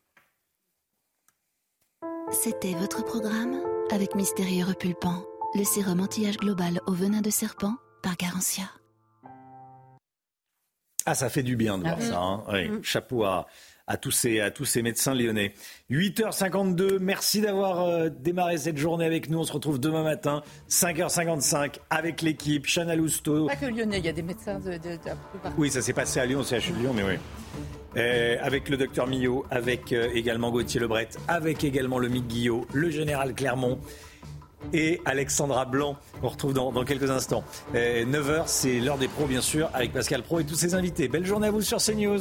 C'était 2.32 2.74
votre 2.74 3.04
programme 3.04 3.60
avec 3.90 4.14
Mystérieux 4.14 4.64
Repulpant, 4.64 5.24
le 5.56 5.64
sérum 5.64 6.00
anti-âge 6.00 6.36
global 6.36 6.80
au 6.86 6.92
venin 6.92 7.22
de 7.22 7.30
serpent 7.30 7.74
par 8.04 8.16
Garantia. 8.16 8.70
Ah, 11.06 11.16
ça 11.16 11.28
fait 11.28 11.42
du 11.42 11.56
bien 11.56 11.76
de 11.76 11.82
voir 11.82 11.96
ah 11.98 12.02
ça. 12.02 12.18
Hein. 12.18 12.68
Mm. 12.68 12.82
Chapeau 12.84 13.24
à, 13.24 13.48
à 13.90 13.96
tous 13.96 14.12
ces, 14.12 14.38
à 14.38 14.52
tous 14.52 14.64
ces 14.64 14.82
médecins 14.82 15.16
lyonnais. 15.16 15.52
8h52, 15.90 16.98
merci 17.00 17.40
d'avoir 17.40 17.80
euh, 17.80 18.08
démarré 18.08 18.56
cette 18.56 18.78
journée 18.78 19.04
avec 19.04 19.28
nous. 19.28 19.40
On 19.40 19.44
se 19.44 19.52
retrouve 19.52 19.80
demain 19.80 20.04
matin, 20.04 20.44
5h55, 20.68 21.80
avec 21.90 22.22
l'équipe. 22.22 22.66
Chana 22.66 22.94
Lousteau. 22.94 23.48
Pas 23.48 23.56
que 23.56 23.66
lyonnais, 23.66 23.98
il 23.98 24.06
y 24.06 24.08
a 24.08 24.12
des 24.12 24.22
médecins 24.22 24.60
de, 24.60 24.74
de, 24.74 24.96
Oui, 25.58 25.70
ça 25.70 25.82
s'est 25.82 25.92
passé 25.92 26.20
à 26.20 26.26
Lyon, 26.26 26.44
c'est 26.44 26.56
à 26.56 26.58
Lyon, 26.60 26.92
mais 26.94 27.02
oui. 27.02 27.14
Euh, 27.96 28.36
avec 28.40 28.68
le 28.68 28.76
docteur 28.76 29.08
Millot, 29.08 29.44
avec 29.50 29.92
euh, 29.92 30.08
également 30.14 30.52
Gauthier 30.52 30.78
Lebret, 30.78 31.08
avec 31.26 31.64
également 31.64 31.98
le 31.98 32.08
Mick 32.08 32.28
Guillot, 32.28 32.68
le 32.72 32.90
général 32.90 33.34
Clermont 33.34 33.80
et 34.72 35.00
Alexandra 35.04 35.64
Blanc. 35.64 35.96
On 36.22 36.28
retrouve 36.28 36.54
dans, 36.54 36.70
dans 36.70 36.84
quelques 36.84 37.10
instants. 37.10 37.42
9h, 37.74 38.44
c'est 38.46 38.78
l'heure 38.78 38.98
des 38.98 39.08
pros, 39.08 39.26
bien 39.26 39.40
sûr, 39.40 39.68
avec 39.74 39.92
Pascal 39.92 40.22
Pro 40.22 40.38
et 40.38 40.44
tous 40.44 40.54
ses 40.54 40.74
invités. 40.74 41.08
Belle 41.08 41.26
journée 41.26 41.48
à 41.48 41.50
vous 41.50 41.62
sur 41.62 41.78
CNews. 41.78 42.20